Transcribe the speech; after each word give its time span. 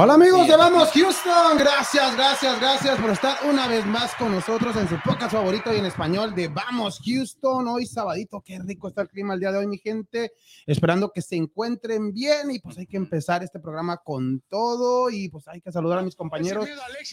Hola 0.00 0.14
amigos 0.14 0.46
de 0.46 0.56
Vamos 0.56 0.92
Houston, 0.92 1.58
gracias, 1.58 2.14
gracias, 2.14 2.60
gracias 2.60 3.00
por 3.00 3.10
estar 3.10 3.36
una 3.50 3.66
vez 3.66 3.84
más 3.84 4.14
con 4.14 4.30
nosotros 4.30 4.76
en 4.76 4.88
su 4.88 4.94
podcast 5.04 5.32
favorito 5.32 5.74
y 5.74 5.78
en 5.78 5.86
español 5.86 6.36
de 6.36 6.46
Vamos 6.46 7.00
Houston. 7.04 7.66
Hoy 7.66 7.84
sabadito, 7.84 8.40
qué 8.40 8.60
rico 8.60 8.86
está 8.86 9.02
el 9.02 9.08
clima 9.08 9.34
el 9.34 9.40
día 9.40 9.50
de 9.50 9.58
hoy, 9.58 9.66
mi 9.66 9.78
gente. 9.78 10.34
Esperando 10.66 11.10
que 11.10 11.20
se 11.20 11.34
encuentren 11.34 12.12
bien 12.12 12.48
y 12.52 12.60
pues 12.60 12.78
hay 12.78 12.86
que 12.86 12.96
empezar 12.96 13.42
este 13.42 13.58
programa 13.58 13.96
con 13.96 14.40
todo 14.48 15.10
y 15.10 15.30
pues 15.30 15.48
hay 15.48 15.60
que 15.60 15.72
saludar 15.72 15.98
a 15.98 16.02
mis 16.02 16.14
compañeros 16.14 16.68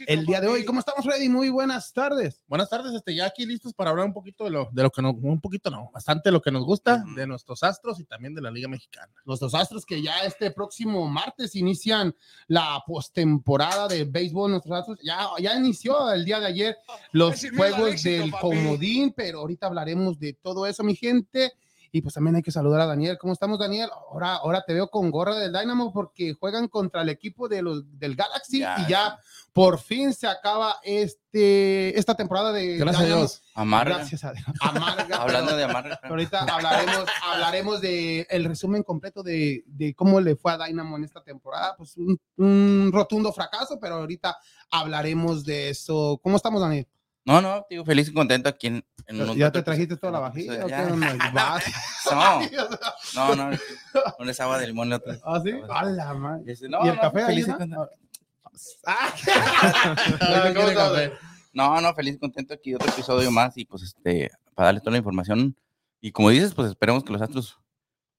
el 0.05 0.23
día 0.27 0.39
de 0.39 0.47
hoy. 0.47 0.63
¿Cómo 0.63 0.79
estamos, 0.79 1.03
Freddy? 1.03 1.27
Muy 1.27 1.49
buenas 1.49 1.91
tardes. 1.91 2.43
Buenas 2.45 2.69
tardes, 2.69 2.93
este, 2.93 3.15
ya 3.15 3.25
aquí 3.25 3.47
listos 3.47 3.73
para 3.73 3.89
hablar 3.89 4.05
un 4.05 4.13
poquito 4.13 4.43
de 4.43 4.51
lo, 4.51 4.69
de 4.71 4.83
lo 4.83 4.91
que 4.91 5.01
nos, 5.01 5.15
un 5.19 5.41
poquito 5.41 5.71
no, 5.71 5.89
bastante 5.91 6.29
de 6.29 6.33
lo 6.33 6.41
que 6.41 6.51
nos 6.51 6.63
gusta, 6.63 7.03
de 7.15 7.25
nuestros 7.25 7.63
astros 7.63 7.99
y 7.99 8.03
también 8.03 8.35
de 8.35 8.43
la 8.43 8.51
Liga 8.51 8.67
Mexicana. 8.67 9.11
Nuestros 9.25 9.55
astros 9.55 9.87
que 9.87 10.03
ya 10.03 10.19
este 10.19 10.51
próximo 10.51 11.07
martes 11.07 11.55
inician 11.55 12.15
la 12.45 12.74
postemporada 12.85 13.87
de 13.87 14.03
béisbol 14.03 14.51
nuestros 14.51 14.97
ya, 15.03 15.27
ya 15.39 15.55
inició 15.55 16.11
el 16.11 16.25
día 16.25 16.39
de 16.39 16.47
ayer 16.47 16.77
los 17.11 17.45
juegos 17.55 18.03
del 18.03 18.31
comodín, 18.31 19.13
pero 19.15 19.39
ahorita 19.39 19.67
hablaremos 19.67 20.19
de 20.19 20.33
todo 20.33 20.65
eso, 20.65 20.83
mi 20.83 20.95
gente. 20.95 21.53
Y 21.95 22.01
pues 22.01 22.13
también 22.13 22.35
hay 22.35 22.41
que 22.41 22.51
saludar 22.51 22.81
a 22.81 22.87
Daniel. 22.87 23.17
¿Cómo 23.17 23.31
estamos, 23.31 23.57
Daniel? 23.57 23.89
Ahora, 24.11 24.35
ahora 24.35 24.65
te 24.67 24.73
veo 24.73 24.89
con 24.89 25.11
gorra 25.11 25.35
del 25.35 25.53
Dynamo 25.53 25.93
porque 25.93 26.33
juegan 26.33 26.67
contra 26.67 27.03
el 27.03 27.07
equipo 27.07 27.47
de 27.47 27.61
los, 27.61 27.85
del 27.97 28.17
Galaxy 28.17 28.57
y 28.57 28.89
ya 28.89 29.17
por 29.53 29.79
fin 29.79 30.13
se 30.13 30.27
acaba 30.27 30.75
este, 30.83 31.97
esta 31.97 32.13
temporada 32.13 32.51
de. 32.51 32.75
Gracias 32.75 33.01
a 33.01 33.05
Dios. 33.05 33.43
Amarga. 33.53 33.95
Gracias 33.95 34.25
a 34.25 34.33
Dios. 34.33 34.45
Amarga. 34.59 35.15
Hablando 35.21 35.55
de 35.55 35.63
amarga. 35.63 35.97
Ahorita 36.03 36.41
hablaremos, 36.43 37.05
hablaremos 37.23 37.79
de 37.79 38.27
el 38.29 38.43
resumen 38.43 38.83
completo 38.83 39.23
de, 39.23 39.63
de, 39.65 39.95
cómo 39.95 40.19
le 40.19 40.35
fue 40.35 40.51
a 40.51 40.57
Dynamo 40.57 40.97
en 40.97 41.05
esta 41.05 41.23
temporada. 41.23 41.75
Pues 41.77 41.95
un, 41.95 42.19
un 42.35 42.89
rotundo 42.91 43.31
fracaso, 43.31 43.79
pero 43.79 43.95
ahorita 43.95 44.37
hablaremos 44.69 45.45
de 45.45 45.69
eso. 45.69 46.19
¿Cómo 46.21 46.35
estamos, 46.35 46.59
Daniel? 46.59 46.89
No, 47.25 47.41
no, 47.41 47.65
digo, 47.67 47.83
feliz 47.83 48.07
y 48.07 48.13
contento 48.13 48.49
aquí 48.49 48.67
en, 48.67 48.85
en 49.07 49.35
¿Ya 49.35 49.51
te 49.51 49.63
trajiste 49.63 49.97
toda 49.97 50.13
la 50.13 50.19
vajilla? 50.19 50.63
¿o 50.63 50.69
ya. 50.69 50.87
qué? 50.87 50.93
No, 53.15 53.35
no, 53.35 53.49
no, 53.49 53.57
no 54.19 54.31
es 54.31 54.39
agua 54.39 54.59
de 54.59 54.67
limón. 54.67 54.89
No, 54.89 55.01
¿Ah, 55.23 55.41
sí? 55.43 55.51
A 55.67 55.85
la 55.85 56.13
madre. 56.13 56.55
No, 56.69 56.85
¿Y 56.85 56.89
el 56.89 56.95
no, 56.95 57.01
café 57.01 57.23
ahí, 57.23 57.27
feliz 57.27 57.47
y 57.47 57.67
no? 57.67 57.89
No, 61.53 61.81
no, 61.81 61.93
feliz 61.95 62.15
y 62.15 62.19
contento 62.19 62.53
aquí 62.53 62.75
otro 62.75 62.89
episodio 62.89 63.31
más 63.31 63.57
y 63.57 63.65
pues 63.65 63.81
este, 63.81 64.29
para 64.53 64.67
darle 64.67 64.81
toda 64.81 64.91
la 64.91 64.97
información. 64.97 65.55
Y 66.01 66.11
como 66.11 66.29
dices, 66.29 66.53
pues 66.53 66.69
esperemos 66.69 67.03
que 67.03 67.11
los 67.11 67.21
Astros 67.21 67.57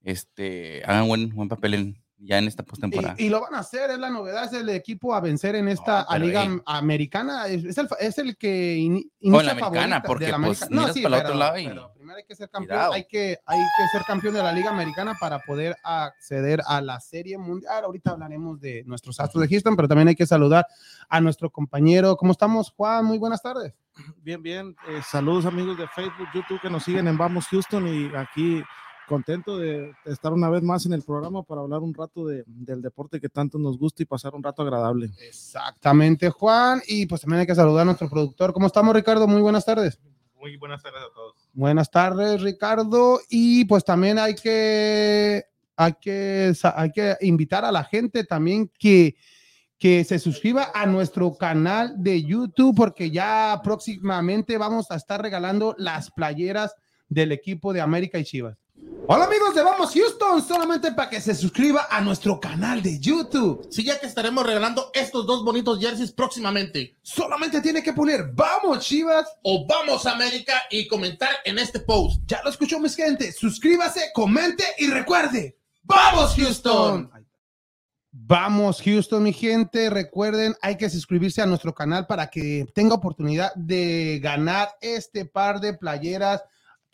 este, 0.02 0.82
hagan 0.84 1.06
buen, 1.06 1.34
buen 1.34 1.48
papel 1.48 1.74
en, 1.74 2.04
ya 2.18 2.38
en 2.38 2.46
esta 2.48 2.62
postemporada. 2.62 3.14
Y, 3.18 3.26
y 3.26 3.28
lo 3.28 3.40
van 3.42 3.54
a 3.54 3.58
hacer, 3.58 3.90
es 3.90 3.98
la 3.98 4.08
novedad, 4.10 4.44
es 4.44 4.52
el 4.54 4.68
equipo 4.70 5.14
a 5.14 5.20
vencer 5.20 5.54
en 5.54 5.68
esta 5.68 6.00
No, 6.00 6.06
pero, 6.10 6.24
liga 6.24 6.42
ey. 6.44 6.58
americana, 6.64 7.46
es, 7.46 7.64
es 7.64 7.78
el, 7.78 7.88
es 8.00 8.18
el 8.18 8.36
que 8.38 8.74
O 8.74 8.78
inicia 8.78 9.10
en 9.22 9.32
la 9.46 9.52
americana, 9.52 10.02
porque 10.02 10.24
de 10.26 10.32
la 10.32 10.38
pues 10.38 10.62
americana. 10.62 10.92
miras 10.92 11.02
para 11.02 11.16
el 11.20 11.22
otro 11.26 11.34
lado 11.38 11.58
y 11.58 11.66
pero 11.68 11.92
primero 11.94 12.16
hay 12.18 12.24
que 12.24 12.34
ser 12.36 12.48
campeón, 12.48 12.76
Cuidado. 12.78 12.92
hay 12.94 13.04
que, 13.06 13.38
hay 13.44 13.58
que 13.58 13.88
ser 13.98 14.02
campeón 14.06 14.34
de 14.34 14.42
la 14.42 14.52
liga 14.52 14.70
americana 14.70 15.14
para 15.20 15.40
poder 15.40 15.76
acceder 15.84 16.62
a 16.66 16.80
la 16.80 17.00
serie 17.00 17.36
mundial. 17.36 17.84
Ahorita 17.84 18.12
hablaremos 18.12 18.60
de 18.60 18.82
nuestros 18.86 19.20
astros 19.20 19.42
de 19.42 19.48
Houston, 19.48 19.76
pero 19.76 19.88
también 19.88 20.08
hay 20.08 20.14
que 20.16 20.26
saludar 20.26 20.66
a 21.08 21.20
nuestro 21.20 21.50
compañero. 21.50 22.16
¿Cómo 22.16 22.32
estamos, 22.32 22.72
Juan? 22.76 23.04
Muy 23.04 23.18
buenas 23.18 23.42
tardes. 23.42 23.74
Bien, 24.22 24.42
bien. 24.42 24.76
Eh, 24.88 25.00
saludos 25.10 25.46
amigos 25.46 25.76
de 25.78 25.86
Facebook, 25.88 26.28
YouTube 26.34 26.60
que 26.60 26.70
nos 26.70 26.82
siguen 26.84 27.08
en 27.08 27.16
Vamos 27.18 27.46
Houston 27.48 27.86
y 27.88 28.14
aquí 28.16 28.62
contento 29.06 29.58
de 29.58 29.92
estar 30.04 30.32
una 30.32 30.50
vez 30.50 30.62
más 30.62 30.84
en 30.86 30.92
el 30.92 31.02
programa 31.02 31.42
para 31.42 31.60
hablar 31.60 31.80
un 31.80 31.94
rato 31.94 32.26
de, 32.26 32.44
del 32.46 32.82
deporte 32.82 33.20
que 33.20 33.28
tanto 33.28 33.58
nos 33.58 33.78
gusta 33.78 34.02
y 34.02 34.06
pasar 34.06 34.34
un 34.34 34.42
rato 34.42 34.62
agradable. 34.62 35.10
Exactamente, 35.26 36.30
Juan. 36.30 36.82
Y 36.86 37.06
pues 37.06 37.22
también 37.22 37.40
hay 37.40 37.46
que 37.46 37.54
saludar 37.54 37.82
a 37.82 37.86
nuestro 37.86 38.08
productor. 38.10 38.52
¿Cómo 38.52 38.66
estamos, 38.66 38.94
Ricardo? 38.94 39.26
Muy 39.26 39.40
buenas 39.40 39.64
tardes. 39.64 39.98
Muy 40.38 40.56
buenas 40.56 40.82
tardes 40.82 41.02
a 41.02 41.14
todos. 41.14 41.48
Buenas 41.52 41.90
tardes, 41.90 42.42
Ricardo. 42.42 43.20
Y 43.30 43.64
pues 43.64 43.84
también 43.84 44.18
hay 44.18 44.34
que, 44.34 45.44
hay 45.76 45.94
que, 45.94 46.52
hay 46.62 46.92
que 46.92 47.16
invitar 47.22 47.64
a 47.64 47.72
la 47.72 47.84
gente 47.84 48.24
también 48.24 48.70
que, 48.78 49.16
que 49.78 50.04
se 50.04 50.18
suscriba 50.18 50.70
a 50.74 50.86
nuestro 50.86 51.34
canal 51.34 51.94
de 51.96 52.22
YouTube 52.22 52.76
porque 52.76 53.10
ya 53.10 53.60
próximamente 53.62 54.58
vamos 54.58 54.90
a 54.90 54.96
estar 54.96 55.22
regalando 55.22 55.74
las 55.78 56.10
playeras 56.10 56.74
del 57.08 57.32
equipo 57.32 57.72
de 57.72 57.80
América 57.80 58.18
y 58.18 58.24
Chivas. 58.24 58.65
Hola 59.08 59.26
amigos 59.26 59.54
de 59.54 59.62
Vamos 59.62 59.92
Houston, 59.94 60.42
solamente 60.42 60.90
para 60.90 61.08
que 61.08 61.20
se 61.20 61.32
suscriba 61.34 61.86
a 61.88 62.00
nuestro 62.00 62.40
canal 62.40 62.82
de 62.82 62.98
YouTube. 62.98 63.64
Sí, 63.70 63.84
ya 63.84 64.00
que 64.00 64.06
estaremos 64.06 64.44
regalando 64.44 64.90
estos 64.92 65.24
dos 65.24 65.44
bonitos 65.44 65.78
jerseys 65.78 66.10
próximamente. 66.10 66.96
Solamente 67.02 67.60
tiene 67.60 67.84
que 67.84 67.92
poner 67.92 68.32
Vamos 68.32 68.84
Chivas 68.84 69.26
O 69.42 69.64
vamos 69.64 70.06
América 70.06 70.54
y 70.70 70.88
comentar 70.88 71.30
en 71.44 71.58
este 71.58 71.78
post. 71.78 72.20
Ya 72.26 72.42
lo 72.42 72.50
escuchó, 72.50 72.80
mis 72.80 72.96
gente. 72.96 73.30
Suscríbase, 73.30 74.10
comente 74.12 74.64
y 74.78 74.88
recuerde. 74.88 75.56
¡Vamos, 75.84 76.34
Houston! 76.34 77.10
Vamos, 78.10 78.82
Houston, 78.82 79.22
mi 79.22 79.32
gente. 79.32 79.88
Recuerden, 79.88 80.56
hay 80.60 80.76
que 80.76 80.90
suscribirse 80.90 81.42
a 81.42 81.46
nuestro 81.46 81.72
canal 81.72 82.08
para 82.08 82.28
que 82.28 82.66
tenga 82.74 82.96
oportunidad 82.96 83.54
de 83.54 84.18
ganar 84.20 84.70
este 84.80 85.26
par 85.26 85.60
de 85.60 85.74
playeras 85.74 86.42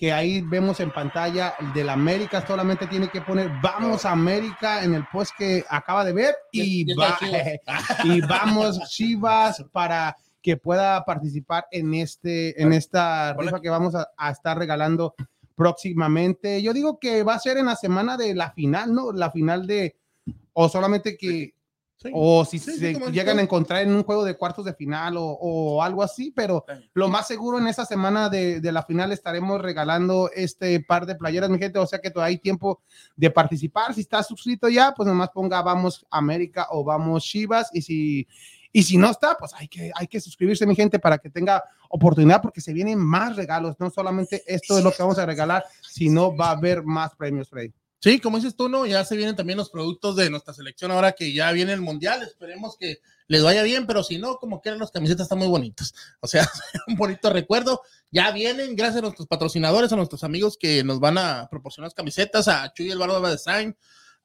que 0.03 0.13
ahí 0.13 0.41
vemos 0.41 0.81
en 0.81 0.91
pantalla 0.91 1.55
del 1.75 1.89
América. 1.89 2.45
Solamente 2.45 2.89
tiene 2.89 3.07
que 3.09 3.21
poner 3.21 3.49
Vamos 3.63 4.05
América 4.05 4.83
en 4.83 4.95
el 4.95 5.07
post 5.07 5.31
que 5.39 5.65
acaba 5.71 6.05
de 6.05 6.13
ver 6.13 6.35
y, 6.51 6.93
va- 6.93 7.17
y 8.05 8.21
vamos 8.23 8.81
Chivas 8.91 9.65
para 9.71 10.17
que 10.43 10.57
pueda 10.57 11.05
participar 11.05 11.67
en 11.71 11.95
este 11.95 12.61
en 12.61 12.73
esta 12.73 13.33
rifa 13.35 13.61
que 13.61 13.71
vamos 13.71 13.95
a, 13.95 14.09
a 14.17 14.33
estar 14.33 14.59
regalando 14.59 15.15
próximamente. 15.55 16.61
Yo 16.63 16.73
digo 16.73 16.99
que 16.99 17.23
va 17.23 17.35
a 17.35 17.39
ser 17.39 17.59
en 17.59 17.67
la 17.67 17.77
semana 17.77 18.17
de 18.17 18.35
la 18.35 18.51
final, 18.51 18.93
¿no? 18.93 19.13
La 19.13 19.31
final 19.31 19.69
de 19.69 19.95
o 20.53 20.69
solamente 20.69 21.17
que 21.17 21.55
Sí. 22.03 22.11
o 22.13 22.45
si 22.45 22.59
Sí, 22.59 22.77
se 22.77 22.95
llegan 23.13 23.39
a 23.39 23.43
encontrar 23.43 23.83
en 23.83 23.95
un 23.95 24.03
juego 24.03 24.25
de 24.25 24.37
cuartos 24.37 24.65
de 24.65 24.75
final 24.75 25.17
o, 25.17 25.25
o 25.25 25.83
algo 25.83 26.03
así, 26.03 26.33
pero 26.35 26.65
lo 26.95 27.09
más 27.09 27.29
seguro 27.29 27.59
en 27.59 27.69
esa 27.69 27.85
semana 27.85 28.29
de, 28.29 28.61
de 28.61 28.73
la 28.73 28.83
final 28.83 29.13
estaremos 29.13 29.61
regalando 29.61 30.31
este 30.35 30.81
par 30.81 31.07
de 31.07 31.15
playeras, 31.15 31.51
mi 31.51 31.59
gente, 31.59 31.79
o 31.79 31.87
sea 31.87 32.01
que 32.01 32.11
todavía 32.11 32.35
hay 32.35 32.39
tiempo 32.39 32.83
de 33.17 33.31
participar. 33.31 33.95
Si 33.95 34.01
estás 34.01 34.27
suscrito 34.27 34.69
ya, 34.69 34.93
pues 34.97 35.07
nomás 35.07 35.31
ponga 35.31 35.63
vamos 35.63 36.07
América 36.11 36.67
o 36.71 36.83
vamos 36.85 37.25
Chivas 37.25 37.71
y 37.73 37.83
si 37.83 38.27
y 38.73 38.83
si 38.85 38.97
no 38.97 39.11
está, 39.11 39.37
pues 39.39 39.53
hay 39.55 39.69
que, 39.69 39.93
hay 39.95 40.07
que 40.07 40.19
suscribirse, 40.19 40.67
mi 40.67 40.75
gente, 40.75 40.99
para 40.99 41.19
que 41.19 41.29
tenga 41.29 41.63
oportunidad, 41.91 42.41
porque 42.41 42.63
se 42.63 42.73
vienen 42.73 42.99
más 42.99 43.37
regalos. 43.37 43.77
No 43.79 43.91
solamente 43.91 44.43
esto 44.47 44.79
es 44.79 44.85
lo 44.85 44.91
que 44.91 45.03
vamos 45.03 45.19
a 45.19 45.27
regalar, 45.27 45.65
sino 45.83 46.35
va 46.35 46.49
a 46.49 46.53
haber 46.53 46.83
más 46.83 47.15
premios, 47.15 47.51
Freddy. 47.51 47.75
Sí, 48.03 48.19
como 48.19 48.37
dices 48.37 48.57
tú, 48.57 48.69
¿no? 48.69 48.85
Ya 48.85 49.05
se 49.05 49.17
vienen 49.17 49.37
también 49.37 49.57
los 49.57 49.71
productos 49.71 50.17
de 50.17 50.29
nuestra 50.29 50.53
selección 50.53 50.91
ahora 50.91 51.13
que 51.13 51.33
ya 51.33 51.53
viene 51.53 51.73
el 51.73 51.81
mundial. 51.81 52.21
Esperemos 52.25 52.77
que 52.77 52.99
les 53.29 53.45
vaya 53.45 53.63
bien, 53.63 53.87
pero 53.87 54.03
si 54.03 54.19
no, 54.19 54.39
como 54.39 54.61
quieran, 54.61 54.81
las 54.81 54.91
camisetas 54.91 55.27
están 55.27 55.39
muy 55.39 55.47
bonitas. 55.47 55.95
O 56.21 56.27
sea, 56.27 56.45
un 56.89 56.97
bonito 56.97 57.31
recuerdo. 57.31 57.81
Ya 58.11 58.33
vienen, 58.33 58.75
gracias 58.75 58.99
a 58.99 59.03
nuestros 59.03 59.29
patrocinadores, 59.29 59.93
a 59.93 59.97
nuestros 59.97 60.25
amigos 60.25 60.57
que 60.59 60.83
nos 60.83 60.99
van 60.99 61.17
a 61.17 61.47
proporcionar 61.49 61.87
las 61.87 61.95
camisetas, 61.95 62.49
a 62.49 62.73
Chuy 62.75 62.91
Eduardo 62.91 63.21
Design, 63.23 63.77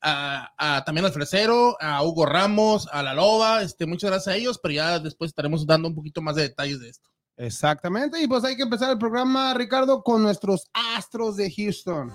a, 0.02 0.50
a- 0.58 0.84
también 0.84 1.06
al 1.06 1.12
Fresero, 1.14 1.78
a 1.80 2.04
Hugo 2.04 2.26
Ramos, 2.26 2.88
a 2.92 3.04
La 3.04 3.14
Loba. 3.14 3.62
Este, 3.62 3.86
muchas 3.86 4.10
gracias 4.10 4.34
a 4.34 4.38
ellos, 4.38 4.60
pero 4.62 4.74
ya 4.74 4.98
después 4.98 5.30
estaremos 5.30 5.68
dando 5.68 5.88
un 5.88 5.94
poquito 5.94 6.24
más 6.24 6.36
de 6.36 6.42
detalles 6.42 6.80
de 6.80 6.90
esto. 6.90 7.10
Exactamente, 7.38 8.20
y 8.20 8.28
pues 8.28 8.44
hay 8.44 8.56
que 8.58 8.64
empezar 8.64 8.90
el 8.90 8.98
programa, 8.98 9.54
Ricardo, 9.54 10.02
con 10.02 10.24
nuestros 10.24 10.64
Astros 10.74 11.36
de 11.36 11.54
Houston. 11.56 12.12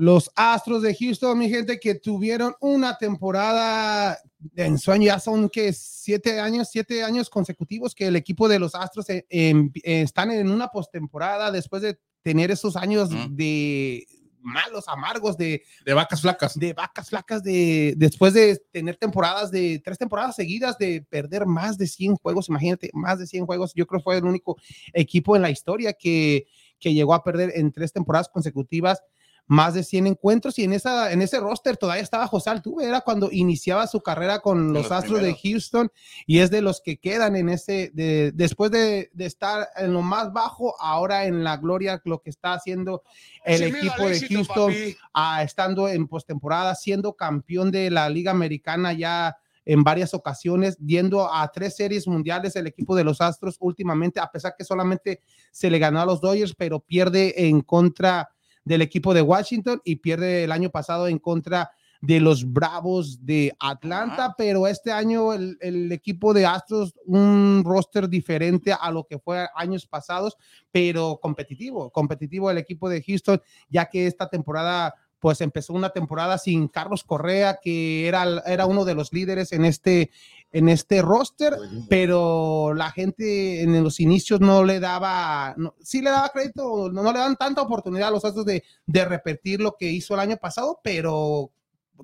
Los 0.00 0.30
Astros 0.34 0.80
de 0.80 0.94
Houston, 0.94 1.38
mi 1.38 1.50
gente, 1.50 1.78
que 1.78 1.94
tuvieron 1.94 2.54
una 2.60 2.96
temporada 2.96 4.18
de 4.38 4.64
ensueño, 4.64 5.06
ya 5.08 5.20
son 5.20 5.50
que 5.50 5.74
siete 5.74 6.40
años, 6.40 6.68
siete 6.70 7.04
años 7.04 7.28
consecutivos 7.28 7.94
que 7.94 8.06
el 8.06 8.16
equipo 8.16 8.48
de 8.48 8.58
los 8.58 8.74
Astros 8.74 9.10
eh, 9.10 9.26
em- 9.28 9.70
eh, 9.84 10.00
están 10.00 10.30
en 10.30 10.50
una 10.50 10.68
postemporada 10.68 11.50
después 11.50 11.82
de 11.82 11.98
tener 12.22 12.50
esos 12.50 12.76
años 12.76 13.10
Mm. 13.10 13.34
de 13.36 14.06
malos, 14.40 14.88
amargos, 14.88 15.36
de, 15.36 15.62
De 15.84 15.92
vacas 15.92 16.22
flacas. 16.22 16.58
de 16.58 16.72
vacas 16.72 17.10
flacas, 17.10 17.42
de 17.42 17.92
después 17.98 18.32
de 18.32 18.56
tener 18.72 18.96
temporadas 18.96 19.50
de 19.50 19.82
tres 19.84 19.98
temporadas 19.98 20.34
seguidas 20.34 20.78
de 20.78 21.02
perder 21.10 21.44
más 21.44 21.76
de 21.76 21.86
100 21.86 22.16
juegos, 22.16 22.48
imagínate, 22.48 22.88
más 22.94 23.18
de 23.18 23.26
100 23.26 23.44
juegos. 23.44 23.74
Yo 23.74 23.86
creo 23.86 24.00
que 24.00 24.04
fue 24.04 24.16
el 24.16 24.24
único 24.24 24.56
equipo 24.94 25.36
en 25.36 25.42
la 25.42 25.50
historia 25.50 25.92
que, 25.92 26.46
que 26.78 26.94
llegó 26.94 27.12
a 27.12 27.22
perder 27.22 27.52
en 27.54 27.70
tres 27.70 27.92
temporadas 27.92 28.30
consecutivas 28.30 29.02
más 29.50 29.74
de 29.74 29.82
100 29.82 30.06
encuentros 30.06 30.60
y 30.60 30.62
en, 30.62 30.72
esa, 30.72 31.10
en 31.10 31.22
ese 31.22 31.40
roster 31.40 31.76
todavía 31.76 32.04
estaba 32.04 32.28
José 32.28 32.50
Altuve, 32.50 32.86
era 32.86 33.00
cuando 33.00 33.32
iniciaba 33.32 33.88
su 33.88 34.00
carrera 34.00 34.38
con 34.38 34.72
los, 34.72 34.92
Astros 34.92 35.20
de 35.22 35.34
Houston 35.34 35.90
y 36.24 36.38
es 36.38 36.52
de 36.52 36.62
los 36.62 36.80
que 36.80 36.98
quedan 36.98 37.34
en 37.34 37.48
ese, 37.48 37.90
de, 37.92 38.30
después 38.32 38.70
de, 38.70 39.10
de, 39.12 39.26
estar 39.26 39.66
en 39.76 39.92
lo 39.92 40.02
más 40.02 40.32
bajo, 40.32 40.80
ahora 40.80 41.24
en 41.24 41.42
la 41.42 41.56
gloria, 41.56 42.00
lo 42.04 42.22
que 42.22 42.30
está 42.30 42.52
haciendo 42.52 43.02
el 43.44 43.64
equipo 43.64 44.08
de 44.08 44.20
Houston, 44.20 44.72
ah, 45.14 45.42
estando 45.42 45.88
en 45.88 46.06
postemporada, 46.06 46.76
siendo 46.76 47.14
campeón 47.14 47.72
de 47.72 47.90
la 47.90 48.08
Liga 48.08 48.30
Americana 48.30 48.92
ya 48.92 49.36
en 49.64 49.82
varias 49.82 50.14
ocasiones, 50.14 50.78
yendo 50.78 51.28
a 51.32 51.50
tres 51.50 51.74
series 51.74 52.06
mundiales 52.06 52.54
el 52.54 52.68
equipo 52.68 52.94
de 52.94 53.02
los 53.02 53.20
Astros 53.20 53.56
últimamente, 53.58 54.20
a 54.20 54.30
pesar 54.30 54.54
que 54.56 54.64
solamente 54.64 55.22
se 55.50 55.70
le 55.70 55.80
ganó 55.80 56.00
a 56.00 56.06
los 56.06 56.20
Dodgers, 56.20 56.54
pero 56.54 56.78
pierde 56.78 57.48
en 57.48 57.62
contra 57.62 58.30
del 58.64 58.82
equipo 58.82 59.14
de 59.14 59.22
Washington 59.22 59.80
y 59.84 59.96
pierde 59.96 60.44
el 60.44 60.52
año 60.52 60.70
pasado 60.70 61.08
en 61.08 61.18
contra 61.18 61.70
de 62.00 62.18
los 62.18 62.50
Bravos 62.50 63.24
de 63.26 63.52
Atlanta, 63.58 64.34
pero 64.36 64.66
este 64.66 64.90
año 64.90 65.34
el, 65.34 65.58
el, 65.60 65.92
equipo 65.92 66.32
de 66.32 66.46
Astros, 66.46 66.94
un 67.04 67.62
roster 67.64 68.08
diferente 68.08 68.72
a 68.72 68.90
lo 68.90 69.04
que 69.04 69.18
fue 69.18 69.46
años 69.54 69.86
pasados, 69.86 70.38
pero 70.72 71.18
competitivo, 71.20 71.90
competitivo 71.90 72.50
el 72.50 72.58
equipo 72.58 72.88
de 72.88 73.02
Houston, 73.02 73.42
ya 73.68 73.86
que 73.86 74.06
esta 74.06 74.28
temporada 74.28 74.94
pues 75.20 75.42
empezó 75.42 75.74
una 75.74 75.90
temporada 75.90 76.38
sin 76.38 76.66
Carlos 76.66 77.04
Correa, 77.04 77.60
que 77.62 78.08
era, 78.08 78.42
era 78.46 78.66
uno 78.66 78.86
de 78.86 78.94
los 78.94 79.12
líderes 79.12 79.52
en 79.52 79.66
este, 79.66 80.10
en 80.52 80.68
este 80.68 81.00
roster, 81.02 81.54
pero 81.88 82.74
la 82.74 82.90
gente 82.90 83.62
en 83.62 83.82
los 83.84 84.00
inicios 84.00 84.40
no 84.40 84.64
le 84.64 84.80
daba, 84.80 85.54
no, 85.56 85.74
sí 85.80 86.02
le 86.02 86.10
daba 86.10 86.30
crédito, 86.30 86.90
no, 86.90 87.12
le 87.12 87.18
dan 87.18 87.36
tanta 87.36 87.62
oportunidad 87.62 88.08
a 88.08 88.12
los 88.12 88.24
Astros 88.24 88.46
de, 88.46 88.64
de 88.86 89.04
repetir 89.04 89.60
lo 89.60 89.76
que 89.78 89.86
hizo 89.86 90.14
el 90.14 90.20
año 90.20 90.36
pasado, 90.36 90.80
pero 90.82 91.52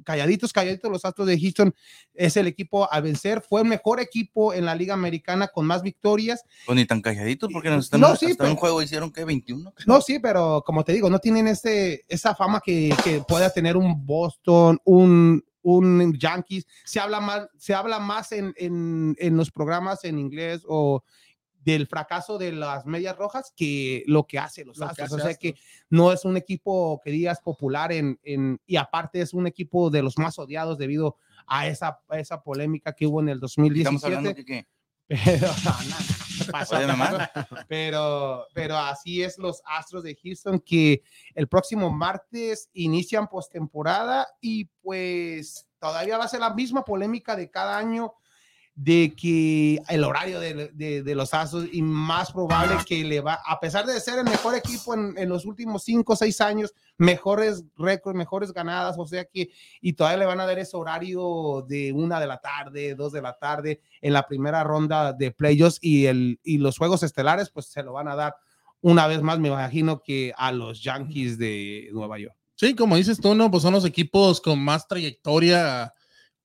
calladitos, 0.05 0.53
calladitos, 0.53 0.91
los 0.91 1.05
Astros 1.05 1.27
de 1.27 1.41
Houston 1.41 1.75
es 2.15 2.37
el 2.37 2.47
equipo 2.47 2.93
a 2.93 3.01
vencer. 3.01 3.41
Fue 3.41 3.63
el 3.63 3.67
mejor 3.67 4.01
equipo 4.01 4.53
en 4.53 4.65
la 4.65 4.75
Liga 4.75 4.95
Americana 4.95 5.49
con 5.49 5.67
más 5.67 5.83
victorias. 5.83 6.45
Pues 6.67 6.77
ni 6.77 6.85
tan 6.85 7.01
calladitos, 7.01 7.51
porque 7.53 7.71
nos 7.71 7.87
están, 7.87 8.01
no, 8.01 8.17
sí, 8.17 8.27
hasta 8.27 8.45
un 8.45 8.57
juego 8.57 8.83
hicieron 8.83 9.11
que 9.11 9.25
21. 9.25 9.73
No, 9.87 10.01
sí, 10.01 10.19
pero 10.19 10.63
como 10.65 10.85
te 10.85 10.93
digo, 10.93 11.11
no 11.11 11.19
tienen 11.19 11.49
ese, 11.49 12.05
esa 12.09 12.35
fama 12.35 12.61
que, 12.65 12.95
que 13.05 13.23
pueda 13.27 13.51
tener 13.51 13.77
un 13.77 14.05
Boston, 14.07 14.79
un, 14.85 15.45
un 15.67 16.17
Yankees, 16.17 16.67
se 16.85 17.01
habla 17.01 17.21
más, 17.21 17.49
se 17.59 17.75
habla 17.75 17.99
más 17.99 18.31
en, 18.31 18.55
en, 18.57 19.17
en, 19.19 19.37
los 19.37 19.51
programas 19.51 20.05
en 20.05 20.19
inglés 20.19 20.63
o 20.67 21.03
del 21.59 21.89
fracaso 21.89 22.39
de 22.39 22.53
las 22.53 22.87
medias 22.87 23.17
rojas 23.17 23.53
que 23.57 24.05
lo 24.07 24.29
que 24.29 24.39
hace 24.39 24.65
los 24.65 24.81
Astros. 24.81 25.13
O 25.13 25.19
sea 25.19 25.35
que 25.35 25.57
no 25.91 26.13
es 26.13 26.25
un 26.25 26.37
equipo 26.37 27.01
que 27.05 27.11
digas 27.11 27.41
popular 27.41 27.91
en, 27.91 28.21
en, 28.23 28.61
y 28.65 28.77
aparte 28.77 29.21
es 29.21 29.35
un 29.35 29.49
equipo 29.49 29.91
de 29.91 30.03
los 30.03 30.19
más 30.19 30.39
odiados 30.39 30.79
debido 30.79 31.17
a 31.49 31.67
esa, 31.67 31.99
a 32.09 32.21
esa 32.21 32.43
polémica 32.43 32.93
que 32.93 33.09
hubo 33.09 33.21
en 33.21 33.29
el 33.31 33.41
2017. 33.41 33.81
Estamos 33.81 34.05
hablando 34.05 34.33
de 34.33 34.67
pero, 35.09 35.49
no, 35.65 36.26
pasa. 36.53 37.31
Pero, 37.69 38.47
pero 38.55 38.77
así 38.77 39.23
es 39.23 39.39
los 39.39 39.63
Astros 39.65 40.03
de 40.03 40.17
Houston 40.23 40.61
que 40.61 41.03
el 41.35 41.49
próximo 41.49 41.91
martes 41.91 42.71
inician 42.73 43.29
postemporada 43.29 44.27
y 44.41 44.67
pues 44.83 45.67
todavía 45.79 46.19
va 46.19 46.25
a 46.25 46.29
ser 46.29 46.41
la 46.41 46.55
misma 46.55 46.85
polémica 46.85 47.37
de 47.37 47.51
cada 47.51 47.79
año 47.79 48.15
de 48.75 49.15
que 49.17 49.81
el 49.89 50.05
horario 50.05 50.39
de, 50.39 50.71
de, 50.75 51.03
de, 51.03 51.15
los 51.15 51.33
Astros 51.33 51.67
y 51.73 51.81
más 51.81 52.31
probable 52.31 52.77
que 52.87 53.03
le 53.05 53.23
va, 53.23 53.41
a 53.47 53.59
pesar 53.59 53.87
de 53.87 53.99
ser 54.01 54.19
el 54.19 54.25
mejor 54.25 54.55
equipo 54.55 54.93
en, 54.93 55.15
en 55.17 55.31
los 55.31 55.47
últimos 55.47 55.83
cinco 55.83 56.13
o 56.13 56.17
seis 56.17 56.43
años, 56.43 56.75
mejores 56.99 57.65
récords, 57.77 58.17
mejores 58.17 58.53
ganadas, 58.53 58.97
o 58.99 59.07
sea 59.07 59.25
que, 59.25 59.51
y 59.81 59.93
todavía 59.93 60.19
le 60.19 60.27
van 60.27 60.41
a 60.41 60.47
dar 60.47 60.59
ese 60.59 60.77
horario 60.77 61.65
de 61.69 61.93
una 61.93 62.21
de 62.21 62.27
la 62.27 62.39
tarde, 62.39 62.95
dos 62.95 63.13
de 63.13 63.23
la 63.23 63.35
tarde 63.39 63.81
en 64.01 64.13
la 64.13 64.27
primera 64.27 64.65
ronda 64.65 65.13
de 65.13 65.31
playoffs 65.31 65.79
y, 65.81 66.07
el, 66.07 66.41
y 66.43 66.59
los 66.59 66.79
juegos 66.79 67.03
estelares, 67.03 67.51
pues 67.51 67.67
se 67.67 67.83
lo 67.83 67.93
van 67.93 68.09
a 68.09 68.17
dar 68.17 68.37
una 68.81 69.07
vez 69.07 69.23
más, 69.23 69.39
me 69.39 69.49
imagino 69.49 70.03
que 70.03 70.33
a 70.37 70.53
los 70.53 70.83
Yankees 70.83 71.39
de 71.39 71.89
Nueva 71.93 72.19
York. 72.19 72.37
Sí, 72.55 72.75
como 72.75 72.97
dices 72.97 73.21
tú, 73.21 73.35
¿no? 73.35 73.51
Pues 73.51 73.63
son 73.63 73.75
los 73.75 73.85
equipos 73.85 74.41
con 74.41 74.59
más 74.59 74.89
trayectoria 74.89 75.93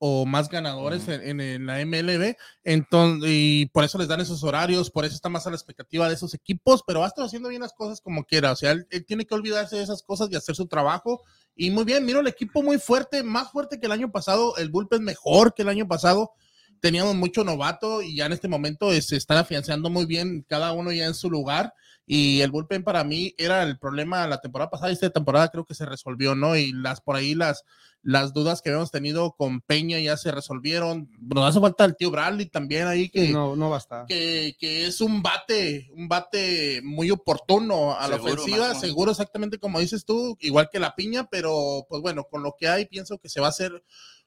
o 0.04 0.26
más 0.26 0.50
ganadores 0.50 1.08
en, 1.08 1.40
en, 1.40 1.68
la 1.68 1.86
MLB. 1.86 2.36
Entonces, 2.64 3.30
y 3.32 3.68
por 3.68 3.84
eso 3.84 4.00
les 4.00 4.08
dan 4.08 4.20
esos 4.20 4.44
horarios, 4.44 4.90
por 4.90 5.06
eso 5.06 5.14
está 5.14 5.30
más 5.30 5.46
a 5.46 5.52
la 5.52 5.56
expectativa 5.56 6.08
de 6.08 6.16
esos 6.16 6.34
equipos, 6.34 6.82
pero 6.88 7.02
va 7.02 7.06
a 7.06 7.10
estar 7.10 7.24
haciendo 7.24 7.50
bien 7.50 7.62
las 7.62 7.74
cosas 7.74 8.02
como 8.02 8.24
quiera. 8.24 8.52
O 8.52 8.56
sea, 8.56 8.72
él, 8.72 8.88
él, 8.90 9.06
tiene 9.06 9.28
que 9.28 9.36
olvidarse 9.36 9.76
de 9.76 9.84
esas 9.84 10.02
cosas 10.02 10.30
y 10.32 10.36
hacer 10.36 10.56
su 10.56 10.66
trabajo. 10.66 11.22
Y 11.56 11.70
muy 11.70 11.84
bien, 11.84 12.04
miro 12.04 12.20
el 12.22 12.28
equipo 12.28 12.64
muy 12.64 12.80
fuerte, 12.80 13.22
más 13.22 13.52
fuerte 13.52 13.80
que 13.80 13.86
el 13.86 13.92
año 13.92 14.12
pasado. 14.12 14.58
El 14.58 14.72
bullpen 14.72 15.04
mejor 15.04 15.54
que 15.54 15.62
el 15.62 15.70
año 15.70 15.88
pasado. 15.88 16.32
Teníamos 16.80 17.14
mucho 17.14 17.44
novato 17.44 18.02
y 18.02 18.16
ya 18.16 18.26
en 18.26 18.34
este 18.34 18.48
momento 18.48 18.92
se 19.00 19.16
están 19.16 19.38
afianzando 19.38 19.92
muy 19.92 20.08
bien, 20.08 20.44
cada 20.50 20.72
uno 20.72 20.92
ya 20.92 21.06
en 21.06 21.14
su 21.14 21.30
lugar. 21.30 21.76
Y 22.06 22.42
el 22.42 22.52
bullpen 22.52 22.84
para 22.84 23.04
mí 23.04 23.34
era 23.38 23.64
el 23.64 23.78
problema 23.78 24.28
la 24.28 24.42
temporada 24.42 24.70
pasada 24.70 24.90
y 24.90 24.94
esta 24.94 25.10
temporada 25.12 25.50
creo 25.50 25.66
que 25.66 25.76
se 25.76 25.86
resolvió, 25.86 26.36
¿no? 26.36 26.58
Y 26.58 26.74
las 26.74 27.00
por 27.02 27.16
ahí 27.16 27.36
las 27.36 27.64
las 28.04 28.34
dudas 28.34 28.62
que 28.62 28.70
habíamos 28.70 28.92
tenido 28.92 29.36
con 29.36 29.62
Peña 29.62 30.00
ya 30.00 30.18
se 30.18 30.32
resolvieron. 30.32 31.10
Nos 31.20 31.50
hace 31.50 31.60
falta 31.60 31.86
el 31.86 31.96
tío 31.96 32.10
Bradley 32.10 32.48
también 32.48 32.88
ahí 32.88 33.10
que 33.10 33.30
no, 33.30 33.56
no 33.56 33.70
basta. 33.70 34.06
Que, 34.08 34.56
que 34.60 34.88
es 34.88 35.02
un 35.02 35.22
bate, 35.22 35.90
un 35.94 36.08
bate 36.08 36.82
muy 36.84 37.12
oportuno 37.12 37.96
a 37.98 38.08
la 38.08 38.16
ofensiva, 38.16 38.74
seguro 38.76 39.12
exactamente 39.12 39.60
como 39.60 39.80
dices 39.80 40.06
tú, 40.06 40.38
igual 40.40 40.70
que 40.72 40.80
la 40.80 40.96
piña, 40.96 41.28
pero 41.30 41.86
pues 41.88 42.02
bueno, 42.02 42.26
con 42.30 42.42
lo 42.42 42.56
que 42.58 42.68
hay 42.68 42.86
pienso 42.86 43.20
que 43.20 43.30
se 43.30 43.40
va 43.40 43.48
a 43.48 43.52
hacer 43.52 43.84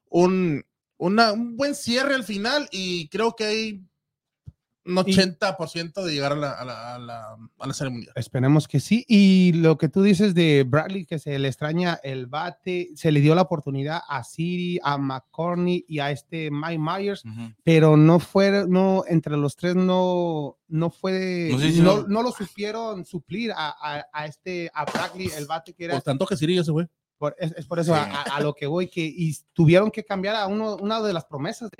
un, 0.09 0.65
una, 0.97 1.32
un 1.32 1.56
buen 1.56 1.75
cierre 1.75 2.15
al 2.15 2.25
final 2.25 2.69
y 2.70 3.09
creo 3.09 3.35
que 3.35 3.44
hay 3.44 3.85
un 4.86 4.96
80% 4.96 6.02
de 6.02 6.12
llegar 6.12 6.32
a 6.32 6.36
la, 6.36 6.50
a, 6.52 6.64
la, 6.64 6.94
a, 6.94 6.98
la, 6.98 7.36
a 7.58 7.66
la, 7.66 7.75
serie 7.75 7.92
mundial. 7.92 8.12
Esperemos 8.16 8.69
que 8.69 8.81
sí. 8.81 9.04
Y 9.08 9.52
lo 9.54 9.78
que 9.78 9.88
tú 9.88 10.03
dices 10.03 10.34
de 10.34 10.64
Bradley, 10.64 11.06
que 11.06 11.19
se 11.19 11.38
le 11.38 11.48
extraña 11.48 11.98
el 12.03 12.26
bate, 12.26 12.91
se 12.94 13.10
le 13.10 13.20
dio 13.20 13.34
la 13.34 13.43
oportunidad 13.43 14.03
a 14.08 14.22
Siri, 14.24 14.79
a 14.82 14.98
McCorney 14.98 15.84
y 15.88 16.00
a 16.00 16.10
este 16.10 16.50
Mike 16.50 16.79
Myers, 16.79 17.24
uh 17.24 17.29
-huh. 17.29 17.55
pero 17.62 17.96
no 17.96 18.19
fue, 18.19 18.67
no, 18.69 19.05
entre 19.08 19.36
los 19.36 19.56
tres 19.56 19.74
no, 19.74 20.58
no 20.69 20.91
fue, 20.91 21.50
no, 21.79 21.82
no, 21.82 22.08
no, 22.08 22.22
lo 22.22 22.32
supieron 22.32 23.05
suplir 23.05 23.53
a, 23.53 23.69
a, 23.69 24.06
a, 24.12 24.26
este, 24.26 24.70
a 24.74 24.84
Bradley, 24.84 25.31
el 25.36 25.46
bate 25.46 25.72
que 25.72 25.86
era. 25.86 25.94
Por 25.94 26.03
tanto 26.03 26.26
que 26.26 26.36
Siri 26.36 26.56
ya 26.56 26.64
se 26.64 26.72
fue. 26.72 26.88
Por, 27.17 27.36
es, 27.38 27.53
es, 27.56 27.67
por 27.67 27.79
eso 27.79 27.94
sí. 27.94 28.00
a, 28.31 28.41
lo 28.41 28.55
que 28.55 28.67
voy, 28.67 28.88
que 28.88 29.00
y 29.03 29.34
tuvieron 29.53 29.91
que 29.91 30.05
cambiar 30.05 30.34
a 30.34 30.46
uno, 30.46 30.76
una 30.76 31.00
de 31.00 31.12
las 31.12 31.24
promesas 31.24 31.70
de 31.70 31.76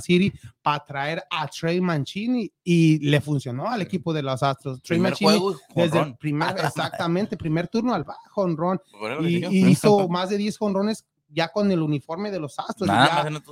City 0.00 0.32
para 0.62 0.84
traer 0.84 1.22
a 1.30 1.46
Trey 1.48 1.80
Mancini 1.80 2.50
y 2.62 2.98
le 2.98 3.20
funcionó 3.20 3.68
al 3.68 3.82
equipo 3.82 4.12
de 4.12 4.22
los 4.22 4.42
Astros. 4.42 4.82
Trey 4.82 4.98
primer 4.98 5.12
Mancini 5.12 5.30
juego, 5.30 5.56
desde 5.74 6.00
el 6.00 6.16
primer, 6.16 6.54
exactamente, 6.58 7.36
primer 7.36 7.68
turno 7.68 7.94
al 7.94 8.04
bajo 8.04 8.42
honrón 8.42 8.80
y, 9.22 9.44
y 9.46 9.66
hizo 9.68 10.08
más 10.08 10.30
de 10.30 10.38
10 10.38 10.56
honrones 10.60 11.04
ya 11.34 11.48
con 11.48 11.70
el 11.70 11.82
uniforme 11.82 12.30
de 12.30 12.38
los 12.38 12.58
Astros. 12.58 12.86
Nada 12.86 13.28
ya, 13.28 13.42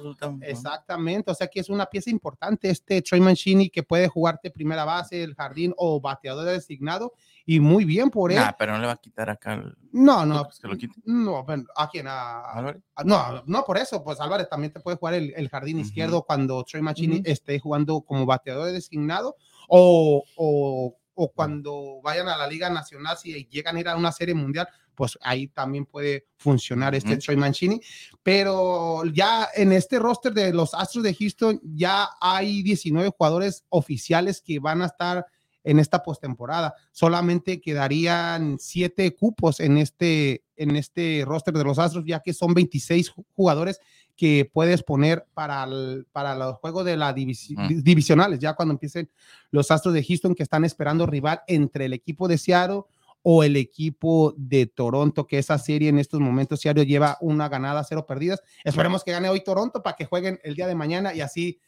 exactamente, 0.47 1.31
o 1.31 1.35
sea 1.35 1.49
que 1.49 1.61
es 1.61 1.69
una 1.69 1.87
pieza 1.87 2.11
importante 2.11 2.71
este 2.71 3.03
Trey 3.03 3.21
Mancini 3.21 3.69
que 3.69 3.83
puede 3.83 4.09
jugarte 4.09 4.51
primera 4.51 4.85
base, 4.85 5.23
el 5.23 5.35
jardín 5.35 5.75
o 5.77 6.01
bateador 6.01 6.47
designado 6.47 7.13
y 7.45 7.59
muy 7.59 7.85
bien 7.85 8.09
por 8.09 8.31
él. 8.31 8.39
Nah, 8.39 8.53
pero 8.57 8.73
no 8.73 8.79
le 8.79 8.87
va 8.87 8.93
a 8.93 8.97
quitar 8.97 9.29
acá. 9.29 9.55
El... 9.55 9.77
No, 9.91 10.25
no. 10.25 10.49
¿Que 10.49 10.69
lo 10.69 10.77
quite? 10.77 10.95
No, 11.05 11.45
¿a 11.77 11.91
quién? 11.91 12.07
¿A, 12.09 12.53
¿Álvarez? 12.53 12.83
No, 13.05 13.43
no, 13.47 13.65
por 13.65 13.79
eso, 13.79 14.03
pues 14.05 14.21
Álvarez 14.21 14.49
también 14.49 14.73
te 14.73 14.81
puede 14.81 14.97
jugar 14.97 15.15
el, 15.15 15.35
el 15.37 15.49
jardín 15.49 15.79
uh 15.79 15.81
-huh. 15.81 15.87
izquierdo 15.87 16.23
cuando 16.23 16.63
Trey 16.63 16.83
Mancini 16.83 17.17
uh 17.17 17.23
-huh. 17.23 17.29
esté 17.29 17.59
jugando 17.59 18.01
como 18.03 18.25
bateador 18.25 18.71
designado 18.71 19.37
o, 19.69 20.23
o, 20.37 20.97
o 21.15 21.33
cuando 21.33 22.01
vayan 22.03 22.29
a 22.29 22.37
la 22.37 22.47
Liga 22.47 22.71
Nacional, 22.71 23.17
si 23.19 23.47
llegan 23.47 23.77
a 23.77 23.81
ir 23.81 23.89
a 23.89 23.97
una 23.97 24.13
serie 24.13 24.35
mundial, 24.35 24.69
pues 25.03 25.19
ahí 25.21 25.49
también 25.49 25.85
puede 25.85 26.29
funcionar 26.37 26.95
este. 26.95 27.17
Troy 27.17 27.37
Mancini. 27.37 27.81
Pero 28.23 29.05
ya 29.07 29.49
en 29.53 29.73
este 29.73 29.99
roster 29.99 30.33
de 30.33 30.53
los 30.53 30.75
Astros 30.75 31.03
de 31.03 31.13
Houston 31.13 31.61
ya 31.75 32.09
hay 32.21 32.63
19 32.63 33.09
jugadores 33.09 33.65
oficiales 33.69 34.41
que 34.41 34.61
van 34.61 34.81
a 34.81 34.87
estar 34.87 35.27
en 35.65 35.81
esta 35.81 36.05
postemporada. 36.05 36.77
Solamente 36.93 37.61
quedarían 37.61 38.59
siete 38.61 39.13
cupos 39.17 39.59
en 39.59 39.77
este, 39.77 40.45
en 40.55 40.77
este 40.77 41.25
roster 41.27 41.55
de 41.55 41.65
los 41.65 41.81
Astros, 41.81 42.05
ya 42.07 42.21
que 42.21 42.33
son 42.33 42.55
26 42.55 43.13
jugadores 43.35 43.81
que 44.15 44.49
puedes 44.53 44.85
poner 44.85 45.27
para, 45.35 45.65
el, 45.65 46.07
para 46.13 46.37
los 46.37 46.59
juegos 46.59 46.85
de 46.85 46.97
la 46.97 47.13
divisi 47.13 47.57
divisionales, 47.71 48.39
ya 48.39 48.55
cuando 48.55 48.75
empiecen 48.75 49.11
los 49.51 49.69
Astros 49.73 49.95
de 49.95 50.05
Houston 50.05 50.37
que 50.37 50.45
están 50.45 50.65
esperando 50.65 51.07
rival 51.07 51.43
entre 51.49 51.87
el 51.87 51.93
equipo 51.93 52.29
de 52.29 52.39
Seattle 52.39 52.83
o 53.23 53.43
el 53.45 53.57
equipo 53.57 54.35
de 54.37 54.67
Toronto, 54.67 55.27
que 55.27 55.39
esa 55.39 55.59
serie 55.59 55.89
en 55.89 55.99
estos 55.99 56.21
momentos 56.21 56.61
Seattle 56.61 56.87
lleva 56.87 57.19
una 57.21 57.49
ganada, 57.49 57.85
cero 57.85 58.05
perdidas. 58.07 58.43
Esperemos 58.65 59.05
que 59.05 59.13
gane 59.13 59.29
hoy 59.29 59.43
Toronto 59.45 59.83
para 59.83 59.97
que 59.97 60.05
jueguen 60.07 60.41
el 60.43 60.55
día 60.55 60.67
de 60.67 60.75
mañana 60.75 61.15
y 61.15 61.21
así 61.21 61.61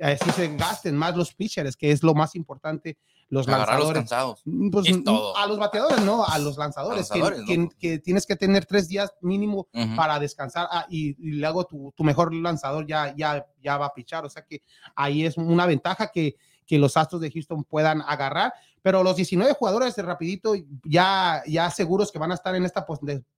así 0.00 0.30
se 0.30 0.56
gasten 0.56 0.96
más 0.96 1.16
los 1.16 1.34
pitchers, 1.34 1.76
que 1.76 1.90
es 1.90 2.04
lo 2.04 2.14
más 2.14 2.36
importante, 2.36 2.96
los 3.28 3.46
los 3.48 3.58
lanzadores. 3.58 3.92
cansados. 3.92 4.42
Mm, 4.44 4.70
pues, 4.70 4.88
Es 4.88 5.02
todo. 5.02 5.36
a 5.36 5.46
los 5.48 5.58
bateadores, 5.58 6.00
no, 6.02 6.24
a 6.24 6.38
los 6.38 6.56
lanzadores, 6.56 7.10
que- 7.10 7.18
lanzadores, 7.18 7.46
que, 7.48 7.58
¿no? 7.58 7.68
que 7.76 7.98
tienes 7.98 8.24
que 8.24 8.36
tener 8.36 8.66
tres 8.66 8.86
días 8.86 9.12
mínimo 9.20 9.68
para 9.96 10.20
descansar 10.20 10.68
ah, 10.70 10.86
y, 10.88 11.08
y 11.18 11.32
luego 11.40 11.64
tu, 11.64 11.92
tu 11.96 12.04
mejor 12.04 12.32
lanzador 12.32 12.86
ya, 12.86 13.12
ya, 13.16 13.44
ya 13.60 13.78
va 13.78 13.86
a 13.86 13.92
pichar. 13.94 14.24
O 14.24 14.30
sea 14.30 14.44
que 14.44 14.62
ahí 14.94 15.26
es 15.26 15.36
una 15.36 15.66
ventaja 15.66 16.12
que, 16.12 16.36
que 16.66 16.78
los 16.78 16.96
Astros 16.96 17.20
de 17.20 17.32
Houston 17.32 17.64
puedan 17.64 18.00
agarrar. 18.02 18.52
Pero 18.82 19.02
los 19.02 19.16
19 19.16 19.52
jugadores 19.54 19.94
de 19.96 20.02
rapidito 20.02 20.54
ya, 20.84 21.42
ya 21.46 21.70
seguros 21.70 22.10
que 22.10 22.18
van 22.18 22.30
a 22.32 22.34
estar 22.34 22.54
en 22.54 22.64
esta 22.64 22.86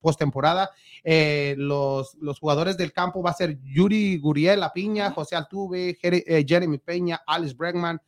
postemporada. 0.01 0.71
Eh, 1.03 1.55
los, 1.59 2.15
los 2.21 2.39
jugadores 2.39 2.77
del 2.77 2.93
campo 2.93 3.23
va 3.23 3.31
a 3.31 3.35
ser 3.35 3.59
Yuri 3.63 4.19
Guriel, 4.19 4.61
La 4.61 4.73
Piña, 4.73 5.11
José 5.11 5.37
Altuve, 5.37 5.97
Jere- 6.01 6.25
eh, 6.27 6.45
Jeremy 6.47 6.79
Peña, 6.79 7.21
Alex 7.27 7.57
Bregman, 7.57 8.01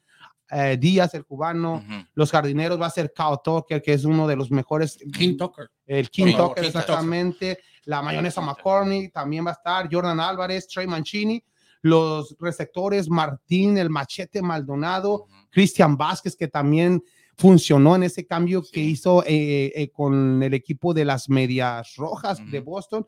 eh, 0.51 0.77
Díaz, 0.79 1.15
el 1.15 1.25
cubano. 1.25 1.83
Los 2.15 2.31
jardineros 2.31 2.81
va 2.81 2.87
a 2.87 2.91
ser 2.91 3.13
Kyle 3.13 3.39
Tucker, 3.43 3.83
que 3.83 3.93
es 3.95 4.05
uno 4.05 4.27
de 4.29 4.37
los 4.37 4.51
mejores 4.51 4.99
King 5.13 5.37
Tucker. 5.37 5.71
el 5.87 6.11
King 6.11 6.27
Sí, 6.27 6.33
Tucker, 6.33 6.47
King 6.47 6.49
Tucker. 6.55 6.65
exactamente. 6.67 7.59
La 7.87 8.01
mayonesa 8.03 8.41
McCormick 8.41 9.13
también 9.13 9.45
va 9.45 9.51
a 9.51 9.55
estar. 9.55 9.89
Jordan 9.93 10.21
Álvarez, 10.21 10.69
Trey 10.69 10.87
Mancini. 10.87 11.43
Los 11.83 12.35
receptores 12.41 13.11
Martín, 13.11 13.77
el 13.77 13.91
Machete 13.91 14.41
Maldonado. 14.41 15.25
Ujú. 15.25 15.29
Cristian 15.51 15.97
Vázquez, 15.97 16.35
que 16.35 16.49
también 16.49 17.03
funcionó 17.37 17.97
en 17.97 18.05
ese 18.05 18.27
cambio 18.27 18.63
que 18.63 18.81
hizo 18.81 19.23
eh, 19.25 19.73
eh, 19.75 19.91
con 19.91 20.43
el 20.43 20.55
equipo 20.55 20.95
de 20.95 21.05
las 21.05 21.29
Medias 21.29 21.97
Rojas 21.97 22.39
de. 22.51 22.61
Boston. 22.61 23.07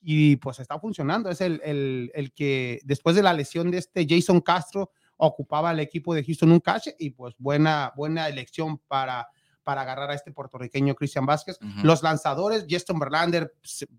Y 0.00 0.36
pues 0.36 0.60
está 0.60 0.78
funcionando. 0.78 1.30
Es 1.30 1.40
el, 1.40 1.60
el, 1.64 2.12
el 2.14 2.32
que 2.32 2.80
después 2.84 3.16
de 3.16 3.22
la 3.22 3.32
lesión 3.32 3.70
de 3.70 3.78
este 3.78 4.06
Jason 4.08 4.40
Castro 4.40 4.90
ocupaba 5.16 5.72
el 5.72 5.80
equipo 5.80 6.14
de 6.14 6.24
Houston 6.24 6.52
un 6.52 6.60
cache 6.60 6.94
y 6.98 7.10
pues 7.10 7.34
buena, 7.38 7.92
buena 7.96 8.28
elección 8.28 8.78
para, 8.86 9.28
para 9.64 9.82
agarrar 9.82 10.10
a 10.10 10.14
este 10.14 10.32
puertorriqueño 10.32 10.94
Cristian 10.94 11.26
Vázquez. 11.26 11.58
Los 11.82 12.02
lanzadores, 12.02 12.66
Justin 12.70 12.98
Verlander, 12.98 13.52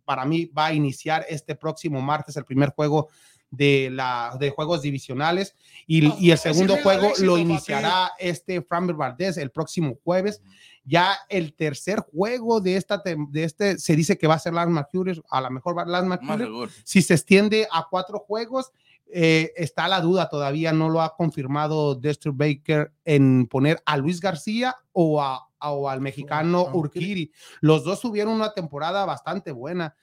para 0.05 0.25
mí 0.25 0.45
va 0.45 0.67
a 0.67 0.73
iniciar 0.73 1.25
este 1.27 1.55
próximo 1.55 2.01
martes 2.01 2.37
el 2.37 2.45
primer 2.45 2.69
juego 2.69 3.09
de, 3.49 3.89
la, 3.91 4.35
de 4.39 4.49
juegos 4.49 4.81
divisionales 4.81 5.55
y, 5.85 6.13
y 6.23 6.31
el 6.31 6.37
segundo 6.37 6.77
juego 6.83 7.07
éxito, 7.07 7.25
lo 7.25 7.33
papi. 7.33 7.41
iniciará 7.41 8.11
este 8.19 8.61
Framber 8.61 8.95
Valdez 8.95 9.37
el 9.37 9.51
próximo 9.51 9.97
jueves. 10.03 10.41
Ya 10.83 11.17
el 11.27 11.53
tercer 11.53 11.99
juego 11.99 12.61
de, 12.61 12.77
esta, 12.77 13.03
de 13.03 13.43
este 13.43 13.77
se 13.77 13.95
dice 13.95 14.17
que 14.17 14.27
va 14.27 14.35
a 14.35 14.39
ser 14.39 14.53
Lance 14.53 14.71
McCullers, 14.71 15.21
a 15.29 15.41
lo 15.41 15.51
mejor 15.51 15.77
va 15.77 15.85
Lance 15.85 16.07
Más 16.07 16.21
McCullers. 16.21 16.45
seguro. 16.45 16.71
Si 16.85 17.01
se 17.01 17.13
extiende 17.13 17.67
a 17.71 17.87
cuatro 17.89 18.19
juegos, 18.19 18.71
eh, 19.11 19.51
está 19.57 19.87
la 19.87 19.99
duda, 19.99 20.29
todavía 20.29 20.71
no 20.71 20.89
lo 20.89 21.01
ha 21.01 21.15
confirmado 21.15 21.95
Dexter 21.95 22.31
Baker 22.31 22.93
en 23.03 23.47
poner 23.47 23.81
a 23.85 23.97
Luis 23.97 24.21
García 24.21 24.75
o, 24.93 25.21
a, 25.21 25.49
o 25.59 25.89
al 25.89 25.99
mexicano 25.99 26.63
Urquidy. 26.73 26.77
Urquiri. 26.79 27.31
Los 27.59 27.83
dos 27.83 27.99
tuvieron 27.99 28.33
una 28.33 28.53
temporada 28.53 29.05
bastante 29.05 29.51
buena, 29.51 29.93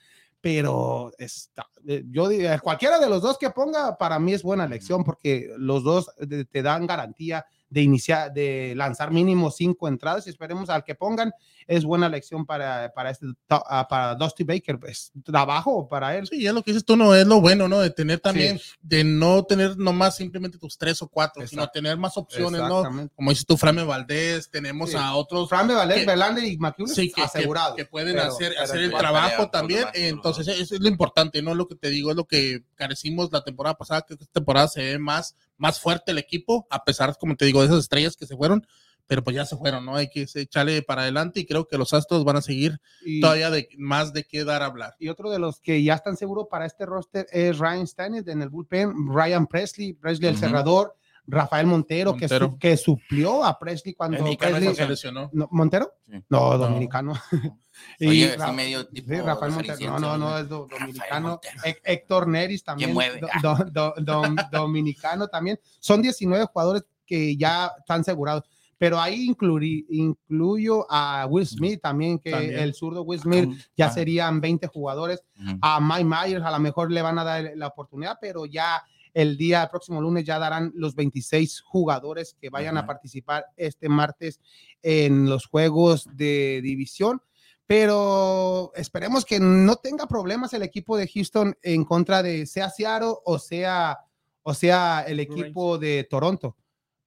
pero 0.45 1.11
está, 1.17 1.67
eh, 1.89 2.05
yo 2.11 2.29
diría, 2.29 2.59
cualquiera 2.59 2.99
de 2.99 3.09
los 3.09 3.23
dos 3.23 3.39
que 3.39 3.49
ponga, 3.49 3.97
para 3.97 4.19
mí 4.19 4.35
es 4.35 4.43
buena 4.43 4.67
elección 4.67 5.03
porque 5.03 5.51
los 5.57 5.83
dos 5.83 6.11
eh, 6.19 6.45
te 6.45 6.61
dan 6.61 6.87
garantía 6.87 7.47
de 7.71 7.81
iniciar, 7.81 8.31
de 8.31 8.75
lanzar 8.77 9.11
mínimo 9.11 9.51
cinco 9.51 9.89
entradas 9.89 10.27
y 10.27 10.31
esperemos 10.31 10.69
al 10.69 10.85
que 10.85 10.95
pongan 10.95 11.33
es 11.67 11.85
buena 11.85 12.07
elección 12.07 12.47
para, 12.47 12.93
para 12.95 13.11
este, 13.11 13.27
ah, 13.49 13.87
para 13.89 14.15
Dusty 14.15 14.45
Baker, 14.45 14.79
pues 14.79 15.13
trabajo 15.25 15.89
para 15.89 16.17
él. 16.17 16.27
Sí, 16.27 16.47
es 16.47 16.53
lo 16.53 16.63
que 16.63 16.73
dices 16.73 16.85
tú, 16.85 16.97
no 16.97 17.15
es 17.15 17.27
lo 17.27 17.41
bueno, 17.41 17.69
¿no? 17.69 17.81
De 17.81 17.91
tener 17.91 18.21
también, 18.21 18.61
de 18.81 19.05
no 19.05 19.45
tener 19.45 19.77
nomás 19.77 20.17
simplemente 20.17 20.59
tus 20.59 20.77
tres 20.79 21.01
o 21.03 21.09
cuatro, 21.09 21.47
sino 21.47 21.63
Exacto. 21.63 21.79
tener 21.81 21.97
más 21.97 22.17
opciones, 22.17 22.61
¿no? 22.61 23.09
Como 23.15 23.31
dices 23.31 23.47
tú, 23.47 23.57
Frame 23.57 23.85
Valdés, 23.85 24.51
tenemos 24.51 24.91
Sí. 24.91 24.97
a 24.99 25.15
otros 25.15 25.49
Fran 25.49 25.69
Valer, 25.69 26.01
que- 26.01 26.07
Verlander 26.07 26.45
y 26.45 26.57
McCullers 26.59 26.95
sí, 26.95 27.09
que, 27.09 27.15
que- 27.15 27.23
asegurados. 27.23 27.77
que 27.77 27.85
pueden 27.85 28.15
Pero- 28.17 28.29
hacer, 28.33 28.53
pero 28.53 28.63
hacer 28.65 28.81
el 28.83 28.91
trabajo 28.91 29.25
pelean 29.29 29.37
por 29.41 29.51
también. 29.51 29.83
más, 29.85 29.93
Entonces, 29.95 30.49
eso 30.49 30.75
es 30.75 30.81
lo 30.81 30.89
importante, 30.89 31.43
¿no? 31.43 31.55
Lo 31.55 31.67
que 31.69 31.75
te 31.75 31.91
digo, 31.91 32.11
es 32.11 32.17
lo 32.17 32.25
que 32.27 32.63
carecimos 32.75 33.31
la 33.33 33.43
temporada 33.43 33.75
pasada, 33.77 34.03
que 34.07 34.15
esta 34.15 34.27
temporada 34.27 34.69
se 34.69 34.83
ve 34.83 34.99
más, 34.99 35.37
más 35.57 35.81
fuerte 35.81 36.13
el 36.13 36.19
equipo, 36.19 36.67
a 36.71 36.85
pesar, 36.85 37.17
como 37.19 37.37
te 37.37 37.45
digo, 37.45 37.61
de 37.61 37.67
esas 37.67 37.79
estrellas 37.81 38.17
que 38.17 38.27
se 38.27 38.37
fueron, 38.37 38.67
pero 39.07 39.23
pues 39.23 39.37
ya 39.37 39.45
se 39.45 39.57
fueron, 39.57 39.85
¿no? 39.85 39.97
Hay 39.97 40.09
que 40.09 40.27
echarle 40.35 40.83
para 40.83 41.03
adelante 41.03 41.41
y 41.41 41.47
creo 41.47 41.67
que 41.67 41.77
los 41.79 41.93
Astros 41.93 42.25
van 42.25 42.37
a 42.37 42.43
seguir 42.43 42.79
Y, 43.05 43.21
todavía 43.21 43.51
de 43.51 43.69
más 43.79 44.13
de 44.13 44.25
qué 44.25 44.45
dar 44.45 44.63
a 44.63 44.67
hablar. 44.67 44.95
y 44.99 45.09
otro 45.09 45.31
de 45.31 45.39
los 45.39 45.61
que 45.61 45.83
ya 45.83 45.95
están 45.95 46.17
seguros 46.17 46.47
para 46.51 46.67
este 46.67 46.87
roster 46.87 47.27
es 47.31 47.59
Ryan 47.59 47.83
Stanley 47.83 48.23
en 48.27 48.43
el 48.43 48.49
bullpen, 48.49 48.93
Ryan 49.13 49.47
Presley, 49.47 49.93
Presley 49.95 50.29
el 50.31 50.35
Ujú. 50.37 50.45
cerrador, 50.47 50.97
Rafael 51.27 51.67
Montero, 51.67 52.13
Que, 52.15 52.21
Montero. 52.27 52.51
su- 52.51 52.59
que 52.59 52.77
suplió 52.77 53.45
a 53.45 53.59
Presley 53.59 53.95
cuando 53.95 54.19
Presley- 54.37 54.75
Se 54.75 54.87
lesionó. 54.87 55.31
No, 55.33 55.49
¿Montero? 55.53 55.93
Sí. 56.07 56.23
No, 56.29 56.53
No. 56.53 56.59
dominicano. 56.59 57.15
Oye, 58.01 58.37
Ra- 58.37 58.53
medio 58.53 58.87
tipo 58.87 59.09
sí, 59.13 59.21
Rafael 59.21 59.53
Montero. 59.53 59.79
No, 59.91 59.99
no, 59.99 60.19
no, 60.19 60.39
es 60.39 60.49
do- 60.49 60.67
dominicano. 60.71 61.41
Hé- 61.65 61.81
Héctor 61.85 62.29
Neris 62.29 62.63
también. 62.63 62.95
do- 62.95 63.29
do- 63.43 63.65
do- 63.71 63.95
dom- 63.97 64.51
dominicano 64.51 65.29
también. 65.29 65.59
Son 65.81 66.01
19 66.03 66.45
jugadores 66.47 66.85
que 67.07 67.37
ya 67.37 67.71
están 67.79 68.01
asegurados. 68.03 68.45
Pero 68.79 68.99
ahí 69.01 69.27
incluí, 69.27 69.87
incluyo 69.89 70.87
a 70.91 71.27
Will 71.29 71.47
Smith 71.47 71.81
también, 71.83 72.19
que 72.19 72.31
También. 72.31 72.59
el 72.59 72.75
zurdo 72.75 73.03
Will 73.03 73.21
Smith 73.21 73.51
ya 73.77 73.87
Ah. 73.87 73.91
serían 73.93 74.41
20 74.41 74.67
jugadores. 74.67 75.23
Ujú. 75.39 75.59
A 75.63 75.81
Mike 75.81 76.05
Myers 76.05 76.45
a 76.45 76.51
lo 76.51 76.59
mejor 76.59 76.91
le 76.91 77.03
van 77.03 77.19
a 77.19 77.25
dar 77.25 77.53
la 77.57 77.69
oportunidad, 77.69 78.19
pero 78.21 78.47
ya 78.47 78.83
el 79.13 79.37
día 79.37 79.63
el 79.63 79.71
próximo 79.71 80.01
lunes 80.01 80.25
ya 80.25 80.39
darán 80.41 80.73
los 80.75 80.95
26 80.97 81.61
jugadores 81.61 82.37
que 82.41 82.51
vayan 82.51 82.77
a 82.77 82.81
Ajá. 82.81 82.89
participar 82.89 83.45
este 83.57 83.89
martes 83.89 84.41
en 84.83 85.29
los 85.31 85.47
juegos 85.47 86.09
de 86.17 86.61
división. 86.63 87.21
Pero 87.67 88.73
esperemos 88.75 89.25
que 89.25 89.41
no 89.41 89.77
tenga 89.77 90.07
problemas 90.07 90.53
el 90.53 90.63
equipo 90.63 90.97
de 90.97 91.09
Houston 91.09 91.57
en 91.63 91.85
contra 91.85 92.23
de 92.23 92.45
sea 92.47 92.69
Seattle 92.71 93.15
o 93.25 93.39
sea, 93.39 93.99
o 94.43 94.53
sea 94.53 95.03
el 95.07 95.19
equipo 95.21 95.79
de 95.79 96.07
Toronto. 96.11 96.57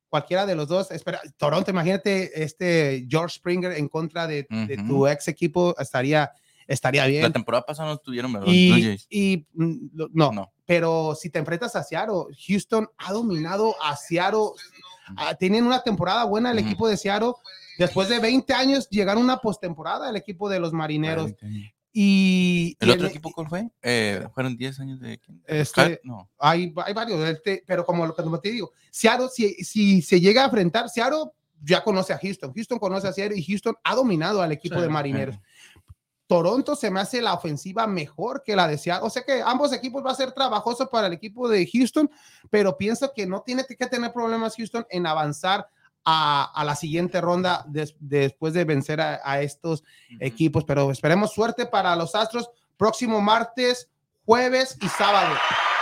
Cualquiera 0.10 0.46
de 0.46 0.56
los 0.56 0.68
dos. 0.68 0.92
Espera, 0.92 1.22
Toronto, 1.38 1.72
imagínate 1.72 2.44
este 2.44 3.06
George 3.10 3.36
Springer 3.36 3.74
en 3.74 3.90
contra 3.90 4.28
de, 4.28 4.48
tu 4.88 5.08
ex 5.08 5.28
equipo, 5.28 5.76
estaría, 5.80 6.32
estaría 6.66 7.06
bien. 7.06 7.24
La 7.24 7.32
temporada 7.32 7.66
pasada 7.66 7.90
no 7.90 7.96
estuvieron, 7.96 8.32
¿verdad? 8.32 8.48
Y, 8.50 8.98
y, 9.10 9.46
mm, 9.54 9.90
no, 10.14 10.32
No. 10.32 10.54
pero 10.66 11.16
si 11.16 11.30
te 11.30 11.40
enfrentas 11.40 11.76
a 11.76 11.84
Seattle, 11.84 12.26
Houston 12.48 12.90
ha 12.98 13.12
dominado 13.12 13.76
a 13.82 13.96
Seattle. 13.96 14.52
Ah, 15.16 15.36
tienen 15.36 15.66
una 15.66 15.82
temporada 15.84 16.26
buena 16.26 16.52
el 16.52 16.60
equipo 16.60 16.88
de 16.88 16.98
Seattle. 16.98 17.34
Después 17.78 18.10
de 18.10 18.20
20 18.20 18.54
años 18.54 18.90
llegaron 18.90 19.24
a 19.24 19.26
una 19.26 19.38
postemporada 19.38 20.10
el 20.10 20.16
equipo 20.16 20.50
de 20.50 20.60
los 20.60 20.74
marineros. 20.74 21.34
Y, 22.00 22.78
¿El 22.80 22.90
y 22.90 22.92
otro 22.92 23.06
en- 23.06 23.10
equipo 23.10 23.32
cuál 23.32 23.50
fue? 23.50 23.68
Eh, 23.82 24.28
¿Fueron 24.36 24.56
10 24.56 24.80
años 24.80 25.00
de? 25.00 25.20
Este- 25.48 26.00
No. 26.04 26.30
hay, 26.38 26.72
hay 26.86 26.94
varios, 26.94 27.28
este, 27.28 27.64
pero 27.66 27.84
como 27.84 28.06
lo 28.06 28.14
que 28.14 28.22
te 28.44 28.52
digo, 28.52 28.72
Seattle, 28.92 29.30
si, 29.34 29.56
si 29.64 30.04
se 30.04 30.20
llega 30.22 30.44
a 30.44 30.46
enfrentar, 30.46 30.90
Seattle 30.90 31.32
ya 31.60 31.84
conoce 31.84 32.14
a 32.14 32.20
Houston, 32.20 32.54
Houston 32.54 32.78
conoce 32.78 33.08
a 33.08 33.14
Seattle 33.14 33.36
y 33.40 33.44
Houston 33.44 33.76
ha 33.84 33.96
dominado 33.96 34.44
al 34.44 34.52
equipo 34.52 34.76
Sí, 34.76 34.82
de 34.82 34.90
marineros. 34.90 35.40
Toronto 36.28 36.76
se 36.76 36.92
me 36.92 37.00
hace 37.00 37.20
la 37.20 37.34
ofensiva 37.34 37.88
mejor 37.88 38.44
que 38.46 38.56
la 38.56 38.68
de 38.68 38.78
Seattle. 38.78 39.08
O 39.08 39.10
sea 39.10 39.24
que 39.24 39.42
ambos 39.44 39.74
equipos 39.74 40.06
va 40.06 40.12
a 40.12 40.16
ser 40.16 40.34
trabajoso 40.34 40.88
para 40.92 41.08
el 41.08 41.14
equipo 41.14 41.50
de 41.50 41.68
Houston, 41.74 42.12
pero 42.52 42.78
pienso 42.78 43.12
que 43.16 43.26
no 43.26 43.42
tiene 43.42 43.66
que 43.66 43.88
tener 43.88 44.14
problemas 44.14 44.56
Houston 44.56 44.86
en 44.92 45.08
avanzar 45.08 45.68
a, 46.10 46.46
a 46.56 46.64
la 46.64 46.76
siguiente 46.78 47.20
ronda 47.20 47.66
des- 47.68 47.96
después 48.00 48.54
de 48.54 48.64
vencer 48.64 49.02
a, 49.02 49.20
a 49.26 49.42
estos 49.42 49.84
equipos. 50.22 50.64
Pero 50.64 50.90
esperemos 50.90 51.34
suerte 51.34 51.66
para 51.66 51.96
los 51.98 52.16
Astros. 52.16 52.50
Próximo 52.78 53.20
martes, 53.20 53.90
jueves 54.26 54.78
y 54.82 54.88
sábado. 54.88 55.36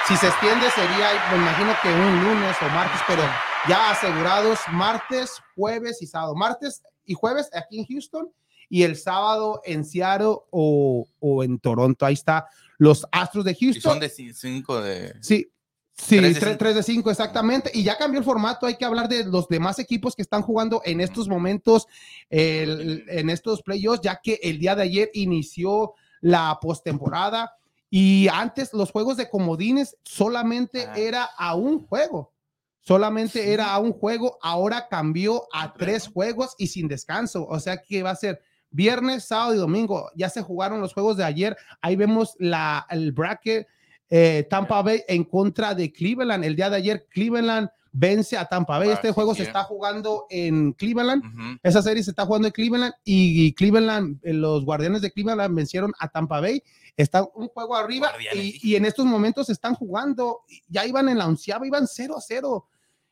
Si 0.08 0.16
se 0.18 0.28
extiende 0.28 0.68
sería, 0.72 1.10
me 1.32 1.38
imagino 1.38 1.74
que 1.84 1.90
un 1.90 2.24
lunes 2.24 2.56
o 2.62 2.66
martes, 2.70 3.02
pero 3.08 3.22
ya 3.70 3.92
asegurados 3.92 4.60
martes, 4.72 5.32
jueves 5.56 6.02
y 6.02 6.08
sábado. 6.08 6.34
Martes 6.36 6.82
y 7.06 7.14
jueves 7.14 7.50
aquí 7.54 7.80
en 7.80 7.86
Houston 7.86 8.32
y 8.68 8.82
el 8.84 8.96
sábado 8.98 9.62
en 9.64 9.86
Seattle 9.86 10.38
o, 10.50 11.06
o 11.20 11.44
en 11.44 11.60
Toronto. 11.60 12.04
Ahí 12.06 12.14
está 12.16 12.48
los 12.80 13.06
Astros 13.12 13.46
de 13.46 13.52
Y 13.60 13.66
Houston. 13.66 13.92
son 13.94 14.00
de 14.00 14.10
5 14.10 14.82
de. 14.82 15.14
Sí, 15.22 15.52
sí, 15.96 16.18
Tres 16.18 16.34
de 16.36 16.40
3 16.40 16.52
cinco. 16.58 16.74
de 16.74 16.84
5, 16.84 17.12
exactamente. 17.12 17.72
Y 17.74 17.84
ya 17.84 17.98
cambió 17.98 18.20
el 18.20 18.26
formato. 18.26 18.66
Hay 18.66 18.76
que 18.76 18.86
hablar 18.86 19.08
de 19.10 19.24
los 19.26 19.48
demás 19.48 19.80
equipos 19.80 20.16
que 20.16 20.22
están 20.22 20.42
jugando 20.42 20.82
en 20.86 21.02
estos 21.02 21.28
momentos, 21.28 21.88
el- 22.30 23.06
en 23.10 23.30
estos 23.30 23.62
playoffs, 23.62 24.02
ya 24.02 24.20
que 24.22 24.40
el 24.44 24.60
día 24.60 24.76
de 24.76 24.84
ayer 24.84 25.10
inició 25.14 25.94
la 26.22 26.58
postemporada. 26.62 27.56
Y 27.90 28.28
antes 28.32 28.74
los 28.74 28.92
juegos 28.92 29.16
de 29.18 29.30
comodines 29.30 29.96
solamente 30.04 30.86
Ah. 30.86 30.94
era 30.98 31.24
a 31.38 31.56
un 31.56 31.86
juego. 31.86 32.34
Solamente 32.82 33.52
era 33.54 33.72
a 33.74 33.80
un 33.80 33.94
juego. 33.94 34.38
Ahora 34.42 34.88
cambió 34.90 35.48
a 35.54 35.74
tres 35.74 36.08
juegos 36.08 36.56
y 36.58 36.68
sin 36.68 36.88
descanso. 36.88 37.46
O 37.48 37.60
sea 37.60 37.78
que 37.82 38.04
va 38.04 38.12
a 38.12 38.16
ser 38.16 38.42
viernes, 38.70 39.26
sábado 39.26 39.56
y 39.56 39.58
domingo. 39.58 40.10
Ya 40.16 40.30
se 40.30 40.42
jugaron 40.42 40.82
los 40.82 40.94
juegos 40.94 41.18
de 41.18 41.24
ayer. 41.24 41.56
Ahí 41.82 41.96
vemos 41.96 42.36
la, 42.38 42.86
el 42.90 43.12
bracket 43.12 43.68
eh, 44.10 44.46
Tampa 44.50 44.82
Bay 44.82 45.02
en 45.08 45.24
contra 45.24 45.74
de 45.74 45.92
Cleveland. 45.92 46.44
El 46.44 46.56
día 46.56 46.70
de 46.70 46.78
ayer, 46.78 47.08
Cleveland 47.10 47.70
vence 47.92 48.38
a 48.38 48.46
Tampa 48.46 48.78
Bay. 48.78 48.90
Este 48.90 49.12
juego 49.12 49.34
sí. 49.34 49.42
se 49.42 49.48
está 49.48 49.64
jugando 49.64 50.26
en 50.30 50.74
Cleveland. 50.74 51.60
Esa 51.64 51.82
serie 51.82 52.04
se 52.04 52.12
está 52.12 52.26
jugando 52.26 52.48
en 52.48 52.54
Cleveland 52.54 52.94
y 53.04 53.54
Cleveland, 53.54 54.20
eh, 54.24 54.34
los 54.34 54.66
guardianes 54.66 55.02
de 55.02 55.12
Cleveland 55.12 55.56
vencieron 55.56 55.94
a 56.00 56.10
Tampa 56.10 56.42
Bay. 56.42 56.62
Está 56.98 57.28
un 57.36 57.48
juego 57.50 57.76
arriba 57.76 58.12
y, 58.34 58.76
en 58.76 58.86
estos 58.86 59.06
momentos 59.06 59.50
están 59.50 59.76
jugando. 59.76 60.42
Ya 60.68 60.86
iban 60.86 61.10
en 61.10 61.18
la 61.18 61.28
onceava, 61.28 61.66
iban 61.66 61.88
0 61.88 62.16
a 62.18 62.22
0. 62.22 62.68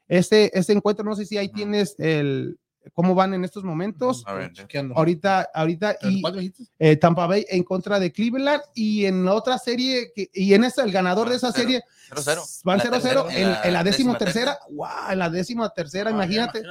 Este, 0.07 0.57
este 0.57 0.73
encuentro, 0.73 1.05
no 1.05 1.15
sé 1.15 1.25
si 1.25 1.37
ahí 1.37 1.49
tienes 1.49 1.95
el 1.97 2.59
cómo 2.93 3.15
van 3.15 3.33
en 3.33 3.43
estos 3.45 3.63
momentos. 3.63 4.23
A 4.25 4.33
ver, 4.33 4.51
Chequeando. 4.51 4.95
Ahorita, 4.97 5.49
ahorita, 5.53 5.97
¿El 6.01 6.11
y 6.17 6.53
eh, 6.79 6.95
Tampa 6.97 7.27
Bay 7.27 7.45
en 7.49 7.63
contra 7.63 7.99
de 7.99 8.11
Cleveland 8.11 8.61
y 8.75 9.05
en 9.05 9.27
otra 9.27 9.57
serie, 9.57 10.11
que, 10.13 10.29
y 10.33 10.53
en 10.53 10.63
esta, 10.63 10.83
el 10.83 10.91
ganador 10.91 11.29
de 11.29 11.35
esa 11.37 11.51
Cero, 11.51 11.63
serie 11.63 11.83
cero, 12.09 12.21
cero. 12.23 12.43
van 12.63 12.77
La 12.79 12.83
0-0 12.85 12.89
tercera- 12.91 13.25
en, 13.29 13.67
en 13.67 13.73
la 13.73 13.83
décima 13.83 14.13
décima 14.13 14.17
tercera. 14.17 14.59
¡Wow! 14.71 14.87
En 15.11 15.19
la 15.19 15.29
décima 15.29 15.69
tercera, 15.69 16.09
Ah, 16.09 16.13
imagínate. 16.13 16.61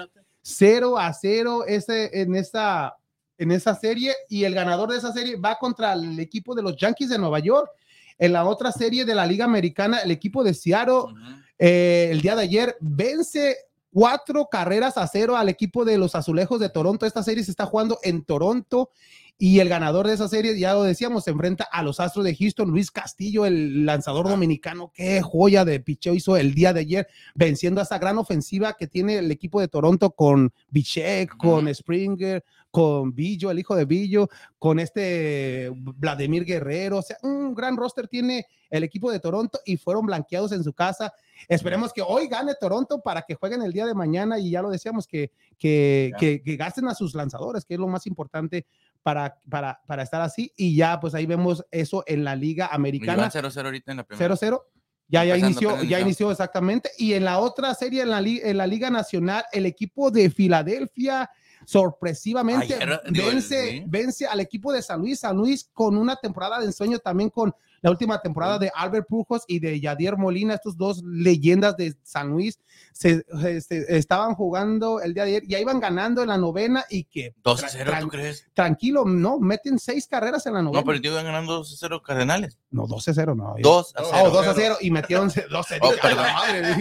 0 0.42 0.98
a 0.98 1.12
0 1.14 1.64
ese, 1.66 2.20
en, 2.20 2.34
esa, 2.34 2.96
en 3.38 3.52
esa 3.52 3.74
serie 3.76 4.12
y 4.28 4.44
el 4.44 4.54
ganador 4.54 4.90
de 4.90 4.98
esa 4.98 5.12
serie 5.12 5.36
va 5.36 5.56
contra 5.58 5.92
el 5.92 6.18
equipo 6.18 6.54
de 6.54 6.62
los 6.62 6.76
Yankees 6.76 7.08
de 7.10 7.18
Nueva 7.18 7.38
York. 7.38 7.70
En 8.18 8.32
la 8.32 8.44
otra 8.44 8.70
serie 8.72 9.04
de 9.04 9.14
la 9.14 9.24
Liga 9.26 9.44
Americana, 9.44 9.98
el 9.98 10.10
equipo 10.10 10.44
de 10.44 10.52
Seattle 10.54 11.14
eh, 11.58 12.08
el 12.10 12.20
día 12.20 12.34
de 12.36 12.42
ayer 12.42 12.76
vence 12.80 13.56
cuatro 13.92 14.48
carreras 14.50 14.96
a 14.96 15.06
cero 15.06 15.36
al 15.36 15.48
equipo 15.48 15.84
de 15.84 15.98
los 15.98 16.14
Azulejos 16.14 16.58
de 16.60 16.70
Toronto. 16.70 17.06
Esta 17.06 17.22
serie 17.22 17.44
se 17.44 17.50
está 17.50 17.66
jugando 17.66 17.98
en 18.02 18.24
Toronto 18.24 18.90
y 19.38 19.58
el 19.58 19.68
ganador 19.68 20.06
de 20.06 20.14
esa 20.14 20.28
serie, 20.28 20.58
ya 20.58 20.74
lo 20.74 20.84
decíamos, 20.84 21.24
se 21.24 21.30
enfrenta 21.30 21.64
a 21.64 21.82
los 21.82 22.00
Astros 22.00 22.24
de 22.24 22.36
Houston. 22.36 22.70
Luis 22.70 22.90
Castillo, 22.90 23.44
el 23.44 23.84
lanzador 23.84 24.28
dominicano, 24.28 24.92
qué 24.94 25.20
joya 25.20 25.64
de 25.64 25.80
picheo 25.80 26.14
hizo 26.14 26.36
el 26.36 26.54
día 26.54 26.72
de 26.72 26.80
ayer, 26.80 27.08
venciendo 27.34 27.80
a 27.80 27.84
esa 27.84 27.98
gran 27.98 28.18
ofensiva 28.18 28.74
que 28.74 28.86
tiene 28.86 29.18
el 29.18 29.30
equipo 29.30 29.60
de 29.60 29.68
Toronto 29.68 30.12
con 30.12 30.52
Bichek, 30.70 31.36
con 31.36 31.72
Springer, 31.74 32.44
con 32.72 33.14
Billo, 33.14 33.50
el 33.50 33.58
hijo 33.58 33.76
de 33.76 33.84
Billo, 33.84 34.28
con 34.58 34.80
este 34.80 35.70
Vladimir 35.74 36.44
Guerrero. 36.44 36.98
O 36.98 37.02
sea, 37.02 37.18
un 37.22 37.54
gran 37.54 37.76
roster 37.76 38.08
tiene 38.08 38.46
el 38.70 38.82
equipo 38.82 39.12
de 39.12 39.20
Toronto 39.20 39.60
y 39.66 39.76
fueron 39.76 40.06
blanqueados 40.06 40.52
en 40.52 40.64
su 40.64 40.72
casa. 40.72 41.12
Esperemos 41.46 41.92
que 41.92 42.00
hoy 42.00 42.28
gane 42.28 42.54
Toronto 42.58 43.02
para 43.02 43.22
que 43.22 43.34
jueguen 43.34 43.60
el 43.60 43.74
día 43.74 43.84
de 43.84 43.94
mañana 43.94 44.38
y 44.38 44.50
ya 44.50 44.62
lo 44.62 44.70
decíamos, 44.70 45.06
que, 45.06 45.30
que, 45.58 46.12
que, 46.18 46.42
que 46.42 46.56
gasten 46.56 46.88
a 46.88 46.94
sus 46.94 47.14
lanzadores, 47.14 47.66
que 47.66 47.74
es 47.74 47.80
lo 47.80 47.88
más 47.88 48.06
importante 48.06 48.64
para, 49.02 49.38
para, 49.50 49.82
para 49.86 50.02
estar 50.02 50.22
así. 50.22 50.50
Y 50.56 50.74
ya, 50.74 50.98
pues 50.98 51.14
ahí 51.14 51.26
vemos 51.26 51.66
eso 51.70 52.04
en 52.06 52.24
la 52.24 52.34
Liga 52.34 52.68
Americana. 52.72 53.30
0-0 53.30 53.64
ahorita 53.66 53.90
en 53.90 53.98
la 53.98 54.04
primera. 54.04 54.34
0-0. 54.34 54.62
Ya, 55.08 55.26
ya 55.26 55.36
inició, 55.36 55.82
ya 55.82 56.00
inició. 56.00 56.30
exactamente. 56.30 56.90
Y 56.96 57.12
en 57.12 57.26
la 57.26 57.38
otra 57.38 57.74
serie, 57.74 58.00
en 58.00 58.08
la, 58.08 58.20
en 58.20 58.56
la 58.56 58.66
Liga 58.66 58.88
Nacional, 58.88 59.44
el 59.52 59.66
equipo 59.66 60.10
de 60.10 60.30
Filadelfia 60.30 61.28
sorpresivamente 61.64 62.74
Ayer, 62.74 63.00
digo, 63.10 63.26
vence, 63.26 63.70
sí. 63.70 63.84
vence 63.86 64.26
al 64.26 64.40
equipo 64.40 64.72
de 64.72 64.82
San 64.82 65.00
Luis. 65.00 65.20
San 65.20 65.36
Luis 65.36 65.68
con 65.72 65.96
una 65.96 66.16
temporada 66.16 66.58
de 66.58 66.66
ensueño 66.66 66.98
también 66.98 67.30
con 67.30 67.54
la 67.80 67.90
última 67.90 68.20
temporada 68.22 68.60
de 68.60 68.70
Albert 68.76 69.08
Pujos 69.08 69.42
y 69.48 69.58
de 69.58 69.80
Yadier 69.80 70.16
Molina, 70.16 70.54
estos 70.54 70.76
dos 70.76 71.02
leyendas 71.02 71.76
de 71.76 71.96
San 72.04 72.28
Luis, 72.28 72.60
se, 72.92 73.24
se- 73.60 73.96
estaban 73.98 74.36
jugando 74.36 75.00
el 75.00 75.14
día 75.14 75.24
de 75.24 75.30
ayer, 75.30 75.42
ya 75.48 75.58
iban 75.58 75.80
ganando 75.80 76.22
en 76.22 76.28
la 76.28 76.38
novena 76.38 76.84
y 76.88 77.02
que 77.02 77.34
2-0, 77.42 77.84
tra- 77.84 78.00
¿tú 78.00 78.06
crees? 78.08 78.46
tranquilo, 78.54 79.04
no, 79.04 79.40
meten 79.40 79.80
seis 79.80 80.06
carreras 80.06 80.46
en 80.46 80.54
la 80.54 80.62
novena. 80.62 80.80
No, 80.80 80.86
pero 80.86 80.98
iban 81.02 81.24
ganando 81.24 81.60
2-0 81.64 82.00
Cardenales. 82.02 82.56
No, 82.70 82.86
12-0 82.86 83.34
no. 83.36 83.54
2 83.60 83.94
a 83.96 84.02
Oh, 84.02 84.06
0. 84.12 84.22
Oh, 84.26 84.30
2 84.30 84.46
a 84.46 84.54
0 84.54 84.76
y 84.80 84.90
metieron 84.92 85.26
12 85.50 85.78
Oh, 85.82 85.90
perdón. 86.00 86.26
madre. 86.34 86.74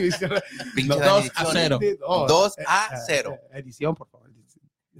Pinche 0.75 0.87
No, 0.87 0.95
Dani 0.97 1.09
2 1.09 1.17
a 1.17 1.21
Dicción. 1.23 1.47
0. 1.51 1.79
Oh, 2.05 2.27
2 2.27 2.57
eh, 2.59 2.63
a 2.67 2.89
eh, 2.93 2.97
0. 3.07 3.33
eh, 3.53 3.57
Edición, 3.57 3.95
por 3.95 4.07
favor. 4.07 4.20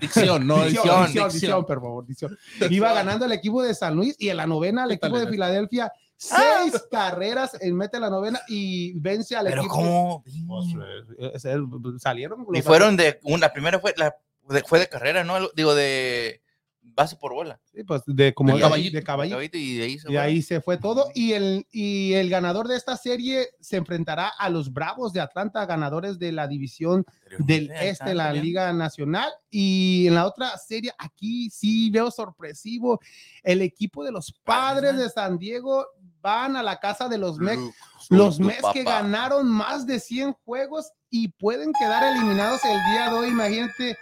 Dicción, 0.02 0.48
no, 0.48 0.66
Dicción, 0.66 0.84
dicción, 0.84 1.06
dicción, 1.06 1.30
dicción. 1.30 1.66
por 1.66 1.80
favor. 1.80 2.06
dicción. 2.06 2.38
Iba 2.70 2.92
ganando 2.92 3.26
el 3.26 3.32
equipo 3.32 3.62
de 3.62 3.74
San 3.76 3.96
Luis 3.96 4.16
y 4.20 4.30
en 4.30 4.38
la 4.38 4.48
novena 4.48 4.84
el 4.84 4.90
¿Qué 4.90 4.98
tal 4.98 5.12
equipo 5.12 5.26
de? 5.26 5.32
Filadelfia. 5.32 5.94
Seis 6.18 6.74
carreras 6.92 7.56
en 7.62 7.76
mete 7.76 8.00
la 8.00 8.10
novena 8.10 8.42
y 8.48 8.94
vence 9.00 9.36
al 9.36 9.46
Pero 9.46 9.62
equipo. 9.62 9.74
¿cómo? 9.76 10.24
Pues, 10.24 11.46
eh, 11.46 12.00
salieron. 12.00 12.46
Y 12.54 12.62
fueron 12.62 12.98
de, 12.98 13.20
una, 13.24 13.48
la 13.48 13.54
primera 13.54 13.80
fue, 13.80 13.94
la, 13.98 14.16
de, 14.50 14.62
fue 14.62 14.80
de 14.80 14.88
carrera, 14.88 15.24
¿no? 15.24 15.50
Digo, 15.56 15.74
de 15.74 16.42
base 16.96 17.16
por 17.16 17.34
bola. 17.34 17.60
Sí, 17.74 17.84
pues, 17.84 18.02
de 18.06 18.34
como 18.34 18.56
De 18.56 18.62
caballito. 18.62 18.98
de 18.98 19.04
caballito. 19.04 19.36
Caballito, 19.36 19.58
Y 19.58 19.78
de 19.78 19.84
ahí 19.84 20.00
se 20.00 20.12
Y 20.12 20.18
ahí 20.18 20.42
se 20.42 20.62
fue 20.62 20.78
todo. 20.78 21.10
Y 21.14 21.34
el, 21.34 21.66
y 21.72 22.14
el 22.14 22.30
ganador 22.30 22.68
de 22.68 22.78
esta 22.78 22.98
serie 22.98 23.50
se 23.60 23.78
enfrentará 23.78 24.28
a 24.28 24.50
los 24.50 24.72
Bravos 24.74 25.14
de 25.14 25.22
Atlanta, 25.22 25.66
ganadores 25.66 26.20
de 26.20 26.32
la 26.32 26.48
división 26.48 27.06
del 27.40 27.72
este, 27.72 27.90
están 27.90 28.18
la. 28.18 28.34
Liga 28.34 28.72
Nacional. 28.74 29.30
Y 29.50 30.08
en 30.08 30.16
la 30.16 30.26
otra 30.26 30.58
serie, 30.58 30.92
aquí 30.98 31.50
sí 31.50 31.90
veo 31.90 32.12
sorpresivo. 32.12 33.00
El 33.44 33.62
equipo 33.62 34.04
de 34.04 34.12
los 34.12 34.32
padres 34.44 34.98
de 34.98 35.10
San 35.10 35.38
Diego 35.38 35.86
van 36.22 36.56
a 36.56 36.64
la 36.64 36.80
casa 36.80 37.10
de 37.10 37.18
los. 37.18 37.38
Luke, 37.38 37.72
Los 38.10 38.40
Mets 38.40 38.68
que 38.74 38.84
ganaron 38.84 39.50
más 39.50 39.86
de 39.86 40.00
100 40.00 40.34
juegos 40.46 40.92
y 41.10 41.30
pueden 41.30 41.74
quedar 41.74 42.04
eliminados 42.16 42.62
el 42.64 42.80
día 42.92 43.10
de 43.10 43.20
hoy. 43.20 43.28
Imagínate, 43.30 43.98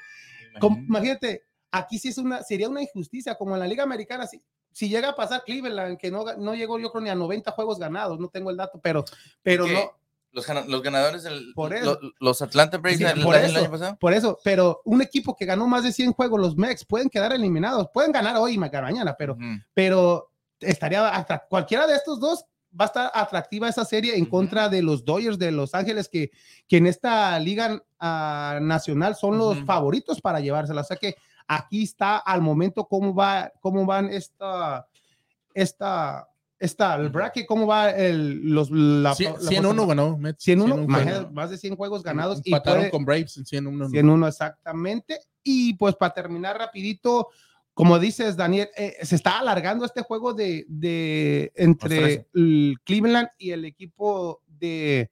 imagínate, 0.88 1.44
aquí 1.72 2.00
sí 2.00 2.10
es 2.10 2.18
una, 2.18 2.44
sería 2.44 2.70
una 2.70 2.82
injusticia, 2.82 3.36
como 3.36 3.54
en 3.56 3.60
la 3.60 3.68
Liga 3.68 3.84
Americana, 3.84 4.26
si, 4.28 4.42
si 4.72 4.90
llega 4.90 5.10
a 5.10 5.16
pasar 5.16 5.44
Cleveland, 5.44 5.98
que 5.98 6.12
no, 6.12 6.24
no 6.38 6.56
llegó 6.56 6.80
yo 6.80 6.92
creo 6.92 7.02
ni 7.04 7.10
a 7.10 7.16
90 7.16 7.52
juegos 7.52 7.80
ganados, 7.80 8.20
no 8.20 8.28
tengo 8.30 8.50
el 8.50 8.58
dato, 8.58 8.80
pero, 8.82 9.04
pero 9.42 9.66
¿Qué? 9.66 9.74
no, 9.74 9.92
Los, 10.32 10.48
los 10.68 10.82
ganadores 10.84 11.24
del, 11.24 11.54
Por 11.56 11.74
eso. 11.74 12.00
lo- 12.02 12.12
los 12.20 12.42
Atlanta 12.42 12.78
Braves 12.78 13.00
Sí, 13.00 13.04
del, 13.04 13.22
por 13.24 13.36
eso. 13.36 13.58
año 13.60 13.72
pasado. 13.72 13.98
por 14.00 14.14
eso, 14.14 14.38
pero 14.44 14.82
un 14.86 15.02
equipo 15.02 15.36
que 15.36 15.46
ganó 15.46 15.68
más 15.68 15.84
de 15.84 15.92
100 15.92 16.14
juegos, 16.14 16.40
los 16.40 16.56
Mex, 16.56 16.86
pueden 16.86 17.10
quedar 17.10 17.34
eliminados, 17.34 17.88
pueden 17.94 18.12
ganar 18.12 18.36
hoy 18.38 18.54
y 18.54 18.58
mañana, 18.58 19.16
pero 19.18 19.34
Ujú. 19.34 19.44
pero 19.74 20.32
estaría 20.60 21.26
cualquiera 21.50 21.88
de 21.88 21.96
estos 21.96 22.20
dos 22.20 22.46
va 22.80 22.86
a 22.86 22.88
estar 22.88 23.12
atractiva 23.16 23.68
esa 23.68 23.84
serie 23.86 24.16
en 24.18 24.26
contra 24.26 24.70
de 24.70 24.84
los 24.84 25.04
Dodgers 25.04 25.40
de 25.40 25.52
Los 25.52 25.74
Ángeles 25.74 26.08
que, 26.08 26.30
que 26.68 26.78
en 26.78 26.86
esta 26.86 27.40
liga 27.40 27.82
ah, 28.00 28.60
nacional 28.62 29.16
son 29.16 29.38
los 29.40 29.58
favoritos 29.66 30.22
para 30.22 30.40
llevársela. 30.40 30.82
O 30.82 30.84
sea 30.84 30.98
que 30.98 31.16
aquí 31.50 31.84
está 31.84 32.18
al 32.18 32.42
momento 32.42 32.86
cómo 32.86 33.14
va 33.14 33.52
cómo 33.60 33.86
van 33.86 34.06
esta 34.10 34.88
esta 35.54 36.28
esta 36.60 36.96
el 36.96 37.10
bracket 37.10 37.46
cómo 37.48 37.66
va 37.66 37.90
el 37.90 38.52
los 38.54 38.70
la, 38.70 39.14
Cien- 39.16 39.34
la- 39.40 39.50
101 39.50 39.88
ganó. 39.88 40.18
Mets, 40.18 40.44
101, 40.44 40.76
101 40.76 40.84
imagínate, 40.84 41.24
ganó. 41.24 41.32
más 41.34 41.50
de 41.50 41.58
100 41.58 41.76
juegos 41.76 42.04
ganados 42.04 42.42
y 42.44 42.52
Empataron 42.54 42.82
puede- 42.82 42.92
con 42.92 43.06
Braves 43.06 43.38
en 43.38 43.46
101. 43.46 43.90
101 43.90 44.28
exactamente. 44.28 45.20
Y 45.44 45.74
pues 45.76 45.96
para 45.96 46.14
terminar 46.14 46.58
rapidito, 46.58 47.30
como 47.74 47.98
dices, 47.98 48.36
Daniel, 48.36 48.68
eh, 48.76 48.98
se 49.02 49.16
está 49.16 49.40
alargando 49.40 49.86
este 49.86 50.02
juego 50.02 50.34
de, 50.34 50.66
de 50.68 51.52
entre 51.56 52.28
el 52.34 52.76
Cleveland 52.84 53.30
y 53.38 53.52
el 53.52 53.64
equipo 53.66 54.42
de, 54.46 55.10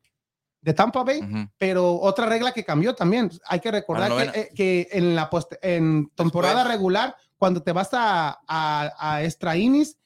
de 0.68 0.74
Tampa 0.74 1.02
Bay, 1.04 1.22
pero 1.58 1.96
otra 1.96 2.26
regla 2.26 2.52
que 2.52 2.66
cambió 2.66 2.94
también, 2.94 3.32
hay 3.48 3.62
que 3.62 3.72
recordar 3.72 4.12
que, 4.34 4.40
eh, 4.42 4.50
que 4.54 4.88
en 4.92 5.16
la 5.16 5.30
post- 5.30 5.54
en 5.62 6.10
temporada 6.14 6.56
Después. 6.56 6.74
regular, 6.76 7.16
cuando 7.38 7.64
te 7.64 7.72
vas 7.72 7.88
a, 7.94 8.38
a, 8.46 8.92
a 9.00 9.24
extra 9.24 9.56
innings, 9.56 9.98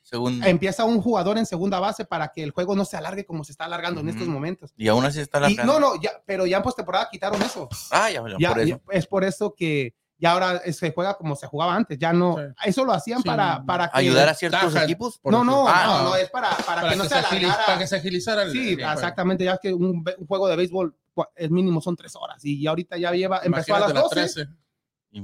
empieza 0.45 0.83
un 0.85 1.01
jugador 1.01 1.37
en 1.39 1.45
segunda 1.47 1.79
base 1.79 2.05
para 2.05 2.27
que 2.27 2.43
el 2.43 2.51
juego 2.51 2.75
no 2.75 2.85
se 2.85 2.95
alargue 2.95 3.25
como 3.25 3.43
se 3.43 3.53
está 3.53 3.65
alargando 3.65 4.01
en 4.01 4.09
estos 4.09 4.27
momentos. 4.27 4.71
y 4.77 4.87
aún 4.87 5.03
así 5.03 5.19
está 5.19 5.39
la 5.39 5.49
Y, 5.49 5.55
no, 5.55 5.79
no, 5.79 5.99
ya, 5.99 6.11
pero 6.27 6.45
ya 6.45 6.57
en 6.57 6.63
postemporada 6.63 7.07
quitaron 7.11 7.41
eso 7.41 7.67
Ah, 7.89 8.11
ya, 8.11 8.21
ya, 8.27 8.35
ya, 8.37 8.49
por 8.49 8.59
eso. 8.59 8.81
es 8.91 9.07
por 9.07 9.23
eso 9.23 9.55
que 9.55 9.95
ya 10.21 10.31
ahora 10.33 10.61
se 10.71 10.91
juega 10.93 11.15
como 11.15 11.35
se 11.35 11.47
jugaba 11.47 11.75
antes, 11.75 11.97
ya 11.97 12.13
no, 12.13 12.37
Sí. 12.37 12.43
eso 12.69 12.85
lo 12.85 12.93
hacían 12.93 13.21
Sí. 13.23 13.27
para, 13.27 13.65
para 13.65 13.89
que, 13.89 13.97
Ayudar 13.97 14.29
a 14.29 14.33
ciertos 14.35 14.75
equipos. 14.75 15.19
no, 15.23 15.43
no. 15.43 15.67
Ah, 15.67 15.83
no, 16.03 16.03
no. 16.09 16.15
es 16.15 16.29
para, 16.29 16.49
para, 16.51 16.81
Para 16.81 16.89
que 16.91 16.95
no 16.95 17.05
se 17.05 17.15
agiliz- 17.15 17.45
alargara. 17.45 17.65
para 17.65 17.77
que 17.79 17.87
se 17.87 17.95
agilizara 17.97 18.43
el- 18.43 18.51
Sí, 18.51 18.73
el 18.73 18.79
exactamente, 18.81 19.43
ya 19.43 19.57
que 19.57 19.73
un, 19.73 20.05
un 20.17 20.27
juego 20.27 20.47
de 20.47 20.55
béisbol 20.55 20.95
es 21.35 21.49
mínimo 21.51 21.81
son 21.81 21.95
tres 21.95 22.15
horas 22.15 22.37
y 22.45 22.65
ahorita 22.67 22.97
ya 22.97 23.11
lleva, 23.11 23.41
empezó 23.43 23.75
a 23.75 23.79
las 23.79 23.89
Imagínate 23.89 24.15
las 24.15 24.31
12, 24.31 24.43
13, 24.43 24.55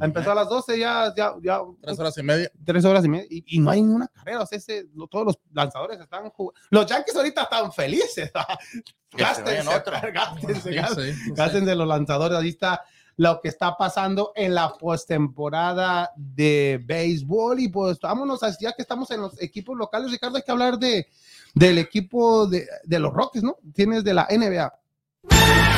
empezó 0.04 0.32
a 0.32 0.36
las 0.36 0.50
12, 0.50 0.80
ya, 0.80 1.14
ya, 1.16 1.34
ya, 1.42 1.60
tres 1.82 1.98
horas 2.00 2.18
y 2.18 2.24
media. 2.24 2.52
tres 2.66 2.84
horas 2.84 3.06
y 3.06 3.08
media, 3.08 3.26
y, 3.30 3.56
y 3.56 3.60
no 3.60 3.70
hay 3.72 3.82
ninguna 3.82 4.08
carrera, 4.08 4.42
o 4.42 4.46
sea, 4.46 4.58
ese- 4.58 4.88
lo- 4.96 5.08
todos 5.08 5.26
los 5.28 5.40
lanzadores 5.54 6.00
están 6.00 6.30
jugando, 6.32 6.60
los 6.72 6.86
Yankees 6.88 7.16
ahorita 7.16 7.44
están 7.44 7.72
felices, 7.72 8.32
gástense, 9.12 9.64
gástense, 11.36 11.76
los 11.76 11.88
lanzadores. 11.88 12.38
Ahí 12.38 12.50
está 12.50 12.84
lo 13.18 13.42
que 13.42 13.50
está 13.50 13.76
pasando 13.76 14.32
en 14.36 14.56
la 14.56 14.74
postemporada 14.74 16.12
de 16.16 16.80
béisbol. 16.86 17.60
Y 17.60 17.68
pues 17.68 18.00
vámonos, 18.00 18.42
ya 18.60 18.74
que 18.74 18.84
estamos 18.84 19.12
en 19.12 19.22
los 19.22 19.42
equipos 19.42 19.78
locales, 19.78 20.12
Ricardo, 20.12 20.38
hay 20.38 20.44
que 20.44 20.52
hablar 20.52 20.78
de, 20.78 21.08
del 21.54 21.80
equipo 21.80 22.48
de, 22.48 22.68
de 22.84 23.00
los 23.00 23.14
Rockies, 23.14 23.44
¿no? 23.44 23.58
Tienes 23.74 24.04
de 24.04 24.14
la 24.14 24.28
NBA. 24.30 25.77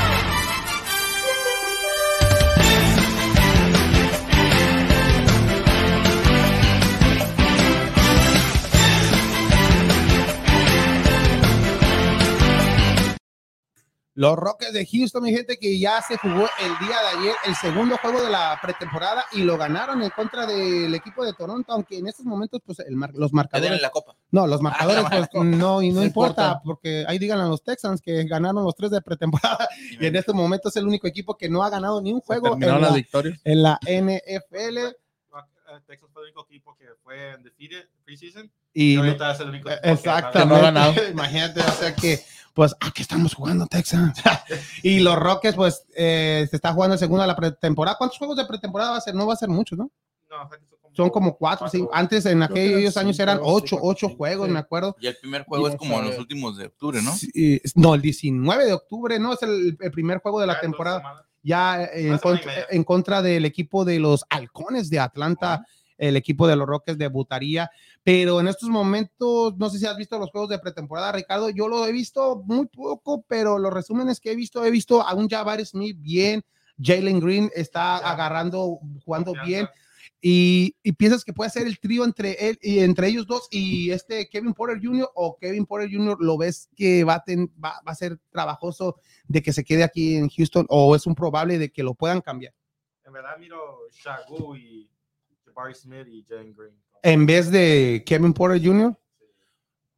Los 14.20 14.36
Rockets 14.36 14.74
de 14.74 14.86
Houston, 14.86 15.24
mi 15.24 15.32
gente, 15.32 15.58
que 15.58 15.80
ya 15.80 16.02
se 16.02 16.18
jugó 16.18 16.42
el 16.60 16.86
día 16.86 16.98
de 17.02 17.20
ayer 17.20 17.36
el 17.46 17.56
segundo 17.56 17.96
juego 18.02 18.22
de 18.22 18.30
la 18.30 18.60
pretemporada 18.62 19.24
y 19.32 19.44
lo 19.44 19.58
ganaron 19.58 20.04
en 20.04 20.10
contra 20.10 20.46
del 20.46 20.94
equipo 20.94 21.24
de 21.24 21.32
Toronto, 21.34 21.72
aunque 21.72 21.98
en 22.00 22.08
estos 22.08 22.26
momentos, 22.26 22.60
pues 22.66 22.80
el 22.80 22.98
mar- 22.98 23.14
los 23.14 23.32
marcadores. 23.32 23.72
en 23.78 23.82
la 23.82 23.90
copa. 23.92 24.16
No, 24.32 24.46
los 24.46 24.62
marcadores, 24.62 25.04
la 25.04 25.10
pues 25.10 25.46
no, 25.46 25.82
y 25.82 25.90
no 25.92 26.02
No 26.02 26.06
importa, 26.06 26.42
importa. 26.48 26.62
porque 26.66 27.06
ahí 27.08 27.18
digan 27.18 27.40
a 27.40 27.48
los 27.48 27.64
Texans 27.64 28.02
que 28.02 28.26
ganaron 28.26 28.62
los 28.66 28.76
tres 28.76 28.92
de 28.92 29.02
pretemporada 29.02 29.70
y 30.00 30.06
en 30.06 30.14
estos 30.18 30.36
momentos 30.36 30.76
es 30.76 30.82
el 30.82 30.88
único 30.88 31.08
equipo 31.08 31.38
que 31.38 31.48
no 31.48 31.64
ha 31.64 31.70
ganado 31.70 32.02
ni 32.02 32.12
un 32.12 32.20
juego 32.20 32.56
en 32.56 32.82
la, 32.82 32.90
victorias. 32.92 33.40
en 33.46 33.64
la 33.64 33.80
NFL. 33.84 34.78
Eh, 35.72 35.80
Texas 35.86 36.10
fue 36.12 36.24
el 36.24 36.30
único 36.30 36.46
equipo 36.50 36.76
que 36.76 36.86
fue 37.04 37.36
undefeated 37.36 37.88
preseason 38.04 38.52
Y 38.74 38.96
y 38.96 38.98
ahorita 38.98 39.32
es 39.34 39.40
el 39.40 39.50
único 39.50 39.70
Exactamente. 39.70 40.40
Que 40.40 40.46
no 40.48 40.56
ha 40.56 40.60
ganado. 40.62 40.94
Imagínate, 41.12 41.60
o 41.62 41.72
sea 41.72 41.94
que, 41.96 42.20
pues, 42.60 42.76
aquí 42.82 43.02
estamos 43.04 43.34
jugando 43.36 43.68
Texans. 43.68 44.20
y 44.84 45.00
los 45.00 45.16
Rockets, 45.16 45.56
pues, 45.56 45.86
eh, 45.96 46.46
se 46.50 46.58
está 46.58 46.74
jugando 46.74 46.96
el 46.96 47.00
segundo 47.00 47.22
de 47.22 47.28
la 47.30 47.36
pretemporada. 47.38 47.98
¿Cuántos 47.98 48.18
juegos 48.18 48.36
de 48.36 48.44
pretemporada 48.44 48.92
va 48.92 48.98
a 48.98 49.02
ser? 49.02 49.16
No 49.16 49.26
va 49.26 49.34
a 49.34 49.38
ser 49.38 49.48
muchos, 49.48 49.78
¿no? 49.78 49.90
No, 50.30 50.44
o 50.44 50.50
sea 50.50 50.58
que 50.58 50.66
Son 50.94 51.10
como 51.10 51.38
cuatro, 51.38 51.70
cinco. 51.70 51.90
Antes, 51.94 52.26
en 52.26 52.40
que 52.40 52.44
aquellos 52.44 52.98
años, 52.98 53.16
cinco, 53.16 53.24
eran 53.24 53.40
ocho, 53.42 53.78
cuatro, 53.78 53.80
ocho 53.88 54.08
cinco. 54.08 54.18
juegos, 54.18 54.48
Sí. 54.48 54.54
me 54.54 54.60
acuerdo. 54.60 54.94
Y 55.00 55.08
el 55.08 55.16
primer 55.16 55.46
juego 55.46 55.70
es 55.70 55.78
como 55.78 56.02
los 56.02 56.18
últimos 56.18 56.58
de 56.58 56.66
octubre, 56.66 57.02
¿no? 57.02 57.14
Sí, 57.16 57.62
no, 57.76 57.96
el 57.96 58.02
19 58.02 58.66
de 58.66 58.74
octubre, 58.74 59.18
¿no? 59.20 59.32
Es 59.32 59.42
el, 59.44 59.78
el 59.80 59.92
primer 59.92 60.18
juego 60.20 60.42
de 60.42 60.48
la 60.48 60.56
Ya, 60.56 60.60
temporada. 60.60 61.26
Ya 61.42 61.84
eh, 61.94 62.20
contra, 62.22 62.52
en 62.70 62.84
contra 62.84 63.22
del 63.22 63.46
equipo 63.46 63.86
de 63.86 64.00
los 64.00 64.26
Halcones 64.30 64.90
de 64.90 65.00
Atlanta, 65.00 65.66
el 65.98 66.18
equipo 66.18 66.46
de 66.46 66.58
los 66.58 66.68
Rockets 66.68 66.98
debutaría. 66.98 67.72
Pero 68.04 68.40
en 68.40 68.48
estos 68.48 68.70
momentos, 68.70 69.56
no 69.58 69.70
sé 69.70 69.78
si 69.80 69.86
has 69.86 69.98
visto 69.98 70.18
los 70.18 70.32
juegos 70.32 70.50
de 70.50 70.60
pretemporada, 70.60 71.12
Ricardo. 71.12 71.50
Yo 71.50 71.68
lo 71.68 71.86
he 71.86 71.92
visto 71.92 72.42
muy 72.46 72.66
poco, 72.68 73.24
pero 73.28 73.60
los 73.60 73.72
resúmenes 73.74 74.20
que 74.20 74.32
he 74.32 74.36
visto, 74.36 74.64
he 74.66 74.72
visto 74.72 75.02
a 75.02 75.14
un 75.14 75.28
Jabari 75.30 75.66
Smith 75.66 75.98
bien. 76.00 76.44
Jalen 76.82 77.20
Green 77.20 77.52
está 77.54 77.98
agarrando, 77.98 78.80
jugando 79.04 79.34
bien. 79.46 79.68
Y, 80.22 80.76
y 80.84 80.92
piensas 80.94 81.24
que 81.24 81.32
puede 81.34 81.50
ser 81.50 81.66
el 81.68 81.80
trío 81.80 82.04
entre 82.04 82.50
él 82.50 82.58
y 82.62 82.80
entre 82.80 83.08
ellos 83.08 83.26
dos 83.26 83.48
y 83.52 83.92
este 83.92 84.28
Kevin 84.28 84.54
Porter 84.54 84.78
Jr. 84.82 85.10
o 85.16 85.38
Kevin 85.38 85.66
Porter 85.66 85.90
Jr. 85.90 86.18
lo 86.20 86.38
ves 86.38 86.70
que 86.76 87.06
va 87.06 87.16
a, 87.16 87.24
ten- 87.24 87.50
va, 87.64 87.80
va 87.88 87.92
a 87.92 87.96
ser 87.96 88.18
trabajoso 88.30 88.98
de 89.30 89.42
que 89.42 89.54
se 89.54 89.64
quede 89.64 89.84
aquí 89.84 90.16
en 90.18 90.28
Houston 90.30 90.66
o 90.68 90.94
es 90.94 91.06
un 91.08 91.16
probable 91.16 91.58
de 91.58 91.72
que 91.72 91.84
lo 91.84 91.94
puedan 91.94 92.20
cambiar 92.20 92.54
En 93.06 93.14
verdad 93.14 93.38
miro 93.40 93.80
Shagu 93.92 94.58
y 94.58 94.90
Jabari 95.46 95.74
Smith 95.74 96.08
y 96.10 96.24
Jalen 96.28 96.54
Green. 96.54 96.76
En 97.04 97.26
vez 97.26 97.52
de 97.52 98.04
Kevin 98.06 98.34
Porter 98.34 98.64
Jr. 98.64 98.96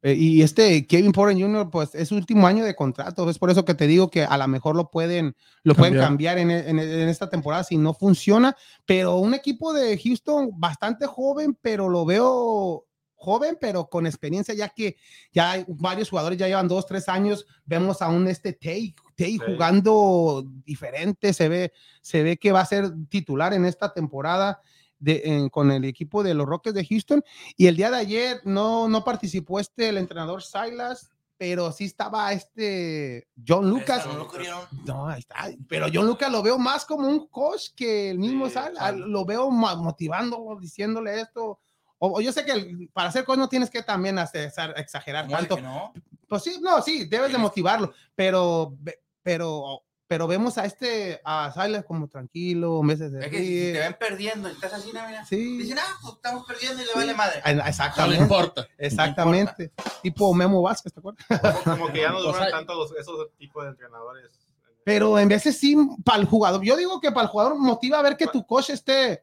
Eh, 0.04 0.14
y 0.14 0.42
este 0.42 0.84
Kevin 0.88 1.12
Porter 1.12 1.40
Jr. 1.40 1.70
pues 1.70 1.94
es 1.94 2.08
su 2.08 2.16
último 2.16 2.46
año 2.48 2.64
de 2.64 2.74
contrato, 2.74 3.30
es 3.30 3.38
por 3.38 3.50
eso 3.50 3.64
que 3.64 3.74
te 3.74 3.86
digo 3.86 4.10
que 4.10 4.24
a 4.24 4.36
lo 4.36 4.48
mejor 4.48 4.74
lo 4.74 4.90
pueden 4.90 5.36
lo 5.62 5.76
pueden 5.76 5.94
Cambiar. 5.94 6.36
cambiar 6.36 6.38
en, 6.38 6.50
en- 6.50 6.78
en 6.80 7.08
esta 7.08 7.30
temporada 7.30 7.62
si 7.62 7.76
no 7.76 7.94
funciona, 7.94 8.56
pero 8.84 9.18
un 9.18 9.32
equipo 9.32 9.72
de 9.72 9.96
Houston 10.02 10.50
bastante 10.58 11.06
joven, 11.06 11.56
pero 11.62 11.88
lo 11.88 12.04
veo 12.04 12.84
joven, 13.14 13.56
pero 13.60 13.86
con 13.88 14.04
experiencia, 14.08 14.52
ya 14.52 14.68
que 14.70 14.96
ya 15.32 15.52
hay 15.52 15.64
varios 15.68 16.10
jugadores 16.10 16.36
ya 16.36 16.48
llevan 16.48 16.66
dos, 16.66 16.84
tres 16.86 17.08
años, 17.08 17.46
vemos 17.64 18.02
aún 18.02 18.26
este 18.26 18.52
Tay, 18.52 18.96
Tay 19.16 19.34
Sí. 19.34 19.38
jugando 19.46 20.44
diferente, 20.64 21.32
se 21.32 21.48
ve, 21.48 21.72
se 22.00 22.24
ve 22.24 22.36
que 22.38 22.50
va 22.50 22.62
a 22.62 22.66
ser 22.66 22.90
titular 23.08 23.54
en 23.54 23.64
esta 23.66 23.92
temporada. 23.94 24.60
De, 25.02 25.20
en- 25.24 25.48
con 25.48 25.72
el 25.72 25.84
equipo 25.84 26.22
de 26.22 26.32
los 26.32 26.46
Rockets 26.46 26.74
de 26.76 26.86
Houston 26.86 27.24
y 27.56 27.66
el 27.66 27.76
día 27.76 27.90
de 27.90 27.96
ayer 27.96 28.40
no, 28.44 28.88
no 28.88 29.02
participó 29.02 29.58
este 29.58 29.88
el 29.88 29.98
entrenador 29.98 30.42
Silas 30.44 31.10
pero 31.36 31.72
sí 31.72 31.86
estaba 31.86 32.32
este 32.32 33.26
John 33.44 33.68
Lucas 33.68 34.06
¿No 34.06 34.12
lo 34.14 34.28
no, 34.86 35.08
ahí 35.08 35.18
está. 35.18 35.48
Pero 35.68 35.86
John 35.92 36.06
Lucas 36.06 36.30
lo 36.30 36.40
veo 36.40 36.56
más 36.56 36.84
como 36.84 37.08
un 37.08 37.26
coach 37.26 37.70
que 37.74 38.10
el 38.10 38.18
mismo 38.20 38.46
Sí. 38.46 38.52
Sal. 38.54 39.00
Lo 39.10 39.24
veo 39.24 39.50
motivando, 39.50 40.56
diciéndole 40.60 41.20
esto. 41.20 41.58
O, 41.98 42.18
o 42.18 42.20
yo 42.20 42.30
sé 42.32 42.44
que 42.44 42.52
el- 42.52 42.88
para 42.92 43.08
hacer 43.08 43.24
coach 43.24 43.38
no 43.38 43.48
tienes 43.48 43.70
que 43.70 43.82
también 43.82 44.18
hacer- 44.20 44.52
exagerar 44.76 45.24
¿Cómo 45.26 45.36
de 45.36 45.46
tanto. 45.48 45.60
no? 45.62 45.92
Pues 46.28 46.44
sí, 46.44 46.58
no, 46.60 46.80
sí, 46.80 47.06
debes 47.06 47.32
de 47.32 47.38
motivarlo. 47.38 47.92
Pero, 48.14 48.76
pero, 49.24 49.82
pero 50.12 50.26
vemos 50.26 50.58
a 50.58 50.66
este, 50.66 51.22
a 51.24 51.50
Silas 51.54 51.86
como 51.86 52.06
tranquilo, 52.06 52.80
en 52.82 52.86
veces 52.86 53.12
de 53.12 53.24
Es 53.24 53.30
que 53.30 53.38
si 53.38 53.72
te 53.72 53.78
ven 53.78 53.96
perdiendo 53.98 54.46
y 54.50 54.52
estás 54.52 54.74
así, 54.74 54.90
no, 54.92 55.06
mira. 55.06 55.24
Sí, 55.24 55.56
Dicen, 55.56 55.78
ah, 55.78 55.96
pues 56.02 56.16
estamos 56.16 56.44
perdiendo 56.46 56.82
y 56.82 56.84
le 56.84 56.92
vale 56.94 57.14
madre. 57.14 57.40
Ah, 57.42 57.52
No 57.54 57.62
le 57.62 57.68
exactamente. 57.70 58.22
importa. 58.22 58.68
Exactamente. 58.76 59.72
Tipo 60.02 60.34
Memo 60.34 60.60
Vázquez, 60.60 60.92
¿te 60.92 61.00
acuerdas? 61.00 61.24
Como, 61.64 61.78
como 61.78 61.92
que 61.94 62.00
ya 62.02 62.10
no 62.10 62.18
O 62.18 62.22
duran 62.24 62.42
sea- 62.42 62.50
tanto 62.50 62.74
los- 62.74 62.92
esos 62.94 63.30
tipos 63.38 63.64
de 63.64 63.70
entrenadores. 63.70 64.28
Pero 64.84 65.18
en 65.18 65.28
veces 65.28 65.56
sí, 65.58 65.74
para 66.04 66.18
el 66.18 66.26
jugador. 66.26 66.62
Yo 66.62 66.76
digo 66.76 67.00
que 67.00 67.10
para 67.10 67.22
el 67.22 67.28
jugador 67.30 67.56
motiva 67.58 68.00
a 68.00 68.02
ver 68.02 68.18
que 68.18 68.26
tu 68.26 68.44
coach 68.46 68.68
esté 68.68 69.22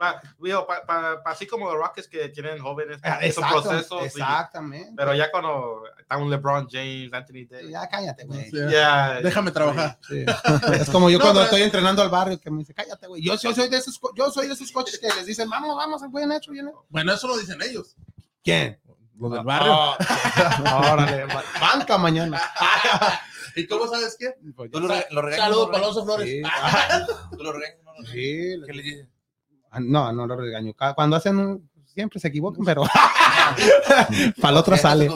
Pa- 0.00 0.18
digo, 0.38 0.66
pa- 0.66 0.82
pa- 0.86 1.22
pa- 1.22 1.30
así 1.30 1.46
como 1.46 1.66
los 1.66 1.74
Rockets 1.76 2.08
que 2.08 2.30
tienen 2.30 2.58
jóvenes, 2.58 2.98
Ah, 3.02 3.18
es 3.20 3.36
un 3.36 3.44
exacto, 3.44 3.68
proceso. 3.68 3.98
sí. 4.00 4.06
Exactamente. 4.06 4.92
pero 4.96 5.14
ya 5.14 5.30
cuando 5.30 5.82
está 5.98 6.16
un 6.16 6.30
LeBron 6.30 6.66
James, 6.70 7.12
Anthony 7.12 7.44
Davis. 7.50 7.68
Ya 7.70 7.86
cállate, 7.86 8.24
güey. 8.24 8.50
Ya. 8.50 8.70
ya- 8.70 9.20
Déjame 9.20 9.50
trabajar. 9.50 9.98
Sí. 10.08 10.24
Es 10.80 10.88
como 10.88 11.10
yo 11.10 11.18
No, 11.18 11.24
cuando 11.24 11.40
pero- 11.40 11.44
estoy 11.50 11.62
entrenando 11.64 12.00
al 12.00 12.08
barrio 12.08 12.40
que 12.40 12.50
me 12.50 12.60
dice, 12.60 12.72
cállate, 12.72 13.06
güey. 13.08 13.20
Yo, 13.22 13.34
yo 13.36 13.54
soy 13.54 13.68
de 13.68 13.76
esos, 13.76 13.98
co- 13.98 14.14
yo 14.16 14.30
soy 14.30 14.46
de 14.48 14.54
esos 14.54 14.72
coches 14.72 14.98
que 14.98 15.08
les 15.08 15.26
dicen, 15.26 15.50
vamos, 15.50 15.76
vamos, 15.76 16.00
bien 16.10 16.32
hecho, 16.32 16.50
bien 16.50 16.68
hecho. 16.68 16.86
Bueno, 16.88 17.12
eso 17.12 17.28
lo 17.28 17.36
dicen 17.36 17.60
ellos. 17.60 17.94
¿Quién? 18.42 18.80
Los 19.18 19.32
del 19.32 19.44
barrio. 19.44 19.70
Ah, 19.74 20.92
órale, 20.94 21.24
ba- 21.34 21.44
banca 21.60 21.98
mañana. 21.98 22.40
¿Y 23.54 23.66
cómo 23.66 23.86
sabes 23.86 24.16
qué? 24.18 24.34
Regañas. 24.56 25.36
Saludos 25.36 25.66
¿no, 25.66 25.72
para 25.72 25.92
Flores. 26.04 26.26
Sí. 26.26 26.42
Ah, 26.46 27.06
Tú 27.36 27.42
lo 27.44 27.52
regañas, 27.52 27.78
¿no? 27.84 27.92
lo 27.92 27.98
regañas? 27.98 28.12
Sí, 28.12 28.62
¿Qué 28.66 28.72
le 28.72 28.82
dices? 28.82 29.08
Ah, 29.70 29.80
No, 29.80 30.12
no 30.12 30.26
lo 30.26 30.36
regaño. 30.36 30.74
Cuando 30.94 31.16
hacen 31.16 31.38
un, 31.38 31.70
siempre 31.84 32.20
se 32.20 32.28
equivocan, 32.28 32.64
pero 32.64 32.82
para 34.40 34.50
el 34.52 34.56
otro 34.56 34.76
sale. 34.76 35.08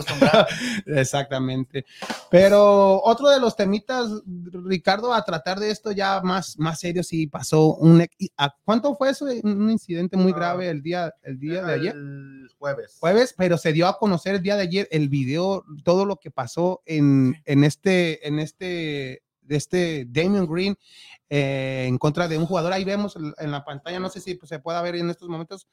Exactamente. 0.86 1.84
Pero 2.30 3.00
otro 3.02 3.28
de 3.30 3.40
los 3.40 3.56
temitas, 3.56 4.08
Ricardo, 4.26 5.12
a 5.12 5.24
tratar 5.24 5.58
de 5.60 5.70
esto 5.70 5.92
ya 5.92 6.20
más, 6.22 6.58
más 6.58 6.80
serio, 6.80 7.02
sí 7.02 7.26
pasó 7.26 7.74
un... 7.74 8.00
ex- 8.02 8.14
y- 8.18 8.30
¿a 8.36 8.54
¿Cuánto 8.64 8.94
fue 8.96 9.10
eso? 9.10 9.26
Un 9.42 9.70
incidente 9.70 10.16
muy 10.16 10.32
Ah, 10.32 10.36
grave 10.36 10.68
el 10.68 10.82
día, 10.82 11.14
el 11.22 11.38
día 11.38 11.62
de 11.64 11.74
ayer. 11.74 11.94
El 11.94 12.48
jueves. 12.58 12.96
jueves, 12.98 13.34
pero 13.36 13.58
se 13.58 13.72
dio 13.72 13.86
a 13.86 13.98
conocer 13.98 14.36
el 14.36 14.42
día 14.42 14.56
de 14.56 14.62
ayer 14.62 14.88
el 14.90 15.08
video, 15.08 15.64
todo 15.84 16.04
lo 16.06 16.16
que 16.16 16.30
pasó 16.30 16.82
en, 16.86 17.36
en 17.44 17.64
este, 17.64 18.26
en 18.26 18.38
este, 18.38 19.22
de 19.42 19.56
este 19.56 20.06
Damian 20.08 20.46
Green 20.46 20.76
eh, 21.28 21.87
en 21.88 21.98
contra 21.98 22.28
de 22.28 22.38
un 22.38 22.46
jugador. 22.46 22.72
Ahí 22.72 22.84
vemos 22.84 23.16
en 23.16 23.50
la 23.50 23.64
pantalla, 23.64 23.98
no 24.00 24.08
sé 24.08 24.20
si 24.20 24.34
pues, 24.34 24.48
se 24.48 24.58
pueda 24.58 24.82
ver 24.82 24.96
en 24.96 25.10
estos 25.10 25.28
momentos. 25.28 25.66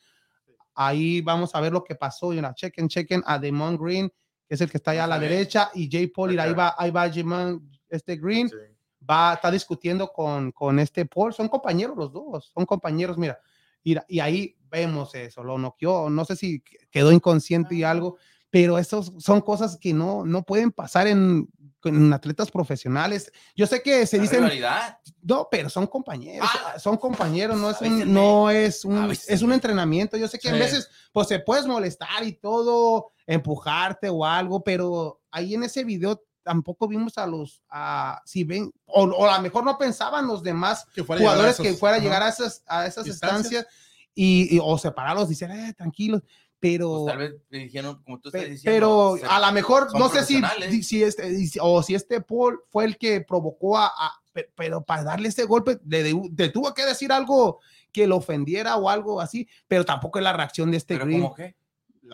Ahí 0.74 1.22
vamos 1.22 1.54
a 1.54 1.62
ver 1.62 1.74
lo 1.74 1.84
que 1.84 1.96
pasó. 1.96 2.34
You 2.34 2.40
know, 2.40 2.54
chequen, 2.54 2.88
chequen 2.88 3.22
a 3.26 3.38
Damon 3.38 3.78
Green, 3.78 4.10
que 4.48 4.56
es 4.56 4.62
el 4.62 4.72
que 4.72 4.78
está 4.78 4.92
allá 4.92 5.04
a 5.04 5.08
la 5.08 5.18
ver. 5.18 5.30
derecha, 5.30 5.70
y 5.74 5.90
Jay 5.92 6.08
Paul, 6.08 6.34
y 6.34 6.40
ahí 6.40 6.54
va, 6.54 6.76
ahí 6.78 6.92
va 6.92 7.12
Jamon, 7.12 7.70
este 7.90 8.16
Green, 8.16 8.50
Sí. 8.50 8.56
va, 9.10 9.34
está 9.34 9.52
discutiendo 9.52 10.12
con, 10.12 10.52
con 10.52 10.80
este 10.80 11.06
Paul, 11.06 11.34
son 11.34 11.48
compañeros 11.50 11.98
los 11.98 12.12
dos, 12.12 12.52
son 12.54 12.66
compañeros, 12.66 13.18
mira, 13.18 13.40
y, 13.84 13.96
y 14.08 14.20
ahí 14.20 14.58
vemos 14.70 15.14
eso, 15.16 15.44
lo 15.44 15.58
noqueó, 15.58 16.10
no 16.10 16.24
sé 16.24 16.36
si 16.36 16.64
quedó 16.90 17.12
inconsciente 17.12 17.76
y 17.76 17.84
algo, 17.84 18.18
pero 18.50 18.78
esos 18.78 19.14
son 19.20 19.42
cosas 19.42 19.78
que 19.78 19.94
no, 19.94 20.26
no 20.26 20.44
pueden 20.44 20.72
pasar 20.72 21.08
en, 21.08 21.48
en 21.90 22.12
atletas 22.14 22.52
profesionales. 22.52 23.32
Yo 23.56 23.68
sé 23.68 23.82
que 23.82 24.06
se 24.06 24.20
dicen, 24.20 24.40
rivalidad. 24.44 25.00
no, 25.22 25.48
pero 25.50 25.70
son 25.70 25.88
compañeros, 25.88 26.48
Ah. 26.54 26.80
son 26.80 26.98
compañeros, 26.98 27.58
no 27.58 27.70
es 27.72 27.82
un, 27.82 28.14
no 28.14 28.50
es 28.50 28.86
un, 28.86 29.12
es 29.12 29.42
un 29.42 29.52
entrenamiento. 29.54 30.18
Yo 30.18 30.28
sé 30.28 30.38
que 30.40 30.50
Sí. 30.50 30.58
veces, 30.60 30.90
pues 31.12 31.28
se 31.28 31.40
puedes 31.40 31.66
molestar 31.66 32.24
y 32.24 32.34
todo, 32.34 33.12
empujarte 33.28 34.10
o 34.10 34.26
algo, 34.26 34.64
pero 34.64 35.22
ahí 35.32 35.54
en 35.56 35.64
ese 35.64 35.84
video 35.84 36.24
tampoco 36.44 36.88
vimos 36.88 37.18
a 37.18 37.28
los, 37.28 37.62
a, 37.70 38.22
si 38.26 38.44
ven, 38.44 38.72
o, 38.86 39.04
o 39.04 39.30
a 39.30 39.38
lo 39.38 39.44
mejor 39.44 39.64
no 39.64 39.78
pensaban 39.78 40.26
los 40.28 40.42
demás 40.42 40.86
que 40.94 41.02
a 41.02 41.04
a 41.04 41.18
jugadores 41.18 41.58
que 41.58 41.68
esos- 41.70 41.80
fuera 41.80 41.98
a 41.98 42.00
llegar 42.00 42.24
a 42.24 42.30
esas, 42.30 42.64
a 42.68 42.88
esas 42.88 43.06
Distancias. 43.06 43.46
estancias 43.64 43.68
y, 44.16 44.56
y- 44.56 44.60
o 44.62 44.78
separarlos, 44.78 45.30
dicen, 45.30 45.52
eh, 45.52 45.74
tranquilos, 45.74 46.24
pero... 46.62 47.04
Pues 47.04 47.06
tal 47.08 47.18
vez 47.18 47.34
le 47.50 47.58
dijeron, 47.60 48.02
como 48.04 48.20
tú 48.22 48.30
estás 48.30 48.44
diciendo. 48.50 48.72
Pero 48.78 49.18
se- 49.20 49.26
a 49.26 49.40
lo 49.46 49.52
mejor, 49.52 49.88
no 50.00 50.08
sé 50.08 50.24
si, 50.24 50.42
si 50.84 51.04
este, 51.04 51.38
o 51.60 51.84
si 51.84 51.96
este 51.96 52.22
Paul 52.22 52.62
fue 52.70 52.86
el 52.86 52.98
que 52.98 53.20
provocó 53.22 53.78
a, 53.78 53.88
a- 53.88 54.22
pe- 54.32 54.50
pero 54.56 54.82
para 54.84 55.04
darle 55.04 55.28
ese 55.28 55.44
golpe, 55.44 55.80
le, 55.86 56.04
de- 56.30 56.50
tuvo 56.50 56.74
que 56.74 56.86
decir 56.86 57.12
algo 57.12 57.60
que 57.92 58.08
lo 58.08 58.16
ofendiera 58.18 58.78
o 58.78 58.90
algo 58.90 59.20
así, 59.20 59.46
pero 59.68 59.84
tampoco 59.84 60.20
es 60.20 60.24
la 60.24 60.32
reacción 60.32 60.72
de 60.72 60.78
este 60.78 60.94
Pero 60.94 61.06
Green. 61.08 61.22
como 61.24 61.36
que, 61.36 61.56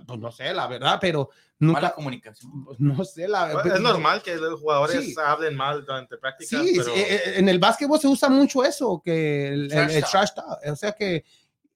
Pues 0.08 0.20
no 0.20 0.32
sé, 0.32 0.54
la 0.54 0.66
verdad, 0.68 0.98
pero 1.02 1.30
mala 1.60 1.80
nunca, 1.82 1.94
comunicación. 1.94 2.52
pues, 2.66 2.80
no 2.80 3.04
sé, 3.04 3.28
la 3.28 3.46
verdad. 3.48 3.76
Es 3.76 3.82
normal 3.82 4.22
que 4.24 4.36
los 4.38 4.60
jugadores 4.62 5.04
Sí. 5.06 5.16
hablen 5.24 5.56
mal 5.56 5.82
durante 5.86 6.18
prácticas, 6.18 6.62
Sí, 6.64 6.74
pero 6.78 6.96
eh, 6.96 7.02
eh, 7.16 7.22
en 7.36 7.50
el 7.50 7.60
básquetbol 7.60 8.00
se 8.00 8.08
usa 8.08 8.30
mucho 8.30 8.64
eso, 8.64 9.02
que 9.04 9.50
el, 9.50 9.68
Trash 9.68 9.96
el 9.96 10.04
trash 10.06 10.30
talk, 10.36 10.60
o 10.72 10.76
sea 10.76 10.92
que 10.94 11.26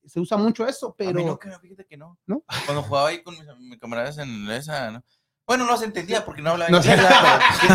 se 0.06 0.20
usa 0.20 0.38
mucho 0.38 0.68
eso, 0.68 0.88
a 0.88 1.04
mí 1.04 1.14
pero 1.14 1.26
no, 1.26 1.40
que 1.40 1.50
no, 1.50 1.60
fíjate 1.60 1.86
que 1.86 1.98
no. 1.98 2.18
¿No? 2.26 2.44
Cuando 2.66 2.84
jugaba 2.84 3.10
ahí 3.10 3.22
con 3.24 3.34
mis, 3.36 3.46
mis 3.60 3.80
camaradas 3.80 4.18
en 4.18 4.50
esa, 4.52 4.92
¿no? 4.92 5.04
Bueno, 5.46 5.66
no 5.66 5.76
se 5.76 5.86
entendía 5.86 6.24
porque 6.24 6.42
no 6.42 6.52
hablaba 6.52 6.72
No 6.72 6.78
inglés. 6.78 7.00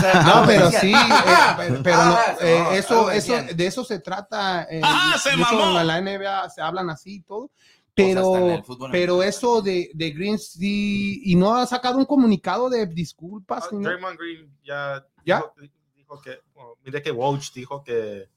Pero-. 0.01 0.23
No, 0.23 0.47
pero 0.47 0.71
sí, 0.71 0.93
eh, 0.95 0.95
pero, 1.59 1.83
pero 1.83 1.97
no, 1.97 2.17
Ah, 2.17 2.37
eh, 2.41 2.61
no, 2.63 2.71
eso, 2.73 3.11
eso, 3.11 3.35
de 3.55 3.67
eso 3.67 3.85
se 3.85 3.99
trata. 3.99 4.67
eh, 4.71 4.81
¡Ah, 4.83 5.17
se 5.23 5.31
de 5.31 5.43
hecho, 5.43 5.55
mamó! 5.57 5.81
en 5.81 5.87
la 5.87 6.01
NBA 6.01 6.49
se 6.51 6.63
hablan 6.63 6.89
así 6.91 7.17
y 7.17 7.21
todo, 7.23 7.51
pero, 7.95 8.63
fútbol 8.65 8.91
pero 8.93 9.23
eso 9.23 9.61
de, 9.61 9.91
de 9.95 10.11
Green 10.11 10.39
sí, 10.39 11.21
y 11.25 11.35
no 11.35 11.55
ha 11.55 11.67
sacado 11.67 11.99
un 11.99 12.07
comunicado 12.07 12.71
de 12.71 12.87
disculpas. 12.87 13.65
Ah, 13.65 13.69
nada. 13.73 13.91
Draymond 13.91 14.19
Green 14.19 14.59
ya, 14.65 15.05
¿Ya? 15.25 15.43
Dijo, 15.57 15.75
dijo 15.95 16.21
que, 16.23 16.39
bueno, 16.55 16.75
mire 16.83 17.03
que 17.03 17.11
Woj 17.11 17.53
dijo 17.55 17.83
que, 17.83 18.31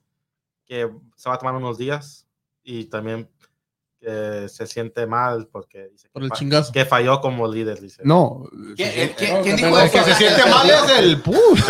que 0.65 0.89
se 1.15 1.29
va 1.29 1.35
a 1.35 1.39
tomar 1.39 1.55
unos 1.55 1.77
días 1.77 2.27
y 2.63 2.85
también 2.85 3.29
que 3.99 4.47
se 4.49 4.65
siente 4.67 5.05
mal 5.05 5.47
porque 5.51 5.89
dice 5.89 6.07
Por 6.09 6.21
que, 6.21 6.25
el 6.25 6.29
fa- 6.29 6.35
chingazo. 6.37 6.71
que 6.71 6.85
falló 6.85 7.19
como 7.21 7.47
líder, 7.47 7.81
dice. 7.81 8.01
No, 8.05 8.43
¿Quién, 8.75 8.91
el- 8.95 9.15
quién- 9.15 9.33
No, 9.35 9.41
quién 9.41 9.55
que 9.57 9.65
dijo 9.65 9.87
se 10.05 10.15
siente 10.15 10.45
mal 10.49 10.69
es 10.69 10.89
el 10.99 11.21
push. 11.21 11.61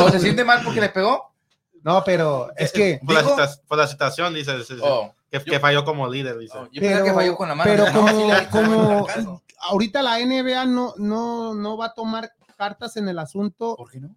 ¿O 0.00 0.08
se 0.10 0.20
siente 0.20 0.44
mal 0.44 0.62
porque 0.64 0.80
le 0.80 0.88
pegó? 0.88 1.34
No, 1.82 2.02
pero 2.02 2.48
es 2.56 2.72
que, 2.72 2.98
Por 3.04 3.14
la, 3.14 3.22
dijo- 3.22 3.36
cita- 3.36 3.60
por 3.68 3.76
la 3.78 3.86
citación 3.86 4.32
dice, 4.32 4.56
dice- 4.56 4.76
Oh, 4.82 5.12
que, 5.30 5.38
yo- 5.38 5.44
que 5.44 5.60
falló 5.60 5.84
como 5.84 6.08
líder, 6.08 6.38
dice. 6.38 6.56
oh, 6.56 6.66
yo 6.72 6.80
pensaba 6.80 7.04
que 7.04 7.12
falló 7.12 7.36
con 7.36 7.48
la 7.48 7.54
mano. 7.54 7.70
pero 7.70 7.84
como, 8.50 9.06
como 9.06 9.42
ahorita 9.68 10.02
la 10.02 10.18
NBA 10.20 10.64
no, 10.64 10.94
no, 10.96 11.54
no 11.54 11.76
va 11.76 11.86
a 11.86 11.94
tomar 11.94 12.32
cartas 12.56 12.96
en 12.96 13.08
el 13.08 13.18
asunto 13.18 13.74
¿Por 13.76 13.90
qué 13.90 14.00
no? 14.00 14.16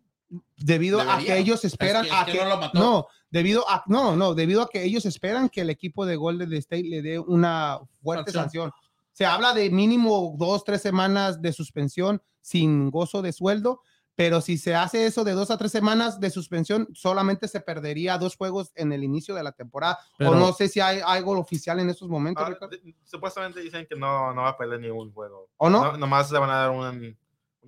debido 0.58 1.02
a 1.02 1.18
que 1.18 1.38
ellos 1.38 1.66
esperan 1.66 2.06
Es 2.06 2.12
que- 2.12 2.16
es 2.16 2.22
a 2.22 2.26
que 2.26 2.32
que, 2.34 2.44
no 2.44 2.50
lo 2.50 2.58
mató. 2.58 2.80
no, 2.80 3.08
debido 3.30 3.70
a 3.70 3.84
no, 3.88 4.16
no, 4.16 4.34
debido 4.34 4.62
a 4.62 4.70
que 4.70 4.84
ellos 4.84 5.06
esperan 5.06 5.50
que 5.50 5.62
el 5.62 5.70
equipo 5.70 6.06
de 6.06 6.16
Golden 6.16 6.54
State 6.54 6.84
le 6.84 7.02
dé 7.02 7.20
una 7.20 7.80
fuerte 8.02 8.32
Sanción. 8.32 8.72
Se 9.14 9.26
habla 9.26 9.54
de 9.54 9.70
mínimo 9.72 10.36
dos, 10.38 10.64
tres 10.64 10.82
semanas 10.82 11.42
de 11.42 11.52
suspensión 11.52 12.22
sin 12.42 12.90
gozo 12.92 13.22
de 13.22 13.34
sueldo, 13.34 13.82
pero 14.16 14.42
si 14.42 14.58
se 14.58 14.74
hace 14.74 15.06
eso 15.06 15.24
de 15.24 15.34
dos 15.34 15.52
a 15.52 15.58
tres 15.58 15.72
semanas 15.72 16.20
de 16.20 16.30
suspensión, 16.30 16.88
solamente 16.94 17.48
se 17.48 17.60
perdería 17.60 18.18
dos 18.18 18.36
juegos 18.36 18.72
en 18.76 18.92
el 18.92 19.04
inicio 19.04 19.36
de 19.36 19.44
la 19.44 19.52
temporada. 19.52 20.00
Pero- 20.18 20.32
o 20.32 20.36
no 20.36 20.54
sé 20.54 20.68
si 20.70 20.80
hay 20.80 21.02
algo 21.06 21.38
oficial 21.38 21.80
en 21.80 21.90
estos 21.90 22.10
momentos. 22.10 22.44
Ah, 22.48 22.68
supuestamente 23.04 23.60
dicen 23.60 23.86
que 23.88 23.96
no, 23.96 24.34
no 24.34 24.42
va 24.44 24.50
a 24.50 24.58
perder 24.58 24.80
ningún 24.80 25.12
juego. 25.14 25.50
¿O 25.58 25.70
no? 25.70 25.98
nomás 25.98 26.32
le 26.32 26.40
van 26.40 26.50
a 26.50 26.56
dar 26.56 26.72
un- 26.72 27.18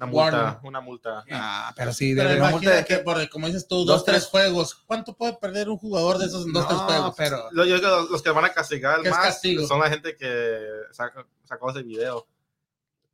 una 0.08 0.12
multa. 0.12 0.60
Una 0.64 0.82
multa. 0.82 1.24
Ah, 1.32 1.74
pero 1.76 1.92
sí, 1.94 2.14
Pero 2.16 2.30
debe- 2.30 2.42
una 2.42 2.50
multa 2.52 2.70
de 2.70 2.76
imagínate, 2.78 2.98
qué? 2.98 3.04
por, 3.04 3.30
como 3.30 3.48
dices 3.48 3.68
tú, 3.68 3.78
Dos, 3.78 3.86
dos, 3.88 4.06
tres 4.06 4.18
tres. 4.20 4.28
juegos. 4.30 4.76
¿Cuánto 4.86 5.14
puede 5.16 5.34
perder 5.34 5.70
un 5.70 5.78
jugador 5.78 6.18
de 6.18 6.26
esos 6.28 6.46
en 6.46 6.54
dos, 6.54 6.68
tres 6.68 6.80
No, 6.80 6.86
juegos? 6.88 7.16
pero 7.18 7.48
Lo- 7.52 7.66
yo 7.66 7.76
que 7.82 8.12
los 8.12 8.22
que 8.22 8.30
van 8.32 8.46
a 8.46 8.54
castigar 8.54 9.02
¿Qué 9.02 9.10
es 9.10 9.14
más 9.16 9.26
castigo? 9.26 9.68
son 9.68 9.80
la 9.80 9.90
gente 9.90 10.16
que 10.16 10.60
sacó, 10.92 11.26
sacó 11.44 11.72
ese 11.72 11.84
video. 11.84 12.26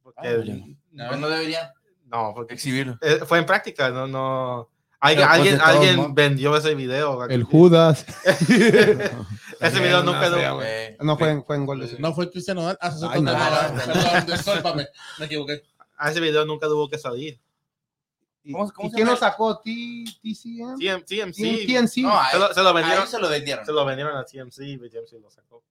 Porque, 0.03 0.19
Ah. 0.27 1.07
Pues 1.09 1.19
no 1.19 1.27
deberían 1.29 1.69
no, 2.05 2.33
porque 2.35 2.53
exhibirlo. 2.53 2.97
eh, 3.01 3.19
fue 3.25 3.39
en 3.39 3.45
práctica, 3.45 3.89
no, 3.89 4.05
no. 4.07 4.69
Alguien, 4.99 5.27
Pero, 5.27 5.41
pues, 5.43 5.59
alguien, 5.61 5.61
alguien 5.91 6.15
vendió 6.15 6.55
ese 6.55 6.73
video. 6.75 7.25
el 7.25 7.43
Judas. 7.43 8.05
ese 9.59 9.79
video 9.79 10.03
nunca 10.03 10.29
no. 10.29 10.61
Eh, 10.63 10.97
No 11.01 11.17
fue 11.17 11.29
en, 11.31 11.43
fue 11.43 11.55
en 11.57 11.81
State. 11.83 12.01
No 12.01 12.13
fue 12.13 12.29
Cristiano. 12.31 12.67
Ah, 12.79 12.93
Ay, 13.11 13.21
no. 13.21 13.31
Perdón, 13.33 14.25
discúlpame. 14.27 14.87
Me 15.19 15.25
equivoqué. 15.25 15.63
A 15.97 16.11
ese 16.11 16.19
video 16.19 16.45
nunca 16.45 16.67
tuvo 16.67 16.89
que 16.89 16.97
salir. 16.97 17.39
¿Y, 18.43 18.51
¿Cómo- 18.51 18.71
cómo 18.71 18.87
y 18.87 18.91
se 18.91 18.95
quién 18.97 19.07
lo 19.07 19.15
sacó? 19.15 19.59
¿T- 19.59 20.05
¿TCM? 20.21 20.77
TM, 20.77 21.03
TMC. 21.03 21.65
TNC. 21.65 22.01
No, 22.03 22.19
se, 22.31 22.37
lo, 22.39 22.53
se 22.53 22.61
lo 22.63 22.73
vendieron, 22.73 23.07
se 23.07 23.19
lo 23.19 23.27
vendieron. 23.29 23.65
se 23.65 23.71
lo 23.71 23.83
vendieron 23.85 24.15
a 24.15 24.23
TMC 24.23 24.59
y 24.59 24.77
TMC 24.77 25.13
lo 25.21 25.31
sacó. 25.31 25.63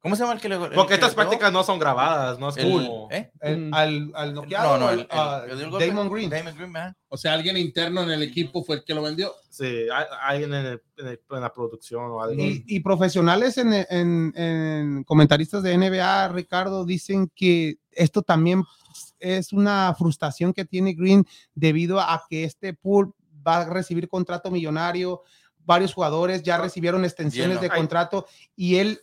¿Cómo 0.00 0.16
se 0.16 0.22
llama 0.22 0.34
el 0.34 0.40
que 0.42 0.50
le 0.50 0.56
el 0.56 0.60
Porque 0.72 0.88
que 0.88 0.94
estas 0.96 1.14
prácticas 1.14 1.50
no 1.50 1.64
son 1.64 1.78
grabadas, 1.78 2.38
no 2.38 2.50
es 2.50 2.58
El- 2.58 2.70
como. 2.70 3.08
¿eh? 3.10 3.32
El- 3.40 3.70
al, 3.72 4.12
al 4.14 4.34
No, 4.34 4.42
noqueado, 4.42 4.76
no, 4.78 4.88
a 4.88 4.92
el- 4.92 5.70
golpe. 5.70 5.86
Damon 5.86 6.10
Green. 6.10 6.28
Damon 6.28 6.54
Green, 6.54 6.72
¿verdad? 6.74 6.94
O 7.08 7.16
sea, 7.16 7.32
alguien 7.32 7.56
interno 7.56 8.02
en 8.02 8.10
el 8.10 8.22
equipo 8.22 8.62
fue 8.62 8.76
el 8.76 8.84
que 8.84 8.92
lo 8.92 9.00
vendió. 9.00 9.32
Sí, 9.48 9.86
alguien 10.20 10.52
en, 10.52 10.66
el- 10.66 10.82
en 10.98 11.06
el- 11.06 11.20
en 11.30 11.40
la 11.40 11.50
producción 11.50 12.02
o 12.10 12.20
algo. 12.22 12.34
Y, 12.38 12.62
y 12.66 12.80
profesionales 12.80 13.56
en, 13.56 13.72
en- 13.72 14.34
en 14.36 15.04
comentaristas 15.04 15.62
de 15.62 15.72
NBA, 15.78 16.28
Ricardo, 16.28 16.84
dicen 16.84 17.32
que 17.34 17.78
esto 17.90 18.20
también 18.20 18.62
es 19.24 19.52
una 19.52 19.94
frustración 19.98 20.52
que 20.52 20.64
tiene 20.64 20.92
Green 20.94 21.26
debido 21.54 21.98
a 22.00 22.22
que 22.28 22.44
este 22.44 22.74
pool 22.74 23.14
va 23.46 23.58
a 23.62 23.64
recibir 23.70 24.08
contrato 24.08 24.50
millonario. 24.50 25.22
Varios 25.66 25.94
jugadores 25.94 26.42
ya 26.42 26.58
recibieron 26.58 27.04
extensiones 27.04 27.60
de 27.60 27.68
contrato 27.78 28.26
y 28.54 28.76
él 28.76 29.00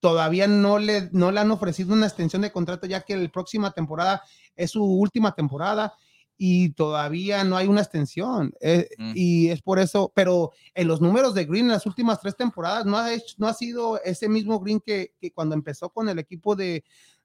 todavía 0.00 0.46
no 0.46 0.78
le, 0.78 1.08
no 1.12 1.30
le 1.30 1.40
han 1.40 1.50
ofrecido 1.50 1.92
una 1.94 2.06
extensión 2.06 2.42
de 2.42 2.52
contrato 2.52 2.86
ya 2.86 3.00
que 3.02 3.16
la 3.16 3.28
próxima 3.28 3.70
temporada 3.70 4.22
es 4.56 4.72
su 4.72 4.84
última 4.84 5.34
temporada 5.34 5.94
y 6.36 6.70
todavía 6.70 7.44
no 7.44 7.56
hay 7.56 7.68
una 7.68 7.82
extensión. 7.82 8.52
Eh, 8.60 8.88
Mm. 8.98 9.12
Y 9.14 9.48
es 9.50 9.62
por 9.62 9.78
eso, 9.78 10.10
pero 10.14 10.50
en 10.74 10.88
los 10.88 11.00
números 11.00 11.34
de 11.34 11.44
Green 11.44 11.66
en 11.66 11.72
las 11.72 11.86
últimas 11.86 12.20
tres 12.20 12.36
temporadas 12.36 12.84
no 12.84 12.98
ha, 12.98 13.12
hecho- 13.14 13.34
no 13.38 13.46
ha 13.46 13.54
sido 13.54 14.00
ese 14.02 14.28
mismo 14.28 14.58
Green 14.58 14.80
que, 14.80 15.12
que 15.20 15.30
cuando 15.30 15.54
empezó 15.54 15.88
con 15.90 16.08
el 16.08 16.18
equipo 16.18 16.56
de, 16.56 16.82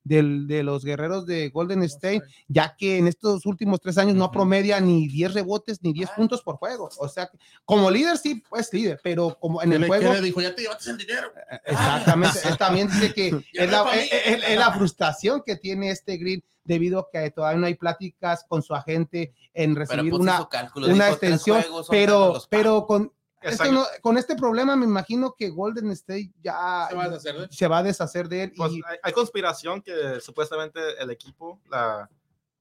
del- 0.08 0.48
de 0.48 0.64
los 0.64 0.84
guerreros 0.86 1.26
de 1.26 1.50
Golden 1.50 1.84
State, 1.84 2.22
ya 2.48 2.76
que 2.78 2.98
en 2.98 3.08
estos 3.08 3.46
últimos 3.46 3.80
tres 3.82 3.98
años 3.98 4.16
no 4.16 4.32
promedia 4.32 4.80
ni 4.80 5.08
10 5.08 5.34
rebotes 5.34 5.80
ni 5.84 5.94
10 5.94 6.10
Ah. 6.12 6.16
puntos 6.16 6.42
por 6.42 6.56
juego. 6.58 6.90
O 7.00 7.08
sea, 7.08 7.28
que 7.28 7.38
como 7.66 7.92
líder 7.92 8.18
sí, 8.18 8.44
pues 8.50 8.72
líder, 8.74 9.00
pero 9.04 9.38
como 9.40 9.62
en 9.62 9.70
¿Qué 9.72 9.76
el 9.78 9.88
juego... 9.88 10.14
le 10.14 10.22
dijo, 10.22 10.42
ya 10.42 10.56
te 10.56 10.62
llevaste 10.64 10.92
el 10.92 10.98
dinero. 10.98 11.32
Exactamente. 11.66 12.40
Él 12.46 12.58
también 12.58 12.88
dice 12.88 13.14
que 13.14 13.30
Ya 13.54 13.64
es 13.64 13.72
la, 13.72 13.78
es 13.78 13.84
pa' 13.84 13.92
mí. 13.96 14.02
es- 14.12 14.28
es- 14.38 14.50
es 14.50 14.60
la 14.60 14.72
frustración 14.78 15.44
que 15.46 15.56
tiene 15.56 15.92
este 15.92 16.18
Green 16.18 16.44
debido 16.64 17.00
a 17.00 17.08
que 17.12 17.32
todavía 17.32 17.60
no 17.60 17.66
hay 17.68 17.76
pláticas 17.76 18.44
con 18.48 18.62
su 18.62 18.76
agente 18.76 19.34
en 19.54 19.76
recibir 19.76 20.10
pues 20.12 20.22
una, 20.22 20.48
tres 20.50 21.00
extensión, 21.12 21.62
juegos, 21.62 21.88
pero, 21.90 22.42
pero 22.50 22.86
con, 22.86 23.14
esto 23.42 23.72
no- 23.72 23.86
con 24.02 24.18
este 24.18 24.36
problema 24.36 24.76
me 24.76 24.86
imagino 24.86 25.34
que 25.38 25.50
Golden 25.50 25.92
State 25.92 26.32
ya 26.42 26.88
Se 26.90 26.96
va 26.96 27.04
a 27.04 27.10
deshacer 27.10 27.36
de 27.38 27.44
él. 27.44 27.50
se 27.52 27.68
va 27.68 27.78
a 27.80 27.84
deshacer 27.84 28.28
de 28.30 28.44
él. 28.44 28.54
Pues, 28.56 28.72
y, 28.74 28.82
hay, 28.88 28.98
hay 29.04 29.14
conspiración 29.14 29.82
que 29.82 30.20
supuestamente 30.22 30.80
el 31.02 31.10
equipo, 31.12 31.60
la, 31.70 32.10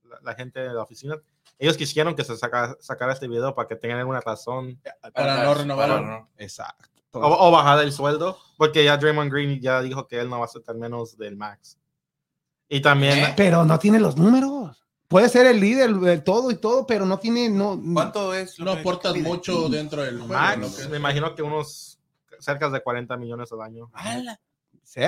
la, 0.05 0.21
la 0.23 0.35
gente 0.35 0.61
de 0.61 0.73
la 0.75 0.83
oficina, 0.83 1.17
ellos 1.59 1.77
quisieron 1.77 2.15
que 2.15 2.25
se 2.25 2.37
saca- 2.37 2.77
sacara 2.81 3.13
este 3.15 3.29
video 3.29 3.55
para 3.55 3.67
que 3.69 3.77
tengan 3.77 3.99
alguna 3.99 4.21
razón 4.21 4.79
Para 5.15 5.43
no 5.45 5.55
renovarlo. 5.55 5.95
para 5.97 6.07
no- 6.07 6.29
exacto. 6.37 6.89
o, 7.13 7.49
o 7.49 7.51
bajar 7.51 7.83
el 7.83 7.93
sueldo, 7.93 8.39
porque 8.59 8.85
ya 8.85 8.97
Draymond 8.99 9.33
Green 9.33 9.61
ya 9.61 9.81
dijo 9.81 10.07
que 10.07 10.21
él 10.21 10.29
no 10.29 10.37
va 10.39 10.43
a 10.45 10.49
aceptar 10.49 10.77
menos 10.77 11.17
del 11.17 11.37
max. 11.37 11.79
Y 12.69 12.81
también, 12.81 13.19
¿Eh? 13.19 13.35
Pero 13.37 13.65
no 13.65 13.79
tiene 13.79 13.99
los 14.01 14.17
números. 14.17 14.86
Puede 15.09 15.29
ser 15.29 15.47
el 15.47 15.61
líder, 15.61 15.91
el 15.91 16.25
todo 16.25 16.51
y 16.51 16.57
todo, 16.57 16.87
pero 16.87 17.07
no 17.07 17.19
tiene, 17.19 17.49
no. 17.49 17.81
¿Cuánto 17.95 18.35
es? 18.35 18.59
No 18.59 18.73
aportas 18.73 19.15
mucho 19.17 19.69
dentro 19.69 20.03
del 20.03 20.19
juego. 20.19 20.33
max, 20.35 20.89
me 20.91 20.97
imagino 20.97 21.35
que 21.35 21.43
unos 21.43 21.99
cerca 22.41 22.69
de 22.69 22.81
40 22.83 23.17
millones 23.17 23.51
al 23.53 23.63
año. 23.63 23.91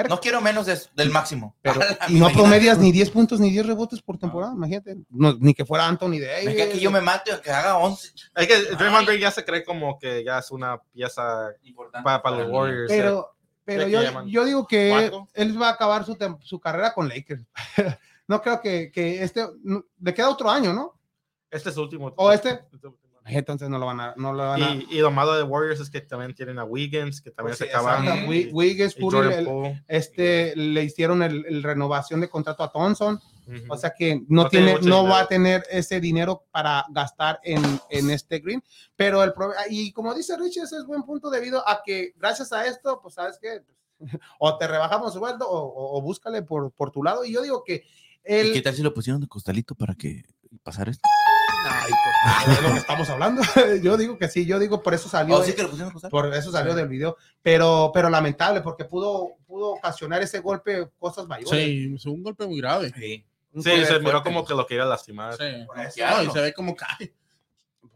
No 0.08 0.20
quiero 0.20 0.40
menos 0.40 0.66
de- 0.66 0.78
del 0.94 1.10
máximo. 1.10 1.56
Pero, 1.62 1.80
y 2.08 2.12
no 2.14 2.18
Imagínate. 2.18 2.34
promedias 2.34 2.78
ni 2.78 2.92
10 2.92 3.10
puntos 3.10 3.40
ni 3.40 3.50
10 3.50 3.64
rebotes 3.66 4.02
por 4.02 4.18
temporada, 4.18 4.52
imagínate. 4.52 4.96
No, 5.08 5.34
ni 5.34 5.54
que 5.54 5.64
fuera 5.64 5.86
Anthony 5.86 6.18
Davis. 6.20 6.42
Imagínate 6.44 6.72
que 6.72 6.80
yo 6.80 6.90
me 6.90 7.00
mate 7.00 7.32
o 7.32 7.40
que 7.40 7.50
haga 7.50 7.78
11. 7.78 8.12
Es 8.34 8.46
que 8.46 8.62
Draymond 8.76 9.00
Ay. 9.00 9.06
Green 9.06 9.20
ya 9.20 9.30
se 9.30 9.44
cree 9.44 9.64
como 9.64 9.98
que 9.98 10.24
ya 10.24 10.38
es 10.40 10.50
una 10.50 10.80
pieza 10.92 11.50
Importante 11.62 12.04
para, 12.04 12.22
para 12.22 12.36
los 12.38 12.48
mí. 12.48 12.52
Warriors. 12.54 12.88
Pero, 12.88 13.34
pero 13.64 13.84
¿Qué 13.86 14.30
yo, 14.30 14.44
digo 14.44 14.66
que 14.66 15.10
él 15.34 15.62
va 15.62 15.68
a 15.68 15.72
acabar 15.72 16.04
su, 16.04 16.16
tem- 16.16 16.38
su 16.42 16.58
carrera 16.60 16.92
con 16.92 17.08
Lakers. 17.08 17.42
no 18.28 18.40
creo 18.40 18.60
que, 18.60 18.90
que 18.92 19.22
este. 19.22 19.44
no- 19.64 19.84
Le 20.00 20.14
queda 20.14 20.30
otro 20.30 20.48
año, 20.48 20.72
¿no? 20.72 20.94
Este 21.50 21.70
es 21.70 21.74
su 21.74 21.82
último. 21.82 22.12
¿O 22.16 22.30
este? 22.30 22.60
Este. 22.72 22.88
Entonces 23.30 23.68
no 23.68 23.78
lo 23.78 23.84
van 23.86 24.00
a. 24.00 24.14
No 24.16 24.32
lo 24.32 24.42
van 24.46 24.62
a 24.62 24.70
Y, 24.74 24.86
y 24.90 25.00
lo 25.00 25.10
malo 25.10 25.34
de 25.36 25.42
Warriors 25.42 25.80
es 25.80 25.90
que 25.90 26.00
también 26.00 26.34
tienen 26.34 26.58
a 26.58 26.64
Wiggins, 26.64 27.20
que 27.20 27.30
también 27.30 27.56
Pues 27.56 27.58
sí, 27.58 27.64
se 27.64 27.70
acaba. 27.70 27.98
exacto. 27.98 28.22
Mm. 28.24 28.28
Wi- 28.28 28.50
Wiggins, 28.52 28.96
y 28.98 29.16
el- 29.16 29.84
este, 29.86 30.56
le 30.56 30.84
hicieron 30.84 31.22
el, 31.22 31.44
el 31.46 31.62
renovación 31.62 32.20
de 32.22 32.28
contrato 32.30 32.62
a 32.62 32.72
Thompson. 32.72 33.20
Ujú. 33.46 33.56
O 33.72 33.76
sea 33.78 33.92
que 33.96 34.16
no, 34.28 34.44
No 34.44 34.48
tiene 34.48 34.72
tiene, 34.74 34.88
no 34.90 34.96
dinero. 34.96 35.04
va 35.14 35.20
a 35.20 35.26
tener 35.26 35.62
ese 35.70 36.00
dinero 36.00 36.44
para 36.50 36.84
gastar 36.90 37.40
en, 37.42 37.62
en 37.90 38.10
este 38.10 38.38
green. 38.40 38.62
Pero 38.96 39.22
el 39.22 39.32
y 39.70 39.90
como 39.92 40.14
dice 40.14 40.36
Rich, 40.36 40.58
ese 40.58 40.76
es 40.76 40.84
buen 40.86 41.02
punto 41.02 41.28
debido 41.30 41.66
a 41.66 41.82
que 41.84 42.12
gracias 42.16 42.52
a 42.52 42.66
esto, 42.66 42.98
pues 43.02 43.14
sabes 43.14 43.38
que 43.38 43.62
o 44.38 44.56
te 44.58 44.68
rebajamos 44.68 45.12
sueldo 45.14 45.48
o, 45.48 45.58
o- 45.58 45.98
o 45.98 46.02
búscale 46.02 46.42
por, 46.42 46.70
por 46.72 46.90
tu 46.90 47.02
lado. 47.02 47.24
Y 47.24 47.32
yo 47.32 47.42
digo 47.42 47.64
que 47.64 47.84
¿Y 48.28 48.52
qué 48.52 48.62
tal 48.62 48.74
si 48.74 48.82
lo 48.82 48.92
pusieron 48.92 49.20
de 49.20 49.26
costalito 49.28 49.74
para 49.74 49.94
que 49.94 50.22
pasar 50.62 50.88
esto? 50.88 51.02
Ay, 51.64 51.90
pues, 52.44 52.56
de 52.56 52.62
lo 52.62 52.72
que 52.74 52.78
estamos 52.80 53.08
hablando. 53.08 53.42
yo 53.82 53.96
digo 53.96 54.18
que 54.18 54.28
sí, 54.28 54.46
yo 54.46 54.58
digo 54.58 54.82
por 54.82 54.94
eso 54.94 55.08
salió. 55.08 55.36
¿O 55.36 55.38
Oh, 55.40 55.44
sí 55.44 55.54
que 55.54 55.62
lo 55.62 55.70
pusieron 55.70 55.88
de 55.90 55.94
costalito? 55.94 56.16
Por 56.16 56.34
eso 56.34 56.52
salió 56.52 56.74
del 56.74 56.88
video, 56.88 57.16
pero, 57.42 57.90
pero 57.92 58.10
lamentable 58.10 58.60
porque 58.60 58.84
pudo, 58.84 59.36
pudo 59.46 59.70
ocasionar 59.72 60.22
ese 60.22 60.40
golpe 60.40 60.88
cosas 60.98 61.26
mayores. 61.26 61.50
Sí, 61.50 61.92
es 61.94 62.06
un 62.06 62.22
golpe 62.22 62.46
muy 62.46 62.60
grave. 62.60 62.92
Sí. 62.96 63.24
Sí, 63.54 63.84
se 63.86 63.98
miró 64.00 64.22
como 64.22 64.44
que 64.44 64.54
lo 64.54 64.66
quería 64.66 64.84
lastimar. 64.84 65.34
Sí. 65.36 65.64
Por 65.66 65.80
eso. 65.80 66.00
No, 66.06 66.22
y 66.22 66.30
se 66.30 66.40
ve 66.40 66.52
como 66.52 66.76
cae. 66.76 67.12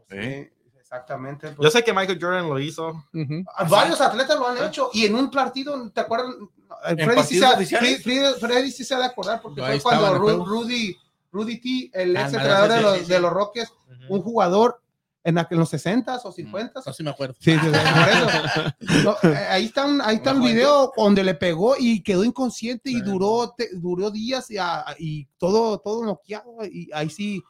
Sí, 0.09 0.49
exactamente. 0.93 1.49
Yo 1.49 1.55
pues. 1.55 1.73
sé 1.73 1.83
que 1.83 1.93
Michael 1.93 2.19
Jordan 2.21 2.47
lo 2.49 2.59
hizo. 2.59 2.89
Ujú. 3.13 3.43
Varios 3.69 3.99
atletas 4.01 4.37
lo 4.37 4.47
han 4.47 4.63
hecho 4.67 4.89
y 4.93 5.05
en 5.05 5.15
un 5.15 5.29
partido, 5.31 5.89
¿te 5.91 6.01
acuerdas? 6.01 6.35
Freddy 6.83 7.23
sí, 7.23 7.39
se? 7.39 7.45
Freddy- 7.79 8.39
Freddy 8.39 8.71
sí 8.71 8.83
se 8.83 8.93
ha 8.95 8.99
de 8.99 9.05
acordar 9.05 9.41
porque 9.41 9.61
Ahí 9.63 9.79
fue 9.79 9.91
cuando 9.97 10.19
Ru-. 10.19 10.45
Rudy, 10.45 10.95
Rudy 11.31 11.59
T, 11.91 11.91
el 12.01 12.15
Ah, 12.17 12.21
ex 12.23 12.33
entrenador 12.33 12.71
de, 12.71 12.81
los, 12.81 13.07
de 13.07 13.19
los 13.19 13.31
Rockets, 13.31 13.71
Ujú. 13.71 14.15
un 14.15 14.21
jugador 14.21 14.81
en, 15.23 15.37
en 15.37 15.47
los 15.51 15.71
60s 15.73 16.19
o 16.25 16.33
50s. 16.33 16.81
Así 16.85 17.01
me 17.03 17.11
acuerdo. 17.11 17.35
Sí, 17.39 17.53
sí, 17.53 17.59
sí, 17.59 17.71
por 17.71 18.09
eso. 18.09 18.73
No, 19.23 19.29
eh, 19.29 19.37
ahí 19.49 19.65
está, 19.65 19.85
un, 19.85 20.01
ahí 20.01 20.17
está 20.17 20.31
el 20.31 20.37
Una 20.37 20.45
video 20.51 20.91
donde 20.97 21.23
le 21.23 21.33
pegó 21.35 21.75
y 21.79 22.01
quedó 22.03 22.23
inconsciente 22.25 22.89
y 22.91 22.99
duró, 23.01 23.53
te- 23.57 23.69
duró 23.73 24.11
días 24.11 24.51
y, 24.51 24.57
a- 24.57 24.83
y 24.99 25.25
todo, 25.37 25.77
todo 25.79 26.03
noqueado. 26.03 26.57
Y 26.65 26.89
ahí 26.93 27.09
sí, 27.09 27.41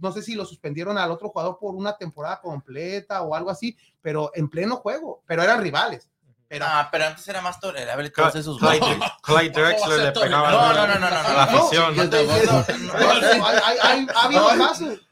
no 0.00 0.12
sé 0.12 0.22
si 0.22 0.34
lo 0.34 0.44
suspendieron 0.46 0.96
al 0.98 1.10
otro 1.10 1.28
jugador 1.28 1.58
por 1.58 1.74
una 1.74 1.96
temporada 1.96 2.40
completa 2.40 3.22
o 3.22 3.34
algo 3.34 3.50
así, 3.50 3.76
pero 4.00 4.30
en 4.34 4.48
pleno 4.48 4.76
juego, 4.76 5.22
pero 5.26 5.42
eran 5.42 5.60
rivales. 5.62 6.08
Pero, 6.46 6.66
Ah, 6.68 6.88
pero 6.92 7.06
antes 7.06 7.26
era 7.26 7.40
más 7.40 7.58
tolerable 7.58 8.10
todos 8.10 8.36
esos 8.36 8.58
Clyde. 8.58 8.98
Clyde 9.22 9.50
Drexler 9.50 10.00
le 10.00 10.12
pegaba 10.12 10.50
No, 10.52 10.72
no, 10.72 10.86
no, 10.86 10.86
no, 10.86 11.00
no, 11.00 11.10
la 11.10 11.46
No, 11.50 11.58
afición. 11.58 11.96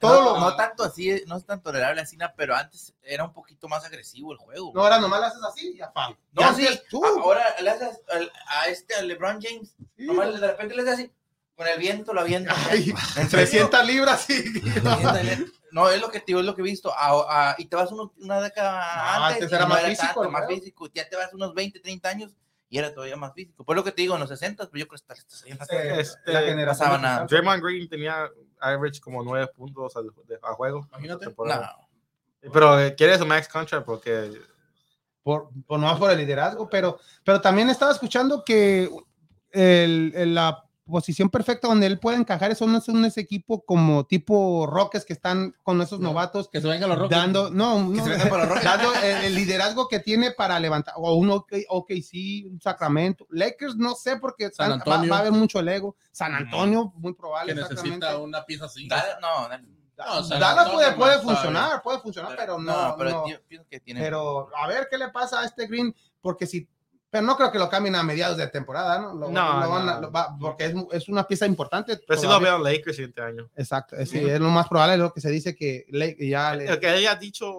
¿no? 0.00 0.38
no, 0.40 0.56
tanto 0.56 0.85
así, 0.85 1.22
no 1.26 1.37
es 1.37 1.44
tan 1.44 1.62
tolerable 1.62 2.00
así, 2.00 2.16
pero 2.37 2.54
antes 2.54 2.94
era 3.02 3.24
un 3.24 3.32
poquito 3.32 3.68
más 3.68 3.85
agresivo 3.85 4.32
el 4.32 4.38
juego. 4.38 4.72
no, 4.74 4.82
ahora 4.82 4.98
nomás 4.98 5.20
le 5.20 5.26
haces 5.26 5.42
así 5.42 5.72
y 5.74 5.78
ya. 5.78 5.92
No, 6.32 6.40
Ya 6.42 6.54
sí, 6.54 6.66
tú. 6.90 7.04
ahora 7.04 7.44
le 7.61 7.70
haces 7.70 8.00
a 8.46 8.68
este, 8.68 8.94
a 8.94 9.02
LeBron 9.02 9.40
James, 9.40 9.74
nomás 9.96 10.38
de 10.40 10.46
repente 10.46 10.74
le 10.74 10.82
haces 10.82 10.94
así, 10.94 11.12
con 11.57 11.67
el 11.67 11.79
viento 11.79 12.12
lo 12.12 12.21
avienta. 12.23 12.55
Ay, 12.71 12.91
En 13.17 13.29
serio. 13.29 13.69
300 13.71 13.87
libras, 13.87 14.21
sí. 14.23 14.43
No, 15.73 15.88
es 15.88 16.03
lo 16.03 16.11
que 16.11 16.19
te 16.19 16.27
digo, 16.27 16.41
es 16.41 16.45
lo 16.47 16.55
que 16.55 16.61
he 16.61 16.65
visto. 16.65 16.93
A- 16.95 17.53
a- 17.53 17.55
y 17.57 17.65
te 17.65 17.77
vas 17.77 17.91
unos- 17.93 18.11
una 18.19 18.43
década 18.43 19.19
No, 19.19 19.25
antes. 19.25 19.51
era 19.51 19.62
no 19.62 19.69
más 19.71 19.83
físico, 19.85 20.07
tanto, 20.21 20.31
más 20.31 20.47
físico. 20.47 20.87
Ya 20.93 21.09
te 21.09 21.17
vas 21.17 21.33
unos 21.33 21.55
20, 21.55 21.81
30 21.81 22.09
años 22.11 22.37
y 22.69 22.77
era 22.77 22.93
todavía 22.93 23.17
más 23.17 23.33
físico. 23.33 23.65
Por 23.65 23.77
lo 23.77 23.83
que 23.83 23.91
te 23.91 24.03
digo, 24.03 24.12
en 24.15 24.21
los 24.21 24.29
60, 24.29 24.69
pues 24.69 24.81
yo 24.83 24.87
creo 24.87 25.01
que 25.01 25.77
Eh, 25.77 26.01
Este, 26.01 26.31
la 26.33 26.43
generación 26.43 26.88
pasaba 26.88 26.99
nada. 26.99 27.27
Draymond 27.27 27.62
Green 27.62 27.88
tenía 27.88 28.29
average 28.61 29.01
como 29.01 29.23
9 29.25 29.47
puntos 29.57 29.95
de- 30.29 30.38
a 30.43 30.53
juego. 30.53 30.87
Imagínate. 30.91 31.27
No. 31.38 31.88
Pero 32.53 32.79
eh, 32.79 32.95
quiere 32.95 33.17
su 33.17 33.25
max 33.25 33.49
contract 33.49 33.87
porque 33.87 34.31
por, 35.23 35.49
por 35.67 35.81
no 35.81 35.99
por 35.99 36.11
el 36.11 36.19
liderazgo, 36.19 36.69
pero, 36.69 36.99
pero 37.25 37.41
también 37.41 37.71
estaba 37.71 37.93
escuchando 37.93 38.45
que 38.45 38.91
el, 39.53 40.12
el- 40.15 40.35
la 40.35 40.62
posición 40.85 41.31
perfecta 41.31 41.68
donde 41.68 41.87
él 41.87 41.99
puede 41.99 42.16
encajar 42.16 42.51
es 42.51 42.61
un, 42.61 42.75
es 42.75 42.88
un 42.88 43.05
ese 43.05 43.21
equipo 43.21 43.64
como 43.64 44.05
tipo 44.05 44.66
Rockets 44.66 45.05
que 45.05 45.12
están 45.12 45.55
con 45.62 45.81
esos 45.81 46.01
No, 46.01 46.09
novatos 46.09 46.49
Que 46.49 46.61
se 46.61 46.66
vengan 46.68 46.88
los 46.88 46.99
Rockets. 46.99 47.21
dando, 47.21 47.51
no, 47.51 47.79
no, 47.88 48.05
se 48.05 48.11
vengan 48.11 48.29
para 48.29 48.45
los 48.47 48.49
Rockets. 48.57 48.64
dando 48.64 48.95
el, 49.03 49.25
el 49.25 49.35
liderazgo 49.35 49.88
que 49.88 50.01
tiene 50.01 50.33
para 50.33 50.59
levantar, 50.59 50.95
o 50.97 51.14
un 51.14 51.31
OK, 51.31 51.53
OKC, 51.68 52.47
un 52.51 52.61
Sacramento, 52.61 53.27
Lakers, 53.31 53.77
no 53.77 53.95
sé, 53.95 54.16
porque 54.16 54.51
San 54.51 54.73
están- 54.73 54.79
va, 54.81 54.95
Antonio. 54.97 55.11
va 55.11 55.16
a 55.16 55.21
haber 55.21 55.33
mucho 55.33 55.61
el 55.61 55.68
ego, 55.68 55.97
San 56.11 56.35
Antonio, 56.35 56.92
muy 56.97 57.14
probable, 57.14 57.55
que 57.55 57.61
necesita 57.61 57.83
exactamente. 57.87 58.23
una 58.25 58.45
pieza 58.45 58.64
así. 58.66 58.88
Dale- 58.88 59.14
no, 59.21 59.49
dale. 59.49 59.64
No, 59.99 60.23
Dallas 60.27 60.68
puede, 60.71 60.92
puede 60.92 61.16
no 61.18 61.23
funcionar, 61.23 61.81
puede 61.83 62.01
funcionar, 62.01 62.35
pero 62.37 62.59
no, 62.59 62.95
pero 62.99 63.11
no. 63.11 63.29
yo 63.29 63.37
pienso 63.47 63.68
que 63.71 63.79
tiene. 63.79 64.01
Pero 64.01 64.49
a 64.57 64.66
ver 64.66 64.88
qué 64.90 64.99
le 64.99 65.11
pasa 65.11 65.40
a 65.40 65.45
este 65.45 65.68
Green, 65.68 65.95
porque 66.21 66.45
si, 66.47 66.66
pero 67.12 67.27
no 67.27 67.37
creo 67.37 67.53
que 67.53 67.59
lo 67.59 67.68
cambien 67.68 67.94
a 67.94 68.03
mediados 68.03 68.38
de 68.38 68.46
temporada, 68.46 68.98
¿no? 68.98 69.12
Lo- 69.12 69.29
No, 69.31 69.61
lo 69.61 69.68
van 69.68 69.87
a- 69.88 69.94
no. 69.96 70.01
lo 70.01 70.11
va- 70.11 70.35
porque 70.40 70.64
es, 70.64 70.75
es 70.92 71.09
una 71.11 71.29
pieza 71.29 71.44
importante. 71.46 72.01
pero 72.09 72.18
sí 72.18 72.27
lo 72.27 72.40
veo 72.40 72.57
en 72.57 72.62
Lakers 72.64 72.96
siguiente 72.96 73.20
año. 73.20 73.51
Exacto, 73.55 73.96
es, 73.96 74.09
sí, 74.09 74.18
es 74.18 74.40
lo 74.40 74.48
más 74.48 74.66
probable, 74.66 74.96
lo 74.96 75.12
que 75.12 75.20
se 75.20 75.29
dice 75.31 75.55
que 75.55 75.85
que 76.18 76.29
ya 76.29 76.57
le- 76.57 76.66
El 76.66 76.81
que 76.81 76.88
haya 76.88 77.14
dicho, 77.16 77.53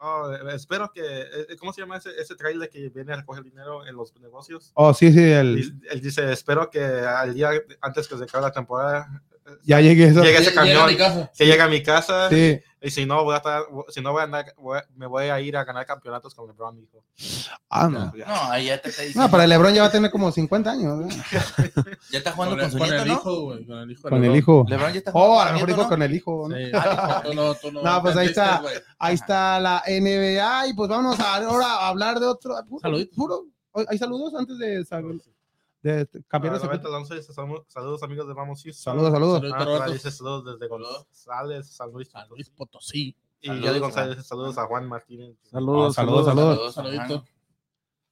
oh, 0.00 0.32
espero 0.52 0.90
que, 0.92 1.02
eh, 1.04 1.56
¿cómo 1.58 1.72
se 1.72 1.80
llama 1.82 1.96
ese, 1.98 2.10
ese 2.20 2.34
trailer 2.34 2.68
que 2.68 2.88
viene 2.90 3.12
a 3.12 3.16
recoger 3.16 3.44
dinero 3.44 3.86
en 3.86 3.94
los 3.96 4.14
negocios? 4.20 4.72
Oh, 4.74 4.92
sí, 4.92 5.12
sí, 5.12 5.22
Él, 5.22 5.80
él 5.88 6.00
dice, 6.00 6.32
espero 6.32 6.68
que 6.70 6.80
al 6.84 7.32
día 7.34 7.50
antes 7.80 8.08
que 8.08 8.16
se 8.18 8.24
acabe 8.24 8.42
la 8.42 8.52
temporada, 8.52 9.22
ya 9.62 9.80
llegue 9.80 10.08
eso. 10.08 10.22
Llegue 10.24 10.38
ese 10.38 10.50
Llega- 10.50 10.64
llega 10.64 10.84
a 10.84 10.86
mi 10.88 10.96
camión. 10.96 11.14
casa. 11.26 11.32
que 11.38 11.46
llegue 11.46 11.62
a 11.62 11.68
mi 11.68 11.82
casa 11.82 12.28
Sí. 12.28 12.60
Y 12.86 12.90
si 12.90 13.04
no, 13.06 13.24
voy 13.24 13.34
a 13.34 13.38
estar, 13.38 13.62
si 13.88 14.00
no 14.00 14.12
voy 14.12 14.20
a 14.20 14.24
andar, 14.24 14.54
voy 14.56 14.78
me 14.94 15.06
voy 15.06 15.24
a 15.24 15.40
ir 15.40 15.56
a 15.56 15.64
ganar 15.64 15.84
campeonatos 15.86 16.34
con 16.34 16.46
LeBron, 16.46 16.78
dijo. 16.80 17.02
Ah, 17.68 17.88
no. 17.88 18.14
Ya. 18.16 18.26
No, 18.26 18.34
ahí 18.52 18.66
ya 18.66 18.80
te 18.80 18.90
está 18.90 19.02
diciendo. 19.02 19.24
No, 19.26 19.30
para 19.30 19.44
el 19.44 19.50
LeBron 19.50 19.74
ya 19.74 19.82
va 19.82 19.88
a 19.88 19.90
tener 19.90 20.10
como 20.10 20.30
50 20.30 20.70
años. 20.70 20.98
¿no? 20.98 21.08
Ya 22.10 22.18
está 22.18 22.32
jugando 22.32 22.56
Con 22.56 22.58
con, 22.58 22.64
el, 22.66 22.70
su 22.72 22.78
con 22.78 22.88
nieto, 22.88 23.02
el 23.02 23.08
¿no? 23.08 23.14
hijo, 23.14 23.40
güey. 23.42 23.66
Con 23.66 23.78
el 23.78 23.90
hijo. 23.90 24.08
Con 24.08 24.24
el 24.24 24.36
hijo. 24.36 24.66
LeBron 24.68 24.92
ya 24.92 24.98
está 24.98 25.12
jugando 25.12 25.32
Oh, 25.32 25.36
con 25.38 25.42
a 25.42 25.46
lo 25.48 25.52
mejor 25.54 25.68
dijo 25.68 25.88
con 25.88 26.02
el 26.02 26.14
hijo. 26.14 26.48
¿no? 26.48 26.56
Sí. 26.56 26.62
Ah, 26.74 27.22
Tú 27.24 27.34
no- 27.34 27.54
tú 27.54 27.72
no 27.72 27.82
No, 27.84 28.02
pues 28.02 28.16
ahí 28.16 28.26
está. 28.28 28.58
güey. 28.60 28.74
Ahí 28.98 29.14
está 29.14 29.58
la 29.60 29.82
NBA 29.86 30.68
y 30.68 30.74
pues 30.74 30.88
vamos 30.88 31.18
a 31.18 31.36
ahora 31.36 31.66
a 31.66 31.88
hablar 31.88 32.20
de 32.20 32.26
otro. 32.26 32.54
Puro, 32.68 32.80
Saluditos. 32.80 33.16
puro- 33.16 33.44
¿Hay 33.88 33.98
saludos 33.98 34.32
antes 34.38 34.56
de, 34.58 34.84
sal- 34.84 35.20
de 35.86 36.24
cambiar 36.28 36.54
de 36.54 36.60
Para 36.60 36.72
secreto? 36.74 36.90
90 36.90 37.64
saludos, 37.68 38.02
amigos 38.02 38.26
de 38.28 38.34
Vamos 38.34 38.62
Houston. 38.62 38.82
Saludos, 38.92 39.12
saludos. 39.12 39.38
Saludos, 39.40 39.56
Ah, 39.60 39.64
Roberto. 39.64 39.92
dice 39.92 40.10
saludos 40.10 40.44
desde 40.44 40.68
González, 40.68 41.66
San 41.70 41.92
Luis. 41.92 42.08
San 42.10 42.28
Luis 42.28 42.50
Potosí. 42.50 43.16
Y 43.40 43.60
Yadi 43.60 43.78
González, 43.78 44.16
dice 44.16 44.28
saludos 44.28 44.58
a 44.58 44.66
Juan 44.66 44.88
Martínez. 44.88 45.36
Saludos, 45.44 45.94
saludos, 45.94 46.24
saludos. 46.26 46.74
saludos. 46.74 47.22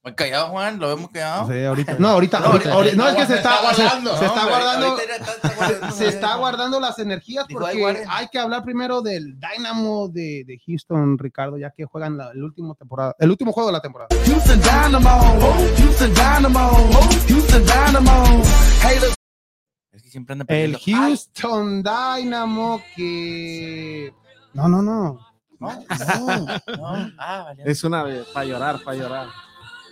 Muy 0.05 0.15
callado, 0.15 0.49
Juan, 0.49 0.79
lo 0.79 0.89
vemos 0.89 1.11
callado. 1.11 1.51
Sí, 1.51 1.65
ahorita. 1.65 1.97
No, 1.99 2.09
ahorita. 2.09 2.39
No, 2.41 2.47
ahorita- 2.47 2.73
ahorita- 2.75 2.97
no, 2.97 3.09
es 3.09 3.15
que 3.17 3.27
se 3.27 3.35
está, 3.37 3.61
guardando. 3.63 4.19
se 4.19 4.27
está 4.27 4.45
guardando. 4.47 4.99
está-. 4.99 5.91
Se 5.93 6.09
está 6.09 6.37
guardando 6.37 6.79
las 6.81 6.99
energías 6.99 7.47
Dijo, 7.49 7.61
"Ay, 7.65 7.67
porque 7.67 7.81
guarden". 7.81 8.05
hay 8.11 8.29
que 8.29 8.39
hablar 8.39 8.63
primero 8.65 9.01
del 9.01 9.39
Dynamo 9.41 10.09
de, 10.09 10.45
de 10.47 10.61
Houston, 10.67 11.17
Ricardo, 11.19 11.57
ya 11.57 11.71
que 11.71 11.87
juegan 11.87 12.19
la, 12.19 12.31
el 12.33 12.43
último 12.45 12.75
temporada, 12.75 13.17
el 13.19 13.31
último 13.31 13.51
juego 13.53 13.69
de 13.69 13.73
la 13.73 13.81
temporada. 13.81 14.09
Houston 14.27 14.61
Dynamo, 14.61 15.55
Houston 15.79 16.13
Dynamo, 16.13 16.71
Houston 17.29 17.65
Dynamo. 17.65 18.43
Haters 18.83 19.15
Es 19.93 20.03
que 20.03 20.11
siempre 20.11 20.33
anda 20.35 20.45
El. 20.49 20.75
Ay, 20.75 20.93
Houston 20.93 21.83
Dynamo 21.83 22.83
que 22.95 24.13
no, 24.53 24.69
no, 24.69 24.83
no. 24.83 25.19
no, 25.61 25.73
no, 25.73 25.77
no. 26.77 27.13
Ah, 27.19 27.43
vale. 27.47 27.63
Es 27.65 27.83
una 27.85 28.05
para 28.35 28.45
llorar, 28.45 28.81
para 28.85 28.97
llorar. 28.99 29.29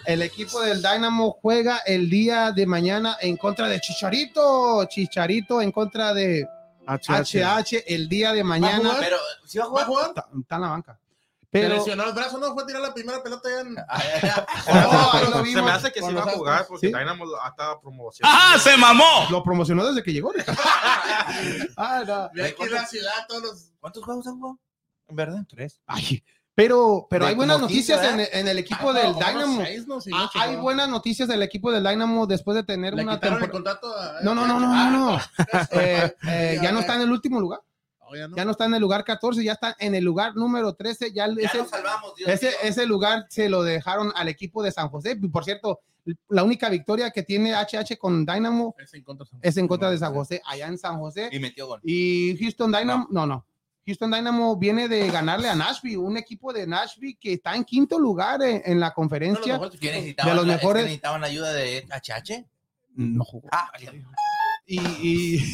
El 0.04 0.22
equipo 0.22 0.60
del 0.60 0.82
Dynamo 0.82 1.38
juega 1.40 1.78
el 1.86 2.10
día 2.10 2.52
de 2.52 2.66
mañana 2.66 3.16
en 3.20 3.36
contra 3.36 3.68
de 3.68 3.80
Chicharito, 3.80 4.84
Chicharito 4.86 5.62
en 5.62 5.70
contra 5.72 6.12
de 6.12 6.46
HH. 6.86 7.42
HH 7.42 7.84
el 7.86 8.08
día 8.08 8.32
de 8.32 8.42
mañana. 8.44 8.78
jugar? 8.90 8.96
Pero, 9.00 9.16
¿sí 9.46 9.58
va 9.58 9.64
a 9.64 9.68
¿Va 9.68 9.82
a 9.82 9.84
jugar? 9.84 9.86
jugar? 9.86 10.08
Está, 10.26 10.40
está 10.40 10.56
en 10.56 10.62
la 10.62 10.68
banca. 10.68 10.98
Pero 11.50 11.68
lesionó 11.74 12.04
el 12.04 12.14
brazo, 12.14 12.38
¿no? 12.38 12.54
Fue 12.54 12.62
a 12.62 12.66
tirar 12.66 12.80
la 12.80 12.94
primera 12.94 13.22
pelota 13.22 13.46
ya 13.50 13.60
en... 13.60 13.76
Ah, 13.88 14.02
ya, 14.02 14.20
ya. 14.22 14.46
No, 15.30 15.44
Se 15.44 15.62
me 15.62 15.70
hace 15.70 15.92
que 15.92 16.00
sí 16.00 16.12
va 16.14 16.22
a 16.22 16.30
jugar 16.32 16.66
porque 16.66 16.86
¿Sí? 16.88 16.92
Dynamo 16.92 17.26
lo- 17.26 17.42
ha 17.42 17.48
estado 17.48 17.78
promocionando. 17.78 18.38
¡Ah, 18.42 18.58
se 18.58 18.74
mamó! 18.78 19.26
lo 19.30 19.42
promocionó 19.44 19.86
desde 19.86 20.02
que 20.02 20.12
llegó. 20.14 20.32
ah, 21.76 22.02
no. 22.06 22.42
Aquí 22.42 22.62
en 22.62 22.72
la 22.72 22.86
ciudad, 22.86 23.12
todos 23.28 23.42
los... 23.42 23.70
¿Cuántos 23.80 24.02
juegos 24.02 24.26
han 24.26 24.38
jugado? 24.38 24.58
En 25.08 25.16
verdad. 25.16 25.44
Tres. 25.48 25.78
Ay, 25.86 26.24
pero, 26.54 27.06
pero 27.08 27.26
hay 27.26 27.34
buenas 27.34 27.56
como 27.56 27.68
15, 27.68 27.92
noticias 27.94 28.10
en, 28.12 28.16
¿verdad? 28.18 28.38
en 28.40 28.48
el 28.48 28.58
equipo 28.58 28.90
Ah, 28.90 28.92
del 28.92 29.14
Dynamo. 29.14 29.62
seis, 29.64 29.86
¿no? 29.86 30.00
Sí, 30.00 30.10
Ah, 30.14 30.30
hay 30.34 30.56
¿no? 30.56 30.62
buenas 30.62 30.88
noticias 30.88 31.28
del 31.28 31.42
equipo 31.42 31.72
del 31.72 31.82
Dynamo 31.84 32.26
después 32.26 32.54
de 32.56 32.62
tener 32.64 32.94
Le 32.94 33.02
una 33.02 33.18
temporada. 33.18 33.50
contrato 33.50 33.96
a... 33.96 34.20
No, 34.22 34.34
no, 34.34 34.46
no, 34.46 34.60
no, 34.60 34.68
no, 34.90 34.90
no. 35.12 35.18
Eh, 35.72 36.14
eh, 36.28 36.58
ya 36.62 36.72
no 36.72 36.80
está 36.80 36.96
en 36.96 37.02
el 37.02 37.10
último 37.12 37.40
lugar. 37.40 37.60
ya 38.14 38.28
no. 38.28 38.36
Ya 38.36 38.44
no 38.44 38.50
está 38.50 38.66
en 38.66 38.74
el 38.74 38.80
lugar 38.82 39.04
14, 39.04 39.42
ya 39.42 39.52
está 39.52 39.74
en 39.78 39.94
el 39.94 40.04
lugar 40.04 40.34
número 40.36 40.74
13. 40.74 41.12
Ya, 41.12 41.26
Ya 41.26 41.34
ese, 41.48 41.58
nos 41.58 41.70
salvamos, 41.70 42.14
Dios 42.16 42.28
ese, 42.62 42.86
lugar 42.86 43.26
se 43.30 43.48
lo 43.48 43.62
dejaron 43.62 44.12
al 44.14 44.28
equipo 44.28 44.62
de 44.62 44.70
San 44.72 44.88
José. 44.90 45.16
Por 45.16 45.44
cierto, 45.44 45.80
la 46.28 46.42
única 46.42 46.68
victoria 46.68 47.10
que 47.12 47.22
tiene 47.22 47.54
HH 47.54 47.96
con 47.96 48.26
Dynamo 48.26 48.74
Es 48.78 48.92
en 48.92 49.02
contra, 49.04 49.26
es 49.40 49.56
en 49.56 49.68
contra 49.68 49.90
de 49.90 49.96
San 49.98 50.12
José, 50.12 50.42
allá 50.44 50.66
en 50.66 50.76
San 50.76 50.98
José. 50.98 51.30
Y 51.32 51.38
metió 51.38 51.66
gol. 51.68 51.80
Y 51.84 52.36
Houston 52.38 52.70
Dynamo, 52.72 53.06
no, 53.10 53.26
no. 53.26 53.46
Houston 53.86 54.10
Dynamo 54.10 54.56
viene 54.56 54.88
de 54.88 55.10
ganarle 55.10 55.48
a 55.48 55.54
Nashville, 55.54 55.96
un 55.98 56.16
equipo 56.16 56.52
de 56.52 56.66
Nashville 56.66 57.16
que 57.20 57.32
está 57.34 57.54
en 57.56 57.64
quinto 57.64 57.98
lugar 57.98 58.40
en, 58.42 58.62
en 58.64 58.78
la 58.80 58.92
conferencia. 58.92 59.54
mejores 59.54 59.78
¿Quién 59.80 59.94
equipos. 59.94 60.02
necesitaba? 60.02 60.30
De 60.30 60.36
los 60.36 60.46
mejores- 60.46 60.82
necesitaban 60.84 61.24
ayuda 61.24 61.52
de 61.52 61.84
HH? 61.90 62.44
No 62.94 63.24
jugó. 63.24 63.48
Ah. 63.50 63.70
Y, 64.66 64.78
y, 64.80 65.44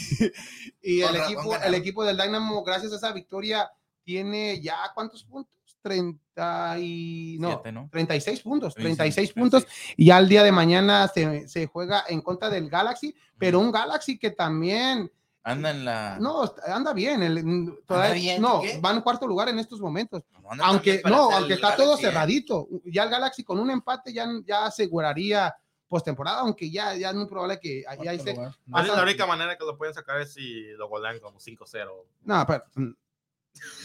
y 0.82 1.00
el, 1.00 1.14
razón 1.14 1.22
equipo, 1.32 1.56
el 1.56 1.74
equipo 1.74 2.04
del 2.04 2.16
Dynamo, 2.18 2.62
gracias 2.62 2.92
a 2.92 2.96
esa 2.96 3.12
victoria, 3.12 3.70
tiene 4.04 4.60
ya 4.60 4.76
cuántos 4.94 5.24
puntos? 5.24 5.52
30 5.80 6.76
y 6.80 7.36
no, 7.40 7.50
Siete, 7.52 7.72
¿no? 7.72 7.88
36 7.90 8.40
puntos, 8.40 8.74
36 8.74 9.14
36 9.14 9.32
puntos. 9.32 9.66
Y 9.96 10.06
ya 10.06 10.18
el 10.18 10.28
día 10.28 10.42
de 10.42 10.52
mañana 10.52 11.06
se, 11.08 11.48
se 11.48 11.66
juega 11.66 12.04
en 12.08 12.20
contra 12.20 12.50
del 12.50 12.68
Galaxy, 12.68 13.14
pero 13.38 13.60
un 13.60 13.70
Galaxy 13.70 14.18
que 14.18 14.32
también 14.32 15.10
Anda 15.50 15.70
en 15.70 15.84
la. 15.84 16.18
no 16.20 16.44
anda 16.66 16.92
bien. 16.92 17.22
el- 17.22 17.78
todavía- 17.86 18.14
bien, 18.14 18.42
no, 18.42 18.60
¿qué? 18.60 18.80
va 18.80 18.92
en 18.92 19.00
cuarto 19.00 19.26
lugar 19.26 19.48
en 19.48 19.58
estos 19.58 19.80
momentos. 19.80 20.22
No 20.42 20.64
Aunque 20.64 21.02
no, 21.04 21.30
aunque 21.30 21.54
está 21.54 21.74
todo 21.76 21.96
cerradito. 21.96 22.68
Ya 22.84 23.04
el 23.04 23.10
Galaxy 23.10 23.44
con 23.44 23.58
un 23.58 23.70
empate 23.70 24.12
ya, 24.12 24.26
ya 24.46 24.66
aseguraría 24.66 25.54
postemporada, 25.88 26.40
aunque 26.40 26.70
ya, 26.70 26.94
ya 26.94 27.10
es 27.10 27.14
muy 27.16 27.26
probable 27.26 27.58
que 27.58 27.82
ahí 27.88 28.06
ahí 28.06 28.18
se, 28.20 28.34
la 28.34 29.02
única 29.02 29.26
manera 29.26 29.56
que 29.56 29.64
lo 29.64 29.76
pueden 29.76 29.94
sacar 29.94 30.20
es 30.20 30.34
si 30.34 30.64
lo 30.76 30.88
golean 30.88 31.18
como 31.18 31.40
5-0. 31.40 31.88
No, 32.24 32.46
pero 32.46 32.64
mm, 32.74 32.90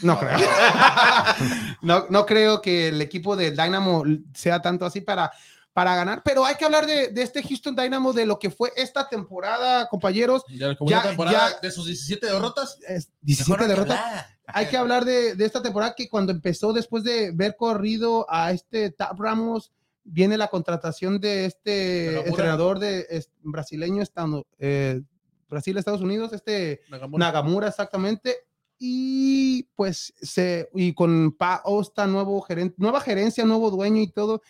no 0.01 0.19
creo. 0.19 0.37
no, 1.81 2.05
no 2.09 2.25
creo 2.25 2.61
que 2.61 2.89
el 2.89 3.01
equipo 3.01 3.35
del 3.35 3.55
Dynamo 3.55 4.03
sea 4.33 4.61
tanto 4.61 4.85
así 4.85 5.01
para. 5.01 5.31
Para 5.73 5.95
ganar. 5.95 6.21
Pero 6.23 6.45
hay 6.45 6.55
que 6.55 6.65
hablar 6.65 6.85
de, 6.85 7.09
de 7.09 7.21
este 7.23 7.41
Houston 7.43 7.75
Dynamo, 7.75 8.13
de 8.13 8.25
lo 8.25 8.37
que 8.39 8.49
fue 8.51 8.71
esta 8.75 9.09
temporada, 9.09 9.87
compañeros. 9.89 10.43
Ya, 10.49 10.75
como 10.75 10.89
Ya- 10.89 10.99
una 10.99 11.07
temporada 11.09 11.49
ya- 11.51 11.59
de 11.59 11.71
sus 11.71 11.85
17 11.87 12.27
derrotas. 12.27 12.77
Es 12.87 13.09
17 13.21 13.67
derrotas. 13.67 13.99
Hay 14.45 14.67
que 14.67 14.77
hablar 14.77 15.03
de, 15.05 15.35
de 15.35 15.45
esta 15.45 15.61
temporada 15.61 15.95
que 15.95 16.07
cuando 16.09 16.31
empezó, 16.31 16.73
después 16.73 17.03
de 17.03 17.31
ver 17.33 17.55
corrido 17.57 18.25
a 18.29 18.51
este 18.51 18.91
Tap 18.91 19.19
Ramos, 19.19 19.71
viene 20.03 20.37
la 20.37 20.49
contratación 20.49 21.19
de 21.19 21.45
este 21.45 22.27
entrenador 22.27 22.77
de 22.77 23.07
es- 23.09 23.29
brasileño, 23.41 24.03
estando, 24.03 24.45
eh, 24.59 25.01
Brasil, 25.49 25.77
Estados 25.77 26.01
Unidos, 26.01 26.33
este 26.33 26.81
Nagamura. 26.89 27.25
Nagamura 27.25 27.67
exactamente. 27.67 28.37
Y 28.85 29.63
pues 29.75 30.13
se, 30.21 30.67
y 30.75 30.93
con 30.93 31.31
Pa 31.37 31.61
Osta, 31.63 32.05
nuevo 32.05 32.41
gerente, 32.41 32.75
nueva 32.79 32.99
gerencia, 32.99 33.45
nuevo 33.45 33.71
dueño 33.71 34.01
y 34.01 34.11
todo, 34.11 34.41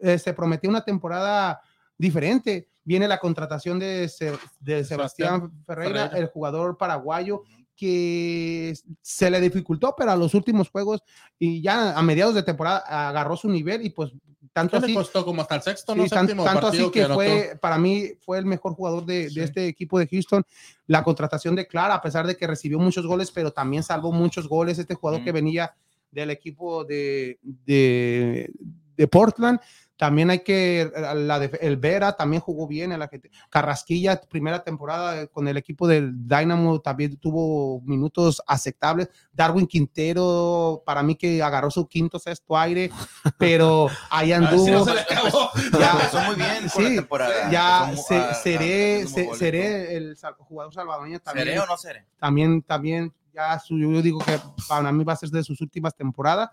eh, 0.00 0.16
se 0.16 0.32
prometió 0.32 0.70
una 0.70 0.84
temporada 0.84 1.60
diferente. 1.98 2.68
Viene 2.84 3.08
la 3.08 3.18
contratación 3.18 3.80
de, 3.80 4.08
Se- 4.08 4.38
de 4.60 4.84
Sebastián 4.84 5.50
Ferreira, 5.66 6.02
Ferreira. 6.04 6.18
el 6.18 6.26
jugador 6.28 6.76
paraguayo, 6.78 7.42
que 7.74 8.74
se 9.02 9.28
le 9.28 9.40
dificultó, 9.40 9.94
pero 9.98 10.12
a 10.12 10.16
los 10.16 10.34
últimos 10.34 10.70
juegos 10.70 11.02
y 11.38 11.60
ya 11.60 11.98
a 11.98 12.02
mediados 12.02 12.34
de 12.36 12.44
temporada 12.44 12.84
agarró 13.08 13.36
su 13.36 13.48
nivel 13.48 13.84
y 13.84 13.90
pues 13.90 14.12
tanto 14.52 14.76
¿Qué 14.76 14.80
le 14.80 14.86
así, 14.86 14.94
costó 14.94 15.24
como 15.24 15.42
hasta 15.42 15.54
el 15.56 15.62
sexto, 15.62 15.92
Sí, 15.94 15.98
no? 16.00 16.06
tan- 16.08 16.26
tanto 16.26 16.66
así 16.66 16.90
que, 16.90 17.06
fue, 17.06 17.56
para 17.60 17.78
mí, 17.78 18.10
fue 18.20 18.38
el 18.38 18.46
mejor 18.46 18.74
jugador 18.74 19.04
de, 19.06 19.30
de 19.30 19.44
este 19.44 19.66
equipo 19.68 19.98
de 19.98 20.08
Houston. 20.08 20.42
La 20.86 21.04
contratación 21.04 21.54
de 21.54 21.66
Clara, 21.66 21.94
a 21.94 22.02
pesar 22.02 22.26
de 22.26 22.36
que 22.36 22.46
recibió 22.46 22.78
muchos 22.78 23.06
goles, 23.06 23.30
pero 23.30 23.52
también 23.52 23.82
salvó 23.82 24.10
muchos 24.12 24.48
goles. 24.48 24.78
Este 24.78 24.94
jugador 24.94 25.20
Mm. 25.20 25.24
que 25.24 25.32
venía 25.32 25.74
del 26.10 26.30
equipo 26.30 26.84
de, 26.84 27.38
de, 27.42 28.50
de 28.96 29.08
Portland. 29.08 29.60
También 30.00 30.30
hay 30.30 30.38
que, 30.38 30.90
la 31.14 31.38
de, 31.38 31.58
el 31.60 31.76
Vera 31.76 32.14
también 32.14 32.40
jugó 32.40 32.66
bien. 32.66 32.90
En 32.90 33.00
la 33.00 33.08
que, 33.08 33.20
Carrasquilla, 33.50 34.18
primera 34.18 34.64
temporada 34.64 35.26
con 35.26 35.46
el 35.46 35.58
equipo 35.58 35.86
del 35.86 36.26
Dynamo, 36.26 36.80
también 36.80 37.18
tuvo 37.18 37.82
minutos 37.82 38.40
aceptables. 38.46 39.10
Darwin 39.30 39.66
Quintero, 39.66 40.82
para 40.86 41.02
mí 41.02 41.16
que 41.16 41.42
agarró 41.42 41.70
su 41.70 41.86
quinto, 41.86 42.18
sexto 42.18 42.56
aire, 42.56 42.90
pero 43.36 43.88
ahí 44.10 44.32
A 44.32 44.40
ver 44.40 44.48
si 44.48 44.54
anduvo 44.54 44.70
no 44.78 44.84
se 44.86 44.94
le 44.94 45.00
acabó. 45.00 45.50
Ya. 45.78 45.90
empezó 45.92 46.20
muy 46.22 46.34
bien 46.36 46.70
Sí, 46.70 46.82
la 46.82 46.88
temporada. 47.02 47.50
ya 47.50 47.92
se- 47.94 48.16
a- 48.16 48.30
a- 48.30 48.34
seré, 48.34 49.02
haciendo 49.02 49.32
se- 49.34 49.38
seré 49.38 49.96
el 49.98 50.16
jugador 50.38 50.72
salvadoreño 50.72 51.20
también. 51.20 51.46
¿Seré 51.48 51.60
o 51.60 51.66
no 51.66 51.76
seré? 51.76 52.06
También, 52.18 52.62
también, 52.62 53.12
ya 53.34 53.58
su- 53.58 53.78
yo 53.78 54.00
digo 54.00 54.18
que 54.20 54.40
para 54.66 54.90
mí 54.92 55.04
va 55.04 55.12
a 55.12 55.16
ser 55.16 55.28
de 55.28 55.44
sus 55.44 55.60
últimas 55.60 55.94
temporadas. 55.94 56.48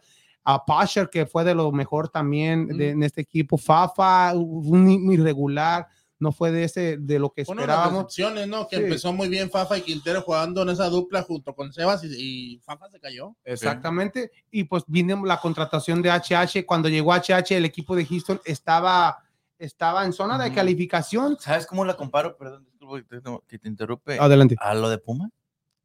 A 0.50 0.64
Pasher, 0.66 1.10
que 1.10 1.26
fue 1.26 1.44
de 1.44 1.54
lo 1.54 1.74
mejor 1.74 2.08
también 2.08 2.68
de, 2.70 2.92
en 2.92 3.04
este 3.04 3.20
equipo. 3.20 3.58
Fafa, 3.58 4.34
un 4.34 5.12
irregular, 5.12 5.88
no 6.20 6.32
fue 6.32 6.52
de 6.52 6.64
ese, 6.64 6.96
de 6.98 7.20
lo 7.20 7.32
que 7.32 7.44
Bueno, 7.44 7.64
esperábamos. 7.64 8.18
¿no? 8.48 8.68
Que 8.70 8.78
Sí. 8.78 8.84
empezó 8.84 9.12
muy 9.12 9.28
bien 9.28 9.50
Fafa 9.52 9.78
y 9.78 9.82
Quintero 9.82 10.22
jugando 10.22 10.62
en 10.62 10.70
esa 10.70 10.88
dupla 10.88 11.22
junto 11.24 11.54
con 11.54 11.74
Sebas 11.74 12.02
y, 12.06 12.54
y 12.56 12.60
Fafa 12.60 12.90
se 12.90 12.98
cayó. 13.02 13.36
Exactamente. 13.44 14.32
Y 14.50 14.64
pues 14.64 14.84
vino 14.88 15.22
la 15.26 15.42
contratación 15.42 16.02
de 16.02 16.12
HH. 16.12 16.66
Cuando 16.66 16.88
llegó 16.88 17.12
HH, 17.14 17.52
el 17.58 17.66
equipo 17.66 17.94
de 17.96 18.06
Houston 18.06 18.40
estaba, 18.46 19.18
estaba 19.60 20.06
en 20.06 20.14
zona 20.14 20.42
de 20.42 20.54
calificación. 20.54 21.36
¿Sabes 21.42 21.68
cómo 21.68 21.84
la 21.84 21.98
comparo? 21.98 22.38
Perdón, 22.38 22.64
disculpa 22.64 23.06
que 23.10 23.20
te, 23.20 23.30
que 23.48 23.60
te 23.60 23.68
interrumpe. 23.68 24.18
Adelante. 24.18 24.56
A 24.60 24.74
lo 24.74 24.90
de 24.90 24.98
Puma. 24.98 25.30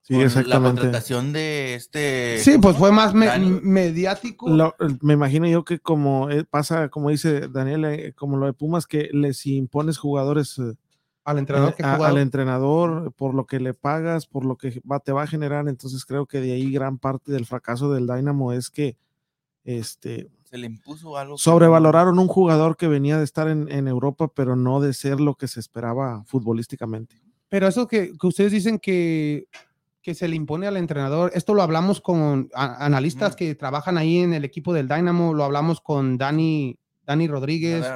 Sí, 0.04 0.14
Con 0.14 0.20
La 0.22 0.26
exactamente. 0.26 0.80
contratación 0.80 1.32
de 1.32 1.74
este. 1.76 2.38
Sí, 2.40 2.58
pues 2.60 2.76
fue 2.76 2.90
más 2.90 3.14
me- 3.14 3.38
mediático. 3.62 4.48
Lo- 4.48 4.74
me 5.00 5.14
imagino 5.14 5.46
yo 5.46 5.64
que 5.64 5.78
como 5.78 6.28
eh, 6.28 6.44
pasa, 6.44 6.88
como 6.88 7.10
dice 7.10 7.46
Daniel, 7.48 7.84
eh, 7.84 8.12
como 8.12 8.36
lo 8.36 8.46
de 8.46 8.52
Pumas, 8.52 8.86
que 8.86 9.10
les 9.12 9.46
impones 9.46 9.98
jugadores 9.98 10.58
eh, 10.58 10.74
al 11.24 11.38
entrenador 11.38 11.76
que 11.76 11.84
a- 11.84 11.94
al 11.94 12.18
entrenador 12.18 13.12
por 13.12 13.32
lo 13.32 13.46
que 13.46 13.60
le 13.60 13.74
pagas, 13.74 14.26
por 14.26 14.44
lo 14.44 14.56
que 14.56 14.80
va, 14.90 14.98
te 14.98 15.12
va 15.12 15.22
a 15.22 15.26
generar. 15.28 15.68
Entonces 15.68 16.04
creo 16.04 16.26
que 16.26 16.40
de 16.40 16.50
ahí 16.52 16.72
gran 16.72 16.98
parte 16.98 17.30
del 17.30 17.46
fracaso 17.46 17.92
del 17.92 18.08
Dynamo 18.08 18.52
es 18.52 18.70
que 18.70 18.96
este, 19.64 20.28
Se 20.50 20.58
le 20.58 20.66
impuso 20.66 21.16
algo. 21.16 21.38
sobrevaloraron 21.38 22.18
un 22.18 22.26
jugador 22.26 22.76
que 22.76 22.88
venía 22.88 23.18
de 23.18 23.24
estar 23.24 23.46
en, 23.46 23.70
en 23.70 23.86
Europa, 23.86 24.26
pero 24.34 24.56
no 24.56 24.80
de 24.80 24.94
ser 24.94 25.20
lo 25.20 25.36
que 25.36 25.46
se 25.46 25.60
esperaba 25.60 26.24
futbolísticamente. 26.24 27.22
Pero 27.48 27.68
eso 27.68 27.86
que, 27.86 28.12
que 28.20 28.26
ustedes 28.26 28.50
dicen 28.50 28.80
que, 28.80 29.46
que 30.02 30.14
se 30.14 30.26
le 30.28 30.34
impone 30.36 30.66
al 30.66 30.76
entrenador, 30.76 31.30
esto 31.34 31.54
lo 31.54 31.62
hablamos 31.62 32.00
con 32.00 32.48
analistas 32.54 33.32
Mm. 33.34 33.36
que 33.36 33.54
trabajan 33.54 33.96
ahí 33.98 34.18
en 34.18 34.34
el 34.34 34.44
equipo 34.44 34.72
del 34.72 34.88
Dynamo, 34.88 35.32
lo 35.32 35.44
hablamos 35.44 35.80
con 35.80 36.18
Dani, 36.18 36.76
Dani 37.04 37.28
Rodríguez, 37.28 37.86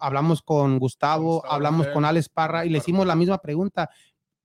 hablamos 0.00 0.42
con 0.42 0.78
Gustavo, 0.78 1.34
Gustavo 1.36 1.52
hablamos 1.54 1.86
Fer. 1.86 1.92
con 1.94 2.04
Alex 2.04 2.28
Parra 2.28 2.64
y 2.66 2.70
le 2.70 2.78
hicimos 2.78 3.06
la 3.06 3.14
misma 3.14 3.38
pregunta. 3.38 3.88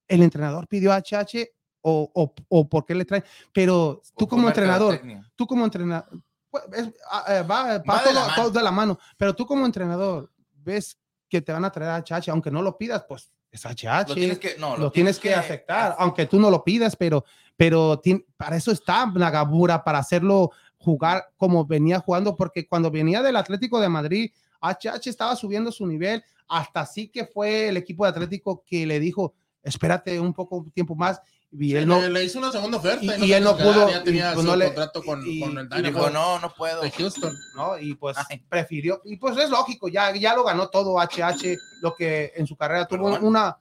¿El 0.07 0.24
entrenador 0.24 0.68
pidió 0.68 0.91
a 0.93 0.97
HH 1.01 1.47
o, 1.82 2.12
o, 2.14 2.34
o 2.47 2.70
por 2.70 2.86
qué 2.86 2.95
le 2.95 3.05
traen? 3.05 3.24
Pero 3.53 4.01
tú 4.18 4.28
como 4.28 4.47
entrenador, 4.47 5.01
tú 5.36 5.45
como 5.47 5.66
entrenador, 5.66 6.07
pues, 6.49 6.64
es- 6.74 6.93
ah, 7.12 7.26
eh, 7.28 7.41
va, 7.41 7.64
va 7.64 7.78
Va 7.80 7.97
de 7.99 8.03
todo, 8.03 8.14
la 8.14 8.22
mano. 8.22 8.34
todo 8.36 8.51
de 8.51 8.64
la 8.64 8.72
mano, 8.72 8.99
pero 9.18 9.36
tú 9.36 9.45
como 9.45 9.66
entrenador 9.66 10.32
ves 10.53 10.97
que 11.28 11.41
te 11.41 11.51
van 11.51 11.66
a 11.66 11.72
traer 11.72 11.91
a 11.91 11.97
HH, 12.03 12.30
aunque 12.32 12.49
no 12.51 12.62
lo 12.62 12.78
pidas, 12.78 13.03
pues 13.07 13.32
es 13.52 13.66
HH 13.66 14.08
Lo 14.10 14.16
tienes 14.16 14.39
que, 14.39 14.56
no, 14.58 14.78
lo 14.78 14.91
tienes 14.91 15.20
que 15.20 15.34
aceptar, 15.34 15.95
aunque 15.97 16.26
tú 16.26 16.39
no 16.39 16.50
lo 16.50 16.64
pidas, 16.64 16.95
pero, 16.95 17.26
pero 17.58 18.00
ti- 18.00 18.26
para 18.38 18.56
eso 18.56 18.72
está 18.72 19.06
Nagabura, 19.08 19.84
para 19.84 20.00
hacerlo 20.00 20.52
jugar 20.78 21.30
como 21.36 21.66
venía 21.66 22.00
jugando, 22.00 22.36
porque 22.36 22.68
cuando 22.68 22.89
venía 22.91 23.22
del 23.22 23.36
Atlético 23.36 23.80
de 23.80 23.89
Madrid, 23.89 24.32
HH 24.62 25.10
estaba 25.10 25.36
subiendo 25.36 25.72
su 25.72 25.86
nivel, 25.88 26.24
hasta 26.47 26.82
así 26.82 27.08
que 27.10 27.26
fue 27.26 27.70
el 27.70 27.78
equipo 27.78 28.04
de 28.06 28.12
Atlético 28.12 28.64
que 28.66 28.86
le 28.86 29.00
dijo, 29.00 29.34
espérate 29.64 30.20
un 30.20 30.34
poco 30.34 30.66
tiempo 30.74 30.95
más, 30.95 31.22
y 31.52 31.76
él 31.76 31.88
no, 31.88 32.00
le, 32.08 32.24
hizo 32.24 32.38
una 32.39 32.52
segunda 32.52 32.78
oferta. 32.78 33.18
y- 33.18 33.34
él 33.34 33.43
no 33.43 33.58
pudo, 33.58 33.89
Ya 33.89 34.04
tenía 34.04 34.34
pues 34.34 34.45
su 34.45 34.52
no 34.52 34.56
le- 34.56 34.66
contrato 34.68 35.04
con, 35.04 35.20
el 35.22 35.26
Dynamo 35.26 35.82
dijo, 35.82 36.10
no, 36.12 36.39
no 36.39 36.54
puedo. 36.54 36.82
de 36.82 36.91
Houston. 36.91 37.36
¿no? 37.56 37.78
Y 37.80 37.95
pues 37.95 38.18
Ay. 38.30 38.43
prefirió, 38.47 39.02
y 39.04 39.18
pues 39.18 39.36
es 39.38 39.50
lógico, 39.50 39.88
ya, 39.88 40.14
ya 40.16 40.36
lo 40.36 40.43
ganó 40.43 40.70
todo 40.70 41.00
HH, 41.00 41.58
lo 41.82 41.95
que 41.95 42.34
en 42.36 42.45
su 42.45 42.56
carrera 42.56 42.88
tuvo 42.88 43.18
una, 43.20 43.58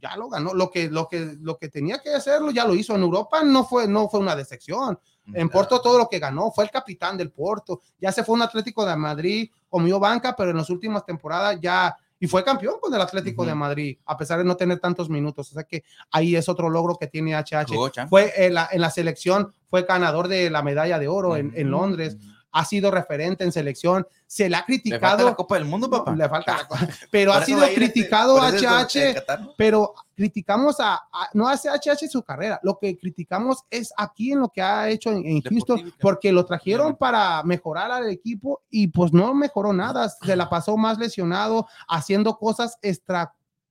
ya 0.00 0.16
lo 0.16 0.28
ganó, 0.28 0.52
lo 0.52 0.70
que, 0.70 0.90
lo 0.90 1.08
que, 1.08 1.36
lo 1.40 1.56
que 1.58 1.68
tenía 1.68 2.00
que 2.00 2.10
hacerlo, 2.12 2.50
ya 2.50 2.64
lo 2.64 2.74
hizo 2.74 2.94
en 2.96 3.02
Europa, 3.02 3.42
no 3.44 3.64
fue, 3.64 3.86
no 3.86 4.08
fue 4.08 4.18
una 4.18 4.34
decepción. 4.34 4.98
En 5.32 5.48
Porto 5.48 5.80
todo 5.80 5.98
lo 5.98 6.08
que 6.08 6.18
ganó, 6.18 6.50
fue 6.50 6.64
el 6.64 6.70
capitán 6.72 7.16
del 7.16 7.30
Porto, 7.30 7.80
ya 8.00 8.10
se 8.10 8.24
fue 8.24 8.34
un 8.34 8.42
Atlético 8.42 8.84
de 8.84 8.96
Madrid, 8.96 9.48
comió 9.68 10.00
banca, 10.00 10.34
pero 10.36 10.50
en 10.50 10.56
las 10.56 10.68
últimas 10.70 11.06
temporadas 11.06 11.60
ya, 11.60 11.96
y 12.22 12.28
fue 12.28 12.44
campeón 12.44 12.76
con 12.80 12.94
el 12.94 13.00
Atlético 13.00 13.44
de 13.44 13.52
Madrid, 13.52 13.98
a 14.06 14.16
pesar 14.16 14.38
de 14.38 14.44
no 14.44 14.56
tener 14.56 14.78
tantos 14.78 15.10
minutos, 15.10 15.50
o 15.50 15.54
sea 15.54 15.64
que 15.64 15.82
ahí 16.12 16.36
es 16.36 16.48
otro 16.48 16.70
logro 16.70 16.96
que 16.96 17.08
tiene 17.08 17.34
HH. 17.34 18.06
Fue 18.08 18.32
en 18.36 18.54
la, 18.54 18.68
en 18.70 18.80
la 18.80 18.90
selección, 18.90 19.52
fue 19.68 19.82
ganador 19.82 20.28
de 20.28 20.48
la 20.48 20.62
medalla 20.62 21.00
de 21.00 21.08
oro 21.08 21.36
en, 21.36 21.52
en 21.56 21.72
Londres, 21.72 22.16
ha 22.52 22.64
sido 22.64 22.90
referente 22.90 23.44
en 23.44 23.50
selección, 23.52 24.06
se 24.26 24.48
le 24.48 24.56
ha 24.56 24.58
Le 24.60 24.64
falta 24.64 24.66
criticado. 24.66 25.24
la 25.26 25.34
Copa 25.34 25.54
del 25.56 25.64
Mundo, 25.64 25.90
papá. 25.90 26.14
le 26.14 26.28
falta, 26.28 26.68
pero 27.10 27.32
ha 27.32 27.44
sido 27.44 27.60
a 27.62 27.64
este- 27.68 27.74
criticado 27.76 28.38
es 28.46 28.62
HH, 28.62 29.54
pero 29.56 29.94
criticamos 30.14 30.78
a, 30.80 30.94
a- 30.94 31.28
no 31.34 31.48
hace 31.48 31.68
HH 31.70 32.08
su 32.08 32.22
carrera, 32.22 32.60
lo 32.62 32.78
que 32.78 32.96
criticamos 32.98 33.64
es 33.70 33.92
aquí 33.96 34.32
en 34.32 34.40
lo 34.40 34.48
que 34.50 34.62
ha 34.62 34.88
hecho 34.88 35.10
en, 35.10 35.24
en 35.26 35.40
Houston, 35.42 35.76
Deportivo. 35.78 35.96
porque 36.00 36.32
lo 36.32 36.44
trajeron 36.44 36.96
para 36.96 37.42
mejorar 37.42 37.90
al 37.90 38.08
equipo 38.10 38.62
y 38.70 38.86
pues 38.88 39.12
no 39.12 39.34
mejoró 39.34 39.72
nada, 39.72 40.08
se 40.08 40.36
la 40.36 40.48
pasó 40.48 40.76
más 40.76 40.98
lesionado, 40.98 41.66
haciendo 41.88 42.36
cosas 42.38 42.78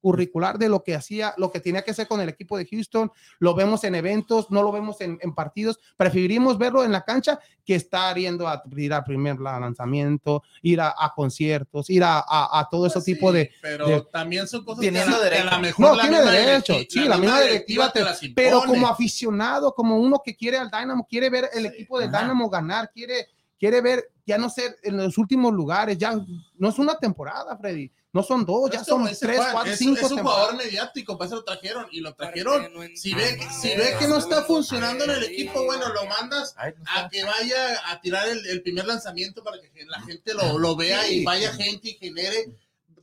extracurricular 0.02 0.58
de 0.58 0.68
lo 0.70 0.84
que 0.84 0.96
hacía, 0.96 1.34
lo 1.38 1.52
que 1.52 1.60
tenía 1.60 1.84
que 1.84 1.92
hacer 1.92 2.08
con 2.08 2.20
el 2.22 2.30
equipo 2.30 2.58
de 2.58 2.66
Houston, 2.66 3.12
lo 3.40 3.54
vemos 3.54 3.84
en 3.84 3.96
eventos, 3.96 4.50
no 4.50 4.64
lo 4.64 4.72
vemos 4.72 5.00
en, 5.02 5.20
en 5.22 5.34
partidos, 5.36 5.80
preferimos 5.96 6.58
verlo 6.58 6.84
en 6.84 6.92
la 6.92 7.04
cancha 7.04 7.40
que 7.64 7.76
estar 7.76 8.18
yendo 8.18 8.48
a 8.48 8.64
ir 8.76 8.94
al 8.94 9.04
primer 9.04 9.40
lanzamiento, 9.40 10.44
ir 10.64 10.82
a, 10.82 10.94
a 10.98 11.14
conciertos, 11.16 11.90
ir 11.90 12.04
a, 12.04 12.20
a- 12.20 12.60
a 12.60 12.68
todo 12.70 12.88
ese 12.88 12.96
Pues 12.96 13.06
tipo 13.06 13.32
sí, 13.32 13.38
de, 13.38 13.52
Pero 13.62 13.88
de- 13.88 14.02
también 14.12 14.48
son 14.48 14.66
cosas 14.66 14.82
que, 14.84 14.92
la- 14.92 15.20
derecho. 15.20 15.46
la 15.46 15.60
mejor 15.60 15.86
No, 15.86 15.96
la 15.96 16.02
tiene 16.02 16.22
derecho, 16.22 16.74
sí, 16.90 17.06
la 17.08 17.18
misma 17.18 17.42
directiva 17.42 17.92
te 17.92 18.04
las 18.04 18.20
pero 18.36 18.64
como 18.66 18.88
aficionado, 18.88 19.74
como 19.74 19.98
uno 19.98 20.22
que 20.24 20.36
quiere 20.36 20.58
al 20.58 20.70
Dynamo, 20.72 21.06
quiere 21.08 21.30
ver 21.30 21.50
el 21.54 21.66
equipo 21.68 22.00
del 22.00 22.10
ajá. 22.10 22.22
Dynamo 22.24 22.50
ganar, 22.50 22.90
quiere, 22.92 23.28
quiere 23.60 23.82
ver 23.82 24.10
ya 24.26 24.38
no 24.38 24.50
ser 24.50 24.78
en 24.84 24.98
los 24.98 25.18
últimos 25.18 25.54
lugares, 25.54 25.98
ya 25.98 26.14
no 26.58 26.70
es 26.70 26.80
una 26.80 26.96
temporada, 26.98 27.56
Freddy, 27.58 27.92
no 28.14 28.24
son 28.24 28.46
dos, 28.46 28.70
ya 28.72 28.82
Es 28.82 28.88
son 28.88 29.06
tres, 29.06 29.40
cuatro, 29.52 29.72
es, 29.72 29.80
cinco 29.80 29.96
es 30.06 30.12
un 30.12 30.18
temporadas. 30.18 30.48
jugador 30.48 30.66
mediático, 30.66 31.18
para 31.18 31.28
eso 31.28 31.36
lo 31.38 31.44
trajeron 31.44 31.88
y 31.92 32.02
lo 32.02 32.14
trajeron. 32.14 32.70
Si 32.96 33.14
ve, 33.14 33.40
si 33.62 33.70
ve 33.76 33.96
que 34.00 34.08
no 34.08 34.18
está 34.18 34.44
funcionando 34.44 35.06
en 35.06 35.12
el 35.12 35.24
equipo, 35.24 35.64
bueno, 35.64 35.88
lo 35.94 36.06
mandas 36.08 36.54
a 36.58 37.08
que 37.10 37.24
vaya 37.24 37.80
a 37.90 38.02
tirar 38.02 38.28
el, 38.28 38.46
el 38.48 38.62
primer 38.62 38.86
lanzamiento 38.86 39.44
para 39.44 39.60
que 39.62 39.86
la 39.86 40.02
gente 40.02 40.34
lo, 40.34 40.58
lo 40.60 40.76
vea 40.76 41.08
y 41.10 41.24
vaya 41.24 41.54
gente 41.54 41.90
y 41.90 41.94
genere. 41.94 42.50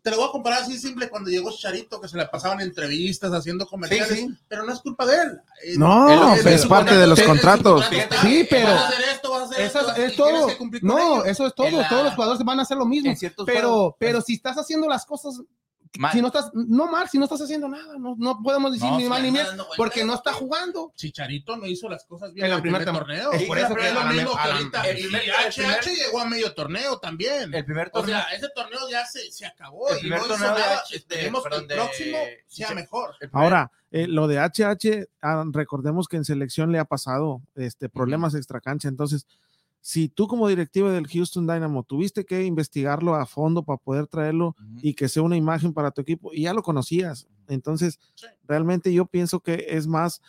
Te 0.09 0.13
lo 0.13 0.23
voy 0.23 0.29
a 0.31 0.33
comparar 0.33 0.63
así 0.63 0.79
simple 0.79 1.11
cuando 1.11 1.29
llegó 1.29 1.51
Charito, 1.55 2.01
que 2.01 2.09
se 2.09 2.17
le 2.17 2.25
pasaban 2.27 2.61
entrevistas 2.63 3.31
haciendo 3.31 3.67
comerciales, 3.67 4.09
Sí, 4.09 4.27
sí. 4.27 4.35
pero 4.49 4.65
no 4.65 4.73
es 4.73 4.81
culpa 4.81 5.05
de 5.05 5.17
él. 5.17 5.41
Eh, 5.65 5.75
No, 5.77 6.09
él- 6.09 6.15
él- 6.19 6.43
pues 6.43 6.47
él- 6.47 6.53
es 6.55 6.67
parte 6.67 6.97
de 6.97 7.07
los 7.07 7.21
contratos. 7.21 7.85
contrato 7.87 8.17
Sí, 8.23 8.47
pero- 8.49 8.69
Vas 8.69 8.83
a 8.85 8.89
hacer 8.89 9.01
esto, 9.13 9.31
vas 9.31 9.43
a 9.43 9.45
hacer 9.45 9.61
Eso 9.67 9.95
es, 9.97 10.17
todo. 10.17 10.49
No, 10.81 10.99
ello. 10.99 11.25
eso 11.27 11.47
es 11.47 11.55
todo. 11.55 11.71
La- 11.71 11.89
Todos 11.91 12.05
los 12.05 12.15
jugadores 12.15 12.43
van 12.43 12.59
a 12.59 12.63
hacer 12.63 12.79
lo 12.79 12.87
mismo. 12.87 13.13
Pero, 13.45 13.95
pero 13.99 14.23
si 14.23 14.35
estás 14.35 14.57
haciendo 14.57 14.89
las 14.89 15.05
cosas, 15.05 15.43
mal. 15.99 16.13
si 16.13 16.21
no 16.21 16.27
estás, 16.29 16.51
no 16.55 16.87
mal, 16.91 17.09
si 17.09 17.19
no 17.19 17.25
estás 17.25 17.41
haciendo 17.41 17.69
nada, 17.69 17.97
no, 17.99 18.15
no 18.19 18.43
podemos 18.43 18.73
decir 18.73 18.89
No, 18.91 18.99
ni 18.99 19.05
mal 19.09 19.23
ni 19.23 19.31
vueltas, 19.31 19.57
porque 19.77 20.05
no 20.05 20.15
está 20.15 20.33
jugando. 20.33 20.93
Chicharito 20.97 21.57
no 21.57 21.67
hizo 21.67 21.89
las 21.89 22.05
cosas 22.05 22.33
bien 22.33 22.47
En 22.47 22.53
el 22.53 22.61
primera 22.63 22.85
primer 22.85 22.99
torneo. 23.01 23.33
es 23.33 23.43
por 23.45 23.59
eso 23.59 23.75
que 23.75 23.89
es 23.89 23.95
lo 23.95 24.05
mismo 24.05 24.31
que 24.33 24.39
ahorita. 24.51 24.83
el 24.89 24.99
Y 24.99 25.03
primer- 25.03 25.23
el 25.23 25.31
HH 25.31 25.55
primer- 25.57 25.85
llegó 25.99 26.21
a 26.21 26.25
medio 26.27 26.55
torneo 26.55 26.99
también. 26.99 27.55
El 27.55 27.65
primer 27.65 27.89
O 27.89 28.01
torneo. 28.01 28.17
sea, 28.17 28.25
ese 28.37 28.49
torneo 28.55 28.81
ya 28.91 29.05
se, 29.07 29.31
se 29.31 29.47
acabó 29.47 29.89
El 29.91 29.97
y 29.97 30.01
primer 30.01 30.19
no 30.21 30.27
hizo 30.27 30.35
torneo 30.35 30.55
de 30.55 30.61
nada. 30.61 30.79
H- 30.85 30.97
Esperemos 30.97 31.43
que 31.43 31.49
perdón, 31.51 31.67
el 31.71 31.77
próximo 31.77 32.19
sea 32.47 32.71
mejor. 32.75 33.15
Ahora, 33.33 33.71
eh, 33.91 34.07
lo 34.07 34.27
de 34.29 34.39
HH, 34.39 35.07
ah, 35.23 35.45
recordemos 35.53 36.09
que 36.09 36.17
en 36.19 36.25
selección 36.25 36.71
le 36.73 36.79
ha 36.79 36.85
pasado 36.85 37.41
este, 37.55 37.89
problemas 37.89 38.35
extracancha. 38.35 38.89
Entonces, 38.89 39.27
si 39.81 40.09
tú 40.09 40.27
como 40.29 40.49
directivo 40.49 40.91
del 40.91 41.07
Houston 41.07 41.47
Dynamo 41.47 41.83
tuviste 41.83 42.25
que 42.25 42.45
investigarlo 42.45 43.15
a 43.15 43.27
fondo 43.27 43.63
para 43.63 43.79
poder 43.79 44.07
traerlo 44.07 44.55
y 44.83 44.95
que 44.95 45.09
sea 45.09 45.23
una 45.23 45.37
imagen 45.37 45.73
para 45.73 45.91
tu 45.91 46.01
equipo 46.03 46.33
y 46.33 46.43
ya 46.43 46.53
lo 46.53 46.63
conocías, 46.63 47.27
entonces 47.49 47.99
Sí. 48.15 48.27
realmente 48.47 48.93
yo 48.93 49.07
pienso 49.07 49.41
que 49.41 49.67
es 49.71 49.87
más 49.87 50.21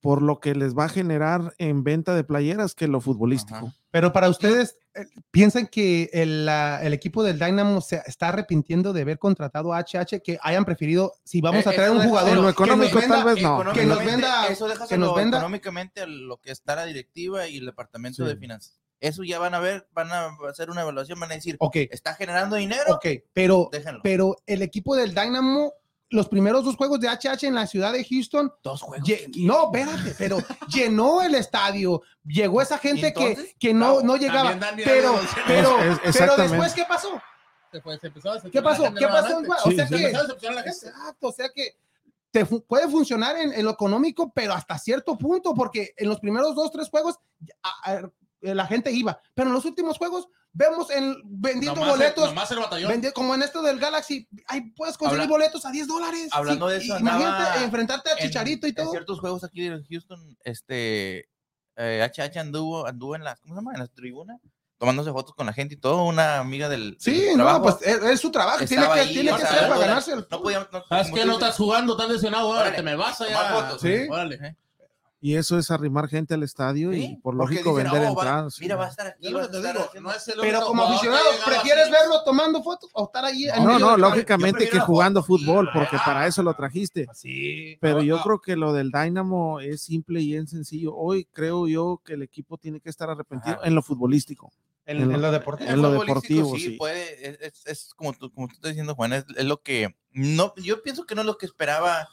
por 0.00 0.20
lo 0.20 0.38
que 0.38 0.54
les 0.54 0.76
va 0.76 0.84
a 0.84 0.88
generar 0.90 1.54
en 1.56 1.82
venta 1.82 2.14
de 2.14 2.24
playeras 2.24 2.74
que 2.74 2.88
lo 2.88 3.00
futbolístico. 3.00 3.56
Ajá. 3.68 3.74
Pero 3.90 4.12
para 4.12 4.28
ustedes, 4.28 4.76
eh, 4.94 5.06
¿piensan 5.30 5.66
que 5.66 6.10
el, 6.12 6.44
la- 6.44 6.82
el 6.82 6.92
equipo 6.92 7.22
del 7.22 7.38
Dynamo 7.38 7.80
se 7.80 8.02
está 8.06 8.28
arrepintiendo 8.28 8.92
de 8.92 9.00
haber 9.00 9.18
contratado 9.18 9.72
a 9.72 9.78
HH, 9.78 10.20
que 10.22 10.38
hayan 10.42 10.66
preferido, 10.66 11.14
si 11.24 11.40
vamos 11.40 11.64
Eh, 11.64 11.70
a 11.70 11.72
traer 11.72 11.90
un 11.92 12.02
jugador 12.02 12.36
En 12.36 12.42
lo 12.42 12.50
económico 12.50 12.98
venda- 12.98 13.16
tal 13.16 13.24
vez 13.34 13.42
no. 13.42 13.58
que 13.60 13.64
nos 13.64 13.76
Económicamente, 13.78 14.10
venda- 14.12 14.46
eso 14.48 14.66
que 14.88 14.98
nos 14.98 15.14
venda- 15.16 15.38
económicamente 15.38 16.00
a 16.02 16.06
lo 16.06 16.36
que 16.38 16.50
está 16.50 16.76
la 16.76 16.84
directiva 16.84 17.48
y 17.48 17.56
el 17.56 17.64
departamento 17.66 18.24
Sí. 18.24 18.28
de 18.28 18.36
finanzas. 18.36 18.78
Eso 19.04 19.22
ya 19.22 19.38
van 19.38 19.54
a 19.54 19.60
ver, 19.60 19.86
van 19.92 20.10
a 20.12 20.36
hacer 20.48 20.70
una 20.70 20.80
evaluación, 20.82 21.20
van 21.20 21.30
a 21.32 21.34
decir, 21.34 21.56
Ok, 21.60 21.76
está 21.90 22.14
generando 22.14 22.56
dinero, 22.56 22.94
ok, 22.94 23.06
pero, 23.32 23.68
déjenlo. 23.70 24.00
pero 24.02 24.36
el 24.46 24.62
equipo 24.62 24.96
del 24.96 25.14
Dynamo, 25.14 25.72
los 26.10 26.28
primeros 26.28 26.64
dos 26.64 26.76
juegos 26.76 27.00
de 27.00 27.08
HH 27.08 27.46
en 27.46 27.54
la 27.54 27.66
ciudad 27.66 27.92
de 27.92 28.04
Houston, 28.04 28.52
Dos 28.62 28.82
juegos. 28.82 29.08
no, 29.36 29.64
espérate, 29.72 30.14
pero 30.16 30.38
llenó 30.68 31.22
el 31.22 31.34
estadio, 31.34 32.02
llegó 32.24 32.62
esa 32.62 32.78
gente 32.78 33.12
que, 33.12 33.30
Entonces, 33.30 33.54
que 33.58 33.74
no, 33.74 34.00
no 34.00 34.16
llegaba, 34.16 34.58
pero, 34.76 35.18
pero, 35.46 35.78
Es- 35.80 35.98
es- 36.04 36.16
pero 36.18 36.36
después, 36.36 36.72
¿qué 36.74 36.84
pasó? 36.88 37.20
Se 37.72 38.06
empezó 38.06 38.30
a 38.30 38.40
¿Qué 38.40 38.62
pasó? 38.62 38.94
¿Qué 38.94 39.06
pasó? 39.08 39.40
Sí, 39.40 39.46
o 39.50 39.70
sea 39.72 39.86
sí. 39.88 39.94
Se 39.94 39.98
que, 39.98 40.04
empezó 40.06 40.18
a 40.18 40.22
decepcionar 40.22 40.58
a 40.58 40.60
la 40.60 40.70
gente. 40.72 40.86
Exacto, 40.86 41.26
o 41.26 41.32
sea 41.32 41.48
que 41.52 41.76
te 42.30 42.44
fu- 42.46 42.62
puede 42.64 42.88
funcionar 42.88 43.36
en, 43.36 43.52
en 43.52 43.64
lo 43.64 43.72
económico, 43.72 44.30
pero 44.32 44.52
hasta 44.54 44.78
cierto 44.78 45.18
punto, 45.18 45.54
porque 45.54 45.92
en 45.96 46.08
los 46.08 46.20
primeros 46.20 46.54
dos, 46.54 46.70
tres 46.70 46.88
juegos 46.88 47.18
a- 47.64 47.92
a- 47.92 48.10
la 48.52 48.66
gente 48.66 48.90
iba, 48.90 49.20
pero 49.34 49.48
en 49.48 49.54
los 49.54 49.64
últimos 49.64 49.96
juegos 49.96 50.26
vemos 50.52 50.90
en 50.90 51.16
vendiendo 51.24 51.80
Nomás 51.80 51.94
el- 51.94 51.98
boletos, 52.00 52.26
nomás 52.26 52.50
el 52.50 52.58
batallón. 52.58 52.90
vendi- 52.92 53.12
como 53.12 53.34
en 53.34 53.42
esto 53.42 53.62
del 53.62 53.78
Galaxy, 53.78 54.28
ahí 54.48 54.60
puedes 54.72 54.98
conseguir 54.98 55.22
Habla- 55.22 55.32
boletos 55.32 55.64
a 55.64 55.70
10 55.70 55.86
dólares. 55.86 56.28
Hablando 56.32 56.66
de 56.68 56.78
y- 56.78 56.84
eso, 56.84 56.98
imagínate 56.98 57.64
enfrentarte 57.64 58.10
a 58.10 58.12
en- 58.14 58.18
Chicharito 58.28 58.66
y 58.66 58.70
En 58.70 58.76
todo. 58.76 58.90
ciertos 58.90 59.20
juegos 59.20 59.44
aquí 59.44 59.68
de 59.68 59.82
Houston, 59.88 60.36
este, 60.44 61.28
eh, 61.76 62.02
HH 62.02 62.38
anduvo, 62.40 62.86
anduvo 62.86 63.16
en 63.16 63.24
las, 63.24 63.40
¿cómo 63.40 63.54
se 63.54 63.60
llama? 63.60 63.72
En 63.74 63.80
las 63.80 63.90
tribunas, 63.92 64.40
tomándose 64.78 65.10
fotos 65.12 65.34
con 65.34 65.46
la 65.46 65.52
gente 65.52 65.74
y 65.74 65.78
todo, 65.78 66.04
una 66.04 66.38
amiga 66.38 66.68
del, 66.68 66.96
Sí, 67.00 67.12
del 67.20 67.36
no, 67.38 67.44
trabajo. 67.44 67.62
pues 67.62 67.76
es, 67.82 68.02
es 68.02 68.20
su 68.20 68.30
trabajo, 68.30 68.64
tiene 68.66 68.86
que, 68.86 68.92
ahí, 68.92 69.12
tiene 69.14 69.32
que 69.32 69.38
ser 69.38 69.48
para 69.48 69.68
podía- 69.74 69.86
ganarse 69.86 70.12
el 70.12 70.26
no 70.30 70.42
podíamos, 70.42 70.68
no, 70.72 70.84
¿Sabes 70.88 71.04
como 71.06 71.14
qué? 71.16 71.22
tú 71.22 71.26
No 71.28 71.32
estás 71.34 71.56
jugando, 71.56 71.92
estás 71.94 72.10
lesionado. 72.10 72.46
Ahora 72.48 72.60
Órale, 72.60 72.76
te 72.76 72.82
me 72.82 72.94
vas 72.96 73.20
allá. 73.20 73.50
fotos. 73.54 73.80
Sí. 73.80 74.06
Órale. 74.10 74.56
Y 75.26 75.36
eso 75.36 75.56
es 75.58 75.70
arrimar 75.70 76.06
gente 76.08 76.34
al 76.34 76.42
estadio 76.42 76.92
y 76.92 77.00
Sí, 77.00 77.18
por 77.22 77.34
porque 77.34 77.54
lógico 77.54 77.74
dicen, 77.74 77.90
vender 77.92 78.08
"Oh, 78.08 78.10
entradas. 78.12 78.60
Mira, 78.60 78.76
va 78.76 78.84
a 78.84 78.88
estar 78.90 79.06
aquí, 79.06 79.26
estar 79.26 79.28
digo, 79.28 79.40
no 80.02 80.12
es 80.12 80.28
el 80.28 80.34
Pero 80.38 80.60
como 80.66 80.82
aficionado, 80.82 81.24
¿prefieres 81.46 81.84
así. 81.84 81.92
verlo 81.92 82.22
tomando 82.26 82.62
fotos 82.62 82.90
o 82.92 83.04
estar 83.06 83.24
ahí? 83.24 83.44
en 83.48 83.64
No, 83.64 83.78
no, 83.78 83.92
del- 83.92 84.00
lógicamente 84.02 84.68
que 84.68 84.80
jugando 84.80 85.22
fútbol, 85.22 85.70
porque 85.72 85.96
Ah. 85.96 86.02
para 86.04 86.26
eso 86.26 86.42
lo 86.42 86.52
trajiste. 86.52 87.06
Sí. 87.14 87.78
Pero 87.80 88.02
yo 88.02 88.18
Ah. 88.18 88.20
creo 88.22 88.40
que 88.42 88.54
lo 88.54 88.74
del 88.74 88.90
Dynamo 88.90 89.60
es 89.60 89.80
simple 89.80 90.20
y 90.20 90.34
es 90.36 90.50
sencillo. 90.50 90.94
Hoy 90.94 91.24
creo 91.32 91.66
yo 91.68 92.02
que 92.04 92.12
el 92.12 92.22
equipo 92.22 92.58
tiene 92.58 92.80
que 92.80 92.90
estar 92.90 93.08
arrepentido 93.08 93.56
Ajá. 93.56 93.66
en 93.66 93.74
lo 93.74 93.80
futbolístico. 93.82 94.52
En, 94.84 94.98
En 94.98 95.08
lo- 95.08 95.14
en 95.14 95.22
lo 95.22 95.32
deportivo. 95.32 95.70
en 95.70 95.80
lo 95.80 95.90
deportivo, 95.92 96.54
sí. 96.58 96.72
puede, 96.72 97.30
es, 97.30 97.38
es- 97.40 97.66
es 97.66 97.94
como 97.94 98.12
tú, 98.12 98.30
como 98.30 98.46
tú 98.48 98.56
estás 98.56 98.72
diciendo, 98.72 98.94
Juan, 98.94 99.14
es, 99.14 99.24
es 99.38 99.46
lo 99.46 99.62
que, 99.62 99.96
no, 100.12 100.52
yo 100.56 100.82
pienso 100.82 101.06
que 101.06 101.14
no 101.14 101.22
es 101.22 101.26
lo 101.26 101.38
que 101.38 101.46
esperaba 101.46 102.06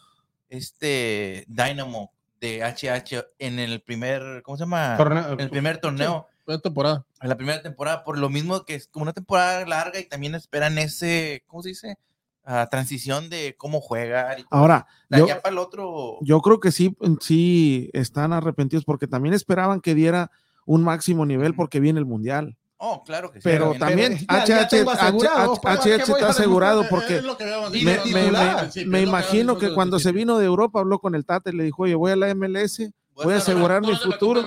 este 0.47 1.43
Dynamo 1.49 2.13
de 2.41 2.63
HH 2.63 3.23
en 3.39 3.59
el 3.59 3.81
primer, 3.81 4.41
¿cómo 4.43 4.57
se 4.57 4.63
llama? 4.63 4.97
Torneo- 4.97 5.33
En 5.33 5.39
el 5.39 5.49
primer 5.49 5.77
torneo, 5.77 6.27
Fue 6.43 6.59
temporada. 6.59 7.05
en 7.21 7.29
la 7.29 7.37
primera 7.37 7.61
temporada, 7.61 8.03
por 8.03 8.17
lo 8.17 8.29
mismo 8.29 8.65
que 8.65 8.75
es 8.75 8.87
como 8.87 9.03
una 9.03 9.13
temporada 9.13 9.63
larga 9.65 9.99
y 9.99 10.09
también 10.09 10.33
esperan 10.35 10.77
ese, 10.79 11.43
¿cómo 11.47 11.61
se 11.61 11.69
dice? 11.69 11.97
Ah, 12.43 12.67
transición 12.71 13.29
de 13.29 13.55
cómo 13.55 13.79
jugar 13.79 14.39
y 14.39 14.45
Ahora, 14.49 14.87
yo, 15.11 15.27
para 15.27 15.49
el 15.49 15.59
otro. 15.59 16.17
yo 16.21 16.41
creo 16.41 16.59
que 16.59 16.71
sí, 16.71 16.97
sí 17.19 17.91
están 17.93 18.33
arrepentidos 18.33 18.83
porque 18.83 19.05
también 19.05 19.35
esperaban 19.35 19.79
que 19.79 19.93
diera 19.93 20.31
un 20.65 20.83
máximo 20.83 21.25
nivel 21.27 21.53
porque 21.53 21.79
viene 21.79 21.99
el 21.99 22.05
mundial. 22.07 22.57
Oh, 22.83 23.03
claro 23.03 23.31
que 23.31 23.39
sí. 23.39 23.43
Pero 23.43 23.75
también 23.77 24.17
HH, 24.27 24.67
tengo 24.67 24.89
asegurado, 24.89 25.53
HH 25.53 25.61
¿para 25.61 25.81
qué 25.81 25.97
voy 25.97 26.13
está 26.13 26.29
asegurado 26.29 26.83
porque 26.89 27.21
que 27.37 28.85
me, 28.87 28.97
que 28.97 29.01
imagino 29.03 29.59
que 29.59 29.71
cuando 29.71 29.99
se 29.99 30.11
vino 30.11 30.39
de 30.39 30.47
Europa 30.47 30.79
habló 30.79 30.97
con 30.97 31.13
el 31.13 31.23
Tata 31.23 31.51
y 31.51 31.55
le 31.55 31.63
dijo, 31.65 31.83
oye, 31.83 31.93
voy 31.93 32.11
a 32.11 32.15
la 32.15 32.33
MLS, 32.33 32.91
voy 33.13 33.35
a 33.35 33.37
asegurar 33.37 33.83
mi 33.83 33.95
futuro. 33.95 34.43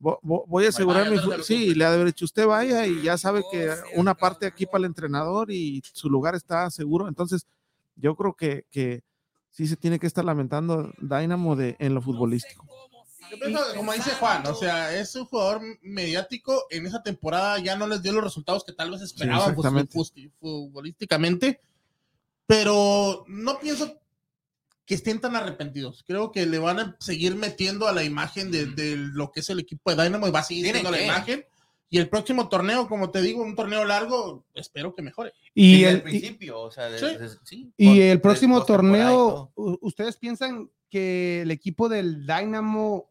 voy 0.00 0.64
a 0.64 0.68
asegurar 0.70 1.10
mi 1.10 1.18
futuro. 1.18 1.42
Sí, 1.42 1.74
le 1.74 1.84
ha 1.84 1.90
de 1.90 1.96
haber 1.96 2.06
dicho, 2.06 2.24
usted 2.24 2.46
vaya 2.46 2.86
y 2.86 3.02
ya 3.02 3.18
sabe 3.18 3.42
que 3.52 3.68
Oh, 3.68 3.74
sí, 3.74 3.82
una 3.96 4.14
parte 4.14 4.46
aquí 4.46 4.64
para 4.64 4.78
el 4.78 4.84
entrenador 4.86 5.50
y 5.50 5.82
su 5.92 6.08
lugar 6.08 6.34
está 6.34 6.70
seguro. 6.70 7.06
Entonces, 7.06 7.46
yo 7.96 8.16
creo 8.16 8.32
que, 8.32 8.64
que 8.70 9.02
sí 9.50 9.66
se 9.66 9.76
tiene 9.76 9.98
que 9.98 10.06
estar 10.06 10.24
lamentando 10.24 10.90
Dynamo 11.02 11.54
de, 11.54 11.76
en 11.80 11.94
lo 11.94 12.00
futbolístico. 12.00 12.66
Yo 13.30 13.38
pienso 13.38 13.60
que, 13.70 13.76
como 13.76 13.92
dice 13.92 14.10
Juan, 14.12 14.46
o 14.46 14.54
sea, 14.54 14.94
es 14.98 15.14
un 15.14 15.24
jugador 15.26 15.60
mediático. 15.82 16.64
En 16.70 16.86
esa 16.86 17.02
temporada 17.02 17.58
ya 17.58 17.76
no 17.76 17.86
les 17.86 18.02
dio 18.02 18.12
los 18.12 18.24
resultados 18.24 18.64
que 18.64 18.72
tal 18.72 18.90
vez 18.90 19.00
esperaban 19.02 19.54
pues, 19.54 20.12
futbolísticamente. 20.40 21.60
Pero 22.46 23.24
no 23.28 23.58
pienso 23.60 24.00
que 24.86 24.94
estén 24.94 25.20
tan 25.20 25.36
arrepentidos. 25.36 26.02
Creo 26.06 26.32
que 26.32 26.46
le 26.46 26.58
van 26.58 26.78
a 26.80 26.96
seguir 26.98 27.34
metiendo 27.34 27.86
a 27.86 27.92
la 27.92 28.04
imagen 28.04 28.50
de, 28.50 28.66
de 28.66 28.96
lo 28.96 29.30
que 29.30 29.40
es 29.40 29.50
el 29.50 29.58
equipo 29.60 29.94
de 29.94 30.02
Dynamo 30.02 30.26
y 30.26 30.30
va 30.30 30.40
a 30.40 30.44
seguir 30.44 30.64
siendo 30.70 30.90
la 30.90 31.02
imagen. 31.02 31.44
Y 31.90 31.98
el 31.98 32.08
próximo 32.08 32.48
torneo, 32.48 32.86
como 32.88 33.10
te 33.10 33.20
digo, 33.22 33.42
un 33.42 33.54
torneo 33.56 33.84
largo, 33.84 34.44
espero 34.54 34.94
que 34.94 35.02
mejore. 35.02 35.32
Y 35.54 35.82
desde 35.82 35.88
el, 35.90 35.96
el 35.96 36.02
principio, 36.02 36.60
o 36.60 36.70
sea, 36.70 36.88
de- 36.90 36.98
Sí. 36.98 37.16
de- 37.16 37.28
sí, 37.44 37.72
y 37.76 37.86
con- 37.86 37.96
el 37.96 38.20
próximo 38.20 38.64
torneo, 38.64 39.52
¿ustedes 39.54 40.16
piensan 40.16 40.70
que 40.90 41.42
el 41.42 41.50
equipo 41.50 41.88
del 41.88 42.26
Dynamo 42.26 43.10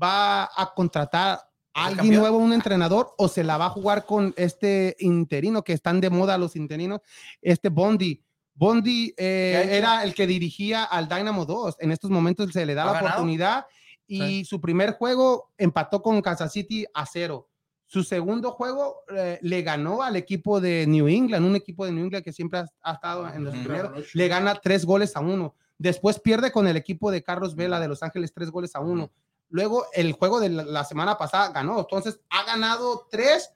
va 0.00 0.44
a 0.44 0.72
contratar 0.74 1.40
a 1.74 1.86
alguien 1.86 1.96
campeón? 1.98 2.20
nuevo, 2.20 2.38
un 2.38 2.52
entrenador, 2.52 3.14
o 3.18 3.28
se 3.28 3.44
la 3.44 3.56
va 3.56 3.66
a 3.66 3.70
jugar 3.70 4.06
con 4.06 4.32
este 4.36 4.96
interino 4.98 5.62
que 5.62 5.72
están 5.72 6.00
de 6.00 6.10
moda 6.10 6.38
los 6.38 6.56
interinos, 6.56 7.00
este 7.42 7.68
Bondi? 7.68 8.22
Bondi 8.54 9.12
eh, 9.16 9.68
era 9.72 10.02
el 10.02 10.14
que 10.14 10.26
dirigía 10.26 10.84
al 10.84 11.08
Dynamo 11.08 11.44
2. 11.44 11.76
En 11.80 11.92
estos 11.92 12.10
momentos 12.10 12.50
se 12.52 12.64
le 12.64 12.74
da 12.74 12.84
¿Ha 12.84 12.86
la 12.86 12.92
ganado? 12.92 13.08
oportunidad 13.08 13.66
y 14.06 14.44
su 14.44 14.60
primer 14.60 14.92
juego 14.92 15.50
empató 15.58 16.00
con 16.00 16.22
Kansas 16.22 16.52
City 16.52 16.86
a 16.94 17.04
cero. 17.06 17.48
Su 17.88 18.02
segundo 18.02 18.52
juego 18.52 19.02
eh, 19.14 19.38
le 19.42 19.62
ganó 19.62 20.02
al 20.02 20.16
equipo 20.16 20.60
de 20.60 20.86
New 20.86 21.06
England, 21.06 21.44
un 21.44 21.54
equipo 21.54 21.84
de 21.84 21.92
New 21.92 22.04
England 22.04 22.24
que 22.24 22.32
siempre 22.32 22.60
ha, 22.60 22.66
ha 22.82 22.94
estado 22.94 23.28
en 23.28 23.44
los 23.44 23.54
primeros. 23.54 24.14
Le 24.14 24.28
gana 24.28 24.54
tres 24.56 24.84
goles 24.84 25.14
a 25.16 25.20
uno. 25.20 25.54
Después 25.78 26.18
pierde 26.18 26.50
con 26.50 26.66
el 26.66 26.76
equipo 26.76 27.10
de 27.10 27.22
Carlos 27.22 27.54
Vela 27.54 27.78
de 27.78 27.88
Los 27.88 28.02
Ángeles 28.02 28.32
tres 28.32 28.50
goles 28.50 28.74
a 28.74 28.80
uno. 28.80 29.12
Luego 29.48 29.84
el 29.92 30.12
juego 30.12 30.40
de 30.40 30.48
la, 30.48 30.84
semana 30.84 31.16
pasada 31.16 31.50
ganó. 31.50 31.80
Entonces 31.80 32.20
ha 32.30 32.44
ganado 32.44 33.06
tres, 33.10 33.50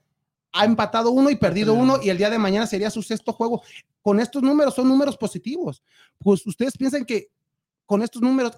ha 0.53 0.65
empatado 0.65 1.11
uno 1.11 1.29
y 1.29 1.35
perdido 1.35 1.73
uno. 1.73 1.99
Y 2.01 2.09
el 2.09 2.17
día 2.17 2.29
de 2.29 2.37
mañana 2.39 2.65
sería 2.67 2.89
su 2.89 3.01
sexto 3.03 3.33
juego. 3.33 3.61
Con 4.01 4.19
estos 4.19 4.41
números 4.41 4.73
son 4.75 4.87
números 4.87 5.17
positivos. 5.17 5.83
Pues 6.17 6.45
ustedes 6.47 6.77
piensan 6.77 7.05
que 7.05 7.29
con 7.85 8.01
estos 8.01 8.21
números 8.21 8.57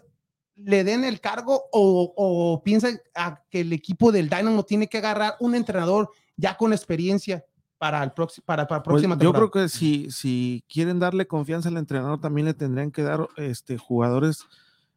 le 0.55 0.83
den 0.83 1.03
el 1.03 1.19
cargo 1.19 1.65
o, 1.71 2.13
o 2.15 2.63
piensan 2.63 2.99
a 3.15 3.41
que 3.49 3.61
el 3.61 3.73
equipo 3.73 4.11
del 4.11 4.29
Dynamo 4.29 4.63
tiene 4.63 4.87
que 4.87 4.99
agarrar 4.99 5.35
un 5.39 5.55
entrenador 5.55 6.11
ya 6.37 6.55
con 6.55 6.71
experiencia 6.73 7.43
para 7.79 8.01
el 8.03 8.11
próximo 8.11 8.45
para, 8.45 8.65
para 8.65 8.79
la 8.79 8.83
Pues, 8.83 8.93
próxima 8.93 9.15
yo 9.15 9.19
temporada? 9.19 9.49
creo 9.51 9.63
que 9.63 9.69
si, 9.69 10.09
si 10.09 10.63
quieren 10.71 10.99
darle 10.99 11.27
confianza 11.27 11.67
al 11.69 11.77
entrenador, 11.77 12.21
también 12.21 12.45
le 12.45 12.53
tendrían 12.53 12.91
que 12.91 13.01
dar 13.01 13.27
este, 13.35 13.77
jugadores 13.77 14.45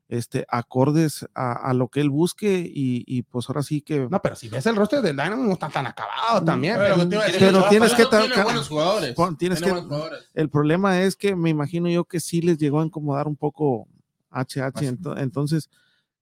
este, 0.09 0.47
acordes 0.49 1.27
a, 1.35 1.53
a 1.69 1.75
lo 1.75 1.89
que 1.89 2.01
él 2.01 2.11
busque 2.11 2.61
y, 2.61 3.03
y, 3.07 3.23
pues 3.23 3.49
ahora 3.49 3.63
sí 3.63 3.81
que... 3.83 4.07
No, 4.09 4.23
pero 4.23 4.37
si 4.37 4.49
ves 4.49 4.65
el 4.67 4.77
roster 4.77 5.03
del 5.03 5.17
Dynamo 5.17 5.43
no 5.45 5.53
está 5.55 5.69
tan 5.69 5.87
acabado 5.87 6.45
también. 6.45 6.77
Pero, 6.79 6.95
pero- 6.95 7.05
que 7.05 7.07
te 7.09 7.15
iba 7.17 7.23
a 7.25 7.27
decir, 7.27 7.41
pero 7.41 7.61
por 7.61 7.69
tienes 7.71 7.95
que 7.95 8.07
tiene 8.07 8.43
buenos 8.45 8.69
jugadores. 8.69 9.15
pon- 9.15 9.37
tienes 9.37 9.59
Tiene 9.59 9.73
que- 9.75 9.81
buenos 9.81 9.89
jugadores. 9.99 10.31
El 10.35 10.49
problema 10.51 11.01
es 11.03 11.17
que 11.17 11.35
me 11.35 11.51
imagino 11.51 11.89
yo 11.89 12.05
que 12.05 12.21
sí 12.21 12.41
les 12.41 12.57
llegó 12.59 12.81
a 12.81 12.85
incomodar 12.87 13.27
un 13.27 13.37
poco 13.37 13.89
HH, 14.31 14.63
Así. 14.79 14.87
ento- 14.87 15.19
entonces 15.19 15.69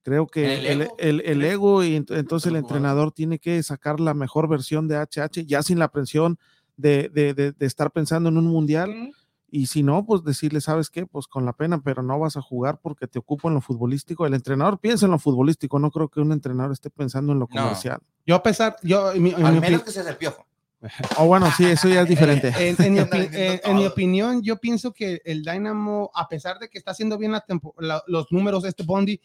Creo 0.07 0.27
que 0.27 0.59
¿El 0.59 0.67
el, 0.67 0.83
ego? 0.83 0.97
el- 0.99 1.21
el 1.25 1.45
ego 1.45 1.83
y 1.83 1.97
ent- 1.97 2.15
entonces 2.15 2.51
el 2.51 2.57
entrenador 2.57 3.11
tiene 3.11 3.39
que 3.39 3.63
sacar 3.63 4.01
la 4.01 4.13
mejor 4.13 4.49
versión 4.51 4.87
de 4.87 4.97
HH, 4.99 5.47
ya 5.47 5.63
sin 5.63 5.79
la 5.79 5.89
presión 5.89 6.39
de, 6.77 7.09
de- 7.11 7.33
de- 7.33 7.53
de 7.53 7.65
estar 7.67 7.91
pensando 7.91 8.29
en 8.29 8.37
un 8.37 8.45
mundial. 8.47 9.13
Y 9.57 9.67
si 9.67 9.85
no, 9.85 10.05
pues 10.05 10.25
decirle, 10.25 10.61
¿sabes 10.61 10.91
qué? 10.91 11.07
Pues 11.07 11.29
con 11.29 11.45
la 11.45 11.53
pena, 11.53 11.81
pero 11.81 12.03
no 12.03 12.19
vas 12.19 12.37
a 12.37 12.43
jugar 12.43 12.81
porque 12.83 13.07
te 13.07 13.21
ocupo 13.21 13.47
en 13.47 13.55
lo 13.55 13.61
futbolístico. 13.61 14.27
El 14.27 14.35
entrenador 14.35 14.81
piensa 14.81 15.05
en 15.07 15.13
lo 15.13 15.19
futbolístico, 15.21 15.79
no 15.79 15.93
creo 15.93 16.09
que 16.09 16.19
un 16.21 16.33
entrenador 16.33 16.73
esté 16.73 16.91
pensando 16.91 17.33
en 17.33 17.39
lo 17.39 17.47
No. 17.55 17.63
comercial. 17.63 18.01
Yo 18.27 18.35
a 18.35 18.43
pesar, 18.43 18.75
yo, 18.83 19.13
en 19.13 19.23
mi, 19.23 19.33
Al 19.33 19.53
mi 19.55 19.61
menos 19.61 19.85
que 19.85 19.93
seas 19.93 20.09
el 20.09 20.17
piojo. 20.17 20.45
O 21.19 21.27
bueno, 21.27 21.49
sí, 21.57 21.65
eso 21.67 21.89
ya 21.89 22.03
es 22.03 22.09
diferente. 22.15 22.49
en, 22.59 22.75
en 22.83 22.93
mi 22.95 22.99
en- 23.13 23.35
en 23.35 23.61
todo. 23.61 23.87
opinión, 23.87 24.43
yo 24.43 24.57
pienso 24.59 24.93
que 24.93 25.23
el 25.25 25.45
Dynamo, 25.45 26.11
a 26.17 26.27
pesar 26.29 26.59
de 26.59 26.69
que 26.69 26.77
está 26.79 26.91
haciendo 26.91 27.17
bien 27.17 27.31
la 27.31 27.41
tempo- 27.41 27.75
la- 27.79 28.03
los 28.09 28.27
números 28.33 28.65
este 28.65 28.83
Bondi, 28.83 29.21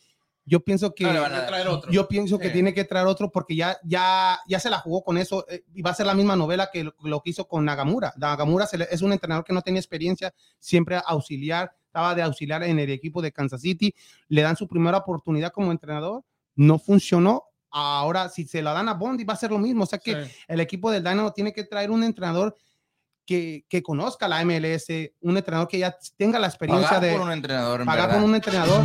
yo 0.46 0.62
pienso 0.62 0.96
que 0.96 1.04
No 1.04 1.24
traer 1.48 1.68
otro. 1.68 1.92
yo 1.92 2.08
pienso 2.08 2.40
que 2.40 2.50
tiene 2.50 2.74
que 2.74 2.84
traer 2.84 3.06
otro 3.08 3.32
porque 3.32 3.56
ya, 3.56 3.78
ya, 3.84 4.40
ya 4.48 4.60
se 4.60 4.70
la 4.70 4.80
jugó 4.80 5.04
con 5.04 5.18
eso 5.18 5.46
eh, 5.50 5.64
y 5.74 5.82
va 5.84 5.92
a 5.92 5.94
ser 5.94 6.06
la 6.08 6.14
misma 6.16 6.36
novela 6.36 6.70
que 6.74 6.86
lo, 6.86 6.96
lo 7.04 7.22
que 7.22 7.30
hizo 7.32 7.48
con 7.48 7.66
Nagamura. 7.66 8.14
Nagamura 8.18 8.66
se 8.66 8.78
le- 8.80 8.88
es 8.90 9.02
un 9.02 9.14
entrenador 9.14 9.44
que 9.46 9.54
no 9.54 9.62
tenía 9.62 9.80
experiencia, 9.80 10.34
siempre 10.60 11.00
auxiliar, 11.06 11.72
estaba 11.86 12.16
de 12.16 12.22
auxiliar 12.24 12.64
en 12.64 12.80
el 12.80 12.90
equipo 12.90 13.22
de 13.22 13.32
Kansas 13.32 13.62
City, 13.62 13.94
le 14.28 14.42
dan 14.42 14.56
su 14.56 14.68
primera 14.68 14.98
oportunidad 14.98 15.52
como 15.52 15.72
entrenador, 15.72 16.24
no 16.56 16.80
funcionó. 16.80 17.44
Ahora, 17.72 18.30
si 18.30 18.46
se 18.46 18.64
la 18.64 18.74
dan 18.74 18.90
a 18.90 18.96
Bondi, 18.96 19.24
va 19.24 19.34
a 19.34 19.38
ser 19.38 19.52
lo 19.52 19.60
mismo. 19.60 19.84
O 19.84 19.88
sea 19.88 20.00
que 20.00 20.26
Sí. 20.26 20.32
el 20.48 20.60
equipo 20.60 20.90
del 20.90 21.04
Dynamo 21.04 21.32
tiene 21.34 21.54
que 21.54 21.64
traer 21.64 21.92
un 21.92 22.04
entrenador 22.04 22.56
que, 23.30 23.64
que 23.70 23.84
conozca 23.84 24.28
la 24.28 24.44
MLS, 24.44 24.88
un 25.22 25.38
entrenador 25.38 25.68
que 25.68 25.78
ya 25.78 25.96
tenga 26.18 26.40
la 26.40 26.48
experiencia 26.48 26.88
Pagar 26.90 27.02
de 27.04 27.12
por 27.12 27.22
un 27.22 27.32
entrenador, 27.32 27.82
en 27.82 27.86
pagar 27.86 28.08
verdad. 28.08 28.22
con 28.22 28.30
un 28.32 28.36
entrenador. 28.36 28.84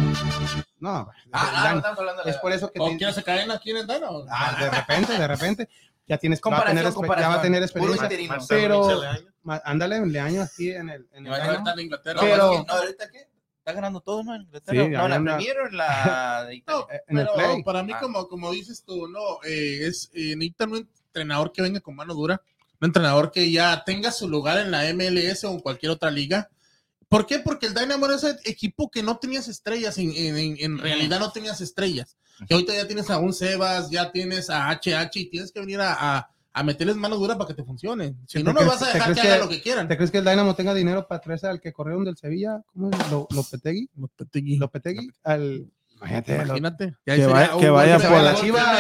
No, 0.81 1.11
Ah, 1.33 1.81
no, 1.83 1.89
hablando 1.89 2.23
de 2.25 2.31
es 2.31 2.37
por 2.37 2.53
eso 2.53 2.71
que 2.71 2.79
¿O 2.79 2.91
te- 2.91 2.99
quieres 2.99 3.15
se 3.15 3.23
caen 3.23 3.51
aquí 3.51 3.71
en 3.71 3.79
el 3.79 3.87
Dano? 3.87 4.27
Ah, 4.29 4.55
de 4.61 4.69
repente, 4.71 5.15
de 5.19 5.27
repente, 5.27 5.69
ya 6.07 6.19
tienes 6.19 6.43
va 6.45 6.59
a 6.59 6.65
tener, 6.67 6.85
ya 6.85 7.29
va 7.29 7.35
a 7.37 7.41
tener 7.41 7.63
experiencia. 7.63 8.07
Pero- 8.47 9.01
Ándale, 9.65 10.01
un 10.01 10.15
año 10.15 10.43
aquí 10.43 10.71
en 10.73 10.91
el, 10.91 11.09
en 11.13 11.27
el 11.27 11.27
Y 11.27 11.31
va 11.31 11.37
a 11.37 11.41
Dynamo. 11.41 11.59
estar 11.61 11.79
en 11.79 11.85
Inglaterra. 11.85 12.21
Pero- 12.21 12.53
es 12.53 12.61
que, 12.61 12.67
no, 12.67 12.73
ahorita 12.75 13.11
qué? 13.11 13.29
Está 13.59 13.73
ganando 13.73 14.01
todo, 14.03 14.23
¿no? 14.23 14.35
En 14.35 14.43
Inglaterra. 14.43 14.83
Sí, 14.85 14.89
no, 14.91 15.09
la 15.09 15.15
anda- 15.15 15.37
Premier 15.37 15.59
o 15.61 15.67
en 15.69 15.77
la 15.79 16.45
de 16.49 16.55
Italia. 16.57 16.81
No, 16.87 16.95
Eh, 16.95 17.01
en 17.09 17.19
el 17.19 17.25
pero 17.35 17.35
play. 17.53 17.63
para 17.63 17.83
mí, 17.83 17.93
Ah. 17.95 17.99
como, 18.01 18.29
como 18.29 18.51
dices 18.53 18.85
tú, 18.85 19.09
no, 19.09 19.43
eh, 19.43 19.87
es 19.87 20.11
eh, 20.13 20.37
necesitan 20.37 20.71
un 20.73 20.87
entrenador 21.07 21.51
que 21.51 21.63
venga 21.63 21.81
con 21.81 21.97
mano 21.97 22.13
dura, 22.13 22.43
un 22.81 22.87
entrenador 22.87 23.31
que 23.33 23.51
ya 23.51 23.83
tenga 23.85 24.11
su 24.13 24.29
lugar 24.29 24.59
en 24.59 24.71
la 24.71 24.85
MLS 24.95 25.45
o 25.45 25.53
en 25.53 25.61
cualquier 25.61 25.93
otra 25.93 26.11
liga. 26.11 26.51
¿Por 27.09 27.27
qué? 27.27 27.39
Porque 27.39 27.67
el 27.67 27.75
Dynamo 27.75 28.07
era 28.07 28.17
ese 28.17 28.37
equipo 28.45 28.91
que 28.91 29.03
no 29.03 29.19
tenías 29.19 29.47
estrellas, 29.49 29.99
en, 29.99 30.11
en- 30.17 30.37
en- 30.37 30.57
en 30.59 30.79
realidad 30.79 31.21
no 31.21 31.31
tenías 31.31 31.61
estrellas. 31.61 32.17
Que 32.49 32.55
ahorita 32.55 32.75
ya 32.75 32.87
tienes 32.87 33.09
a 33.11 33.19
un 33.19 33.33
Sebas, 33.33 33.91
ya 33.91 34.11
tienes 34.11 34.51
a 34.51 34.69
HH 34.71 35.21
y 35.21 35.27
tienes 35.27 35.53
que 35.53 35.61
venir 35.61 35.81
a, 35.81 35.95
a- 36.19 36.31
a 36.57 36.63
meterles 36.63 36.97
mano 36.97 37.17
dura 37.17 37.37
para 37.37 37.49
que 37.49 37.55
te 37.55 37.65
funcione. 37.65 38.15
Si 38.27 38.39
¿Te 38.39 38.45
no, 38.45 38.53
no 38.53 38.65
vas 38.67 38.81
a 38.83 38.93
dejar 38.93 39.13
que, 39.15 39.21
hagan 39.21 39.41
lo 39.41 39.49
que 39.49 39.61
quieran. 39.63 39.89
¿Te 39.89 39.97
crees 39.97 40.11
que 40.11 40.19
el 40.19 40.25
Dynamo 40.25 40.55
tenga 40.55 40.73
dinero 40.75 41.07
para 41.07 41.21
traerse 41.21 41.47
al 41.49 41.61
que 41.61 41.73
corrieron 41.73 42.05
del 42.05 42.17
Sevilla? 42.17 42.63
¿Cómo 42.73 42.91
es? 42.91 43.11
Lo- 43.11 43.27
Lopetegui. 43.31 43.91
Lopetegui. 43.97 44.57
Lopetegui. 44.57 45.11
Al, 45.25 45.67
imagínate, 45.97 46.35
Imagínate. 46.35 46.95
Que 47.05 47.27
vaya- 47.27 47.57
que 47.59 47.71
vayan 47.71 48.03
por 48.03 48.21
la- 48.23 48.35
Chiva, 48.35 48.77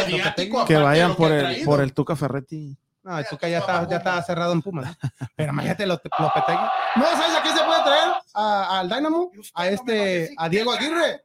Que 0.66 0.76
vayan 0.76 1.16
por 1.16 1.32
el, 1.32 1.64
por 1.64 1.80
el 1.80 1.92
Tuca 1.92 2.16
Ferretti. 2.16 2.76
No, 3.04 3.18
el 3.18 3.26
Tuca 3.28 3.46
ya 3.48 3.58
está, 3.58 3.86
ya 3.88 3.98
está 3.98 4.22
cerrado 4.22 4.52
en 4.54 4.62
Pumas. 4.62 4.96
Pero 5.36 5.52
imagínate 5.52 5.84
lo, 5.86 6.00
Lopetegui. 6.18 6.58
No, 6.96 7.04
¿sabes 7.04 7.36
a 7.36 7.42
quién 7.42 7.56
se 7.56 7.62
puede 7.64 7.82
traer? 7.82 8.08
A- 8.32 8.80
al 8.80 8.88
Dynamo, 8.88 9.30
a 9.54 9.68
este, 9.68 10.34
a 10.38 10.48
Diego 10.48 10.72
Aguirre. 10.72 11.22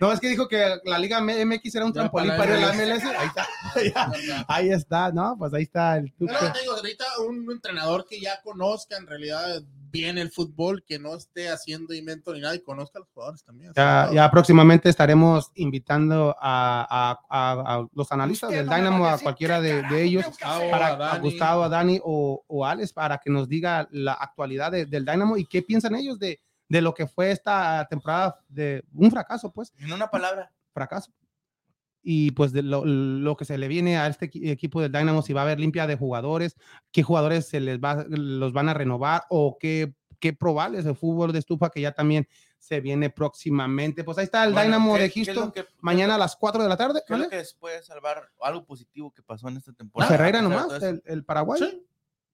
No, 0.00 0.10
es 0.12 0.18
que 0.18 0.28
dijo 0.28 0.48
que 0.48 0.78
la 0.84 0.98
Liga 0.98 1.20
MX 1.20 1.74
era 1.76 1.84
un 1.84 1.92
trampolín 1.92 2.36
para 2.36 2.56
la 2.58 2.72
MLS. 2.72 3.04
Ahí 3.04 3.26
está. 3.86 4.12
Ahí 4.48 4.70
está, 4.70 5.12
¿no? 5.12 5.36
Pues 5.38 5.54
ahí 5.54 5.62
está 5.62 5.96
el 5.96 6.12
Pero 6.18 6.38
Tuca. 6.38 6.52
te 6.52 6.60
digo, 6.60 6.74
ahorita 6.74 7.04
un 7.28 7.50
entrenador 7.52 8.04
que 8.06 8.20
ya 8.20 8.40
conozca 8.42 8.96
en 8.96 9.06
realidad 9.06 9.62
bien 9.92 10.16
el 10.18 10.30
fútbol, 10.32 10.82
que 10.84 10.98
no 10.98 11.14
esté 11.14 11.50
haciendo 11.50 11.92
invento 11.94 12.32
ni 12.32 12.40
nada 12.40 12.54
y 12.54 12.60
conozca 12.62 12.98
a 12.98 13.00
los 13.00 13.10
jugadores 13.10 13.44
también. 13.44 13.72
Ya, 13.76 14.08
ya 14.12 14.30
próximamente 14.30 14.88
estaremos 14.88 15.52
invitando 15.54 16.34
a, 16.40 16.86
a- 16.90 17.20
a- 17.28 17.74
a 17.76 17.86
los 17.92 18.10
analistas 18.10 18.50
del 18.50 18.66
Dynamo, 18.68 19.06
a 19.06 19.18
cualquiera 19.18 19.60
de, 19.60 19.82
de 19.82 20.02
ellos, 20.02 20.24
Gustavo, 20.26 20.70
para 20.70 21.12
a. 21.12 21.18
Gustavo, 21.18 21.62
a 21.64 21.68
Dani 21.68 22.00
o, 22.02 22.42
o 22.46 22.64
Alex, 22.66 22.92
para 22.92 23.18
que 23.18 23.30
nos 23.30 23.48
diga 23.48 23.86
la 23.92 24.14
actualidad 24.14 24.72
de- 24.72 24.86
del 24.86 25.04
Dynamo 25.04 25.36
y 25.36 25.44
qué 25.46 25.62
piensan 25.62 25.94
ellos 25.94 26.18
de, 26.18 26.40
de 26.68 26.80
lo 26.80 26.94
que 26.94 27.06
fue 27.06 27.30
esta 27.30 27.86
temporada 27.90 28.40
de 28.48 28.82
un 28.94 29.10
fracaso, 29.10 29.52
pues, 29.52 29.72
En 29.78 29.92
una 29.92 30.10
palabra. 30.10 30.50
fracaso. 30.72 31.12
Y 32.02 32.32
pues 32.32 32.52
de 32.52 32.62
lo, 32.62 32.84
lo 32.84 33.36
que 33.36 33.44
se 33.44 33.56
le 33.58 33.68
viene 33.68 33.96
a 33.96 34.06
este 34.08 34.30
equi- 34.30 34.50
equipo 34.50 34.80
del 34.80 34.90
Dynamo, 34.92 35.22
si 35.22 35.32
va 35.32 35.42
a 35.42 35.44
haber 35.44 35.60
limpia 35.60 35.86
de 35.86 35.96
jugadores, 35.96 36.56
qué 36.90 37.02
jugadores 37.02 37.46
se 37.46 37.60
les 37.60 37.78
va, 37.78 38.04
los 38.08 38.52
van 38.52 38.68
a 38.68 38.74
renovar 38.74 39.24
o 39.30 39.56
qué, 39.60 39.94
qué 40.18 40.32
probables 40.32 40.84
el 40.86 40.96
fútbol 40.96 41.32
de 41.32 41.38
estufa 41.38 41.70
que 41.70 41.80
ya 41.80 41.92
también 41.92 42.26
se 42.58 42.80
viene 42.80 43.10
próximamente. 43.10 44.04
Pues 44.04 44.18
ahí 44.18 44.24
está 44.24 44.44
el 44.44 44.52
Bueno, 44.52 44.66
Dynamo 44.66 44.94
¿qué- 44.94 45.00
de 45.00 45.06
es 45.06 45.14
Houston, 45.14 45.52
que- 45.52 45.64
mañana 45.80 46.14
a 46.14 46.18
las 46.18 46.36
4 46.36 46.62
de 46.62 46.68
la 46.68 46.76
tarde. 46.76 47.02
¿Qué 47.06 47.12
es 47.14 47.18
¿vale? 47.20 47.28
que 47.30 47.42
puede 47.58 47.82
salvar 47.82 48.28
algo 48.40 48.64
positivo 48.64 49.12
que 49.12 49.22
pasó 49.22 49.48
en 49.48 49.56
esta 49.56 49.72
temporada? 49.72 50.10
Ferreira 50.10 50.42
nomás, 50.42 50.82
el, 50.82 51.02
el 51.06 51.24
Paraguay. 51.24 51.60
Sí. 51.60 51.86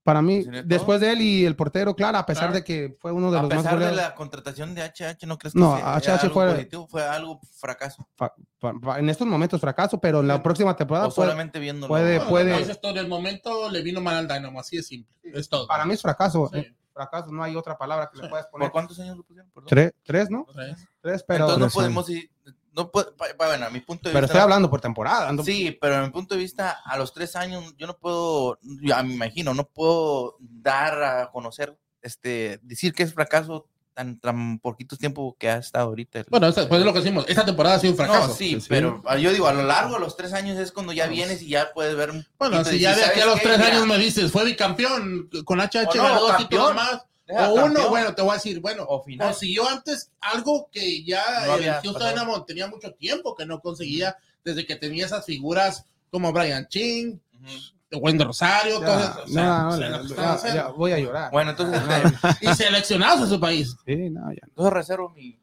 Para 0.08 0.22
mí, 0.22 0.42
¿Sería 0.42 0.62
todo? 0.62 0.68
después 0.70 1.00
de 1.02 1.12
él 1.12 1.20
y 1.20 1.44
el 1.44 1.54
portero, 1.54 1.94
claro, 1.94 2.16
a 2.16 2.24
pesar 2.24 2.44
Claro. 2.44 2.54
de 2.54 2.64
que 2.64 2.96
fue 2.98 3.12
uno 3.12 3.30
de 3.30 3.38
A 3.38 3.42
los 3.42 3.50
más 3.52 3.62
pesar 3.62 3.78
de 3.78 3.92
la 3.94 4.14
contratación 4.14 4.74
de 4.74 4.80
HH, 4.82 5.26
¿no 5.26 5.36
crees 5.36 5.52
que 5.52 5.60
No, 5.60 5.76
sea 5.76 5.96
HH 5.96 6.22
algo 6.22 6.32
fue- 6.34 6.50
positivo? 6.54 6.88
Fue 6.88 7.02
algo 7.06 7.40
fracaso. 7.60 8.08
fa- 8.16 8.32
fa- 8.58 8.72
fa- 8.82 8.98
en 9.00 9.10
estos 9.10 9.26
momentos 9.26 9.60
fracaso, 9.60 10.00
pero 10.00 10.20
en 10.20 10.28
la 10.28 10.42
próxima 10.42 10.74
temporada 10.74 11.08
O 11.08 11.14
puede- 11.14 11.28
solamente 11.28 11.58
viéndolo. 11.58 11.88
puede- 11.88 12.16
Bueno, 12.20 12.30
puede- 12.56 12.74
tú, 12.76 12.88
en 12.88 12.96
el 12.96 13.06
momento 13.06 13.68
le 13.70 13.82
vino 13.82 14.00
mal 14.00 14.16
al 14.16 14.26
Dynamo, 14.28 14.60
así 14.60 14.78
de 14.78 14.82
simple. 14.82 15.14
Es 15.24 15.46
todo. 15.50 15.66
para 15.66 15.84
mí 15.84 15.92
es 15.92 16.00
fracaso. 16.00 16.48
Sí. 16.54 16.60
eh, 16.60 16.74
Fracaso, 16.94 17.30
no 17.30 17.44
hay 17.44 17.54
otra 17.54 17.78
palabra 17.78 18.08
que 18.10 18.16
le 18.16 18.24
Sí. 18.24 18.28
puedas 18.30 18.46
¿Por 18.46 18.52
poner. 18.58 18.72
cuántos 18.72 18.98
años 18.98 19.16
lo 19.18 19.22
pusieron? 19.22 19.48
Perdón. 19.52 19.68
Tres, 19.68 19.92
tres, 20.02 20.30
¿no? 20.30 20.44
Tres. 20.52 20.84
Tres, 21.00 21.22
pero, 21.28 21.44
Entonces 21.44 21.66
no 21.66 21.70
podemos 21.80 22.08
ir. 22.10 22.28
No 22.74 22.90
puede, 22.90 23.10
pa- 23.12 23.26
pa- 23.36 23.46
bueno, 23.48 23.66
a 23.66 23.70
mi 23.70 23.80
punto 23.80 24.08
de 24.08 24.12
pero 24.12 24.22
vista. 24.22 24.34
estoy 24.34 24.42
hablando 24.42 24.70
por 24.70 24.80
temporada. 24.80 25.28
ando- 25.30 25.44
Sí, 25.44 25.76
pero 25.80 25.96
a 25.96 26.02
mi 26.02 26.10
punto 26.10 26.34
de 26.34 26.40
vista, 26.40 26.78
a 26.84 26.96
los 26.96 27.12
tres 27.12 27.34
años, 27.36 27.74
yo 27.76 27.86
no 27.86 27.96
puedo, 27.96 28.58
ya 28.82 29.02
me 29.02 29.14
imagino, 29.14 29.52
no 29.54 29.64
puedo 29.64 30.36
dar 30.40 31.02
a 31.02 31.30
conocer, 31.30 31.76
este, 32.02 32.60
decir 32.62 32.92
que 32.92 33.02
es 33.02 33.12
fracaso 33.14 33.66
tan, 33.94 34.20
tan 34.20 34.60
poquito 34.60 34.96
tiempo 34.96 35.34
que 35.40 35.50
ha 35.50 35.56
estado 35.56 35.86
ahorita. 35.88 36.20
el- 36.20 36.26
Bueno, 36.30 36.46
esta- 36.46 36.60
después 36.60 36.78
de 36.80 36.84
lo 36.84 36.92
que 36.92 37.00
decimos, 37.00 37.24
esta 37.26 37.44
temporada 37.44 37.74
ha 37.74 37.80
sido 37.80 37.94
un 37.94 37.96
fracaso. 37.96 38.28
No, 38.28 38.34
sí, 38.34 38.60
Sí. 38.60 38.66
pero 38.68 39.02
ah, 39.06 39.16
yo 39.18 39.32
digo, 39.32 39.48
a 39.48 39.52
lo 39.52 39.64
largo 39.64 39.94
de 39.94 40.00
los 40.00 40.16
tres 40.16 40.32
años 40.34 40.56
es 40.56 40.70
cuando 40.70 40.92
ya 40.92 41.08
vienes 41.08 41.42
y 41.42 41.48
ya 41.48 41.72
puedes 41.74 41.96
ver 41.96 42.12
un 42.12 42.24
Bueno, 42.38 42.64
si 42.64 42.78
ya 42.78 42.94
de 42.94 43.02
aquí 43.04 43.18
a 43.18 43.24
¿sabes 43.24 43.26
los 43.26 43.40
qué? 43.40 43.46
tres 43.48 43.58
Mira, 43.58 43.70
años 43.72 43.86
me 43.88 43.98
dices, 43.98 44.30
fue 44.30 44.44
bicampeón 44.44 45.28
con 45.44 45.60
HH, 45.60 45.88
O 45.88 45.94
no, 45.96 46.02
ganó 46.04 46.20
dos 46.20 46.30
campeón. 46.30 46.48
títulos 46.48 46.74
más. 46.76 47.04
O 47.30 47.54
uno, 47.54 47.62
campeón. 47.64 47.90
bueno, 47.90 48.14
te 48.14 48.22
voy 48.22 48.30
a 48.30 48.34
decir, 48.34 48.60
bueno, 48.60 48.84
o 48.84 49.04
consiguió 49.18 49.68
antes 49.68 50.10
algo 50.20 50.68
que 50.72 51.04
ya 51.04 51.22
No 51.40 51.44
el 51.44 51.50
había 51.50 51.72
Houston 51.74 51.92
pasado. 51.94 52.10
Dynamo 52.10 52.44
tenía 52.44 52.66
mucho 52.68 52.92
tiempo 52.94 53.34
que 53.34 53.44
no 53.46 53.60
conseguía 53.60 54.16
desde 54.44 54.64
que 54.66 54.76
tenía 54.76 55.04
esas 55.06 55.24
figuras 55.26 55.84
como 56.10 56.32
Brian 56.32 56.66
Ching, 56.68 57.20
Ujú. 57.34 57.98
Wayne 58.00 58.24
Rosario, 58.24 58.80
Ya, 58.80 58.86
todo 58.86 59.00
eso. 59.00 59.22
O 59.24 59.28
sea, 59.28 59.44
no, 59.44 59.68
o 59.68 59.72
sea, 59.76 59.80
ya, 59.80 59.88
lo 59.88 60.02
que 60.02 60.08
ya, 60.08 60.14
estaban 60.14 60.34
haciendo. 60.36 60.56
ya 60.62 60.68
voy 60.68 60.92
a 60.92 60.98
llorar. 60.98 61.30
Bueno, 61.32 61.50
entonces, 61.50 61.82
este, 62.22 62.46
y 62.50 62.54
seleccionados 62.54 63.20
a 63.22 63.26
su 63.26 63.40
país. 63.40 63.76
Sí, 63.86 64.10
no, 64.10 64.30
ya. 64.32 64.40
entonces 64.46 64.72
reservo 64.72 65.10
mi... 65.10 65.38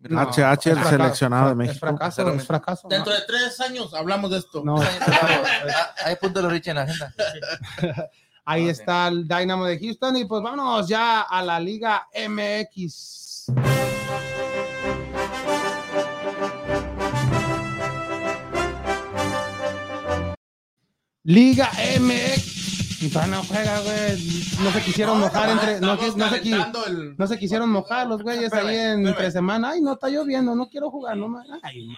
No. 0.00 0.20
HH, 0.20 0.36
el 0.36 0.52
es 0.52 0.60
fracaso, 0.62 0.90
seleccionado 0.90 1.44
de 1.46 1.50
Es 1.52 1.56
México. 1.56 1.78
fracaso, 1.86 2.28
es 2.34 2.46
fracaso. 2.46 2.88
Dentro 2.88 3.10
no. 3.12 3.18
de 3.18 3.24
tres 3.26 3.58
años 3.60 3.94
hablamos 3.94 4.30
de 4.32 4.38
esto. 4.38 4.62
No, 4.62 4.76
Ah, 4.82 5.94
Ahí 6.04 6.16
punto 6.16 6.42
lo 6.42 6.50
Rich 6.50 6.68
en 6.68 6.76
la 6.76 6.82
agenda. 6.82 7.14
Ahí 8.46 8.68
está 8.68 9.08
el 9.08 9.26
Dynamo 9.26 9.64
de 9.64 9.78
Houston 9.78 10.16
y 10.16 10.24
pues 10.26 10.42
vámonos 10.42 10.86
ya 10.88 11.22
a 11.22 11.42
la 11.42 11.58
Liga 11.58 12.06
MX. 12.28 13.46
Liga 21.24 21.70
MX. 22.00 23.14
No 23.28 23.42
juega, 23.44 23.80
güey. 23.80 24.44
No 24.62 24.72
se 24.72 24.82
quisieron 24.82 25.20
mojar 25.20 25.50
entre. 25.50 25.80
No, 25.80 25.96
se, 25.98 26.10
qui- 26.10 26.50
calentando 26.50 26.86
el- 26.86 27.16
no 27.16 27.26
se 27.26 27.38
quisieron 27.38 27.70
mojar 27.70 28.06
los 28.06 28.22
güeyes 28.22 28.52
ahí 28.52 28.76
en 28.76 29.06
entre 29.06 29.30
semana. 29.30 29.70
Ay, 29.70 29.80
no 29.82 29.92
está 29.94 30.08
lloviendo, 30.08 30.54
no 30.54 30.68
quiero 30.68 30.90
jugar, 30.90 31.16
no 31.16 31.28
Ay, 31.62 31.88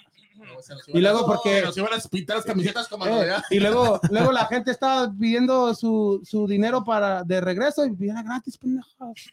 Y 0.88 1.00
luego 1.00 1.26
porque- 1.26 1.62
Nos 1.62 1.76
iban 1.76 1.92
a 1.94 1.98
pintar 2.10 2.36
las 2.36 2.44
camisetas 2.46 2.88
como 2.88 3.06
Eh, 3.06 3.32
y 3.50 3.60
luego, 3.60 4.00
luego 4.10 4.32
la 4.32 4.46
gente 4.46 4.70
estaba 4.70 5.10
pidiendo 5.12 5.74
su, 5.74 6.20
su 6.24 6.46
dinero 6.46 6.84
para 6.84 7.22
de 7.24 7.40
regreso 7.40 7.84
y 7.86 8.08
era 8.08 8.22
gratis, 8.22 8.56
pendejos. 8.58 9.32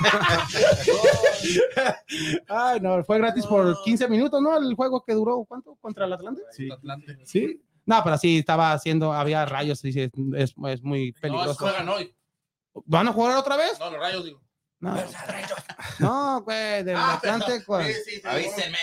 Ay, 2.48 2.80
no, 2.80 3.02
fue 3.04 3.18
gratis 3.18 3.46
por 3.46 3.82
15 3.84 4.08
minutos, 4.08 4.40
¿no? 4.42 4.56
El 4.56 4.74
juego 4.74 5.02
que 5.04 5.14
duró, 5.14 5.44
¿cuánto? 5.44 5.76
¿Contra 5.80 6.06
el 6.06 6.12
Atlante? 6.12 6.42
Atlante. 6.72 7.18
Sí. 7.24 7.60
No, 7.84 8.00
pero 8.04 8.16
sí, 8.18 8.38
estaba 8.38 8.72
haciendo, 8.72 9.12
había 9.12 9.44
rayos, 9.44 9.84
y 9.84 9.92
sí, 9.92 10.00
es, 10.02 10.10
es, 10.36 10.54
es 10.68 10.82
muy 10.82 11.12
No, 11.12 11.20
peligroso. 11.20 11.54
juegan 11.54 11.88
hoy. 11.88 12.14
¿Van 12.86 13.08
a 13.08 13.12
jugar 13.12 13.36
otra 13.36 13.56
vez? 13.56 13.78
No, 13.78 13.90
los 13.90 14.00
rayos, 14.00 14.24
digo. 14.24 14.40
No, 14.80 14.96
no 16.00 16.42
güey, 16.42 16.82
del 16.82 16.96
Ah, 16.96 17.14
Atlante. 17.14 17.60
Sí, 17.60 17.64
sí, 18.04 18.10
sí. 18.16 18.20
Avísenme. 18.24 18.78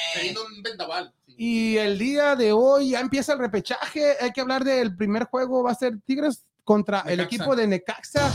Un 0.55 0.63
vendaval. 0.63 1.13
Y 1.41 1.77
el 1.77 1.97
día 1.97 2.35
de 2.35 2.51
hoy 2.51 2.89
ya 2.89 2.99
empieza 2.99 3.31
el 3.31 3.39
repechaje. 3.39 4.17
Hay 4.19 4.33
que 4.33 4.41
hablar 4.41 4.65
del 4.65 4.93
primer 4.93 5.23
juego. 5.23 5.63
Va 5.63 5.71
a 5.71 5.73
ser 5.73 5.97
Tigres 6.01 6.45
contra 6.65 6.99
el 7.07 7.21
equipo 7.21 7.55
de 7.55 7.65
Necaxa. 7.65 8.29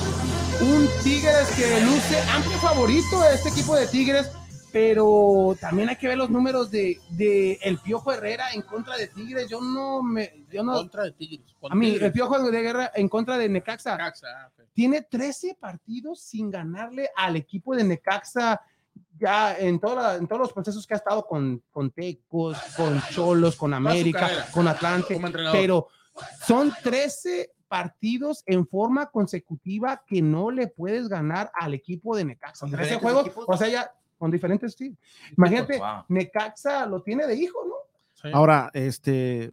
Un 0.63 0.89
Tigres 1.03 1.47
que 1.55 1.83
luce 1.83 2.19
amplio 2.33 2.57
favorito 2.61 3.21
a 3.21 3.33
este 3.35 3.51
equipo 3.51 3.77
de 3.77 3.89
Tigres. 3.89 4.31
Pero 4.73 5.55
también 5.61 5.91
hay 5.91 5.97
que 5.97 6.09
ver 6.09 6.17
los 6.17 6.31
números 6.31 6.71
de, 6.71 6.99
de 7.11 7.59
el 7.63 7.77
Piojo 7.77 8.11
Herrera 8.11 8.47
en 8.55 8.63
contra 8.63 8.97
de 8.97 9.09
Tigres. 9.09 9.51
Yo 9.51 9.61
no 9.61 10.03
me. 10.03 10.47
Yo 10.51 10.65
no, 10.65 10.73
Contra 10.73 11.05
de 11.05 11.13
Tigres. 11.13 11.55
a 11.69 11.75
mí, 11.75 11.99
el 12.01 12.11
Piojo 12.11 12.51
de 12.51 12.63
Guerra 12.63 12.91
en 12.95 13.11
contra 13.11 13.37
de 13.37 13.51
Necaxa 13.51 13.99
Necaxa, 13.99 14.51
tiene 14.73 15.03
13 15.03 15.59
partidos 15.61 16.23
sin 16.23 16.51
ganarle 16.51 17.11
al 17.15 17.37
equipo 17.37 17.77
de 17.77 17.85
Necaxa 17.85 18.63
ya 19.25 19.57
en, 19.59 19.81
toda, 19.81 20.17
en 20.17 20.27
todos 20.27 20.41
los 20.43 20.53
procesos 20.53 20.87
que 20.87 20.93
ha 20.95 20.99
estado 20.99 21.27
con, 21.27 21.63
con 21.71 21.91
Tecos, 21.91 22.59
con 22.77 23.01
Cholos, 23.11 23.57
con 23.57 23.73
América, 23.73 24.47
con 24.53 24.69
Atlante, 24.69 25.19
pero 25.51 25.89
son 26.47 26.73
13 26.83 27.53
partidos 27.67 28.43
en 28.45 28.67
forma 28.67 29.07
consecutiva 29.07 30.03
que 30.07 30.21
no 30.21 30.51
le 30.51 30.67
puedes 30.67 31.09
ganar 31.09 31.51
al 31.55 31.73
equipo 31.73 32.15
de 32.15 32.27
Necaxa. 32.27 32.61
¿Con 32.61 32.71
13 32.71 32.83
diferentes 32.83 33.03
juegos, 33.03 33.27
equipos? 33.27 33.45
o 33.49 33.57
sea, 33.57 33.69
ya 33.69 33.91
con 34.19 34.31
diferentes 34.31 34.75
sí. 34.75 34.95
Imagínate, 35.39 35.79
Wow. 35.79 36.05
Necaxa 36.09 36.87
lo 36.87 37.03
tiene 37.03 37.27
de 37.27 37.35
hijo, 37.35 37.59
¿no? 37.67 37.75
Sí. 38.13 38.29
Ahora, 38.33 38.71
este 38.75 39.53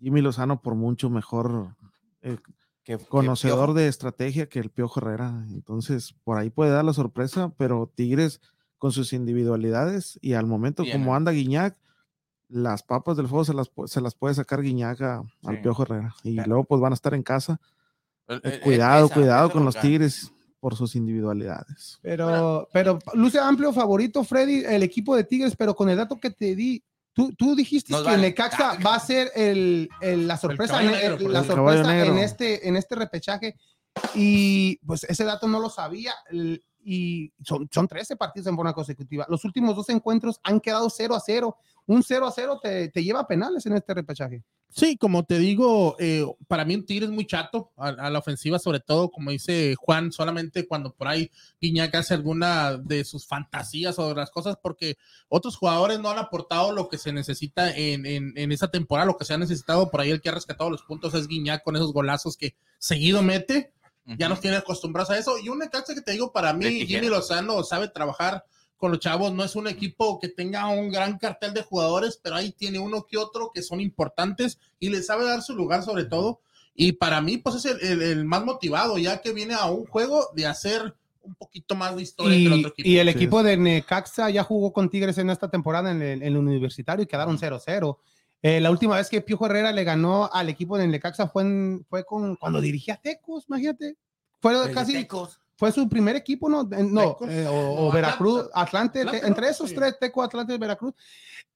Jimmy 0.00 0.20
Lozano 0.20 0.60
por 0.60 0.74
mucho 0.74 1.08
mejor 1.10 1.76
eh, 2.22 2.36
Que- 2.86 2.96
conocedor 2.98 3.74
de 3.74 3.88
estrategia 3.88 4.48
que 4.48 4.58
el 4.60 4.70
Piojo 4.70 5.00
Herrera. 5.00 5.44
Entonces, 5.50 6.14
por 6.24 6.38
ahí 6.38 6.48
puede 6.50 6.70
dar 6.70 6.84
la 6.84 6.92
sorpresa, 6.94 7.52
pero 7.58 7.90
Tigres 7.94 8.40
con 8.78 8.92
sus 8.92 9.12
individualidades 9.12 10.18
y 10.22 10.32
al 10.34 10.46
momento 10.46 10.84
como 10.90 11.14
anda 11.14 11.32
Guiñac, 11.32 11.76
las 12.48 12.82
papas 12.84 13.16
del 13.16 13.26
fuego 13.26 13.44
se 13.44 13.54
las, 13.54 13.70
se 13.86 14.00
las 14.00 14.14
puede 14.14 14.34
sacar 14.34 14.62
Guiñac 14.62 15.00
a- 15.02 15.18
al 15.44 15.56
Sí. 15.56 15.62
Piojo 15.62 15.82
Herrera. 15.82 16.14
Y 16.22 16.34
Claro. 16.34 16.48
luego 16.48 16.64
pues 16.64 16.80
van 16.80 16.92
a 16.92 16.94
estar 16.94 17.12
en 17.14 17.22
casa. 17.22 17.60
el- 18.28 18.38
Eh, 18.38 18.54
el- 18.54 18.60
cuidado, 18.60 19.06
esa- 19.06 19.14
cuidado 19.14 19.46
esa 19.46 19.52
con 19.52 19.64
los. 19.64 19.78
Tigres 19.80 20.32
por 20.58 20.74
sus 20.74 20.96
individualidades. 20.96 21.98
Pero, 22.02 22.68
pero 22.72 22.98
luce 23.14 23.38
amplio 23.38 23.72
favorito, 23.72 24.24
Freddy, 24.24 24.64
el 24.64 24.82
equipo 24.82 25.14
de 25.14 25.22
Tigres, 25.24 25.54
pero 25.56 25.74
con 25.76 25.88
el 25.90 25.96
dato 25.96 26.18
que 26.18 26.30
te 26.30 26.56
di, 26.56 26.82
tú, 27.16 27.32
tú 27.36 27.56
dijiste 27.56 27.92
Nos 27.92 28.02
que 28.02 28.10
vale. 28.10 28.22
Necaxa 28.22 28.78
va 28.86 28.94
a 28.94 29.00
ser 29.00 29.32
el, 29.34 29.88
el- 30.02 30.28
la 30.28 30.36
sorpresa, 30.36 30.80
ne- 30.82 30.92
negro, 30.92 31.28
la 31.30 31.40
el 31.40 31.46
caballo 31.48 31.82
sorpresa 31.84 32.06
en 32.06 32.18
este, 32.18 32.68
en 32.68 32.76
este 32.76 32.94
repechaje. 32.94 33.56
Y 34.14 34.76
pues 34.86 35.04
ese 35.04 35.24
dato 35.24 35.48
no 35.48 35.58
lo 35.58 35.70
sabía. 35.70 36.12
Y 36.88 37.32
son, 37.42 37.68
son 37.72 37.88
13 37.88 38.14
partidos 38.14 38.46
en 38.46 38.54
forma 38.54 38.72
consecutiva. 38.72 39.26
Los 39.28 39.44
últimos 39.44 39.74
dos 39.74 39.88
encuentros 39.88 40.38
han 40.44 40.60
quedado 40.60 40.88
0 40.88 41.16
a 41.16 41.20
0. 41.20 41.56
Un 41.86 42.04
0 42.04 42.26
a 42.26 42.30
0 42.30 42.60
te, 42.62 42.88
te 42.90 43.02
lleva 43.02 43.20
a 43.20 43.26
penales 43.26 43.66
en 43.66 43.72
este 43.72 43.92
repechaje. 43.92 44.44
Sí, 44.68 44.96
como 44.96 45.24
te 45.24 45.38
digo, 45.38 45.96
eh, 45.98 46.24
para 46.48 46.64
mí 46.64 46.74
un 46.74 46.84
Tigre 46.84 47.06
es 47.06 47.10
muy 47.10 47.26
chato 47.26 47.72
a, 47.76 47.88
a 47.88 48.10
la 48.10 48.18
ofensiva, 48.18 48.58
sobre 48.58 48.80
todo, 48.80 49.10
como 49.10 49.30
dice 49.30 49.74
Juan, 49.76 50.12
solamente 50.12 50.68
cuando 50.68 50.94
por 50.94 51.08
ahí 51.08 51.30
Guiñac 51.60 51.94
hace 51.94 52.14
alguna 52.14 52.76
de 52.76 53.04
sus 53.04 53.26
fantasías 53.26 53.98
o 53.98 54.08
de 54.08 54.14
las 54.14 54.30
cosas, 54.30 54.56
porque 54.62 54.96
otros 55.28 55.56
jugadores 55.56 55.98
no 55.98 56.10
han 56.10 56.18
aportado 56.18 56.72
lo 56.72 56.88
que 56.88 56.98
se 56.98 57.12
necesita 57.12 57.74
en, 57.74 58.04
en, 58.06 58.32
en 58.36 58.52
esa 58.52 58.70
temporada, 58.70 59.06
lo 59.06 59.16
que 59.16 59.24
se 59.24 59.34
ha 59.34 59.38
necesitado 59.38 59.90
por 59.90 60.00
ahí, 60.00 60.10
el 60.10 60.20
que 60.20 60.28
ha 60.28 60.34
rescatado 60.34 60.68
los 60.68 60.82
puntos 60.82 61.14
es 61.14 61.26
Guiñac 61.26 61.64
con 61.64 61.76
esos 61.76 61.92
golazos 61.92 62.36
que 62.36 62.54
seguido 62.78 63.22
mete, 63.22 63.72
ya 64.18 64.28
nos 64.28 64.40
tiene 64.40 64.56
acostumbrados 64.56 65.10
a 65.10 65.18
eso. 65.18 65.36
Y 65.38 65.48
un 65.48 65.58
Necaxa 65.58 65.94
que 65.94 66.00
te 66.02 66.12
digo, 66.12 66.32
para 66.32 66.52
mí. 66.52 66.86
Jimmy 66.86 67.08
Lozano 67.08 67.62
sabe 67.64 67.88
trabajar 67.88 68.44
con 68.76 68.90
los 68.90 69.00
chavos, 69.00 69.32
no 69.32 69.42
es 69.42 69.56
un 69.56 69.68
equipo 69.68 70.18
que 70.20 70.28
tenga 70.28 70.68
un 70.68 70.90
gran 70.90 71.18
cartel 71.18 71.54
de 71.54 71.62
jugadores, 71.62 72.20
pero 72.22 72.36
ahí 72.36 72.52
tiene 72.52 72.78
uno 72.78 73.06
que 73.06 73.16
otro 73.16 73.50
que 73.54 73.62
son 73.62 73.80
importantes 73.80 74.58
y 74.78 74.90
le 74.90 75.02
sabe 75.02 75.24
dar 75.24 75.42
su 75.42 75.54
lugar 75.56 75.82
sobre 75.82 76.04
todo. 76.04 76.40
Y 76.74 76.92
para 76.92 77.22
mí, 77.22 77.38
pues 77.38 77.56
es 77.56 77.64
el, 77.64 77.80
el- 77.80 78.02
el 78.02 78.24
más 78.26 78.44
motivado, 78.44 78.98
ya 78.98 79.22
que 79.22 79.32
viene 79.32 79.54
a 79.54 79.64
un 79.64 79.86
juego 79.86 80.28
de 80.34 80.46
hacer 80.46 80.94
un 81.22 81.34
poquito 81.34 81.74
más 81.74 81.96
de 81.96 82.02
historia 82.02 82.36
que 82.36 82.44
el 82.44 82.52
Y, 82.52 82.58
otro 82.60 82.68
equipo. 82.70 82.88
y 82.88 82.98
el 82.98 83.08
Sí. 83.08 83.14
equipo 83.16 83.42
de 83.42 83.56
Necaxa 83.56 84.28
ya 84.30 84.44
jugó 84.44 84.72
con 84.74 84.90
Tigres 84.90 85.16
en 85.18 85.30
esta 85.30 85.48
temporada 85.50 85.90
en 85.90 86.02
el, 86.02 86.22
en 86.22 86.28
el 86.28 86.36
universitario 86.36 87.02
y 87.02 87.06
quedaron 87.06 87.38
0-0. 87.38 87.96
Eh, 88.42 88.60
la 88.60 88.70
última 88.70 88.96
vez 88.96 89.08
que 89.08 89.20
Piojo 89.20 89.46
Herrera 89.46 89.72
le 89.72 89.82
ganó 89.84 90.30
al 90.32 90.48
equipo 90.48 90.76
de 90.78 90.86
Necaxa 90.86 91.28
fue, 91.28 91.42
en- 91.42 91.86
fue 91.88 92.04
con, 92.04 92.36
cuando 92.36 92.60
dirigía 92.60 92.94
a 92.94 93.00
Tecos, 93.00 93.44
imagínate. 93.48 93.96
Fue 94.40 94.70
casi, 94.72 94.92
Tecos. 94.92 95.40
fue 95.56 95.72
su 95.72 95.88
primer 95.88 96.14
equipo, 96.16 96.48
¿no? 96.48 96.60
Eh, 96.62 96.84
No, 96.84 97.16
eh, 97.28 97.46
o, 97.48 97.90
Veracruz, 97.90 98.48
Atlante, 98.54 99.00
Atlante, 99.00 99.18
te- 99.18 99.22
¿no? 99.22 99.28
entre 99.28 99.48
esos 99.48 99.70
Sí. 99.70 99.74
tres, 99.74 99.98
Teco, 99.98 100.22
Atlante, 100.22 100.56
Veracruz, 100.58 100.94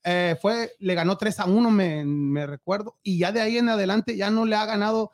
eh, 0.02 0.36
fue, 0.40 0.72
le 0.78 0.94
ganó 0.94 1.16
3 1.18 1.38
a 1.40 1.44
1, 1.44 1.70
me, 1.70 2.04
me 2.04 2.46
recuerdo, 2.46 2.96
y 3.02 3.18
ya 3.18 3.30
de 3.30 3.42
ahí 3.42 3.58
en 3.58 3.68
adelante 3.68 4.16
ya 4.16 4.30
no 4.30 4.46
le 4.46 4.56
ha 4.56 4.64
ganado, 4.64 5.12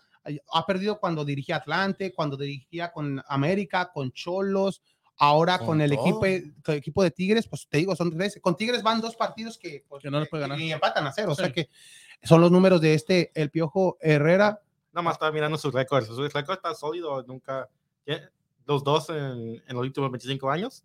ha 0.53 0.65
perdido 0.67 0.99
cuando 1.01 1.25
dirigía 1.25 1.57
Atlante, 1.57 2.15
cuando 2.15 2.37
dirigía 2.37 2.93
con 2.93 3.21
América, 3.29 3.91
con 3.93 4.13
Cholos, 4.13 4.83
ahora 5.19 5.59
con, 5.59 5.67
Con 5.69 5.81
el 5.81 5.93
equipo, 5.93 6.21
con 6.21 6.29
el 6.29 6.79
equipo 6.79 7.03
de 7.03 7.11
Tigres, 7.11 7.47
pues 7.49 7.67
te 7.69 7.79
digo, 7.79 7.97
son 7.97 8.11
tres, 8.11 8.39
con 8.41 8.57
Tigres 8.57 8.83
van 8.83 9.01
dos 9.01 9.17
partidos 9.17 9.57
que, 9.59 9.85
pues, 9.89 10.03
Que 10.03 10.11
no 10.11 10.21
les 10.21 10.29
puede 10.29 10.43
ganar. 10.43 10.61
y 10.61 10.73
empatan 10.73 11.07
a 11.07 11.13
cero, 11.13 11.33
o 11.33 11.35
sea 11.35 11.47
Sí. 11.47 11.53
que 11.53 11.69
son 12.23 12.41
los 12.41 12.51
números 12.51 12.81
de 12.81 12.95
este, 12.95 13.31
el 13.35 13.51
Piojo 13.51 13.97
Herrera, 14.01 14.61
Nada 14.93 15.03
más 15.03 15.15
estaba 15.17 15.31
mirando 15.31 15.59
sus 15.59 15.75
récords. 15.75 16.07
Su 16.07 16.27
récord 16.27 16.57
está 16.57 16.75
sólido. 16.75 17.23
Nunca. 17.25 17.69
Los 18.65 18.83
dos 18.83 19.11
en, 19.11 19.63
en 19.67 19.77
los 19.77 19.83
últimos 19.83 20.11
25 20.11 20.51
años 20.51 20.85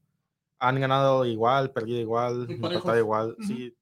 han 0.60 0.82
ganado 0.82 1.24
igual, 1.26 1.72
perdido 1.72 1.98
igual, 2.02 2.46
empatado 2.50 2.98
igual. 2.98 3.38
Sí, 3.48 3.74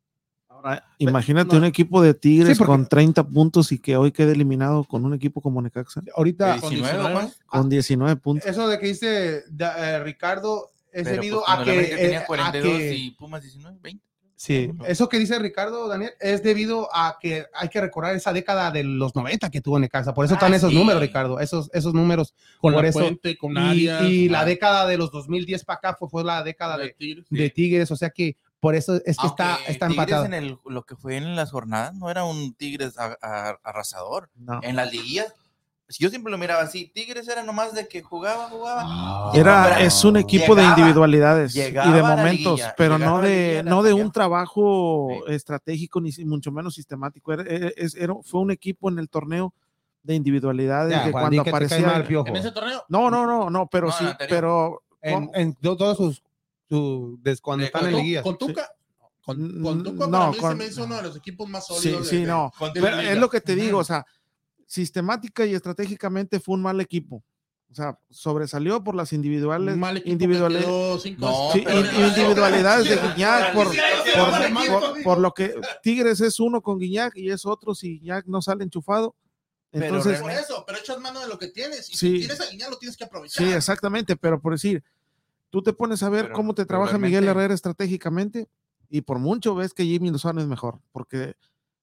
Ahora, 0.49 0.83
imagínate 0.97 1.53
no. 1.53 1.59
un 1.59 1.65
equipo 1.65 2.01
de 2.01 2.13
Tigres 2.13 2.49
Sí, 2.49 2.55
porque- 2.57 2.67
con 2.71 2.87
30 2.87 3.23
puntos 3.27 3.71
y 3.71 3.79
que 3.79 3.95
hoy 3.95 4.11
quede 4.11 4.33
eliminado 4.33 4.83
con 4.83 5.05
un 5.05 5.13
equipo 5.13 5.41
como 5.41 5.61
Necaxa 5.61 6.01
ahorita... 6.15 6.59
Con 6.59 6.69
19, 6.71 6.97
19. 6.97 7.13
Juan. 7.15 7.33
con 7.45 7.69
19 7.69 8.15
puntos. 8.17 8.49
Eso 8.49 8.67
de 8.67 8.77
que 8.79 8.87
dice 8.87 9.43
eh, 9.59 9.99
Ricardo 10.03 10.69
es 10.91 11.03
Pero, 11.03 11.15
debido 11.15 11.43
pues, 11.45 11.57
a 11.59 11.63
que, 11.63 11.71
el 11.71 11.77
América 11.79 11.95
eh, 11.95 12.01
tenía 12.03 12.19
a 12.21 12.25
42 12.25 12.77
que- 12.77 12.95
y 12.95 13.11
Pumas 13.11 13.41
19, 13.43 13.77
20. 13.81 14.03
sí, 14.35 14.71
eso 14.87 15.07
que 15.07 15.19
dice 15.19 15.37
Ricardo 15.39 15.87
Daniel 15.87 16.11
es 16.19 16.41
debido 16.43 16.89
a 16.93 17.17
que 17.21 17.45
hay 17.53 17.69
que 17.69 17.79
recordar 17.79 18.15
esa 18.15 18.33
década 18.33 18.71
de 18.71 18.83
los 18.83 19.15
90 19.15 19.49
que 19.51 19.61
tuvo 19.61 19.77
Necaxa, 19.79 20.13
por 20.13 20.25
eso 20.25 20.33
Ah, 20.33 20.37
están 20.37 20.53
esos 20.55 20.71
sí. 20.71 20.75
números 20.77 20.99
Ricardo, 21.01 21.39
esos 21.39 21.69
esos 21.73 21.93
números 21.93 22.33
con 22.59 22.73
por 22.73 22.83
la 22.83 22.89
eso- 22.89 22.99
Puente, 22.99 23.37
con 23.37 23.53
y, 23.55 23.59
Arias, 23.59 24.03
y 24.03 24.29
la 24.29 24.41
ah. 24.41 24.45
década 24.45 24.87
de 24.87 24.97
los 24.97 25.11
2010 25.11 25.63
para 25.63 25.77
acá 25.77 25.95
fue, 25.97 26.09
fue 26.09 26.23
la 26.23 26.43
década 26.43 26.75
de 26.77 26.85
de, 26.87 26.93
Tigres. 26.93 27.25
de 27.29 27.49
Tigres, 27.51 27.91
o 27.91 27.95
sea 27.95 28.09
que 28.09 28.35
por 28.60 28.76
eso 28.76 28.95
es 29.05 29.18
que 29.18 29.28
está 29.28 29.55
Aunque 29.55 29.72
está 29.72 29.86
empatado. 29.88 30.26
en 30.26 30.34
el, 30.34 30.60
lo 30.66 30.84
que 30.84 30.95
fue 30.95 31.18
en 31.18 31.36
las 31.36 31.51
jornadas 31.51 31.93
no 31.95 32.10
era 32.10 32.24
un 32.26 32.53
Tigres 32.53 32.97
a- 32.97 33.18
a- 33.22 33.57
arrasador. 33.64 34.30
No. 34.36 34.60
En 34.64 34.76
las 34.76 34.91
liguillas, 34.91 35.34
yo 35.97 36.10
siempre 36.10 36.30
lo 36.32 36.38
miraba 36.38 36.62
así. 36.62 36.91
Tigres 36.93 37.28
era 37.28 37.41
nomás 37.41 37.74
de 37.74 37.88
que 37.88 38.01
jugaba, 38.03 38.47
jugaba. 38.49 39.32
Era, 39.34 39.70
Pero 39.74 39.86
es 39.88 40.03
un 40.03 40.18
equipo 40.18 40.53
de 40.55 40.62
llegaba- 40.62 40.78
individualidades 40.78 41.55
y 41.55 41.62
de 41.62 41.72
momentos, 42.03 42.28
liguilla, 42.60 42.76
pero 42.78 42.97
no 42.99 43.22
de, 43.22 43.30
liguilla, 43.30 43.64
no 43.64 43.82
de 43.82 43.93
un 43.93 44.12
trabajo 44.12 45.07
Sí. 45.28 45.34
estratégico 45.34 45.99
ni 46.01 46.12
si- 46.12 46.26
mucho 46.26 46.51
menos 46.51 46.76
sistemático. 46.76 47.34
Era, 47.34 47.43
era- 47.43 47.72
era- 47.97 48.16
fue 48.24 48.41
un 48.41 48.51
equipo 48.51 48.89
en 48.89 48.99
el 48.99 49.10
torneo 49.10 49.53
de 50.03 50.16
individualidades 50.16 50.91
Ya, 50.93 51.03
que 51.05 51.12
Juan, 51.12 51.24
cuando 51.24 51.41
aparecía. 51.41 51.86
mal 51.88 52.01
el 52.01 52.07
Piojo. 52.07 52.28
En 52.28 52.36
ese 52.36 52.51
torneo, 52.51 52.84
No, 52.88 53.10
no, 53.10 53.26
no, 53.26 53.49
no, 53.49 53.68
pero 53.68 53.88
No, 53.88 53.93
sí, 53.93 54.05
pero 54.30 54.82
en, 55.01 55.30
en 55.34 55.55
to- 55.55 55.76
todos 55.76 55.97
sus, 55.97 56.24
su- 56.70 57.17
des- 57.22 57.41
cuando 57.41 57.61
De- 57.61 57.65
están 57.67 57.86
en 57.88 57.95
liguillas. 57.97 58.24
con 58.24 58.38
Tuca, 58.38 58.70
con, 59.26 59.61
con 59.61 59.84
Tuca 59.84 60.05
No, 60.05 60.11
para 60.11 60.32
mí 60.32 60.38
con- 60.38 60.51
se 60.51 60.55
me 60.55 60.65
hizo 60.67 60.84
uno 60.86 60.95
de 60.97 61.01
los 61.03 61.17
equipos 61.17 61.49
más 61.49 61.65
sí, 61.67 61.74
sólidos. 61.74 62.03
de- 62.03 62.09
sí, 62.09 62.17
de- 62.22 62.28
no. 62.28 62.51
Con 62.57 62.74
de 62.74 62.82
Pero 62.82 62.99
es 62.99 63.17
lo 63.17 63.30
que 63.30 63.41
te 63.41 63.55
digo, 63.55 63.80
o 63.80 63.84
sea, 63.84 64.05
sistemática 64.65 65.45
y 65.45 65.53
estratégicamente 65.55 66.39
fue 66.39 66.55
un 66.55 66.61
mal 66.61 66.80
equipo. 66.82 67.24
O 67.72 67.76
sea, 67.76 67.99
sobresalió 68.09 68.84
por 68.84 68.95
las 68.95 69.13
individuales, 69.13 69.78
individuales, 70.05 70.65
No, 70.65 70.97
Sí, 70.99 71.15
pero- 71.63 71.80
in- 71.82 71.86
individualidades 72.07 72.89
de 72.89 72.95
Guiñac 72.95 73.53
por, 73.53 73.72
Sí, 73.72 73.78
por- 74.15 74.34
sí, 74.34 74.41
sí, 74.63 74.70
por- 74.70 74.97
sí. 74.97 75.03
por 75.03 75.17
lo 75.20 75.32
que 75.34 75.53
Tigres 75.84 76.20
es 76.22 76.39
uno 76.39 76.61
con 76.61 76.80
Guiñac 76.80 77.15
y 77.15 77.30
es 77.30 77.45
otro 77.45 77.76
si 77.76 77.99
Guiñac 77.99 78.26
no 78.26 78.41
sale 78.41 78.63
enchufado. 78.63 79.15
Pero 79.72 79.86
Entonces, 79.86 80.20
Por 80.20 80.32
eso, 80.32 80.63
pero 80.65 80.80
echas 80.80 80.99
mano 80.99 81.20
de 81.20 81.28
lo 81.28 81.38
que 81.38 81.49
tienes. 81.49 81.88
Y 81.91 81.93
Sí. 81.95 82.11
si 82.13 82.17
tienes 82.20 82.41
a 82.41 82.49
Guiñac, 82.49 82.72
lo 82.72 82.78
tienes 82.80 82.97
que 82.97 83.03
aprovechar. 83.03 83.45
sí, 83.45 83.53
exactamente, 83.53 84.15
pero 84.15 84.41
por 84.41 84.53
decir, 84.53 84.84
tú 85.49 85.61
te 85.61 85.73
pones 85.73 86.03
a 86.03 86.09
ver 86.09 86.23
Pero- 86.25 86.35
cómo 86.35 86.53
te 86.53 86.65
trabaja 86.65 86.97
Miguel 86.97 87.27
Herrera 87.27 87.53
estratégicamente 87.53 88.47
y 88.89 89.01
por 89.01 89.19
mucho 89.19 89.55
ves 89.55 89.73
que 89.73 89.83
Jimmy 89.83 90.09
Lozano 90.11 90.41
es 90.41 90.47
mejor, 90.47 90.79
porque 90.91 91.35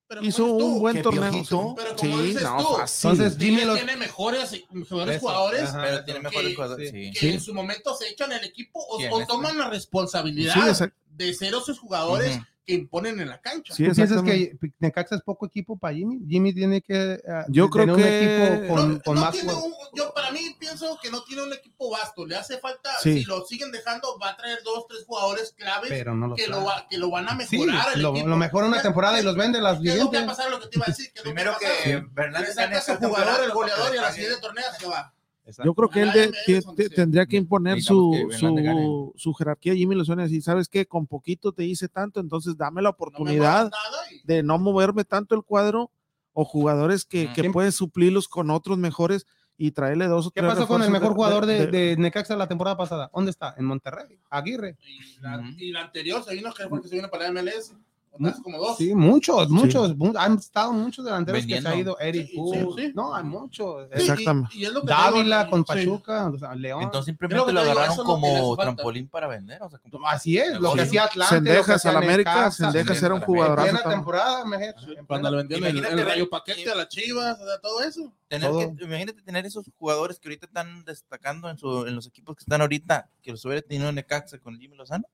Pero 0.09 0.23
hizo 0.23 0.45
un 0.47 0.79
buen 0.81 0.97
¿qué 0.97 1.03
torneo. 1.03 1.31
Piojito? 1.31 1.75
Pero 1.77 1.97
como 1.97 2.17
Sí, 2.19 2.23
dices 2.25 2.43
no, 2.45 2.59
tú, 2.59 2.77
fácil. 2.77 3.11
Entonces, 3.11 3.39
Jimmy 3.39 3.65
Lo- 3.65 3.75
tiene 3.75 3.97
mejores, 3.97 4.63
mejores 4.71 5.17
Eso, 5.17 5.21
jugadores 5.21 5.63
ajá. 5.65 5.83
Pero 5.83 6.05
tiene 6.05 6.21
mejores 6.21 6.49
que- 6.49 6.55
jugadores. 6.55 6.91
sí. 6.91 7.05
Sí. 7.13 7.19
que 7.19 7.35
en 7.35 7.41
su 7.41 7.55
momento 7.55 7.95
se 7.97 8.09
echan 8.09 8.31
el 8.33 8.45
equipo 8.45 8.79
o, 8.89 8.99
¿Quién 8.99 9.13
o 9.13 9.27
toman 9.27 9.59
la 9.59 9.69
responsabilidad 9.69 10.55
Sí, 10.55 10.85
de 11.11 11.35
ser 11.35 11.55
esos 11.55 11.79
jugadores 11.79 12.37
Ujú. 12.37 12.45
Que 12.67 12.75
imponen 12.75 13.21
en 13.21 13.29
la 13.29 13.41
cancha. 13.41 13.73
Sí, 13.75 13.87
¿Tú 13.87 13.95
piensas 13.95 14.23
que 14.23 14.57
Necaxa 14.81 15.15
es 15.15 15.23
poco 15.23 15.47
equipo 15.47 15.79
para 15.79 15.95
Jimmy? 15.95 16.19
Jimmy 16.29 16.53
tiene 16.53 16.83
que 16.83 17.21
ah, 17.29 17.45
Yo 17.49 17.71
creo 17.71 17.87
tener 17.87 17.97
que- 17.97 18.03
un 18.03 18.53
equipo 18.59 18.75
con, 18.75 18.93
No, 18.95 19.01
con 19.03 19.15
no 19.15 19.21
más 19.21 19.35
un- 19.43 19.73
yo 19.95 20.13
para 20.13 20.31
mí 20.33 20.41
pienso 20.59 20.99
que 21.01 21.11
no 21.11 21.23
tiene 21.23 21.45
un 21.45 21.53
equipo 21.53 21.91
vasto. 21.91 22.27
Le 22.27 22.35
hace 22.37 22.59
falta, 22.59 22.91
Sí. 23.01 23.21
si 23.21 23.25
lo 23.25 23.45
siguen 23.47 23.71
dejando, 23.71 24.19
va 24.19 24.31
a 24.31 24.37
traer 24.37 24.59
dos, 24.65 24.87
tres 24.89 25.05
jugadores 25.07 25.55
claves 25.57 25.89
pero 25.91 26.15
no 26.15 26.27
lo 26.27 26.35
que, 26.35 26.49
lo 26.49 26.65
va- 26.65 26.87
que 26.91 26.99
lo 26.99 27.11
van 27.11 27.29
a 27.29 27.39
Sí, 27.47 27.57
mejorar. 27.59 27.87
el 27.95 28.03
lo, 28.03 28.11
equipo. 28.11 28.29
lo 28.29 28.37
mejora 28.37 28.67
una 28.67 28.77
¿Qué- 28.79 28.83
temporada 28.83 29.21
y 29.21 29.23
los 29.23 29.37
vende 29.37 29.61
las 29.61 29.79
¿Qué 29.81 29.89
es 29.91 29.99
lo 29.99 30.11
que 30.11 30.17
va 30.17 30.33
a 30.33 30.35
siguientes. 30.35 30.37
pasar? 30.37 30.51
Lo 30.51 30.61
que 30.61 30.67
te 30.67 30.77
iba 30.79 30.85
a 30.87 30.91
decir. 30.91 31.07
¿qué 31.13 31.19
es 31.21 31.25
lo 31.25 31.31
Primero 31.33 31.57
que? 31.59 31.89
Le 31.89 32.01
Bernal 32.13 32.47
saca 32.49 32.79
a 32.79 32.81
su 32.83 32.95
jugador 32.97 33.45
el 33.45 33.51
goleador 33.53 33.95
y 33.95 33.99
a 33.99 34.03
la 34.03 34.13
siguiente 34.13 34.41
torneo 34.41 34.65
se 34.79 34.87
va. 34.87 35.13
Yo 35.65 35.75
creo 35.75 35.89
que 35.89 36.03
él 36.03 36.13
de- 36.13 36.89
tendría 36.91 37.27
que 37.27 37.37
imponer 37.37 37.81
su, 37.83 38.11
que 38.31 38.37
su, 38.37 39.13
su 39.17 39.35
jerarquía. 39.35 39.75
Jimmy 39.75 39.95
Lozano 39.95 40.23
y 40.23 40.25
decir, 40.25 40.43
¿sabes 40.43 40.69
qué? 40.69 40.87
Con 40.87 41.07
poquito 41.07 41.53
te 41.53 41.65
hice 41.65 41.89
tanto, 41.89 42.21
entonces 42.21 42.57
dame 42.57 42.83
la 42.83 42.91
oportunidad 42.91 43.71
y- 44.13 44.27
de 44.27 44.43
no 44.43 44.59
moverme 44.59 45.05
tanto 45.05 45.35
el 45.35 45.43
cuadro 45.43 45.91
o 46.33 46.45
jugadores 46.45 47.05
que, 47.05 47.29
que 47.33 47.43
¿Quién- 47.43 47.53
pueden 47.53 47.73
suplirlos 47.73 48.29
con 48.29 48.51
otros 48.51 48.77
mejores 48.79 49.27
y 49.59 49.71
traerle 49.71 50.07
dos 50.07 50.27
o 50.27 50.31
¿Qué 50.31 50.41
tres 50.43 50.53
pasó 50.53 50.67
con 50.69 50.83
el 50.83 50.91
mejor 50.91 51.15
jugador 51.15 51.47
de, 51.47 51.67
de 51.69 51.97
Necaxa 51.97 52.37
la 52.37 52.47
temporada 52.47 52.77
pasada? 52.77 53.11
¿Dónde 53.15 53.31
está? 53.31 53.55
En 53.57 53.65
Monterrey. 53.65 54.19
Aguirre. 54.29 54.77
Y 54.85 55.21
la, 55.23 55.39
Ujú. 55.39 55.49
y 55.57 55.73
la 55.73 55.81
anterior 55.83 56.23
se 56.25 56.35
vino, 56.35 56.53
que 56.53 56.69
fue 56.69 56.83
que 56.83 56.89
se 56.89 56.97
vino 56.97 57.09
para 57.09 57.31
la 57.31 57.41
MLS. 57.43 57.73
Otras 58.19 58.41
como 58.43 58.59
dos. 58.59 58.77
Sí, 58.77 58.95
muchos, 58.95 59.49
muchos. 59.51 59.97
mu- 59.97 60.13
han 60.17 60.35
estado 60.37 60.73
muchos 60.73 61.05
delanteros 61.05 61.45
que 61.47 61.61
se 61.61 61.69
ha 61.69 61.75
ido. 61.77 61.99
Eric 61.99 62.27
Sí, 62.27 62.33
sí, 62.33 62.65
Puz. 62.65 62.75
sí. 62.77 62.93
No, 62.95 63.15
hay 63.15 63.25
muchos. 63.25 63.89
Y- 63.95 64.01
Exactamente. 64.01 64.51
Y, 64.57 64.65
es 64.65 64.73
lo 64.73 64.81
que 64.83 64.87
Dávila 64.89 65.39
digo, 65.45 65.51
con 65.51 65.61
sí. 65.61 65.67
Pachuca, 65.67 66.27
o 66.29 66.39
sea, 66.39 66.55
León. 66.55 66.83
Entonces 66.83 67.07
simplemente 67.07 67.53
lo 67.53 67.61
agarraron 67.61 67.85
lo 67.87 67.93
hace 67.93 68.03
como 68.03 68.57
trampolín 68.57 69.09
para 69.09 69.27
vender. 69.29 69.63
O 69.63 69.71
sea, 69.71 69.79
como- 69.79 70.07
Así 70.09 70.39
es, 70.39 70.59
lo 70.61 70.73
que 70.75 70.83
hacía 70.83 71.05
Atlante. 71.05 71.35
Sendejas 71.35 71.87
al 71.87 71.97
América. 71.97 72.51
Sendejas 72.51 73.03
era 73.03 73.15
un 73.15 73.21
Sendejas. 73.21 73.49
En 73.69 73.77
también. 73.77 73.91
temporada, 74.01 74.45
en 74.97 75.07
Cuando 75.07 75.31
le 75.31 75.37
vendieron 75.39 75.65
el, 75.67 75.77
Imagínate 75.77 76.03
el 76.03 76.09
rayo 76.09 76.31
paquete 76.31 76.71
a 76.71 76.75
las 76.75 76.89
chivas, 76.89 77.39
o 77.41 77.45
sea, 77.47 77.59
todo 77.61 77.83
eso. 77.83 78.13
tener 78.29 78.51
Todo. 78.51 78.59
que, 78.77 78.85
imagínate 78.85 79.23
tener 79.23 79.47
esos 79.47 79.71
jugadores 79.79 80.19
que 80.19 80.29
ahorita 80.29 80.47
están 80.47 80.85
destacando 80.85 81.49
en, 81.49 81.57
su, 81.59 81.87
en 81.87 81.95
los 81.95 82.07
equipos 82.09 82.35
que 82.37 82.43
están 82.43 82.61
ahorita, 82.61 83.09
que 83.23 83.31
los 83.31 83.45
hubiera 83.45 83.63
tenido 83.63 83.91
Necaxa 83.93 84.39
con 84.39 84.59
Jimmy 84.59 84.77
Lozano. 84.77 85.05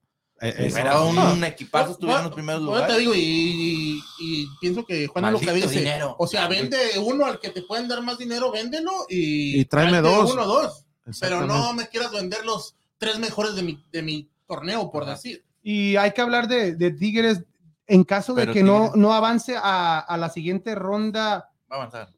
Eh, 0.44 0.72
Era 0.76 1.00
un, 1.02 1.44
equipazo, 1.44 1.92
estuvieron 1.92 2.22
en 2.22 2.26
los 2.26 2.34
primeros 2.34 2.64
bueno, 2.66 2.84
te 2.86 2.92
lugares. 2.94 2.98
digo, 2.98 3.14
y, 3.14 3.20
y- 3.20 4.02
y 4.20 4.46
pienso 4.60 4.84
que 4.84 5.06
Juan 5.06 5.26
es 5.26 5.32
lo 5.32 5.38
que 5.40 5.52
dice. 5.52 5.78
dinero. 5.78 6.16
O 6.18 6.26
sea, 6.26 6.48
vende 6.48 6.76
uno 7.00 7.26
al 7.26 7.38
que 7.38 7.50
te 7.50 7.62
pueden 7.62 7.86
dar 7.86 8.02
más 8.02 8.18
dinero, 8.18 8.50
véndelo 8.50 8.90
y, 9.08 9.60
Y 9.60 9.64
tráeme 9.66 10.00
dos. 10.00 10.32
Uno 10.32 10.42
o 10.42 10.46
dos. 10.46 10.84
Pero 11.20 11.46
no 11.46 11.72
me 11.74 11.86
quieras 11.88 12.10
vender 12.12 12.44
los 12.44 12.74
tres 12.98 13.18
mejores 13.20 13.54
de 13.54 13.62
mi, 13.62 13.84
de 13.92 14.02
mi 14.02 14.28
torneo, 14.46 14.90
por 14.90 15.04
Ajá. 15.04 15.12
decir. 15.12 15.44
Y 15.62 15.94
hay 15.96 16.10
que 16.10 16.20
hablar 16.20 16.48
de, 16.48 16.74
de 16.74 16.90
Tigres 16.90 17.42
en 17.86 18.02
caso 18.04 18.34
de 18.34 18.42
Pero 18.42 18.52
que 18.52 18.62
no, 18.64 18.92
no 18.96 19.12
avance 19.12 19.54
a, 19.56 19.98
a 20.00 20.16
la 20.16 20.28
siguiente 20.28 20.74
ronda. 20.74 21.50
Va 21.70 21.76
a 21.76 21.82
avanzar. 21.82 22.08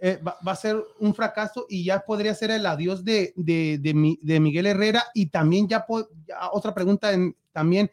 Eh, 0.00 0.20
va, 0.26 0.36
va 0.46 0.52
a 0.52 0.56
ser 0.56 0.76
un 1.00 1.14
fracaso 1.14 1.66
y 1.68 1.84
ya 1.84 2.00
podría 2.00 2.34
ser 2.34 2.50
el 2.50 2.64
adiós 2.66 3.04
de, 3.04 3.32
de, 3.36 3.78
de, 3.80 3.94
Mi- 3.94 4.18
de 4.22 4.40
Miguel 4.40 4.66
Herrera. 4.66 5.04
Y 5.14 5.26
también 5.26 5.68
ya, 5.68 5.84
po- 5.86 6.08
ya 6.26 6.50
otra 6.52 6.74
pregunta 6.74 7.12
en- 7.12 7.36
también, 7.52 7.90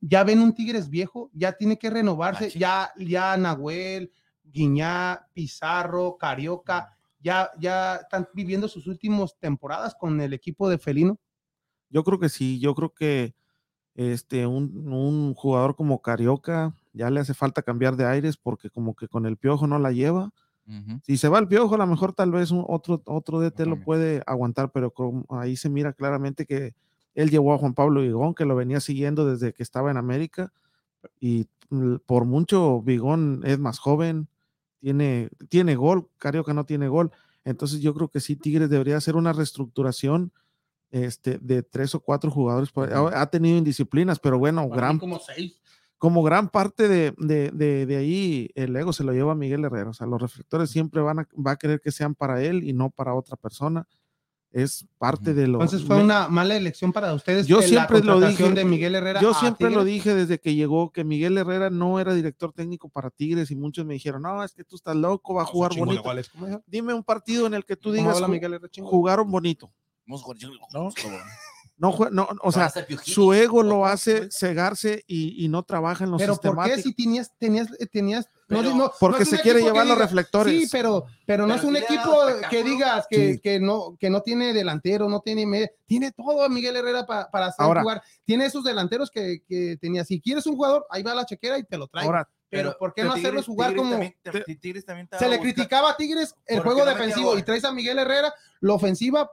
ya 0.00 0.22
ven 0.24 0.40
un 0.40 0.54
Tigres 0.54 0.88
viejo, 0.88 1.30
ya 1.32 1.52
tiene 1.52 1.76
que 1.78 1.90
renovarse, 1.90 2.44
Machín. 2.44 2.60
ya, 2.60 2.92
ya 2.98 3.36
Nahuel, 3.36 4.12
Guiñá, 4.44 5.26
Pizarro, 5.34 6.16
Carioca, 6.18 6.96
ya, 7.20 7.50
ya 7.58 7.96
están 7.96 8.28
viviendo 8.32 8.68
sus 8.68 8.86
últimas 8.86 9.36
temporadas 9.38 9.94
con 9.94 10.20
el 10.20 10.32
equipo 10.32 10.68
de 10.68 10.78
Felino. 10.78 11.18
Yo 11.90 12.04
creo 12.04 12.18
que 12.20 12.28
sí, 12.28 12.60
yo 12.60 12.74
creo 12.74 12.92
que 12.94 13.34
este 13.94 14.46
un, 14.46 14.92
un 14.92 15.34
jugador 15.34 15.74
como 15.74 16.00
Carioca 16.00 16.72
ya 16.92 17.10
le 17.10 17.18
hace 17.20 17.34
falta 17.34 17.62
cambiar 17.62 17.96
de 17.96 18.06
aires 18.06 18.36
porque 18.36 18.70
como 18.70 18.94
que 18.94 19.08
con 19.08 19.26
el 19.26 19.36
piojo 19.36 19.66
no 19.66 19.78
la 19.78 19.90
lleva. 19.90 20.30
Si 21.02 21.16
se 21.16 21.28
va 21.28 21.38
el 21.38 21.48
piojo, 21.48 21.74
a 21.74 21.78
lo 21.78 21.86
mejor 21.86 22.12
tal 22.12 22.30
vez 22.30 22.50
un, 22.50 22.64
otro, 22.68 23.02
otro 23.06 23.40
DT 23.40 23.60
lo 23.60 23.80
puede 23.80 24.22
aguantar, 24.26 24.70
pero 24.70 24.92
ahí 25.30 25.56
se 25.56 25.70
mira 25.70 25.94
claramente 25.94 26.44
que 26.44 26.74
él 27.14 27.30
llevó 27.30 27.54
a 27.54 27.58
Juan 27.58 27.74
Pablo 27.74 28.02
Vigón, 28.02 28.34
que 28.34 28.44
lo 28.44 28.54
venía 28.54 28.80
siguiendo 28.80 29.24
desde 29.24 29.52
que 29.54 29.62
estaba 29.62 29.90
en 29.90 29.96
América, 29.96 30.52
y 31.20 31.46
por 32.06 32.26
mucho 32.26 32.82
Vigón 32.82 33.42
es 33.44 33.58
más 33.58 33.78
joven, 33.78 34.28
tiene, 34.80 35.30
tiene 35.48 35.74
gol, 35.74 36.08
Carioca 36.18 36.52
no 36.52 36.64
tiene 36.64 36.88
gol, 36.88 37.12
entonces 37.44 37.80
yo 37.80 37.94
creo 37.94 38.08
que 38.08 38.20
sí, 38.20 38.36
Tigres 38.36 38.68
debería 38.68 38.98
hacer 38.98 39.16
una 39.16 39.32
reestructuración 39.32 40.32
este, 40.90 41.38
de 41.38 41.62
tres 41.62 41.94
o 41.94 42.00
cuatro 42.00 42.30
jugadores, 42.30 42.70
ha, 42.76 43.26
tenido 43.26 43.56
indisciplinas, 43.56 44.18
pero 44.18 44.38
bueno, 44.38 44.68
Para 44.68 44.76
gran, 44.76 44.96
mí 44.96 45.00
como 45.00 45.18
seis. 45.18 45.58
Como 45.98 46.22
gran 46.22 46.48
parte 46.48 46.88
de, 46.88 47.12
de, 47.18 47.50
de, 47.50 47.84
de 47.86 47.96
ahí 47.96 48.50
el 48.54 48.74
ego 48.76 48.92
se 48.92 49.04
lo 49.04 49.12
lleva 49.12 49.34
Miguel 49.34 49.64
Herrera. 49.64 49.90
O 49.90 49.94
sea, 49.94 50.06
los 50.06 50.22
reflectores 50.22 50.70
siempre 50.70 51.00
van 51.02 51.18
a, 51.20 51.28
va 51.44 51.52
a 51.52 51.56
querer 51.56 51.80
que 51.80 51.90
sean 51.90 52.14
para 52.14 52.42
él 52.42 52.62
y 52.64 52.72
no 52.72 52.90
para 52.90 53.14
otra 53.14 53.36
persona. 53.36 53.86
Es 54.50 54.86
parte 54.96 55.34
de 55.34 55.46
lo. 55.46 55.60
Entonces 55.60 55.86
fue 55.86 55.96
me- 55.96 56.04
una 56.04 56.26
mala 56.28 56.56
elección 56.56 56.90
para 56.90 57.12
ustedes. 57.12 57.46
Yo 57.46 57.60
la 57.60 57.66
siempre 57.66 58.00
lo 58.02 58.18
dije, 58.18 58.50
de 58.50 58.64
Miguel 58.64 58.94
Herrera. 58.94 59.20
Yo 59.20 59.32
a 59.32 59.34
siempre 59.34 59.68
lo 59.70 59.84
dije 59.84 60.14
desde 60.14 60.38
que 60.40 60.54
llegó 60.54 60.90
que 60.90 61.04
Miguel 61.04 61.36
Herrera 61.36 61.68
no 61.68 62.00
era 62.00 62.14
director 62.14 62.54
técnico 62.54 62.88
para 62.88 63.10
Tigres 63.10 63.50
y 63.50 63.56
muchos 63.56 63.84
me 63.84 63.92
dijeron, 63.92 64.22
no, 64.22 64.42
es 64.42 64.52
que 64.54 64.64
tú 64.64 64.76
estás 64.76 64.96
loco, 64.96 65.34
va 65.34 65.42
a 65.42 65.44
jugar 65.44 65.72
bonito. 65.80 66.02
Dime 66.66 66.94
un 66.94 67.04
partido 67.04 67.46
en 67.46 67.52
el 67.52 67.66
que 67.66 67.76
tú 67.76 67.90
¿Cómo 67.90 67.94
digas, 68.00 68.14
habla 68.14 68.28
"Ju- 68.28 68.30
Miguel 68.30 68.54
Herrera? 68.54 68.70
Chingo? 68.70 68.88
jugaron 68.88 69.30
bonito. 69.30 69.70
No. 70.72 70.88
No, 71.80 71.92
jue- 71.92 72.10
no, 72.10 72.28
o 72.42 72.50
sea, 72.50 72.72
su 73.04 73.32
ego 73.32 73.62
lo 73.62 73.86
hace 73.86 74.28
cegarse 74.32 75.04
y, 75.06 75.44
y 75.44 75.48
no 75.48 75.62
trabaja 75.62 76.02
en 76.04 76.10
los 76.10 76.20
Pero 76.20 76.36
¿por 76.36 76.64
qué 76.64 76.82
si 76.82 76.92
tenías, 76.92 77.32
tenías, 77.38 77.68
eh, 77.78 77.86
tenías, 77.86 78.26
no, 78.48 78.58
Pero- 78.58 78.70
no- 78.70 78.76
no 78.76 78.92
Porque 78.98 79.24
se 79.24 79.38
quiere 79.40 79.60
llevar 79.62 79.86
los 79.86 79.96
diga- 79.96 80.02
reflectores. 80.02 80.60
Sí, 80.62 80.68
pero, 80.72 81.04
pero 81.24 81.46
no 81.46 81.54
es 81.54 81.62
un 81.62 81.76
equipo 81.76 82.18
que 82.50 82.64
digas 82.64 83.06
que, 83.08 83.34
Sí. 83.34 83.40
que 83.40 83.60
no, 83.60 83.96
que 84.00 84.10
no 84.10 84.22
tiene 84.22 84.52
delantero, 84.52 85.08
no 85.08 85.20
tiene 85.20 85.46
media, 85.46 85.70
tiene 85.86 86.10
todo 86.10 86.42
a 86.44 86.48
Miguel 86.48 86.74
Herrera 86.74 87.06
pa- 87.06 87.30
para 87.30 87.46
hacer 87.46 87.64
Ahora- 87.64 87.82
jugar. 87.82 88.02
Tiene 88.24 88.46
esos 88.46 88.64
delanteros 88.64 89.08
que, 89.10 89.42
que 89.48 89.76
tenía. 89.80 90.04
Si 90.04 90.20
quieres 90.20 90.46
un 90.46 90.56
jugador, 90.56 90.84
ahí 90.90 91.04
va 91.04 91.14
la 91.14 91.26
chequera 91.26 91.58
y 91.58 91.62
te 91.64 91.78
lo 91.78 91.86
trae. 91.86 92.04
Ahora, 92.06 92.28
pero, 92.50 92.76
¿por 92.76 92.92
qué 92.92 93.04
no 93.04 93.10
Tigres- 93.14 93.24
hacerlos 93.26 93.46
jugar 93.46 93.68
Tigres 93.68 93.80
como 93.82 93.90
también- 93.92 94.16
te- 94.46 94.56
Tigres 94.56 94.84
también 94.84 95.04
estaba 95.04 95.20
se 95.20 95.26
le 95.28 95.36
buscando- 95.36 95.54
criticaba 95.54 95.90
a 95.90 95.96
Tigres 95.96 96.34
el 96.46 96.58
juego 96.60 96.84
defensivo 96.84 97.38
y 97.38 97.42
traes 97.44 97.64
a 97.64 97.72
Miguel 97.72 97.98
Herrera, 98.00 98.34
la 98.60 98.72
ofensiva 98.74 99.30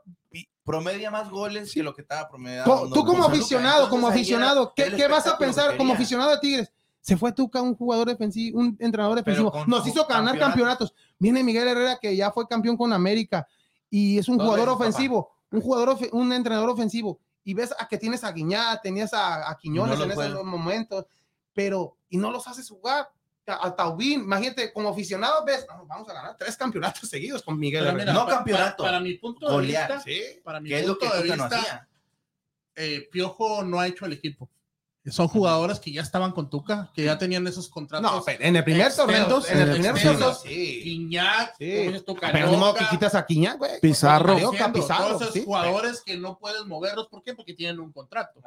promedia 0.66 1.12
más 1.12 1.30
goles 1.30 1.72
que 1.72 1.84
lo 1.84 1.94
que 1.94 2.02
estaba 2.02 2.28
promediando. 2.28 2.90
Tú 2.92 3.06
como 3.06 3.24
aficionado, 3.24 3.88
como 3.88 4.08
aficionado, 4.08 4.74
¿qué, 4.76 4.92
qué 4.96 5.08
vas 5.08 5.28
a 5.28 5.38
pensar 5.38 5.78
como 5.78 5.94
aficionado 5.94 6.32
de 6.32 6.40
Tigres? 6.40 6.74
Se 7.00 7.16
fue 7.16 7.32
Tuca, 7.32 7.62
un 7.62 7.76
jugador 7.76 8.08
defensivo, 8.08 8.60
un 8.60 8.76
entrenador 8.80 9.16
defensivo. 9.16 9.54
Nos 9.68 9.86
hizo 9.86 10.06
ganar 10.08 10.40
campeonatos. 10.40 10.90
campeonatos. 10.90 10.94
Viene 11.20 11.44
Miguel 11.44 11.68
Herrera, 11.68 12.00
que 12.02 12.16
ya 12.16 12.32
fue 12.32 12.48
campeón 12.48 12.76
con 12.76 12.92
América, 12.92 13.48
y 13.92 14.18
es 14.18 14.28
un 14.28 14.40
jugador 14.40 14.66
papá. 14.66 14.72
ofensivo, 14.72 15.30
un 15.52 15.62
jugador, 15.62 15.98
un 16.12 16.34
entrenador 16.34 16.72
ofensivo. 16.72 17.20
Y 17.44 17.54
ves 17.54 17.72
a 17.78 17.88
que 17.88 18.00
tienes 18.00 18.24
a 18.24 18.32
Guiñá, 18.32 18.82
tenías 18.82 19.14
a, 19.14 19.48
a 19.52 19.56
Quiñones 19.56 20.00
No 20.00 20.06
en 20.06 20.12
esos 20.12 20.44
momentos, 20.44 21.06
pero, 21.54 21.96
y 22.10 22.18
no 22.18 22.32
los 22.32 22.48
haces 22.48 22.68
jugar. 22.68 23.08
A, 23.48 23.68
a 23.68 23.76
Taubín, 23.76 24.22
imagínate, 24.22 24.74
como 24.74 24.90
aficionado, 24.90 25.46
ves, 25.46 25.66
"No, 25.70 25.86
vamos 25.86 26.10
a 26.10 26.14
ganar 26.14 26.36
tres 26.38 26.58
campeonatos 26.58 27.08
seguidos 27.10 27.44
con 27.44 27.60
Miguel 27.60 27.94
mira, 27.94 28.12
No 28.14 28.22
pa- 28.22 28.26
pa- 28.32 28.36
campeonato. 28.38 28.84
Para, 28.84 29.00
mi 29.00 29.14
punto 29.16 29.46
de 29.48 29.54
Golear, 29.54 29.94
vista, 29.94 30.04
Sí. 30.04 30.40
para 30.44 30.60
mi 30.60 30.70
Que 30.70 30.80
es 30.80 30.88
lo 30.88 30.98
que 30.98 31.06
punto 31.08 31.22
de 31.24 31.28
no 31.38 31.44
vista, 31.50 31.88
eh, 32.76 33.08
Piojo 33.12 33.64
no 33.64 33.80
ha 33.80 33.88
hecho 33.88 34.06
el 34.06 34.14
equipo. 34.14 34.50
Son 35.08 35.28
jugadores 35.28 35.80
que 35.80 35.92
ya 35.92 36.02
estaban 36.02 36.32
con 36.32 36.50
Tuca, 36.50 36.92
que 36.96 37.04
ya 37.04 37.16
tenían 37.16 37.46
esos 37.46 37.70
contratos. 37.70 38.12
No, 38.12 38.24
pero 38.26 38.44
en 38.44 38.56
el 38.56 38.64
primer 38.64 38.92
torneo, 38.92 39.40
en 39.48 39.60
el 39.60 39.72
primer 39.74 40.02
torneo, 40.02 40.34
sí. 40.34 40.82
Guiñac, 40.84 41.52
Sí. 41.60 41.92
Pero 42.34 42.52
modo 42.58 42.74
que 42.74 42.86
quitas 42.90 43.14
a 43.14 43.24
Quiñá, 43.24 43.54
güey. 43.54 43.80
Pizarro. 43.80 44.34
Carioca, 44.34 44.74
Pizarro, 44.74 45.06
todos 45.10 45.22
esos 45.22 45.34
sí. 45.36 45.44
jugadores 45.46 46.02
que 46.04 46.18
no 46.18 46.40
puedes 46.40 46.66
moverlos, 46.66 47.08
¿por 47.10 47.22
qué? 47.22 47.36
Porque 47.36 47.54
tienen 47.54 47.80
un 47.80 47.92
contrato. 47.92 48.42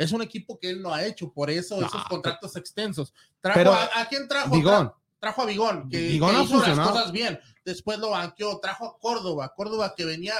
Es 0.00 0.12
un 0.12 0.22
equipo 0.22 0.58
que 0.58 0.70
él 0.70 0.80
no 0.80 0.94
ha 0.94 1.04
hecho, 1.04 1.30
por 1.30 1.50
eso 1.50 1.78
No, 1.80 1.86
esos 1.86 2.04
contratos 2.06 2.56
extensos. 2.56 3.12
Trajo 3.40 3.58
pero- 3.58 3.72
a, 3.74 3.88
¿a 4.00 4.08
quién 4.08 4.26
trajo? 4.28 4.54
Vigón. 4.54 4.92
Trajo 5.18 5.42
a 5.42 5.44
Vigón, 5.44 5.90
que, 5.90 5.98
Vigón 5.98 6.30
que 6.30 6.36
ha 6.36 6.42
hizo 6.42 6.66
las 6.66 6.88
cosas 6.88 7.12
bien. 7.12 7.38
Después 7.66 7.98
lo 7.98 8.10
banqueó, 8.10 8.58
trajo 8.60 8.86
a 8.86 8.98
Córdoba, 8.98 9.52
Córdoba 9.54 9.92
que 9.94 10.06
venía, 10.06 10.34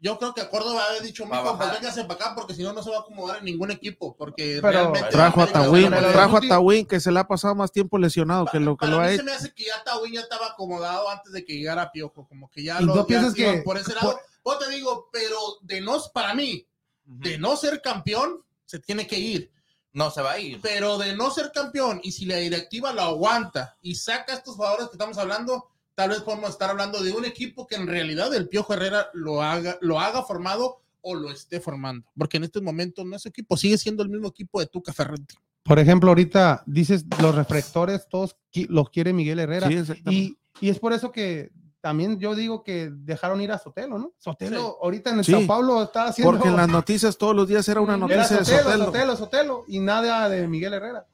yo 0.00 0.16
creo 0.18 0.32
que 0.32 0.40
a 0.42 0.48
Córdoba 0.48 0.84
había 0.88 1.00
dicho, 1.00 1.26
mijo, 1.26 1.56
pues 1.58 1.72
véngase 1.72 2.04
para 2.04 2.14
acá 2.14 2.34
porque 2.36 2.54
si 2.54 2.62
no, 2.62 2.72
no 2.72 2.82
se 2.84 2.90
va 2.90 2.98
a 2.98 3.00
acomodar 3.00 3.38
en 3.38 3.44
ningún 3.46 3.72
equipo, 3.72 4.14
porque 4.16 4.60
Pero 4.62 4.70
realmente... 4.70 5.08
Trajo 5.10 5.42
a 5.42 5.46
Tawin, 5.48 5.90
trajo 5.90 6.36
a 6.36 6.40
Tawin, 6.40 6.86
que 6.86 7.00
se 7.00 7.10
le 7.10 7.18
ha 7.18 7.26
pasado 7.26 7.56
más 7.56 7.72
tiempo 7.72 7.98
lesionado 7.98 8.46
que 8.46 8.60
lo 8.60 8.76
que 8.76 8.86
Para 8.86 8.92
lo 8.92 8.98
mí 9.00 9.04
ha 9.04 9.08
se 9.08 9.14
hecho. 9.16 9.24
me 9.24 9.32
hace 9.32 9.52
que 9.52 9.64
ya 9.64 9.82
Tawin 9.84 10.12
ya 10.14 10.20
estaba 10.20 10.46
acomodado 10.46 11.10
antes 11.10 11.32
de 11.32 11.44
que 11.44 11.54
llegara 11.54 11.90
Piojo, 11.90 12.24
como 12.28 12.48
que 12.48 12.62
ya 12.62 12.80
¿Y 12.80 12.84
lo 12.84 12.94
no 12.94 13.04
piensas 13.06 13.32
se 13.32 13.38
que- 13.38 13.62
por 13.62 13.76
ese 13.76 13.92
lado. 13.96 14.16
Yo 14.44 14.58
te 14.58 14.70
digo, 14.70 15.08
pero 15.12 15.36
de 15.62 15.80
no, 15.80 15.96
para 16.14 16.32
mí, 16.34 16.64
de 17.04 17.38
no 17.38 17.56
ser 17.56 17.82
campeón, 17.82 18.40
se 18.72 18.78
tiene 18.78 19.06
que 19.06 19.18
ir. 19.18 19.50
No, 19.92 20.10
se 20.10 20.22
va 20.22 20.32
a 20.32 20.38
ir. 20.38 20.58
Pero 20.62 20.96
de 20.96 21.14
no 21.14 21.30
ser 21.30 21.52
campeón, 21.52 22.00
y 22.02 22.12
si 22.12 22.24
la 22.24 22.36
directiva 22.36 22.94
lo 22.94 23.02
aguanta 23.02 23.76
y 23.82 23.96
saca 23.96 24.32
a 24.32 24.36
estos 24.36 24.56
jugadores 24.56 24.86
que 24.86 24.94
estamos 24.94 25.18
hablando, 25.18 25.68
tal 25.94 26.08
vez 26.08 26.22
podemos 26.22 26.48
estar 26.48 26.70
hablando 26.70 27.02
de 27.02 27.12
un 27.12 27.26
equipo 27.26 27.66
que 27.66 27.74
en 27.74 27.86
realidad 27.86 28.34
el 28.34 28.48
Piojo 28.48 28.72
Herrera 28.72 29.08
lo 29.12 29.42
haga, 29.42 29.76
lo 29.82 30.00
haga 30.00 30.22
formado 30.22 30.80
o 31.02 31.14
lo 31.14 31.30
esté 31.30 31.60
formando. 31.60 32.08
Porque 32.16 32.38
en 32.38 32.44
este 32.44 32.62
momento 32.62 33.04
no 33.04 33.14
es 33.14 33.26
equipo, 33.26 33.58
sigue 33.58 33.76
siendo 33.76 34.02
el 34.02 34.08
mismo 34.08 34.28
equipo 34.28 34.58
de 34.58 34.68
Tuca 34.68 34.94
Ferretti. 34.94 35.34
Por 35.62 35.78
ejemplo, 35.78 36.08
ahorita 36.08 36.62
dices 36.64 37.04
los 37.20 37.34
reflectores, 37.34 38.08
todos 38.08 38.36
los 38.70 38.88
quiere 38.88 39.12
Miguel 39.12 39.38
Herrera. 39.38 39.68
Sí, 39.68 39.74
exactamente. 39.74 40.12
y, 40.12 40.66
y 40.66 40.70
es 40.70 40.78
por 40.78 40.94
eso 40.94 41.12
que 41.12 41.52
también 41.82 42.18
yo 42.18 42.34
digo 42.34 42.62
que 42.62 42.88
dejaron 42.90 43.42
ir 43.42 43.52
a 43.52 43.58
Sotelo, 43.58 43.98
¿no? 43.98 44.12
Sotelo 44.16 44.56
Sí. 44.60 44.74
ahorita 44.82 45.10
en 45.10 45.18
el 45.18 45.24
Sí. 45.26 45.32
Sao 45.32 45.46
Paulo 45.46 45.82
está 45.82 46.06
haciendo. 46.06 46.32
Porque 46.32 46.48
en 46.48 46.56
las 46.56 46.68
noticias 46.68 47.18
todos 47.18 47.36
los 47.36 47.46
días 47.46 47.68
era 47.68 47.82
una 47.82 47.96
Era 47.96 48.06
noticia 48.06 48.38
de 48.38 48.44
Sotelo, 48.46 48.62
Sotelo. 48.62 48.84
Sotelo, 48.86 49.16
Sotelo, 49.16 49.64
y 49.68 49.80
nada 49.80 50.28
de 50.30 50.48
Miguel 50.48 50.72
Herrera. 50.72 51.06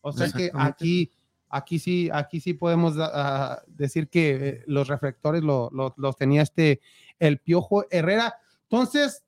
O 0.00 0.12
sea 0.12 0.30
que 0.30 0.50
aquí, 0.54 1.10
aquí 1.50 1.78
sí, 1.78 2.08
aquí 2.12 2.40
sí 2.40 2.54
podemos 2.54 2.94
ah, 2.98 3.60
decir 3.66 4.08
que 4.08 4.30
eh, 4.48 4.62
los 4.66 4.88
reflectores 4.88 5.42
lo- 5.42 5.68
lo- 5.72 5.92
los 5.98 6.16
tenía 6.16 6.42
este 6.42 6.80
el 7.18 7.38
Piojo 7.40 7.84
Herrera. 7.90 8.36
Entonces, 8.64 9.24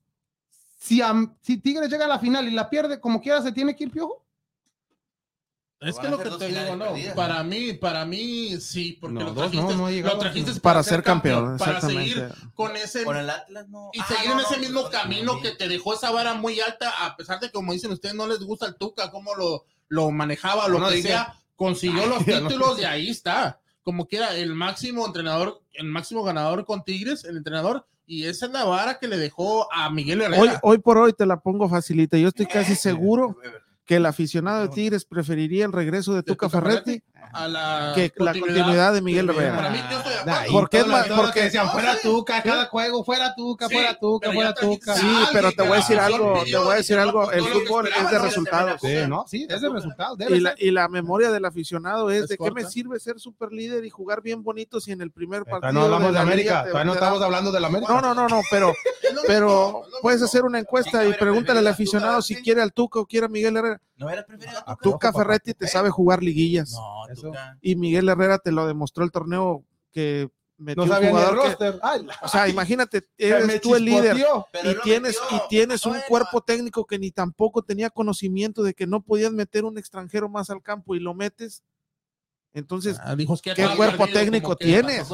si, 0.79 1.03
am- 1.03 1.35
si 1.41 1.57
Tigres 1.59 1.91
llega 1.91 2.05
a 2.05 2.09
la 2.09 2.19
final 2.19 2.47
y 2.47 2.53
la 2.53 2.69
pierde, 2.71 3.01
como 3.01 3.21
quiera, 3.21 3.43
se 3.43 3.53
tiene 3.53 3.75
que 3.75 3.85
ir 3.85 3.91
Piojo. 3.91 4.23
Es 5.81 5.99
que 5.99 6.09
lo 6.09 6.19
que 6.19 6.31
te 6.31 6.49
digo, 6.49 6.75
no. 6.77 6.87
Para 7.15 7.43
mí, 7.43 7.75
para 7.75 8.07
mí, 8.07 8.59
sí, 8.61 8.97
porque 8.99 9.15
No, 9.19 9.25
lo, 9.27 9.35
trajiste, 9.35 9.75
no 9.77 9.91
lo 9.91 10.19
trajiste 10.19 10.61
Para 10.61 10.83
ser 10.83 11.03
campeón, 11.03 11.59
para 11.59 11.73
exactamente. 11.73 12.15
seguir 12.15 12.33
con 12.55 12.75
ese 12.77 13.05
Con 13.05 13.17
el 13.19 13.29
Atlas 13.29 13.69
no. 13.69 13.91
y 13.93 14.01
Ah, 14.01 14.07
seguir 14.09 14.27
no, 14.29 14.33
en 14.33 14.39
no, 14.39 14.43
ese 14.51 14.59
mismo 14.61 14.89
camino 14.89 15.41
que 15.43 15.51
te 15.51 15.69
dejó 15.69 15.93
esa 15.93 16.11
vara 16.11 16.33
muy 16.33 16.61
alta, 16.61 17.05
a 17.05 17.15
pesar 17.17 17.41
de 17.41 17.49
que, 17.49 17.53
como 17.53 17.75
dicen 17.75 17.93
ustedes, 17.93 18.15
no 18.15 18.27
les 18.27 18.39
gusta 18.41 18.67
el 18.67 18.77
Tuca, 18.77 19.11
cómo 19.11 19.35
lo, 19.35 19.65
lo 19.89 20.11
manejaba, 20.11 20.67
lo 20.67 20.79
No, 20.79 20.89
que 20.89 21.03
sea, 21.03 21.35
consiguió 21.57 22.07
los 22.07 22.25
títulos 22.25 22.81
y 22.81 22.85
ahí 22.85 23.11
está. 23.11 23.61
Como 23.83 24.09
que 24.09 24.17
era 24.17 24.35
el 24.35 24.55
máximo 24.55 25.07
entrenador, 25.07 25.63
el 25.75 25.87
máximo 25.87 26.25
ganador 26.25 26.65
con 26.65 26.85
Tigres, 26.85 27.25
el 27.25 27.37
entrenador, 27.37 27.87
y 28.07 28.25
esa 28.25 28.47
es 28.47 28.53
la 28.53 28.65
vara 28.65 28.99
que 28.99 29.09
le 29.09 29.19
dejó 29.19 29.71
a 29.73 29.91
Miguel 29.91 30.23
Herrera. 30.23 30.41
Hoy, 30.43 30.49
hoy 30.63 30.79
por 30.79 30.97
hoy 30.97 31.13
te 31.13 31.27
la 31.27 31.39
pongo 31.39 31.69
facilita. 31.69 32.17
Yo 32.17 32.29
estoy 32.29 32.47
casi 32.47 32.75
seguro 32.75 33.37
que 33.87 33.97
el 33.97 34.07
aficionado 34.07 34.63
de 34.63 34.69
Tigres 34.69 35.05
preferiría 35.05 35.65
el 35.65 35.73
regreso 35.73 36.13
de 36.15 36.23
Tuca 36.25 36.49
Tuca 36.49 36.61
Ferretti 36.61 37.01
a 37.33 37.49
la 37.49 37.93
que 37.95 38.13
la 38.17 38.33
continuidad 38.33 38.93
de 38.95 39.01
Miguel 39.03 39.27
Para 39.27 39.43
Herrera. 39.47 39.71
mí, 39.71 39.79
yo 39.91 39.99
estoy 39.99 40.13
de 40.13 40.19
acuerdo. 40.21 40.41
Ahí, 40.41 40.51
¿Por 40.53 40.69
qué 40.71 40.79
todo 40.79 40.87
es 40.87 40.87
lo- 40.91 40.97
más- 40.99 41.07
todo 41.09 41.17
lo 41.17 41.23
porque- 41.25 41.39
que 41.41 41.45
decían, 41.45 41.71
fuera 41.71 41.93
Sí. 41.95 41.99
Tuca, 42.03 42.43
cada 42.43 42.67
juego, 42.67 43.05
fuera 43.05 43.35
Tuca, 43.37 43.69
Sí, 43.69 43.75
fuera 43.75 43.99
Tuca, 43.99 44.33
fuera 44.33 44.55
Tuca. 44.55 44.95
Sí, 44.97 45.07
pero 45.33 45.53
te 45.53 45.63
voy 45.63 45.73
a 45.73 45.77
decir 45.77 45.99
algo, 45.99 46.43
te 46.45 46.57
voy 46.57 46.73
a 46.73 46.77
decir 46.77 46.99
algo, 46.99 47.31
el 47.33 47.45
fútbol 47.45 47.89
es 47.89 48.11
de 48.11 48.19
resultados. 48.19 48.81
Sí, 48.81 48.95
¿no? 49.09 49.25
Sí, 49.29 49.47
es 49.49 49.63
el 49.63 49.73
resultado. 49.73 50.17
debe 50.17 50.37
Y 50.37 50.41
la, 50.41 50.55
y 50.59 50.71
la 50.73 50.89
memoria 50.89 51.31
del 51.31 51.45
aficionado 51.45 52.11
es, 52.11 52.29
de 52.29 52.37
qué 52.39 52.51
me 52.51 52.65
sirve 52.65 52.99
ser 53.01 53.19
super 53.21 53.53
líder 53.53 53.85
y 53.85 53.91
jugar 53.91 54.21
bien 54.23 54.43
bonito 54.43 54.81
si 54.81 54.93
en 54.93 55.01
el 55.01 55.11
primer 55.13 55.45
partido. 55.45 55.73
No 55.73 55.83
hablamos 55.83 56.13
de 56.13 56.19
América, 56.19 56.63
todavía 56.65 56.85
no 56.85 56.95
estamos 56.95 57.23
hablando 57.23 57.53
de 57.53 57.61
la 57.61 57.67
América. 57.69 57.93
No, 57.93 58.01
no, 58.01 58.15
no, 58.15 58.29
no, 58.29 58.41
pero, 58.51 58.73
pero 59.27 59.83
puedes 60.03 60.23
hacer 60.23 60.45
una 60.45 60.59
encuesta 60.59 61.05
y 61.07 61.13
pregúntale 61.15 61.59
al 61.61 61.67
aficionado 61.67 62.23
si 62.23 62.37
quiere 62.37 62.63
al 62.63 62.73
Tuca 62.73 63.01
o 63.01 63.07
quiere 63.07 63.27
a 63.27 63.29
Miguel 63.29 63.57
Herrera. 63.57 63.81
¿No 63.97 64.11
era 64.11 64.25
preferido 64.25 64.59
a 64.67 64.77
Tuca? 64.77 64.83
Tuca 64.83 65.13
Ferretti 65.13 65.55
te 65.55 65.67
sabe 65.69 65.91
jugar 65.91 66.23
liguillas 66.23 66.73
No, 66.73 67.09
Eso. 67.13 67.23
Tuca. 67.29 67.57
y 67.61 67.77
Miguel 67.77 68.09
Herrera 68.09 68.39
te 68.39 68.53
lo 68.53 68.67
demostró 68.67 69.05
el 69.05 69.11
torneo 69.11 69.65
que 69.93 70.29
metió 70.59 70.85
No 70.87 70.93
sabía 70.93 71.11
ni 71.13 71.17
el 71.19 71.23
jugador 71.25 71.43
que- 71.43 71.49
roster. 71.49 71.81
Ay, 71.83 72.07
o 72.23 72.29
sea, 72.29 72.49
imagínate, 72.49 73.03
me 73.19 73.27
eres 73.27 73.61
tú 73.61 73.75
el 73.75 73.85
líder 73.85 74.17
y 74.65 74.75
tienes 74.83 75.19
metió. 75.21 75.37
y 75.37 75.49
tienes 75.49 75.85
un 75.87 75.97
cuerpo 76.09 76.41
técnico 76.41 76.87
que 76.87 76.99
ni 76.99 77.11
tampoco 77.11 77.63
tenía 77.63 77.91
conocimiento 77.91 78.63
de 78.63 78.73
que 78.75 78.87
no 78.87 79.03
podías 79.03 79.33
meter 79.33 79.65
un 79.65 79.77
extranjero 79.79 80.29
más 80.29 80.49
al 80.51 80.63
campo 80.63 80.95
y 80.95 81.01
lo 81.01 81.13
metes. 81.15 81.63
Entonces, 82.57 82.99
Ah, 83.03 83.15
dijo, 83.15 83.35
es 83.35 83.43
que 83.43 83.53
¿qué 83.53 83.69
cuerpo 83.77 84.07
técnico 84.07 84.57
que 84.57 84.65
tienes? 84.65 85.07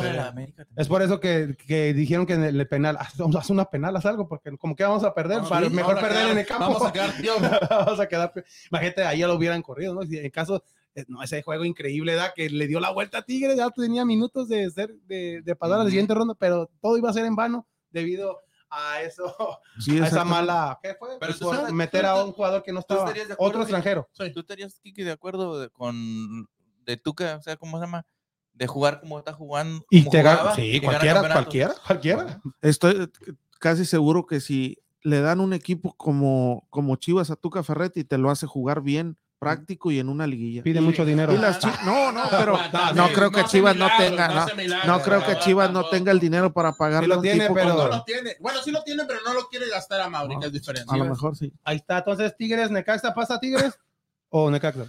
Es 0.76 0.86
por 0.88 1.02
eso 1.02 1.18
que, 1.18 1.56
que 1.66 1.92
dijeron 1.92 2.24
que 2.24 2.34
en 2.34 2.44
el 2.44 2.68
penal, 2.68 2.96
haz, 3.00 3.14
haz 3.20 3.50
una 3.50 3.64
penal, 3.64 3.96
haz 3.96 4.06
algo, 4.06 4.28
porque 4.28 4.56
como 4.56 4.76
que 4.76 4.84
vamos 4.84 5.02
a 5.02 5.12
perder, 5.12 5.38
Vamos, 5.38 5.50
para- 5.50 5.68
sí, 5.68 5.74
mejor 5.74 5.96
vamos 5.96 6.04
a 6.04 6.06
perder 6.08 6.22
quedar- 6.24 6.32
en 6.32 6.38
el 6.38 6.46
campo. 6.46 6.64
Vamos 6.72 6.86
a 6.88 6.92
quedar 6.92 7.12
tío. 7.20 7.32
vamos 7.68 7.98
a 8.00 8.06
quedar. 8.08 8.32
Imagínate, 8.70 9.04
ahí 9.04 9.18
ya 9.18 9.26
lo 9.26 9.34
hubieran 9.34 9.60
corrido, 9.60 9.92
¿no? 9.92 10.02
Si 10.04 10.16
en 10.18 10.30
caso, 10.30 10.62
eh, 10.94 11.04
no, 11.08 11.20
ese 11.22 11.42
juego 11.42 11.64
increíble, 11.64 12.14
¿da? 12.14 12.32
Que 12.32 12.48
le 12.48 12.68
dio 12.68 12.78
la 12.78 12.90
vuelta 12.90 13.18
a 13.18 13.22
Tigres, 13.22 13.56
ya 13.56 13.68
tenía 13.70 14.04
minutos 14.04 14.48
de, 14.48 14.70
ser, 14.70 14.94
de, 15.06 15.42
de 15.42 15.56
pasar 15.56 15.80
a 15.80 15.84
la 15.84 15.90
siguiente 15.90 16.14
ronda, 16.14 16.34
pero 16.38 16.70
todo 16.80 16.96
iba 16.96 17.10
a 17.10 17.12
ser 17.12 17.24
en 17.24 17.34
vano 17.34 17.66
debido 17.90 18.38
a 18.74 19.02
eso, 19.02 19.34
sí, 19.80 20.00
a 20.00 20.06
esa 20.06 20.24
mala, 20.24 20.78
¿qué 20.82 20.94
fue? 20.94 21.08
Pero 21.20 21.32
Pues 21.32 21.38
tú 21.38 21.44
por 21.44 21.56
sabes- 21.56 21.72
meter 21.74 22.06
a 22.06 22.24
un 22.24 22.32
jugador 22.32 22.62
que 22.62 22.72
no 22.72 22.80
estaba, 22.80 23.02
otro 23.02 23.58
Miguel? 23.58 23.60
extranjero. 23.60 24.08
¿Tú 24.32 24.40
estarías, 24.40 24.80
Kiki, 24.80 25.02
de 25.02 25.10
acuerdo 25.12 25.70
con 25.72 26.48
de 26.84 26.96
Tuca, 26.96 27.36
o 27.38 27.42
sea, 27.42 27.56
¿cómo 27.56 27.78
se 27.78 27.84
llama? 27.86 28.04
De 28.52 28.66
jugar 28.66 29.00
como 29.00 29.18
está 29.18 29.32
jugando. 29.32 29.84
Y 29.90 30.00
como 30.00 30.10
te 30.12 30.22
gana, 30.22 30.36
jugaba, 30.38 30.56
sí, 30.56 30.80
cualquiera, 30.80 31.20
cualquiera, 31.20 31.74
cualquiera. 31.86 32.40
Estoy 32.60 33.10
casi 33.58 33.84
seguro 33.84 34.26
que 34.26 34.40
si 34.40 34.78
le 35.02 35.20
dan 35.20 35.40
un 35.40 35.52
equipo 35.52 35.94
como, 35.96 36.66
como 36.70 36.96
Chivas 36.96 37.30
a 37.30 37.36
Tuca 37.36 37.62
Ferretti, 37.62 38.04
te 38.04 38.18
lo 38.18 38.30
hace 38.30 38.46
jugar 38.46 38.82
bien, 38.82 39.16
práctico 39.38 39.90
y 39.90 39.98
en 39.98 40.08
una 40.08 40.24
liguilla. 40.26 40.62
Pide 40.62 40.80
mucho 40.80 41.04
dinero. 41.04 41.32
Y 41.32 41.38
las 41.38 41.58
Chi- 41.58 41.66
no, 41.84 42.12
no, 42.12 42.22
pero 42.30 42.56
Ah, 42.72 42.92
no 42.94 43.08
creo 43.08 43.32
que 43.32 43.42
Chivas 43.44 43.74
no 43.74 43.88
tenga, 43.98 44.46
no, 44.86 45.00
creo 45.00 45.24
que 45.26 45.36
Chivas 45.40 45.72
no 45.72 45.88
tenga 45.88 46.12
el 46.12 46.20
dinero 46.20 46.52
para 46.52 46.72
pagarle 46.74 47.08
lo 47.08 47.20
tiene, 47.20 47.40
tipo 47.44 47.54
pero- 47.54 47.70
como- 47.70 47.82
No 47.84 47.88
lo 47.88 48.04
tiene. 48.04 48.36
Bueno, 48.38 48.60
sí 48.62 48.70
lo 48.70 48.84
tiene, 48.84 49.04
pero 49.06 49.18
no 49.24 49.32
lo 49.34 49.48
quiere 49.48 49.68
gastar 49.68 50.00
a 50.02 50.08
Mauri, 50.08 50.34
No. 50.34 50.40
que 50.42 50.46
es 50.48 50.52
diferente. 50.52 50.92
a 50.92 50.96
lo 50.96 51.06
mejor 51.06 51.36
sí. 51.36 51.52
Ahí 51.64 51.78
está, 51.78 51.98
entonces 51.98 52.36
Tigres, 52.36 52.70
Necaxa, 52.70 53.12
¿pasa 53.14 53.40
Tigres 53.40 53.76
o 54.28 54.48
Necaxa? 54.50 54.86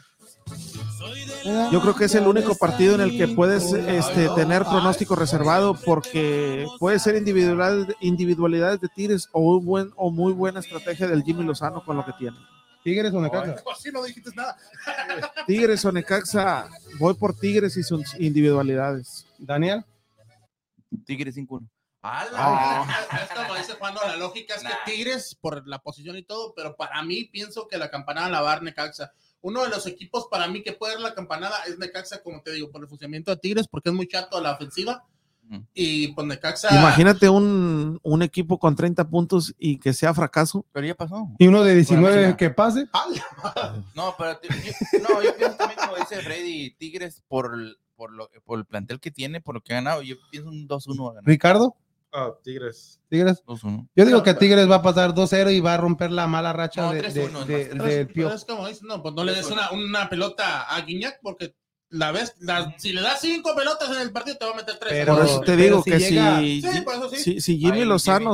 Yo 1.72 1.82
creo 1.82 1.96
que 1.96 2.06
es 2.06 2.16
el 2.16 2.28
único 2.28 2.56
partido 2.56 2.96
en 2.96 3.02
el 3.02 3.18
que 3.18 3.28
puedes 3.28 3.74
este, 3.74 4.30
tener 4.30 4.64
pronóstico 4.64 5.16
reservado 5.16 5.74
porque 5.74 6.66
puede 6.80 7.00
ser 7.00 7.16
individualidades, 7.16 7.96
individualidades 8.00 8.80
de 8.80 8.90
Tigres 8.90 9.28
o, 9.32 9.58
un 9.58 9.66
buen, 9.66 9.92
o 9.96 10.12
muy 10.12 10.34
buena 10.34 10.60
estrategia 10.60 11.08
del 11.08 11.24
Jimmy 11.24 11.44
Lozano 11.44 11.84
con 11.84 11.98
lo 11.98 12.06
que 12.06 12.14
tiene. 12.14 12.38
¿Tigres 12.84 13.14
o 13.14 13.22
Necaxa? 13.22 13.56
Así 13.72 13.92
no 13.92 14.04
dijiste 14.04 14.32
nada. 14.36 14.58
Tigres 15.48 15.84
o 15.86 15.92
Necaxa, 15.92 16.68
voy 17.00 17.14
por 17.14 17.34
Tigres 17.34 17.78
y 17.78 17.84
sus 17.84 18.14
individualidades. 18.20 19.26
Daniel. 19.38 19.86
Tigres 21.06 21.36
5-1. 21.38 21.68
¡Hala! 22.02 22.86
Es 23.14 23.30
como 23.30 23.56
dice 23.56 23.74
Juan, 23.80 23.94
no, 23.94 24.02
la 24.06 24.18
lógica 24.18 24.56
es 24.56 24.64
Nah. 24.64 24.72
que 24.84 24.92
Tigres, 24.92 25.38
por 25.40 25.66
la 25.66 25.80
posición 25.80 26.18
y 26.18 26.24
todo, 26.24 26.54
pero 26.54 26.76
para 26.76 27.02
mí 27.02 27.24
pienso 27.24 27.68
que 27.70 27.78
la 27.78 27.90
campanada 27.90 28.30
la 28.30 28.42
va 28.42 28.52
a 28.52 28.54
dar 28.56 28.64
Necaxa. 28.64 29.14
Uno 29.44 29.62
de 29.62 29.70
los 29.70 29.86
equipos 29.88 30.28
para 30.32 30.48
mí 30.48 30.64
que 30.64 30.72
puede 30.72 30.94
dar 30.94 31.02
la 31.02 31.14
campanada 31.14 31.58
es 31.68 31.78
Necaxa, 31.78 32.24
como 32.24 32.42
te 32.42 32.54
digo, 32.54 32.72
por 32.72 32.82
el 32.82 32.88
funcionamiento 32.88 33.30
de 33.30 33.38
Tigres, 33.38 33.68
porque 33.68 33.90
es 33.90 33.96
muy 33.96 34.08
chato 34.08 34.38
a 34.38 34.42
la 34.42 34.54
ofensiva. 34.54 35.06
Ujú. 35.50 35.66
Y 35.74 36.14
pues 36.14 36.26
Necaxa. 36.26 36.74
Imagínate 36.74 37.28
un, 37.28 38.00
un 38.02 38.22
equipo 38.22 38.58
con 38.58 38.74
30 38.74 39.10
puntos 39.10 39.54
y 39.58 39.80
que 39.80 39.92
sea 39.92 40.14
fracaso. 40.14 40.66
Pero 40.72 40.88
ya 40.88 40.96
pasó. 40.96 41.28
Y 41.40 41.48
uno 41.48 41.62
de 41.62 41.76
19 41.76 42.18
Bueno, 42.18 42.38
que 42.38 42.50
pase. 42.52 42.88
No, 43.96 44.16
pero 44.18 44.40
yo, 44.42 45.00
no, 45.02 45.22
yo 45.22 45.36
pienso 45.36 45.58
también, 45.58 45.78
como 45.78 45.98
dice 45.98 46.22
Freddy, 46.22 46.72
Tigres 46.76 47.22
por 47.28 47.54
el, 47.54 47.78
por, 47.98 48.14
lo, 48.14 48.30
por 48.46 48.60
el 48.60 48.66
plantel 48.66 49.02
que 49.02 49.12
tiene, 49.12 49.42
por 49.42 49.56
lo 49.56 49.62
que 49.62 49.74
ha 49.74 49.76
ganado, 49.76 50.02
yo 50.02 50.16
pienso 50.32 50.50
un 50.50 50.70
2-1 50.70 51.10
a 51.10 51.14
ganar. 51.16 51.28
Ricardo, 51.28 51.76
Ah, 52.14 52.32
Tigres. 52.44 53.00
Tigres. 53.10 53.44
2-1. 53.46 53.90
Yo 53.96 54.06
digo 54.06 54.22
que 54.22 54.36
Tigres 54.36 54.70
va 54.70 54.76
a 54.76 54.82
pasar 54.84 55.14
2-0 55.16 55.52
y 55.52 55.60
va 55.60 55.74
a 55.74 55.78
romper 55.78 56.12
la 56.12 56.28
mala 56.28 56.54
racha 56.54 56.84
No, 56.84 56.94
de, 56.94 57.02
de, 57.02 57.10
3-1 57.10 57.46
de- 57.46 57.66
del 57.70 58.08
Piojo. 58.08 58.36
es 58.36 58.46
como 58.46 58.68
no, 58.84 59.02
pues 59.02 59.16
no 59.16 59.24
le 59.24 59.34
des 59.34 59.50
una, 59.50 59.72
una 59.72 60.10
pelota 60.10 60.62
a 60.64 60.82
Guiñac 60.82 61.20
porque 61.24 61.56
la 61.94 62.12
ves, 62.12 62.36
la- 62.40 62.74
si 62.80 62.92
le 62.92 63.02
das 63.02 63.22
cinco 63.22 63.56
pelotas 63.56 63.88
en 63.96 64.02
el 64.02 64.12
partido 64.12 64.36
te 64.38 64.46
va 64.46 64.52
a 64.52 64.56
meter 64.56 64.78
tres. 64.80 64.92
Pero- 64.92 65.16
Por 65.16 65.26
eso 65.26 65.42
te 65.42 65.56
digo 65.56 65.84
si 65.84 65.92
que 65.92 66.00
llega- 66.00 66.40
si, 66.40 66.62
Sí, 66.62 66.82
por 66.82 66.94
eso 66.96 67.10
sí. 67.10 67.16
si, 67.18 67.40
si 67.42 67.58
Jimmy 67.60 67.80
Ay, 67.82 67.86
Lozano 67.86 68.34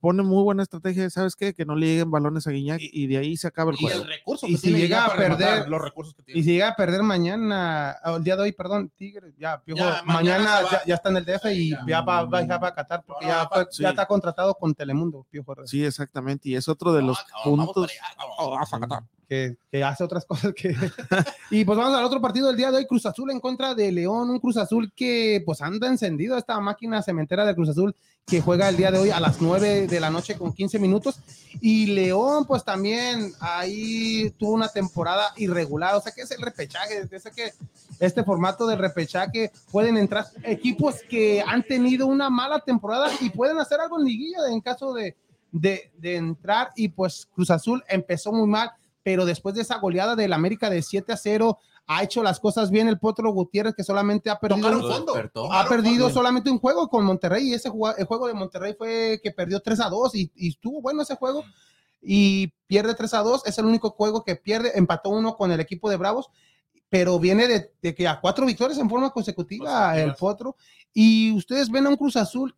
pone 0.00 0.22
muy 0.22 0.42
buena 0.42 0.62
estrategia, 0.62 1.10
¿sabes 1.10 1.36
qué? 1.36 1.52
Que 1.52 1.64
no 1.66 1.76
le 1.76 1.86
lleguen 1.86 2.10
balones 2.10 2.46
a 2.46 2.50
Guiñac 2.50 2.80
y 2.80 3.06
de 3.06 3.18
ahí 3.18 3.36
se 3.36 3.46
acaba 3.46 3.70
el 3.72 3.76
y 3.78 3.82
juego. 3.82 4.02
el 4.02 4.08
recurso 4.08 4.46
Y 4.46 4.56
si 4.56 4.70
llega 4.72 4.88
ya 4.88 5.04
a 5.06 5.16
perder- 5.16 5.68
los 5.68 5.82
recursos 5.82 6.14
que 6.14 6.22
tiene. 6.22 6.40
Y 6.40 6.42
si 6.44 6.52
llega 6.52 6.68
a 6.68 6.76
perder 6.76 7.02
mañana, 7.02 7.96
o 8.04 8.16
el 8.16 8.24
día 8.24 8.36
de 8.36 8.42
hoy, 8.42 8.52
perdón, 8.52 8.90
Tigres, 8.96 9.34
ya, 9.38 9.60
Piojo, 9.62 9.84
Ya, 9.84 10.02
mañana, 10.04 10.62
va. 10.62 10.70
ya, 10.70 10.84
ya 10.86 10.94
está 10.94 11.10
en 11.10 11.18
el 11.18 11.24
DF 11.26 11.52
y 11.52 11.70
ya 11.86 12.00
va, 12.00 12.24
va, 12.24 12.40
ya 12.46 12.56
va 12.58 12.68
a 12.68 12.74
Qatar 12.74 13.04
porque 13.06 13.26
ya, 13.26 13.48
fue- 13.48 13.66
Sí. 13.70 13.82
ya 13.82 13.90
está 13.90 14.06
contratado 14.06 14.54
con 14.54 14.74
Telemundo, 14.74 15.26
Piojo 15.30 15.52
Herrera, 15.52 15.66
Sí, 15.68 15.84
exactamente. 15.84 16.48
Y 16.48 16.56
es 16.56 16.68
otro 16.68 16.92
de 16.94 17.02
los 17.02 17.18
puntos. 17.44 17.86
para 17.86 18.08
allá, 18.08 18.88
vamos. 18.88 19.04
Que, 19.28 19.56
que 19.70 19.84
hace 19.84 20.04
otras 20.04 20.24
cosas 20.26 20.52
que... 20.54 20.74
y 21.50 21.64
pues 21.64 21.78
vamos 21.78 21.96
al 21.96 22.04
otro 22.04 22.20
partido 22.20 22.48
del 22.48 22.56
día 22.56 22.70
de 22.70 22.78
hoy, 22.78 22.86
Cruz 22.86 23.06
Azul 23.06 23.30
en 23.30 23.40
contra 23.40 23.74
de 23.74 23.92
León, 23.92 24.30
un 24.30 24.40
Cruz 24.40 24.56
Azul 24.56 24.92
que 24.94 25.42
pues 25.44 25.60
anda 25.60 25.88
encendido 25.88 26.36
esta 26.36 26.58
máquina 26.60 27.02
cementera 27.02 27.44
de 27.44 27.54
Cruz 27.54 27.70
Azul 27.70 27.94
que 28.28 28.42
juega 28.42 28.68
el 28.68 28.76
día 28.76 28.90
de 28.90 28.98
hoy 28.98 29.10
a 29.10 29.20
las 29.20 29.40
9 29.40 29.86
de 29.86 30.00
la 30.00 30.10
noche 30.10 30.36
con 30.36 30.52
15 30.52 30.78
minutos. 30.78 31.18
Y 31.62 31.86
León, 31.86 32.44
pues 32.44 32.62
también 32.62 33.32
ahí 33.40 34.30
tuvo 34.38 34.52
una 34.52 34.68
temporada 34.68 35.32
irregular. 35.36 35.94
O 35.94 36.00
sea, 36.00 36.12
que 36.12 36.22
es 36.22 36.30
el 36.30 36.42
repechaje. 36.42 37.08
Sé 37.08 37.30
que 37.34 37.52
este 37.98 38.22
formato 38.22 38.66
del 38.66 38.78
repechaje 38.78 39.50
pueden 39.72 39.96
entrar 39.96 40.26
equipos 40.44 40.96
que 41.08 41.42
han 41.44 41.62
tenido 41.62 42.06
una 42.06 42.28
mala 42.28 42.60
temporada 42.60 43.10
y 43.20 43.30
pueden 43.30 43.58
hacer 43.58 43.80
algo 43.80 43.98
en 43.98 44.04
liguilla 44.04 44.38
en 44.50 44.60
caso 44.60 44.92
de, 44.92 45.16
de, 45.50 45.90
de 45.96 46.16
entrar. 46.16 46.70
Y 46.76 46.88
pues 46.88 47.26
Cruz 47.34 47.50
Azul 47.50 47.82
empezó 47.88 48.30
muy 48.30 48.46
mal, 48.46 48.70
pero 49.02 49.24
después 49.24 49.54
de 49.54 49.62
esa 49.62 49.78
goleada 49.78 50.16
del 50.16 50.32
América 50.32 50.68
de 50.70 50.82
7 50.82 51.12
a 51.12 51.16
0, 51.16 51.58
ha 51.86 52.02
hecho 52.02 52.22
las 52.22 52.38
cosas 52.40 52.70
bien 52.70 52.88
el 52.88 52.98
Potro 52.98 53.32
Gutiérrez, 53.32 53.74
que 53.74 53.82
solamente 53.84 54.28
ha 54.28 54.38
perdido. 54.38 54.68
Fondo. 54.96 55.12
despertó. 55.14 55.52
Ha 55.52 55.66
perdido 55.68 56.04
fondo. 56.06 56.14
solamente 56.14 56.50
un 56.50 56.58
juego 56.58 56.88
con 56.88 57.04
Monterrey 57.04 57.48
y 57.48 57.54
ese 57.54 57.70
jugua- 57.70 57.94
el 57.96 58.04
juego 58.04 58.26
de 58.26 58.34
Monterrey 58.34 58.74
fue 58.76 59.20
que 59.22 59.30
perdió 59.30 59.60
3 59.60 59.80
a 59.80 59.88
2 59.88 60.14
y, 60.14 60.30
y 60.36 60.48
estuvo 60.50 60.82
bueno 60.82 61.02
ese 61.02 61.16
juego. 61.16 61.44
y 62.02 62.48
pierde 62.66 62.94
3 62.94 63.14
a 63.14 63.18
2. 63.22 63.42
Es 63.46 63.58
el 63.58 63.64
único 63.64 63.90
juego 63.90 64.22
que 64.24 64.36
pierde. 64.36 64.72
Empató 64.74 65.08
uno 65.10 65.36
con 65.36 65.50
el 65.50 65.58
equipo 65.60 65.88
de 65.90 65.96
Bravos, 65.96 66.28
pero 66.90 67.18
viene 67.18 67.48
de, 67.48 67.72
de 67.82 67.94
que 67.94 68.06
a 68.06 68.20
cuatro 68.20 68.44
victorias 68.46 68.78
en 68.78 68.88
forma 68.90 69.10
consecutiva 69.10 69.98
el 69.98 70.14
Potro. 70.14 70.56
Y 70.92 71.32
ustedes 71.32 71.70
ven 71.70 71.86
a 71.86 71.88
un 71.88 71.96
Cruz 71.96 72.16
Azul, 72.16 72.54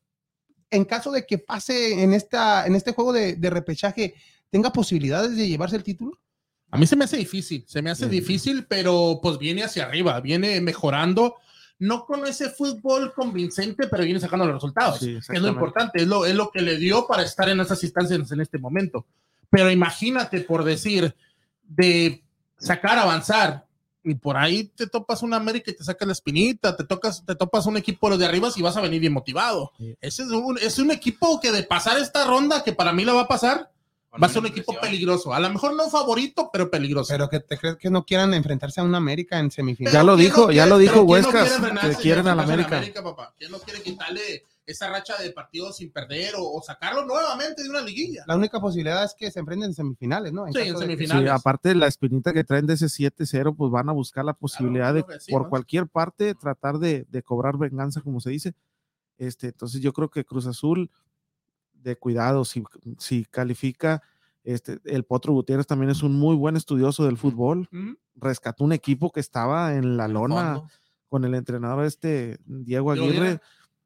en 0.70 0.84
caso 0.84 1.10
de 1.12 1.24
que 1.24 1.38
pase 1.38 2.02
en, 2.02 2.12
esta, 2.14 2.66
en 2.66 2.74
este 2.74 2.92
juego 2.92 3.12
de, 3.12 3.34
de 3.36 3.50
repechaje, 3.50 4.14
tenga 4.50 4.72
posibilidades 4.72 5.36
de 5.36 5.48
llevarse 5.48 5.76
el 5.76 5.82
título. 5.84 6.12
A 6.70 6.78
mí 6.78 6.86
se 6.86 6.96
me 6.96 7.04
hace 7.04 7.16
difícil, 7.16 7.64
se 7.66 7.82
me 7.82 7.90
hace 7.90 8.08
difícil, 8.08 8.64
pero 8.66 9.18
pues 9.22 9.38
viene 9.38 9.64
hacia 9.64 9.84
arriba, 9.84 10.20
viene 10.20 10.60
mejorando, 10.60 11.36
no 11.80 12.04
con 12.04 12.26
ese 12.26 12.50
fútbol 12.50 13.12
convincente, 13.12 13.88
pero 13.88 14.04
viene 14.04 14.20
sacando 14.20 14.44
los 14.44 14.54
resultados. 14.54 15.00
Sí, 15.00 15.16
es 15.16 15.42
lo 15.42 15.48
importante, 15.48 16.02
es 16.02 16.06
lo, 16.06 16.26
es 16.26 16.34
lo 16.34 16.50
que 16.50 16.60
le 16.60 16.76
dio 16.76 17.06
para 17.06 17.22
estar 17.24 17.48
en 17.48 17.60
esas 17.60 17.82
instancias 17.82 18.30
en 18.30 18.40
este 18.40 18.58
momento. 18.58 19.06
Pero 19.50 19.70
imagínate, 19.70 20.42
por 20.42 20.62
decir, 20.62 21.14
de 21.64 22.22
sacar, 22.58 22.98
avanzar, 22.98 23.66
y 24.02 24.14
por 24.14 24.36
ahí 24.36 24.64
te 24.64 24.86
topas 24.86 25.22
una 25.22 25.36
América 25.36 25.70
y 25.70 25.76
te 25.76 25.84
saca 25.84 26.06
la 26.06 26.12
espinita, 26.12 26.76
te, 26.76 26.84
tocas, 26.84 27.24
te 27.24 27.34
topas 27.34 27.66
un 27.66 27.76
equipo 27.76 28.06
de 28.06 28.10
los 28.10 28.18
de 28.18 28.26
arriba 28.26 28.48
y 28.56 28.62
vas 28.62 28.76
a 28.76 28.80
venir 28.80 29.00
bien 29.00 29.12
motivado. 29.12 29.72
Sí. 29.76 29.96
Ese 30.00 30.22
es 30.22 30.30
un, 30.30 30.58
es 30.58 30.78
un 30.78 30.90
equipo 30.90 31.40
que 31.40 31.52
de 31.52 31.62
pasar 31.64 31.98
esta 31.98 32.24
ronda, 32.26 32.64
que 32.64 32.72
para 32.72 32.92
mí 32.92 33.04
la 33.04 33.12
va 33.12 33.22
a 33.22 33.28
pasar, 33.28 33.70
va 34.12 34.26
a 34.26 34.30
ser 34.30 34.40
un 34.40 34.46
equipo 34.46 34.74
peligroso. 34.80 35.32
A 35.34 35.40
lo 35.40 35.48
mejor 35.50 35.74
no 35.74 35.88
favorito, 35.88 36.50
pero 36.52 36.70
peligroso. 36.70 37.12
Pero 37.12 37.28
que 37.28 37.40
te 37.40 37.56
crees 37.58 37.76
que 37.76 37.90
no 37.90 38.04
quieran 38.04 38.34
enfrentarse 38.34 38.80
a 38.80 38.84
un 38.84 38.94
América 38.94 39.38
en 39.38 39.50
semifinal. 39.50 39.92
Ya 39.92 40.02
lo 40.02 40.16
¿quién 40.16 40.26
dijo- 40.28 40.50
ya 40.52 40.66
lo 40.66 40.78
dijo 40.78 40.96
no 40.96 41.02
Huescas, 41.02 41.52
que 41.80 41.94
quieren 41.96 42.24
ya 42.24 42.32
a 42.32 42.34
la 42.34 42.42
enfrentarse 42.42 42.76
América. 42.76 43.02
papá? 43.02 43.34
¿Quién 43.38 43.50
no 43.52 43.58
quiere 43.60 43.82
quitarle 43.82 44.44
esa 44.66 44.88
racha 44.88 45.16
de 45.20 45.30
partidos 45.32 45.76
sin 45.78 45.90
perder 45.90 46.34
o, 46.36 46.44
o 46.44 46.62
sacarlo 46.62 47.04
nuevamente 47.04 47.62
de 47.62 47.70
una 47.70 47.80
liguilla? 47.80 48.24
La 48.26 48.36
única 48.36 48.60
posibilidad 48.60 49.04
es 49.04 49.14
que 49.14 49.30
se 49.30 49.40
enfrenten 49.40 49.70
en 49.70 49.74
semifinales, 49.74 50.32
¿no? 50.32 50.44
Sí, 50.52 50.58
en 50.60 50.74
que- 50.74 50.78
semifinales. 50.80 51.22
Sí, 51.24 51.28
aparte 51.28 51.70
de 51.70 51.74
la 51.76 51.86
espinita 51.86 52.32
que 52.32 52.44
traen 52.44 52.66
de 52.66 52.74
ese 52.74 52.86
7-0, 52.88 53.54
pues 53.56 53.70
van 53.70 53.88
a 53.88 53.92
buscar 53.92 54.24
la 54.24 54.34
posibilidad 54.34 54.92
de 54.94 55.04
por 55.30 55.48
cualquier 55.48 55.86
parte 55.88 56.34
tratar 56.34 56.78
de, 56.78 57.06
de 57.08 57.22
cobrar 57.22 57.56
venganza, 57.58 58.00
como 58.00 58.20
se 58.20 58.30
dice. 58.30 58.54
Este, 59.18 59.48
entonces 59.48 59.80
yo 59.80 59.92
creo 59.92 60.08
que 60.08 60.24
Cruz 60.24 60.46
Azul, 60.46 60.90
de 61.82 61.96
cuidado, 61.96 62.44
si, 62.44 62.62
si 62.98 63.24
califica, 63.24 64.02
este, 64.42 64.78
el 64.84 65.04
Potro 65.04 65.32
Gutiérrez 65.32 65.66
también 65.66 65.90
es 65.90 66.02
un 66.02 66.18
muy 66.18 66.34
buen 66.36 66.56
estudioso 66.56 67.04
del 67.04 67.16
fútbol. 67.18 67.68
Rescató 68.14 68.64
un 68.64 68.72
equipo 68.72 69.10
que 69.12 69.20
estaba 69.20 69.74
en 69.74 69.96
la 69.96 70.08
lona 70.08 70.62
con 71.08 71.24
el 71.24 71.34
entrenador 71.34 71.84
este 71.84 72.38
Diego 72.46 72.92
Aguirre. 72.92 73.40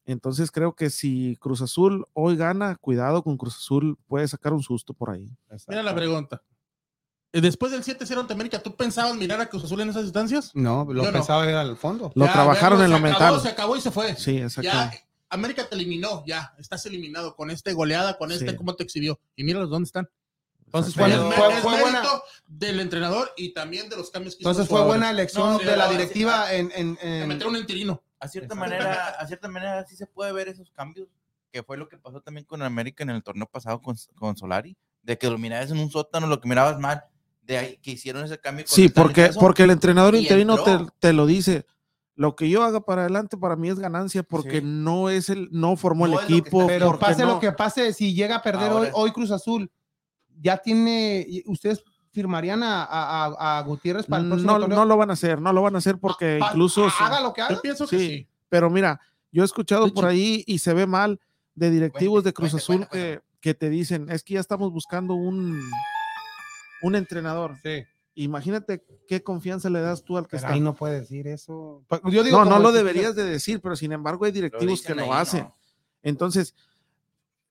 Entonces 0.07 0.51
creo 0.51 0.75
que 0.75 0.91
si 0.91 1.37
Cruz 1.41 1.63
Azul 1.63 2.07
hoy 2.13 2.37
gana, 2.37 2.77
cuidado 2.77 3.23
con 3.23 3.37
Cruz 3.39 3.57
Azul, 3.57 3.97
puede 4.07 4.29
sacar 4.29 4.53
un 4.53 4.63
susto 4.63 4.93
por 4.93 5.11
ahí. 5.11 5.31
Mira 5.69 5.83
la 5.83 5.95
pregunta. 5.95 6.43
Eh, 7.33 7.41
Después 7.41 7.73
del 7.73 7.83
7-0 7.83 8.21
ante 8.21 8.33
América, 8.35 8.63
¿tú 8.63 8.77
pensabas 8.77 9.17
mirar 9.17 9.41
a 9.41 9.47
Cruz 9.49 9.65
Azul 9.65 9.81
en 9.81 9.89
esas 9.89 10.05
instancias? 10.05 10.51
No, 10.55 10.85
lo 10.85 11.03
Yo 11.03 11.11
no. 11.11 11.13
pensaba 11.19 11.49
ir 11.49 11.57
al 11.57 11.77
fondo. 11.77 12.13
Lo 12.15 12.27
Ya, 12.27 12.33
trabajaron 12.33 12.81
en 12.83 12.91
lo 12.91 12.97
acabó, 12.97 13.11
mental. 13.11 13.41
se 13.41 13.49
acabó 13.49 13.77
y 13.77 13.81
se 13.81 13.91
fue. 13.91 14.15
Sí, 14.15 14.37
Ya, 14.39 14.45
exactamente. 14.47 15.05
América 15.31 15.69
te 15.69 15.75
eliminó, 15.75 16.23
ya, 16.27 16.55
estás 16.59 16.85
eliminado 16.87 17.35
con 17.35 17.51
este 17.51 17.73
goleada, 17.73 18.17
con 18.19 18.31
este, 18.33 18.51
Sí. 18.51 18.57
cómo 18.57 18.75
te 18.77 18.85
exhibió. 18.85 19.19
Y 19.37 19.45
míralos 19.45 19.71
dónde 19.71 19.87
están. 19.87 20.09
Entonces 20.67 20.95
Fue, 20.95 21.09
es, 21.09 21.17
fue- 21.17 21.53
fue 21.63 21.81
buena. 21.81 22.03
del 22.47 22.81
entrenador 22.81 23.31
y 23.37 23.53
también 23.55 23.89
de 23.89 23.97
los 23.97 24.11
cambios 24.11 24.35
que 24.35 24.41
Entonces 24.43 24.67
fue 24.69 24.83
buena 24.85 25.11
elección 25.11 25.53
No, 25.53 25.59
sí, 25.61 25.65
de 25.65 25.77
la 25.77 25.89
directiva 25.89 26.53
en, 26.53 26.73
en- 26.75 26.95
De 26.97 27.23
en- 27.23 27.29
meter 27.29 27.47
un 27.47 27.57
interino. 27.57 28.03
A 28.19 28.27
cierta 28.29 28.55
Exacto. 28.55 28.61
manera, 28.71 29.09
a 29.11 29.27
cierta 29.27 29.49
manera 29.49 29.87
sí 29.87 29.95
se 29.97 30.07
puede 30.07 30.33
ver 30.33 30.49
esos 30.49 30.71
cambios, 30.71 31.09
que 31.53 31.63
fue 31.63 31.77
lo 31.77 31.89
que 31.89 31.97
pasó 31.99 32.21
también 32.21 32.45
con 32.45 32.63
América 32.63 33.05
en 33.05 33.11
el 33.11 33.23
torneo 33.23 33.47
pasado 33.47 33.81
con, 33.81 33.97
con 34.17 34.37
Solari, 34.37 34.77
de 35.03 35.17
que 35.19 35.29
lo 35.31 35.39
mirabas 35.39 35.71
en 35.71 35.79
un 35.79 35.91
sótano, 35.91 36.27
lo 36.27 36.41
que 36.41 36.49
mirabas 36.49 36.81
mal, 36.81 37.05
de 37.43 37.59
ahí 37.59 37.77
que 37.77 37.93
hicieron 37.93 38.25
ese 38.25 38.39
cambio. 38.41 38.65
con 38.65 38.75
Sí, 38.75 38.85
el 38.87 38.93
porque, 38.93 39.31
porque 39.39 39.63
el 39.65 39.71
entrenador 39.71 40.15
interino 40.17 40.63
te, 40.65 40.79
te 40.99 41.13
lo 41.13 41.27
dice. 41.27 41.67
Lo 42.17 42.37
que 42.37 42.49
yo 42.49 42.63
haga 42.63 42.81
para 42.81 43.03
adelante 43.03 43.37
para 43.37 43.57
mí 43.57 43.69
es 43.69 43.79
ganancia 43.79 44.23
porque 44.23 44.61
Sí. 44.61 44.65
no 44.67 45.09
es 45.11 45.29
el, 45.31 45.49
no 45.51 45.77
formó 45.77 46.07
No 46.07 46.21
el 46.21 46.25
equipo. 46.25 46.61
está- 46.63 46.73
pero 46.73 46.99
pase 46.99 47.23
no- 47.23 47.35
lo 47.35 47.41
que 47.41 47.51
pase, 47.53 47.93
si 47.93 48.15
llega 48.15 48.37
a 48.37 48.43
perder 48.43 48.71
hoy, 48.71 48.77
Ahora- 48.87 48.91
hoy 48.95 49.11
Cruz 49.13 49.31
Azul, 49.33 49.69
ya 50.41 50.57
tiene, 50.59 51.27
ustedes 51.47 51.83
firmarían 52.13 52.63
a, 52.63 52.85
a- 52.85 53.59
a- 53.59 53.63
Gutiérrez 53.63 54.07
para 54.07 54.23
el 54.23 54.29
próximo 54.29 54.53
no, 54.53 54.61
torneo. 54.61 54.79
no 54.79 54.85
lo 54.85 54.97
van 54.97 55.11
a 55.11 55.15
hacer, 55.15 55.41
no 55.41 55.53
lo 55.53 55.63
van 55.63 55.75
a 55.75 55.79
hacer 55.79 55.99
porque 55.99 56.37
Pa- 56.39 56.51
incluso... 56.51 56.87
haga 57.01 57.21
lo 57.21 57.33
que 57.33 57.43
haga. 57.43 57.55
Yo 57.57 57.61
pienso 57.61 57.87
que 57.89 57.99
Sí. 57.99 58.07
sí. 58.09 58.29
Pero 58.49 58.71
mira, 58.71 59.01
yo 59.33 59.43
he 59.43 59.45
escuchado 59.45 59.93
por 59.93 60.05
ahí 60.07 60.45
y 60.47 60.59
se 60.59 60.73
ve 60.73 60.87
mal 60.87 61.19
de 61.57 61.71
directivos 61.73 62.23
Cuente, 62.23 62.29
de 62.29 62.33
Cruz 62.35 62.51
cuente, 62.53 62.63
Azul 62.63 62.77
cuente, 62.89 62.97
que, 62.97 63.23
que 63.41 63.55
te 63.55 63.69
dicen, 63.71 64.09
es 64.11 64.23
que 64.23 64.35
ya 64.35 64.41
estamos 64.41 64.71
buscando 64.71 65.15
un, 65.15 65.61
un 66.83 66.95
entrenador. 66.95 67.57
Sí, 67.65 67.83
Imagínate 68.17 68.85
qué 69.09 69.23
confianza 69.23 69.69
le 69.71 69.81
das 69.81 70.05
tú 70.05 70.17
al 70.17 70.25
que 70.25 70.31
pero 70.31 70.39
está. 70.43 70.53
ahí 70.53 70.61
no 70.61 70.75
puede 70.75 71.01
decir 71.01 71.27
eso. 71.27 71.85
Yo 72.11 72.23
digo 72.23 72.39
no, 72.45 72.51
no 72.51 72.59
lo 72.61 72.71
deberías 72.73 73.15
de 73.17 73.25
decir, 73.25 73.61
pero 73.61 73.75
sin 73.75 73.93
embargo 73.93 74.25
hay 74.25 74.31
Lo 74.31 74.35
directivos 74.37 74.83
que 74.83 74.93
dicen 74.93 74.97
lo 74.99 75.13
ahí, 75.13 75.21
hacen. 75.21 75.45
¿no? 75.45 75.57
Entonces, 76.03 76.55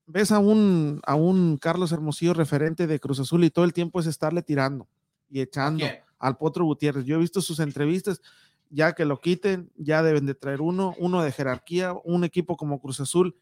ves 0.06 0.32
a 0.32 0.40
un, 0.40 1.02
a 1.06 1.16
un 1.16 1.58
Carlos 1.58 1.92
Hermosillo 1.92 2.34
referente 2.34 2.88
de 2.88 3.00
Cruz 3.00 3.20
Azul 3.20 3.44
y 3.44 3.50
todo 3.50 3.66
el 3.66 3.74
tiempo 3.74 4.00
es 4.00 4.06
estarle 4.06 4.42
tirando 4.42 4.88
y 5.30 5.42
echando 5.42 5.86
quién? 5.86 6.00
al 6.20 6.38
Potro 6.38 6.64
Gutiérrez. 6.66 7.06
Yo 7.06 7.16
he 7.16 7.20
visto 7.20 7.42
sus 7.42 7.60
entrevistas, 7.60 8.22
ya 8.70 8.94
que 8.94 9.04
lo 9.06 9.20
quiten, 9.20 9.70
ya 9.76 10.02
deben 10.02 10.26
de 10.26 10.36
traer 10.36 10.62
uno, 10.62 10.96
uno 10.98 11.22
de 11.24 11.32
jerarquía, 11.32 11.94
un 12.06 12.24
equipo 12.24 12.56
como 12.56 12.80
Cruz 12.80 13.00
Azul. 13.02 13.36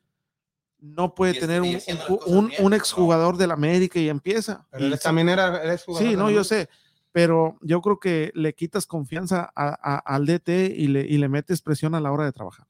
No 0.80 1.14
puede 1.14 1.36
tener 1.36 1.62
un, 1.62 1.78
un, 2.08 2.20
un- 2.26 2.52
un 2.60 2.70
¿no? 2.72 2.76
exjugador 2.76 3.38
del 3.38 3.52
América 3.52 4.00
y 4.00 4.10
empieza. 4.10 4.66
Pero 4.72 4.88
Y 4.88 4.92
él 4.94 5.00
también 5.00 5.30
era, 5.30 5.62
era 5.62 5.74
exjugador 5.76 6.10
Sí, 6.10 6.16
no, 6.16 6.32
yo 6.32 6.44
sé, 6.44 6.70
pero 7.12 7.58
yo 7.62 7.82
creo 7.82 8.00
que 8.00 8.32
le 8.36 8.54
quitas 8.54 8.86
confianza 8.86 9.52
a- 9.56 9.78
a- 9.96 9.98
al 10.16 10.26
DT 10.26 10.74
y 10.78 10.88
le, 10.88 11.02
y 11.02 11.18
le 11.18 11.28
metes 11.30 11.62
presión 11.62 11.94
a 11.96 12.00
la 12.00 12.12
hora 12.12 12.26
de 12.26 12.32
trabajar. 12.32 12.68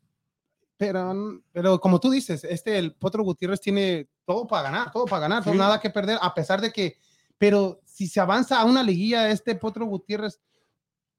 Pero, 0.77 1.13
pero 1.51 1.79
como 1.79 1.99
tú 1.99 2.09
dices, 2.09 2.43
este, 2.43 2.79
el 2.79 2.95
Potro 2.95 3.23
Gutiérrez 3.23 3.61
tiene 3.61 4.09
todo 4.25 4.47
para 4.47 4.63
ganar, 4.63 4.91
todo 4.91 5.05
para 5.05 5.21
ganar, 5.21 5.43
Sí. 5.43 5.51
nada 5.51 5.79
que 5.79 5.91
perder, 5.91 6.17
a 6.21 6.33
pesar 6.33 6.59
de 6.59 6.71
que, 6.71 6.97
pero 7.37 7.81
si 7.85 8.07
se 8.07 8.19
avanza 8.19 8.59
a 8.59 8.65
una 8.65 8.81
liguilla, 8.81 9.29
este 9.29 9.53
Potro 9.55 9.85
Gutiérrez, 9.85 10.41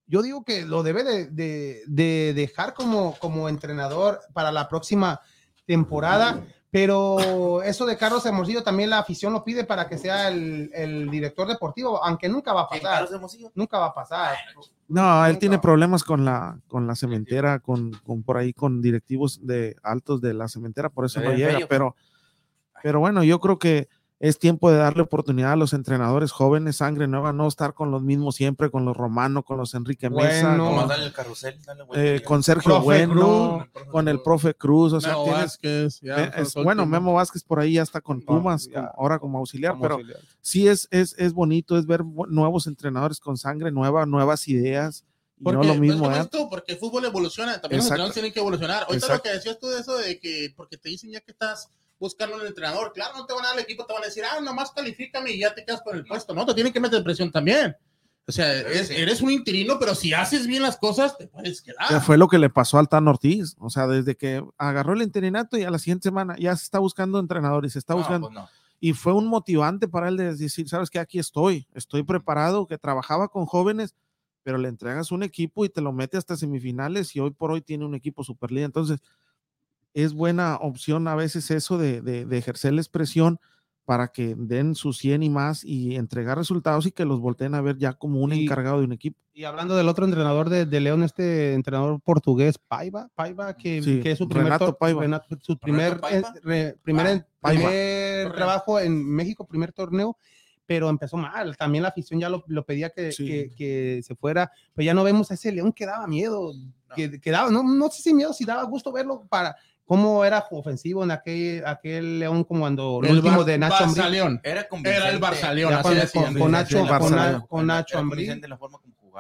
yo 0.07 0.21
digo 0.21 0.45
que 0.45 0.67
lo 0.67 0.83
debe 0.83 1.05
de, 1.05 1.27
de- 1.27 1.83
de 1.87 2.33
dejar 2.35 2.75
como, 2.75 3.17
como 3.21 3.49
entrenador 3.49 4.21
para 4.33 4.51
la 4.51 4.69
próxima 4.69 5.21
temporada, 5.65 6.45
pero 6.73 7.63
eso 7.63 7.85
de 7.85 7.99
Carlos 7.99 8.25
Hermosillo 8.25 8.63
también 8.63 8.89
la 8.89 8.99
afición 8.99 9.35
lo 9.35 9.45
pide 9.45 9.65
para 9.65 9.91
que 9.91 9.99
sea 9.99 10.29
el, 10.29 10.71
el 10.73 11.11
director 11.11 11.47
deportivo, 11.47 12.03
aunque 12.03 12.31
nunca 12.31 12.55
va 12.55 12.63
a 12.63 12.69
¿Quién, 12.69 12.81
pasar, 12.81 12.95
Carlos 12.97 13.13
Hermosillo? 13.13 13.53
nunca 13.55 13.79
va 13.79 13.87
a 13.89 13.95
pasar. 13.95 14.37
No, 14.89 15.27
él 15.27 15.33
Nunca. 15.33 15.39
tiene 15.41 15.59
problemas 15.59 16.03
con 16.03 16.25
la, 16.25 16.59
con 16.69 16.87
la 16.87 16.97
cementera, 16.97 17.59
con, 17.59 17.93
con 18.07 18.23
por 18.23 18.39
ahí, 18.39 18.55
con 18.55 18.81
directivos 18.81 19.47
de 19.47 19.77
altos 19.83 20.23
de 20.23 20.33
la 20.33 20.49
cementera, 20.49 20.89
por 20.89 21.05
eso 21.05 21.21
no 21.21 21.33
llega. 21.35 21.59
Pero, 21.69 21.95
pero 22.83 23.01
bueno, 23.01 23.23
yo 23.23 23.39
creo 23.39 23.59
que 23.59 23.89
es 24.23 24.39
tiempo 24.39 24.71
de 24.71 24.77
darle 24.79 25.03
oportunidad 25.03 25.53
a 25.53 25.57
los 25.57 25.73
entrenadores 25.73 26.31
jóvenes, 26.31 26.77
sangre 26.77 27.09
nueva, 27.09 27.33
no 27.33 27.49
estar 27.49 27.75
con 27.75 27.91
los 27.91 28.03
mismos 28.03 28.37
siempre, 28.37 28.71
con 28.71 28.85
los 28.85 28.97
Romano, 28.97 29.43
con 29.43 29.59
los 29.59 29.75
Enrique 29.75 30.09
Mesa, 30.11 30.51
Bueno. 30.57 30.77
con, 30.77 30.89
dale 30.89 31.07
el 31.07 31.13
carrusel, 31.13 31.61
dale 31.67 31.83
eh, 31.97 32.23
con 32.25 32.45
Sergio 32.45 32.71
Profe 32.83 32.85
Bueno, 33.07 33.67
Cruz. 33.73 33.85
con 33.91 34.07
el 34.07 34.23
profe 34.23 34.55
Cruz, 34.55 34.93
o 34.93 35.01
sea, 35.01 35.11
Memo 35.11 35.25
tienes, 35.25 35.41
Vázquez, 35.43 36.01
ya, 36.03 36.25
eh, 36.25 36.31
es- 36.37 36.55
bueno. 36.55 36.87
Memo 36.87 37.15
Vázquez 37.15 37.43
por 37.43 37.59
ahí 37.59 37.73
ya 37.73 37.83
está 37.83 38.01
con 38.01 38.19
Ah, 38.19 38.25
Pumas, 38.25 38.67
ya. 38.69 38.75
como- 38.75 38.93
ahora 38.97 39.19
como 39.19 39.39
auxiliar, 39.39 39.73
Como 39.73 39.83
pero 39.83 39.95
auxiliar. 39.97 40.21
sí 40.41 40.69
es, 40.69 40.87
es, 40.93 41.17
es 41.19 41.33
bonito, 41.33 41.77
es 41.77 41.85
ver 41.87 42.05
nuevos 42.05 42.69
entrenadores 42.69 43.19
con 43.19 43.37
sangre 43.37 43.73
nueva, 43.73 44.07
nuevas 44.07 44.47
ideas, 44.47 45.05
y 45.37 45.43
Porque, 45.43 45.57
no 45.57 45.63
lo 45.65 45.69
pues, 45.71 45.81
mismo, 45.81 46.13
¿eh? 46.13 46.21
esto, 46.21 46.49
porque 46.49 46.75
el 46.75 46.79
fútbol 46.79 47.05
evoluciona, 47.07 47.61
también 47.61 47.79
los 47.79 47.87
Exacto. 47.87 47.95
entrenadores 48.05 48.15
tienen 48.15 48.33
que 48.33 48.39
evolucionar. 48.39 48.85
Ahorita 48.85 49.07
Exacto. 49.07 49.15
lo 49.17 49.23
que 49.25 49.37
decías 49.37 49.59
tú 49.59 49.67
de 49.67 49.81
eso 49.81 49.97
de 49.99 50.21
que, 50.21 50.53
porque 50.57 50.79
te 50.79 50.89
dicen 50.91 51.11
ya 51.11 51.21
que 51.21 51.33
estás 51.33 51.69
buscando 52.03 52.37
un 52.37 52.45
entrenador, 52.47 52.93
claro, 52.93 53.17
no 53.17 53.25
te 53.27 53.33
van 53.33 53.45
a 53.45 53.49
dar 53.49 53.57
el 53.59 53.63
equipo, 53.65 53.87
te 53.87 53.93
van 53.93 54.03
a 54.03 54.07
decir, 54.07 54.25
ah, 54.25 54.41
nomás 54.41 54.73
califícame 54.73 55.31
y 55.31 55.39
ya 55.39 55.55
te 55.55 55.65
quedas 55.65 55.83
con 55.83 55.97
el 55.97 56.05
puesto, 56.05 56.35
¿no? 56.35 56.45
Te 56.45 56.53
tienen 56.55 56.73
que 56.73 56.81
meter 56.81 57.03
presión 57.05 57.31
también. 57.31 57.77
O 58.27 58.33
sea, 58.33 58.53
es- 58.61 58.89
sí. 58.89 58.95
eres 58.97 59.21
un 59.21 59.31
interino, 59.31 59.79
pero 59.79 59.95
si 59.95 60.13
haces 60.13 60.47
bien 60.47 60.63
las 60.63 60.77
cosas, 60.77 61.17
te 61.17 61.27
puedes 61.29 61.63
quedar. 61.63 61.89
Que 61.89 62.01
fue 62.01 62.19
lo 62.19 62.29
que 62.29 62.39
le 62.39 62.51
pasó 62.51 62.79
al 62.79 62.89
Tan 62.89 63.07
Ortiz. 63.09 63.57
O 63.59 63.71
sea, 63.71 63.87
desde 63.87 64.17
que 64.17 64.45
agarró 64.59 64.93
el 64.93 65.03
interinato 65.03 65.57
y 65.57 65.63
a 65.63 65.71
la 65.71 65.79
siguiente 65.79 66.05
semana 66.09 66.37
ya 66.39 66.55
se 66.57 66.65
está 66.65 66.79
buscando 66.81 67.19
entrenador 67.19 67.65
y 67.65 67.71
se 67.71 67.79
está 67.79 67.95
No, 67.95 67.99
buscando. 68.01 68.29
pues 68.29 68.35
no. 68.41 68.49
Y 68.81 68.93
fue 68.95 69.13
un 69.13 69.27
motivante 69.29 69.87
para 69.89 70.09
él 70.09 70.17
de 70.17 70.35
decir, 70.35 70.69
sabes 70.69 70.91
que 70.91 70.99
aquí 70.99 71.19
estoy, 71.21 71.67
estoy 71.73 72.03
preparado, 72.03 72.67
que 72.67 72.79
trabajaba 72.79 73.29
con 73.29 73.47
jóvenes, 73.47 73.95
pero 74.43 74.59
le 74.59 74.69
entregas 74.69 75.13
un 75.13 75.23
equipo 75.23 75.65
y 75.65 75.69
te 75.69 75.81
lo 75.81 75.93
mete 75.93 76.17
hasta 76.17 76.37
semifinales 76.37 77.15
y 77.15 77.21
hoy 77.21 77.31
por 77.31 77.53
hoy 77.53 77.61
tiene 77.61 77.85
un 77.85 77.95
equipo 77.95 78.25
super 78.25 78.51
líder. 78.51 78.67
Entonces, 78.67 78.99
es 79.95 80.15
buena 80.15 80.57
opción 80.57 81.07
a 81.09 81.15
veces 81.15 81.51
eso 81.51 81.79
de, 81.79 82.01
de, 82.01 82.25
de 82.25 82.39
ejercerles 82.39 82.89
presión 82.89 83.39
para 83.85 84.09
que 84.09 84.35
den 84.39 84.75
su 84.77 84.93
100 84.93 85.23
y 85.25 85.29
más 85.31 85.65
y 85.65 85.97
entregar 85.97 86.39
resultados 86.39 86.87
y 86.87 86.93
que 86.93 87.05
los 87.05 87.21
volteen 87.21 87.55
a 87.55 87.61
ver 87.61 87.79
ya 87.79 87.93
como 87.95 88.21
un 88.21 88.33
Y- 88.33 88.45
encargado 88.45 88.79
de 88.79 88.85
un 88.87 88.93
equipo. 88.93 89.19
Y 89.35 89.45
hablando 89.45 89.75
del 89.77 89.89
otro 89.89 90.05
entrenador 90.05 90.51
de, 90.51 90.67
de 90.67 90.81
León, 90.81 91.03
este 91.03 91.55
entrenador 91.55 92.01
portugués, 92.03 92.59
Paiva, 92.59 93.09
Paiva, 93.15 93.57
que, 93.57 93.83
Sí, 93.83 94.01
que 94.01 94.13
es 94.13 94.19
su 94.19 94.29
primer, 94.29 94.45
Renato 94.45 94.67
tor- 94.67 94.79
Paiva. 94.79 95.03
Renato- 95.03 95.39
su 95.41 95.59
primer, 95.59 95.99
Paiva. 96.01 96.35
re- 96.43 96.77
primer, 96.83 97.27
Paiva. 97.41 97.61
primer 97.69 98.23
Correcto. 98.25 98.37
trabajo 98.37 98.79
en 98.79 99.05
México, 99.05 99.47
primer 99.47 99.73
torneo, 99.73 100.17
pero 100.67 100.89
empezó 100.91 101.17
mal. 101.17 101.57
También 101.57 101.83
la 101.83 101.89
afición 101.89 102.21
ya 102.21 102.29
lo, 102.29 102.45
lo 102.47 102.65
pedía 102.65 102.91
que, 102.91 103.11
Sí. 103.11 103.27
que, 103.27 103.51
que 103.57 104.01
se 104.05 104.15
fuera, 104.15 104.53
pero 104.75 104.85
ya 104.85 104.95
no 104.95 105.03
vemos 105.03 105.31
a 105.31 105.35
ese 105.35 105.51
León 105.51 105.73
que 105.73 105.87
daba 105.87 106.07
miedo, 106.07 106.53
que, 106.95 107.19
que 107.21 107.31
daba, 107.31 107.51
no, 107.51 107.63
no 107.63 107.89
sé 107.91 108.03
si 108.03 108.13
miedo, 108.15 108.33
si 108.35 108.45
daba 108.45 108.63
gusto 108.65 108.93
verlo 108.93 109.25
para 109.31 109.57
cómo 109.93 110.25
era 110.25 110.47
ofensivo 110.51 111.05
en 111.05 111.11
aquel, 111.11 111.67
aquel 111.67 112.19
León 112.19 112.45
como 112.45 112.61
cuando 112.61 113.01
el, 113.03 113.11
El 113.11 113.17
último 113.17 113.37
Bar- 113.37 113.45
de 113.45 113.59
Nacho 113.59 113.85
Ambriz. 113.85 114.05
Era 114.43 114.67
Era 114.85 115.09
el 115.11 115.21
Barça 115.21 115.53
León, 115.53 115.71
Ya 115.71 115.77
así 115.81 115.83
cuando- 115.83 116.01
decían. 116.01 116.25
con, 116.33 116.41
con 116.41 116.51
Nacho, 116.53 116.79
con, 116.79 117.41
con 117.47 117.67
Nacho 117.67 117.99
Ambriz, 117.99 118.31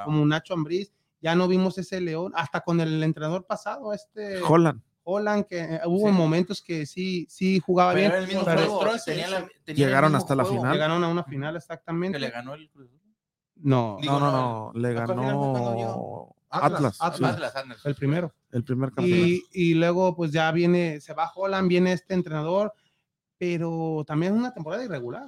como 0.04 0.24
Nacho 0.24 0.54
Ambriz, 0.54 0.90
ya 1.20 1.34
no 1.34 1.46
vimos 1.46 1.76
ese 1.76 2.00
León, 2.00 2.32
hasta 2.34 2.62
con 2.62 2.80
el 2.80 3.02
entrenador 3.02 3.44
pasado, 3.44 3.92
este 3.92 4.40
Holland. 4.42 4.80
Holland, 5.04 5.44
que 5.46 5.58
eh, 5.60 5.80
hubo 5.84 6.06
Sí. 6.08 6.12
momentos 6.14 6.62
que 6.62 6.86
sí, 6.86 7.26
sí 7.28 7.60
jugaba 7.60 7.90
Pero 7.92 8.00
bien, 8.00 8.10
era 8.12 8.20
el 8.20 8.26
mismo 8.28 8.42
pero 8.46 8.58
juego, 8.60 8.94
tenía 9.04 9.28
la- 9.28 9.48
tenía 9.64 9.86
Llegaron 9.86 10.12
mismo 10.12 10.18
hasta 10.22 10.34
la 10.34 10.44
final. 10.46 10.72
llegaron 10.72 11.04
a 11.04 11.08
una 11.08 11.24
final 11.24 11.54
exactamente. 11.56 12.16
Que 12.16 12.20
le 12.24 12.30
ganó 12.30 12.54
el. 12.54 12.70
No, 13.56 13.98
Digo, 14.00 14.18
No, 14.18 14.20
no, 14.20 14.32
no, 14.32 14.72
no. 14.72 14.80
Le 14.80 14.88
¿a 14.88 15.04
cuál 15.04 15.18
final 15.18 15.34
fue 15.34 15.50
cuando 15.52 15.70
ganó 15.70 16.34
Atlas, 16.52 16.72
Atlas. 16.74 16.96
Atlas. 17.00 17.16
sí, 17.18 17.24
Atlas, 17.34 17.56
Atlas. 17.56 17.86
el 17.86 17.94
primero. 17.94 18.34
el 18.50 18.64
primer 18.64 18.92
campeón. 18.92 19.18
Y, 19.28 19.42
y 19.52 19.74
luego 19.74 20.14
pues 20.14 20.30
ya 20.32 20.50
viene, 20.52 21.00
se 21.00 21.14
va 21.14 21.30
Holland, 21.34 21.68
viene 21.68 21.92
este 21.92 22.14
entrenador, 22.14 22.72
pero 23.38 24.04
también 24.06 24.34
es 24.34 24.38
una 24.38 24.54
temporada 24.54 24.84
irregular. 24.84 25.26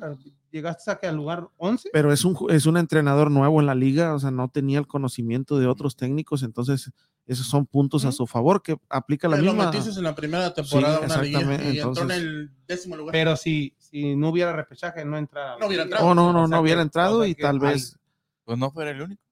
Llegaste 0.51 0.89
a 0.91 0.97
que 0.97 1.09
al 1.09 1.17
lugar 1.17 1.49
11. 1.57 1.91
Pero 1.93 2.13
es 2.13 2.25
un, 2.25 2.37
es 2.51 2.67
un 2.67 2.77
entrenador 2.77 3.29
nuevo 3.31 3.59
en 3.61 3.67
la 3.67 3.75
liga, 3.75 4.15
o 4.15 4.21
sea, 4.21 4.31
no 4.31 4.49
tenía 4.49 4.79
el 4.79 4.87
conocimiento 4.87 5.59
de 5.59 5.67
otros 5.67 5.97
técnicos, 5.97 6.45
entonces 6.45 6.93
esos 7.27 7.47
son 7.47 7.67
puntos 7.67 8.05
a 8.05 8.13
su 8.13 8.27
favor, 8.27 8.63
que 8.63 8.77
aplica 8.89 9.27
la 9.29 9.39
Lo 9.39 9.53
misma. 9.55 9.67
metiste 9.73 9.91
en 9.99 10.05
la 10.05 10.15
primera 10.15 10.53
temporada 10.55 10.99
Sí, 10.99 11.05
una 11.07 11.23
liga 11.23 11.39
exactamente, 11.41 11.65
y 11.75 11.79
entró 11.79 11.91
en 11.91 11.99
entonces- 11.99 12.19
el 12.19 12.51
décimo 12.69 12.97
lugar. 12.97 13.13
Pero 13.13 13.37
si, 13.37 13.75
si 13.79 14.15
no 14.15 14.29
hubiera 14.29 14.53
repechaje, 14.53 15.05
no 15.05 15.17
entra. 15.19 15.57
No 15.59 15.67
hubiera 15.67 15.83
entrado. 15.85 16.07
Oh, 16.07 16.15
no, 16.15 16.33
no, 16.33 16.45
O 16.45 16.47
sea 16.49 16.57
no 16.57 16.63
hubiera 16.63 16.83
entrado 16.83 17.19
o 17.21 17.23
sea 17.23 17.29
y 17.31 17.35
tal 17.35 17.57
hay- 17.57 17.73
vez, 17.73 17.99
Pues 18.45 18.59
no 18.59 18.71
fuera 18.71 18.91
el 18.91 19.01
único. 19.01 19.24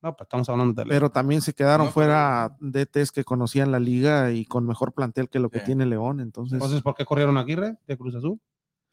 No, 0.00 0.16
pues 0.16 0.26
estamos 0.26 0.48
hablando 0.48 0.80
de 0.82 0.88
pero 0.88 1.10
también 1.10 1.40
se 1.42 1.52
quedaron 1.54 1.86
No, 1.86 1.92
fuera 1.92 2.56
DTs 2.60 3.10
que 3.10 3.24
conocían 3.24 3.72
la 3.72 3.80
liga 3.80 4.30
y 4.30 4.44
con 4.44 4.64
mejor 4.66 4.92
plantel 4.92 5.28
que 5.28 5.40
lo 5.40 5.50
que 5.50 5.58
Sí. 5.60 5.66
tiene 5.66 5.86
León, 5.86 6.20
entonces. 6.20 6.54
Entonces, 6.54 6.82
¿por 6.82 6.94
qué 6.94 7.04
corrieron 7.04 7.36
a 7.36 7.40
Aguirre 7.40 7.78
de 7.86 7.96
Cruz 7.98 8.14
Azul? 8.14 8.40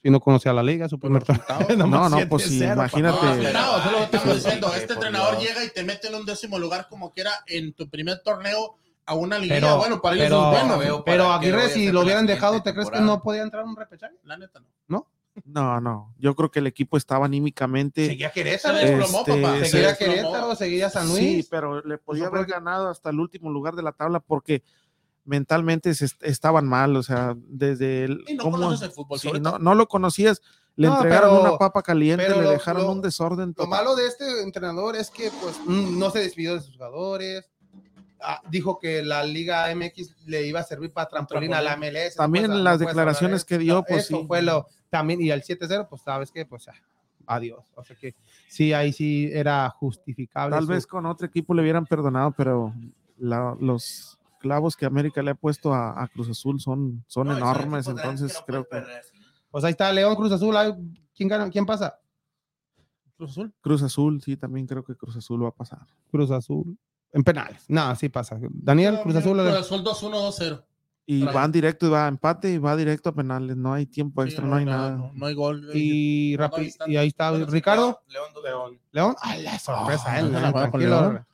Si 0.01 0.09
no 0.09 0.19
conocía 0.19 0.51
la 0.53 0.63
liga, 0.63 0.87
su 0.89 0.99
primer 0.99 1.23
torneo. 1.23 1.45
No, 1.89 2.09
no, 2.09 2.17
pues 2.29 2.43
sí, 2.43 2.63
imagínate. 2.63 3.17
No, 3.25 3.39
claro, 3.39 3.77
eso 3.77 3.85
es 3.85 3.91
lo 3.91 3.97
que 3.97 4.03
estamos 4.03 4.27
Sí, 4.29 4.33
diciendo. 4.43 4.73
Este 4.75 4.93
entrenador 4.93 5.37
Dios. 5.37 5.43
llega 5.49 5.63
y 5.63 5.69
te 5.69 5.83
mete 5.83 6.07
en 6.07 6.15
un 6.15 6.25
décimo 6.25 6.57
lugar 6.59 6.87
como 6.89 7.11
quiera 7.11 7.31
en 7.47 7.73
tu 7.73 7.89
primer 7.89 8.21
torneo 8.23 8.75
a 9.07 9.13
una 9.13 9.37
liga. 9.37 9.55
Pero- 9.55 9.77
bueno, 9.77 10.01
para 10.01 10.15
ellos 10.15 10.27
pero- 10.27 10.51
es 10.53 10.59
bueno. 10.61 10.77
veo 10.79 11.03
Pero 11.05 11.31
Aguirre, 11.31 11.69
si 11.69 11.91
lo 11.91 12.01
hubieran 12.01 12.25
dejado, 12.25 12.63
¿te 12.63 12.73
crees 12.73 12.89
que 12.89 12.99
no 12.99 13.21
podía 13.21 13.43
entrar 13.43 13.63
a 13.63 13.65
un 13.67 13.75
repechaje? 13.75 14.15
La 14.23 14.37
neta 14.37 14.59
no. 14.59 14.67
No, 14.87 15.07
no, 15.43 16.13
yo 16.17 16.35
creo 16.35 16.49
que 16.49 16.59
el 16.59 16.67
equipo 16.67 16.95
estaba 16.97 17.25
anímicamente. 17.25 18.05
Seguía 18.07 18.29
Se 18.29 18.33
Querétaro. 18.33 18.77
desplomó, 18.77 19.19
Este, 19.19 19.41
papá. 19.41 19.57
se 19.59 19.65
Seguía. 19.65 19.97
Querétaro, 19.97 20.55
seguía 20.55 20.89
San 20.89 21.07
Luis. 21.07 21.17
Sí, 21.19 21.47
pero 21.49 21.81
le 21.83 21.97
podía 21.97 22.27
haber 22.27 22.45
ganado 22.45 22.89
hasta 22.89 23.09
el 23.09 23.19
último 23.19 23.49
lugar 23.51 23.75
de 23.75 23.83
la 23.83 23.91
tabla 23.91 24.19
porque 24.19 24.63
mentalmente 25.25 25.93
se 25.95 26.05
est- 26.05 26.23
estaban 26.23 26.67
mal, 26.67 26.95
o 26.95 27.03
sea, 27.03 27.35
desde 27.37 28.03
el 28.05 28.23
Y 28.27 28.35
no 28.35 28.43
cómo- 28.43 28.57
conoces 28.57 28.81
el 28.83 28.91
fútbol, 28.91 29.19
sí, 29.19 29.27
sobre 29.27 29.39
no, 29.39 29.51
todo. 29.51 29.59
no 29.59 29.75
lo 29.75 29.87
conocías, 29.87 30.41
le 30.75 30.87
No, 30.87 30.95
entregaron 30.97 31.29
pero- 31.37 31.41
una 31.49 31.57
papa 31.57 31.81
caliente, 31.81 32.29
le 32.29 32.41
lo- 32.41 32.49
dejaron 32.51 32.83
lo- 32.83 32.91
un 32.91 33.01
desorden 33.01 33.53
Lo 33.57 33.65
malo 33.65 33.95
de 33.95 34.07
este 34.07 34.41
entrenador 34.43 34.95
es 34.95 35.09
que 35.09 35.31
pues 35.41 35.55
mm, 35.65 35.97
no 35.97 36.11
se 36.11 36.19
despidió 36.19 36.53
de 36.53 36.61
sus 36.61 36.73
jugadores. 36.75 37.49
Ah, 38.21 38.41
dijo 38.49 38.79
que 38.79 39.03
la 39.03 39.23
Liga 39.23 39.69
MX 39.71 40.15
le 40.25 40.47
iba 40.47 40.59
a 40.59 40.63
servir 40.63 40.91
para 40.91 41.07
trampolín 41.09 41.53
a 41.53 41.61
la 41.61 41.75
MLS. 41.75 42.15
no 42.17 42.23
También 42.23 42.45
puedes- 42.47 42.63
las 42.63 42.73
no 42.73 42.77
puedes 42.79 42.87
declaraciones 42.95 43.45
que 43.45 43.57
dio, 43.57 43.83
pues, 43.87 44.05
Eso 44.05 44.19
sí. 44.21 44.25
fue 44.27 44.41
lo 44.41 44.67
también 44.89 45.21
y 45.21 45.31
al 45.31 45.41
7-0 45.43 45.87
pues 45.89 46.01
sabes 46.01 46.31
que 46.31 46.45
pues 46.45 46.65
ya, 46.65 46.73
adiós. 47.25 47.65
O 47.75 47.83
sea 47.83 47.95
que 47.95 48.15
sí 48.47 48.73
ahí 48.73 48.91
sí 48.93 49.29
era 49.33 49.69
justificable. 49.69 50.55
Tal 50.55 50.65
su- 50.65 50.71
vez 50.71 50.87
con 50.87 51.05
otro 51.05 51.25
equipo 51.27 51.53
le 51.53 51.61
hubieran 51.61 51.85
perdonado, 51.85 52.31
pero 52.31 52.73
la- 53.17 53.55
los 53.59 54.17
clavos 54.39 54.75
que 54.75 54.85
América 54.85 55.21
le 55.23 55.31
ha 55.31 55.35
puesto 55.35 55.73
a, 55.73 56.01
a 56.01 56.07
Cruz 56.07 56.29
Azul 56.29 56.59
son, 56.59 57.03
son 57.07 57.27
No, 57.27 57.37
enormes, 57.37 57.85
grandes 57.85 58.03
entonces 58.03 58.33
no 58.39 58.45
creo 58.45 58.63
que 58.63 58.69
perder. 58.69 59.01
Pues 59.49 59.63
ahí 59.63 59.71
está 59.71 59.91
León 59.91 60.15
Cruz 60.15 60.31
Azul, 60.31 60.55
¿quién 61.15 61.29
gana? 61.29 61.49
¿Quién 61.49 61.65
pasa? 61.65 61.99
Cruz 63.17 63.31
Azul. 63.31 63.53
Cruz 63.61 63.81
Azul, 63.81 64.21
sí, 64.21 64.35
también 64.37 64.67
creo 64.67 64.83
que 64.83 64.93
Cruz 64.95 65.15
Azul 65.15 65.43
va 65.43 65.47
a 65.49 65.51
pasar. 65.53 65.79
Cruz 66.11 66.29
Azul 66.31 66.77
en 67.13 67.23
penales. 67.23 67.63
No, 67.69 67.95
sí 67.95 68.09
pasa. 68.09 68.37
Daniel 68.41 68.99
Cruz 69.01 69.15
Azul. 69.15 69.37
Cruz 69.39 69.53
Azul 69.55 69.83
2-1, 69.83 70.11
2-0. 70.19 70.63
Y 71.07 71.21
Trae. 71.21 71.33
van 71.35 71.51
directo 71.51 71.85
y 71.85 71.89
va 71.89 72.05
a 72.05 72.07
empate 72.07 72.51
y 72.51 72.57
va 72.57 72.75
directo 72.75 73.09
a 73.09 73.13
penales, 73.15 73.55
no 73.55 73.73
hay 73.73 73.85
tiempo 73.85 74.23
Sí, 74.23 74.29
extra, 74.29 74.45
no, 74.45 74.55
hay 74.55 74.65
nada. 74.65 74.91
No, 74.95 75.11
no 75.13 75.25
hay 75.27 75.33
gol. 75.35 75.69
y, 75.73 76.35
rapi- 76.35 76.57
ahí 76.61 76.65
está. 76.67 76.89
y 76.89 76.97
ahí 76.97 77.07
está 77.07 77.29
Bueno, 77.29 77.45
Ricardo. 77.45 78.01
León, 78.07 78.25
León. 78.43 78.79
León, 78.91 79.15
a 79.21 79.37
la 79.37 79.59
sorpresa, 79.59 80.03
Ah, 80.07 80.19
él, 80.19 80.27
eh, 80.27 80.31
la 80.31 80.51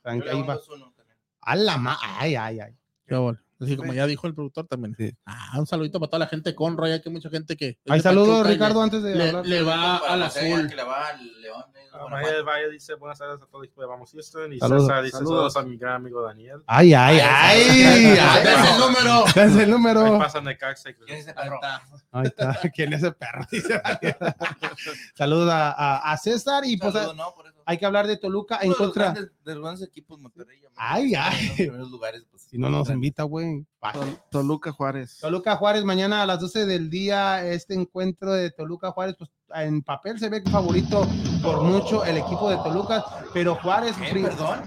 tranquilo, 0.02 0.36
ahí 0.36 0.42
va. 0.42 0.54
2-1 0.56 0.92
también. 0.94 1.16
A 1.40 1.56
la 1.56 1.76
ma, 1.78 1.96
ay, 2.18 2.34
ay, 2.34 2.60
ay. 2.60 2.76
Qué 3.06 3.14
gol. 3.16 3.42
Así 3.60 3.76
como 3.76 3.92
ya 3.92 4.06
dijo 4.08 4.26
el 4.26 4.34
productor 4.34 4.66
también. 4.66 4.94
Sí. 4.98 5.10
Ah, 5.24 5.58
un 5.58 5.66
saludito 5.66 6.00
para 6.00 6.10
toda 6.10 6.18
la 6.18 6.26
gente 6.26 6.52
con 6.54 6.76
que 7.00 7.08
hay 7.08 7.12
mucha 7.12 7.30
gente 7.30 7.56
que. 7.56 7.78
Hay 7.88 8.00
saludos, 8.00 8.44
y 8.46 8.50
Ricardo, 8.52 8.82
antes 8.82 9.02
de 9.04 9.14
Le, 9.14 9.28
hablar. 9.28 9.46
le 9.46 9.62
va 9.62 9.96
al 9.98 10.22
azul. 10.24 10.66
que 10.68 10.74
le 10.76 10.82
va 10.82 11.06
al 11.06 11.40
León. 11.40 11.62
Eh, 11.94 12.36
Ah. 12.40 12.42
Valle, 12.44 12.70
dice 12.70 12.94
buenas 12.94 13.18
tardes 13.18 13.42
a 13.42 13.46
todo 13.46 13.62
el 13.62 13.66
equipo 13.66 13.80
de 13.82 13.86
Vamos 13.88 14.10
Houston. 14.12 14.52
Y 14.52 14.58
Saludos. 14.58 14.82
César 14.86 15.02
dice 15.02 15.16
Saludos. 15.18 15.52
saludos 15.52 15.56
a 15.56 15.62
mi 15.62 15.76
gran 15.76 15.94
amigo 15.94 16.22
Daniel. 16.22 16.62
Ay, 16.66 16.94
ay, 16.94 17.18
ay. 17.20 17.22
ay, 17.22 18.18
ay, 18.20 18.42
ese 18.42 18.52
es 18.54 18.70
el 18.74 18.78
número. 18.80 19.24
¿Cuál 19.34 19.46
es 19.48 19.54
el 19.54 19.60
Ahí 19.60 19.70
número? 19.70 20.18
pasan 20.18 20.44
de 20.44 20.56
Caxa 20.58 20.90
y 20.90 20.94
Cruz 20.94 21.06
¿Quién 21.06 21.18
es 21.18 21.26
ese 21.28 21.34
Ahí 21.38 21.44
perro? 21.48 21.54
está. 21.56 21.82
Ahí 22.12 22.26
está. 22.26 22.60
¿Quién 22.74 22.92
es 22.92 23.02
el 23.02 23.14
perro? 23.14 23.46
Saludos 25.14 25.50
a, 25.50 25.70
a- 25.72 26.12
a 26.12 26.16
César 26.16 26.64
y 26.64 26.76
pues 26.76 26.94
no, 26.94 27.34
por 27.34 27.46
eso. 27.46 27.62
hay 27.66 27.78
que 27.78 27.86
hablar 27.86 28.06
de 28.06 28.16
Toluca 28.16 28.56
en 28.56 28.62
de 28.62 28.68
los 28.68 28.76
contra. 28.78 29.12
De 29.12 29.54
los 29.54 29.62
grandes 29.62 29.86
equipos, 29.88 30.18
Monterrey. 30.18 30.58
Ay, 30.74 31.14
ay. 31.14 31.38
en 31.40 31.46
los 31.48 31.56
primeros 31.56 31.90
lugares, 31.90 32.24
pues, 32.30 32.42
Si 32.44 32.56
no 32.58 32.70
nos 32.70 32.88
invita, 32.88 33.24
güey. 33.24 33.66
Toluca 34.30 34.72
Juárez. 34.72 35.18
Toluca 35.20 35.56
Juárez, 35.56 35.84
mañana 35.84 36.22
a 36.22 36.26
las 36.26 36.40
12 36.40 36.66
del 36.66 36.88
día, 36.88 37.44
este 37.46 37.74
encuentro 37.74 38.32
de 38.32 38.50
Toluca 38.50 38.90
Juárez, 38.92 39.16
pues 39.18 39.30
en 39.56 39.82
papel 39.82 40.18
se 40.18 40.28
ve 40.28 40.42
favorito 40.42 41.06
por 41.42 41.62
mucho 41.62 42.04
el 42.04 42.18
equipo 42.18 42.50
de 42.50 42.56
Toluca, 42.58 43.04
pero 43.32 43.54
Juárez 43.56 43.96
¿Qué, 43.96 44.10
pri- 44.10 44.22
perdón? 44.22 44.60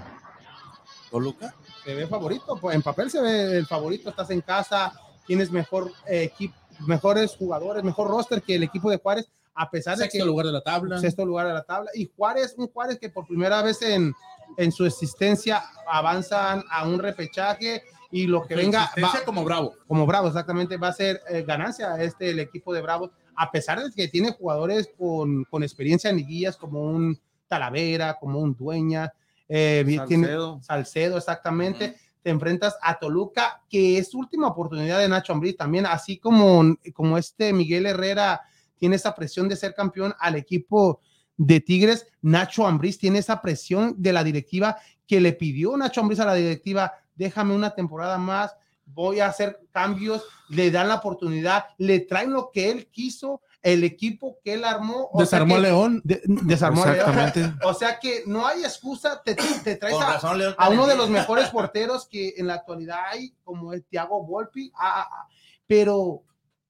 ¿Toluca? 1.11 1.53
se 1.83 1.93
ve 1.93 2.07
favorito, 2.07 2.57
pues 2.59 2.75
en 2.75 2.81
papel 2.81 3.11
se 3.11 3.21
ve 3.21 3.57
el 3.57 3.67
favorito, 3.67 4.09
estás 4.09 4.29
en 4.31 4.41
casa, 4.41 4.91
tienes 5.27 5.51
mejor 5.51 5.91
equipo, 6.07 6.55
mejores 6.87 7.35
jugadores, 7.35 7.83
mejor 7.83 8.09
roster 8.09 8.41
que 8.41 8.55
el 8.55 8.63
equipo 8.63 8.89
de 8.89 8.97
Juárez, 8.97 9.29
a 9.53 9.69
pesar 9.69 9.95
de 9.97 10.05
que 10.05 10.11
Sexto 10.11 10.25
lugar 10.25 10.47
de 10.47 10.51
la 10.51 10.61
tabla. 10.61 10.97
sexto 10.99 11.25
lugar 11.25 11.47
de 11.47 11.53
la 11.53 11.63
tabla. 11.63 11.91
Y 11.93 12.09
Juárez, 12.17 12.55
un 12.57 12.67
Juárez 12.67 12.97
que 12.99 13.09
por 13.09 13.25
primera 13.27 13.61
vez 13.61 13.81
en, 13.83 14.13
en 14.57 14.71
su 14.71 14.85
existencia 14.85 15.63
avanzan 15.87 16.63
a 16.71 16.87
un 16.87 16.97
repechaje 16.99 17.83
y 18.11 18.25
lo 18.27 18.45
que 18.45 18.55
venga 18.55 18.91
va- 19.01 19.23
como 19.25 19.43
bravo. 19.43 19.73
como 19.87 20.05
Bravo, 20.07 20.27
exactamente, 20.27 20.77
va 20.77 20.87
a 20.89 20.93
ser 20.93 21.21
eh, 21.29 21.43
ganancia 21.47 22.01
este 22.01 22.31
el 22.31 22.39
equipo 22.39 22.73
de 22.73 22.81
Bravo, 22.81 23.11
a 23.35 23.51
pesar 23.51 23.81
de 23.83 23.91
que 23.91 24.07
tiene 24.07 24.31
jugadores 24.31 24.89
con, 24.97 25.43
con 25.45 25.63
experiencia 25.63 26.09
en 26.09 26.17
liguillas 26.17 26.57
como 26.57 26.81
un 26.83 27.19
Talavera, 27.47 28.17
como 28.19 28.39
un 28.39 28.55
Dueña, 28.55 29.13
eh, 29.47 29.83
vi- 29.85 29.99
tiene- 30.07 30.25
Salcedo. 30.27 30.59
Salcedo, 30.63 31.17
exactamente. 31.17 31.95
Te 32.23 32.31
enfrentas 32.31 32.75
a 32.81 32.97
Toluca, 32.97 33.61
que 33.69 33.99
es 33.99 34.13
última 34.15 34.47
oportunidad 34.47 34.99
de 34.99 35.07
Nacho 35.07 35.31
Ambriz 35.33 35.55
también, 35.55 35.85
así 35.85 36.17
como, 36.17 36.75
como 36.93 37.17
este 37.19 37.53
Miguel 37.53 37.85
Herrera 37.85 38.41
tiene 38.77 38.95
esa 38.95 39.13
presión 39.13 39.47
de 39.47 39.55
ser 39.55 39.75
campeón 39.75 40.13
al 40.19 40.35
equipo 40.35 40.99
de 41.37 41.59
Tigres, 41.59 42.07
Nacho 42.21 42.65
Ambriz 42.65 42.97
tiene 42.97 43.19
esa 43.19 43.41
presión 43.41 43.93
de 43.97 44.11
la 44.13 44.23
directiva 44.23 44.77
que 45.05 45.21
le 45.21 45.33
pidió 45.33 45.77
Nacho 45.77 46.01
Ambriz 46.01 46.19
a 46.19 46.25
la 46.25 46.33
directiva, 46.33 46.93
déjame 47.15 47.53
una 47.53 47.75
temporada 47.75 48.17
más, 48.17 48.55
voy 48.85 49.19
a 49.19 49.27
hacer 49.27 49.59
cambios, 49.71 50.23
le 50.49 50.71
dan 50.71 50.87
la 50.87 50.95
oportunidad, 50.95 51.65
le 51.77 51.99
traen 51.99 52.31
lo 52.31 52.51
que 52.51 52.71
él 52.71 52.87
quiso, 52.87 53.41
el 53.61 53.83
equipo 53.83 54.37
que 54.43 54.53
él 54.53 54.63
armó. 54.63 55.09
o 55.11 55.17
sea 55.17 55.39
Desarmó 55.39 55.55
a 55.55 55.57
que- 55.57 55.61
León. 55.63 56.01
de- 56.03 56.21
desarmó 56.25 56.83
a 56.83 56.91
León. 56.93 56.99
Exactamente. 57.09 57.65
O 57.65 57.73
sea 57.73 57.99
que 57.99 58.23
no 58.27 58.45
hay 58.45 58.63
excusa, 58.63 59.21
te, 59.23 59.35
te 59.35 59.75
traes 59.75 59.95
a, 59.97 60.13
razón, 60.13 60.37
León. 60.37 60.55
a 60.57 60.69
uno 60.69 60.85
de 60.85 60.95
los 60.95 61.09
mejores 61.09 61.49
porteros 61.49 62.07
que 62.07 62.35
en 62.37 62.47
la 62.47 62.53
actualidad 62.55 62.99
hay, 63.11 63.33
como 63.43 63.73
el 63.73 63.83
Thiago 63.83 64.23
Volpi, 64.23 64.71
ah, 64.75 65.01
ah, 65.01 65.07
ah, 65.11 65.27
pero 65.67 66.23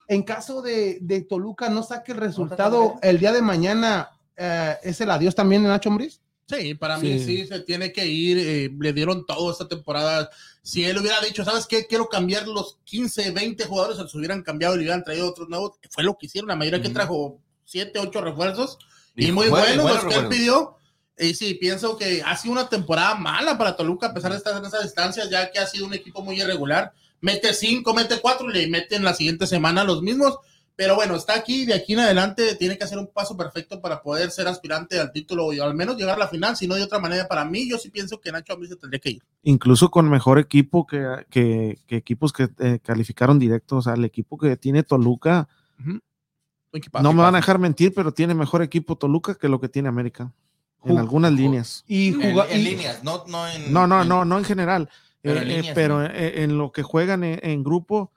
en 0.07 0.23
caso 0.23 0.61
de, 0.61 0.99
de 1.01 1.21
Toluca 1.23 1.67
no 1.69 1.83
saque 1.83 2.13
el 2.13 2.17
resultado 2.19 2.95
el 3.01 3.19
día 3.19 3.33
de 3.33 3.41
mañana, 3.41 4.09
eh, 4.37 4.75
¿es 4.83 5.01
el 5.01 5.11
adiós 5.11 5.35
también 5.35 5.63
de 5.63 5.69
Nacho 5.69 5.89
Ambriz? 5.89 6.21
Sí, 6.47 6.76
para 6.76 6.97
mí 6.99 7.17
Sí. 7.19 7.26
sí 7.26 7.47
se 7.47 7.59
tiene 7.61 7.91
que 7.91 8.05
ir. 8.05 8.38
eh, 8.38 8.72
le 8.80 8.93
dieron 8.93 9.26
todo 9.26 9.51
esta 9.51 9.67
temporada. 9.67 10.30
Si 10.61 10.84
él 10.85 10.97
hubiera 10.99 11.19
dicho, 11.22 11.43
¿sabes 11.43 11.65
qué? 11.65 11.88
Quiero 11.88 12.07
cambiar 12.07 12.47
los 12.47 12.77
15, 12.84 13.31
20 13.31 13.65
jugadores, 13.65 13.97
se 13.97 14.03
los 14.03 14.13
hubieran 14.15 14.43
cambiado 14.43 14.76
y 14.76 14.77
le 14.77 14.84
hubieran 14.84 15.03
traído 15.03 15.27
otros 15.27 15.49
nuevos. 15.49 15.72
Fue 15.89 16.03
lo 16.03 16.15
que 16.17 16.27
hicieron. 16.27 16.47
La 16.49 16.55
mayoría 16.55 16.81
que 16.81 16.88
Ujú. 16.89 16.93
trajo 16.93 17.39
7, 17.65 17.97
8 17.99 18.22
refuerzos 18.22 18.77
y, 19.15 19.27
Y 19.27 19.31
muy 19.31 19.47
buenos, 19.49 19.67
buenos 19.69 19.84
buenos 19.85 20.03
los 20.03 20.13
que 20.13 20.19
él 20.19 20.27
pidió. 20.27 20.76
Y 21.17 21.34
sí, 21.34 21.55
pienso 21.55 21.97
que 21.97 22.22
ha 22.23 22.35
sido 22.38 22.51
una 22.51 22.69
temporada 22.69 23.15
mala 23.15 23.57
para 23.57 23.76
Toluca, 23.76 24.07
a 24.07 24.13
pesar 24.13 24.31
de 24.31 24.38
estar 24.38 24.55
en 24.57 24.65
esas 24.65 24.84
distancias, 24.84 25.30
ya 25.30 25.49
que 25.51 25.59
ha 25.59 25.65
sido 25.65 25.85
un 25.88 25.93
equipo 25.93 26.22
muy 26.22 26.39
irregular. 26.39 26.93
Mete 27.22 27.53
5, 27.53 27.91
mete 27.93 28.19
4 28.19 28.49
y 28.51 28.53
le 28.53 28.67
mete 28.67 28.97
en 28.97 29.03
la 29.03 29.13
siguiente 29.15 29.47
semana 29.47 29.84
los 29.84 30.01
mismos. 30.03 30.38
Pero 30.77 30.95
bueno, 30.95 31.15
está 31.15 31.35
aquí, 31.35 31.65
de 31.65 31.73
aquí 31.73 31.93
en 31.93 31.99
adelante 31.99 32.56
tiene 32.56 32.77
que 32.77 32.84
hacer 32.84 32.97
un 32.97 33.07
paso 33.07 33.38
perfecto 33.38 33.80
para 33.80 34.02
poder 34.02 34.30
ser 34.31 34.47
aspirante 34.49 34.99
al 34.99 35.11
título 35.14 35.53
y 35.53 35.60
al 35.60 35.73
menos 35.73 35.95
llegar 35.95 36.15
a 36.15 36.19
la 36.19 36.27
final, 36.27 36.57
si 36.57 36.68
no 36.68 36.76
de 36.76 36.84
otra 36.84 36.99
manera, 36.99 37.27
para 37.30 37.45
mí 37.45 37.69
yo 37.69 37.77
sí 37.77 37.89
pienso 37.89 38.19
que 38.19 38.30
Nacho 38.31 38.52
Ambriz 38.53 38.72
se 38.72 38.76
tendría 38.76 38.99
que 38.99 39.11
ir. 39.11 39.23
incluso 39.43 39.89
con 39.89 40.10
mejor 40.10 40.38
equipo 40.38 40.85
que, 40.85 41.02
que- 41.30 41.80
que 41.88 41.95
equipos 41.95 42.34
que 42.34 42.49
eh, 42.60 42.80
calificaron 42.84 43.39
directos. 43.39 43.77
O 43.80 43.81
sea, 43.84 43.93
el 43.93 44.03
equipo 44.03 44.38
que 44.38 44.57
tiene 44.57 44.84
Toluca, 44.84 45.47
equipazo. 46.73 47.03
no 47.03 47.14
me 47.14 47.22
van 47.22 47.35
a 47.35 47.38
dejar 47.39 47.60
mentir, 47.60 47.93
pero 47.93 48.11
tiene 48.14 48.34
mejor 48.34 48.61
equipo 48.61 48.97
Toluca 48.97 49.35
que 49.35 49.47
lo 49.47 49.60
que 49.60 49.69
tiene 49.69 49.88
América. 49.89 50.31
En 50.84 50.99
algunas 50.99 51.31
líneas. 51.31 51.84
Y 51.88 52.10
En, 52.22 52.38
en 52.38 52.64
líneas, 52.64 53.03
no, 53.03 53.23
no 53.27 53.47
en. 53.47 53.73
No, 53.73 53.88
no, 53.88 54.03
en- 54.03 54.07
no, 54.10 54.23
no 54.23 54.38
en 54.38 54.43
general. 54.43 54.89
Pero 55.22 55.39
Eh, 55.39 55.41
en 55.43 55.49
eh, 55.49 55.56
líneas, 55.57 55.73
pero 55.76 55.99
¿no? 56.03 56.10
en 56.14 56.57
lo 56.60 56.72
que 56.72 56.84
juegan 56.84 57.23
en, 57.23 57.39
en 57.41 57.64
grupo, 57.64 58.11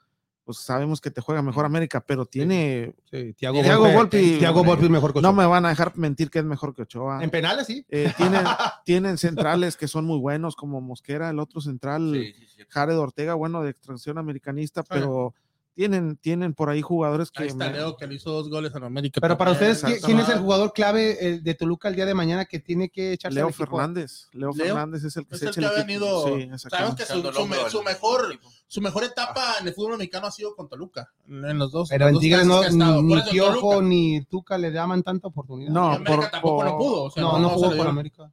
pues 0.49 0.57
sabemos 0.61 0.99
que 0.99 1.11
te 1.11 1.21
juega 1.21 1.43
mejor 1.43 1.63
América, 1.63 2.03
pero 2.03 2.25
tiene. 2.25 2.95
Sí, 3.11 3.35
Volpe, 3.39 4.17
Volpi- 4.17 4.39
Thiago 4.39 4.63
Volpi 4.63 4.85
es 4.85 4.89
mejor 4.89 5.13
que 5.13 5.21
No 5.21 5.29
Ochoa. 5.29 5.43
me 5.43 5.47
van 5.47 5.63
a 5.67 5.69
dejar 5.69 5.95
mentir 5.95 6.31
que 6.31 6.39
es 6.39 6.45
mejor 6.45 6.73
que 6.73 6.81
Ochoa. 6.81 7.23
En 7.23 7.29
penales, 7.29 7.67
sí. 7.67 7.85
Eh, 7.87 8.11
tienen, 8.17 8.41
tienen 8.83 9.17
centrales 9.19 9.77
que 9.77 9.87
son 9.87 10.05
muy 10.05 10.17
buenos, 10.17 10.55
como 10.55 10.81
Mosquera, 10.81 11.29
el 11.29 11.37
otro 11.37 11.61
central, 11.61 12.13
Sí, 12.15 12.33
sí, 12.33 12.47
sí. 12.57 12.63
Jared 12.67 12.97
Ortega, 12.97 13.35
bueno, 13.35 13.61
de 13.61 13.69
extracción 13.69 14.17
americanista, 14.17 14.81
pero 14.81 15.35
tienen, 15.79 16.17
tienen 16.17 16.53
por 16.53 16.69
ahí 16.69 16.81
jugadores 16.81 17.31
que. 17.31 17.43
Ahí 17.43 17.47
está 17.47 17.67
me- 17.69 17.71
Leo, 17.77 17.95
que 17.95 18.05
le 18.05 18.15
hizo 18.15 18.31
dos 18.31 18.49
goles 18.49 18.75
en 18.75 18.83
América. 18.83 19.21
Pero 19.21 19.37
para 19.37 19.51
ustedes, 19.51 19.81
¿quién, 20.03 20.19
es 20.19 20.27
el 20.27 20.39
jugador 20.39 20.73
clave 20.73 21.39
de 21.41 21.53
Toluca 21.55 21.87
el 21.87 21.95
día 21.95 22.05
de 22.05 22.13
mañana 22.13 22.43
que 22.43 22.59
tiene 22.59 22.89
que 22.89 23.13
echarse 23.13 23.35
Leo 23.35 23.45
al 23.47 23.53
equipo? 23.53 23.77
Fernández. 23.77 24.27
Leo, 24.33 24.51
Leo 24.53 24.65
Fernández 24.65 25.05
es 25.05 25.15
el 25.15 25.25
que 25.25 25.35
es 25.35 25.39
se 25.39 25.45
el 25.45 25.51
echa 25.51 25.61
que 25.61 25.67
ha 25.67 25.71
venido- 25.71 26.25
Sí, 26.37 26.49
Sabemos 26.69 26.95
que 26.95 27.05
su, 27.05 27.13
el 27.13 27.23
me- 27.23 27.83
mejor, 27.85 28.39
su 28.67 28.81
mejor 28.81 29.03
etapa 29.05 29.53
en 29.61 29.67
el 29.69 29.73
fútbol 29.73 29.97
mexicano 29.97 30.27
ha 30.27 30.31
sido 30.31 30.53
con 30.53 30.67
Toluca. 30.67 31.13
En 31.29 31.57
los 31.57 31.71
dos. 31.71 31.87
Pero 31.87 32.07
en 32.09 32.13
dos 32.15 32.21
Tigres 32.21 32.45
no, 32.45 33.01
ni 33.01 33.21
Piojo 33.31 33.59
Toluca. 33.75 33.81
ni 33.87 34.21
Tuca 34.25 34.57
le 34.57 34.71
daban 34.71 35.01
tanta 35.01 35.29
oportunidad. 35.29 35.71
No, 35.71 35.97
por- 36.03 36.29
tampoco 36.29 36.63
no 36.65 36.69
por- 36.71 36.77
pudo. 36.77 37.03
o 37.05 37.11
sea, 37.11 37.23
no, 37.23 37.39
no, 37.39 37.49
jugó 37.51 37.77
con. 37.77 37.87
América. 37.87 38.29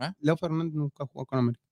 ¿Eh? 0.00 0.10
Leo 0.20 0.36
Fernández 0.36 0.74
nunca 0.74 1.06
jugó 1.10 1.24
con 1.24 1.38
América. 1.38 1.63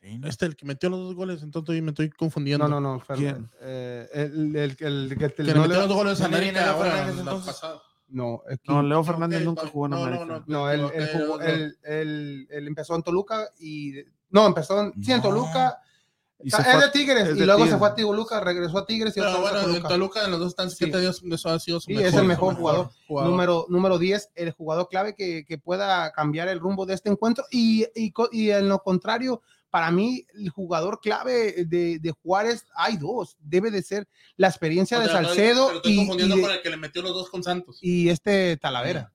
Sí, 0.00 0.18
¿no? 0.18 0.28
Este, 0.28 0.46
el 0.46 0.56
que 0.56 0.64
metió 0.64 0.88
los 0.88 1.00
dos 1.00 1.14
goles, 1.14 1.42
entonces 1.42 1.82
me 1.82 1.90
estoy 1.90 2.08
confundiendo. 2.10 2.66
No, 2.66 2.80
no, 2.80 2.94
no. 2.94 3.00
Fer- 3.00 3.16
¿Quién? 3.16 3.50
eh, 3.60 4.08
el, 4.14 4.56
el, 4.56 4.76
el, 4.80 5.18
que 5.18 5.28
Que 5.34 5.42
no, 5.42 5.48
le 5.48 5.54
metió 5.68 5.78
los 5.80 5.88
dos 5.88 5.96
goles 5.96 6.20
a 6.20 6.22
¿Dónde 6.24 6.40
viene 6.40 6.58
América 6.58 6.72
Leo 6.72 6.76
ahora, 6.78 6.90
Fernández, 6.90 7.14
la 7.16 7.20
entonces? 7.20 7.54
pasada. 7.54 7.82
no, 8.08 8.42
es 8.48 8.58
que- 8.58 8.72
No, 8.72 8.82
Leo 8.82 9.04
Fernández 9.04 9.44
nunca 9.44 9.66
jugó 9.66 9.84
en 9.86 9.90
No, 9.90 9.96
no, 9.98 10.04
América. 10.06 10.24
no. 10.26 10.44
No, 10.46 10.70
él, 10.70 10.84
Ok, 10.84 10.92
él 10.94 11.08
jugó- 11.12 11.40
él- 11.42 11.78
él- 11.84 12.48
empezó 12.68 12.94
en 12.96 13.02
Toluca 13.02 13.48
y. 13.58 13.94
No, 14.30 14.46
empezó 14.46 14.80
en, 14.80 15.04
sí, 15.04 15.12
en. 15.12 15.20
Toluca. 15.20 15.78
Y 16.42 16.48
es 16.48 16.56
de 16.56 16.90
Tigres 16.90 17.28
es 17.28 17.36
y 17.36 17.44
luego 17.44 17.66
se 17.66 17.76
fue 17.76 17.88
a 17.88 17.94
Toluca, 17.94 18.40
regresó 18.40 18.78
a 18.78 18.86
Tigres 18.86 19.14
y 19.14 19.20
Pero 19.20 19.28
otra 19.32 19.40
vez 19.42 19.50
a 19.50 19.52
bueno, 19.52 19.66
en 19.66 19.72
Toluca. 19.74 19.88
Toluca 19.90 20.24
en 20.24 20.30
los 20.30 20.40
dos 20.40 20.48
están 20.48 20.70
siete 20.70 20.94
Sí. 20.94 21.00
días, 21.02 21.20
eso 21.30 21.50
ha 21.50 21.58
sido 21.60 21.80
su 21.80 21.88
Sí, 21.88 21.92
mejor. 21.92 22.08
es 22.08 22.14
el 22.14 22.24
mejor 22.24 22.54
jugador. 22.54 22.90
jugador. 23.06 23.30
Número, 23.30 23.66
número 23.68 23.98
10, 23.98 24.30
el 24.34 24.52
jugador 24.52 24.88
clave 24.88 25.14
que, 25.14 25.44
que 25.44 25.58
pueda 25.58 26.10
cambiar 26.12 26.48
el 26.48 26.58
rumbo 26.58 26.86
de 26.86 26.94
este 26.94 27.10
encuentro. 27.10 27.44
Y, 27.50 27.84
y, 27.94 28.14
y 28.32 28.50
en 28.52 28.70
lo 28.70 28.78
contrario, 28.78 29.42
para 29.70 29.90
mí, 29.90 30.26
el 30.34 30.50
jugador 30.50 31.00
clave 31.00 31.64
de, 31.64 31.98
de 31.98 32.10
Juárez, 32.22 32.66
hay 32.74 32.96
dos. 32.96 33.36
Debe 33.40 33.70
de 33.70 33.82
ser 33.82 34.08
la 34.36 34.48
experiencia 34.48 34.98
O 34.98 35.00
de 35.00 35.06
Salcedo 35.08 35.72
estoy 35.76 35.92
y, 35.92 35.96
confundiendo 35.96 36.34
y 36.34 36.38
de- 36.38 36.42
con 36.44 36.52
el 36.52 36.62
que 36.62 36.70
le 36.70 36.76
metió 36.76 37.02
los 37.02 37.12
dos 37.14 37.30
con 37.30 37.42
Santos. 37.42 37.78
y 37.80 38.08
este 38.08 38.56
Talavera. 38.56 39.12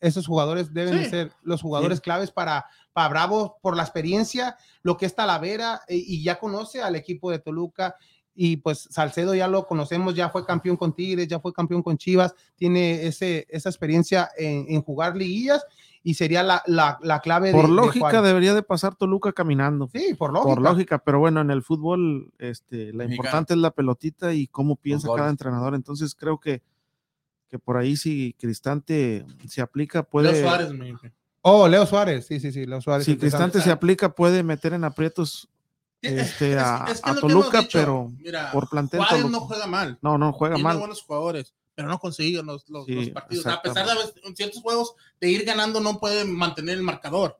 Esos 0.00 0.26
jugadores 0.26 0.72
deben 0.72 0.96
de 0.96 1.04
Sí. 1.04 1.10
ser 1.10 1.32
los 1.42 1.60
jugadores 1.62 2.00
claves 2.00 2.30
para, 2.32 2.64
para 2.92 3.08
Bravo 3.08 3.58
por 3.62 3.76
la 3.76 3.82
experiencia, 3.82 4.56
lo 4.82 4.96
que 4.96 5.06
es 5.06 5.14
Talavera 5.14 5.82
eh, 5.88 5.96
y 5.96 6.22
ya 6.24 6.38
conoce 6.38 6.82
al 6.82 6.96
equipo 6.96 7.30
de 7.30 7.38
Toluca. 7.38 7.96
Y 8.34 8.56
pues 8.58 8.88
Salcedo 8.90 9.34
ya 9.34 9.46
lo 9.48 9.66
conocemos, 9.66 10.14
ya 10.14 10.30
fue 10.30 10.46
campeón 10.46 10.76
con 10.76 10.94
Tigres, 10.94 11.28
ya 11.28 11.38
fue 11.40 11.52
campeón 11.52 11.82
con 11.82 11.98
Chivas, 11.98 12.34
tiene 12.56 13.06
ese, 13.06 13.46
esa 13.50 13.68
experiencia 13.68 14.30
en, 14.36 14.66
en 14.68 14.82
jugar 14.82 15.16
liguillas 15.16 15.64
y 16.02 16.14
sería 16.14 16.42
la, 16.42 16.62
la, 16.66 16.98
la 17.02 17.20
clave 17.20 17.48
de- 17.48 17.54
Por 17.54 17.68
de 17.68 17.74
lógica 17.74 18.22
debería 18.22 18.54
de 18.54 18.62
pasar 18.62 18.94
Toluca 18.94 19.32
caminando. 19.32 19.88
Sí, 19.92 20.14
por 20.14 20.32
lógica. 20.32 20.54
Por 20.54 20.62
lógica, 20.62 20.98
pero 20.98 21.18
bueno, 21.18 21.40
en 21.40 21.50
el 21.50 21.62
fútbol 21.62 22.32
este, 22.38 22.92
la 22.92 23.04
Mexicano. 23.04 23.14
importante 23.14 23.54
es 23.54 23.60
la 23.60 23.70
pelotita 23.70 24.32
y 24.32 24.46
cómo 24.46 24.76
piensa 24.76 25.08
cada 25.14 25.28
entrenador. 25.30 25.74
Entonces 25.74 26.14
creo 26.14 26.38
que, 26.38 26.62
que 27.48 27.58
por 27.58 27.76
ahí 27.76 27.96
si 27.96 28.34
Cristante 28.38 29.26
se 29.48 29.60
aplica, 29.60 29.98
Leo 29.98 30.08
puede... 30.10 30.40
Suárez, 30.42 30.72
me. 30.72 30.94
Oh, 31.42 31.66
Leo 31.68 31.84
Suárez, 31.86 32.26
sí, 32.26 32.38
sí, 32.40 32.52
sí, 32.52 32.64
Leo 32.66 32.80
Suárez. 32.80 33.04
Si. 33.06 33.16
Cristante 33.16 33.60
se 33.60 33.70
aplica, 33.70 34.14
puede 34.14 34.42
meter 34.42 34.72
en 34.74 34.84
aprietos 34.84 35.48
este, 36.02 36.58
a, 36.58 36.84
Es- 36.88 37.02
que 37.02 37.10
es 37.10 37.14
que 37.16 37.20
Toluca, 37.20 37.60
pero 37.72 38.10
Mira, 38.18 38.50
por 38.52 38.68
plantel 38.70 39.00
Juárez 39.00 39.20
Toluca. 39.22 39.38
no 39.38 39.46
juega 39.46 39.66
mal. 39.66 39.98
no, 40.00 40.16
no 40.16 40.32
juega 40.32 40.54
tiene 40.54 40.68
mal. 40.68 40.78
buenos 40.78 41.02
jugadores, 41.02 41.54
pero 41.80 41.88
no 41.88 41.98
consiguen 41.98 42.44
los, 42.44 42.68
los- 42.68 42.84
Sí, 42.84 42.92
los 42.94 43.08
partidos. 43.10 43.46
A 43.46 43.62
pesar 43.62 43.86
de 43.86 43.94
en 44.28 44.36
ciertos 44.36 44.60
juegos 44.62 44.94
de 45.18 45.30
ir 45.30 45.44
ganando, 45.44 45.80
no 45.80 45.98
pueden 45.98 46.30
mantener 46.36 46.76
el 46.76 46.82
marcador. 46.82 47.38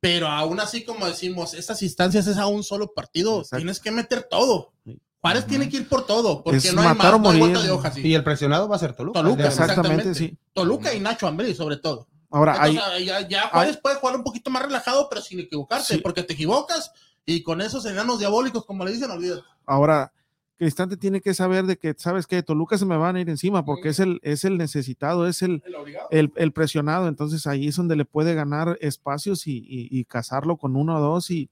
Pero 0.00 0.28
aún 0.28 0.58
así, 0.60 0.84
como 0.84 1.06
decimos, 1.06 1.52
estas 1.54 1.82
instancias 1.82 2.26
es 2.28 2.38
a 2.38 2.46
un 2.46 2.62
solo 2.62 2.92
partido. 2.94 3.38
Exacto. 3.40 3.56
Tienes 3.58 3.80
que 3.80 3.90
meter 3.90 4.22
todo. 4.30 4.72
Juárez 5.20 5.46
tiene 5.46 5.68
que 5.68 5.78
ir 5.78 5.88
por 5.88 6.06
todo, 6.06 6.42
porque 6.44 6.58
Es 6.58 6.72
no 6.72 6.80
hay 6.80 6.88
matar 6.88 7.12
más, 7.12 7.14
o 7.14 7.18
no 7.22 7.30
hay 7.30 7.38
morir. 7.38 7.40
vuelta 7.40 7.62
de 7.62 7.70
hoja. 7.72 7.90
sí. 7.92 8.00
Y 8.06 8.14
el 8.14 8.22
presionado 8.24 8.68
va 8.68 8.76
a 8.76 8.78
ser 8.78 8.94
Toluca. 8.94 9.20
Toluca, 9.20 9.46
Exactamente, 9.48 10.08
exactamente. 10.08 10.14
sí. 10.18 10.38
Toluca 10.54 10.94
y 10.94 11.00
Nacho 11.00 11.26
Ambriz, 11.26 11.56
sobre 11.56 11.76
todo. 11.76 12.06
Ahora, 12.30 12.62
hay, 12.62 12.76
Entonces, 12.76 13.04
ya, 13.06 13.28
ya 13.28 13.48
Juárez 13.48 13.76
puede 13.78 13.96
jugar 13.96 14.14
un 14.16 14.22
poquito 14.22 14.50
más 14.50 14.62
relajado, 14.62 15.08
pero 15.08 15.20
sin 15.20 15.40
equivocarse, 15.40 15.94
Sí. 15.96 16.00
porque 16.00 16.22
te 16.22 16.34
equivocas 16.34 16.92
y 17.26 17.42
con 17.42 17.60
esos 17.60 17.84
enanos 17.86 18.20
diabólicos, 18.20 18.64
como 18.64 18.84
le 18.84 18.92
dicen, 18.92 19.10
olvídate. 19.10 19.42
ahora, 19.66 20.12
Cristante 20.58 20.96
tiene 20.96 21.20
que 21.20 21.34
saber 21.34 21.66
de 21.66 21.78
que, 21.78 21.94
¿sabes 21.96 22.26
que 22.26 22.42
Toluca 22.42 22.76
se 22.78 22.84
me 22.84 22.96
van 22.96 23.14
a 23.16 23.20
ir 23.20 23.30
encima 23.30 23.64
porque 23.64 23.90
es 23.90 24.00
el, 24.00 24.18
es 24.22 24.44
el 24.44 24.58
necesitado, 24.58 25.26
es 25.28 25.40
el, 25.42 25.62
El 26.10 26.18
el, 26.18 26.32
el 26.36 26.52
presionado, 26.52 27.06
entonces 27.06 27.46
ahí 27.46 27.68
es 27.68 27.76
donde 27.76 27.94
le 27.96 28.04
puede 28.04 28.34
ganar 28.34 28.76
espacios 28.80 29.46
y, 29.46 29.58
y, 29.58 29.88
y 29.90 30.04
cazarlo 30.04 30.56
con 30.56 30.74
uno 30.74 30.96
o 30.96 31.00
dos 31.00 31.30
y 31.30 31.48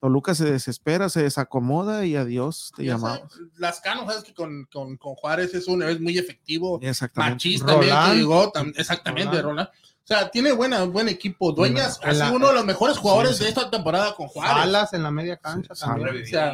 Toluca 0.00 0.34
se 0.34 0.44
desespera, 0.50 1.08
se 1.08 1.22
desacomoda 1.22 2.04
y 2.06 2.14
adiós 2.16 2.72
te 2.76 2.84
llamamos. 2.84 3.32
sabes, 3.32 3.48
Las 3.56 3.80
canas, 3.80 4.06
sabes 4.06 4.22
que 4.24 4.32
con, 4.34 4.64
con, 4.72 4.96
con 4.96 5.14
Juárez 5.16 5.54
es, 5.54 5.66
un, 5.66 5.82
es 5.82 6.00
muy 6.00 6.16
efectivo. 6.18 6.78
Exactamente. 6.82 7.34
Machista 7.34 7.72
Roland. 7.74 8.14
llegó, 8.16 8.52
tam- 8.52 8.72
exactamente, 8.76 9.42
Roland. 9.42 9.66
Roland. 9.66 9.68
O 9.68 10.06
sea, 10.06 10.30
tiene 10.30 10.52
buena, 10.52 10.84
buen 10.84 11.08
equipo. 11.08 11.52
Dueñas, 11.52 11.98
ha 12.04 12.14
sido 12.14 12.32
uno 12.32 12.46
de 12.48 12.54
los 12.54 12.64
mejores 12.64 12.96
jugadores 12.96 13.36
sí. 13.38 13.42
de 13.44 13.50
esta 13.50 13.68
temporada 13.70 14.14
con 14.14 14.28
Juárez. 14.28 14.52
Salas 14.64 14.92
en 14.94 15.02
la 15.02 15.10
media 15.10 15.36
cancha 15.36 15.74
Sí, 15.74 15.84
también. 15.84 16.22
O 16.22 16.26
sea, 16.26 16.52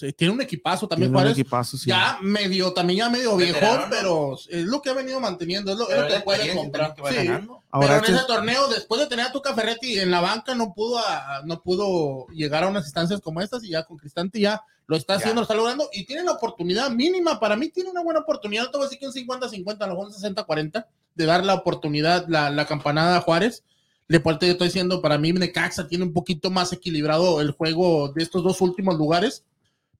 sí, 0.00 0.12
tiene 0.12 0.32
un 0.34 0.40
equipazo 0.40 0.88
también 0.88 1.10
Tiene 1.10 1.16
un 1.18 1.22
Juárez. 1.24 1.38
equipazo, 1.38 1.76
sí. 1.76 1.88
Ya 1.90 2.18
medio, 2.22 2.72
también 2.72 2.98
ya 2.98 3.08
medio 3.10 3.32
¿no? 3.32 3.86
pero 3.90 4.36
es 4.48 4.64
lo 4.64 4.80
que 4.82 4.90
ha 4.90 4.94
venido 4.94 5.20
manteniendo, 5.20 5.72
es 5.72 5.78
lo, 5.78 5.84
es 5.84 5.90
Pero 5.90 6.02
lo 6.08 6.14
que 6.14 6.20
puede 6.20 6.54
comprar. 6.54 6.94
que 6.94 7.02
Sí. 7.02 7.28
Ahora, 7.28 7.60
pero 7.70 7.94
en 7.94 8.00
este- 8.04 8.12
ese 8.16 8.24
torneo, 8.26 8.68
después 8.68 9.00
de 9.00 9.06
tener 9.06 9.26
a 9.26 9.32
Tuca 9.32 9.54
Ferretti 9.54 9.98
en 9.98 10.10
la 10.10 10.20
banca, 10.20 10.54
no 10.54 10.72
pudo, 10.74 10.98
a- 10.98 11.42
no 11.44 11.62
pudo 11.62 12.26
llegar 12.28 12.64
a 12.64 12.68
unas 12.68 12.84
instancias 12.84 13.20
como 13.20 13.40
estas 13.40 13.62
y 13.64 13.70
ya 13.70 13.84
con 13.84 13.96
Cristante 13.96 14.40
ya 14.40 14.60
lo 14.86 14.96
está 14.96 15.14
haciendo, 15.14 15.36
lo 15.40 15.42
está 15.42 15.54
logrando 15.54 15.88
y 15.92 16.04
tiene 16.04 16.24
la 16.24 16.32
oportunidad 16.32 16.90
mínima. 16.90 17.38
Para 17.38 17.54
mí 17.54 17.68
tiene 17.68 17.90
una 17.90 18.02
buena 18.02 18.20
oportunidad. 18.20 18.70
Te 18.70 18.76
voy 18.76 18.86
a 18.86 18.88
decir 18.90 18.98
que 18.98 19.06
un 19.06 19.12
50-50, 19.12 19.84
a 19.84 19.86
lo 19.86 19.94
mejor 19.94 20.08
un 20.08 20.12
60-40 20.12 20.86
de 21.14 21.26
dar 21.26 21.44
la 21.44 21.54
oportunidad, 21.54 22.26
la, 22.28 22.50
la 22.50 22.66
campanada 22.66 23.16
a 23.16 23.20
Juárez. 23.20 23.62
De 24.08 24.18
parte 24.18 24.46
yo 24.46 24.52
estoy 24.52 24.66
diciendo, 24.66 25.00
para 25.00 25.18
mí 25.18 25.32
Necaxa 25.32 25.86
tiene 25.86 26.02
un 26.02 26.12
poquito 26.12 26.50
más 26.50 26.72
equilibrado 26.72 27.40
el 27.40 27.52
juego 27.52 28.08
de 28.08 28.24
estos 28.24 28.42
dos 28.42 28.60
últimos 28.60 28.96
lugares, 28.96 29.44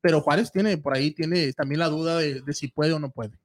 pero 0.01 0.21
Juárez 0.21 0.51
tiene 0.53 0.79
por 0.79 0.95
ahí 0.95 1.11
tiene 1.11 1.53
también 1.53 1.79
la 1.81 1.89
duda 1.89 2.17
de, 2.19 2.41
de 2.41 2.53
si 2.55 2.69
puede 2.69 2.93
o 2.93 2.99
no 2.99 3.11
puede. 3.11 3.39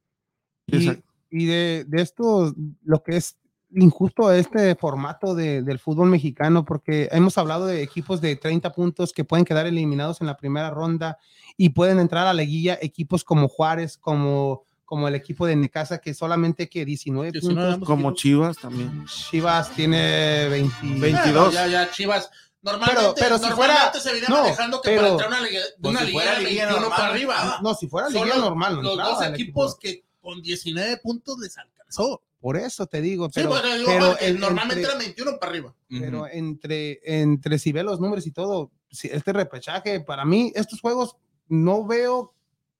Y, 1.32 1.46
de, 1.46 1.86
de 1.88 2.02
esto, 2.02 2.54
lo 2.84 3.04
que 3.04 3.18
es 3.18 3.38
injusto 3.74 4.32
este 4.32 4.76
formato 4.76 5.36
de- 5.36 5.62
del 5.62 5.80
fútbol 5.80 6.10
mexicano, 6.10 6.64
porque 6.64 7.10
hemos 7.12 7.38
hablado 7.38 7.66
de 7.66 7.84
equipos 7.84 8.22
de 8.22 8.36
30 8.38 8.72
puntos 8.72 9.12
que 9.12 9.26
pueden 9.26 9.44
quedar 9.46 9.66
eliminados 9.66 10.22
en 10.22 10.28
la 10.28 10.38
primera 10.38 10.70
ronda 10.70 11.18
y 11.58 11.70
pueden 11.70 12.00
entrar 12.00 12.26
a 12.28 12.34
la 12.34 12.42
liguilla 12.42 12.78
equipos 12.82 13.24
como 13.26 13.50
Juárez, 13.50 13.98
como, 13.98 14.64
como 14.86 15.08
el 15.10 15.16
equipo 15.16 15.46
de 15.46 15.56
Necaxa, 15.58 15.98
que 15.98 16.14
solamente 16.14 16.70
que 16.70 16.86
19, 16.86 17.32
19 17.34 17.72
puntos. 17.72 17.88
como. 17.88 18.14
Chivas 18.14 18.58
también. 18.58 19.06
Chivas 19.08 19.72
tiene 19.76 20.48
20. 20.50 21.00
22. 21.00 21.54
Ya, 21.54 21.68
ya, 21.68 21.92
Chivas. 21.92 22.30
Normalmente, 22.66 23.02
Pero- 23.02 23.16
pero 23.16 23.38
si 23.38 23.44
normalmente 23.46 23.80
fuera- 23.92 24.04
se 24.04 24.12
viene 24.12 24.28
no, 24.28 24.42
manejando 24.42 24.82
que 24.82 24.90
pero- 24.90 25.02
para 25.02 25.12
entrar 25.12 25.30
una 25.30 25.42
liga, 25.42 25.62
Pues 25.82 25.92
una 25.92 26.00
si 26.02 26.06
liga 26.08 26.18
fuera 26.20 26.32
de 26.32 26.38
liga 26.46 26.50
21 26.66 26.80
normal, 26.82 26.98
para 27.00 27.12
arriba. 27.14 27.60
No, 27.62 27.74
si 27.76 27.88
fuera 27.88 28.10
Son 28.10 28.24
liga 28.26 28.38
normal, 28.38 28.76
no 28.76 28.82
Los 28.82 28.92
entraba 28.94 29.10
dos 29.14 29.24
el 29.24 29.34
equipos 29.36 29.78
equipo. 29.80 29.80
que 29.80 30.06
con 30.22 30.42
19 30.42 30.98
puntos 30.98 31.40
les 31.40 31.58
alcanzó. 31.58 32.22
Por 32.42 32.58
eso 32.58 32.86
te 32.86 33.02
digo, 33.02 33.26
Sí, 33.28 33.32
pero, 33.36 33.50
porque 33.50 33.74
digo, 33.78 33.86
pero 33.88 34.18
en- 34.20 34.40
normalmente 34.40 34.82
entre- 34.84 34.90
eran 34.96 35.00
21 35.00 35.40
para 35.40 35.52
arriba. 35.52 35.74
pero 35.90 36.28
entre, 36.28 37.00
entre 37.22 37.58
si 37.60 37.72
ve 37.72 37.82
los 37.84 38.00
números 38.00 38.28
y 38.28 38.32
todo, 38.32 38.70
si 38.92 39.08
este 39.08 39.34
repechaje, 39.34 40.00
para 40.02 40.26
mí, 40.26 40.52
estos 40.56 40.80
juegos 40.82 41.16
no 41.48 41.86
veo 41.88 42.35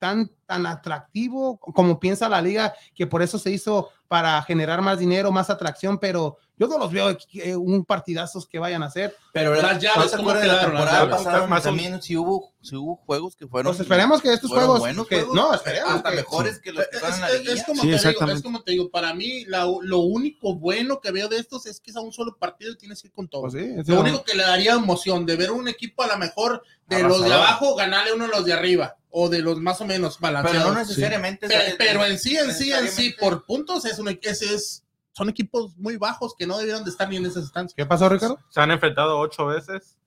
tan, 0.06 0.30
tan 0.46 0.66
atractivo 0.68 1.58
como 1.58 2.00
piensa 2.00 2.30
la 2.30 2.42
liga, 2.42 2.74
que 2.94 3.08
por 3.08 3.22
eso 3.24 3.40
se 3.40 3.50
hizo 3.52 3.90
para 4.08 4.40
generar 4.44 4.82
más 4.84 5.00
dinero, 5.00 5.32
más 5.32 5.50
atracción, 5.50 5.98
pero 5.98 6.38
yo 6.58 6.68
no 6.68 6.78
los 6.78 6.92
veo 6.92 7.10
eh, 7.34 7.56
un 7.56 7.84
partidazos 7.84 8.48
que 8.48 8.60
vayan 8.60 8.84
a 8.84 8.86
hacer. 8.86 9.16
Pero 9.34 9.56
Las 9.60 9.82
llaves, 9.82 9.98
¿no 9.98 10.08
se 10.10 10.18
¿cómo 10.18 10.34
de 10.34 10.46
la 10.48 10.62
temporada 10.62 11.10
pasada. 11.10 11.48
Más 11.48 11.62
o- 11.62 11.70
también. 11.70 12.00
si 12.04 12.16
hubo, 12.16 12.54
si 12.62 12.76
hubo 12.76 12.96
juegos 12.98 13.36
que 13.36 13.48
fueron 13.48 13.72
Pues 13.72 13.80
esperemos 13.82 14.22
que 14.22 14.32
estos 14.32 14.52
juegos, 14.52 14.80
buenos 14.80 15.08
que- 15.08 15.16
juegos, 15.16 15.36
no, 15.36 15.54
esperemos 15.56 15.90
hasta 15.96 16.12
que- 16.12 16.16
mejores 16.18 16.60
que 16.60 16.72
los 16.72 16.88
que 16.88 17.00
fueron 17.00 17.20
la 17.22 17.30
es- 17.32 17.64
como 17.64 17.82
Sí, 17.82 17.90
te 17.90 17.98
digo, 18.10 18.32
es 18.32 18.42
como 18.44 18.62
te 18.62 18.72
digo, 18.72 18.90
para 18.92 19.14
mí 19.16 19.44
la- 19.46 19.66
lo 19.82 20.00
único 20.00 20.54
bueno 20.56 21.02
que 21.02 21.12
veo 21.12 21.28
de 21.28 21.38
estos 21.40 21.66
es 21.66 21.80
que 21.82 21.90
es 21.90 21.98
a 21.98 22.02
un 22.02 22.14
solo 22.14 22.38
partido 22.38 22.72
y 22.72 22.78
tienes 22.78 23.02
que 23.02 23.08
ir 23.08 23.14
con 23.14 23.28
todo. 23.28 23.42
Pues 23.50 23.54
sí, 23.54 23.92
Lo 23.92 24.00
único 24.02 24.24
que 24.24 24.36
le 24.38 24.44
daría 24.44 24.74
emoción 24.74 25.26
de 25.26 25.36
ver 25.36 25.50
un 25.52 25.68
equipo 25.68 26.04
a 26.04 26.08
lo 26.08 26.18
mejor 26.20 26.64
de 26.88 27.02
los 27.02 27.24
de 27.26 27.34
abajo 27.34 27.76
ganarle 27.76 28.14
uno 28.14 28.26
a 28.26 28.28
los 28.28 28.46
de 28.46 28.54
arriba 28.54 28.96
o 29.18 29.30
de 29.30 29.40
los 29.42 29.62
más 29.62 29.80
o 29.80 29.86
menos 29.86 30.18
Pero 30.20 30.34
balanceados. 30.34 30.74
no 30.74 30.78
necesariamente. 30.80 31.48
Pero, 31.48 31.62
es- 31.62 31.76
pero 31.78 32.04
en 32.06 32.20
sí, 32.20 32.36
en 32.36 32.54
sí, 32.54 32.74
en 32.74 32.90
sí, 32.90 33.16
por 33.18 33.46
puntos 33.46 33.86
es 33.86 33.98
un, 33.98 34.10
es, 34.10 34.84
son 35.14 35.30
equipos 35.30 35.78
muy 35.78 35.96
bajos 35.96 36.36
que 36.38 36.46
no 36.46 36.58
debieran 36.58 36.84
de 36.84 36.90
estar 36.90 37.08
ni 37.08 37.16
en 37.16 37.26
esas 37.26 37.44
instancias. 37.44 37.74
¿Qué 37.78 37.86
pasó, 37.86 38.10
Ricardo? 38.10 38.38
Se 38.50 38.60
han 38.60 38.72
enfrentado 38.72 39.18
ocho 39.20 39.46
veces. 39.46 39.98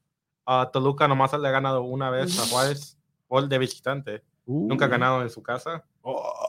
A 0.44 0.70
Toluca 0.70 1.08
nomás 1.08 1.32
le 1.38 1.48
ha 1.48 1.50
ganado 1.50 1.82
una 1.82 2.10
vez 2.10 2.38
a 2.38 2.46
Juárez, 2.46 2.98
gol 3.28 3.48
de 3.48 3.56
visitante. 3.58 4.22
Nunca 4.44 4.84
ha 4.84 4.88
ganado 4.88 5.22
en 5.22 5.30
su 5.30 5.42
casa. 5.42 5.84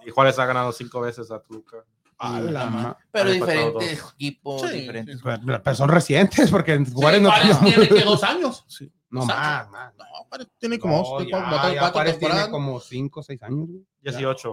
Y 0.06 0.10
Juárez 0.12 0.38
ha 0.40 0.46
ganado 0.46 0.72
cinco 0.74 1.00
veces 1.00 1.32
a 1.32 1.40
Toluca. 1.40 1.86
La 2.20 2.98
Pero 3.12 3.32
diferentes 3.32 4.04
equipos, 4.14 4.62
Sí, 4.70 4.80
diferentes. 4.82 5.18
sí. 5.18 5.22
Pero, 5.24 5.64
pero 5.64 5.76
son 5.76 5.90
recientes, 5.90 6.52
porque 6.52 6.74
en 6.74 6.92
Juárez 6.92 7.20
Sí, 7.20 7.24
no 7.24 7.30
Juárez 7.32 7.60
tiene- 7.60 7.88
que 7.88 8.04
dos 8.04 8.24
años. 8.24 8.66
No, 9.10 9.26
más, 9.26 9.70
más. 9.70 9.94
No, 9.98 10.04
Juárez 10.28 10.48
tiene 10.60 10.78
como 10.80 10.98
No, 10.98 11.04
dos, 11.04 11.24
ya, 11.28 11.30
cuatro, 11.50 11.74
ya 11.74 11.80
cuatro 11.80 11.94
Juárez 11.94 12.14
tiene 12.20 12.20
temporadas. 12.34 12.50
como 12.50 12.80
5 12.80 13.20
o 13.22 13.24
6 13.24 13.42
años. 13.44 13.68
güey. 13.68 13.86
18. 14.02 14.50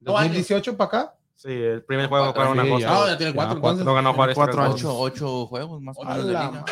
No, 0.00 0.16
años. 0.18 0.28
2018 0.34 0.76
para 0.76 0.88
acá. 0.88 1.14
Sí, 1.34 1.48
el 1.52 1.84
primer 1.84 2.08
juego 2.08 2.34
fue 2.34 2.48
una 2.50 2.68
cosa. 2.68 2.86
No, 2.88 3.06
ya 3.06 3.16
tiene 3.16 3.32
cuatro, 3.32 3.56
entonces. 3.56 3.84
No 3.86 3.94
ganó 3.94 4.12
Juárez. 4.12 4.34
Cuatro. 4.34 4.70
Ocho, 4.70 4.98
ocho 4.98 5.46
juegos 5.46 5.80
más 5.80 5.96
Ocho 5.98 6.18
de 6.24 6.32
liga. 6.32 6.64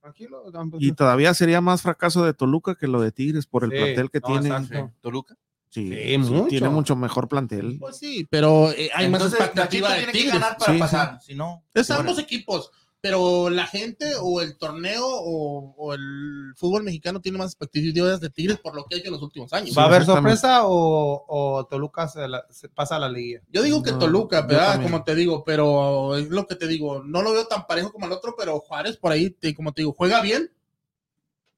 Tranquilo. 0.00 0.42
Y 0.80 0.92
todavía 0.92 1.32
sería 1.32 1.60
más 1.60 1.80
fracaso 1.82 2.24
de 2.24 2.34
Toluca 2.34 2.74
que 2.74 2.88
lo 2.88 3.00
de 3.00 3.12
Tigres 3.12 3.46
por 3.46 3.62
el 3.62 3.70
Sí, 3.70 3.76
plantel 3.76 4.10
que 4.10 4.18
no, 4.20 4.40
tiene. 4.40 4.90
Toluca. 5.00 5.36
Sí, 5.72 5.90
Sí, 5.90 6.18
mucho. 6.18 6.48
tiene 6.48 6.68
mucho 6.68 6.94
mejor 6.96 7.28
plantel. 7.28 7.78
Pues 7.80 7.96
sí, 7.96 8.26
pero 8.30 8.70
eh, 8.72 8.90
hay 8.94 9.06
Entonces, 9.06 9.30
más 9.32 9.40
expectativa 9.40 9.88
de 9.90 9.96
tiene 9.96 10.12
que 10.12 10.18
Tigres. 10.18 10.34
ganar 10.40 10.58
para 10.58 10.72
Sí, 10.74 10.78
pasar. 10.78 11.18
Si 11.22 11.34
no, 11.34 11.64
Es 11.72 11.88
bueno. 11.88 12.00
ambos 12.02 12.18
equipos, 12.18 12.70
pero 13.00 13.48
la 13.48 13.66
gente 13.66 14.12
o 14.20 14.42
el 14.42 14.58
torneo 14.58 15.02
o, 15.06 15.74
o 15.78 15.94
el 15.94 16.52
fútbol 16.56 16.82
mexicano 16.84 17.20
tiene 17.22 17.38
más 17.38 17.48
expectativas 17.52 18.20
de 18.20 18.28
Tigres 18.28 18.58
por 18.58 18.74
lo 18.76 18.84
que 18.84 18.94
ha 18.94 18.98
hecho 18.98 19.08
en 19.08 19.14
los 19.14 19.22
últimos 19.22 19.50
años. 19.54 19.76
¿Va 19.76 19.84
a 19.84 19.86
haber 19.86 20.04
sorpresa 20.04 20.66
o, 20.66 21.24
o 21.26 21.64
Toluca 21.64 22.06
se, 22.06 22.28
la- 22.28 22.44
se 22.50 22.68
pasa 22.68 22.96
a 22.96 22.98
la 22.98 23.08
liga? 23.08 23.40
Yo 23.50 23.62
digo 23.62 23.82
que 23.82 23.92
No, 23.92 23.98
Toluca, 23.98 24.42
¿verdad? 24.42 24.82
Como 24.82 25.02
te 25.04 25.14
digo, 25.14 25.42
pero 25.42 26.16
es 26.16 26.28
lo 26.28 26.46
que 26.46 26.54
te 26.54 26.66
digo, 26.68 27.02
no 27.02 27.22
lo 27.22 27.32
veo 27.32 27.46
tan 27.46 27.66
parejo 27.66 27.90
como 27.92 28.04
el 28.06 28.12
otro, 28.12 28.34
pero 28.36 28.60
Juárez 28.60 28.98
por 28.98 29.10
ahí, 29.10 29.30
te- 29.30 29.54
como 29.54 29.72
te 29.72 29.80
digo, 29.82 29.94
juega 29.96 30.20
bien. 30.20 30.52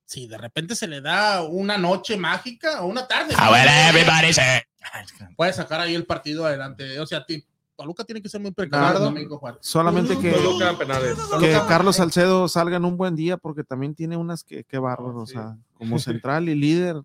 Si 0.07 0.27
de 0.27 0.37
repente 0.39 0.75
se 0.77 0.87
le 0.87 1.01
da 1.01 1.43
una 1.43 1.79
noche 1.79 2.17
mágica 2.17 2.83
o 2.83 2.87
una 2.87 3.07
tarde, 3.09 3.35
puede 5.37 5.53
sacar 5.53 5.81
ahí 5.81 5.95
el 5.95 6.05
partido 6.07 6.45
adelante. 6.47 6.99
O 7.01 7.07
sea, 7.07 7.25
ti- 7.25 7.45
Toluca 7.77 8.05
tiene 8.05 8.23
que 8.23 8.29
ser 8.29 8.41
muy 8.41 8.51
precavido. 8.53 9.01
Solamente 9.61 10.17
que, 10.19 10.31
Carlos 11.67 11.97
Salcedo 11.97 12.47
salga 12.49 12.77
en 12.77 12.85
un 12.85 12.97
buen 12.97 13.17
día 13.17 13.37
porque 13.37 13.65
también 13.65 13.95
tiene 13.97 14.17
unas 14.17 14.45
que, 14.45 14.63
que 14.63 14.79
bárbaro, 14.79 15.27
Sí. 15.27 15.33
o 15.33 15.43
sea, 15.43 15.57
como 15.77 15.97
central 15.99 16.49
y 16.49 16.55
líder. 16.55 16.97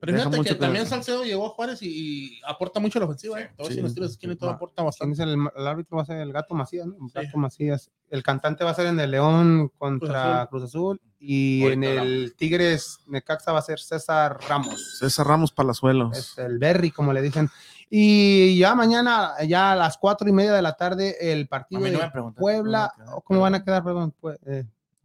Pero 0.00 0.16
fíjate 0.16 0.42
que 0.42 0.54
también. 0.54 0.86
Salcedo 0.86 1.24
llegó 1.24 1.46
a 1.46 1.50
Juárez 1.50 1.82
y, 1.82 1.88
y 1.88 2.40
aporta 2.46 2.80
mucho 2.80 2.98
a 2.98 3.00
la 3.00 3.06
ofensiva. 3.06 3.40
¿eh? 3.40 3.50
Todos 3.56 3.74
Sí. 3.74 3.80
los 3.80 3.94
tiros 3.94 4.18
todo 4.38 4.50
aporta 4.50 4.76
¿Quién 4.76 4.86
bastante. 4.86 5.12
es 5.14 5.20
el, 5.20 5.36
el 5.56 5.66
árbitro? 5.66 5.96
Va 5.98 6.02
a 6.02 6.06
ser 6.06 6.16
el 6.18 6.32
Gato 6.32 6.54
Macías, 6.54 6.86
¿no? 6.86 6.94
El 6.94 7.12
Gato 7.26 7.36
Macías. 7.38 7.90
El 8.08 8.22
cantante 8.22 8.64
va 8.64 8.70
a 8.70 8.74
ser 8.74 8.86
en 8.86 8.98
el 8.98 9.10
León 9.10 9.70
contra 9.78 10.46
Cruz 10.50 10.64
Azul. 10.64 11.00
Y 11.18 11.66
en 11.66 11.84
el 11.84 12.34
Tigres 12.36 13.00
Necaxa 13.06 13.52
va 13.52 13.58
a 13.58 13.62
ser 13.62 13.78
César 13.78 14.38
Ramos. 14.48 14.98
César 14.98 15.26
Ramos 15.26 15.52
Palazuelos. 15.52 16.16
Es 16.16 16.38
el 16.38 16.58
Berry, 16.58 16.90
como 16.90 17.12
le 17.12 17.20
dicen. 17.20 17.50
Y 17.90 18.56
ya 18.58 18.74
mañana, 18.74 19.32
ya 19.46 19.72
a 19.72 19.76
las 19.76 19.98
cuatro 19.98 20.28
y 20.28 20.32
media 20.32 20.52
de 20.54 20.62
la 20.62 20.76
tarde, 20.76 21.32
el 21.32 21.46
partido 21.48 21.80
no 21.80 21.86
de 21.88 22.32
Puebla. 22.38 22.94
cómo 22.96 23.02
van 23.02 23.04
a 23.06 23.12
quedar. 23.12 23.24
¿Cómo 23.24 23.40
van 23.40 23.54
a 23.54 23.64
quedar? 23.64 23.84
Perdón. 23.84 24.14
pues, 24.18 24.38
eh, 24.46 24.64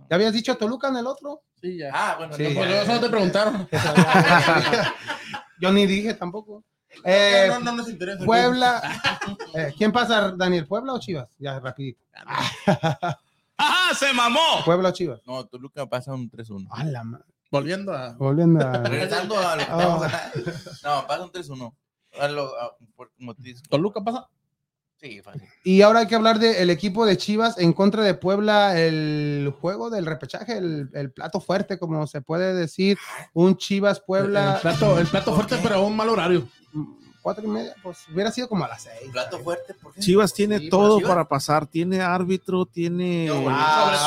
¿Ya 0.10 0.16
habías 0.16 0.34
dicho 0.34 0.56
Toluca 0.58 0.88
en 0.90 0.98
el 0.98 1.08
otro? 1.08 1.42
Sí, 1.62 1.78
ya. 1.78 1.90
Ah, 1.94 2.16
bueno, 2.18 2.34
Sí, 2.36 2.44
no, 2.44 2.50
ya, 2.50 2.56
Pues 2.56 2.72
eso 2.84 2.94
no 2.94 3.00
te 3.00 3.10
preguntaron. 3.10 3.70
Yo 5.60 5.72
ni 5.72 5.86
dije 5.86 6.14
tampoco. 6.14 6.64
Eh, 7.04 7.46
no, 7.50 7.60
no, 7.60 7.66
no 7.72 7.78
nos 7.78 7.90
interesa. 7.90 8.24
Puebla. 8.26 8.82
eh, 9.56 9.74
¿Quién 9.78 9.92
pasa, 9.92 10.32
Daniel? 10.32 10.68
¿Puebla 10.68 10.94
o 10.94 11.00
Chivas? 11.00 11.28
Ya, 11.38 11.60
rapidito. 11.60 12.00
¡Ajá, 13.58 13.96
se 13.96 14.14
mamó! 14.14 14.64
¿Puebla 14.66 14.90
o 14.90 14.92
Chivas? 14.92 15.22
no, 15.26 15.46
Toluca 15.46 15.86
pasa 15.88 16.14
un 16.14 16.30
3-1. 16.30 16.68
A 16.72 16.84
la 16.84 17.04
ma- 17.04 17.22
Volviendo 17.52 17.94
a. 17.94 18.14
Volviendo 18.14 18.66
a. 18.66 18.72
Regresando 18.84 19.38
a 19.40 19.56
lo 19.56 19.66
que 19.66 19.72
Ah. 19.72 19.78
estamos 19.78 20.04
hablando. 20.04 20.52
No, 20.84 21.08
pasa 21.08 21.24
un 21.24 21.32
3-1. 21.32 21.76
A 22.20 22.28
lo- 22.28 22.60
a- 22.62 22.76
por- 22.96 23.12
como 23.18 23.34
te 23.34 23.44
dices. 23.44 23.64
Toluca 23.70 24.02
pasa. 24.04 24.28
Sí, 25.00 25.22
fácil. 25.22 25.44
Y 25.64 25.82
ahora 25.82 26.00
hay 26.00 26.08
que 26.08 26.16
hablar 26.16 26.40
del 26.40 26.70
equipo 26.70 27.06
de 27.06 27.18
Chivas 27.18 27.58
en 27.60 27.74
contra 27.74 28.02
de 28.04 28.14
Puebla, 28.16 28.80
el 28.80 29.54
juego 29.62 29.90
del 29.90 30.06
repechaje, 30.06 30.58
el, 30.58 30.90
el 30.94 31.12
plato 31.12 31.40
fuerte, 31.40 31.78
como 31.78 32.08
se 32.08 32.22
puede 32.22 32.54
decir, 32.54 32.98
un 33.34 33.56
Chivas 33.58 33.98
El 34.00 34.04
Puebla, 34.06 34.60
plato, 34.62 34.98
el 34.98 35.08
plato 35.08 35.34
fuerte, 35.36 35.58
pero 35.62 35.76
a 35.76 35.80
un 35.82 35.96
mal 35.96 36.10
horario. 36.10 36.48
cuatro 37.22 37.44
y 37.44 37.48
media, 37.48 37.76
pues 37.84 37.98
hubiera 38.14 38.32
sido 38.32 38.48
como 38.48 38.66
a 38.66 38.68
las 38.70 38.84
seis. 38.84 39.12
Plato 39.12 39.40
fuerte. 39.40 39.74
¿por 39.76 39.94
qué? 39.94 40.00
Chivas 40.00 40.34
tiene 40.34 40.60
Sí, 40.60 40.70
todo 40.70 40.98
Chivas- 41.00 41.08
para 41.10 41.28
pasar, 41.28 41.68
tiene 41.68 42.02
árbitro, 42.02 42.66
tiene 42.66 43.26
No, 43.28 43.44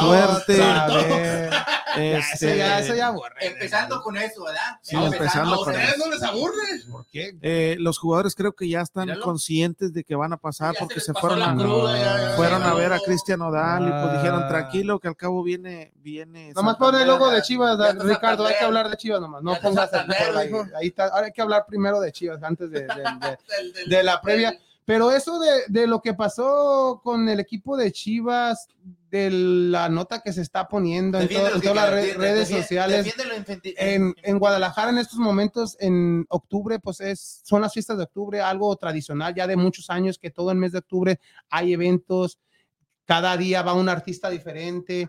suerte, 0.01 0.57
todo. 0.57 1.01
este, 1.97 2.51
eso 2.51 2.57
ya, 2.57 2.79
eso 2.81 2.95
ya 2.95 3.07
aburre. 3.09 3.35
Empezando 3.41 4.03
con 4.03 4.17
eso, 4.17 4.45
¿verdad? 4.45 4.79
Sí, 4.83 4.97
empezando 4.97 5.55
¿A 5.55 5.57
con 5.59 5.69
ustedes 5.69 5.95
eso. 5.97 6.05
no 6.07 6.13
les 6.13 6.23
aburre? 6.23 6.55
¿Por 6.91 7.07
qué? 7.07 7.37
eh, 7.43 7.77
los 7.79 7.99
jugadores 7.99 8.35
creo 8.35 8.53
que 8.53 8.69
ya 8.69 8.81
están 8.81 9.05
Míralo. 9.07 9.25
conscientes 9.25 9.93
de 9.93 10.05
que 10.05 10.15
van 10.15 10.33
a 10.33 10.37
pasar 10.37 10.75
Ya 10.75 10.81
porque 10.81 11.01
se 11.01 11.13
fueron 11.15 11.43
a, 11.43 11.55
cruda, 11.57 12.33
fueron 12.37 12.63
a 12.63 12.75
ver 12.75 12.93
a. 12.93 12.99
Cristian 13.01 13.41
Odal 13.43 13.89
y 13.89 13.91
pues 13.91 14.13
dijeron 14.15 14.43
Ah. 14.45 14.49
tranquilo 14.49 14.99
que 14.99 15.09
al 15.09 15.17
cabo 15.17 15.43
viene 15.43 15.93
viene 15.97 16.53
Nomás 16.55 16.77
pon 16.77 16.95
el 16.95 17.07
logo 17.07 17.31
de 17.31 17.41
Chivas, 17.43 17.79
Ricardo, 18.05 18.47
hay 18.47 18.55
que 18.59 18.65
hablar 18.65 18.91
de 18.91 18.97
Chivas 18.97 19.21
nomás, 19.21 19.43
no 19.43 19.57
pongas 19.61 19.91
el 19.93 20.37
ahí, 20.37 20.51
ahí 20.79 20.87
está, 20.89 21.07
ahora 21.09 21.27
hay 21.27 21.33
que 21.33 21.41
hablar 21.43 21.65
primero 21.67 22.01
de 22.01 22.13
Chivas 22.13 22.43
antes 22.43 22.71
de- 22.71 22.81
de- 22.87 23.39
de, 23.87 24.03
la 24.03 24.21
previa. 24.21 24.59
Pero 24.85 25.11
eso 25.11 25.39
de, 25.39 25.65
de 25.69 25.87
lo 25.87 26.01
que 26.01 26.15
pasó 26.15 27.01
con 27.05 27.29
el 27.29 27.41
equipo 27.41 27.77
de 27.77 27.93
Chivas, 27.93 28.69
de 29.11 29.31
la 29.31 29.89
nota 29.89 30.21
que 30.21 30.33
se 30.33 30.43
está 30.43 30.69
poniendo 30.69 31.19
en, 31.19 31.29
todas 31.29 31.65
las 31.65 31.91
redes 31.91 32.19
defiende- 32.19 32.47
sociales, 32.47 33.15
en, 33.77 34.15
en 34.23 34.39
Guadalajara 34.39 34.91
en 34.91 34.99
estos 34.99 35.19
momentos, 35.19 35.77
en 35.81 36.27
octubre, 36.29 36.79
pues 36.79 37.01
es, 37.01 37.41
son 37.45 37.63
las 37.63 37.73
fiestas 37.73 37.97
de 37.97 38.05
octubre, 38.05 38.41
algo 38.41 38.75
tradicional 38.77 39.35
ya 39.35 39.47
de 39.47 39.57
muchos 39.57 39.89
años, 39.91 40.19
que 40.19 40.31
todo 40.31 40.51
el 40.51 40.59
mes 40.59 40.73
de 40.73 40.79
octubre 40.79 41.19
hay 41.49 41.73
eventos, 41.73 42.39
cada 43.07 43.37
día 43.37 43.63
va 43.63 43.73
un 43.73 43.89
artista 43.89 44.29
diferente. 44.29 45.09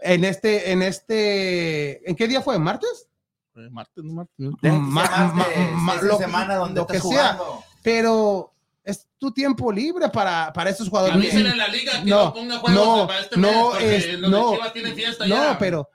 En 0.00 0.24
este, 0.24 0.72
en 0.72 0.82
este, 0.82 2.08
¿en 2.10 2.16
qué 2.16 2.26
día 2.28 2.42
fue? 2.42 2.58
¿Martes? 2.58 3.08
Eh, 3.54 3.68
Martes, 3.70 4.04
no 4.04 4.12
martes. 4.12 4.34
¿no? 4.38 4.50
Deja 4.60 4.74
que 4.74 4.80
Ma- 4.82 5.06
sea 5.06 5.18
más 5.18 5.34
ma- 5.34 5.48
de 5.48 5.56
ma- 5.72 5.92
seis 5.92 6.02
lo- 6.04 6.18
semana 6.18 6.54
donde 6.56 6.80
lo 6.80 6.86
que 6.86 6.96
estás 6.96 7.10
sea. 7.12 7.34
jugando. 7.34 7.64
Pero 7.82 8.52
es 8.86 9.06
tu 9.18 9.30
tiempo 9.32 9.70
libre 9.70 10.08
para, 10.08 10.50
para 10.54 10.70
esos 10.70 10.88
jugadores. 10.88 11.16
Avísenle 11.16 11.50
a 11.50 11.56
la 11.56 11.68
liga 11.68 11.92
que 12.02 12.08
No, 12.08 12.24
no, 12.26 12.32
ponga 12.34 12.58
juegos 12.60 12.86
no, 13.00 13.06
para 13.06 13.20
este 13.20 13.36
no, 13.36 13.72
mes, 13.74 13.82
es- 14.06 14.12
los 14.20 14.30
de 14.30 14.36
no, 14.38 14.52
Chivas 14.54 14.72
tienen 14.72 14.94
fiesta 14.94 15.26
No, 15.26 15.34
ya. 15.34 15.58
pero, 15.58 15.88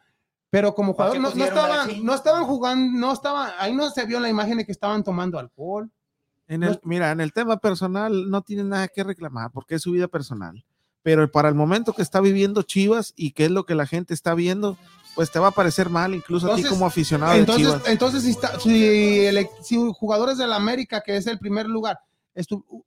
pero 0.49 0.75
como 0.75 0.95
¿Para 0.95 1.11
jugador 1.11 1.35
no, 1.35 1.39
no 1.39 1.45
estaban, 1.45 2.05
no 2.05 2.13
estaban 2.13 2.43
jugando, 2.43 2.99
no 2.99 3.13
estaban, 3.13 3.51
ahí 3.57 3.73
no 3.73 3.89
se 3.89 4.05
vio 4.05 4.19
la 4.19 4.29
imagen 4.29 4.57
de 4.57 4.65
que 4.65 4.71
estaban 4.73 5.03
tomando 5.03 5.39
alcohol. 5.39 5.89
En 6.47 6.63
el, 6.63 6.79
mira, 6.83 7.11
en 7.11 7.21
el 7.21 7.31
tema 7.31 7.57
personal 7.57 8.29
no 8.29 8.41
tiene 8.41 8.65
nada 8.65 8.89
que 8.89 9.03
reclamar 9.05 9.51
porque 9.51 9.75
es 9.75 9.81
su 9.81 9.91
vida 9.91 10.07
personal. 10.09 10.63
Pero 11.01 11.31
para 11.31 11.47
el 11.49 11.55
momento 11.55 11.93
que 11.93 12.01
está 12.01 12.19
viviendo 12.19 12.61
Chivas 12.61 13.13
y 13.15 13.31
que 13.31 13.45
es 13.45 13.51
lo 13.51 13.65
que 13.65 13.73
la 13.73 13.87
gente 13.87 14.13
está 14.13 14.35
viendo, 14.35 14.77
pues 15.15 15.31
te 15.31 15.39
va 15.39 15.47
a 15.47 15.51
parecer 15.51 15.89
mal, 15.89 16.13
incluso 16.13 16.47
a 16.47 16.49
ti 16.55 16.61
Entonces- 16.61 16.71
como 16.77 16.85
aficionado 16.85 17.31
de 17.33 17.39
Entonces, 17.39 17.67
Chivas. 17.67 17.87
entonces 17.87 18.23
si, 18.23 18.29
está- 18.31 18.59
si, 18.59 19.25
el- 19.25 19.47
si 19.63 19.77
jugadores 19.93 20.37
de 20.37 20.45
la 20.45 20.57
América, 20.57 20.99
que 21.01 21.15
es 21.15 21.25
el 21.25 21.39
primer 21.39 21.67
lugar, 21.67 21.99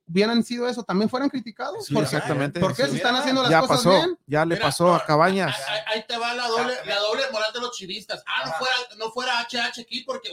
hubieran 0.07 0.43
sido 0.43 0.67
eso, 0.67 0.83
también 0.83 1.09
fueran 1.09 1.29
criticados. 1.29 1.85
Sí, 1.85 1.93
¿Por, 1.93 2.03
exactamente. 2.03 2.59
¿Por 2.59 2.75
qué? 2.75 2.87
Si 2.87 2.97
están 2.97 3.15
haciendo 3.15 3.41
las 3.41 3.51
ya 3.51 3.61
cosas 3.61 3.77
pasó, 3.77 3.89
bien. 3.91 4.19
ya 4.25 4.45
le 4.45 4.55
Mira, 4.55 4.65
pasó 4.65 4.93
a 4.93 5.05
Cabañas. 5.05 5.55
Ahí, 5.67 5.79
ahí 5.87 6.05
te 6.07 6.17
va 6.17 6.33
la 6.33 6.47
doble, 6.47 6.73
la 6.85 6.99
doble 6.99 7.23
moral 7.31 7.53
de 7.53 7.59
los 7.61 7.71
chivistas. 7.71 8.23
Ah, 8.27 8.45
no 8.47 8.53
fuera, 8.53 8.75
no 8.97 9.11
fuera 9.11 9.39
HH 9.41 9.81
aquí 9.81 10.01
porque, 10.01 10.29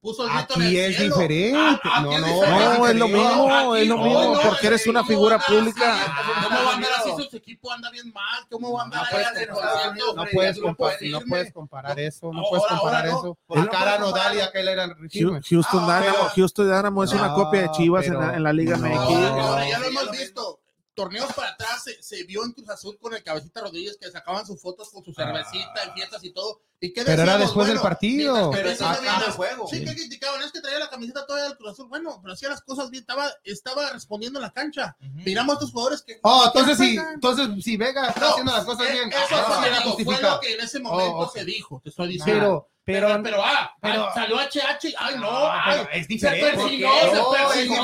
puso 0.00 0.24
el 0.24 0.30
Aquí 0.30 0.54
en 0.54 0.62
el 0.62 0.76
es 0.76 0.96
cielo. 0.96 1.14
diferente. 1.16 1.58
Ah, 1.58 1.80
ah 1.84 2.00
no, 2.00 2.18
no, 2.18 2.26
es, 2.26 2.78
no, 2.78 2.86
es 2.88 2.96
lo 2.96 3.08
mismo, 3.08 3.76
es 3.76 3.88
lo 3.88 3.98
mismo, 3.98 4.34
no, 4.34 4.40
porque 4.40 4.66
eres 4.66 4.86
una 4.86 5.04
figura 5.04 5.38
pública. 5.38 5.94
Así, 5.94 6.10
¿Cómo 6.44 6.64
va 6.64 6.70
a 6.70 6.74
andar 6.74 6.90
así 6.98 7.10
si 7.22 7.30
su 7.30 7.36
equipo 7.36 7.72
anda 7.72 7.90
bien 7.90 8.12
mal? 8.12 8.46
¿Cómo 8.50 8.72
va 8.72 8.80
a 8.80 8.84
andar 8.84 9.00
no 10.14 10.24
puedes, 10.32 10.58
comparar, 10.60 11.02
no 11.02 11.20
puedes 11.20 11.52
comparar 11.52 12.00
eso, 12.00 12.32
no 12.32 12.42
puedes 12.48 12.66
comparar 12.66 13.06
eso. 13.06 13.38
Por 13.46 13.70
cara 13.70 13.98
no 13.98 14.12
Dalia, 14.12 14.46
aquel 14.46 14.68
era 14.68 14.96
Houston 15.48 15.90
ah, 15.90 16.00
Dynamo, 16.00 16.28
Houston 16.34 16.66
Dynamo 16.66 17.04
es 17.04 17.12
una 17.12 17.34
copia 17.34 17.62
de 17.62 17.70
Chivas 17.72 18.06
en 18.06 18.42
la 18.42 18.52
Liga 18.52 18.76
MX. 18.76 18.92
Ah, 18.92 19.64
ya 19.68 19.78
lo 19.78 19.86
hemos 19.86 20.10
visto 20.10 20.59
torneos 21.00 21.32
para 21.32 21.48
atrás 21.50 21.84
se, 22.00 22.24
vio 22.24 22.44
en 22.44 22.52
Cruz 22.52 22.68
Azul 22.68 22.98
con 22.98 23.14
el 23.14 23.22
Cabecita 23.22 23.62
Rodríguez 23.62 23.96
que 23.98 24.10
sacaban 24.10 24.44
sus 24.44 24.60
fotos 24.60 24.90
con 24.90 25.02
su 25.02 25.12
ah. 25.12 25.24
cervecita 25.24 25.72
ah. 25.76 25.84
en 25.86 25.94
fiestas 25.94 26.22
y 26.24 26.30
todo. 26.30 26.60
¿Y 26.78 26.92
qué 26.92 27.04
pero 27.04 27.22
era 27.22 27.38
después 27.38 27.68
del 27.68 27.78
partido. 27.78 28.50
Pero 28.50 28.70
eso 28.70 28.86
juego. 29.36 29.66
Sí, 29.68 29.84
que 29.84 29.94
criticaban, 29.94 30.42
es 30.42 30.52
que 30.52 30.60
traía 30.60 30.78
la 30.78 30.88
camiseta 30.88 31.26
todavía 31.26 31.48
del 31.48 31.56
Cruz 31.56 31.72
Azul. 31.72 31.88
Bueno, 31.88 32.18
pero 32.22 32.34
hacía 32.34 32.48
las 32.48 32.62
cosas 32.62 32.90
bien, 32.90 33.02
estaba, 33.02 33.30
estaba 33.44 33.90
respondiendo 33.92 34.38
en 34.38 34.44
la 34.44 34.52
cancha. 34.52 34.96
Miramos 35.00 35.54
a 35.54 35.58
estos 35.58 35.72
jugadores 35.72 36.02
que. 36.02 36.20
Oh, 36.22 36.44
entonces 36.46 36.78
sí, 36.78 36.98
entonces 37.14 37.48
sí 37.62 37.76
Vega 37.76 38.08
está 38.08 38.30
haciendo 38.30 38.52
las 38.52 38.64
cosas 38.64 38.88
eh, 38.88 38.92
bien. 38.92 39.08
Eso 39.10 39.18
ah, 39.30 39.62
fue, 40.04 40.20
lo 40.22 40.40
que 40.40 40.54
en 40.54 40.60
ese 40.60 40.78
oh, 40.78 40.82
momento 40.82 41.30
se 41.34 41.44
dijo, 41.44 41.80
te 41.82 41.90
estoy 41.90 42.08
diciendo. 42.08 42.40
Pero, 42.40 42.70
pero, 42.84 43.22
pero, 43.22 43.42
ah, 43.44 43.76
pero, 43.80 44.04
ah, 44.04 44.14
salió 44.14 44.36
HH, 44.36 44.94
ay 44.98 45.14
no, 45.18 45.88
es 45.92 46.08
diferente. 46.08 46.50
Se 46.50 46.56
persiguió, 46.56 46.88
se 47.02 47.20
persiguió. 47.36 47.82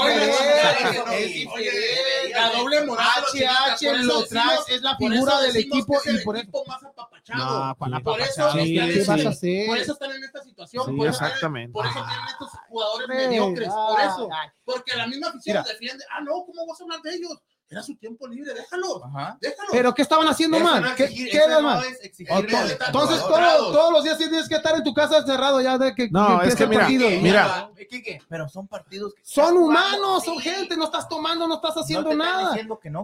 La 2.35 2.51
doble 2.51 2.85
moral 2.87 3.25
HH 3.33 3.83
en 3.83 4.07
los 4.07 4.33
es 4.69 4.83
la 4.83 4.97
figura 4.97 5.41
del 5.43 5.57
equipo 5.57 6.01
y 6.05 6.19
por 6.25 6.37
eso 6.37 6.65
más 6.67 6.83
apapachado. 6.83 7.77
Por 7.77 8.21
eso 8.21 8.49
están, 8.49 9.23
por 9.67 9.79
eso 9.79 9.93
están 9.93 10.11
en 10.13 10.25
esta 10.25 10.43
situación, 10.43 10.97
por, 10.97 11.09
exactamente. 11.09 11.73
por 11.73 11.87
eso 11.87 11.95
tienen 11.95 12.29
estos 12.29 12.49
jugadores 12.69 13.09
mediocres, 13.09 13.69
por 13.69 14.01
eso, 14.01 14.29
porque 14.65 14.97
la 14.97 15.07
misma 15.07 15.29
afición 15.29 15.63
defiende, 15.65 16.05
ah 16.11 16.21
no, 16.23 16.45
¿cómo 16.47 16.67
vas 16.67 16.81
a 16.81 16.85
hablar 16.85 17.03
de 17.03 17.15
ellos? 17.15 17.37
Era 17.69 17.83
su 17.83 17.97
tiempo 17.97 18.29
libre, 18.29 18.55
déjalo. 18.55 19.05
Ajá. 19.05 19.39
déjalo. 19.41 19.69
Pero 19.73 19.95
¿qué 19.95 20.03
estaban 20.03 20.29
haciendo 20.29 20.57
Eso 20.57 20.67
mal? 20.67 20.95
¿Qué, 20.95 21.09
¿qué 21.09 21.37
era 21.37 21.59
entonces, 22.87 23.21
todos 23.21 23.93
los 23.93 24.05
días 24.05 24.19
tienes 24.19 24.49
que 24.49 24.55
estar 24.55 24.77
en 24.77 24.85
tu 24.85 24.95
casa 24.95 25.19
encerrado 25.19 25.61
ya 25.61 25.79
de 25.79 25.95
que 25.95 26.09
No, 26.11 26.41
que 26.41 26.49
es 26.49 26.55
que 26.55 26.67
mira, 26.67 26.81
partido. 26.83 27.09
mira. 27.21 27.71
Eh, 27.79 28.19
pero 28.29 28.49
son 28.49 28.67
partidos 28.69 29.15
que 29.15 29.23
son 29.25 29.57
humanos, 29.57 30.25
son 30.25 30.39
gente, 30.39 30.77
no 30.77 30.85
estás 30.85 31.09
tomando, 31.09 31.47
no 31.49 31.57
estás 31.57 31.77
haciendo 31.77 32.15
nada. 32.15 32.57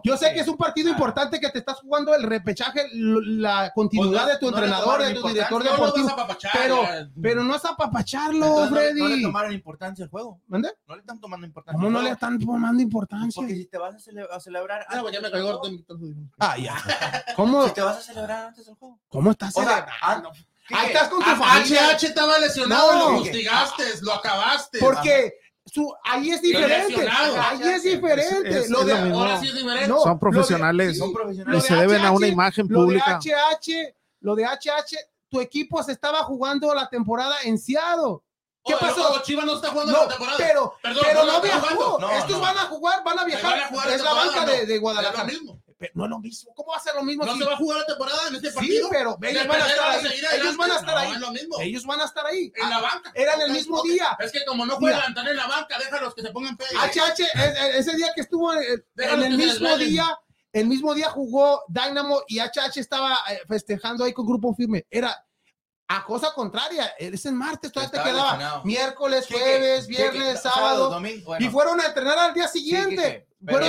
Yo 0.04 0.16
sé 0.16 0.32
que 0.32 0.40
es 0.40 0.48
un 0.48 0.56
partido 0.56 0.90
importante 0.90 1.40
que 1.40 1.50
te 1.50 1.58
estás 1.58 1.80
jugando 1.80 2.14
el 2.14 2.22
repechaje, 2.22 2.86
la 2.92 3.60
pues 3.60 3.72
continuidad 3.74 4.26
de 4.26 4.38
tu 4.38 4.48
entrenador, 4.48 5.02
de 5.02 5.14
tu 5.14 5.28
director 5.28 5.62
deportivo. 5.62 6.08
Pero 6.52 6.82
pero 7.20 7.44
no 7.44 7.56
es 7.56 7.64
apapacharlo, 7.64 8.68
Freddy. 8.68 9.00
No, 9.00 9.08
le 9.08 9.22
tomaron 9.22 9.52
importancia 9.52 10.04
al 10.04 10.10
juego. 10.10 10.40
¿Mande? 10.48 10.70
No 10.86 10.94
le 10.94 11.00
están 11.00 11.20
tomando 11.20 11.46
importancia. 11.46 11.78
¿Cómo 11.78 11.90
no 11.90 12.02
le 12.02 12.10
están 12.10 12.38
tomando 12.38 12.82
importancia? 12.82 13.40
Porque 13.40 13.54
si 13.54 13.66
te 13.66 13.78
vas 13.78 13.94
a 13.94 13.98
celebrar 13.98 14.34
celebrar. 14.52 14.86
Ah, 14.88 14.98
pues 15.00 15.14
ya 15.14 15.20
me 15.20 15.30
cayó 15.30 15.44
Gordon 15.44 16.30
Ah, 16.38 16.56
ya. 16.58 16.76
¿Cómo? 17.36 17.66
Si 17.68 17.74
te 17.74 17.80
vas 17.80 17.98
a 17.98 18.02
celebrar 18.02 18.46
antes 18.46 18.66
del 18.66 18.74
juego. 18.74 18.98
¿Cómo 19.08 19.30
estás? 19.30 19.56
O 19.56 19.60
ah, 19.62 20.20
no. 20.22 20.30
Ahí 20.70 20.88
estás 20.88 21.08
con 21.08 21.22
tu 21.22 21.30
ah, 21.30 21.36
familia. 21.36 21.96
HH 21.96 22.06
estaba 22.06 22.38
lesionado, 22.38 22.92
no, 22.92 23.10
lo 23.10 23.18
fustigaste, 23.18 23.84
lo 24.02 24.12
acabaste. 24.12 24.78
Porque 24.78 25.34
su, 25.66 25.92
ahí 26.04 26.30
es 26.30 26.40
diferente. 26.40 27.08
Ahí 27.10 27.62
es 27.62 27.82
diferente. 27.82 28.68
Lo 28.68 28.84
de 28.84 28.92
ahora 28.92 29.40
sí 29.40 29.48
es 29.48 29.54
diferente. 29.54 29.88
Son 29.88 30.18
profesionales. 30.18 30.98
son 30.98 31.12
profesionales. 31.12 31.64
Y 31.64 31.66
se 31.66 31.74
deben 31.74 32.04
a 32.04 32.12
una 32.12 32.28
imagen 32.28 32.68
pública. 32.68 33.18
Lo 33.18 33.20
de 33.20 33.30
HH, 33.30 33.94
lo 34.20 34.34
de 34.34 34.44
HH, 34.44 34.96
tu 35.28 35.40
equipo 35.40 35.82
se 35.82 35.92
estaba 35.92 36.22
jugando 36.24 36.74
la 36.74 36.88
temporada 36.88 37.36
en 37.44 37.58
Seattle 37.58 38.18
¿Qué 38.64 38.74
pasó? 38.78 39.12
Oh, 39.12 39.22
Chivas 39.22 39.44
no 39.44 39.56
está 39.56 39.70
jugando 39.70 39.92
la 39.92 40.08
temporada. 40.08 40.36
Pero, 40.38 40.74
pero 40.82 41.24
no, 41.24 41.40
viajó. 41.40 42.10
Estos 42.12 42.40
van 42.40 42.56
a 42.56 42.60
jugar, 42.62 43.02
van 43.04 43.18
a 43.18 43.24
viajar. 43.24 43.72
Van 43.72 43.92
es 43.92 44.02
la 44.02 44.12
banca 44.12 44.46
de, 44.46 44.66
de, 44.66 44.78
Guadalajara. 44.78 45.28
Pero 45.82 45.90
no 45.94 46.04
es 46.04 46.10
lo 46.10 46.20
mismo. 46.20 46.54
¿Cómo 46.54 46.70
va 46.70 46.76
a 46.76 46.80
ser 46.80 46.94
lo 46.94 47.02
mismo? 47.02 47.24
No 47.24 47.36
se 47.36 47.44
va 47.44 47.54
a 47.54 47.56
jugar 47.56 47.80
la 47.80 47.86
temporada 47.86 48.28
en 48.28 48.36
este 48.36 48.52
partido. 48.52 48.88
Sí, 48.88 48.88
pero 48.92 49.18
ellos 49.20 49.46
van 49.48 49.60
a 49.60 49.66
estar 49.66 49.90
ahí. 49.90 50.06
Ellos 50.34 50.56
van 50.56 50.70
a 50.70 50.76
estar 50.76 50.96
ahí. 50.96 51.12
Ellos 51.60 51.86
van 51.86 52.00
a 52.00 52.04
estar 52.04 52.26
ahí. 52.26 52.52
En 52.54 52.70
la 52.70 52.80
banca. 52.80 53.12
Eran 53.14 53.40
el 53.40 53.50
mismo 53.50 53.82
día. 53.82 54.16
Es 54.20 54.30
que 54.30 54.44
como 54.44 54.64
no 54.64 54.76
juegan, 54.76 55.08
están 55.08 55.26
en 55.26 55.36
la 55.36 55.48
banca, 55.48 55.76
déjalos 55.78 56.14
que 56.14 56.22
se 56.22 56.30
pongan 56.30 56.56
pedos. 56.56 56.72
HH, 56.74 57.24
ese 57.76 57.96
día 57.96 58.12
que 58.14 58.20
estuvo 58.20 58.52
eh, 58.54 58.84
en 58.96 59.22
el 59.22 59.36
mismo 59.36 59.76
día. 59.76 60.18
El 60.52 60.66
mismo 60.66 60.92
día 60.92 61.08
jugó 61.08 61.62
Dynamo 61.66 62.24
y 62.28 62.38
HH 62.38 62.76
estaba 62.76 63.18
eh, 63.30 63.40
festejando 63.48 64.04
ahí 64.04 64.12
con 64.12 64.26
grupo 64.26 64.54
firme. 64.54 64.86
Era, 64.90 65.24
a 65.96 66.04
cosa 66.04 66.32
contraria. 66.34 66.94
Ese 66.98 67.30
martes 67.32 67.70
todavía 67.72 68.02
te 68.02 68.10
quedaba 68.10 68.62
miércoles, 68.64 69.26
jueves, 69.30 69.86
viernes, 69.86 70.42
sábado. 70.42 71.00
Y 71.38 71.48
fueron 71.48 71.80
a 71.80 71.86
entrenar 71.86 72.18
al 72.18 72.34
día 72.34 72.48
siguiente. 72.48 73.26
Pero, 73.44 73.66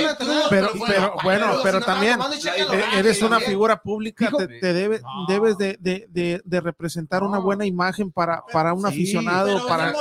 pero, 0.88 1.16
bueno, 1.24 1.60
pero 1.64 1.82
también 1.82 2.20
e-, 2.56 3.00
eres 3.00 3.22
una 3.22 3.40
figura 3.40 3.82
pública, 3.82 4.30
te, 4.38 4.48
te 4.48 4.74
debe, 4.74 5.02
debes 5.28 5.58
de, 5.58 5.78
de, 5.80 6.06
de, 6.10 6.42
de 6.44 6.62
representar 6.62 7.24
una 7.24 7.40
buena 7.40 7.66
imagen 7.66 8.12
para, 8.12 8.44
para 8.52 8.74
un 8.74 8.86
aficionado, 8.86 9.68
para, 9.68 9.94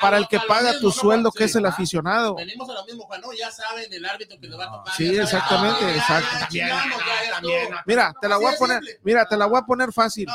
para 0.00 0.18
el 0.18 0.28
que 0.28 0.38
paga 0.46 0.78
tu 0.78 0.92
sueldo, 0.92 1.32
que 1.32 1.44
es 1.44 1.56
el 1.56 1.66
aficionado. 1.66 2.36
Venimos 2.36 2.68
a 2.70 2.74
lo 2.74 2.84
mismo, 2.84 3.04
Juan, 3.04 3.20
ya 3.36 3.50
saben 3.50 3.92
el 3.92 4.04
árbitro 4.04 4.38
que 4.40 4.46
le 4.46 4.56
va 4.56 4.64
a 4.64 4.72
tocar. 4.72 4.94
Sí, 4.94 5.16
exactamente, 5.16 5.96
exacto. 5.96 6.46
Mira, 7.84 8.14
te 8.20 8.28
la 8.28 8.36
voy 8.36 8.54
a 8.54 8.56
poner, 8.56 8.80
mira, 9.02 9.26
te 9.26 9.36
la 9.36 9.46
voy 9.46 9.58
a 9.58 9.62
poner 9.62 9.92
fácil. 9.92 10.28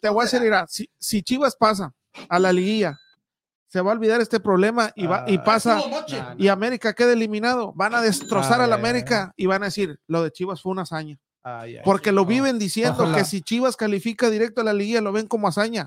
Te 0.00 0.08
voy 0.08 0.26
a 0.26 0.62
decir, 0.62 0.90
si 0.98 1.22
Chivas 1.22 1.54
pasa 1.56 1.92
a 2.28 2.38
la 2.38 2.52
liguilla, 2.52 2.98
se 3.70 3.80
va 3.80 3.92
a 3.92 3.94
olvidar 3.94 4.20
este 4.20 4.40
problema 4.40 4.90
y, 4.96 5.06
va, 5.06 5.24
y 5.28 5.36
ah, 5.36 5.44
pasa 5.44 5.80
y 6.36 6.48
América 6.48 6.92
queda 6.92 7.12
eliminado. 7.12 7.72
Van 7.76 7.94
a 7.94 7.98
ah, 7.98 8.02
destrozar 8.02 8.60
a, 8.60 8.74
América 8.74 9.32
y 9.36 9.46
van 9.46 9.62
a 9.62 9.66
decir, 9.66 10.00
lo 10.08 10.24
de 10.24 10.32
Chivas 10.32 10.60
fue 10.60 10.72
una 10.72 10.82
hazaña. 10.82 11.18
Porque 11.84 12.12
lo 12.12 12.26
viven 12.26 12.58
diciendo 12.58 13.12
que 13.14 13.24
si 13.24 13.40
Chivas 13.40 13.76
califica 13.76 14.28
directo 14.28 14.60
a 14.60 14.64
la 14.64 14.72
liguilla 14.72 15.00
lo 15.00 15.12
ven 15.12 15.26
como 15.26 15.48
hazaña. 15.48 15.86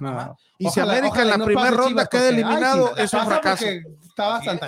Y 0.58 0.70
si 0.70 0.80
América 0.80 1.22
en 1.22 1.30
la 1.30 1.46
primera 1.46 1.72
ronda 1.72 2.08
queda 2.08 2.30
eliminado, 2.30 2.96
es 2.98 3.14
un 3.14 3.26
fracaso. 3.26 3.66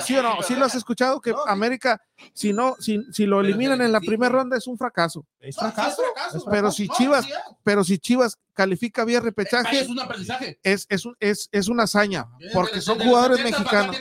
¿Sí 0.04 0.18
o 0.18 0.24
no? 0.24 0.42
¿Sí 0.42 0.56
lo 0.56 0.66
has 0.66 0.76
escuchado? 0.76 1.22
Que 1.22 1.34
América, 1.48 2.02
si 2.34 2.54
no, 2.54 2.76
si, 2.80 3.04
si 3.12 3.26
lo 3.26 3.42
eliminan 3.42 3.82
en 3.82 3.92
la 3.92 4.00
primera 4.00 4.32
ronda, 4.32 4.58
es 4.58 4.68
un 4.68 4.78
fracaso. 4.78 5.26
Es 5.40 5.56
fracaso. 5.56 6.02
Pero 6.50 6.72
si 6.72 6.88
Chivas, 6.90 7.26
pero 7.64 7.84
si 7.84 7.98
Chivas 7.98 8.38
califica 8.54 9.06
vía 9.06 9.20
repechaje, 9.20 9.82
es 9.82 9.88
un. 9.88 10.00
Es, 10.64 10.86
es, 10.90 11.04
es, 11.20 11.50
es 11.52 11.68
una 11.68 11.84
hazaña. 11.84 12.28
Porque 12.54 12.82
son 12.82 13.00
jugadores 13.00 13.44
mexicanos. 13.44 13.96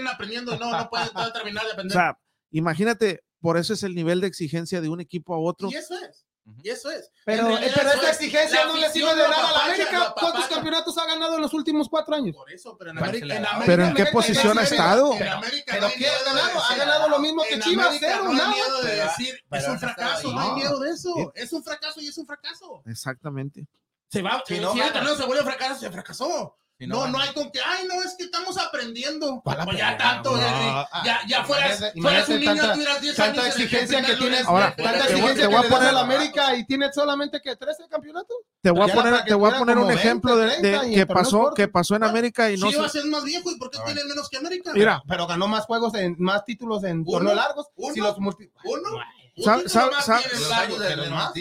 Imagínate, 2.50 3.24
por 3.40 3.58
eso 3.58 3.74
es 3.74 3.82
el 3.82 3.94
nivel 3.94 4.20
de 4.20 4.26
exigencia 4.26 4.80
de 4.80 4.88
un 4.88 5.00
equipo 5.00 5.34
a 5.34 5.38
otro. 5.38 5.68
Y 5.70 5.74
eso 5.74 5.94
es 5.94 6.23
y 6.62 6.68
eso 6.68 6.90
es. 6.90 7.10
Pero, 7.24 7.46
pero 7.46 7.90
esa 7.90 8.10
es, 8.10 8.20
exigencia 8.20 8.66
no 8.66 8.76
le 8.76 8.90
sirve 8.90 9.14
de 9.14 9.22
nada 9.22 9.48
a 9.48 9.52
la 9.52 9.64
América. 9.64 10.14
¿Cuántos 10.18 10.46
campeonatos 10.46 10.98
ha 10.98 11.06
ganado 11.06 11.36
en 11.36 11.42
los 11.42 11.54
últimos 11.54 11.88
cuatro 11.88 12.14
años? 12.14 12.36
Por 12.36 12.50
eso, 12.50 12.76
pero 12.78 12.90
en 12.90 12.98
América. 12.98 13.26
Pero 13.26 13.38
en, 13.38 13.46
América, 13.46 13.66
¿Pero 13.66 13.84
en, 13.86 13.94
qué 13.94 14.06
posición 14.06 14.58
ha 14.58 14.62
estado? 14.62 15.14
En 15.14 15.28
América. 15.28 15.72
¿Pero 15.74 15.88
no 15.88 16.62
ha 16.62 16.76
ganado? 16.76 17.08
Lo 17.08 17.18
mismo 17.18 17.42
que 17.48 17.58
Chivas, 17.60 17.96
cero. 17.98 18.24
No 18.24 18.30
hay 18.30 18.54
miedo 18.54 18.82
de 18.82 18.96
decir, 18.96 19.44
es 19.50 19.68
un 19.68 19.78
fracaso, 19.78 20.32
no 20.32 20.40
hay 20.40 20.52
miedo 20.52 20.80
de 20.80 20.90
eso. 20.90 21.32
Es 21.34 21.52
un 21.52 21.64
fracaso 21.64 22.00
y 22.00 22.08
es 22.08 22.18
un 22.18 22.26
fracaso. 22.26 22.82
Exactamente. 22.86 23.66
Se 24.08 24.22
va, 24.22 24.42
si 24.46 24.60
no, 24.60 24.72
se 24.74 25.26
vuelve 25.26 25.42
fracaso, 25.42 25.80
se 25.80 25.90
fracasó. 25.90 26.56
Si 26.76 26.88
no, 26.88 27.06
no, 27.06 27.12
no, 27.12 27.18
hay 27.20 27.32
con 27.32 27.52
que, 27.52 27.60
ay, 27.64 27.86
no, 27.86 28.02
es 28.02 28.16
que 28.18 28.24
estamos 28.24 28.58
aprendiendo. 28.58 29.40
Pues 29.44 29.56
ya 29.56 29.64
pena, 29.64 29.96
tanto, 29.96 30.32
no, 30.32 30.42
Henry, 30.42 30.66
ah, 30.68 31.02
ya, 31.04 31.20
ya 31.28 31.44
fueras, 31.44 31.92
fueras 32.00 32.28
un 32.28 32.40
niño, 32.40 32.56
tanta, 32.56 32.72
tuvieras 32.74 33.00
10 33.00 33.20
años. 33.20 33.46
Exigencia 33.46 34.02
que 34.02 34.16
tienes, 34.16 34.44
ahora, 34.44 34.74
tanta 34.74 35.04
exigencia 35.04 35.48
que, 35.48 35.68
que 35.68 35.74
a 35.74 35.92
la 35.92 36.00
América 36.00 36.56
y 36.56 36.66
tienes 36.66 36.92
solamente 36.92 37.40
que 37.40 37.54
13 37.54 37.84
campeonatos. 37.88 38.36
Te 38.60 38.72
voy 38.72 38.90
a 38.90 38.92
poner, 38.92 39.24
te 39.24 39.34
voy 39.34 39.52
a 39.52 39.58
poner 39.58 39.78
un 39.78 39.86
20, 39.86 40.02
ejemplo 40.02 40.36
de, 40.36 40.56
de 40.56 40.94
que 40.94 41.06
pasó, 41.06 41.52
que 41.54 41.68
pasó 41.68 41.94
en 41.94 42.02
América 42.02 42.50
y 42.50 42.56
no. 42.56 42.68
Chivas 42.68 42.90
se... 42.90 42.98
es 42.98 43.04
más 43.04 43.22
viejo 43.22 43.52
y 43.52 43.56
¿por 43.56 43.70
qué 43.70 43.78
tiene 43.84 44.02
menos 44.04 44.28
que 44.28 44.38
América? 44.38 44.72
Mira, 44.74 45.00
pero 45.06 45.28
ganó 45.28 45.46
más 45.46 45.66
juegos, 45.66 45.94
en, 45.94 46.16
más 46.18 46.44
títulos 46.44 46.82
en 46.82 47.04
torneos 47.04 47.36
largos. 47.36 47.68
Uno, 47.76 47.94
si 47.94 48.00
los 48.00 48.18
multi... 48.18 48.50
uno. 48.64 48.98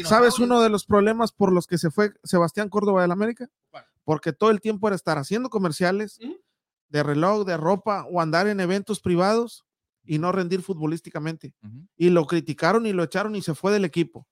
¿Sabes 0.05 0.39
uno 0.39 0.61
de 0.61 0.69
los 0.69 0.85
problemas 0.85 1.31
por 1.31 1.51
los 1.51 1.67
que 1.67 1.77
se 1.77 1.91
fue 1.91 2.11
Sebastián 2.23 2.69
Córdoba 2.69 3.01
del 3.01 3.11
América? 3.11 3.49
porque 4.03 4.33
todo 4.33 4.49
el 4.51 4.61
tiempo 4.61 4.87
era 4.87 4.95
estar 4.95 5.17
haciendo 5.17 5.49
comerciales 5.49 6.19
de 6.89 7.03
reloj, 7.03 7.45
de 7.45 7.57
ropa 7.57 8.05
o 8.11 8.21
andar 8.21 8.47
en 8.47 8.59
eventos 8.59 8.99
privados 8.99 9.65
y 10.05 10.19
no 10.19 10.31
rendir 10.31 10.61
futbolísticamente. 10.61 11.53
Y 11.95 12.09
lo 12.09 12.25
criticaron 12.25 12.85
y 12.85 12.93
lo 12.93 13.03
echaron 13.03 13.35
y 13.35 13.41
se 13.41 13.55
fue 13.55 13.71
del 13.71 13.85
equipo. 13.85 14.27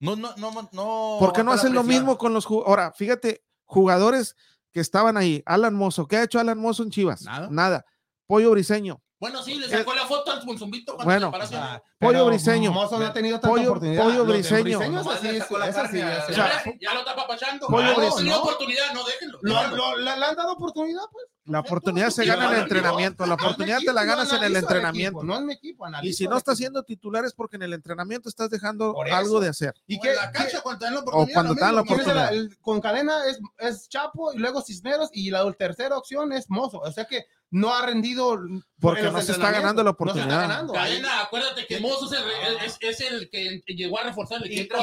No, 0.00 0.14
no, 0.14 0.34
no, 0.36 0.68
no. 0.72 1.16
¿Por 1.18 1.32
qué 1.32 1.42
no 1.42 1.52
hacen 1.52 1.74
lo 1.74 1.82
mismo 1.82 2.18
con 2.18 2.32
los 2.32 2.46
jugadores? 2.46 2.68
Ahora, 2.70 2.92
fíjate, 2.92 3.44
jugadores 3.64 4.36
que 4.72 4.80
estaban 4.80 5.16
ahí. 5.16 5.42
Alan 5.44 5.74
Mozo, 5.74 6.06
¿qué 6.06 6.16
ha 6.16 6.22
hecho 6.22 6.38
Alan 6.38 6.58
Mozo 6.58 6.82
en 6.82 6.90
Chivas? 6.90 7.22
Nada. 7.22 7.48
Nada. 7.50 7.84
Pollo 8.26 8.50
Briseño, 8.52 9.02
bueno, 9.20 9.42
sí, 9.42 9.54
le 9.56 9.68
sacó 9.68 9.94
la 9.94 10.06
foto 10.06 10.30
al 10.30 10.44
Monzumbito 10.46 10.94
cuando 10.94 11.12
Bueno, 11.12 11.32
se 11.46 11.54
paró. 11.54 11.64
Ah, 11.64 11.82
Pollo 11.98 12.26
briseño. 12.26 12.70
Mozo 12.70 12.98
no 13.00 13.06
ha 13.06 13.12
tenido 13.12 13.40
tanta 13.40 13.48
Pollo- 13.56 13.70
oportunidad. 13.70 14.04
pollo 14.04 14.24
briseño. 14.24 14.78
así, 14.80 15.28
es- 15.28 15.42
así. 15.42 15.98
O 16.00 16.34
sea, 16.34 16.62
Ya- 16.80 16.94
lo 16.94 17.00
está 17.00 17.16
papachando. 17.16 17.66
Pollo 17.66 17.82
no, 17.88 17.94
briseño. 17.96 18.16
tenido 18.16 18.40
oportunidad, 18.42 18.92
no 18.94 19.04
déjenlo. 19.04 19.38
Lo- 19.42 19.96
le, 19.96 20.10
han 20.10 20.36
dado 20.36 20.52
oportunidad, 20.52 21.02
pues. 21.10 21.26
La 21.46 21.60
oportunidad 21.60 22.10
se 22.10 22.26
gana 22.26 22.44
en 22.46 22.52
el 22.56 22.62
entrenamiento. 22.62 23.24
La 23.24 23.28
No 23.28 23.34
oportunidad 23.34 23.78
te 23.78 23.92
la 23.92 24.04
ganas 24.04 24.32
en 24.32 24.44
el 24.44 24.54
entrenamiento. 24.54 25.22
no 25.24 25.34
es 25.34 25.40
mi 25.40 25.54
equipo, 25.54 25.84
Y 26.02 26.12
si 26.12 26.28
no 26.28 26.36
estás 26.36 26.58
siendo 26.58 26.82
titular 26.84 27.24
es 27.24 27.32
porque 27.32 27.56
en 27.56 27.62
el 27.62 27.72
entrenamiento 27.72 28.28
estás 28.28 28.50
dejando 28.50 28.94
algo 29.12 29.40
de 29.40 29.48
hacer. 29.48 29.74
¿Y 29.88 29.98
O 29.98 30.00
qué, 30.02 30.10
en 30.10 30.16
la 30.16 30.30
cancha 30.30 30.60
cuando 30.60 30.78
te 30.80 30.84
dan 30.84 30.94
la 30.94 31.00
oportunidad. 31.00 31.34
cuando 31.34 31.52
lo 31.54 31.56
te 31.56 31.60
dan 31.64 31.74
la 31.74 31.82
mismo. 31.82 31.96
¿quién 31.96 32.08
es 32.08 32.14
la- 32.14 32.22
oportunidad. 32.26 32.56
con 32.60 32.80
cadena 32.80 33.26
es, 33.26 33.40
es 33.58 33.88
Chapo 33.88 34.32
y 34.32 34.38
luego 34.38 34.60
Cisneros 34.62 35.08
y 35.12 35.30
la 35.30 35.50
tercera 35.54 35.96
opción 35.96 36.32
es 36.32 36.48
Mozo. 36.50 36.78
O 36.80 36.92
sea 36.92 37.06
que 37.06 37.24
no 37.50 37.74
ha 37.74 37.86
rendido. 37.86 38.38
Porque 38.80 39.02
no 39.10 39.20
se 39.22 39.32
está 39.32 39.50
ganando 39.50 39.82
la 39.82 39.90
entrenamientos. 39.90 39.98
No 40.06 40.12
se 40.14 40.20
está 40.20 40.24
oportunidad. 40.24 40.40
ganando. 40.48 40.72
Cadena, 40.72 41.20
acuérdate 41.22 41.66
que 41.66 41.80
Mozo 41.80 42.06
es 42.06 42.12
el, 42.20 42.66
es, 42.66 42.76
es 42.80 43.00
el 43.10 43.30
que 43.30 43.62
llegó 43.74 43.98
a 43.98 44.04
reforzar 44.04 44.42
el 44.44 44.52
equipo. 44.52 44.76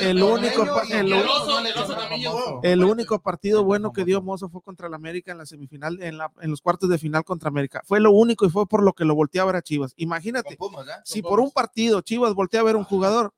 el 0.00 0.22
único 0.22 0.64
pa- 0.66 0.84
y 0.88 0.92
el 0.92 1.08
Y 1.08 1.12
único- 1.12 1.24
el 1.24 1.28
oso, 1.28 1.58
el 1.60 1.78
oso 1.78 1.94
también 1.94 2.20
llegó. 2.20 2.60
El 2.62 2.84
único 2.84 3.22
partido 3.22 3.64
bueno 3.64 3.92
que 3.92 4.04
dio 4.04 4.22
Mozo 4.22 4.48
fue 4.48 4.62
contra 4.62 4.88
el 4.88 4.94
América 4.94 5.32
en 5.32 5.38
la 5.38 5.46
semifinal, 5.46 6.02
en, 6.02 6.18
la, 6.18 6.30
en 6.40 6.50
los 6.50 6.60
cuartos 6.60 6.88
de 6.88 6.98
final 6.98 7.24
contra 7.24 7.48
América. 7.48 7.82
Fue 7.84 8.00
lo 8.00 8.10
único 8.12 8.44
y 8.46 8.50
fue 8.50 8.66
por 8.66 8.82
lo 8.82 8.92
que 8.92 9.04
lo 9.04 9.14
volteé 9.14 9.40
a 9.40 9.44
ver 9.44 9.56
a 9.56 9.62
Chivas. 9.62 9.92
Imagínate, 9.96 10.56
Pumas, 10.56 10.86
¿eh? 10.88 10.92
si 11.04 11.22
por 11.22 11.40
un 11.40 11.50
partido 11.50 12.00
Chivas 12.00 12.34
voltea 12.34 12.60
a 12.60 12.64
ver 12.64 12.74
a 12.74 12.78
un 12.78 12.84
jugador, 12.84 13.32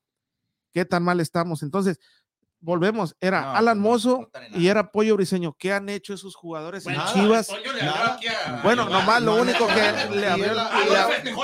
qué 0.73 0.85
tan 0.85 1.03
mal 1.05 1.21
estamos. 1.21 1.63
Entonces, 1.63 1.99
volvemos, 2.65 3.15
era 3.21 3.43
No, 3.43 3.51
Alan 3.57 3.79
Mozo 3.79 4.29
no 4.33 4.41
en 4.41 4.61
y 4.61 4.69
era 4.69 4.91
Pollo 4.91 5.15
Briseño. 5.17 5.55
¿Qué 5.59 5.73
han 5.73 5.89
hecho 5.89 6.15
esos 6.15 6.35
jugadores 6.35 6.87
en 6.87 6.95
Bueno, 6.95 7.13
Chivas? 7.13 7.51
Hablaba 7.51 8.15
aquí 8.15 8.27
a- 8.29 8.61
Bueno, 8.65 8.89
nomás 8.89 9.23
lo 9.23 9.37
único 9.37 9.69
no, 9.69 9.75
que 9.75 10.15
le 10.17 10.27
y 10.27 10.55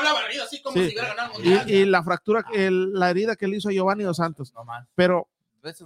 la 0.02 0.12
barrida, 0.12 0.44
así 0.44 0.62
como 0.62 0.76
Sí. 0.76 0.86
si 0.86 0.92
hubiera 0.92 1.09
ganado 1.09 1.32
el 1.38 1.44
mundial. 1.44 1.70
y, 1.70 1.74
y 1.74 1.84
la 1.84 2.02
fractura, 2.02 2.44
el- 2.55 2.92
la 2.94 3.10
herida 3.10 3.36
que 3.36 3.47
le 3.47 3.59
hizo 3.59 3.68
a 3.68 3.72
Giovanni 3.72 4.05
Dos 4.05 4.16
Santos. 4.16 4.52
No. 4.55 4.64
Pero 4.94 5.28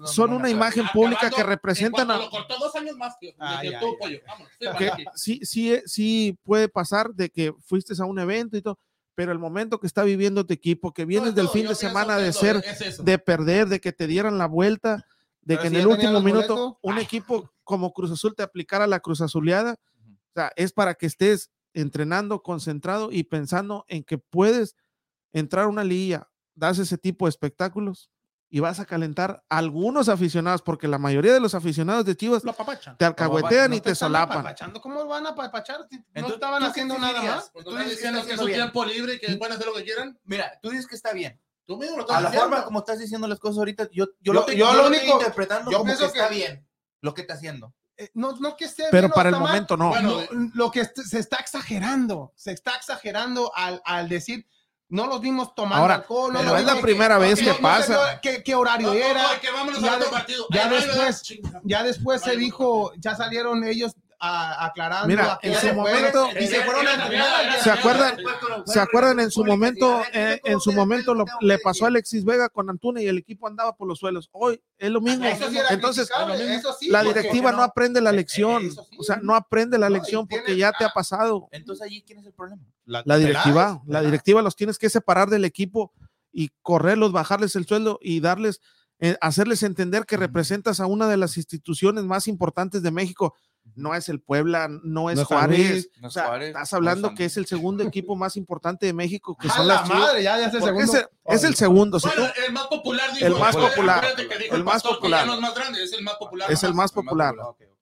son 0.06 0.30
no 0.30 0.36
una 0.36 0.48
imagen 0.50 0.86
pública 0.92 1.26
Acabando, 1.26 1.36
que 1.36 1.42
en 1.42 1.48
representan 1.48 2.10
a, 2.12 2.16
Lo 2.18 2.30
cortó 2.30 2.56
dos 2.58 2.74
años 2.76 2.96
más 2.96 3.16
pollo. 3.98 4.20
Vámonos, 4.26 4.52
sí, 5.16 5.40
sí, 5.42 5.80
sí, 5.84 6.38
puede 6.44 6.68
pasar 6.68 7.10
de 7.12 7.28
que 7.28 7.52
fuiste 7.66 7.92
a 8.00 8.04
un 8.04 8.20
evento 8.20 8.56
y 8.56 8.62
todo, 8.62 8.78
pero 9.16 9.32
el 9.32 9.38
momento 9.40 9.78
que 9.80 9.86
está 9.88 10.04
viviendo 10.04 10.46
tu 10.46 10.52
equipo, 10.54 10.92
que 10.92 11.04
vienes 11.04 11.30
No, 11.30 11.36
del 11.36 11.48
fin 11.48 11.66
de 11.66 11.74
semana 11.74 12.16
de 12.18 12.32
ser, 12.32 12.62
es 12.64 13.04
de 13.04 13.18
perder, 13.18 13.66
de 13.68 13.80
que 13.80 13.92
te 13.92 14.06
dieran 14.06 14.38
la 14.38 14.46
vuelta, 14.46 15.04
de 15.44 15.56
Pero 15.56 15.62
que 15.62 15.68
si 15.68 15.74
en 15.74 15.80
el 15.80 15.86
último 15.86 16.20
minuto 16.20 16.54
boletos. 16.54 16.78
un 16.82 16.98
equipo 16.98 17.50
como 17.64 17.92
Cruz 17.92 18.10
Azul 18.10 18.34
te 18.34 18.42
aplicara 18.42 18.86
la 18.86 19.00
Cruz 19.00 19.20
Azuleada, 19.20 19.78
o 20.00 20.32
sea, 20.34 20.52
es 20.56 20.72
para 20.72 20.94
que 20.94 21.06
estés 21.06 21.50
entrenando, 21.74 22.42
concentrado 22.42 23.10
y 23.12 23.24
pensando 23.24 23.84
en 23.88 24.04
que 24.04 24.18
puedes 24.18 24.76
entrar 25.32 25.64
a 25.64 25.68
una 25.68 25.84
liga, 25.84 26.30
das 26.54 26.78
ese 26.78 26.96
tipo 26.98 27.26
de 27.26 27.30
espectáculos 27.30 28.10
y 28.48 28.60
vas 28.60 28.78
a 28.78 28.84
calentar 28.84 29.42
a 29.48 29.58
algunos 29.58 30.08
aficionados, 30.08 30.62
porque 30.62 30.86
la 30.86 30.98
mayoría 30.98 31.32
de 31.32 31.40
los 31.40 31.54
aficionados 31.56 32.04
de 32.04 32.16
Chivas 32.16 32.42
te 32.96 33.04
alcahuetean 33.04 33.70
No 33.70 33.76
y 33.76 33.80
te 33.80 33.90
están 33.90 34.08
solapan. 34.08 34.54
¿Cómo 34.80 35.06
van 35.06 35.26
a 35.26 35.30
apapachar? 35.30 35.86
si 35.90 35.96
No 35.96 36.04
Entonces, 36.14 36.34
estaban 36.34 36.60
¿tú 36.60 36.66
qué 36.66 36.70
haciendo 36.70 36.98
nada 36.98 37.20
más. 37.20 37.52
Tú 37.52 37.76
dices 37.76 37.98
que 37.98 38.34
es 38.34 38.44
bien. 38.44 38.60
tiempo 38.60 38.84
libre 38.84 39.14
y 39.14 39.18
que 39.18 39.36
pueden 39.36 39.54
hacer 39.56 39.66
lo 39.66 39.74
que 39.74 39.82
quieran, 39.82 40.16
Mira, 40.22 40.52
tú 40.62 40.70
dices 40.70 40.86
que 40.86 40.94
está 40.94 41.12
bien. 41.12 41.40
Tú 41.66 41.76
mismo 41.76 41.96
lo 41.96 42.02
estás 42.02 42.16
A 42.16 42.20
la 42.20 42.30
diciendo. 42.30 42.50
forma 42.50 42.64
como 42.64 42.78
estás 42.80 42.98
diciendo 42.98 43.26
las 43.28 43.38
cosas 43.38 43.58
ahorita, 43.58 43.84
yo, 43.92 44.06
yo, 44.06 44.10
Yo- 44.20 44.32
lo, 44.32 44.40
estoy- 44.40 44.56
yo 44.56 44.66
yo 44.66 44.72
lo 44.72 44.78
lo 44.88 44.94
estoy 44.94 44.98
único- 45.08 45.18
interpretando 45.20 45.70
yo 45.70 45.78
como 45.78 45.88
pienso 45.88 46.12
que- 46.12 46.18
está 46.18 46.28
bien 46.30 46.66
lo 47.00 47.14
que 47.14 47.20
está 47.22 47.34
haciendo. 47.34 47.74
Eh, 47.96 48.10
No, 48.14 48.32
no 48.32 48.56
que 48.56 48.64
esté 48.64 48.84
Pero 48.90 49.02
bien 49.08 49.12
para 49.12 49.28
el 49.28 49.34
mal, 49.36 49.42
momento 49.42 49.76
no. 49.76 49.90
Bueno, 49.90 50.20
No, 50.32 50.50
lo 50.54 50.70
que 50.70 50.80
est- 50.80 50.98
se 50.98 51.18
está 51.20 51.36
exagerando, 51.36 52.32
se 52.34 52.50
está 52.52 52.74
exagerando 52.74 53.52
al, 53.54 53.80
al 53.84 54.08
decir, 54.08 54.46
no 54.88 55.06
los 55.06 55.20
vimos 55.20 55.54
tomando 55.54 55.76
Ahora, 55.82 55.94
alcohol. 55.96 56.32
no 56.32 56.40
pero 56.40 56.56
es 56.56 56.64
la 56.64 56.80
primera 56.80 57.18
vez 57.18 57.40
que 57.40 57.54
pasa. 57.54 58.20
qué, 58.20 58.42
qué 58.42 58.54
horario 58.54 58.88
No, 58.88 58.94
no, 58.94 58.98
era. 59.00 59.22
no, 59.34 59.40
que 59.40 59.50
vámonos 59.50 59.80
Ya 59.80 59.92
de- 59.98 60.76
después-. 60.76 61.22
Ya 61.64 61.82
después 61.82 62.20
se 62.22 62.36
dijo, 62.36 62.92
ya 62.98 63.14
salieron 63.16 63.64
ellos 63.64 63.94
a- 64.26 64.64
aclarando. 64.66 65.06
Mira, 65.08 65.38
en 65.42 65.54
su 65.54 65.74
momento- 65.74 66.28
y 66.40 66.46
se 66.46 66.62
fueron 66.62 66.86
a 66.86 66.94
entrenar. 66.94 67.60
¿Se 67.62 67.70
acuerdan? 67.70 68.16
¿Se 68.66 68.80
acuerdan 68.80 69.20
en 69.20 69.30
su 69.30 69.44
momento, 69.44 70.02
eh, 70.12 70.40
en 70.44 70.60
su 70.60 70.72
momento 70.72 71.14
lo- 71.14 71.24
le 71.40 71.58
pasó 71.58 71.84
a 71.84 71.88
Alexis 71.88 72.24
Vega 72.24 72.48
con 72.48 72.70
Antuna 72.70 73.02
y 73.02 73.06
el 73.08 73.18
equipo 73.18 73.46
andaba 73.46 73.76
por 73.76 73.86
los 73.88 73.98
suelos? 73.98 74.28
Hoy 74.32 74.60
es 74.78 74.90
lo 74.90 75.00
mismo. 75.00 75.24
Eso 75.26 75.50
sí 75.50 75.58
era 75.58 75.68
Entonces, 75.70 76.08
criticable, 76.10 76.54
eso 76.54 76.74
sí, 76.78 76.88
la 76.88 77.02
directiva 77.02 77.52
no 77.52 77.62
aprende 77.62 78.00
la 78.00 78.12
lección, 78.12 78.66
eso 78.66 78.86
sí. 78.90 78.96
o 78.98 79.02
sea, 79.02 79.18
no 79.22 79.34
aprende 79.34 79.78
la 79.78 79.88
No, 79.88 79.94
lección 79.96 80.26
porque 80.26 80.44
tiene- 80.46 80.60
ya 80.60 80.72
te 80.72 80.84
ha 80.84 80.90
pasado. 80.90 81.48
Entonces, 81.52 81.84
allí, 81.86 82.02
¿quién 82.02 82.18
es 82.18 82.26
el 82.26 82.32
problema? 82.32 82.62
La 82.86 83.16
directiva, 83.18 83.82
la 83.86 84.02
directiva 84.02 84.42
los 84.42 84.56
tienes 84.56 84.78
que 84.78 84.88
separar 84.90 85.28
del 85.28 85.44
equipo 85.44 85.92
y 86.32 86.50
correrlos, 86.62 87.12
bajarles 87.12 87.54
el 87.56 87.66
sueldo 87.66 87.98
y 88.02 88.20
darles, 88.20 88.60
eh, 89.00 89.16
hacerles 89.20 89.62
entender 89.62 90.04
que 90.06 90.16
representas 90.16 90.80
a 90.80 90.86
una 90.86 91.08
de 91.08 91.16
las 91.16 91.36
instituciones 91.36 92.04
más 92.04 92.28
importantes 92.28 92.82
de 92.82 92.90
México. 92.90 93.34
No 93.76 93.94
es 93.94 94.08
el 94.08 94.20
Puebla, 94.20 94.68
no 94.68 95.10
es 95.10 95.16
No 95.16 95.22
es 95.22 95.28
San 95.28 95.38
Juárez. 95.38 95.70
Luis, 95.70 95.90
no 96.00 96.06
o 96.06 96.08
es 96.08 96.14
sea, 96.14 96.26
Juárez, 96.26 96.48
estás 96.48 96.60
no 96.60 96.64
es 96.64 96.72
hablando 96.74 97.14
que 97.14 97.24
es 97.24 97.36
el 97.36 97.46
segundo 97.46 97.82
equipo 97.82 98.14
más 98.14 98.36
importante 98.36 98.86
de 98.86 98.92
México, 98.92 99.36
que 99.40 99.48
A 99.48 99.52
son 99.52 99.66
la 99.68 99.74
las 99.74 99.84
Chivas. 99.84 99.98
madre, 100.00 100.22
ya, 100.22 100.38
ya 100.38 100.46
es 100.46 100.54
el 100.54 100.62
segundo. 100.62 100.84
es 100.84 100.94
el, 100.94 101.06
es 101.24 101.44
el 101.44 101.54
segundo. 101.54 102.00
si 102.00 102.06
Bueno, 102.08 102.22
tú- 102.26 102.40
el 102.46 102.52
más 102.52 102.66
popular 102.68 103.12
dijo. 103.14 103.26
El 103.26 103.32
más 103.36 103.56
popular, 103.56 104.04
el 104.50 104.64
más 104.64 104.74
pastor 104.74 104.90
que 104.92 104.96
popular. 104.96 105.26
no 105.26 105.34
es 105.34 105.40
más 105.40 105.54
grande, 105.54 105.82
es 105.82 105.92
el 105.92 106.04
más 106.04 106.14
popular. 106.14 106.50
es 106.52 106.62
el 106.62 106.70
nomás. 106.70 106.84
más 106.84 106.92
popular. 106.92 107.34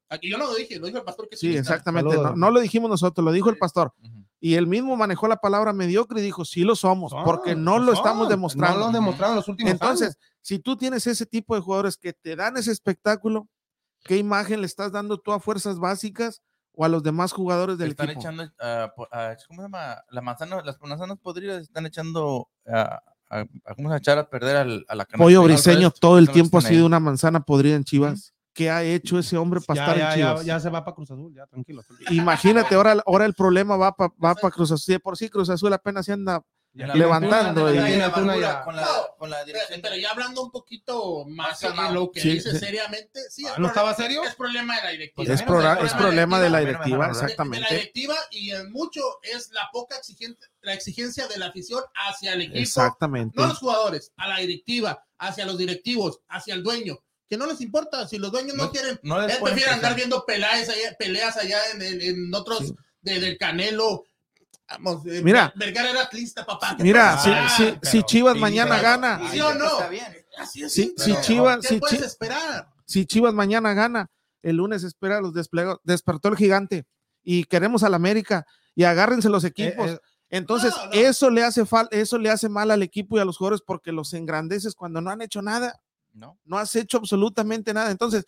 Aquí 0.08 0.30
yo 0.30 0.36
no 0.38 0.46
lo 0.46 0.54
dije, 0.54 0.78
lo 0.78 0.86
dijo 0.86 0.98
el 0.98 1.04
pastor 1.04 1.26
que 1.28 1.36
Sí, 1.36 1.56
exactamente. 1.56 2.14
No, 2.16 2.36
no 2.36 2.50
lo 2.50 2.60
dijimos 2.60 2.90
nosotros, 2.90 3.24
lo 3.24 3.32
dijo 3.32 3.48
el 3.50 3.56
pastor. 3.58 3.92
Y 4.40 4.56
él 4.56 4.66
mismo 4.66 4.96
manejó 4.96 5.28
la 5.28 5.36
palabra 5.36 5.72
mediocre 5.72 6.20
y 6.20 6.22
dijo, 6.24 6.44
sí 6.44 6.64
lo 6.64 6.74
somos, 6.74 7.12
Son, 7.12 7.22
porque 7.24 7.54
no 7.54 7.78
lo 7.78 7.92
son, 7.92 7.96
estamos 7.96 8.28
demostrando. 8.28 8.74
No 8.74 8.80
lo 8.80 8.86
han 8.88 8.92
demostrado 8.92 9.32
en 9.32 9.36
los 9.36 9.48
últimos 9.48 9.70
Entonces, 9.72 10.08
años. 10.08 10.18
si 10.40 10.58
tú 10.58 10.76
tienes 10.76 11.06
ese 11.06 11.26
tipo 11.26 11.54
de 11.54 11.60
jugadores 11.60 11.96
que 11.96 12.12
te 12.12 12.34
dan 12.36 12.56
ese 12.56 12.72
espectáculo, 12.72 13.46
¿qué 14.02 14.16
imagen 14.16 14.60
le 14.60 14.66
estás 14.66 14.92
dando 14.92 15.18
tú 15.18 15.32
a 15.32 15.40
fuerzas 15.40 15.78
básicas 15.78 16.42
o 16.74 16.84
a 16.84 16.88
los 16.88 17.02
demás 17.02 17.32
jugadores 17.32 17.78
del 17.78 17.90
están 17.90 18.06
equipo? 18.10 18.20
echando, 18.20 18.44
ah, 18.60 18.92
po- 18.96 19.08
ah, 19.12 19.36
¿cómo 19.48 19.60
se 19.60 19.64
llama? 19.64 20.02
La 20.10 20.20
manzana, 20.20 20.62
las 20.62 20.80
manzanas 20.80 21.18
podridas 21.18 21.62
están 21.62 21.86
echando, 21.86 22.48
ah, 22.66 23.02
a, 23.30 23.40
a- 23.40 23.46
¿cómo 23.74 23.76
se 23.76 23.82
llama? 23.82 23.96
echar 23.98 24.18
a 24.18 24.28
perder 24.28 24.56
al, 24.56 24.84
a 24.88 24.94
la 24.94 25.04
canasta. 25.04 25.24
Pollo 25.24 25.42
Briseño 25.42 25.90
vez 25.90 26.00
todo 26.00 26.18
el 26.18 26.30
tiempo 26.30 26.58
ha 26.58 26.60
están 26.60 26.72
sido 26.72 26.82
ahí. 26.84 26.86
una 26.86 27.00
manzana 27.00 27.40
podrida 27.40 27.76
en 27.76 27.84
Chivas. 27.84 28.34
¿Qué 28.54 28.70
ha 28.70 28.82
hecho 28.82 29.18
ese 29.18 29.38
hombre 29.38 29.60
para 29.66 29.76
Ya, 29.78 29.82
estar 29.84 29.98
ya, 29.98 30.04
en 30.14 30.18
ya, 30.20 30.26
Chivas? 30.32 30.44
ya 30.46 30.60
se 30.60 30.68
va 30.68 30.84
para 30.84 30.94
Cruz 30.94 31.10
Azul, 31.10 31.32
ya, 31.34 31.46
tranquilo. 31.46 31.82
Imagínate, 32.10 32.74
ahora, 32.74 33.02
ahora 33.06 33.24
el 33.24 33.32
problema 33.34 33.76
va 33.78 33.92
para 33.96 34.12
va 34.22 34.34
pa 34.34 34.50
Cruz 34.50 34.70
Azul. 34.72 34.92
De 34.94 35.00
Por 35.00 35.16
sí, 35.16 35.30
Cruz 35.30 35.48
Azul 35.48 35.72
apenas 35.72 36.04
se 36.04 36.12
anda 36.12 36.34
Ya 36.36 36.44
levantando 36.74 37.72
y- 37.72 37.76
con 37.76 38.40
la, 38.40 38.64
con 38.64 39.30
la 39.30 39.36
Pero, 39.44 39.44
dirección. 39.46 39.80
pero 39.82 39.96
ya 39.96 40.10
hablando 40.10 40.42
un 40.42 40.50
poquito 40.50 41.24
más 41.26 41.60
calmado. 41.60 41.94
lo 41.94 42.10
que 42.10 42.20
Sí, 42.20 42.30
dice 42.32 42.52
sí. 42.52 42.58
seriamente, 42.58 43.20
sí, 43.30 43.44
es 43.44 43.52
Ah, 43.52 43.56
¿No 43.58 43.68
estaba 43.68 43.94
serio? 43.94 44.22
Es 44.24 44.34
problema 44.34 44.76
de 44.76 44.82
la 44.82 44.90
directiva. 44.90 45.34
es, 45.34 45.44
progra- 45.44 45.78
el 45.80 45.86
es 45.86 45.92
problema 45.92 46.38
problema 46.38 46.40
de 46.40 46.50
la 46.50 46.58
directiva, 46.60 47.06
De- 47.06 47.12
De 47.12 47.18
la 47.18 47.22
exactamente. 47.24 47.74
directiva 47.74 48.14
y 48.30 48.50
en 48.52 48.72
mucho 48.72 49.00
es 49.22 49.50
la 49.52 49.68
poca 49.72 49.96
exigente, 49.96 50.46
la 50.62 50.72
exigencia 50.72 51.28
de 51.28 51.38
la 51.38 51.46
afición 51.46 51.82
hacia 51.94 52.32
el 52.32 52.42
equipo. 52.42 52.58
Exactamente. 52.58 53.34
No 53.36 53.44
a 53.44 53.48
los 53.48 53.58
jugadores, 53.58 54.12
a 54.16 54.28
la 54.28 54.38
directiva, 54.38 55.04
hacia 55.18 55.44
los 55.46 55.58
directivos, 55.58 56.20
hacia 56.28 56.54
el 56.54 56.62
dueño. 56.62 56.98
Que 57.28 57.36
no 57.38 57.46
les 57.46 57.60
importa, 57.60 58.06
si 58.08 58.18
los 58.18 58.30
dueños 58.32 58.54
no, 58.56 58.64
No- 58.64 58.70
quieren, 58.72 58.98
no 59.02 59.20
les 59.20 59.32
él 59.32 59.38
ponen 59.38 59.54
prefiere 59.54 59.72
andar 59.74 59.94
viendo 59.94 60.24
peleas 60.26 60.68
allá, 60.68 60.96
peleas 60.98 61.36
allá 61.36 61.58
en, 61.74 61.82
en- 61.82 62.02
en 62.02 62.34
otros, 62.34 62.60
Sí. 62.60 62.74
de- 63.02 63.20
del 63.20 63.38
Canelo. 63.38 64.04
Vamos, 64.68 65.04
eh, 65.06 65.20
Mira. 65.22 65.52
Vergara 65.56 65.90
era 65.90 66.02
atlista, 66.02 66.46
papá. 66.46 66.74
¿qué 66.76 66.82
Mira, 66.82 67.18
si, 67.18 67.30
si- 67.56 67.64
pero- 67.72 67.78
si 67.90 68.02
Chivas 68.04 68.36
mañana 68.36 68.76
pero- 68.76 68.82
gana, 68.82 69.30
¿Sí 69.30 69.40
o 69.40 69.54
no? 69.54 69.66
Está 69.66 69.88
bien. 69.88 70.06
Así 70.38 70.62
es. 70.62 70.72
si, 70.72 70.94
Chivas, 71.20 71.58
¿Qué 71.60 71.68
si, 71.68 71.78
puedes 71.78 71.98
Chi- 71.98 72.04
esperar? 72.04 72.68
si 72.86 73.04
Chivas 73.06 73.34
mañana 73.34 73.74
gana, 73.74 74.10
el 74.42 74.56
lunes 74.56 74.82
espera 74.82 75.20
los 75.20 75.34
desplegados. 75.34 75.78
Despertó 75.84 76.28
el 76.28 76.36
gigante 76.36 76.86
y 77.22 77.44
queremos 77.44 77.82
al 77.82 77.94
América 77.94 78.46
y 78.74 78.84
agárrense 78.84 79.28
los 79.28 79.44
equipos. 79.44 79.90
Eh, 79.90 79.94
eh, 79.94 80.00
Entonces, 80.30 80.72
No, 80.74 80.86
no. 80.86 80.92
eso 80.92 81.28
le 81.30 81.44
hace 81.44 81.64
fal- 81.66 81.88
eso 81.90 82.16
le 82.16 82.30
hace 82.30 82.48
mal 82.48 82.70
al 82.70 82.82
equipo 82.82 83.18
y 83.18 83.20
a 83.20 83.24
los 83.26 83.36
jugadores 83.36 83.60
porque 83.66 83.92
los 83.92 84.14
engrandeces 84.14 84.74
cuando 84.74 85.02
no 85.02 85.10
han 85.10 85.20
hecho 85.20 85.42
nada, 85.42 85.78
No. 86.14 86.38
no 86.46 86.56
has 86.56 86.74
hecho 86.74 86.96
absolutamente 86.96 87.74
nada. 87.74 87.90
Entonces, 87.90 88.24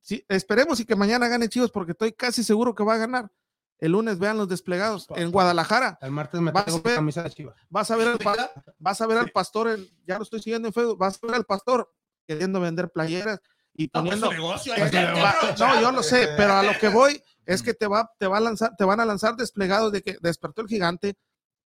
sí, 0.00 0.24
esperemos 0.30 0.80
y 0.80 0.86
que 0.86 0.96
mañana 0.96 1.28
gane 1.28 1.50
Chivas 1.50 1.70
porque 1.70 1.92
estoy 1.92 2.12
casi 2.12 2.42
seguro 2.42 2.74
que 2.74 2.82
va 2.82 2.94
a 2.94 2.98
ganar. 2.98 3.30
El 3.78 3.92
lunes 3.92 4.18
vean 4.18 4.36
los 4.38 4.48
desplegados 4.48 5.06
en 5.16 5.30
Guadalajara. 5.30 5.98
El 6.00 6.10
martes 6.12 6.40
me 6.40 6.52
Vas 6.52 6.64
tengo 6.66 6.78
a 6.78 6.82
ver. 6.82 6.94
camisa 6.96 7.22
de 7.24 7.30
Chivas. 7.30 7.54
Vas 7.68 7.90
a 7.90 7.96
ver 7.96 8.08
al, 8.08 8.18
pa- 8.18 8.50
vas 8.78 9.00
a 9.00 9.06
ver 9.06 9.18
al 9.18 9.30
pastor, 9.30 9.78
ya 10.06 10.16
lo 10.16 10.22
estoy 10.22 10.40
siguiendo 10.40 10.68
en 10.68 10.74
Facebook, 10.74 10.98
vas 10.98 11.18
a 11.22 11.26
ver 11.26 11.36
al 11.36 11.44
pastor 11.44 11.92
queriendo 12.26 12.60
vender 12.60 12.90
playeras 12.90 13.40
y 13.74 13.84
No, 13.86 13.90
pues, 13.92 14.02
poniendo 14.02 14.26
su 14.28 14.32
negocio, 14.32 14.74
es 14.74 14.82
hay 14.82 14.90
que 14.90 14.96
que 14.98 15.04
va- 15.20 15.34
no, 15.58 15.80
yo 15.80 15.92
lo 15.92 16.02
sé, 16.02 16.28
pero 16.36 16.54
a 16.54 16.62
lo 16.62 16.72
que 16.78 16.88
voy 16.88 17.20
es 17.44 17.62
que 17.62 17.74
te 17.74 17.86
va, 17.86 18.10
te 18.18 18.26
va 18.26 18.38
a 18.38 18.40
lanzar, 18.40 18.74
te 18.78 18.84
van 18.84 19.00
a 19.00 19.04
lanzar 19.04 19.36
desplegados 19.36 19.92
de 19.92 20.00
que 20.02 20.16
despertó 20.22 20.62
el 20.62 20.68
gigante, 20.68 21.18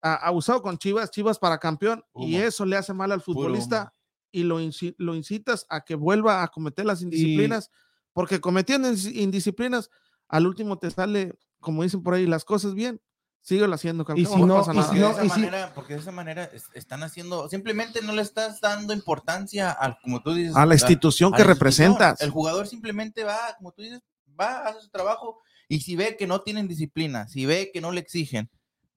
a, 0.01 0.13
a 0.15 0.31
usado 0.31 0.61
con 0.61 0.77
Chivas, 0.77 1.11
Chivas 1.11 1.37
para 1.39 1.57
campeón, 1.57 2.03
y 2.15 2.37
eso 2.37 2.65
le 2.65 2.77
hace 2.77 2.93
mal 2.93 3.11
al 3.11 3.21
futbolista 3.21 3.91
y 4.31 4.43
lo, 4.43 4.59
inci- 4.61 4.95
lo 4.97 5.15
incitas 5.15 5.65
a 5.69 5.81
que 5.81 5.95
vuelva 5.95 6.41
a 6.43 6.47
cometer 6.47 6.85
las 6.85 7.01
indisciplinas, 7.01 7.69
porque 8.13 8.39
cometiendo 8.39 8.87
indisciplinas, 8.89 9.89
al 10.27 10.47
último 10.47 10.77
te 10.79 10.91
sale, 10.91 11.33
como 11.59 11.83
dicen 11.83 12.01
por 12.03 12.13
ahí, 12.13 12.25
las 12.25 12.45
cosas 12.45 12.73
bien, 12.73 12.99
síguelo 13.41 13.73
haciendo, 13.75 14.05
Y 14.15 14.25
si 14.25 14.35
no- 14.43 14.55
pasa 14.57 14.73
y 14.73 14.77
nada. 14.77 14.89
si 14.93 14.99
no- 14.99 15.07
de 15.07 15.13
esa 15.13 15.25
y 15.25 15.29
si- 15.29 15.39
manera, 15.39 15.71
porque 15.73 15.93
de 15.93 15.99
esa 16.01 16.11
manera 16.11 16.43
es- 16.45 16.65
están 16.73 17.03
haciendo, 17.03 17.47
simplemente 17.49 18.01
no 18.01 18.13
le 18.13 18.21
estás 18.21 18.59
dando 18.59 18.93
importancia 18.93 19.71
al, 19.71 19.97
como 20.01 20.21
tú 20.21 20.33
dices, 20.33 20.55
a 20.55 20.65
la 20.65 20.73
institución 20.73 21.33
a 21.33 21.37
que 21.37 21.43
la 21.43 21.51
institución. 21.51 21.93
representas. 21.93 22.21
El 22.21 22.31
jugador 22.31 22.67
simplemente 22.67 23.23
va, 23.23 23.39
como 23.57 23.71
tú 23.71 23.81
dices, 23.83 24.01
va, 24.39 24.67
hace 24.67 24.81
su 24.81 24.89
trabajo 24.89 25.39
y 25.69 25.79
si 25.79 25.95
ve 25.95 26.15
que 26.17 26.27
no 26.27 26.41
tienen 26.41 26.67
disciplina, 26.67 27.27
si 27.27 27.45
ve 27.45 27.71
que 27.73 27.79
no 27.81 27.91
le 27.91 28.01
exigen, 28.01 28.49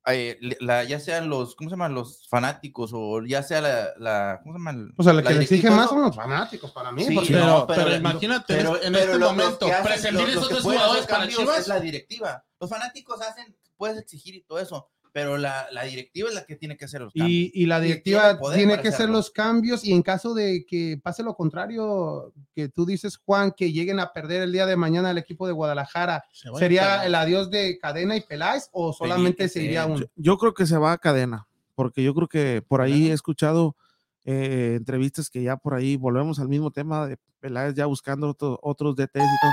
eh, 0.06 0.38
le- 0.40 0.56
la- 0.60 0.84
ya 0.84 0.98
sean 0.98 1.28
los, 1.28 1.54
¿cómo 1.54 1.68
se 1.68 1.74
llaman? 1.74 1.94
Los 1.94 2.26
fanáticos 2.28 2.90
o 2.94 3.22
ya 3.24 3.42
sea 3.42 3.60
la, 3.60 3.88
la 3.98 4.40
¿cómo 4.42 4.54
se 4.54 4.58
llama? 4.58 4.88
O 4.96 5.02
sea, 5.02 5.12
lo 5.12 5.20
La 5.20 5.28
que 5.28 5.34
le 5.34 5.42
exigen 5.42 5.74
más 5.76 5.88
son 5.90 6.02
los 6.02 6.16
fanáticos 6.16 6.70
para 6.72 6.90
mí. 6.90 7.04
Sí, 7.04 7.14
porque- 7.14 7.32
pero, 7.34 7.46
no, 7.46 7.66
pero, 7.66 7.84
pero- 7.84 7.96
imagínate 7.96 8.56
Pero, 8.56 8.82
en 8.82 8.92
pero 8.92 9.04
este 9.04 9.18
lo- 9.18 9.26
momento, 9.30 9.66
los 9.68 10.28
esos 10.28 10.62
pueden 10.62 10.80
jugadores 10.80 11.06
para 11.06 11.28
Chivas. 11.28 11.58
Es 11.60 11.68
la 11.68 11.80
directiva. 11.80 12.44
Los 12.58 12.70
fanáticos 12.70 13.20
hacen, 13.20 13.56
puedes 13.76 13.98
exigir 13.98 14.34
y 14.34 14.42
todo 14.42 14.58
eso, 14.58 14.90
pero 15.12 15.36
la, 15.38 15.66
la 15.72 15.82
directiva 15.84 16.28
es 16.28 16.34
la 16.34 16.44
que 16.44 16.56
tiene 16.56 16.76
que 16.76 16.84
hacer 16.84 17.00
los 17.00 17.12
cambios. 17.12 17.30
Y, 17.30 17.50
y 17.54 17.66
la 17.66 17.80
directiva 17.80 18.38
tiene 18.54 18.80
que 18.80 18.88
hacer 18.88 19.08
los 19.10 19.30
cambios 19.30 19.84
y 19.84 19.92
en 19.92 20.02
caso 20.02 20.34
de 20.34 20.64
que 20.66 21.00
pase 21.02 21.22
lo 21.22 21.34
contrario, 21.34 22.32
que 22.54 22.68
tú 22.68 22.86
dices, 22.86 23.16
Juan, 23.16 23.52
que 23.56 23.72
lleguen 23.72 24.00
a 24.00 24.12
perder 24.12 24.42
el 24.42 24.52
día 24.52 24.66
de 24.66 24.76
mañana 24.76 25.10
el 25.10 25.18
equipo 25.18 25.46
de 25.46 25.52
Guadalajara, 25.52 26.24
Se 26.32 26.48
¿sería 26.58 27.04
el 27.06 27.14
adiós 27.14 27.50
de 27.50 27.78
Cadena 27.78 28.16
y 28.16 28.20
Peláez 28.20 28.68
o 28.72 28.92
solamente 28.92 29.48
se 29.48 29.62
iría 29.62 29.86
uno? 29.86 30.00
Yo, 30.00 30.06
yo 30.16 30.38
creo 30.38 30.54
que 30.54 30.66
se 30.66 30.76
va 30.76 30.92
a 30.92 30.98
cadena, 30.98 31.46
porque 31.74 32.02
yo 32.02 32.14
creo 32.14 32.28
que 32.28 32.62
por 32.66 32.80
ahí 32.80 33.10
he 33.10 33.12
escuchado 33.12 33.76
eh, 34.24 34.74
entrevistas 34.76 35.30
que 35.30 35.42
ya 35.42 35.56
por 35.56 35.74
ahí 35.74 35.96
volvemos 35.96 36.38
al 36.38 36.48
mismo 36.48 36.70
tema 36.70 37.06
de 37.06 37.16
Peláez 37.40 37.74
ya 37.74 37.86
buscando 37.86 38.28
otro- 38.28 38.58
otros 38.62 38.94
DTs 38.94 39.16
y 39.16 39.38
todo. 39.40 39.50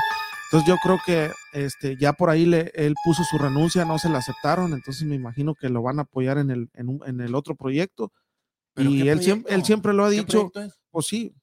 Entonces 0.51 0.67
yo 0.67 0.77
creo 0.81 0.97
que 1.05 1.29
este, 1.53 1.97
ya 1.99 2.13
por 2.13 2.29
ahí 2.29 2.45
le, 2.45 2.71
él 2.73 2.93
puso 3.03 3.23
su 3.23 3.37
renuncia, 3.37 3.83
no 3.85 3.99
se 3.99 4.09
la 4.09 4.19
aceptaron, 4.19 4.73
entonces 4.73 5.03
me 5.05 5.15
imagino 5.15 5.53
que 5.55 5.67
lo 5.69 5.81
van 5.81 5.99
a 5.99 6.03
apoyar 6.03 6.37
en 6.37 6.51
el, 6.51 6.69
en 6.73 6.87
un- 6.89 7.01
en 7.05 7.19
el 7.21 7.35
otro 7.35 7.55
proyecto. 7.55 8.11
¿Pero 8.73 8.89
Y 8.91 9.09
él 9.09 9.21
siempre, 9.21 9.53
él 9.53 9.65
siempre 9.65 9.93
lo 9.93 10.05
ha 10.05 10.09
¿Qué 10.09 10.15
dicho, 10.17 10.51
pues 10.91 11.05
sí, 11.07 11.33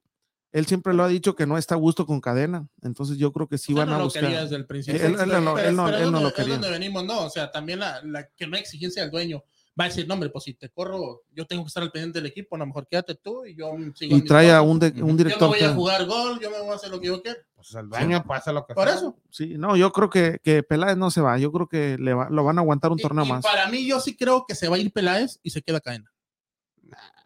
él 0.52 0.66
siempre 0.66 0.94
lo 0.94 1.02
ha 1.02 1.08
dicho 1.08 1.34
que 1.34 1.46
no 1.46 1.58
está 1.58 1.74
a 1.74 1.78
gusto 1.78 2.06
con 2.06 2.20
cadena, 2.20 2.66
entonces 2.80 3.18
yo 3.18 3.32
creo 3.32 3.46
que 3.48 3.58
sí 3.58 3.72
O 3.72 3.76
sea, 3.76 3.84
van 3.84 3.90
no 3.90 3.96
a 3.96 3.98
lo 3.98 4.04
buscar. 4.04 4.22
quería 4.22 4.42
desde 4.42 4.56
el 4.56 4.66
principio. 4.66 5.04
Él- 5.04 5.16
él 5.20 5.28
no- 5.44 5.58
él 5.58 5.74
no- 5.76 5.88
él 5.88 5.94
es 6.04 6.10
no 6.10 6.20
lo 6.20 6.32
quería. 6.32 6.54
Es 6.54 6.60
donde 6.60 6.70
venimos, 6.70 7.04
no, 7.04 7.24
o 7.26 7.30
sea, 7.30 7.50
también 7.50 7.80
la, 7.80 8.00
la 8.04 8.26
que 8.36 8.46
no 8.46 8.54
hay 8.56 8.62
exigencia 8.62 9.02
del 9.02 9.10
dueño. 9.10 9.42
Va 9.78 9.84
a 9.86 9.88
decir, 9.88 10.06
no, 10.06 10.14
hombre, 10.14 10.30
pues 10.30 10.44
si 10.44 10.54
te 10.54 10.68
corro, 10.70 11.22
yo 11.32 11.46
tengo 11.46 11.64
que 11.64 11.68
estar 11.68 11.82
al 11.82 11.90
pendiente 11.90 12.20
del 12.20 12.26
equipo, 12.30 12.54
a 12.54 12.58
lo 12.60 12.66
mejor 12.66 12.86
quédate 12.86 13.16
tú 13.16 13.44
y 13.44 13.56
yo 13.56 13.72
sigo 13.96 14.16
Y 14.16 14.22
trae 14.24 14.52
a 14.52 14.62
un, 14.62 14.78
de- 14.78 14.88
un 14.90 14.94
Yo 14.98 15.06
me 15.06 15.14
director. 15.14 15.48
voy 15.48 15.60
a 15.60 15.74
jugar 15.74 16.06
gol, 16.06 16.38
yo 16.40 16.48
me 16.50 16.60
voy 16.60 16.70
a 16.70 16.74
hacer 16.74 16.90
lo 16.90 17.00
que 17.00 17.08
yo 17.08 17.20
quiera. 17.20 17.38
Pues 17.56 17.74
el 17.74 17.88
dueño 17.88 18.22
pasa 18.24 18.52
lo 18.52 18.64
que 18.66 18.72
Por 18.74 18.86
sea. 18.86 18.96
eso. 18.96 19.16
Sí, 19.30 19.54
no, 19.58 19.76
yo 19.76 19.92
creo 19.92 20.08
que, 20.08 20.38
que 20.44 20.62
Peláez 20.62 20.96
no 20.96 21.10
se 21.10 21.20
va, 21.20 21.38
yo 21.38 21.50
creo 21.50 21.66
que 21.68 21.96
le 21.98 22.14
va- 22.14 22.28
lo 22.30 22.44
van 22.44 22.58
a 22.58 22.60
aguantar 22.60 22.92
un 22.92 23.00
Y- 23.00 23.02
torneo 23.02 23.24
y 23.24 23.28
más. 23.28 23.42
Para 23.42 23.66
mí, 23.68 23.84
yo 23.84 23.98
sí 23.98 24.16
creo 24.16 24.44
que 24.46 24.54
se 24.54 24.68
va 24.68 24.76
a 24.76 24.78
ir 24.78 24.92
Peláez 24.92 25.40
y 25.42 25.50
se 25.50 25.60
queda 25.60 25.80
cadena. 25.80 26.08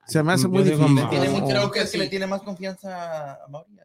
Se 0.07 0.23
me 0.23 0.33
hace 0.33 0.49
muy 0.49 0.63
digo, 0.63 0.77
difícil. 0.79 0.95
no. 0.95 1.11
Tiene 1.11 1.29
muy- 1.29 1.51
¿Creo 1.51 1.71
que 1.71 1.81
que 1.85 1.91
que 1.91 1.99
le 1.99 2.05
sí. 2.05 2.11
tiene 2.11 2.27
más 2.27 2.41
confianza 2.43 3.35
a 3.35 3.49
Mauri? 3.49 3.77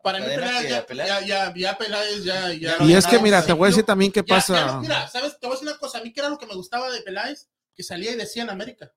Para 0.00 0.18
mí, 0.20 0.26
Peláez 0.26 0.68
ya, 0.68 0.86
Peláez? 0.86 1.08
ya, 1.08 1.26
ya, 1.26 1.54
ya 1.54 1.78
Peláez 1.78 2.24
ya, 2.24 2.52
ya. 2.52 2.76
Y 2.84 2.92
es 2.92 3.04
que 3.06 3.12
nada 3.14 3.22
mira, 3.24 3.44
te 3.44 3.52
voy 3.52 3.66
a 3.66 3.70
decir 3.70 3.84
también 3.84 4.10
qué 4.12 4.22
pasa. 4.22 4.78
mira, 4.80 5.08
¿sabes? 5.08 5.38
Te 5.40 5.46
voy 5.46 5.54
a 5.54 5.58
decir 5.58 5.68
una 5.68 5.78
cosa. 5.78 5.98
A 5.98 6.02
mí, 6.02 6.12
que 6.12 6.20
era 6.20 6.28
lo 6.28 6.38
que 6.38 6.46
me 6.46 6.54
gustaba 6.54 6.90
de 6.90 7.00
Peláez? 7.02 7.48
Que 7.74 7.82
salía 7.82 8.12
y 8.12 8.16
decía 8.16 8.42
en 8.42 8.50
América. 8.50 8.92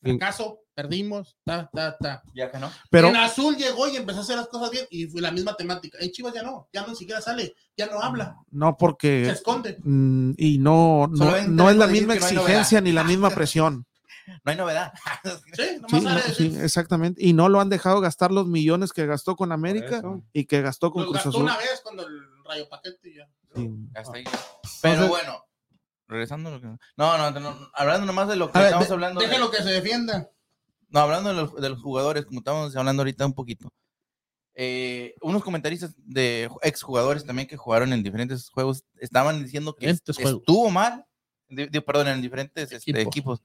Fracaso, 0.00 0.60
perdimos, 0.74 1.34
ta, 1.44 1.70
ta, 1.72 1.96
ta. 1.96 2.22
Ya 2.34 2.50
que 2.50 2.58
no. 2.58 2.70
Pero 2.90 3.08
en 3.08 3.16
Azul 3.16 3.56
llegó 3.56 3.88
y 3.88 3.96
empezó 3.96 4.18
a 4.18 4.22
hacer 4.22 4.36
las 4.36 4.48
cosas 4.48 4.70
bien 4.70 4.84
y 4.90 5.06
fue 5.06 5.22
la 5.22 5.30
misma 5.30 5.56
temática. 5.56 5.96
En 5.98 6.10
Chivas 6.10 6.34
ya 6.34 6.42
no, 6.42 6.68
ya 6.74 6.82
no 6.82 6.88
ni 6.88 6.96
siquiera 6.96 7.22
sale, 7.22 7.54
ya 7.74 7.86
no 7.86 8.00
habla, 8.02 8.36
no 8.50 8.68
se 8.72 8.76
porque 8.78 9.30
esconde. 9.30 9.78
mm, 9.82 10.32
y 10.36 10.58
no, 10.58 11.06
no, 11.06 11.46
no 11.48 11.70
es 11.70 11.76
la 11.76 11.86
misma 11.86 12.14
no 12.16 12.20
exigencia 12.20 12.82
ni 12.82 12.92
la 12.92 13.02
misma 13.04 13.30
presión. 13.30 13.86
No 14.26 14.50
hay 14.52 14.56
novedad. 14.56 14.92
Sí, 15.24 15.30
Sí, 15.54 15.62
nomás 15.80 16.02
no, 16.28 16.34
sí, 16.34 16.56
exactamente. 16.60 17.24
Y 17.24 17.32
no 17.32 17.48
lo 17.48 17.60
han 17.60 17.70
dejado 17.70 18.00
gastar 18.02 18.30
los 18.30 18.46
millones 18.46 18.92
que 18.92 19.06
gastó 19.06 19.36
con 19.36 19.52
América 19.52 20.02
y 20.34 20.44
que 20.44 20.60
gastó 20.60 20.90
con 20.90 21.02
Los 21.04 21.12
Cruz 21.12 21.16
gastó 21.24 21.28
Azul. 21.30 21.42
una 21.44 21.56
vez 21.56 21.80
cuando 21.82 22.06
el 22.06 22.20
rayo 22.44 22.68
paquete 22.68 23.08
y 23.08 23.16
ya. 23.16 23.28
Sí. 23.54 23.70
Hasta 23.94 24.16
ahí. 24.18 24.24
Pero 24.82 24.94
Entonces- 25.04 25.08
bueno, 25.08 25.44
regresando 26.08 26.48
a 26.50 26.52
lo 26.52 26.60
que. 26.60 26.66
No, 26.66 26.78
no, 27.18 27.30
no, 27.40 27.70
hablando 27.74 28.06
nomás 28.06 28.28
de 28.28 28.36
lo 28.36 28.50
que 28.50 28.58
A 28.58 28.64
estamos 28.66 28.88
de- 28.88 28.94
hablando. 28.94 29.20
de- 29.20 29.26
déjalo 29.28 29.50
que 29.50 29.62
se 29.62 29.70
defienda. 29.70 30.30
No, 30.88 31.00
hablando 31.00 31.30
de 31.30 31.34
los, 31.36 31.54
de 31.56 31.68
los 31.70 31.80
jugadores, 31.82 32.24
como 32.26 32.40
estamos 32.40 32.74
hablando 32.76 33.02
ahorita 33.02 33.26
un 33.26 33.34
poquito. 33.34 33.72
eh, 34.56 35.14
unos 35.20 35.42
comentaristas 35.42 35.94
de 35.98 36.48
exjugadores 36.62 37.24
también 37.26 37.48
que 37.48 37.56
jugaron 37.56 37.92
en 37.92 38.04
diferentes 38.04 38.48
juegos 38.50 38.84
estaban 39.00 39.42
diciendo 39.42 39.74
que 39.74 39.90
estuvo 39.90 40.70
mal, 40.70 41.04
di- 41.48 41.66
di- 41.66 41.80
perdón, 41.80 42.06
en 42.08 42.22
diferentes 42.22 42.70
este, 42.70 43.00
Equipos. 43.00 43.40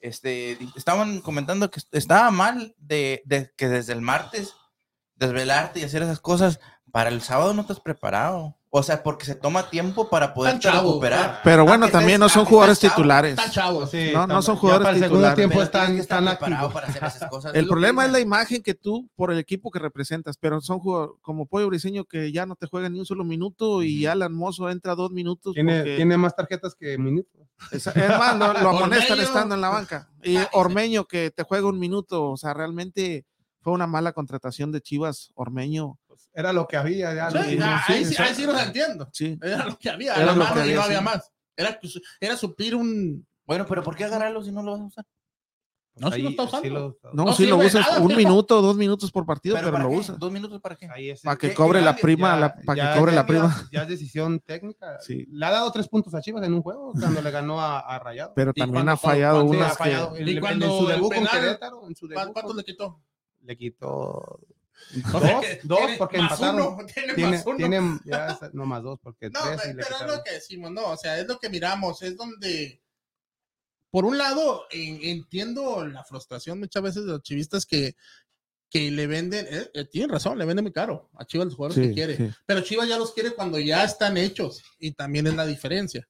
Este, 0.00 0.56
estaban 0.74 1.20
comentando 1.20 1.70
que 1.70 1.80
estaba 1.92 2.30
mal 2.30 2.74
de, 2.78 3.22
de 3.26 3.52
que 3.54 3.68
desde 3.68 3.92
el 3.92 4.00
martes 4.00 4.54
desvelarte 5.16 5.80
y 5.80 5.84
hacer 5.84 6.02
esas 6.02 6.20
cosas 6.20 6.58
para 6.90 7.10
el 7.10 7.20
sábado 7.20 7.52
no 7.52 7.60
estás 7.62 7.80
preparado. 7.80 8.56
O 8.78 8.82
sea, 8.82 9.02
porque 9.02 9.24
se 9.24 9.34
toma 9.34 9.70
tiempo 9.70 10.10
para 10.10 10.34
poder 10.34 10.58
recuperar. 10.62 11.40
Pero 11.42 11.64
bueno, 11.64 11.88
también 11.88 12.20
no 12.20 12.28
son 12.28 12.44
jugadores 12.44 12.78
titulares. 12.78 13.38
No, 14.12 14.26
no 14.26 14.42
son 14.42 14.56
jugadores 14.56 14.84
para 14.84 14.96
el 14.96 15.02
segundo 15.02 15.28
titulares. 15.28 15.34
tiempo 15.36 15.62
están, 15.62 15.86
tienes 15.86 15.96
que 15.96 16.02
estar 16.02 16.18
están 16.22 16.36
preparado 16.36 16.66
activos. 16.66 16.74
para 16.74 16.86
hacer 16.88 17.04
esas 17.16 17.30
cosas. 17.30 17.54
El 17.54 17.66
problema 17.66 18.04
es 18.04 18.12
la 18.12 18.20
imagen 18.20 18.62
que 18.62 18.74
tú, 18.74 19.08
por 19.16 19.32
el 19.32 19.38
equipo 19.38 19.70
que 19.70 19.78
representas, 19.78 20.36
pero 20.36 20.60
son 20.60 20.78
jugadores 20.80 21.14
como 21.22 21.46
Pollo 21.46 21.68
Briseño 21.68 22.04
que 22.04 22.32
ya 22.32 22.44
no 22.44 22.54
te 22.56 22.66
juegan 22.66 22.92
ni 22.92 22.98
un 23.00 23.06
solo 23.06 23.24
minuto 23.24 23.82
y. 23.82 24.06
Alan 24.06 24.34
Mozo 24.34 24.68
entra 24.70 24.94
dos 24.94 25.10
minutos. 25.10 25.54
Tiene, 25.54 25.78
porque- 25.78 25.96
tiene 25.96 26.16
más 26.16 26.36
tarjetas 26.36 26.74
que 26.74 26.98
minutos. 26.98 27.40
Es, 27.72 27.86
es 27.86 28.08
más, 28.08 28.36
lo, 28.38 28.52
lo 28.52 28.68
amonestan 28.68 29.12
Ormeño. 29.12 29.22
estando 29.22 29.54
en 29.54 29.60
la 29.62 29.68
banca. 29.70 30.10
Y 30.22 30.36
Ormeño 30.52 31.06
que 31.06 31.30
te 31.30 31.42
juega 31.42 31.66
un 31.66 31.78
minuto, 31.78 32.30
o 32.30 32.36
sea, 32.36 32.52
realmente 32.54 33.24
fue 33.62 33.72
una 33.72 33.86
mala 33.86 34.12
contratación 34.12 34.70
de 34.72 34.80
Chivas, 34.82 35.30
Ormeño. 35.34 35.98
Era 36.34 36.52
lo 36.52 36.66
que 36.66 36.76
había. 36.76 37.14
Ya, 37.14 37.30
Sí, 37.30 37.36
no- 37.36 37.44
sí, 37.44 37.58
ah, 37.62 37.84
sí, 37.86 37.92
ahí, 37.92 38.04
sí, 38.04 38.16
ahí 38.22 38.34
sí 38.34 38.44
los 38.46 38.62
entiendo. 38.62 39.08
Sí. 39.12 39.38
Era 39.42 39.64
lo 39.66 39.78
que 39.78 39.90
había, 39.90 40.12
Era 40.14 40.22
era 40.24 40.32
lo 40.32 40.38
mano 40.44 40.54
que 40.54 40.58
y 40.60 40.62
había, 40.62 40.74
no 40.76 40.82
había 40.82 40.98
sí. 40.98 41.04
más. 41.04 41.32
Era, 41.56 41.80
era 42.20 42.36
suplir 42.36 42.74
un. 42.74 43.26
Bueno, 43.46 43.64
pero 43.66 43.82
¿por 43.82 43.94
qué 43.96 44.04
agarrarlo 44.04 44.42
si 44.42 44.52
no 44.52 44.62
lo 44.62 44.72
vas 44.72 44.80
a 44.80 44.84
usar? 44.84 45.04
No, 45.98 46.12
sí 46.12 46.20
lo 46.20 46.28
está 46.28 46.42
usando. 46.42 46.62
sí 46.62 46.68
lo- 46.68 46.98
No, 47.14 47.24
No 47.24 47.32
sí 47.32 47.46
lo 47.46 47.56
usas 47.56 47.86
nada, 47.88 48.00
un 48.02 48.14
minuto, 48.14 48.60
dos 48.60 48.76
minutos 48.76 49.10
por 49.10 49.24
partido, 49.24 49.56
pero, 49.56 49.72
¿para 49.72 49.84
lo 49.84 49.88
qué? 49.90 49.96
usas. 49.96 50.18
¿Dos 50.18 50.30
minutos 50.30 50.60
para 50.60 50.76
qué? 50.76 50.90
Ahí 50.92 51.08
es 51.08 51.22
Para 51.22 51.38
que 51.38 51.48
¿Qué- 51.48 51.54
cobre 51.54 51.80
la 51.80 51.96
prima, 51.96 52.34
ya- 52.34 52.40
la- 52.40 52.54
para 52.66 52.92
que 52.92 52.98
cobre 53.00 53.12
la 53.12 53.24
prima. 53.26 53.68
Ya 53.72 53.82
es 53.84 53.88
decisión 53.88 54.38
técnica. 54.40 54.98
Sí. 55.00 55.26
Le 55.30 55.46
ha 55.46 55.50
dado 55.50 55.72
tres 55.72 55.88
puntos 55.88 56.14
a 56.14 56.20
Chivas 56.20 56.44
en 56.44 56.52
un 56.52 56.60
juego 56.60 56.92
cuando 56.92 57.22
le 57.22 57.30
ganó 57.30 57.62
a, 57.62 57.78
a 57.80 57.98
Rayado. 57.98 58.32
Pero 58.36 58.50
Y 58.54 58.60
también 58.60 58.84
cuando- 58.84 58.92
ha 58.92 58.96
fallado 58.98 59.44
unas 59.46 59.72
ha 59.72 59.74
fallado. 59.76 60.12
que. 60.12 60.20
En- 60.20 60.28
Y 60.28 60.38
cuando 60.38 60.66
en 60.66 60.70
su 60.72 60.86
debut 60.86 61.14
con 61.14 61.26
Querétaro, 61.28 61.88
en 61.88 61.96
su 61.96 62.08
¿Cuántos 62.10 62.42
debut, 62.42 62.56
le 62.58 62.64
quitó? 62.64 63.00
le 63.40 63.56
quitó 63.56 64.40
dos, 65.12 65.44
dos 65.64 65.80
porque 65.98 66.18
más 66.18 66.32
empataron. 66.32 66.74
uno, 66.74 66.86
tiene, 66.94 67.14
Tiene, 67.14 67.36
más 67.36 67.46
uno. 67.46 67.56
tiene 67.56 68.00
ya 68.04 68.38
no 68.52 68.66
más 68.66 68.82
dos 68.82 68.98
porque 69.02 69.30
No, 69.30 69.40
tres 69.42 69.60
pe- 69.60 69.70
y 69.70 69.74
le 69.74 69.82
pero 69.84 69.96
es 69.96 70.16
lo 70.16 70.22
que 70.24 70.32
decimos, 70.32 70.70
¿no? 70.72 70.90
O 70.90 70.96
sea, 70.96 71.18
es 71.18 71.26
lo 71.26 71.38
que 71.38 71.48
miramos, 71.50 72.02
es 72.02 72.16
donde, 72.16 72.80
por 73.90 74.04
un 74.04 74.18
lado, 74.18 74.64
en- 74.70 75.02
entiendo 75.02 75.86
la 75.86 76.04
frustración 76.04 76.58
muchas 76.58 76.82
veces 76.82 77.04
de 77.04 77.12
los 77.12 77.22
chivistas 77.22 77.64
que, 77.66 77.96
que 78.68 78.90
le 78.90 79.06
venden, 79.06 79.46
eh, 79.48 79.70
eh, 79.74 79.84
tienen 79.84 80.10
razón, 80.10 80.36
le 80.38 80.44
venden 80.44 80.64
muy 80.64 80.72
caro 80.72 81.08
a 81.14 81.24
Chivas 81.24 81.46
los 81.46 81.54
jugadores 81.54 81.82
Sí, 81.82 81.88
que 81.88 81.94
quiere, 81.94 82.16
sí. 82.16 82.30
pero 82.46 82.60
Chivas 82.62 82.88
ya 82.88 82.98
los 82.98 83.12
quiere 83.12 83.30
cuando 83.34 83.58
ya 83.58 83.84
están 83.84 84.16
hechos 84.16 84.62
y 84.78 84.92
también 84.92 85.26
es 85.28 85.34
la 85.34 85.46
diferencia. 85.46 86.06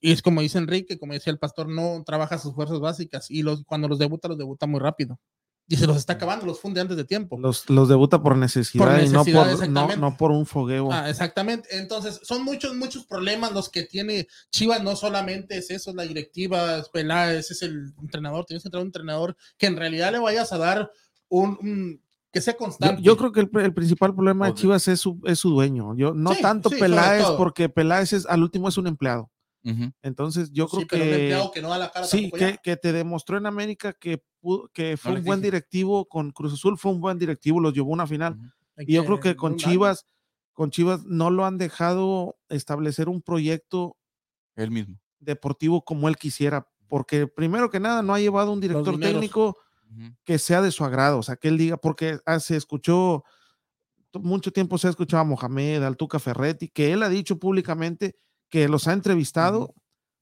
Y 0.00 0.10
es 0.10 0.20
como 0.20 0.40
dice 0.40 0.58
Enrique, 0.58 0.98
como 0.98 1.12
decía 1.12 1.32
el 1.32 1.38
pastor, 1.38 1.68
no 1.68 2.02
trabaja 2.04 2.36
sus 2.36 2.54
fuerzas 2.56 2.80
básicas 2.80 3.30
y 3.30 3.42
los, 3.42 3.62
cuando 3.64 3.86
los 3.86 4.00
debuta, 4.00 4.26
los 4.26 4.36
debuta 4.36 4.66
muy 4.66 4.80
rápido. 4.80 5.20
Y 5.68 5.76
se 5.76 5.86
los 5.86 5.96
está 5.96 6.14
acabando, 6.14 6.44
los 6.44 6.60
funde 6.60 6.80
antes 6.80 6.96
de 6.96 7.04
tiempo. 7.04 7.38
Los, 7.38 7.70
los 7.70 7.88
debuta 7.88 8.22
por 8.22 8.36
necesidad, 8.36 8.84
Por 8.84 9.02
y 9.02 9.08
no 9.08 9.24
por, 9.24 9.98
no, 9.98 10.16
por 10.16 10.30
un 10.32 10.44
fogueo. 10.44 10.92
Ah, 10.92 11.08
exactamente. 11.08 11.68
Entonces, 11.78 12.20
son 12.24 12.44
muchos, 12.44 12.74
muchos 12.74 13.06
problemas 13.06 13.52
los 13.52 13.68
que 13.70 13.84
tiene 13.84 14.26
Chivas. 14.50 14.82
No 14.82 14.96
solamente 14.96 15.56
es 15.56 15.70
eso, 15.70 15.94
la 15.94 16.02
directiva, 16.02 16.78
es 16.78 16.88
Peláez, 16.90 17.50
es 17.50 17.62
el 17.62 17.94
entrenador. 18.02 18.44
Tienes 18.44 18.62
que 18.64 18.70
traer 18.70 18.82
un 18.82 18.88
entrenador 18.88 19.36
que 19.56 19.66
en 19.66 19.76
realidad 19.76 20.12
le 20.12 20.18
vayas 20.18 20.52
a 20.52 20.58
dar 20.58 20.90
un, 21.28 21.56
un- 21.62 22.02
que 22.32 22.40
sea 22.40 22.56
constante. 22.56 23.00
yo 23.02 23.16
creo 23.16 23.30
que 23.30 23.40
el, 23.40 23.50
el 23.60 23.72
principal 23.74 24.14
problema 24.14 24.46
de. 24.46 24.54
Chivas 24.54 24.88
es 24.88 25.00
su, 25.00 25.20
es 25.24 25.38
su 25.38 25.50
dueño. 25.50 25.94
Yo, 25.96 26.12
no 26.12 26.32
Sí, 26.34 26.42
tanto 26.42 26.70
sí, 26.70 26.76
Peláez, 26.76 27.24
porque 27.36 27.68
Peláez 27.68 28.12
es, 28.12 28.26
al 28.26 28.42
último 28.42 28.68
es 28.68 28.76
un 28.78 28.86
empleado. 28.88 29.30
Entonces, 30.02 30.50
yo 30.52 30.66
Sí, 30.68 30.86
creo 30.86 30.86
pero 30.88 31.02
un 31.04 31.08
que. 31.10 31.14
empleado 31.22 31.50
que 31.52 31.62
no 31.62 31.68
da 31.70 31.78
la 31.78 31.90
cara 31.90 32.06
Sí, 32.06 32.30
que, 32.30 32.58
que 32.62 32.76
te 32.76 32.92
demostró 32.92 33.36
en 33.38 33.46
América 33.46 33.92
que, 33.92 34.22
que 34.72 34.96
fue 34.96 35.12
No 35.12 35.18
un 35.18 35.24
buen 35.24 35.40
dije. 35.40 35.50
directivo 35.52 36.08
con 36.08 36.30
Cruz 36.32 36.54
Azul, 36.54 36.76
fue 36.78 36.92
un 36.92 37.00
buen 37.00 37.18
directivo, 37.18 37.60
los 37.60 37.72
llevó 37.72 37.90
a 37.90 37.94
una 37.94 38.06
final. 38.06 38.38
Y 38.78 38.94
yo 38.94 39.04
creo 39.04 39.20
que 39.20 39.36
con. 39.36 39.56
Chivas, 39.56 40.06
con 40.52 40.70
Chivas 40.70 41.04
no 41.04 41.30
lo 41.30 41.44
han 41.46 41.58
dejado 41.58 42.36
establecer 42.48 43.08
un 43.08 43.22
proyecto 43.22 43.96
Él 44.56 44.70
mismo. 44.70 44.98
deportivo 45.20 45.82
como 45.84 46.08
él 46.08 46.16
quisiera, 46.16 46.68
porque 46.88 47.26
primero 47.26 47.70
que 47.70 47.80
nada 47.80 48.02
no 48.02 48.14
ha 48.14 48.20
llevado 48.20 48.52
un 48.52 48.60
director 48.60 48.98
técnico 48.98 49.56
que 50.24 50.38
sea 50.38 50.62
de 50.62 50.70
su 50.72 50.84
agrado, 50.84 51.18
o 51.18 51.22
sea, 51.22 51.36
que 51.36 51.48
él 51.48 51.58
diga, 51.58 51.76
porque 51.76 52.18
ah, 52.26 52.40
se 52.40 52.56
escuchó, 52.56 53.24
mucho 54.14 54.50
tiempo 54.52 54.76
se 54.78 54.86
ha 54.86 54.90
escuchado 54.90 55.20
a 55.20 55.24
Mohamed, 55.24 55.82
al 55.82 55.96
Tuca 55.96 56.18
Ferretti, 56.18 56.68
que 56.68 56.92
él 56.92 57.02
ha 57.02 57.08
dicho 57.10 57.38
públicamente 57.38 58.16
que 58.52 58.68
los 58.68 58.86
ha 58.86 58.92
entrevistado, 58.92 59.74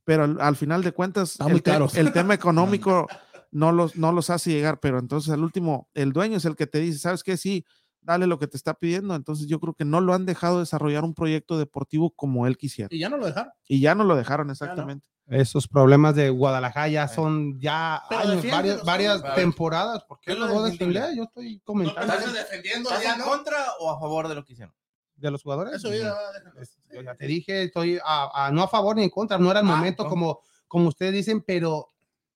pero 0.05 0.23
al, 0.23 0.41
al 0.41 0.55
final 0.55 0.85
de 0.85 0.93
cuentas, 0.93 1.37
el, 1.47 1.63
te- 1.65 1.73
caros. 1.73 1.97
el 1.97 2.13
tema 2.13 2.33
económico 2.35 3.09
no 3.51 3.73
los, 3.73 3.97
no 3.97 4.13
los 4.13 4.31
hace 4.31 4.53
llegar, 4.53 4.79
pero 4.79 5.01
entonces 5.01 5.33
al 5.33 5.43
último, 5.43 5.89
el 5.95 6.13
dueño 6.13 6.37
es 6.37 6.45
el 6.45 6.55
que 6.55 6.69
te 6.69 6.79
dice, 6.79 7.01
¿sabes 7.01 7.25
qué? 7.25 7.37
Sí, 7.37 7.65
dale 8.01 8.29
lo 8.29 8.39
que 8.39 8.47
te 8.47 8.57
está 8.57 8.75
pidiendo. 8.75 9.17
Entonces 9.17 9.49
yo 9.49 9.59
creo 9.59 9.75
que 9.75 9.85
no 9.85 10.01
lo 10.01 10.15
han 10.15 10.27
dejado 10.27 10.61
desarrollar 10.61 11.03
un 11.03 11.13
proyecto 11.13 11.59
deportivo 11.59 12.13
como 12.13 12.47
él 12.47 12.57
quisiera. 12.57 12.89
Y 12.93 13.01
ya 13.01 13.09
no 13.09 13.17
lo 13.17 13.27
dejaron. 13.27 13.53
Y 13.67 13.81
ya 13.81 13.97
no 13.97 14.05
lo 14.05 14.15
dejaron 14.15 14.49
exactamente. 14.51 15.05
Esos 15.27 15.67
problemas 15.67 16.15
de 16.15 16.31
Guadalajara 16.31 16.89
ya 16.89 17.09
son 17.09 17.59
ya 17.61 17.97
años, 18.11 18.45
varias, 18.85 19.35
temporadas. 19.35 20.05
¿Por 20.05 20.21
qué 20.21 20.33
Yo 20.35 20.39
lo 20.39 20.47
lo 20.47 20.55
voy 20.55 20.63
a 20.63 20.71
defiendo 20.71 20.95
defender? 21.01 21.17
Yo 21.17 21.25
estoy 21.25 21.61
comentando 21.65 22.13
estás 22.15 22.33
defendiendo 22.33 22.89
¿Estás 22.91 23.05
ya, 23.05 23.13
en 23.15 23.19
¿no? 23.19 23.25
contra 23.27 23.57
o 23.81 23.91
a 23.91 23.99
favor 24.01 24.29
de 24.29 24.35
lo 24.37 24.45
que 24.45 24.53
hicieron? 24.55 24.75
De 25.21 25.31
los 25.31 25.43
jugadores. 25.43 25.75
Eso 25.75 25.93
ya. 25.95 26.15
Es- 26.61 26.77
yo 26.93 27.03
ya 27.03 27.15
te 27.15 27.27
dije, 27.27 27.63
estoy 27.65 27.99
a, 28.05 28.47
a- 28.47 28.51
no 28.51 28.63
a 28.63 28.69
favor 28.69 28.97
ni 28.97 29.05
en 29.05 29.11
contra, 29.11 29.39
no 29.39 29.51
era 29.51 29.61
el 29.61 29.67
Ah, 29.67 29.77
momento 29.77 30.05
no. 30.05 30.09
como, 30.11 30.41
como 30.67 30.89
ustedes 30.89 31.13
dicen, 31.13 31.43
pero 31.43 31.89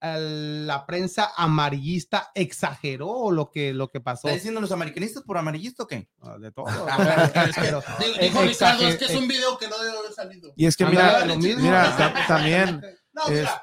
la 0.06 0.84
prensa 0.86 1.30
amarillista 1.34 2.30
exageró 2.34 3.30
lo 3.30 3.50
que, 3.50 3.72
lo 3.72 3.88
que 3.88 4.00
pasó. 4.00 4.28
¿Estás 4.28 4.34
diciendo 4.42 4.60
los 4.60 4.70
americanistas 4.70 5.22
por 5.22 5.38
amarillista 5.38 5.84
o 5.84 5.86
qué? 5.86 6.10
Ah, 6.20 6.36
De 6.38 6.52
todo. 6.52 6.66
Es 7.46 7.56
que, 8.18 8.24
dijo 8.26 8.42
Ricardo, 8.42 8.86
es 8.86 8.96
que 8.96 9.04
es 9.06 9.14
un 9.16 9.26
video 9.26 9.56
que 9.56 9.66
no 9.66 9.78
debe 9.78 9.96
haber 9.98 10.12
salido. 10.12 10.52
Y 10.56 10.66
es 10.66 10.76
que 10.76 10.84
Ándale, 10.84 11.38
mira, 11.38 11.56
mira, 11.58 11.96
ta- 11.96 12.14
también, 12.28 12.82
No, 13.14 13.22
Es- 13.28 13.30
mira, 13.30 13.62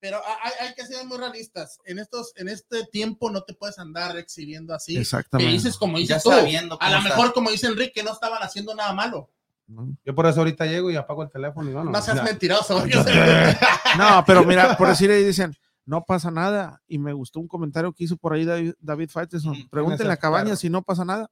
pero 0.00 0.18
hay, 0.42 0.68
hay 0.68 0.74
que 0.74 0.86
ser 0.86 1.04
muy 1.06 1.18
realistas. 1.18 1.78
En 1.84 1.98
estos, 1.98 2.32
en 2.36 2.48
este 2.48 2.84
tiempo 2.86 3.30
no 3.30 3.42
te 3.42 3.52
puedes 3.54 3.78
andar 3.78 4.16
exhibiendo 4.16 4.74
así. 4.74 4.94
Que 4.94 5.00
exactamente. 5.02 5.52
dices 5.52 5.76
como 5.76 5.98
Ya 5.98 6.16
dices 6.16 6.22
tú. 6.22 6.30
sabiendo 6.30 6.78
A 6.80 6.90
lo 6.90 7.02
mejor, 7.02 7.32
como 7.32 7.50
dice 7.50 7.66
Enrique, 7.66 8.02
no 8.02 8.12
estaban 8.12 8.42
haciendo 8.42 8.74
nada 8.74 8.92
malo. 8.94 9.30
¿no? 9.66 9.96
Yo 10.04 10.14
por 10.14 10.26
eso 10.26 10.40
ahorita 10.40 10.66
llego 10.66 10.90
y 10.90 10.96
apago 10.96 11.22
el 11.22 11.30
teléfono 11.30 11.70
y 11.70 11.72
bueno. 11.74 11.90
No 11.90 12.02
seas 12.02 12.16
ya. 12.16 12.22
mentiroso. 12.24 12.82
No, 13.98 14.24
pero 14.26 14.44
mira, 14.44 14.76
por 14.76 14.88
decir 14.88 15.10
ahí 15.10 15.22
dicen, 15.24 15.54
no 15.84 16.04
pasa 16.04 16.30
nada. 16.30 16.80
Y 16.86 16.98
me 16.98 17.12
gustó 17.12 17.40
un 17.40 17.48
comentario 17.48 17.92
que 17.92 18.04
hizo 18.04 18.16
por 18.16 18.32
ahí 18.32 18.44
David, 18.44 18.74
David 18.80 19.10
Faitelson. 19.10 19.58
Mm, 19.58 19.68
Pregúntenle 19.68 20.12
a 20.12 20.16
claro. 20.16 20.34
Cabañas 20.36 20.60
si 20.60 20.70
no 20.70 20.82
pasa 20.82 21.04
nada. 21.04 21.30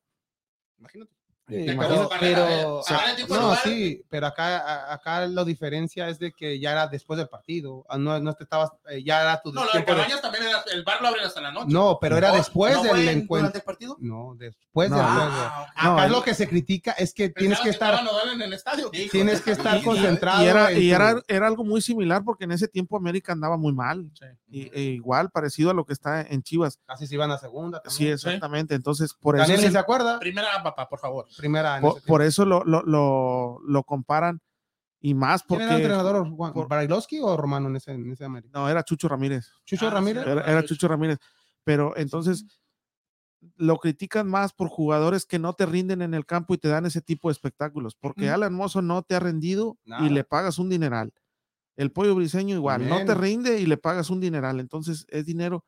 Imagínate. 0.79 1.13
Sí, 1.49 1.55
imagino, 1.57 2.09
pero, 2.21 2.83
tipo 3.17 3.35
de 3.35 3.41
no, 3.41 3.55
sí, 3.57 4.05
pero 4.11 4.27
acá, 4.27 4.93
acá 4.93 5.27
la 5.27 5.45
diferencia 5.45 6.09
es 6.09 6.19
de 6.19 6.31
que 6.33 6.61
ya 6.61 6.73
era 6.73 6.87
después 6.87 7.17
del 7.19 7.29
partido, 7.29 7.87
Ah, 7.89 7.97
no, 7.97 8.21
no 8.21 8.35
te 8.35 8.45
estabas, 8.45 8.71
eh, 8.91 9.03
ya 9.03 9.23
era 9.23 9.41
tu 9.41 9.53
No, 9.53 9.65
lo 9.65 9.73
de 9.73 9.83
Cabañas 9.85 10.21
también 10.21 10.45
era, 10.45 10.63
el 10.73 10.85
bar 10.85 11.01
lo 11.01 11.09
abren 11.09 11.25
hasta 11.25 11.41
la 11.41 11.51
noche. 11.51 11.73
No, 11.73 11.99
pero 12.01 12.19
era 12.19 12.29
¿No- 12.31 12.37
después 12.37 12.75
no 12.75 12.83
del 12.83 13.09
encuentro. 13.09 13.37
durante 13.39 13.59
el 13.59 13.65
partido? 13.65 13.97
No, 13.99 14.35
después 14.37 14.91
No. 14.91 14.97
del 14.97 15.05
Ah, 15.07 15.15
juego. 15.15 15.63
ok. 15.63 15.69
Acá 15.75 16.07
No, 16.09 16.15
lo 16.19 16.23
que 16.23 16.35
se 16.35 16.47
critica 16.49 16.93
es 16.93 17.15
que 17.15 17.31
tienes 17.31 17.61
que 17.61 17.71
estar, 17.71 17.99
en 18.33 18.43
el 18.43 18.53
estadio. 18.53 18.91
Tienes 18.91 19.41
que 19.41 19.53
estar 19.53 19.83
concentrado. 19.83 20.45
Y 20.45 20.47
era, 20.49 20.73
y 20.73 20.91
era, 20.91 21.23
era 21.29 21.47
algo 21.47 21.65
muy 21.65 21.81
similar 21.81 22.23
porque 22.25 22.45
en 22.45 22.53
ese 22.53 22.69
tiempo 22.69 22.97
América 22.97 23.33
andaba 23.33 23.57
muy 23.57 23.73
mal. 23.73 24.11
Sí. 24.13 24.27
Y, 24.51 24.71
e 24.73 24.81
igual, 24.93 25.31
parecido 25.31 25.71
a 25.71 25.75
lo 25.75 25.85
que 25.85 25.93
está 25.93 26.23
en 26.23 26.43
Chivas. 26.43 26.79
Casi 26.87 27.07
se 27.07 27.15
iban 27.15 27.31
a 27.31 27.37
segunda. 27.39 27.83
Sí, 27.87 28.09
exactamente. 28.09 28.75
Entonces, 28.75 29.13
por 29.13 29.37
eso, 29.37 29.43
Daniel, 29.43 29.61
se- 29.61 29.67
¿ni 29.67 29.73
se 29.73 29.79
acuerda? 29.79 30.19
Primera, 30.19 30.63
papá, 30.63 30.89
por 30.89 30.99
favor. 30.99 31.27
Primera. 31.37 31.77
en 31.77 31.83
por, 31.83 31.99
ese 31.99 32.07
por 32.07 32.21
tiempo. 32.21 32.29
eso 32.29 32.45
lo, 32.47 32.65
lo, 32.65 32.83
lo, 32.83 33.59
lo 33.67 33.83
comparan 33.85 34.41
y 35.01 35.13
más 35.15 35.43
¿Quién 35.43 35.61
era 35.61 35.65
el 35.65 35.83
porque 35.83 35.83
entrenador? 35.85 36.31
Juan- 36.35 36.53
por- 36.55 36.67
¿Brailovsky 36.69 37.21
o 37.21 37.37
Romano 37.37 37.69
en 37.69 37.77
ese, 37.77 37.93
en 37.93 38.11
ese 38.11 38.25
América? 38.25 38.59
no 38.59 38.69
era 38.71 38.83
Chucho 38.83 39.07
Ramírez. 39.09 39.51
¿Chucho 39.67 39.87
Ah, 39.89 39.91
Ramírez? 39.91 40.27
Era, 40.27 40.43
era 40.51 40.65
Chucho 40.65 40.89
Ramírez. 40.89 41.19
Pero 41.65 41.95
entonces 41.99 42.47
lo 43.57 43.77
critican 43.77 44.27
más 44.29 44.53
por 44.53 44.69
jugadores 44.69 45.25
que 45.27 45.39
no 45.39 45.53
te 45.53 45.67
rinden 45.67 46.03
en 46.03 46.15
el 46.15 46.27
campo 46.27 46.55
y 46.55 46.59
te 46.59 46.69
dan 46.69 46.87
ese 46.87 47.01
tipo 47.01 47.29
de 47.29 47.33
espectáculos. 47.33 47.95
Porque. 48.01 48.31
Alan 48.31 48.53
Mozo 48.55 48.83
no 48.83 49.03
te 49.03 49.15
ha 49.15 49.21
rendido 49.21 49.77
Nada. 49.85 50.05
y 50.05 50.09
le 50.09 50.25
pagas 50.25 50.59
un 50.59 50.69
dineral. 50.71 51.13
El 51.79 51.93
pollo 51.93 52.15
briseño 52.15 52.57
igual, 52.57 52.87
no 52.89 53.05
te 53.05 53.15
rinde 53.15 53.59
y 53.61 53.65
le 53.67 53.77
pagas 53.79 54.11
un 54.11 54.21
dineral. 54.21 54.59
Entonces 54.61 55.07
es 55.09 55.25
dinero 55.25 55.65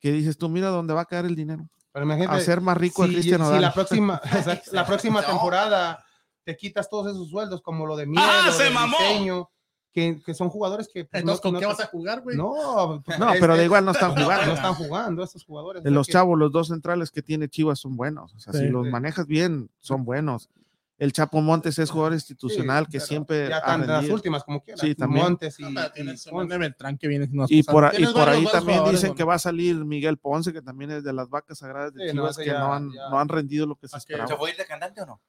que 0.00 0.10
dices 0.12 0.36
tú, 0.36 0.48
mira 0.48 0.68
dónde 0.68 0.92
va 0.92 1.02
a 1.02 1.06
caer 1.06 1.24
el 1.24 1.36
dinero. 1.36 1.68
Pero 1.92 2.04
imagínate, 2.04 2.36
Hacer 2.36 2.60
más 2.60 2.76
rico 2.76 3.04
a 3.04 3.06
si, 3.06 3.12
Cristian 3.14 3.46
si 3.46 3.58
la 3.60 3.72
próxima, 3.72 4.20
la 4.72 4.84
próxima 4.86 5.22
No. 5.22 5.26
temporada 5.28 6.04
te 6.44 6.56
quitas 6.56 6.90
todos 6.90 7.10
esos 7.12 7.30
sueldos, 7.30 7.62
como 7.62 7.86
lo 7.86 7.96
de 7.96 8.06
Miel, 8.06 8.22
¡Ah, 8.22 8.50
se 8.52 8.64
de 8.64 8.70
mamó! 8.70 8.96
Briseño, 8.98 9.48
que, 9.92 10.20
que 10.26 10.34
son 10.34 10.48
jugadores 10.50 10.88
que 10.92 11.04
pues, 11.06 11.22
Entonces, 11.22 11.40
¿con 11.40 11.54
no, 11.54 11.58
qué 11.60 11.64
no- 11.64 11.70
vas 11.70 11.80
a 11.80 11.86
jugar, 11.86 12.20
güey? 12.22 12.36
No, 12.36 13.02
pues, 13.04 13.18
No, 13.18 13.30
pero 13.40 13.54
da 13.54 13.60
es- 13.60 13.64
igual 13.66 13.84
no 13.84 13.92
están 13.92 14.14
no, 14.16 14.22
jugando. 14.24 14.46
no 14.46 14.52
están 14.52 14.74
jugando 14.74 15.22
esos 15.24 15.44
jugadores. 15.44 15.82
De 15.84 15.88
sea 15.90 15.94
los 15.94 16.06
que- 16.08 16.12
chavos, 16.12 16.38
los 16.38 16.50
dos 16.52 16.68
centrales 16.68 17.10
que 17.12 17.22
tiene 17.22 17.48
Chivas 17.48 17.78
son 17.78 17.96
buenos. 17.96 18.34
O 18.34 18.38
sea, 18.40 18.52
si 18.52 18.58
Sí. 18.60 18.68
los 18.68 18.86
manejas 18.88 19.26
bien, 19.26 19.70
son 19.80 20.04
buenos. 20.04 20.50
El 20.98 21.12
Chapo 21.12 21.40
Montes 21.42 21.78
es 21.78 21.90
jugador 21.90 22.14
institucional 22.14 22.86
Sí, 22.86 22.92
que 22.92 22.98
pero 22.98 23.06
siempre 23.06 23.48
ya 23.50 23.74
en 23.74 23.86
las 23.86 24.08
últimas 24.08 24.44
como 24.44 24.62
quieras. 24.62 24.80
Sí, 24.80 24.94
también. 24.94 25.24
Montes 25.24 25.60
y, 25.60 25.62
No, 25.62 25.70
pero 25.74 26.44
y 26.44 26.58
Beltrán 26.58 26.96
que 26.96 27.06
viene 27.08 27.28
Y 27.48 27.62
por, 27.62 27.92
y 27.98 28.06
por 28.06 28.28
ahí 28.28 28.46
también 28.50 28.82
dicen 28.84 29.14
que 29.14 29.22
va 29.24 29.34
a 29.34 29.38
salir 29.38 29.76
Miguel 29.84 30.16
Ponce, 30.16 30.52
que 30.52 30.62
también 30.62 30.90
es 30.92 31.04
de 31.04 31.12
las 31.12 31.28
vacas 31.28 31.58
sagradas 31.58 31.92
de 31.92 32.00
Sí, 32.00 32.06
no, 32.16 32.22
Chivas, 32.22 32.30
ese 32.32 32.44
que 32.44 32.50
ya- 32.50 32.60
no, 32.60 32.72
han, 32.72 32.90
ya- 32.92 33.10
no 33.10 33.18
han 33.20 33.28
rendido 33.28 33.66
lo 33.66 33.76
que 33.76 33.88
se 33.88 33.96
esperaba. 33.98 34.26
¿Se 34.26 34.34
a 34.34 34.50
ir 34.50 34.56
de 34.56 34.64
cantante 34.64 35.02
o 35.02 35.06
no? 35.06 35.20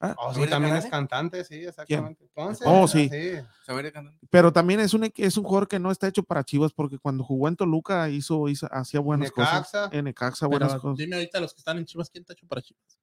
Ah, 0.00 0.14
Oh, 0.18 0.34
¿Se 0.34 0.42
sí, 0.44 0.50
también 0.50 0.76
es 0.76 0.86
cantante? 0.86 1.44
sí, 1.44 1.64
exactamente. 1.64 2.28
Ponce, 2.34 2.64
Oh, 2.66 2.86
sí. 2.86 3.08
¿Se 3.08 3.44
fue 3.64 3.76
a 3.76 3.78
ir 3.78 3.84
de 3.84 3.92
cantante? 3.92 4.26
Pero 4.28 4.52
también 4.52 4.80
es 4.80 4.92
un, 4.92 5.10
es 5.16 5.36
un 5.38 5.44
jugador 5.44 5.68
que 5.68 5.78
no 5.78 5.90
está 5.90 6.06
hecho 6.08 6.22
para 6.22 6.44
Chivas, 6.44 6.72
porque 6.74 6.98
cuando 6.98 7.24
jugó 7.24 7.48
en 7.48 7.56
Toluca 7.56 8.10
hizo, 8.10 8.48
hizo 8.48 8.68
hacía 8.70 9.00
buenas 9.00 9.30
Necaxa. 9.30 9.58
cosas. 9.60 9.92
En 9.92 10.04
Necaxa, 10.04 10.46
Pero 10.46 10.50
buenas 10.50 10.80
cosas. 10.82 10.98
Dime 10.98 11.16
ahorita 11.16 11.40
los 11.40 11.54
que 11.54 11.60
están 11.60 11.78
en 11.78 11.86
Chivas, 11.86 12.10
¿quién 12.10 12.24
ha 12.28 12.32
hecho 12.32 12.46
para 12.46 12.60
Chivas? 12.60 12.98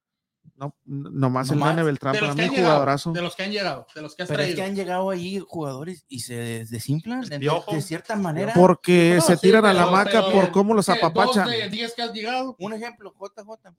No, 0.62 0.76
nomás 0.86 1.50
el. 1.50 1.60
Nene 1.60 1.82
Beltrán, 1.82 2.14
De 2.14 2.20
para 2.20 2.28
los 2.28 2.36
mí 2.38 2.42
que 2.44 2.48
han 2.50 2.52
llegado, 2.56 2.74
jugadorazo. 2.76 3.12
de 3.14 3.22
los 3.24 3.36
que 3.36 3.44
han 3.44 3.52
llegado, 3.52 3.88
de 3.96 4.02
los 4.04 4.16
que 4.16 4.22
has 4.24 4.30
Pero 4.30 4.42
es 4.42 4.46
traído. 4.50 4.56
que 4.58 4.70
han 4.70 4.76
llegado 4.76 5.10
ahí 5.10 5.40
jugadores 5.40 6.06
y 6.08 6.20
se 6.20 6.36
des- 6.36 6.70
desinflan 6.70 7.22
de, 7.22 7.40
de 7.40 7.82
cierta 7.82 8.16
manera. 8.16 8.54
Porque 8.54 9.14
No, 9.16 9.22
se 9.22 9.36
sí, 9.38 9.42
tiran 9.42 9.66
a 9.66 9.74
la 9.74 9.82
pero- 9.86 9.92
maca 9.92 10.12
pero- 10.26 10.32
por 10.32 10.52
cómo 10.52 10.74
los 10.76 10.88
apapachan. 10.88 11.46
Dos 11.46 11.52
de 11.52 11.70
diez 11.70 11.94
que 11.96 12.04
has 12.04 12.14
llegado. 12.14 12.56
Un 12.60 12.74
ejemplo, 12.74 13.12
JJ. 13.20 13.74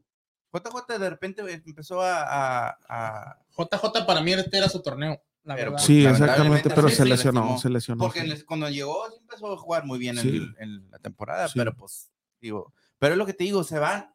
JJ 0.52 0.98
de 0.98 1.10
repente 1.10 1.62
empezó 1.64 2.02
a... 2.02 2.20
a- 2.68 2.78
a- 2.88 3.38
JJ 3.56 4.04
para 4.06 4.20
mí 4.20 4.32
este 4.32 4.58
era 4.58 4.68
su 4.68 4.82
torneo. 4.82 5.22
La 5.44 5.56
Pero, 5.56 5.72
verdad. 5.72 5.84
Sí, 5.86 6.04
exactamente, 6.06 6.70
pero 6.70 6.88
sí, 6.88 6.94
se 6.96 7.04
lesionó, 7.04 7.40
lastimó. 7.40 7.58
se 7.60 7.68
lesionó. 7.70 8.02
porque 8.04 8.20
sí. 8.20 8.26
les- 8.28 8.44
cuando 8.44 8.68
llegó 8.68 9.08
sí 9.10 9.16
empezó 9.20 9.52
a 9.52 9.56
jugar 9.56 9.84
muy 9.84 9.98
bien 9.98 10.16
en, 10.18 10.54
en 10.58 10.90
la 10.90 10.98
temporada, 11.00 11.48
Sí. 11.48 11.54
pero 11.58 11.74
pues, 11.76 12.10
digo, 12.40 12.72
pero 13.00 13.14
es 13.14 13.18
lo 13.18 13.26
que 13.26 13.34
te 13.34 13.42
digo, 13.44 13.64
se 13.64 13.78
van, 13.80 14.11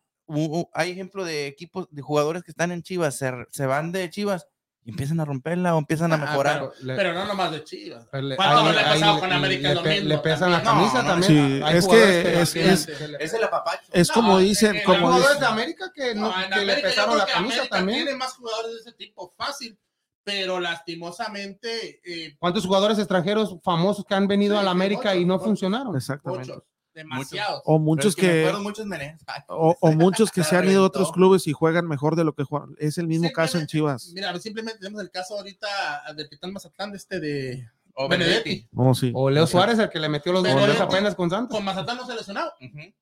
hay 0.74 0.92
ejemplo 0.92 1.24
de 1.26 1.48
equipos, 1.48 1.88
de 1.92 2.02
jugadores 2.02 2.44
que 2.44 2.52
están 2.52 2.72
en 2.72 2.84
Chivas, 2.84 3.18
se, 3.18 3.32
se 3.52 3.66
van 3.66 3.92
de 3.92 4.10
Chivas 4.10 4.48
y 4.84 4.92
empiezan 4.92 5.20
a 5.20 5.26
romperla 5.26 5.76
o 5.76 5.80
empiezan 5.80 6.12
a 6.14 6.16
Ah, 6.16 6.20
mejorar. 6.20 6.60
pero, 6.60 6.74
Le- 6.82 6.96
pero 6.96 7.14
no 7.14 7.26
nomás 7.26 7.52
de 7.52 7.64
Chivas. 7.64 8.08
le- 8.14 8.36
¿Cuánto 8.38 8.58
ahí- 8.68 8.74
le 8.74 8.80
ha 8.80 8.92
ahí 8.92 9.00
pasado 9.00 9.16
le- 9.16 9.20
con 9.22 9.32
América? 9.34 9.74
le 9.74 9.82
pe- 9.82 10.02
Le 10.02 10.18
pesan 10.20 10.52
la 10.52 10.64
camisa 10.64 10.94
No, 10.96 11.04
no, 11.04 11.10
también. 11.10 11.32
sí, 11.32 11.62
es 11.78 11.88
que 11.88 12.42
es- 12.42 12.54
que- 12.54 12.72
es- 12.72 13.10
le- 13.10 13.18
es 13.24 13.34
el 13.34 13.44
apapacho. 13.44 13.84
Es 13.92 14.08
No, 14.10 14.14
como 14.14 14.40
en- 14.40 14.46
dicen, 14.46 14.82
como 14.86 15.00
jugadores 15.00 15.28
dicen, 15.28 15.40
de 15.42 15.48
América 15.48 15.92
que, 15.94 16.16
no, 16.16 16.22
No, 16.30 16.34
que 16.36 16.40
le 16.40 16.46
América 16.56 16.76
yo 16.76 16.84
pesaron 16.84 17.18
la 17.18 17.26
camisa 17.26 17.56
América 17.56 17.76
también. 17.78 18.04
Tiene 18.06 18.18
más 18.18 18.34
jugadores 18.34 18.72
de 18.74 18.78
ese 18.80 18.92
tipo, 18.94 19.34
fácil. 19.38 19.78
Pero 20.24 20.60
lastimosamente, 20.60 22.02
eh, 22.04 22.36
¿Cuántos 22.38 22.66
jugadores 22.66 22.98
extranjeros 23.00 23.58
famosos 23.64 24.04
que 24.06 24.14
han 24.14 24.28
venido 24.28 24.56
Sí, 24.56 24.60
a 24.60 24.64
la 24.64 24.72
América 24.72 25.10
muchos, 25.10 25.16
y 25.22 25.26
no 25.26 25.34
muchos. 25.36 25.48
funcionaron? 25.48 25.96
exactamente. 25.96 26.52
muchos, 26.52 26.64
demasiados. 26.98 27.62
O 27.66 27.80
muchos 27.80 28.08
es 28.08 28.16
que, 28.16 28.22
que, 28.22 28.40
acuerdo 28.42 28.62
muchos 28.64 28.86
o, 29.48 29.76
o 29.80 29.92
muchos 29.94 30.32
que 30.32 30.44
Se 30.44 30.56
han 30.56 30.70
ido 30.70 30.84
a 30.84 30.88
otros 30.88 31.12
clubes 31.12 31.48
y 31.48 31.54
juegan 31.54 31.88
mejor 31.88 32.16
de 32.16 32.24
lo 32.24 32.34
que 32.34 32.44
juegan. 32.44 32.76
Es 32.80 32.98
el 32.98 33.08
mismo 33.08 33.32
caso 33.32 33.58
en 33.58 33.68
Chivas. 33.68 34.12
Mira, 34.14 34.38
simplemente 34.40 34.80
tenemos 34.80 35.02
el 35.02 35.12
caso 35.12 35.36
ahorita 35.36 35.68
del 36.16 36.30
Titán 36.30 36.52
Mazatlán 36.54 36.92
de 36.92 36.98
este 36.98 37.20
de 37.20 37.70
o 37.94 38.08
Benedetti. 38.08 38.68
Oh, 38.76 38.94
sí. 38.94 39.12
O 39.16 39.30
Leo 39.30 39.48
Suárez, 39.48 39.80
el 39.80 39.90
que 39.90 40.00
le 40.00 40.10
metió 40.10 40.32
los 40.32 40.44
goles 40.44 40.80
apenas 40.80 41.16
con 41.16 41.30
Santos. 41.30 41.56
Con 41.56 41.66
Mazatlán 41.66 41.98
no 41.98 42.06
se 42.06 42.16
lesionado 42.16 42.54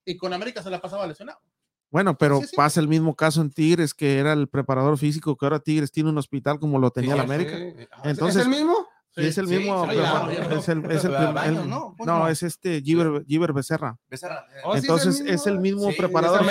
y 0.06 0.16
con 0.18 0.32
América 0.34 0.62
se 0.64 0.70
la 0.70 0.80
pasaba 0.80 1.06
lesionado. 1.08 1.40
Bueno, 1.92 2.18
pero 2.18 2.42
Sí, 2.42 2.48
sí. 2.48 2.56
pasa 2.58 2.80
el 2.82 2.88
mismo 2.88 3.16
caso 3.16 3.42
en 3.42 3.52
Tigres, 3.52 3.94
que 3.94 4.18
era 4.18 4.34
el 4.34 4.48
preparador 4.50 4.98
físico, 4.98 5.38
que 5.38 5.46
ahora 5.46 5.60
Tigres 5.60 5.92
tiene 5.92 6.10
un 6.10 6.18
hospital 6.18 6.60
como 6.60 6.80
lo 6.80 6.92
tenía 6.92 7.12
Sí, 7.14 7.18
la 7.18 7.24
sí. 7.26 7.32
América. 7.34 7.88
Ah, 7.92 8.02
Entonces- 8.06 8.42
¿Es 8.42 8.48
el 8.48 8.50
mismo? 8.50 8.74
Y 9.18 9.28
es 9.28 9.38
el 9.38 9.48
Sí, 9.48 9.58
mismo. 9.58 9.84
sí, 9.84 9.90
pero- 9.92 10.02
claro, 10.02 10.30
es 10.32 10.40
el, 10.40 10.52
es 10.58 10.68
el 10.68 11.12
Pero 11.12 11.18
prim- 11.18 11.34
Baños, 11.34 11.64
el- 11.64 11.70
¿no? 11.70 12.28
Es 12.28 12.44
este 12.44 12.82
Giver, 12.82 13.26
Giver 13.26 13.54
Becerra. 13.54 13.98
Becerra. 14.10 14.46
Oh, 14.64 14.74
sí, 14.74 14.80
Entonces 14.80 15.22
es 15.22 15.48
el 15.48 15.60
mismo 15.60 15.90
Sí, 15.92 15.98
preparador. 15.98 16.42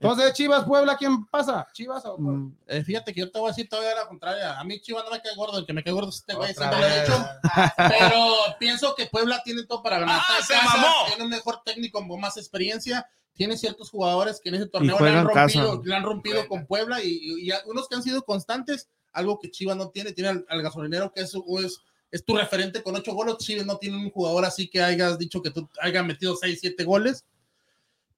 Entonces, 0.00 0.32
Chivas, 0.32 0.64
Puebla, 0.64 0.96
¿quién 0.96 1.26
pasa? 1.26 1.66
¿Chivas 1.72 2.04
o 2.06 2.16
Puebla? 2.16 2.32
Mm, 2.38 2.56
Eh, 2.66 2.82
fíjate 2.82 3.12
que 3.14 3.20
yo 3.20 3.30
te 3.30 3.38
voy 3.38 3.48
a 3.48 3.52
decir 3.52 3.68
todavía 3.68 3.94
la 3.94 4.06
contraria. 4.08 4.58
A 4.58 4.64
mí 4.64 4.80
Chivas 4.80 5.04
no 5.04 5.10
me 5.10 5.20
cae 5.20 5.34
gordo, 5.36 5.58
el 5.58 5.66
que 5.66 5.72
me 5.72 5.82
cae 5.84 5.92
gordo 5.92 6.08
es 6.08 6.16
este 6.16 6.34
güey, 6.34 6.52
siempre 6.54 6.78
lo 6.80 6.86
he 6.86 7.00
dicho. 7.00 7.26
Pero 7.76 8.20
pienso 8.58 8.94
que 8.96 9.06
Puebla 9.06 9.40
tiene 9.44 9.64
todo 9.64 9.82
para 9.82 10.00
ganar. 10.00 10.20
¡Ah, 10.20 10.38
Está 10.40 10.54
en 10.54 10.60
se 10.60 10.66
casa, 10.66 10.76
mamó! 10.76 10.92
Tiene 11.06 11.24
un 11.24 11.30
mejor 11.30 11.62
técnico 11.64 12.06
con 12.06 12.20
más 12.20 12.36
experiencia. 12.36 13.08
Tiene 13.38 13.56
ciertos 13.56 13.88
jugadores 13.88 14.38
que 14.42 14.50
en 14.50 14.56
ese 14.56 14.66
torneo 14.66 14.98
le 15.00 15.08
han 15.10 15.26
rompido, 15.26 15.80
le 15.82 15.94
han 15.94 16.02
rompido 16.02 16.34
Juega. 16.36 16.48
con 16.48 16.66
Puebla 16.66 17.02
y, 17.02 17.46
y- 17.48 17.50
unos 17.66 17.88
que 17.88 17.94
han 17.94 18.02
sido 18.02 18.22
constantes, 18.22 18.88
algo 19.12 19.38
que 19.38 19.50
Chivas 19.50 19.76
no 19.76 19.88
tiene. 19.88 20.12
Tiene 20.12 20.28
al, 20.30 20.44
al 20.48 20.60
gasolinero 20.62 21.10
que 21.12 21.22
es, 21.22 21.32
es, 21.64 21.78
es 22.10 22.24
tu 22.24 22.36
referente 22.36 22.82
con 22.82 22.94
ocho 22.96 23.14
goles. 23.14 23.38
Chivas 23.38 23.64
no 23.64 23.78
tiene 23.78 23.96
un 23.96 24.10
jugador 24.10 24.44
así 24.44 24.68
que 24.68 24.82
hayas 24.82 25.16
dicho 25.18 25.40
que 25.40 25.50
tú 25.50 25.68
hayas 25.80 26.04
metido 26.04 26.36
seis, 26.36 26.58
siete 26.60 26.84
goles. 26.84 27.24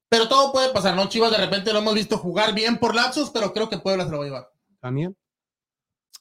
Pero 0.09 0.27
todo 0.29 0.51
puede 0.53 0.71
pasar, 0.73 0.97
¿no? 0.97 1.09
Chivas 1.09 1.31
de 1.31 1.37
repente 1.37 1.73
lo 1.73 1.79
hemos 1.79 1.95
visto 1.95 2.19
jugar 2.19 2.53
bien 2.53 2.79
por 2.79 2.95
lapsos, 2.97 3.31
pero 3.31 3.53
creo 3.53 3.69
que 3.69 3.79
Puebla 3.79 4.05
se 4.07 4.11
lo 4.11 4.19
va 4.19 4.25
a 4.25 4.27
llevar. 4.27 4.53
Daniel. 4.83 5.15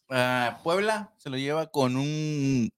Ah, 0.10 0.60
Puebla 0.64 1.14
se 1.18 1.30
lo 1.30 1.38
lleva 1.38 1.68
con 1.72 1.96
un 1.96 2.70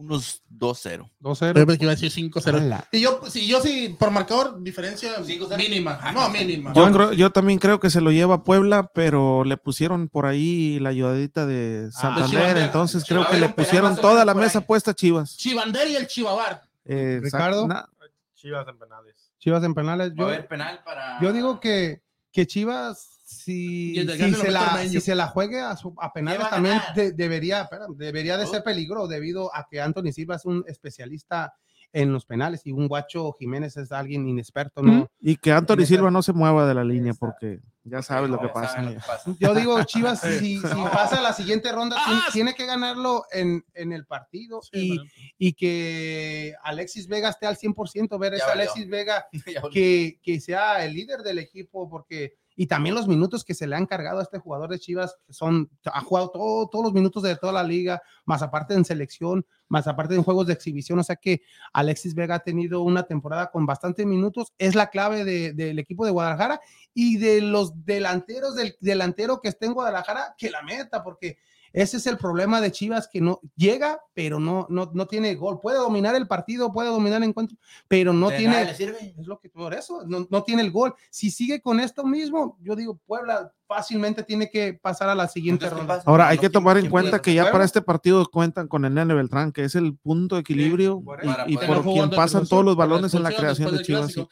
unos 0.00 0.42
2-0. 0.50 1.10
2-0. 1.20 1.54
Yo 1.58 1.66
pensé 1.66 1.78
que 1.78 1.84
iba 1.84 1.92
a 1.92 1.96
decir 1.96 2.10
5-0. 2.10 2.54
Ala. 2.56 2.88
Y 2.90 3.00
yo, 3.00 3.20
si 3.28 3.46
yo 3.46 3.60
sí, 3.60 3.94
por 3.98 4.10
marcador, 4.10 4.62
diferencia 4.62 5.16
5-0. 5.22 5.56
mínima. 5.58 6.10
No, 6.12 6.28
mínima. 6.30 6.72
Yo, 6.72 7.12
yo 7.12 7.30
también 7.30 7.58
creo 7.58 7.78
que 7.80 7.90
se 7.90 8.00
lo 8.00 8.10
lleva 8.10 8.42
Puebla, 8.42 8.90
pero 8.94 9.44
le 9.44 9.56
pusieron 9.58 10.08
por 10.08 10.26
ahí 10.26 10.78
la 10.80 10.88
ayudadita 10.88 11.44
de 11.46 11.90
Santander, 11.92 12.30
Chivander. 12.30 12.56
entonces 12.64 13.04
creo 13.06 13.28
que 13.28 13.38
le 13.38 13.48
pusieron 13.50 13.96
toda 13.96 14.24
la 14.24 14.34
mesa 14.34 14.62
puesta 14.62 14.92
a 14.92 14.94
Chivas. 14.94 15.36
Chivander 15.36 15.88
y 15.88 15.96
el 15.96 16.06
Chivabar. 16.06 16.62
Eh, 16.84 17.20
Ricardo. 17.22 17.68
na- 17.68 17.88
Chivas 18.34 18.66
en 18.68 18.78
penales. 18.78 19.30
Chivas 19.38 19.62
en 19.64 19.74
penales. 19.74 20.12
A 20.12 20.14
Yo, 20.14 20.48
penal 20.48 20.80
para. 20.82 21.20
yo 21.20 21.30
digo 21.32 21.60
que, 21.60 22.02
que 22.32 22.46
Chivas, 22.46 23.19
si, 23.30 23.94
si 23.94 24.34
se 24.34 24.50
la, 24.50 24.78
si 24.88 25.00
se 25.00 25.14
la 25.14 25.28
juegue 25.28 25.60
a, 25.60 25.76
su, 25.76 25.94
a 25.98 26.12
penales, 26.12 26.44
a 26.46 26.50
también 26.50 26.80
de- 26.94 27.12
debería, 27.12 27.62
espera, 27.62 27.86
debería 27.94 28.36
de 28.36 28.44
Oh. 28.44 28.48
ser 28.48 28.62
peligro 28.64 29.06
debido 29.06 29.54
a 29.54 29.66
que 29.70 29.80
Anthony 29.80 30.12
Silva 30.12 30.36
es 30.36 30.44
un 30.44 30.64
especialista 30.66 31.54
en 31.92 32.12
los 32.12 32.24
penales 32.24 32.62
y 32.66 32.70
un 32.72 32.86
guacho 32.86 33.32
Jiménez 33.38 33.76
es 33.76 33.90
alguien 33.90 34.26
inexperto, 34.28 34.80
¿no? 34.82 35.08
y 35.20 35.36
que 35.36 35.50
Anthony. 35.52 35.84
Silva 35.86 36.10
no 36.10 36.22
se 36.22 36.32
mueva 36.32 36.66
de 36.68 36.74
la 36.74 36.84
línea 36.84 37.14
porque 37.14 37.58
ya 37.82 38.00
sabes 38.02 38.30
lo 38.30 38.38
que 38.40 38.46
pasa. 38.48 38.74
saben 38.74 38.94
lo 38.94 39.00
que 39.00 39.06
pasa. 39.06 39.34
Yo 39.40 39.54
digo, 39.56 39.82
Chivas, 39.82 40.20
si, 40.38 40.58
si 40.60 40.82
pasa 40.92 41.18
a 41.18 41.22
la 41.22 41.32
siguiente 41.32 41.72
ronda, 41.72 41.96
tiene, 42.06 42.20
tiene 42.32 42.54
que 42.54 42.66
ganarlo 42.66 43.24
en, 43.32 43.64
en 43.74 43.92
el 43.92 44.06
partido 44.06 44.60
y, 44.72 45.00
y 45.36 45.52
que 45.54 46.54
Alexis 46.62 47.08
Vega 47.08 47.30
esté 47.30 47.46
al 47.46 47.56
100%, 47.56 48.18
ver 48.20 48.32
Ya 48.32 48.36
ese 48.38 48.46
valió. 48.46 48.62
Alexis 48.62 48.88
Vega 48.88 49.26
que, 49.72 50.20
que 50.22 50.40
sea 50.40 50.84
el 50.84 50.94
líder 50.94 51.20
del 51.22 51.38
equipo, 51.40 51.88
porque 51.90 52.34
y 52.56 52.66
también 52.66 52.94
los 52.94 53.08
minutos 53.08 53.44
que 53.44 53.54
se 53.54 53.66
le 53.66 53.76
han 53.76 53.86
cargado 53.86 54.20
a 54.20 54.22
este 54.22 54.38
jugador 54.38 54.70
de 54.70 54.78
Chivas, 54.78 55.16
que 55.26 55.32
son, 55.32 55.70
ha 55.84 56.00
jugado 56.02 56.30
todo- 56.30 56.68
todos 56.68 56.84
los 56.84 56.92
minutos 56.92 57.22
de 57.22 57.36
toda 57.36 57.52
la 57.52 57.62
liga, 57.62 58.02
más 58.24 58.42
aparte 58.42 58.74
en 58.74 58.84
selección, 58.84 59.46
más 59.68 59.86
aparte 59.86 60.14
en 60.14 60.22
juegos 60.22 60.46
de 60.46 60.52
exhibición, 60.52 60.98
o 60.98 61.04
sea 61.04 61.16
que 61.16 61.42
Alexis 61.72 62.14
Vega 62.14 62.34
ha 62.36 62.38
tenido 62.40 62.82
una 62.82 63.04
temporada 63.04 63.50
con 63.50 63.66
bastantes 63.66 64.04
minutos, 64.04 64.52
es 64.58 64.74
la 64.74 64.90
clave 64.90 65.24
de- 65.24 65.52
del 65.52 65.78
equipo 65.78 66.04
de 66.04 66.10
Guadalajara 66.10 66.60
y 66.92 67.18
de 67.18 67.40
los 67.40 67.84
delanteros, 67.84 68.54
del 68.56 68.76
delantero 68.80 69.40
que 69.40 69.48
esté 69.48 69.66
en 69.66 69.74
Guadalajara, 69.74 70.34
que 70.36 70.50
la 70.50 70.62
meta, 70.62 71.02
porque 71.02 71.38
ese 71.72 71.98
es 71.98 72.06
el 72.06 72.16
problema 72.18 72.60
de 72.60 72.72
Chivas, 72.72 73.08
que 73.12 73.20
no 73.20 73.40
llega, 73.56 74.00
pero 74.14 74.40
no, 74.40 74.66
no, 74.70 74.90
no 74.92 75.06
tiene 75.06 75.34
gol. 75.36 75.60
Puede 75.60 75.78
dominar 75.78 76.14
el 76.16 76.26
partido, 76.26 76.72
puede 76.72 76.88
dominar 76.88 77.22
el 77.22 77.28
encuentro, 77.28 77.56
pero 77.86 78.12
no 78.12 78.28
De 78.30 78.38
tiene, 78.38 78.52
nada 78.54 78.64
le 78.66 78.74
sirve. 78.74 79.14
es 79.18 79.26
lo 79.26 79.38
que 79.38 79.48
por 79.50 79.72
eso 79.74 80.02
no, 80.06 80.26
no 80.30 80.42
tiene 80.42 80.62
el 80.62 80.70
gol. 80.70 80.94
Si 81.10 81.30
sigue 81.30 81.60
con 81.60 81.78
esto 81.80 82.04
mismo, 82.04 82.56
yo 82.60 82.74
digo, 82.74 82.98
Puebla 83.06 83.52
fácilmente 83.68 84.24
tiene 84.24 84.50
que 84.50 84.74
pasar 84.74 85.08
a 85.08 85.14
la 85.14 85.28
siguiente 85.28 85.64
Entonces, 85.66 85.86
¿qué 85.86 85.92
ronda. 85.94 86.02
Ahora 86.10 86.28
hay 86.28 86.38
que 86.38 86.42
¿quién- 86.42 86.52
tomar 86.52 86.76
en 86.78 86.90
cuenta 86.90 87.22
que 87.22 87.34
ya 87.34 87.52
para 87.52 87.64
este 87.64 87.80
partido 87.82 88.26
cuentan 88.28 88.66
con 88.66 88.84
el 88.84 88.92
Nene 88.94 89.14
Beltrán, 89.14 89.52
que 89.52 89.62
es 89.64 89.76
el 89.76 89.96
punto 89.96 90.34
de 90.34 90.40
equilibrio 90.40 91.02
y- 91.46 91.56
por 91.56 91.82
quien 91.84 92.10
pasan 92.10 92.46
todos 92.46 92.64
los 92.64 92.74
balones 92.76 93.14
en 93.14 93.22
la 93.22 93.30
creación 93.30 93.76
de 93.76 93.82
Chivas. 93.82 94.12
sí. 94.12 94.26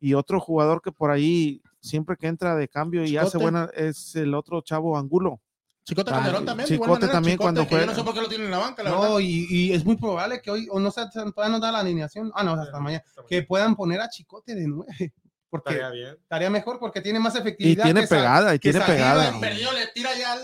Y 0.00 0.14
otro 0.14 0.40
jugador 0.40 0.82
que 0.82 0.90
por 0.90 1.12
ahí 1.12 1.62
siempre 1.80 2.16
que 2.16 2.26
entra 2.26 2.56
de 2.56 2.66
cambio 2.66 3.04
y 3.04 3.16
hace 3.16 3.38
buena 3.38 3.68
es 3.72 4.16
el 4.16 4.34
otro 4.34 4.60
chavo 4.62 4.98
Angulo. 4.98 5.40
Chicote 5.84 6.10
Ah, 6.12 6.14
Calderón 6.14 6.44
también. 6.46 6.66
igual 6.72 6.78
Chicote 6.88 7.00
manera, 7.00 7.12
también 7.12 7.34
Chicote, 7.34 7.44
cuando 7.44 7.60
Yo 7.62 7.64
no 7.64 7.76
juega. 7.76 7.94
sé 7.94 8.04
por 8.04 8.14
qué 8.14 8.20
lo 8.20 8.28
tienen 8.28 8.44
en 8.46 8.50
la 8.52 8.58
banca, 8.58 8.82
la 8.84 8.90
No, 8.90 9.00
verdad. 9.02 9.18
y, 9.20 9.46
y 9.50 9.72
es 9.72 9.84
muy 9.84 9.96
probable 9.96 10.40
que 10.40 10.50
hoy, 10.50 10.68
o 10.70 10.78
no 10.78 10.90
sé, 10.90 11.02
todavía 11.12 11.48
no 11.48 11.58
da 11.60 11.72
la 11.72 11.80
alineación, 11.80 12.30
ah, 12.34 12.44
no, 12.44 12.52
hasta 12.54 12.78
mañana, 12.78 13.02
que 13.28 13.42
puedan 13.42 13.74
poner 13.74 14.00
a 14.00 14.08
Chicote 14.08 14.54
de 14.54 14.66
nueve, 14.68 15.12
porque 15.50 15.70
Estaría 15.74 15.90
bien. 15.90 16.16
estaría 16.22 16.50
mejor 16.50 16.78
porque 16.78 17.00
tiene 17.00 17.18
más 17.18 17.34
Y 17.34 17.38
efectividad. 17.38 17.84
tiene 17.84 18.00
que 18.02 18.06
Sa- 18.06 18.16
pegada, 18.16 18.54
y 18.54 18.58
que 18.58 18.70
tiene 18.70 18.86
Saldívar 18.86 19.16
pegada. 19.16 19.36
y- 19.36 19.40
Perdió, 19.40 19.72
le 19.72 19.86
tira 19.88 20.10
ya 20.16 20.32
al. 20.34 20.40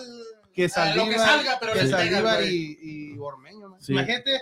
que 0.52 0.64
a 0.64 0.66
lo 0.66 0.74
Saldívar, 0.74 1.08
que 1.08 1.18
salga, 1.18 1.56
pero 1.60 1.72
que 1.72 1.78
le 1.78 1.84
pega. 1.84 1.98
Saldívar 1.98 2.36
güey. 2.38 2.54
y, 2.56 3.12
y 3.14 3.18
Ormeño. 3.18 3.76
Sí. 3.80 3.92
Imagínate 3.92 4.40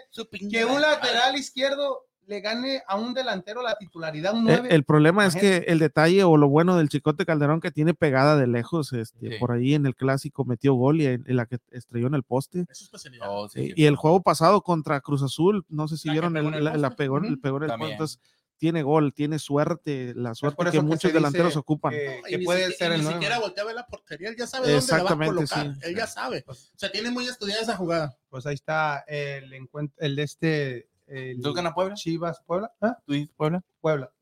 que 0.50 0.64
un 0.64 0.80
lateral 0.80 1.36
izquierdo 1.36 2.06
le 2.26 2.40
gane 2.40 2.82
a 2.88 2.96
un 2.96 3.14
delantero 3.14 3.62
la 3.62 3.76
titularidad, 3.76 4.34
un 4.34 4.48
El, 4.50 4.56
9. 4.62 4.68
el 4.74 4.84
problema 4.84 5.26
es 5.26 5.36
que 5.36 5.58
el 5.68 5.78
detalle 5.78 6.24
o 6.24 6.36
lo 6.36 6.48
bueno 6.48 6.76
del 6.76 6.88
Chicote 6.88 7.24
Calderón 7.24 7.60
que 7.60 7.70
tiene 7.70 7.94
pegada 7.94 8.36
de 8.36 8.46
lejos, 8.46 8.92
este, 8.92 9.30
Sí. 9.32 9.38
por 9.38 9.52
ahí 9.52 9.74
en 9.74 9.86
el 9.86 9.94
clásico 9.94 10.44
metió 10.44 10.74
gol 10.74 11.00
y 11.00 11.06
en, 11.06 11.24
en 11.26 11.36
la 11.36 11.46
que 11.46 11.58
estrelló 11.70 12.08
en 12.08 12.14
el 12.14 12.24
poste. 12.24 12.66
Es 12.68 12.78
su 12.78 12.84
especialidad. 12.86 13.26
Oh, 13.30 13.48
sí, 13.48 13.72
Y, 13.76 13.82
y 13.82 13.86
el 13.86 13.96
juego 13.96 14.22
pasado 14.22 14.62
contra 14.62 15.00
Cruz 15.00 15.22
Azul, 15.22 15.64
no 15.68 15.86
sé 15.88 15.96
si 15.96 16.08
La 16.08 16.12
vieron 16.14 16.32
pegó 16.34 16.48
el, 16.48 16.54
el 16.54 16.64
la, 16.82 16.90
pegó, 16.96 17.18
el 17.18 17.38
pegó 17.38 17.56
en 17.62 17.70
el 17.70 17.96
poste, 17.96 18.20
tiene 18.58 18.82
gol, 18.82 19.12
tiene 19.12 19.38
suerte, 19.38 20.14
la 20.16 20.34
suerte 20.34 20.56
por 20.56 20.64
que 20.64 20.70
eso 20.78 20.80
que 20.80 20.86
muchos 20.88 21.12
delanteros 21.12 21.48
dice 21.50 21.58
ocupan. 21.58 21.92
que, 21.92 22.22
y 22.28 22.38
puede 22.44 22.70
siquiera- 22.70 22.76
ser 22.78 22.90
y 22.90 22.94
el 22.94 23.00
Ni 23.00 23.04
9. 23.04 23.14
siquiera 23.18 23.38
voltea 23.38 23.62
a 23.62 23.66
ver 23.66 23.74
la 23.76 23.86
portería, 23.86 24.30
él 24.30 24.36
ya 24.38 24.46
sabe 24.46 24.72
dónde 24.72 24.72
la 24.72 24.78
va 24.80 24.96
a 24.96 25.02
Exactamente, 25.02 25.34
colocar. 25.34 25.74
sí. 25.74 25.80
Él 25.82 25.94
ya 25.96 26.06
sabe. 26.06 26.44
O 26.48 26.54
sea, 26.54 26.90
tiene 26.90 27.10
muy 27.10 27.26
estudiada 27.26 27.60
esa 27.62 27.76
jugada. 27.76 28.16
Pues 28.30 28.46
ahí 28.46 28.54
está 28.54 29.04
el 29.06 29.52
encuentro, 29.52 29.94
el 30.00 30.16
de 30.16 30.22
este. 30.22 30.88
El 31.06 31.40
¿Tú 31.40 31.52
ganas 31.52 31.72
Puebla? 31.74 31.94
Chivas, 31.94 32.40
Puebla. 32.46 32.72
¿Ah? 32.80 32.98
¿Tú 33.06 33.12
dices 33.12 33.32
Puebla? 33.36 33.62
Puebla. 33.80 34.12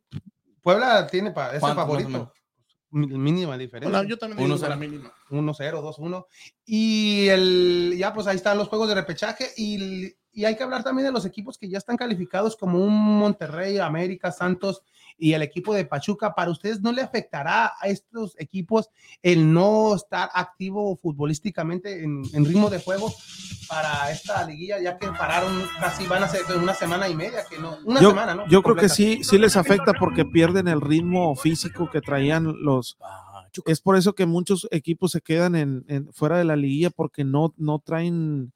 Puebla 0.63 1.07
tiene 1.07 1.31
pa- 1.31 1.49
es 1.49 1.55
el 1.55 1.61
¿Cuánto, 1.61 1.77
más 1.77 1.85
o 1.89 1.89
favorito. 1.89 2.33
Mínima 2.91 3.59
diferencia. 3.59 3.99
Hola, 3.99 4.09
yo 4.09 4.17
también 4.17 4.39
digo 4.45 4.57
1-0. 4.57 4.69
la 4.69 4.77
mínima. 4.77 5.13
1-0, 5.31 5.83
2-1. 5.83 6.27
Y 6.65 7.27
el, 7.29 7.95
ya 7.99 8.13
pues 8.13 8.27
ahí 8.29 8.37
están 8.37 8.57
los 8.57 8.69
juegos 8.69 8.89
de 8.89 8.95
repechaje 8.95 9.49
y, 9.57 10.13
y 10.35 10.45
hay 10.45 10.57
que 10.57 10.63
hablar 10.65 10.83
también 10.83 11.07
de 11.07 11.13
los 11.13 11.25
equipos 11.25 11.57
que 11.57 11.69
ya 11.69 11.79
están 11.79 11.97
calificados 11.97 12.57
como 12.57 12.79
un 12.85 12.93
Monterrey, 13.19 13.79
América, 13.79 14.33
Santos 14.33 14.83
y 15.17 15.33
el 15.33 15.43
equipo 15.43 15.73
de 15.75 15.85
Pachuca. 15.85 16.35
¿Para 16.35 16.51
ustedes 16.51 16.81
no 16.81 16.91
le 16.93 17.03
afectará 17.03 17.73
a 17.81 17.87
estos 17.89 18.35
equipos 18.39 18.91
el 19.23 19.53
no 19.53 19.95
estar 19.95 20.29
activo 20.35 20.97
futbolísticamente 20.97 22.03
en, 22.03 22.23
en 22.33 22.45
ritmo 22.45 22.69
de 22.71 22.81
juego 22.81 23.13
para 23.69 24.11
esta 24.11 24.45
liguilla, 24.47 24.81
ya 24.81 24.99
que 24.99 25.07
pararon 25.09 25.53
casi 25.81 26.07
van 26.07 26.23
a 26.25 26.29
ser 26.29 26.43
una 26.57 26.75
semana 26.75 27.09
y 27.09 27.15
media, 27.15 27.45
que 27.49 27.59
no, 27.59 27.79
una 27.85 28.01
Yo, 28.01 28.11
semana, 28.11 28.35
¿no? 28.35 28.47
yo 28.49 28.63
creo 28.63 28.77
que 28.77 28.89
sí, 28.89 29.23
sí 29.25 29.39
les 29.39 29.57
afecta 29.57 29.93
porque 29.95 30.25
pierden 30.25 30.69
el 30.69 30.81
ritmo 30.81 31.35
físico 31.37 31.89
que 31.91 32.01
traían 32.01 32.45
los, 32.63 32.99
es 33.67 33.81
por 33.81 33.97
eso 33.97 34.15
que 34.15 34.27
muchos 34.27 34.67
equipos 34.71 35.13
se 35.13 35.21
quedan 35.21 35.55
en, 35.55 35.85
en- 35.89 36.13
fuera 36.13 36.37
de 36.39 36.45
la 36.45 36.57
liguilla 36.57 36.91
porque 36.91 37.25
no, 37.25 37.55
no 37.57 37.79
traen, 37.79 38.53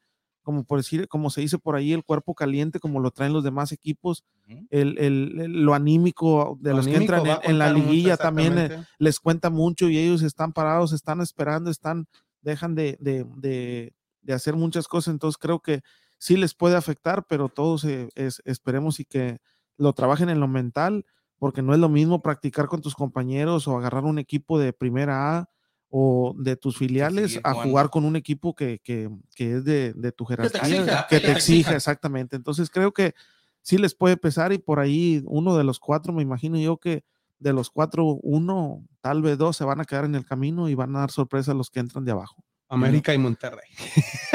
como 0.48 0.64
por 0.64 0.78
decir, 0.78 1.08
como 1.08 1.28
se 1.28 1.42
dice 1.42 1.58
por 1.58 1.76
ahí, 1.76 1.92
el 1.92 2.02
cuerpo 2.04 2.34
caliente 2.34 2.80
como 2.80 3.00
lo 3.00 3.10
traen 3.10 3.34
los 3.34 3.44
demás 3.44 3.70
equipos, 3.70 4.24
el, 4.70 4.96
el- 4.96 5.38
el- 5.42 5.62
lo 5.62 5.74
anímico 5.74 6.56
de 6.58 6.70
Lo 6.70 6.76
los 6.78 6.86
que 6.86 6.96
entran 6.96 7.20
en, 7.44 7.58
la 7.58 7.66
mucho, 7.70 7.86
liguilla 7.86 8.16
también 8.16 8.56
eh, 8.58 8.70
les 8.98 9.20
cuenta 9.20 9.50
mucho 9.50 9.90
y 9.90 9.98
ellos 9.98 10.22
están 10.22 10.54
parados, 10.54 10.94
están 10.94 11.20
esperando, 11.20 11.70
están, 11.70 12.06
dejan 12.40 12.74
de, 12.74 12.96
de, 12.98 13.26
de- 13.36 13.92
de 14.22 14.32
hacer 14.32 14.56
muchas 14.56 14.88
cosas, 14.88 15.12
entonces 15.12 15.36
creo 15.36 15.60
que 15.60 15.82
sí 16.16 16.38
les 16.38 16.54
puede 16.54 16.76
afectar, 16.76 17.26
pero 17.28 17.50
todos 17.50 17.84
eh, 17.84 18.08
es- 18.14 18.40
esperemos 18.46 19.00
y 19.00 19.04
que 19.04 19.36
lo 19.76 19.92
trabajen 19.92 20.30
en 20.30 20.40
lo 20.40 20.48
mental, 20.48 21.04
porque 21.38 21.60
no 21.60 21.74
es 21.74 21.78
lo 21.78 21.90
mismo 21.90 22.22
practicar 22.22 22.68
con 22.68 22.80
tus 22.80 22.94
compañeros 22.94 23.68
o 23.68 23.76
agarrar 23.76 24.04
un 24.04 24.18
equipo 24.18 24.58
de 24.58 24.72
primera 24.72 25.36
A 25.40 25.50
o 25.90 26.34
de 26.38 26.56
tus 26.56 26.76
filiales 26.76 27.40
a 27.44 27.54
jugar 27.54 27.90
con 27.90 28.04
un 28.04 28.16
equipo 28.16 28.54
que, 28.54 28.78
que- 28.82 29.10
que 29.34 29.56
es 29.56 29.64
de, 29.64 29.92
de 29.94 30.12
tu 30.12 30.24
te 30.24 30.30
jerarquía, 30.30 30.58
exija, 30.58 31.06
que 31.08 31.16
que 31.16 31.20
te 31.20 31.26
te 31.26 31.32
exige, 31.32 31.58
exija. 31.58 31.76
exactamente. 31.76 32.36
Entonces 32.36 32.70
creo 32.70 32.92
que 32.92 33.14
sí 33.62 33.78
les 33.78 33.94
puede 33.94 34.16
pesar 34.16 34.52
y 34.52 34.58
por 34.58 34.80
ahí 34.80 35.22
uno 35.26 35.56
de 35.56 35.64
los 35.64 35.78
cuatro, 35.80 36.12
me 36.12 36.22
imagino 36.22 36.58
yo 36.58 36.76
que 36.78 37.04
de 37.38 37.52
los 37.52 37.70
cuatro, 37.70 38.04
uno, 38.22 38.84
tal 39.00 39.22
vez 39.22 39.38
dos 39.38 39.56
se 39.56 39.64
van 39.64 39.80
a 39.80 39.84
quedar 39.84 40.04
en 40.04 40.14
el 40.14 40.24
camino 40.26 40.68
y 40.68 40.74
van 40.74 40.94
a 40.96 41.00
dar 41.00 41.10
sorpresa 41.10 41.52
a 41.52 41.54
los 41.54 41.70
que 41.70 41.80
entran 41.80 42.04
de 42.04 42.12
abajo. 42.12 42.44
América 42.68 43.14
y 43.14 43.18
Monterrey. 43.18 43.68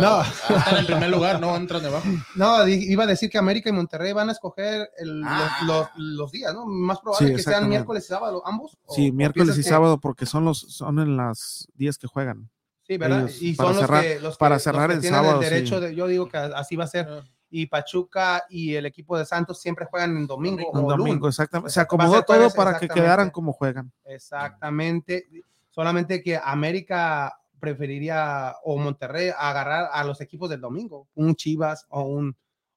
No. 0.00 0.08
ah, 0.20 0.26
Están 0.58 0.78
en 0.78 0.86
primer 0.86 1.10
lugar, 1.10 1.40
no 1.40 1.54
entran 1.56 1.82
debajo. 1.82 2.06
No, 2.34 2.66
iba 2.66 3.04
a 3.04 3.06
decir 3.06 3.30
que 3.30 3.38
América 3.38 3.68
y 3.68 3.72
Monterrey 3.72 4.12
van 4.12 4.28
a 4.28 4.32
escoger 4.32 4.90
el- 4.98 5.22
Ah. 5.24 5.58
los, 5.62 5.68
los- 5.96 6.16
los 6.16 6.32
días, 6.32 6.52
¿no? 6.54 6.66
Más 6.66 6.98
probable 7.00 7.28
Sí, 7.28 7.34
que 7.36 7.42
sean 7.42 7.68
miércoles 7.68 8.04
y 8.04 8.08
sábado, 8.08 8.42
ambos. 8.44 8.76
¿o- 8.84 8.94
Sí, 8.94 9.10
o 9.10 9.12
miércoles 9.12 9.54
y 9.56 9.62
que- 9.62 9.68
sábado 9.68 9.98
porque 10.00 10.26
son 10.26 10.44
los 10.44 10.58
son 10.58 10.98
en 10.98 11.16
las 11.16 11.68
días 11.74 11.98
que 11.98 12.06
juegan. 12.08 12.50
Sí, 12.86 12.96
¿verdad? 12.98 13.20
ellos, 13.22 13.42
y 13.42 13.54
para 13.54 13.68
son 13.68 13.76
los 13.76 13.84
cerrar- 13.86 14.02
que, 14.02 14.20
los 14.20 14.34
que- 14.34 14.38
para 14.40 14.54
los 14.56 14.62
cerrar 14.62 14.88
que 14.88 14.94
el 14.96 15.00
tienen 15.00 15.20
sábado, 15.20 15.40
el 15.42 15.50
derecho 15.50 15.78
sí. 15.78 15.84
de, 15.86 15.94
yo 15.94 16.06
digo 16.08 16.28
que 16.28 16.36
así 16.38 16.76
va 16.76 16.84
a 16.84 16.88
ser. 16.88 17.08
Y 17.48 17.66
Pachuca 17.66 18.44
y 18.50 18.74
el 18.74 18.86
equipo 18.86 19.16
de 19.16 19.24
Santos 19.24 19.60
siempre 19.60 19.86
juegan 19.86 20.16
en 20.16 20.26
domingo 20.26 20.62
Domingo. 20.72 20.86
o 20.88 20.90
domingo, 20.96 21.14
lunes. 21.20 21.34
exactamente. 21.34 21.72
Se 21.72 21.80
acomodó 21.80 22.22
todo 22.22 22.50
para 22.50 22.78
que 22.78 22.88
quedaran 22.88 23.30
como 23.30 23.52
juegan. 23.52 23.92
Exactamente. 24.04 25.28
Solamente 25.70 26.22
que 26.22 26.36
América 26.42 27.38
preferiría 27.60 28.54
o 28.64 28.76
Monterrey 28.78 29.30
agarrar 29.36 29.88
a 29.92 30.04
los 30.04 30.20
equipos 30.20 30.50
del 30.50 30.60
domingo, 30.60 31.08
un 31.14 31.34
Chivas 31.36 31.86
o 31.88 32.02
un 32.02 32.36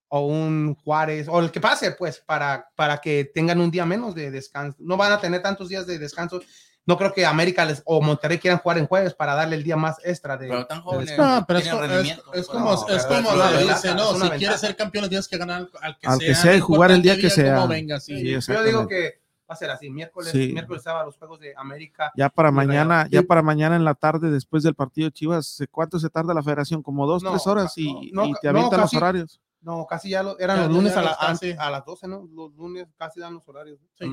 o 0.10 0.26
un 0.26 0.76
Juárez 0.76 1.28
o 1.30 1.40
el 1.40 1.52
que 1.52 1.62
pase, 1.62 1.92
pues, 1.92 2.20
para, 2.20 2.68
para 2.76 2.98
que 2.98 3.26
tengan 3.34 3.62
un 3.62 3.72
día 3.72 3.86
menos 3.86 4.16
de 4.16 4.32
descanso. 4.32 4.78
No 4.82 4.98
van 4.98 5.12
a 5.12 5.22
tener 5.22 5.42
tantos 5.42 5.70
días 5.70 5.86
de 5.86 6.00
descanso. 6.00 6.42
No 6.86 6.98
creo 6.98 7.14
que 7.14 7.24
América 7.26 7.64
les, 7.66 7.84
o 7.86 8.02
Monterrey 8.02 8.40
quieran 8.40 8.60
jugar 8.60 8.80
en 8.80 8.88
jueves 8.88 9.14
para 9.14 9.36
darle 9.36 9.56
el 9.56 9.64
día 9.64 9.76
más 9.76 9.98
extra 10.04 10.36
de. 10.36 10.48
Pero 10.48 10.66
tan 10.66 10.82
jóvenes. 10.82 11.16
No, 11.16 11.46
pero 11.48 11.60
es, 11.60 11.68
como, 11.70 11.86
no, 11.86 12.88
es 12.88 13.06
como 13.06 13.36
lo 13.36 13.52
dice, 13.52 13.66
ventaja, 13.66 13.94
¿no? 13.94 14.20
Si 14.20 14.30
quieres 14.32 14.60
ser 14.60 14.76
campeón, 14.76 15.08
tienes 15.08 15.28
que 15.28 15.38
ganar 15.38 15.70
al 15.82 15.98
que 16.00 16.08
Al 16.08 16.18
sea. 16.18 16.28
que 16.28 16.36
sea 16.36 16.56
y 16.56 16.60
jugar 16.60 16.90
el 16.90 17.04
día 17.04 17.16
que 17.16 17.30
sea. 17.30 17.56
cómo 17.58 17.68
venga, 17.68 18.00
sí. 18.00 18.42
Sí, 18.42 18.52
Yo 18.52 18.64
digo 18.64 18.88
que 18.88 19.22
Va 19.50 19.54
a 19.54 19.58
ser 19.58 19.72
así, 19.72 19.90
miércoles, 19.90 20.32
Sí. 20.32 20.52
miércoles, 20.54 20.84
sábado, 20.84 21.08
los 21.08 21.18
Juegos 21.18 21.40
de 21.40 21.54
América. 21.58 22.12
Ya 22.16 22.30
para 22.30 22.52
mañana, 22.52 23.08
ya 23.10 23.24
para 23.24 23.42
mañana 23.42 23.76
en 23.76 23.84
la 23.84 23.96
tarde, 23.96 24.30
después 24.30 24.62
del 24.64 24.76
partido 24.76 25.08
de 25.08 25.12
Chivas, 25.14 25.64
¿cuánto 25.72 25.98
se 26.00 26.10
tarda 26.10 26.34
la 26.36 26.44
federación? 26.44 26.84
Como 26.84 27.08
dos, 27.08 27.24
No, 27.24 27.32
tres 27.32 27.48
horas 27.48 27.76
y, 27.78 28.12
no, 28.12 28.26
y 28.26 28.32
no, 28.32 28.38
te 28.40 28.48
avientan 28.48 28.82
los 28.82 28.94
horarios. 28.94 29.42
No, 29.62 29.86
casi 29.90 30.10
ya 30.12 30.24
lo- 30.24 30.38
eran 30.40 30.58
Ya, 30.58 30.68
los 30.68 30.76
lunes 30.76 30.96
a, 30.96 31.02
la- 31.02 31.18
a, 31.20 31.66
a 31.66 31.70
las 31.72 31.84
12, 31.86 32.08
¿no? 32.08 32.28
Los 32.32 32.54
lunes 32.56 32.88
casi 32.96 33.20
dan 33.20 33.34
los 33.34 33.48
horarios. 33.48 33.80
Sí. 34.00 34.06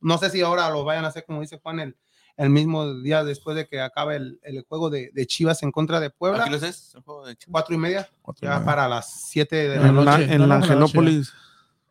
No 0.00 0.18
sé 0.18 0.30
si 0.30 0.42
ahora 0.42 0.68
lo 0.70 0.84
vayan 0.84 1.04
a 1.04 1.08
hacer, 1.08 1.24
como 1.24 1.40
dice 1.40 1.58
Juan, 1.60 1.80
el, 1.80 1.96
el 2.36 2.50
mismo 2.50 2.94
día 3.00 3.24
después 3.24 3.56
de 3.56 3.66
que 3.66 3.80
acabe 3.80 4.16
el, 4.16 4.38
el 4.42 4.62
juego 4.68 4.90
de, 4.90 5.10
de 5.12 5.26
Chivas 5.26 5.62
en 5.64 5.72
contra 5.72 5.98
de 6.00 6.10
Puebla. 6.10 6.46
Los 6.46 6.62
es, 6.62 6.94
el 6.94 7.02
juego 7.02 7.26
de 7.26 7.34
Chivas. 7.34 7.50
Cuatro 7.52 7.74
y 7.74 7.78
media, 7.78 8.08
Cuatro 8.20 8.46
y 8.46 8.48
ya 8.48 8.54
media. 8.58 8.64
para 8.66 8.88
las 8.88 9.10
7 9.28 9.56
de 9.70 9.76
la 9.80 9.88
En 9.88 9.94
noche. 9.94 9.94
en 9.94 9.98
no, 9.98 10.06
la 10.06 10.18
no, 10.20 10.32
en 10.34 10.38
la 10.40 10.46
noche. 10.58 10.72
Angelópolis. 10.72 11.32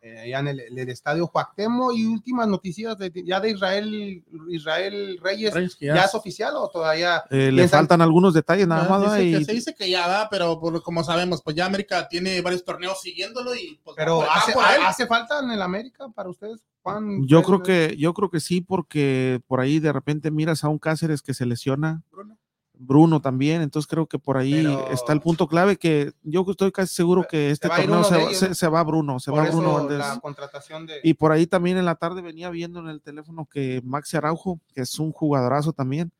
Eh, 0.02 0.18
allá 0.18 0.40
en 0.40 0.48
el, 0.48 0.88
estadio 0.88 1.28
Cuauhtémoc 1.28 1.94
y 1.94 2.04
últimas 2.06 2.48
noticias 2.48 2.98
de, 2.98 3.12
ya 3.24 3.38
de 3.40 3.50
Israel, 3.50 4.24
Israel 4.50 5.18
Reyes. 5.22 5.54
¿Ya 5.80 6.04
es 6.04 6.14
oficial 6.14 6.54
o 6.56 6.68
todavía? 6.68 7.22
Eh, 7.30 7.52
le 7.52 7.68
faltan 7.68 8.02
algunos 8.02 8.34
detalles 8.34 8.66
nada 8.66 8.82
Ya 8.82 8.88
más. 8.90 9.16
que 9.16 9.44
se 9.44 9.52
dice 9.52 9.74
que 9.74 9.88
ya 9.88 10.06
va, 10.08 10.28
pero 10.28 10.58
por- 10.60 10.82
como 10.82 11.04
sabemos, 11.04 11.40
pues 11.42 11.54
ya 11.54 11.66
América 11.66 12.08
tiene 12.08 12.40
varios 12.40 12.64
torneos 12.64 13.00
siguiéndolo 13.00 13.54
y 13.54 13.80
pues 13.84 13.94
Pero 13.96 14.18
va 14.18 14.26
por- 14.52 14.60
va 14.62 14.68
hace, 14.70 14.82
hace 14.82 15.06
falta 15.06 15.38
en 15.38 15.50
el 15.52 15.62
América 15.62 16.08
para 16.14 16.28
ustedes, 16.30 16.60
Juan. 16.82 17.24
Yo 17.28 17.38
¿Ustedes 17.40 17.46
creo 17.46 17.62
que, 17.62 17.96
yo 17.96 18.12
creo 18.12 18.28
que 18.28 18.40
sí, 18.40 18.60
porque 18.60 19.40
por 19.46 19.60
ahí 19.60 19.78
de 19.78 19.92
repente 19.92 20.32
miras 20.32 20.64
a 20.64 20.68
un 20.68 20.78
Cáceres 20.80 21.22
que 21.22 21.32
se 21.32 21.46
lesiona, 21.46 22.02
Bruno. 22.10 22.36
Bruno 22.74 23.20
también, 23.20 23.62
entonces 23.62 23.86
creo 23.88 24.06
que 24.06 24.18
por 24.18 24.36
ahí 24.36 24.64
Pero- 24.64 24.90
está 24.90 25.12
el 25.12 25.20
punto 25.20 25.46
clave 25.46 25.76
que 25.76 26.12
yo 26.22 26.44
estoy 26.48 26.72
casi 26.72 26.94
seguro 26.94 27.26
que 27.28 27.50
este 27.50 27.68
torneo 27.68 28.02
se, 28.02 28.20
ellos, 28.22 28.58
se- 28.58 28.68
va 28.68 28.82
Bruno, 28.82 29.20
se 29.20 29.30
Por 29.30 29.40
va 29.40 29.48
Bruno 29.50 29.68
eso 29.70 29.78
Valdés. 29.78 29.98
la 29.98 30.18
contratación 30.20 30.86
de. 30.86 30.94
Y 31.04 31.14
por 31.14 31.30
ahí 31.32 31.46
también 31.46 31.76
en 31.78 31.84
la 31.84 31.94
tarde 31.94 32.22
venía 32.22 32.50
viendo 32.50 32.80
en 32.80 32.88
el 32.88 33.00
teléfono 33.00 33.46
que 33.46 33.80
Maxi 33.84 34.16
Araujo, 34.16 34.58
que 34.74 34.80
es 34.80 34.98
un 34.98 35.12
jugadorazo 35.12 35.72
también, 35.72 36.10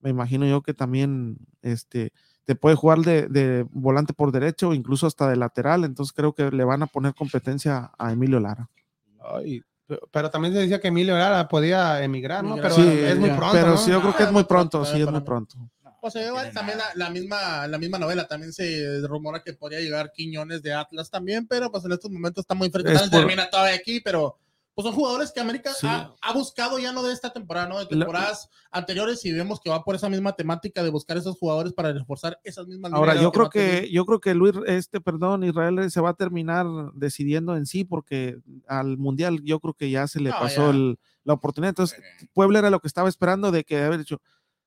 me 0.00 0.10
imagino 0.10 0.46
yo 0.46 0.62
que 0.62 0.72
también 0.72 1.36
este, 1.62 2.12
te 2.44 2.54
puede 2.54 2.76
jugar 2.76 3.00
de, 3.00 3.26
de 3.28 3.66
volante 3.70 4.12
por 4.14 4.30
derecho 4.32 4.68
o 4.68 4.74
incluso 4.74 5.06
hasta 5.06 5.28
de 5.28 5.36
lateral, 5.36 5.84
entonces 5.84 6.12
creo 6.14 6.32
que 6.32 6.50
le 6.50 6.64
van 6.64 6.82
a 6.82 6.86
poner 6.86 7.12
competencia 7.14 7.90
a 7.98 8.12
Emilio 8.12 8.38
Lara. 8.40 8.70
Ay, 9.20 9.60
pe- 9.86 9.98
pero 10.12 10.30
también 10.30 10.54
se 10.54 10.60
decía 10.60 10.80
que 10.80 10.88
Emilio 10.88 11.16
Lara 11.18 11.48
podía 11.48 12.02
emigrar, 12.04 12.44
¿no? 12.44 12.54
Pero 12.56 12.70
sí, 12.70 12.82
es 12.88 13.18
muy 13.18 13.30
pronto. 13.30 13.52
pero 13.52 13.70
¿no? 13.72 13.76
sí, 13.76 13.90
yo 13.90 14.00
creo 14.00 14.16
que 14.16 14.22
es 14.22 14.32
muy 14.32 14.44
pronto, 14.44 14.84
sí, 14.84 15.00
es 15.02 15.10
muy 15.10 15.20
pronto. 15.22 15.56
Pues 16.12 16.22
ve 16.24 16.28
igual 16.28 16.44
tiene 16.44 16.54
también 16.54 16.78
la, 16.78 16.84
la 16.94 17.10
misma, 17.10 17.66
la 17.66 17.78
misma 17.78 17.98
novela, 17.98 18.26
también 18.28 18.52
se 18.52 19.00
rumora 19.06 19.42
que 19.42 19.52
podría 19.54 19.80
llegar 19.80 20.12
Quiñones 20.14 20.62
de 20.62 20.72
Atlas 20.72 21.10
también, 21.10 21.46
pero 21.46 21.70
pues 21.70 21.84
en 21.84 21.92
estos 21.92 22.10
momentos 22.10 22.42
está 22.42 22.54
muy 22.54 22.70
fresco, 22.70 22.92
por- 23.10 23.10
termina 23.10 23.50
todavía 23.50 23.74
aquí, 23.76 24.00
pero 24.00 24.38
pues 24.74 24.84
son 24.84 24.94
jugadores 24.94 25.32
que 25.32 25.40
América 25.40 25.72
Sí. 25.72 25.86
ha, 25.86 26.12
ha 26.20 26.32
buscado 26.34 26.78
ya 26.78 26.92
no 26.92 27.02
de 27.02 27.12
esta 27.14 27.32
temporada, 27.32 27.66
¿no? 27.66 27.78
De 27.78 27.84
La- 27.84 27.88
temporadas 27.88 28.50
anteriores 28.70 29.24
y 29.24 29.32
vemos 29.32 29.58
que 29.58 29.70
va 29.70 29.82
por 29.82 29.94
esa 29.94 30.10
misma 30.10 30.36
temática 30.36 30.82
de 30.84 30.90
buscar 30.90 31.16
esos 31.16 31.38
jugadores 31.38 31.72
para 31.72 31.92
reforzar 31.94 32.38
esas 32.44 32.66
mismas 32.66 32.92
Ahora, 32.92 33.14
yo 33.14 33.32
creo 33.32 33.48
que, 33.48 33.90
yo 33.90 34.04
creo 34.04 34.20
que 34.20 34.34
Luis, 34.34 34.52
este, 34.66 35.00
perdón, 35.00 35.44
Israel 35.44 35.90
se 35.90 36.00
va 36.02 36.10
a 36.10 36.14
terminar 36.14 36.66
decidiendo 36.92 37.56
en 37.56 37.64
sí, 37.64 37.84
porque 37.84 38.36
al 38.68 38.98
Mundial 38.98 39.40
yo 39.42 39.60
creo 39.60 39.72
que 39.74 39.90
ya 39.90 40.06
se 40.08 40.20
le 40.20 40.28
No, 40.30 40.38
pasó 40.40 40.70
el- 40.70 40.98
la 41.24 41.32
oportunidad. 41.32 41.70
Entonces, 41.70 41.98
Puebla 42.34 42.58
era 42.60 42.70
lo 42.70 42.78
que 42.80 42.86
estaba 42.86 43.08
esperando 43.08 43.50
de 43.50 43.64
que 43.64 43.82
haber 43.82 43.98
dicho, 44.00 44.20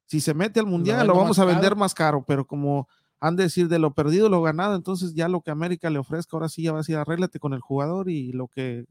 si 0.10 0.19
se 0.19 0.34
mete 0.34 0.60
al 0.60 0.65
Mundial, 0.65 1.06
lo, 1.07 1.15
vamos 1.15 1.38
a 1.40 1.45
vender 1.45 1.64
caro. 1.72 1.76
más 1.76 1.94
caro, 1.94 2.23
pero 2.27 2.45
como 2.45 2.88
han 3.22 3.36
de 3.36 3.44
decir 3.44 3.68
de 3.68 3.80
lo 3.80 3.94
perdido, 3.94 4.27
lo 4.30 4.41
ganado, 4.41 4.76
entonces 4.76 5.14
ya 5.14 5.27
lo 5.27 5.41
que 5.41 5.52
América 5.52 5.90
le 5.90 5.99
ofrezca, 5.99 6.36
ahora 6.36 6.49
sí 6.49 6.64
ya 6.64 6.72
va 6.72 6.80
a 6.80 6.81
decir, 6.81 6.95
arréglate 6.95 7.38
con 7.40 7.53
el 7.53 7.60
jugador 7.60 8.10
y 8.10 8.31
lo 8.31 8.48
que 8.48 8.86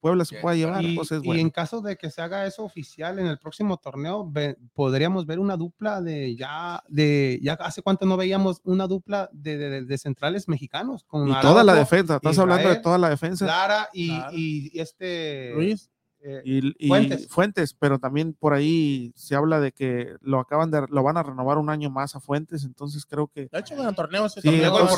Puebla 0.00 0.24
se 0.26 0.38
pueda 0.40 0.54
llevar, 0.56 0.82
Y, 0.84 0.96
pues 0.96 1.12
es 1.12 1.24
y 1.24 1.40
en 1.40 1.48
caso 1.50 1.80
de 1.80 1.96
que 1.96 2.10
se 2.10 2.20
haga 2.20 2.46
eso 2.46 2.62
oficial 2.64 3.18
en 3.18 3.26
el 3.26 3.38
próximo 3.38 3.78
torneo, 3.78 4.28
ve- 4.30 4.56
podríamos 4.74 5.24
ver 5.24 5.38
una 5.38 5.56
dupla 5.56 6.02
de 6.02 6.36
ya, 6.36 6.82
de 6.88 7.38
ya 7.42 7.54
hace 7.54 7.80
cuánto 7.80 8.04
no 8.04 8.16
veíamos 8.18 8.60
una 8.64 8.86
dupla 8.86 9.30
de, 9.32 9.56
de- 9.56 9.84
de 9.84 9.98
centrales 9.98 10.46
mexicanos. 10.48 11.04
Con 11.04 11.26
Y 11.28 11.40
toda 11.40 11.64
la 11.64 11.74
defensa, 11.74 12.16
estás 12.16 12.38
hablando 12.38 12.68
de 12.68 12.76
toda 12.76 12.98
la 12.98 13.08
defensa. 13.08 13.46
Lara 13.46 13.88
y, 13.94 14.08
Claro. 14.08 14.32
y- 14.36 14.70
y 14.74 14.80
este 14.80 15.52
Luis, 15.54 15.90
eh, 16.26 16.40
y, 16.44 16.86
y 16.86 16.88
Fuentes. 16.88 17.28
Fuentes. 17.28 17.74
pero 17.78 17.98
también 17.98 18.32
por 18.32 18.54
ahí 18.54 19.12
se 19.14 19.34
habla 19.36 19.60
de 19.60 19.72
que 19.72 20.16
lo 20.22 20.40
acaban 20.40 20.70
de, 20.70 20.86
lo 20.88 21.02
van 21.02 21.18
a 21.18 21.22
renovar 21.22 21.58
un 21.58 21.68
año 21.68 21.90
más 21.90 22.16
a 22.16 22.20
Fuentes, 22.20 22.64
entonces 22.64 23.04
creo 23.04 23.26
que 23.28 23.48
de 23.52 23.58
hecho, 23.58 23.74
en 23.74 23.94
Sí, 24.30 24.50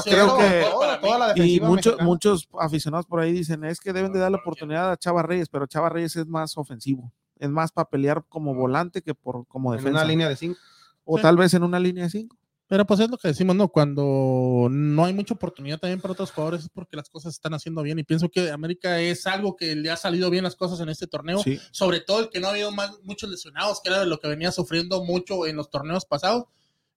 creo 0.04 0.36
que- 0.38 0.64
toda, 0.70 1.00
toda 1.00 1.18
la 1.18 1.32
y 1.44 1.58
muchos 1.60 1.94
mexicana. 1.94 2.04
muchos 2.04 2.48
aficionados 2.60 3.06
por 3.06 3.18
ahí 3.20 3.32
dicen 3.32 3.64
es 3.64 3.80
que 3.80 3.92
deben 3.92 4.12
de 4.12 4.20
darle 4.20 4.38
oportunidad 4.38 4.92
a 4.92 4.96
Chava 4.96 5.22
Reyes, 5.22 5.48
pero 5.48 5.66
Chava 5.66 5.88
Reyes 5.88 6.14
es 6.16 6.26
más 6.28 6.56
ofensivo, 6.56 7.12
es 7.38 7.50
más 7.50 7.72
para 7.72 7.88
pelear 7.88 8.24
como 8.28 8.54
volante 8.54 9.02
que 9.02 9.14
por 9.14 9.46
como 9.48 9.72
en 9.74 9.78
defensa, 9.78 9.98
una 10.02 10.08
línea 10.08 10.28
de 10.28 10.36
cinco. 10.36 10.58
o 11.04 11.16
Sí. 11.16 11.22
tal 11.22 11.36
vez 11.36 11.52
en 11.54 11.62
una 11.64 11.80
línea 11.80 12.04
de 12.04 12.10
cinco. 12.10 12.36
Pero 12.68 12.84
pues 12.84 12.98
es 12.98 13.08
lo 13.08 13.16
que 13.16 13.28
decimos, 13.28 13.54
¿no? 13.54 13.68
Cuando 13.68 14.66
no 14.70 15.04
hay 15.04 15.14
mucha 15.14 15.34
oportunidad 15.34 15.78
también 15.78 16.00
para 16.00 16.12
otros 16.12 16.32
jugadores 16.32 16.62
es 16.64 16.68
porque 16.68 16.96
las 16.96 17.08
cosas 17.08 17.32
se 17.32 17.36
están 17.38 17.54
haciendo 17.54 17.80
bien. 17.82 17.98
Y 18.00 18.02
pienso 18.04 18.28
que 18.28 18.50
América 18.50 19.00
es 19.00 19.26
algo 19.28 19.54
que 19.54 19.76
le 19.76 19.88
ha 19.90 19.96
salido 19.96 20.30
bien 20.30 20.42
las 20.42 20.56
cosas 20.56 20.80
en 20.80 20.88
este 20.88 21.06
torneo. 21.06 21.38
Sí. 21.42 21.60
Sobre 21.70 22.00
todo 22.00 22.18
el 22.20 22.28
que 22.28 22.40
no 22.40 22.48
ha 22.48 22.50
habido 22.50 22.72
más, 22.72 22.90
muchos 23.04 23.30
lesionados, 23.30 23.80
que 23.80 23.90
era 23.90 24.00
de 24.00 24.06
lo 24.06 24.18
que 24.18 24.26
venía 24.28 24.50
sufriendo 24.50 25.04
mucho 25.04 25.46
en 25.46 25.54
los 25.54 25.70
torneos 25.70 26.04
pasados. 26.06 26.46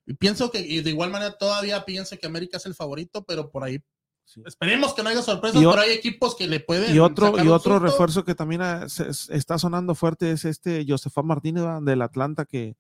Y 0.08 0.16
pienso 0.16 0.50
que, 0.50 0.60
y 0.60 0.82
de 0.82 0.90
igual 0.90 1.12
manera, 1.12 1.38
todavía 1.38 1.86
pienso 1.86 2.18
que 2.18 2.26
América 2.26 2.58
es 2.58 2.66
el 2.66 2.74
favorito, 2.74 3.24
pero 3.26 3.52
por 3.52 3.64
ahí 3.64 3.78
Sí. 4.26 4.42
esperemos 4.46 4.94
que 4.96 5.02
no 5.04 5.10
haya 5.10 5.22
sorpresas, 5.22 5.64
o- 5.64 5.70
pero 5.72 5.82
hay 5.84 5.92
equipos 5.92 6.36
que 6.36 6.48
le 6.48 6.60
pueden. 6.60 6.96
Y 6.96 7.00
otro 7.00 7.28
sacar 7.32 7.46
y 7.46 7.50
otro 7.50 7.78
refuerzo 7.80 8.24
que 8.24 8.34
también 8.36 8.62
se- 8.90 9.10
está 9.36 9.58
sonando 9.60 9.94
fuerte 9.96 10.32
es 10.32 10.46
este 10.46 10.84
Josefa 10.88 11.22
Martínez 11.24 11.64
del 11.82 12.02
Atlanta 12.02 12.46
que 12.46 12.76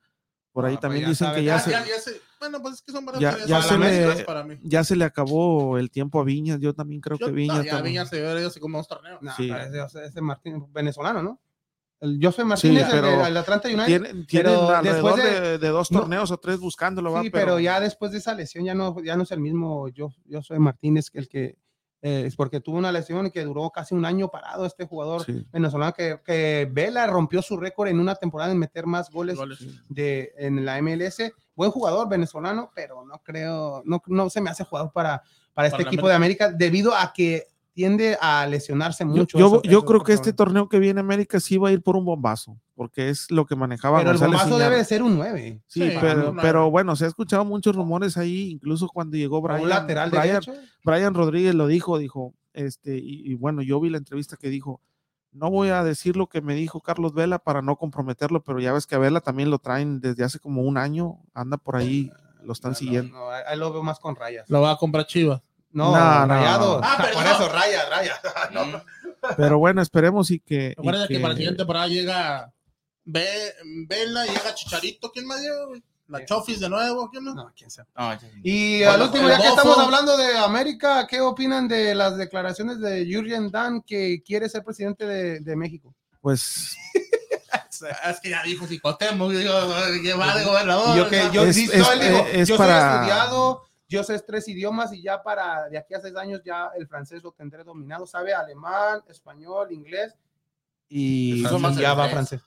por 0.60 0.65
ahí 0.65 0.73
Ah, 0.76 0.77
pues 0.77 0.81
también 0.81 1.03
ya 1.03 1.10
dicen 1.10 1.27
sabe, 1.27 1.40
que 1.40 1.45
Ya, 1.45 1.56
ya 1.57 1.60
se, 1.61 1.72
ya- 1.72 1.86
ya 1.86 1.99
se- 1.99 2.22
bueno, 2.40 2.61
pues 2.61 2.76
es 2.76 2.81
que 2.81 2.91
son 2.91 3.06
varias 3.06 3.22
Ya- 3.38 3.45
ya 3.45 3.61
se 3.61 3.77
le- 3.77 4.23
para 4.26 4.44
mí. 4.44 4.57
ya 4.64 4.84
se 4.84 4.95
le 4.95 5.06
acabó 5.06 5.77
el 5.77 5.90
tiempo 5.91 6.19
a 6.19 6.23
Viñas, 6.23 6.60
yo 6.60 6.73
también 6.73 7.02
creo 7.02 7.18
Yo- 7.18 7.26
que 7.27 7.31
no, 7.31 7.36
Viñas 7.38 7.65
ya 7.65 7.80
tam- 7.80 7.84
Viñas 7.84 8.10
se 8.10 8.22
ve 8.22 8.45
hace 8.45 8.60
como 8.60 8.77
dos 8.77 8.88
torneos. 8.88 9.22
No, 9.22 9.31
Sí. 9.36 9.49
ese, 9.52 10.06
ese- 10.06 10.22
Martín, 10.22 10.65
venezolano, 10.73 11.22
¿no? 11.23 11.40
El 12.02 12.18
José 12.23 12.45
Martínez, 12.45 12.86
el 12.86 12.91
pero 12.91 13.26
el 13.26 13.34
de 13.34 13.40
Atlanta 13.40 13.68
United. 13.68 13.86
tienen, 13.86 14.26
tienen 14.26 14.52
pero 14.52 14.69
alrededor 14.69 15.15
después 15.15 15.15
de, 15.41 15.41
de- 15.41 15.57
de 15.57 15.68
dos 15.68 15.91
no. 15.91 15.99
torneos 15.99 16.31
o 16.31 16.38
tres 16.38 16.57
buscándolo, 16.60 17.11
¿va? 17.11 17.22
Sí, 17.23 17.30
pero, 17.30 17.60
ya 17.60 17.80
después 17.81 18.11
de 18.14 18.19
esa 18.19 18.34
lesión 18.34 18.64
ya 18.64 18.73
no, 18.73 18.95
ya 19.03 19.18
no 19.18 19.23
es 19.23 19.31
el 19.31 19.41
mismo. 19.41 19.90
Yo, 19.90 20.10
yo 20.26 20.41
soy 20.41 20.60
Martínez, 20.60 21.10
el 21.14 21.27
que 21.27 21.57
eh, 22.02 22.24
es 22.28 22.36
porque 22.36 22.62
tuvo 22.62 22.78
una 22.78 22.92
lesión 22.92 23.30
que 23.30 23.44
duró 23.44 23.70
casi 23.72 23.94
un 23.94 24.06
año 24.06 24.30
parado 24.30 24.66
este 24.66 24.86
jugador 24.86 25.26
Sí. 25.26 25.46
venezolano 25.52 25.94
que, 25.94 26.20
que 26.26 26.70
Vela 26.72 27.06
rompió 27.08 27.42
su 27.42 27.58
récord 27.58 27.90
en 27.90 28.00
una 28.00 28.16
temporada 28.16 28.52
en 28.52 28.58
meter 28.60 28.86
más 28.86 29.10
goles 29.10 29.36
Goles. 29.36 29.60
de 29.90 30.34
en 30.38 30.64
la 30.66 30.82
MLS. 30.82 31.34
Buen 31.56 31.72
jugador 31.72 32.08
venezolano, 32.08 32.72
pero 32.74 33.04
no 33.06 33.22
creo, 33.22 33.82
no, 33.86 34.02
no 34.08 34.30
se 34.30 34.40
me 34.40 34.50
hace 34.50 34.64
jugador 34.64 34.92
para, 34.94 35.22
para 35.54 35.68
este 35.68 35.82
equipo 35.84 36.08
de 36.08 36.14
América 36.16 36.52
debido 36.52 36.96
a 36.96 37.12
que 37.14 37.48
tiende 37.80 38.18
a 38.19 38.45
lesionarse 38.45 39.06
mucho. 39.06 39.61
yo, 39.64 39.85
creo 39.85 40.03
que 40.03 40.11
este 40.11 40.34
torneo 40.34 40.68
que 40.68 40.80
viene 40.80 40.99
América 40.99 41.39
sí 41.39 41.57
va 41.57 41.69
a 41.69 41.72
ir 41.72 41.81
por 41.81 41.95
un 41.95 42.03
bombazo, 42.03 42.57
porque 42.76 43.07
es 43.07 43.31
lo 43.31 43.45
que 43.45 43.56
manejaba 43.56 43.99
Pero 43.99 44.11
el 44.11 44.18
bombazo 44.18 44.47
Iñárritu. 44.47 44.64
debe 44.65 44.76
de 44.80 44.84
ser 44.84 45.01
un 45.01 45.15
9. 45.18 45.61
Sí, 45.65 45.80
Sí, 45.91 45.97
pero, 46.01 46.34
no, 46.34 46.41
pero 46.41 46.60
no. 46.64 46.72
bueno, 46.72 46.97
se 46.97 47.06
ha 47.06 47.07
escuchado 47.07 47.45
muchos 47.45 47.73
rumores 47.73 48.18
ahí, 48.18 48.49
incluso 48.49 48.89
cuando 48.89 49.15
llegó 49.15 49.41
Brian, 49.41 49.61
un 49.61 49.69
lateral 49.69 50.10
Brian, 50.10 50.26
derecho. 50.27 50.53
Brian 50.84 51.14
Rodríguez 51.14 51.56
lo 51.56 51.68
dijo, 51.68 51.97
dijo, 51.97 52.34
este, 52.51 52.97
y, 52.97 53.31
y 53.31 53.35
bueno, 53.35 53.61
yo 53.61 53.80
vi 53.80 53.89
la 53.89 53.97
entrevista 53.97 54.35
que 54.35 54.49
dijo, 54.49 54.81
no 55.31 55.49
voy 55.49 55.69
a 55.69 55.81
decir 55.85 56.18
lo 56.18 56.27
que 56.27 56.41
me 56.41 56.56
dijo 56.56 56.81
Carlos 56.81 57.14
Vela 57.14 57.39
para 57.39 57.61
no 57.61 57.77
comprometerlo, 57.77 58.43
pero 58.43 58.60
ya 58.60 58.73
ves 58.73 58.88
que 58.88 58.95
a 58.95 58.99
Vela 58.99 59.22
también 59.22 59.49
lo 59.51 59.60
traen 59.60 60.01
desde 60.01 60.26
hace 60.26 60.39
como 60.39 60.64
un 60.64 60.77
año, 60.77 61.19
anda 61.34 61.56
por 61.56 61.77
ahí, 61.77 62.11
lo 62.43 62.51
están 62.51 62.72
No, 62.72 62.76
siguiendo. 62.76 63.15
no, 63.18 63.30
ahí 63.30 63.57
lo 63.57 63.72
veo 63.72 63.84
más 63.84 63.99
con 63.99 64.18
rayas. 64.18 64.49
Lo 64.49 64.60
va 64.60 64.72
a 64.72 64.77
comprar 64.77 65.06
Chivas. 65.06 65.41
No, 65.72 65.91
No, 65.91 66.26
no. 66.26 66.34
rayados. 66.34 66.82
Ah, 66.84 66.96
Por 66.98 67.06
perdón. 67.24 67.26
eso, 67.28 67.50
rayas, 67.50 67.90
rayas. 67.90 68.20
Mm. 68.52 69.36
Pero 69.36 69.60
bueno, 69.60 69.82
esperemos 69.82 70.32
y 70.32 70.40
que... 70.40 70.70
Recuerda 70.78 71.08
que, 71.08 71.16
que- 71.16 71.20
para 71.20 71.34
la 71.34 71.38
siguiente 71.38 71.58
temporada 71.58 71.88
llega 71.88 72.54
Ve- 73.04 73.54
Vela, 73.88 74.26
llega 74.26 74.56
Chicharito, 74.56 75.12
¿quién 75.12 75.26
más 75.28 75.41
llega? 75.41 75.66
güey? 75.66 75.84
La 76.08 76.26
Chofis 76.26 76.60
de 76.60 76.70
nuevo, 76.70 77.10
¿quién 77.10 77.24
más? 77.26 77.36
No, 77.36 77.52
quién 77.56 77.70
sabe. 77.70 77.90
No, 77.98 78.14
ya- 78.14 78.20
Y 78.44 78.78
Bueno, 78.80 78.94
al 78.94 79.02
último, 79.04 79.28
ya 79.28 79.36
que 79.38 79.50
Bofo. 79.50 79.56
estamos 79.58 79.78
hablando 79.78 80.18
de 80.18 80.38
América, 80.38 81.06
¿qué 81.08 81.20
opinan 81.22 81.68
de 81.68 81.94
las 81.96 82.18
declaraciones 82.18 82.80
de 82.80 83.08
Jurgen 83.14 83.52
Dan 83.52 83.82
que 83.82 84.24
quiere 84.26 84.48
ser 84.50 84.64
presidente 84.64 85.06
de, 85.06 85.40
de 85.41 85.56
México? 85.56 85.94
Pues 86.22 86.76
Es 88.10 88.20
que 88.22 88.30
ya 88.30 88.41
dijo 88.44 88.68
Psicotemo, 88.68 89.30
digo, 89.30 89.54
que 90.04 90.14
va 90.14 90.36
de 90.36 90.44
gobernador. 90.46 90.98
Yo 90.98 91.10
que 91.10 91.30
yo 91.32 91.44
Es- 91.44 91.58
es- 91.58 91.78
no, 91.78 91.91
él 91.91 92.00
dijo, 92.00 92.26
es 92.32 92.48
yo 92.48 92.58
para- 92.58 92.80
soy 92.91 93.00
estudiado, 93.00 93.64
yo 93.90 94.03
sé 94.03 94.18
tres 94.20 94.48
idiomas 94.48 94.94
y 94.94 95.02
ya 95.02 95.22
para 95.22 95.68
de 95.70 95.78
aquí 95.78 95.94
a 95.95 95.99
seis 95.99 96.16
años 96.16 96.41
ya 96.45 96.70
el 96.78 96.88
francés 96.88 97.22
lo 97.24 97.32
tendré 97.32 97.64
dominado, 97.64 98.06
sabe 98.07 98.34
alemán, 98.34 99.02
español, 99.07 99.72
inglés 99.72 100.14
y 100.88 101.44
más 101.60 101.76
ya 101.76 101.94
va 101.94 102.07
francés. 102.10 102.41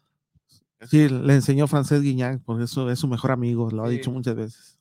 sí, 0.88 1.08
le 1.08 1.34
enseñó 1.34 1.66
francés 1.66 2.00
Guiñán, 2.02 2.40
porque 2.40 2.64
eso 2.64 2.90
es 2.90 2.98
su 2.98 3.08
mejor 3.08 3.32
amigo, 3.32 3.70
lo 3.70 3.84
ha 3.84 3.88
Sí. 3.88 3.96
dicho 3.96 4.10
muchas 4.10 4.34
veces. 4.36 4.78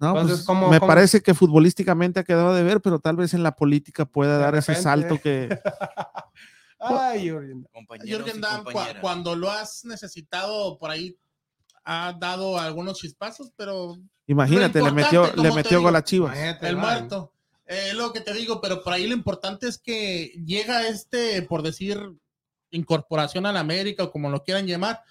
No, 0.00 0.08
Entonces, 0.08 0.38
pues, 0.38 0.46
¿cómo- 0.46 0.70
me 0.70 0.80
cómo- 0.80 0.88
parece 0.88 1.20
que 1.22 1.34
futbolísticamente 1.34 2.18
ha 2.18 2.24
quedado 2.24 2.52
de 2.52 2.64
ver, 2.64 2.80
pero 2.80 2.98
tal 2.98 3.14
vez 3.14 3.32
en 3.32 3.44
la 3.44 3.54
política 3.54 4.04
pueda 4.06 4.36
De 4.36 4.42
dar 4.42 4.54
ese 4.56 4.72
repente. 4.72 4.82
salto 4.82 5.20
que 5.22 5.48
Ay, 6.80 7.28
Jürgen. 7.28 7.64
Jürgen 8.04 8.38
y 8.38 8.40
Damm, 8.40 8.64
compañeras. 8.64 9.00
cuando 9.00 9.34
lo 9.36 9.50
has 9.50 9.84
necesitado 9.84 10.78
por 10.78 10.90
ahí, 10.90 11.16
ha 11.84 12.12
dado 12.18 12.58
algunos 12.58 12.98
chispazos, 12.98 13.52
pero 13.56 13.96
Imagínate, 14.28 14.80
le 14.82 14.92
metió, 14.92 15.32
le 15.34 15.50
metió 15.52 15.78
digo, 15.78 15.82
gol 15.88 15.96
a 15.96 16.04
Chivas. 16.04 16.32
Imagínate, 16.36 16.68
el 16.68 16.76
muerto. 16.76 17.32
Eh, 17.66 17.92
lo 17.94 18.12
que 18.12 18.20
te 18.20 18.32
digo, 18.32 18.60
pero 18.60 18.82
por 18.84 18.92
ahí 18.92 19.06
lo 19.06 19.14
importante 19.14 19.66
es 19.68 19.76
que 19.78 20.32
llega 20.46 20.86
este, 20.88 21.42
por 21.42 21.62
decir, 21.62 21.98
incorporación 22.70 23.46
a 23.46 23.52
la 23.52 23.60
América 23.60 24.04
o 24.04 24.10
como 24.12 24.30
lo 24.30 24.42
quieran 24.44 24.66
llamar, 24.66 25.02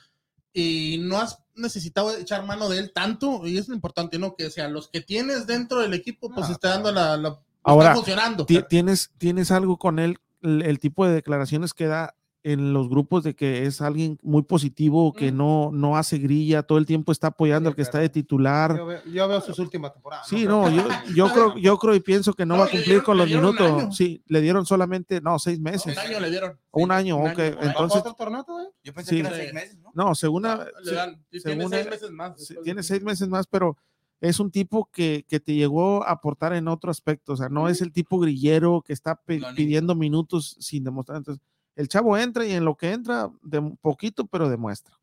y 0.53 0.97
no 1.01 1.17
has 1.19 1.39
necesitado 1.55 2.15
echar 2.17 2.45
mano 2.45 2.69
de 2.69 2.79
él 2.79 2.91
tanto, 2.93 3.45
y 3.45 3.57
es 3.57 3.67
lo 3.67 3.75
importante, 3.75 4.17
¿no? 4.17 4.35
Que 4.35 4.49
sean 4.49 4.73
los 4.73 4.87
que 4.87 5.01
tienes 5.01 5.45
dentro 5.45 5.81
del 5.81 5.93
equipo, 5.93 6.29
pues 6.33 6.47
Ah, 6.49 6.51
esté 6.53 6.67
dando 6.67 6.91
la, 6.91 7.17
la- 7.17 7.39
Ahora, 7.63 7.89
está 7.89 7.95
funcionando. 7.95 8.45
Ti- 8.45 8.63
¿Tienes, 8.69 9.11
tienes 9.17 9.51
algo 9.51 9.77
con 9.77 9.99
él, 9.99 10.17
el, 10.41 10.61
el 10.63 10.79
tipo 10.79 11.05
de 11.05 11.13
declaraciones 11.13 11.73
que 11.73 11.85
da 11.87 12.15
en 12.51 12.71
los 12.73 12.87
grupos 12.89 13.23
de 13.23 13.35
que 13.35 13.65
es 13.65 13.81
alguien 13.81 14.17
muy 14.21 14.41
positivo, 14.43 15.11
que 15.13 15.31
Mm. 15.31 15.37
no, 15.37 15.69
no 15.73 15.97
hace 15.97 16.17
grilla, 16.17 16.63
todo 16.63 16.77
el 16.77 16.85
tiempo 16.85 17.11
está 17.11 17.27
apoyando 17.27 17.69
Sí, 17.69 17.71
al 17.71 17.75
que 17.75 17.81
está 17.81 17.99
de 17.99 18.09
titular. 18.09 18.75
Yo 18.77 18.85
veo, 18.85 19.01
yo 19.05 19.27
veo 19.27 19.41
sus 19.41 19.59
últimas 19.59 19.93
temporadas. 19.93 20.27
Sí, 20.27 20.45
no, 20.45 20.69
yo, 20.69 20.87
yo 21.15 21.27
creo, 21.33 21.57
yo 21.57 21.77
creo 21.77 21.95
y 21.95 21.99
pienso 21.99 22.33
que 22.33 22.45
no, 22.45 22.55
No, 22.55 22.59
va 22.61 22.65
a 22.67 22.69
cumplir 22.69 22.85
dieron- 23.01 23.03
con 23.05 23.17
los 23.17 23.27
minutos. 23.27 23.95
Sí, 23.97 24.21
le 24.27 24.41
dieron 24.41 24.65
solamente, 24.65 25.19
no, 25.21 25.37
seis 25.39 25.59
meses. 25.59 25.97
Un 25.97 25.99
año 26.03 26.19
le 26.19 26.29
dieron. 26.29 26.57
Un 26.71 26.91
año, 26.91 27.17
un 27.17 27.31
ok. 27.31 27.39
año 27.39 27.57
ahí. 27.59 27.67
Entonces, 27.69 27.99
otro 28.01 28.13
torneo 28.13 28.43
todavía? 28.43 28.69
Yo 28.83 28.93
pensé 28.93 29.09
Sí. 29.09 29.15
que 29.15 29.27
eran 29.27 29.33
seis 29.39 29.53
meses, 29.53 29.77
¿no? 29.79 29.91
no, 29.93 30.15
según 30.15 30.45
a- 30.45 30.65
Le 30.83 30.91
dan- 30.93 31.21
y 31.31 31.39
tiene 31.41 31.55
según 31.57 31.69
seis 31.71 31.89
meses 31.89 32.11
más. 32.11 32.53
tiene 32.63 32.83
seis 32.83 33.03
meses 33.03 33.27
más, 33.27 33.45
pero 33.47 33.75
es 34.21 34.39
un 34.39 34.49
tipo 34.51 34.89
que, 34.91 35.25
que 35.27 35.39
te 35.39 35.53
llegó 35.53 36.03
a 36.03 36.11
aportar 36.11 36.53
en 36.53 36.67
otro 36.67 36.89
aspecto. 36.89 37.33
O 37.33 37.35
sea, 37.37 37.49
no 37.49 37.67
es 37.69 37.81
el 37.81 37.91
tipo 37.91 38.17
grillero 38.19 38.81
que 38.85 38.93
está 38.93 39.15
pe- 39.15 39.39
No, 39.39 39.47
pidiendo 39.53 39.93
minutos 39.95 40.55
sin 40.59 40.83
demostrar. 40.83 41.17
Entonces, 41.17 41.43
el 41.77 41.87
chavo 41.87 42.17
entra 42.17 42.43
y 42.45 42.53
en 42.53 42.65
lo 42.65 42.75
que 42.75 42.91
entra, 42.91 43.31
de 43.43 43.61
poquito, 43.81 44.25
pero 44.25 44.49
demuestra. 44.49 44.99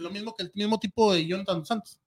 Lo 0.00 0.10
mismo, 0.10 0.34
que 0.34 0.44
el 0.44 0.52
mismo 0.54 0.78
tipo 0.78 1.12
de 1.12 1.26
Jonathan 1.26 1.66
Santos. 1.66 2.00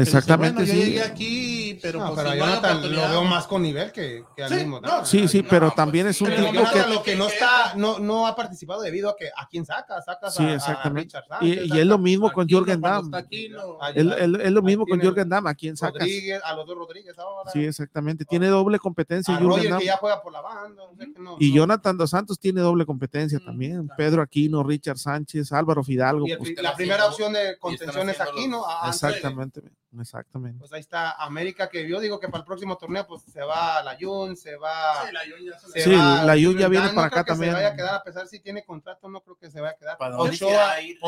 Dice, 0.00 0.10
Exactamente, 0.18 0.62
bueno, 0.64 0.72
sí. 0.72 0.78
llegué 0.84 1.02
aquí, 1.02 1.78
pero 1.80 2.00
No, 2.00 2.06
pues 2.14 2.18
pero 2.26 2.30
no 2.30 2.44
Jonathan 2.46 2.92
lo 2.94 3.08
veo 3.10 3.24
más 3.24 3.46
con 3.46 3.62
nivel 3.62 3.92
que, 3.92 4.24
que 4.36 4.42
al 4.44 4.48
Sí, 4.48 4.54
mismo. 4.56 4.80
no, 4.80 4.88
tiempo. 4.88 5.04
Sí, 5.06 5.28
sí, 5.28 5.42
No, 5.42 5.48
pero 5.48 5.66
pues 5.66 5.76
también 5.76 6.06
sí, 6.06 6.10
es 6.10 6.20
un 6.30 6.36
tipo 6.36 6.52
Jonathan 6.52 6.84
que... 6.88 6.94
lo 6.94 7.02
que 7.02 7.16
no 7.16 7.26
está, 7.28 7.74
no, 7.76 7.98
no 8.00 8.26
ha 8.26 8.34
participado 8.34 8.80
debido 8.82 9.08
a 9.10 9.16
que 9.16 9.28
a 9.28 9.46
quién 9.48 9.64
saca, 9.64 10.00
sacas 10.02 10.34
Sí, 10.34 10.42
a- 10.42 10.48
a, 10.48 10.54
exactamente. 10.54 11.16
Richard 11.18 11.24
Y, 11.42 11.54
Sánchez, 11.54 11.74
y 11.76 11.80
es 11.80 11.86
lo 11.86 11.98
mismo 11.98 12.32
con 12.32 12.44
Aquino, 12.44 12.58
Jürgen 12.58 12.80
Damm. 12.80 13.14
Aquino. 13.14 13.78
Es, 13.94 14.50
lo 14.52 14.62
mismo 14.62 14.86
con 14.86 15.00
Jürgen 15.00 15.28
Damm. 15.28 15.46
¿A 15.46 15.54
quién 15.54 15.76
sacas? 15.76 16.00
Rodríguez, 16.00 16.40
a 16.44 16.54
los 16.54 16.66
dos 16.66 16.76
Rodríguez 16.76 17.18
ahora. 17.18 17.50
Sí, 17.52 17.64
exactamente. 17.64 18.24
Tiene 18.24 18.48
doble 18.48 18.78
competencia 18.78 19.36
Jürgen 19.36 19.70
Damm. 19.70 19.80
Y 21.38 21.52
Jonathan 21.52 21.96
Dos 21.96 22.10
Santos 22.10 22.38
tiene 22.38 22.60
doble 22.60 22.84
competencia 22.86 23.38
Mm, 23.38 23.44
también. 23.44 23.88
Pedro 23.96 24.22
Aquino, 24.22 24.62
Richard 24.62 24.98
Sánchez, 24.98 25.52
Álvaro 25.52 25.82
Fidalgo. 25.84 26.26
pues, 26.38 26.52
la 26.62 26.74
primera 26.74 27.06
opción 27.06 27.32
de 27.32 27.58
contención 27.58 28.08
es 28.08 28.12
están 28.14 28.28
aquí, 28.28 28.36
haciendo 28.38 28.58
¿no? 28.58 28.66
A- 28.66 28.86
antes- 28.86 29.02
exactamente, 29.04 29.62
exactamente. 30.00 30.58
Pues 30.58 30.72
ahí 30.72 30.80
está 30.80 31.12
América, 31.12 31.68
que 31.68 31.88
yo 31.88 32.00
digo 32.00 32.18
que 32.20 32.28
para 32.28 32.38
el 32.40 32.44
próximo 32.44 32.76
torneo, 32.76 33.06
pues 33.06 33.22
se 33.22 33.42
va 33.42 33.82
la 33.82 33.96
Jun, 34.00 34.36
se 34.36 34.56
va. 34.56 35.06
Sí, 35.06 35.12
la 35.12 35.20
Jun 35.20 35.46
ya 35.50 35.58
se 35.58 35.80
Sí, 35.82 35.90
va 35.94 36.24
la 36.24 36.32
Jun 36.34 36.56
ya 36.58 36.68
viene 36.68 36.88
para 36.88 37.06
no 37.06 37.10
creo 37.10 37.20
acá 37.20 37.24
que 37.24 37.28
también. 37.32 37.50
Se 37.52 37.54
vaya 37.56 37.68
a 37.68 37.76
quedar, 37.76 37.94
a 37.96 38.02
pesar 38.02 38.26
si 38.26 38.40
tiene 38.40 38.64
contrato, 38.64 39.08
no 39.08 39.20
creo 39.20 39.36
que 39.36 39.50
se 39.50 39.60
vaya 39.60 39.72
a 39.74 39.76
quedar. 39.76 39.98
¿Para 39.98 40.16
dónde 40.16 40.34
Ochoa, 40.36 40.80
ir 40.80 40.98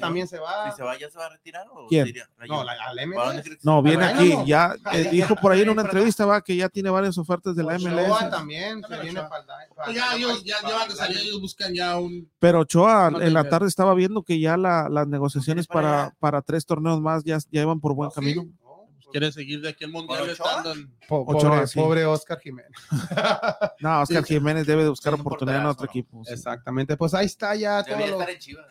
también 0.00 0.28
se 0.28 0.38
va. 0.38 0.70
Si 0.70 0.76
se 0.76 0.82
va, 0.82 0.98
¿ya 0.98 1.10
se 1.10 1.18
va 1.18 1.26
a 1.26 1.30
retirar? 1.30 1.66
O 1.70 1.86
¿Quién? 1.88 2.12
La 2.38 2.46
No, 2.46 2.64
la, 2.64 2.72
al 2.72 2.96
¿Para 3.14 3.32
MLS. 3.34 3.58
No, 3.64 3.82
viene 3.82 4.04
aquí. 4.04 4.34
no. 4.34 4.44
Ya 4.46 4.74
eh, 4.92 5.08
dijo 5.10 5.34
por 5.36 5.52
ahí 5.52 5.62
en 5.62 5.70
una 5.70 5.82
entrevista 5.86 6.26
va 6.26 6.40
que 6.42 6.56
ya 6.56 6.68
tiene 6.68 6.90
varias 6.90 7.18
ofertas 7.18 7.54
de 7.56 7.62
la 7.62 7.74
Ochoa 7.76 7.90
MLS. 7.90 8.30
también 8.30 8.82
se 8.82 9.00
viene 9.00 9.20
para, 9.22 9.44
para- 9.46 9.68
Pues 9.84 9.96
ya 9.96 10.14
ellos 10.16 10.44
ya 10.44 10.56
para- 10.60 10.68
llevan 10.72 10.88
de 10.88 10.94
salida, 10.94 11.20
ellos 11.20 11.40
buscan 11.40 11.74
ya 11.74 11.96
un. 11.98 12.30
Pero 12.38 12.60
Ochoa 12.60 13.10
en 13.20 13.34
la 13.34 13.48
tarde 13.48 13.68
estaba 13.68 13.94
viendo 13.94 14.22
que 14.22 14.38
ya 14.38 14.56
la- 14.56 14.88
las 14.88 15.06
negociaciones 15.06 15.66
para 15.66 16.14
para, 16.18 16.42
tres 16.42 16.64
torneos 16.66 17.00
más 17.00 17.24
ya, 17.24 17.38
ya 17.50 17.62
iban 17.62 17.80
por 17.80 17.94
buen 17.94 18.08
¿Ah, 18.08 18.12
No, 18.44 18.88
pues, 18.92 19.06
Quiere 19.12 19.32
seguir 19.32 19.60
de 19.60 19.68
aquí 19.70 19.84
el 19.84 19.90
mundial 19.92 20.28
estando 20.28 20.72
en. 20.72 20.92
po- 21.08 21.24
pobre, 21.24 21.66
sí. 21.66 21.78
pobre 21.78 22.04
Oscar 22.04 22.38
Jiménez. 22.40 22.70
No, 23.80 24.00
Oscar 24.02 24.24
Sí. 24.24 24.34
Jiménez 24.34 24.66
debe 24.66 24.82
de 24.82 24.88
buscar 24.90 25.14
oportunidad 25.14 25.60
en 25.60 25.66
otro 25.66 25.86
equipo. 25.86 26.22
sí. 26.24 26.32
Exactamente, 26.32 26.96
pues 26.96 27.14
ahí 27.14 27.26
está 27.26 27.54
ya 27.54 27.82
todo 27.82 27.94
Debería 27.96 28.14
lo... 28.14 28.20
estar 28.20 28.34
en 28.34 28.40
Chivas. 28.40 28.66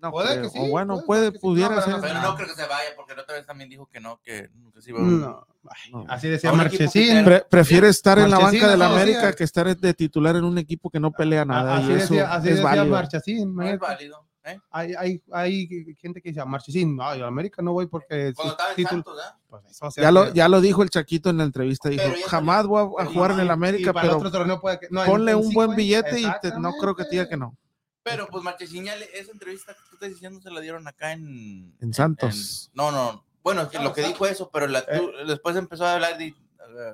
No, 0.00 0.10
Puede 0.10 0.30
creo. 0.30 0.42
que 0.42 0.48
sí, 0.50 0.58
o 0.58 0.66
bueno, 0.68 0.94
puede 1.06 1.06
puede, 1.06 1.30
que 1.30 1.38
sí. 1.38 1.42
pudiera 1.42 1.68
No, 1.68 1.74
pero 1.76 1.84
ser. 1.84 1.94
no 1.94 2.00
Pero 2.02 2.20
no 2.22 2.34
creo 2.34 2.48
que 2.48 2.54
se 2.54 2.66
vaya, 2.66 2.88
porque 2.96 3.14
la 3.14 3.22
otra 3.22 3.36
vez 3.36 3.46
también 3.46 3.70
dijo 3.70 3.86
que 3.86 4.00
no, 4.00 4.20
que 4.20 4.48
nunca 4.56 4.80
se 4.80 4.90
iba 4.90 4.98
a... 4.98 5.02
No, 5.04 5.46
No. 5.92 6.04
así 6.08 6.26
decía 6.28 6.52
Marchesín. 6.52 7.24
Pre- 7.24 7.44
prefiere 7.48 7.86
estar 7.88 8.18
en 8.18 8.28
la 8.28 8.40
banca 8.40 8.68
de 8.68 8.76
la 8.76 8.88
no, 8.88 8.94
sí, 8.96 9.00
América 9.00 9.32
que 9.32 9.44
estar 9.44 9.76
de 9.76 9.94
titular 9.94 10.34
en 10.34 10.42
un 10.42 10.58
equipo 10.58 10.90
que 10.90 10.98
no 10.98 11.12
pelea 11.12 11.44
nada. 11.44 11.76
así 11.76 11.86
y 11.86 11.94
eso 11.94 12.00
decía, 12.14 12.32
así 12.34 12.48
es 12.48 12.54
decía 12.56 12.64
válido. 12.68 12.86
Marchesín. 12.86 13.54
No 13.54 13.62
es 13.62 13.78
válido. 13.78 14.26
¿Eh? 14.44 14.58
Hay, 14.70 14.94
hay, 14.94 15.22
hay 15.32 15.68
gente 16.00 16.20
que 16.20 16.30
dice, 16.30 16.44
Marchesín, 16.44 16.96
no, 16.96 17.14
yo 17.14 17.24
a 17.24 17.28
América 17.28 17.62
no 17.62 17.72
voy 17.72 17.86
porque 17.86 18.32
Cuando 18.34 18.42
sus 18.42 18.50
estaba 18.52 18.70
en 18.70 18.76
títulos... 18.76 19.04
Santos, 19.04 19.20
¿ah? 19.24 19.38
Pues 19.48 19.64
eso, 19.70 19.86
o 19.86 19.90
sea, 19.90 20.02
Ya 20.04 20.10
lo, 20.10 20.32
ya 20.32 20.48
lo 20.48 20.60
dijo 20.60 20.82
el 20.82 20.90
Chaquito 20.90 21.30
en 21.30 21.38
la 21.38 21.44
entrevista. 21.44 21.88
Dijo, 21.88 22.04
jamás 22.26 22.66
voy 22.66 22.94
a, 22.98 23.02
a 23.02 23.06
jugar 23.06 23.32
en 23.32 23.40
el 23.40 23.50
América, 23.50 23.92
pero 23.92 24.16
otro 24.16 24.30
torneo 24.30 24.60
puede 24.60 24.80
que... 24.80 24.88
no, 24.90 25.04
ponle 25.04 25.34
un 25.34 25.50
buen 25.52 25.74
billete 25.76 26.20
y 26.20 26.26
te- 26.40 26.58
no 26.58 26.72
creo 26.72 26.94
que 26.96 27.04
te 27.04 27.10
diga 27.10 27.28
que 27.28 27.36
no. 27.36 27.56
Pero 28.02 28.26
pues 28.26 28.42
Marchesín 28.42 28.84
ya 28.84 28.96
le- 28.96 29.08
esa 29.16 29.30
entrevista 29.30 29.74
que 29.74 29.80
tú 29.88 29.94
estás 29.94 30.08
diciendo 30.10 30.40
se 30.40 30.50
la 30.50 30.60
dieron 30.60 30.88
acá 30.88 31.12
en... 31.12 31.74
En 31.80 31.92
Santos. 31.94 32.70
en- 32.72 32.76
no, 32.76 32.90
no. 32.90 33.24
Bueno, 33.44 33.62
es 33.62 33.68
que 33.68 33.78
No, 33.78 33.84
lo 33.84 33.92
que 33.92 34.02
Santos. 34.02 34.18
dijo 34.18 34.26
eso, 34.32 34.50
pero 34.52 34.66
la- 34.66 34.84
tú- 34.86 35.12
después 35.26 35.54
empezó 35.56 35.84
a 35.86 35.94
hablar 35.94 36.16
de 36.18 36.26
eh, 36.28 36.34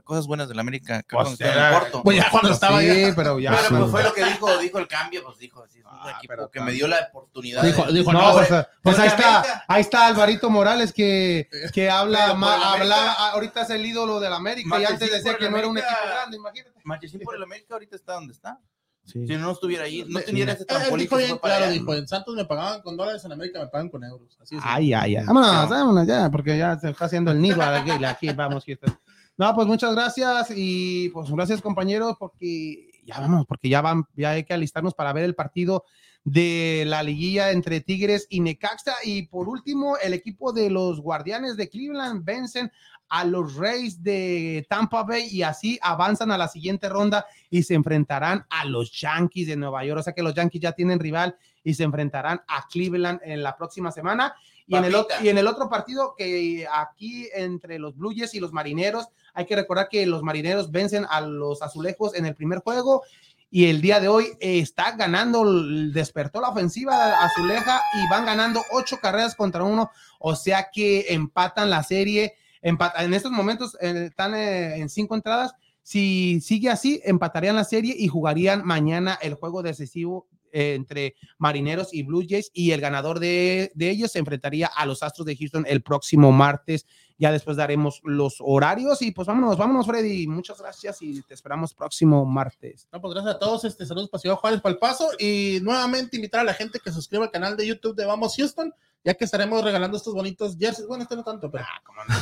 cosas 0.05 0.27
buenas 0.27 0.49
de 0.49 0.55
la 0.55 0.61
América. 0.63 1.03
Pues, 1.09 1.09
cuando 1.09 1.31
estaba 1.33 1.53
en 1.53 1.59
era- 1.59 1.79
Porto. 1.81 2.03
Pues 2.03 2.17
ya 2.17 2.31
cuando 2.31 2.51
estaba 2.53 2.81
Sí, 2.81 2.87
ya. 2.87 3.13
pero 3.17 3.39
ya... 3.39 3.51
pero 3.69 3.79
pues 3.81 3.91
fue 3.91 4.03
lo 4.03 4.13
que 4.15 4.25
dijo, 4.25 4.59
dijo 4.59 4.79
el 4.79 4.89
cambio, 4.89 5.23
pues 5.25 5.39
dijo, 5.39 5.67
sí, 5.69 5.79
es 5.81 5.85
un 5.85 5.91
Ah, 5.93 6.15
equipo 6.19 6.33
pero 6.35 6.51
que 6.51 6.61
me 6.61 6.73
dio 6.73 6.87
la 6.89 7.09
oportunidad. 7.11 7.63
Dijo, 7.63 7.85
de- 7.85 7.93
dijo, 7.93 8.13
No, 8.13 8.21
no, 8.29 8.33
pues, 8.35 8.49
pues 8.83 8.99
ahí 8.99 9.09
está, 9.09 9.39
América- 9.41 9.65
ahí 9.69 9.81
está 9.81 10.07
Alvarito 10.07 10.51
Morales 10.51 10.93
que, 10.93 11.49
que 11.73 11.91
habla, 11.91 12.35
ma- 12.35 12.73
habla, 12.75 13.13
ahorita 13.33 13.63
es 13.63 13.71
el 13.71 13.85
ídolo 13.87 14.21
del 14.21 14.33
América 14.33 14.81
y 14.81 14.85
antes 14.85 15.11
decía 15.11 15.37
que 15.37 15.51
no 15.51 15.57
era 15.59 15.67
un 15.69 15.77
América- 15.79 15.93
equipo 15.95 16.09
grande, 16.15 16.37
imagínate. 16.37 16.81
Marchesín 16.85 17.21
por 17.21 17.35
el 17.37 17.43
América 17.43 17.75
ahorita 17.75 17.97
está 17.97 18.15
donde 18.15 18.33
está. 18.33 18.59
Sí. 19.05 19.27
Si 19.27 19.37
no 19.37 19.53
estuviera 19.53 19.85
ahí, 19.85 20.05
no 20.07 20.19
Sí. 20.21 20.27
tuviera 20.27 20.53
ese 20.53 20.63
Él 20.63 20.67
trampolín 20.67 21.07
dijo 21.07 21.17
bien 21.17 21.39
claro, 21.39 21.65
allá. 21.65 21.73
dijo, 21.73 21.95
en 21.95 22.07
Santos 22.07 22.35
me 22.35 22.45
pagaban 22.45 22.83
con 22.83 22.95
dólares, 22.95 23.25
en 23.25 23.33
América 23.33 23.59
me 23.59 23.69
pagan 23.69 23.89
con 23.89 24.05
euros. 24.05 24.37
Así 24.39 24.57
es. 24.57 24.63
Ay, 24.63 24.93
ay, 24.93 25.17
ay. 25.17 25.25
Vámonos, 25.25 25.51
No. 25.51 25.69
vámonos 25.71 26.07
ya, 26.07 26.29
porque 26.31 26.59
ya 26.59 26.79
se 26.79 26.91
está 26.91 27.07
haciendo 27.07 27.31
el 27.31 27.41
nido 27.41 27.63
aquí, 27.63 28.05
aquí 28.05 28.29
vamos. 28.33 28.65
Houston. 28.67 28.99
No, 29.39 29.55
pues 29.55 29.69
muchas 29.69 29.95
gracias 29.95 30.53
y 30.55 31.11
pues 31.11 31.31
gracias 31.31 31.63
compañeros 31.63 32.17
porque 32.19 32.91
ya 33.05 33.21
vamos, 33.21 33.47
porque 33.47 33.69
ya 33.69 33.81
van, 33.81 34.05
ya 34.17 34.31
hay 34.31 34.43
que 34.43 34.53
alistarnos 34.53 34.95
para 34.95 35.13
ver 35.13 35.23
el 35.23 35.37
partido 35.37 35.85
de 36.25 36.83
la 36.87 37.05
liguilla 37.05 37.53
entre 37.53 37.81
Tigres 37.81 38.27
y 38.29 38.41
Necaxa. 38.41 38.97
Y 39.05 39.29
por 39.29 39.49
último 39.49 39.97
el 39.97 40.13
equipo 40.13 40.53
de 40.53 40.71
los 40.71 41.01
Guardianes 41.01 41.57
de 41.57 41.69
Cleveland 41.69 42.25
vencen 42.25 42.73
a 43.09 43.25
los 43.25 43.55
Rays 43.55 44.03
de 44.03 44.67
Tampa 44.69 45.05
Bay 45.05 45.29
y 45.31 45.43
así 45.43 45.79
avanzan 45.83 46.33
a 46.33 46.37
la 46.37 46.49
siguiente 46.49 46.89
ronda 46.89 47.25
y 47.49 47.63
se 47.63 47.75
enfrentarán 47.75 48.45
a 48.51 48.65
los 48.65 48.91
Yankees 48.91 49.47
de 49.47 49.57
Nueva 49.57 49.85
York, 49.85 50.01
o 50.01 50.03
sea 50.03 50.13
que 50.13 50.23
los 50.23 50.35
Yankees 50.35 50.63
ya 50.63 50.73
tienen 50.73 50.99
rival 50.99 51.37
y 51.63 51.75
se 51.75 51.85
enfrentarán 51.85 52.43
a 52.49 52.67
Cleveland 52.69 53.21
en 53.23 53.43
la 53.43 53.57
próxima 53.57 53.93
semana. 53.93 54.35
Y 54.67 54.77
en, 54.77 54.85
el, 54.85 54.95
y 55.23 55.29
en 55.31 55.39
el 55.39 55.47
otro 55.47 55.71
partido 55.71 56.15
que 56.15 56.67
aquí 56.71 57.27
entre 57.33 57.79
los 57.79 57.97
Blue 57.97 58.13
Jays 58.15 58.35
y 58.35 58.41
los 58.41 58.53
Marineros, 58.53 59.09
hay 59.39 59.47
que 59.47 59.55
recordar 59.55 59.89
que 59.89 60.05
los 60.05 60.25
Marineros 60.25 60.73
vencen 60.73 61.07
a 61.09 61.21
los 61.21 61.63
Azulejos 61.63 62.17
en 62.17 62.27
el 62.27 62.35
primer 62.35 62.59
juego 62.59 63.05
y 63.53 63.67
el 63.67 63.81
día 63.81 64.01
de 64.01 64.09
hoy 64.09 64.25
eh, 64.41 64.59
está 64.59 64.97
ganando, 64.97 65.45
despertó 65.93 66.41
la 66.41 66.49
ofensiva 66.49 67.25
azuleja 67.25 67.81
y 67.95 68.11
van 68.11 68.27
ganando 68.27 68.61
ocho 68.73 68.99
carreras 69.01 69.37
contra 69.37 69.63
uno, 69.63 69.93
o 70.19 70.35
sea 70.35 70.71
que 70.73 71.07
empatan 71.11 71.71
la 71.71 71.85
serie, 71.85 72.35
en 72.63 73.15
estos 73.15 73.31
momentos 73.31 73.77
eh, 73.81 74.07
están 74.07 74.35
eh, 74.35 74.79
en 74.79 74.89
cinco 74.89 75.15
entradas, 75.15 75.53
si 75.85 76.41
sigue 76.41 76.69
así, 76.69 77.01
empatarían 77.05 77.55
la 77.55 77.63
serie 77.63 77.95
y 77.97 78.09
jugarían 78.09 78.67
mañana 78.67 79.17
el 79.23 79.35
juego 79.35 79.63
decisivo 79.63 80.27
entre 80.53 81.15
Marineros 81.39 81.93
y 81.93 82.03
Blue 82.03 82.25
Jays 82.29 82.51
y 82.53 82.73
el 82.73 82.81
ganador 82.81 83.21
de, 83.21 83.71
de 83.75 83.91
ellos 83.91 84.13
se 84.13 84.19
enfrentaría 84.19 84.67
a 84.67 84.87
los 84.87 85.03
Astros 85.03 85.27
de 85.27 85.37
Houston 85.37 85.65
el 85.69 85.83
próximo 85.83 86.33
martes. 86.33 86.87
Ya 87.21 87.33
después 87.33 87.57
daremos 87.57 88.01
los 88.05 88.37
horarios 88.39 89.03
y 89.03 89.11
pues 89.11 89.27
vámonos, 89.27 89.59
vámonos 89.59 89.87
Freddy. 89.87 90.29
Muchas 90.29 90.61
gracias 90.61 91.03
y 91.03 91.21
te 91.23 91.35
esperamos 91.35 91.75
próximo 91.75 92.25
martes. 92.25 92.87
No, 92.93 93.01
pues 93.01 93.13
gracias 93.13 93.35
a 93.35 93.39
todos. 93.41 93.65
Este, 93.65 93.85
saludos 93.85 94.09
para 94.09 94.21
Ciudad 94.21 94.37
Juárez, 94.37 94.61
para 94.61 94.75
el 94.75 94.79
paso. 94.79 95.11
Y 95.19 95.59
nuevamente 95.63 96.17
invitar 96.17 96.43
a 96.43 96.45
la 96.45 96.55
gente 96.55 96.79
que 96.79 96.93
suscriba 96.93 97.25
al 97.25 97.33
canal 97.33 97.57
de 97.57 97.67
YouTube 97.67 97.97
de 97.97 98.07
Vamos 98.07 98.37
Houston, 98.37 98.73
ya 99.05 99.15
que 99.15 99.25
estaremos 99.25 99.65
regalando 99.65 99.97
estos 99.97 100.15
bonitos 100.15 100.57
jerseys. 100.57 100.87
Bueno, 100.87 101.03
este 101.03 101.17
no 101.17 101.25
tanto, 101.25 101.51
pero 101.51 101.65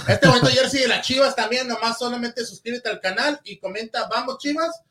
este 0.09 0.28
bonito 0.28 0.47
jersey 0.47 0.81
de 0.81 0.89
las 0.89 1.07
Chivas 1.07 1.36
también. 1.36 1.69
Nomás 1.69 1.98
solamente 1.98 2.43
suscríbete 2.47 2.89
al 2.89 3.01
canal 3.01 3.39
y 3.44 3.59
comenta 3.59 4.09
Vamos 4.09 4.39
Chivas. 4.39 4.82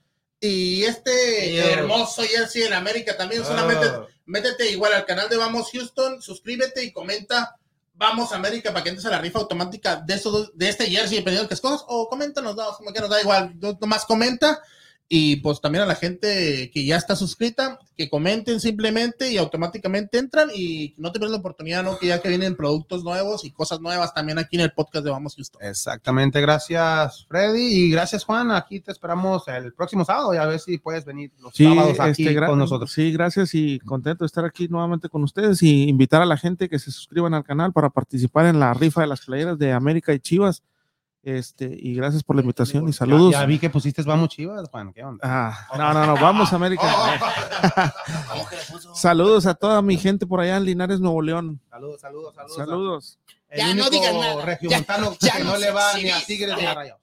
Y 0.47 0.83
este 0.85 1.49
Dios. 1.51 1.67
hermoso 1.67 2.23
jersey 2.23 2.63
en 2.63 2.73
América 2.73 3.15
también. 3.17 3.43
Solamente 3.43 3.87
métete 4.25 4.69
igual 4.71 4.93
al 4.93 5.05
canal 5.05 5.29
de 5.29 5.37
Vamos 5.37 5.69
Houston, 5.71 6.21
suscríbete 6.21 6.83
y 6.83 6.91
comenta 6.91 7.55
Vamos 7.97 8.33
América 8.33 8.71
para 8.73 8.83
que 8.83 8.89
entres 8.89 9.05
a 9.05 9.11
la 9.11 9.21
rifa 9.21 9.39
automática 9.39 9.95
de, 9.95 10.15
esos, 10.15 10.33
dos- 10.33 10.51
de 10.53 10.67
este 10.67 10.85
jersey, 10.87 11.17
dependiendo 11.19 11.43
de 11.43 11.47
que 11.47 11.53
escojas, 11.53 11.81
o 11.87 12.09
coméntanos, 12.09 12.53
no, 12.55 12.75
como 12.75 12.91
que 12.91 12.99
nos 12.99 13.09
da 13.09 13.21
igual, 13.21 13.53
no- 13.59 13.77
nomás 13.79 14.03
comenta 14.05 14.61
Y 15.07 15.35
pues 15.37 15.61
también 15.61 15.83
a 15.83 15.87
la 15.87 15.93
gente 15.93 16.71
que 16.73 16.83
ya 16.83 16.97
está 16.97 17.15
suscrita, 17.15 17.77
que 17.95 18.09
comenten 18.09 18.59
simplemente 18.59 19.31
y 19.31 19.37
automáticamente 19.37 20.17
entran 20.17 20.49
y 20.53 20.95
no 20.97 21.11
te 21.11 21.19
pierdas 21.19 21.33
la 21.33 21.39
oportunidad, 21.39 21.83
¿no? 21.83 21.99
Que 21.99 22.07
ya 22.07 22.21
que 22.21 22.29
vienen 22.29 22.55
productos 22.55 23.03
nuevos 23.03 23.45
y 23.45 23.51
cosas 23.51 23.79
nuevas 23.81 24.15
también 24.15 24.39
aquí 24.39 24.55
en 24.55 24.63
el 24.63 24.71
podcast 24.71 25.05
de 25.05 25.11
Vamos 25.11 25.35
Houston. 25.35 25.61
Exactamente, 25.63 26.41
gracias 26.41 27.25
Freddy 27.27 27.61
y 27.61 27.91
gracias 27.91 28.23
Juan. 28.23 28.49
Aquí 28.49 28.79
te 28.79 28.91
esperamos 28.91 29.47
el 29.47 29.73
próximo 29.73 30.05
sábado 30.05 30.33
y 30.33 30.37
a 30.37 30.45
ver 30.47 30.59
si 30.59 30.79
puedes 30.79 31.05
venir 31.05 31.31
los 31.39 31.53
Sí, 31.53 31.65
sábados 31.65 31.99
aquí 31.99 32.27
este, 32.27 32.45
con 32.47 32.57
nosotros. 32.57 32.91
Sí, 32.91 33.11
gracias 33.11 33.53
y 33.53 33.79
contento 33.79 34.23
de 34.23 34.27
estar 34.27 34.43
aquí 34.43 34.67
nuevamente 34.67 35.07
con 35.07 35.23
ustedes 35.23 35.61
y 35.61 35.87
invitar 35.87 36.23
a 36.23 36.25
la 36.25 36.37
gente 36.37 36.67
que 36.67 36.79
se 36.79 36.91
suscriban 36.91 37.35
al 37.35 37.43
canal 37.43 37.71
para 37.73 37.91
participar 37.91 38.47
en 38.47 38.59
la 38.59 38.73
rifa 38.73 39.01
de 39.01 39.07
las 39.07 39.21
playeras 39.21 39.59
de 39.59 39.71
América 39.71 40.13
y 40.13 40.19
Chivas. 40.19 40.63
Este, 41.25 41.65
y 41.65 41.95
gracias 41.95 42.23
por 42.23 42.35
la 42.35 42.43
invitación 42.43 42.87
y 42.87 42.93
saludos. 42.93 43.31
Ya, 43.33 43.39
ya 43.39 43.45
vi 43.47 43.57
que 43.57 43.71
pusiste 43.71 44.03
vamos 44.03 44.29
Chivas, 44.29 44.69
Juan, 44.69 44.93
¿qué 44.93 45.03
onda? 45.03 45.21
Ah, 45.27 45.67
no, 45.75 45.91
no, 45.91 46.05
no, 46.05 46.13
vamos 46.21 46.53
América. 46.53 46.83
¿Cómo 48.29 48.47
que 48.47 48.55
le 48.57 48.61
puso? 48.71 48.93
Saludos 48.93 49.47
a 49.47 49.55
toda 49.55 49.81
mi 49.81 49.97
gente 49.97 50.27
por 50.27 50.39
allá 50.39 50.57
en 50.57 50.65
Linares, 50.65 50.99
Nuevo 50.99 51.23
León. 51.23 51.59
Saludos, 51.71 51.99
saludos, 52.01 52.35
saludos. 52.35 52.55
Saludos. 52.55 53.19
El 53.49 53.57
Ya, 53.59 53.73
no 53.73 53.89
digas 53.89 54.13
nada. 54.13 54.45
regiomontano 54.45 55.13
Ya, 55.13 55.17
que 55.17 55.25
ya 55.39 55.43
no 55.43 55.51
no 55.53 55.57
le 55.57 55.71
va 55.71 55.93
ni 55.95 56.09
a. 56.11 56.23
Tigres 56.23 56.55
ni 56.57 56.65
a 56.65 56.73
Rayo. 56.75 56.95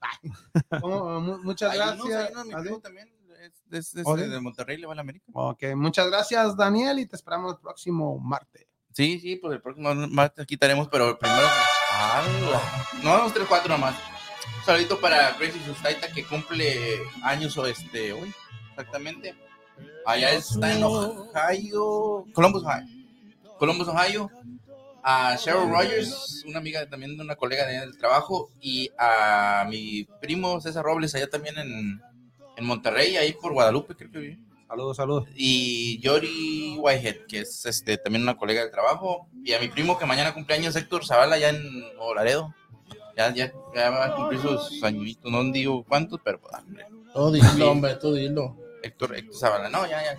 Muchas 1.42 1.74
gracias. 1.74 2.32
también 2.80 3.08
es, 3.40 3.52
es- 3.72 3.94
es 3.96 4.02
¿Oh, 4.06 4.16
de 4.16 4.30
sí? 4.32 4.40
Monterrey, 4.40 4.76
le 4.76 4.86
va 4.86 4.92
a 4.92 4.96
la 4.96 5.00
América. 5.02 5.24
Ok, 5.32 5.64
muchas 5.74 6.06
gracias, 6.06 6.56
Daniel, 6.56 7.00
y 7.00 7.06
te 7.06 7.16
esperamos 7.16 7.54
el 7.54 7.58
próximo 7.58 8.18
martes. 8.20 8.66
Sí, 8.92 9.18
sí, 9.18 9.34
pues 9.36 9.54
el 9.54 9.60
próximo 9.62 9.92
martes 9.94 10.44
aquí 10.44 10.54
estaremos, 10.54 10.86
pero 10.88 11.18
primero. 11.18 11.42
No, 13.02 13.10
vamos 13.10 13.32
tres, 13.32 13.46
cuatro 13.48 13.68
nomás. 13.70 13.94
Un 14.62 14.66
saludito 14.66 15.00
para 15.00 15.34
Crazy 15.38 15.58
Sustaita 15.66 16.06
que 16.12 16.24
cumple 16.24 17.00
años 17.24 17.58
o 17.58 17.66
este 17.66 18.12
hoy, 18.12 18.32
exactamente. 18.70 19.34
Allá 20.06 20.30
está 20.34 20.72
en 20.72 20.84
Ohio, 20.84 22.24
Columbus, 22.32 22.62
Ohio. 22.62 22.86
Columbus, 23.58 23.88
Ohio. 23.88 24.30
A 25.02 25.36
Cheryl 25.36 25.68
Rogers, 25.68 26.44
una 26.46 26.60
amiga 26.60 26.88
también 26.88 27.16
de 27.16 27.24
una 27.24 27.34
colega 27.34 27.64
de 27.66 27.70
allá 27.72 27.80
del 27.80 27.98
trabajo, 27.98 28.50
y 28.60 28.88
a 28.96 29.66
mi 29.68 30.06
primo 30.20 30.60
César 30.60 30.84
Robles, 30.84 31.12
allá 31.16 31.28
también 31.28 31.58
en, 31.58 32.00
en 32.56 32.64
Monterrey, 32.64 33.16
ahí 33.16 33.32
por 33.32 33.52
Guadalupe, 33.54 33.96
creo 33.96 34.12
que 34.12 34.18
vive 34.18 34.38
Saludos, 34.68 34.96
saludos. 34.96 35.28
y 35.34 35.98
Yori 35.98 36.76
Whitehead, 36.78 37.26
que 37.26 37.40
es 37.40 37.66
este 37.66 37.98
también 37.98 38.22
una 38.22 38.36
colega 38.36 38.62
del 38.62 38.70
trabajo, 38.70 39.26
y 39.44 39.54
a 39.54 39.58
mi 39.58 39.66
primo 39.66 39.98
que 39.98 40.06
mañana 40.06 40.32
cumpleaños 40.32 40.76
Héctor 40.76 41.04
Zavala 41.04 41.36
ya 41.36 41.48
en 41.48 41.80
Nuevo 41.96 42.14
Laredo. 42.14 42.54
Ya, 43.16 43.32
ya, 43.34 43.52
ya 43.74 43.90
va 43.90 44.06
a 44.06 44.14
cumplir 44.16 44.40
sus 44.40 44.82
añitos, 44.82 45.30
no 45.30 45.42
digo 45.52 45.84
cuántos, 45.84 46.20
pero 46.24 46.40
pues, 46.40 46.54
hombre, 46.54 46.86
Todo 47.12 47.32
dilo, 47.32 47.70
hombre, 47.70 47.94
todo 47.96 48.14
dilo. 48.14 48.56
Héctor, 48.82 49.14
Héctor 49.16 49.36
Zavala, 49.38 49.68
no, 49.68 49.86
ya, 49.86 50.02
ya. 50.02 50.18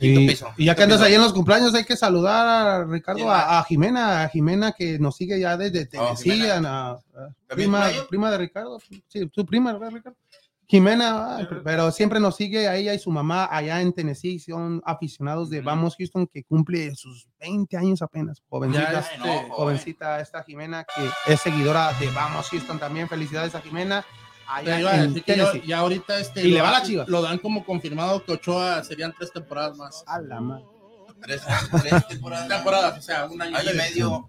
Y, 0.00 0.26
piso. 0.26 0.48
y 0.56 0.64
ya 0.66 0.74
que 0.74 0.82
andas 0.82 0.98
piso. 0.98 1.06
ahí 1.06 1.14
en 1.14 1.20
los 1.22 1.32
cumpleaños, 1.32 1.72
hay 1.74 1.84
que 1.84 1.96
saludar 1.96 2.46
a 2.46 2.84
Ricardo, 2.84 3.18
¿Quién 3.20 3.30
a, 3.30 3.58
a 3.60 3.64
Jimena, 3.64 4.22
a 4.24 4.28
Jimena 4.28 4.72
que 4.72 4.98
nos 4.98 5.16
sigue 5.16 5.38
ya 5.38 5.56
desde 5.56 5.86
Tennessee, 5.86 6.42
a- 6.50 6.56
a- 6.58 6.98
¿También 7.46 7.70
prima, 7.70 7.90
prima 8.08 8.30
de 8.32 8.38
Ricardo, 8.38 8.78
sí, 9.08 9.26
tu 9.28 9.46
prima, 9.46 9.72
¿verdad, 9.72 9.90
Ricardo? 9.92 10.18
Jimena, 10.66 11.36
ah, 11.36 11.48
pero 11.62 11.90
siempre 11.90 12.20
nos 12.20 12.36
sigue 12.36 12.68
a 12.68 12.76
ella 12.76 12.94
y 12.94 12.98
su 12.98 13.10
mamá 13.10 13.48
allá 13.50 13.80
en 13.80 13.92
Tennessee, 13.92 14.38
son 14.38 14.82
aficionados 14.84 15.50
de. 15.50 15.60
Vamos 15.60 15.96
Houston, 15.96 16.26
que 16.26 16.44
cumple 16.44 16.94
sus 16.94 17.28
20 17.40 17.76
años 17.76 18.02
apenas, 18.02 18.42
jovencita. 18.48 19.00
Este, 19.00 19.18
joven. 19.18 19.48
jovencita 19.50 20.20
esta 20.20 20.42
Jimena 20.42 20.84
que 20.84 21.32
es 21.32 21.40
seguidora 21.40 21.92
de 22.00 22.08
Vamos 22.10 22.48
Houston 22.48 22.78
también. 22.78 23.08
Felicidades 23.08 23.54
a 23.54 23.60
Jimena. 23.60 24.04
Allá 24.46 25.02
en 25.02 25.14
Tennessee. 25.22 25.62
ya 25.66 25.78
ahorita 25.78 26.18
este 26.18 26.46
Y 26.46 26.50
le 26.50 26.60
va 26.60 26.70
la 26.70 26.82
Chivas. 26.82 27.08
Lo 27.08 27.22
dan 27.22 27.38
como 27.38 27.64
confirmado 27.64 28.22
que 28.24 28.32
Ochoa 28.32 28.84
serían 28.84 29.14
tres 29.16 29.32
temporadas 29.32 29.76
más. 29.76 30.04
A 30.06 30.20
la 30.20 30.40
madre. 30.40 30.73
Tres, 31.24 31.42
tres 31.82 32.08
temporadas. 32.08 32.48
Temporadas, 32.48 32.98
o 32.98 33.02
sea, 33.02 33.26
un 33.26 33.40
año, 33.40 33.56
Año 33.56 33.70
y 33.72 33.76
medio. 33.76 34.28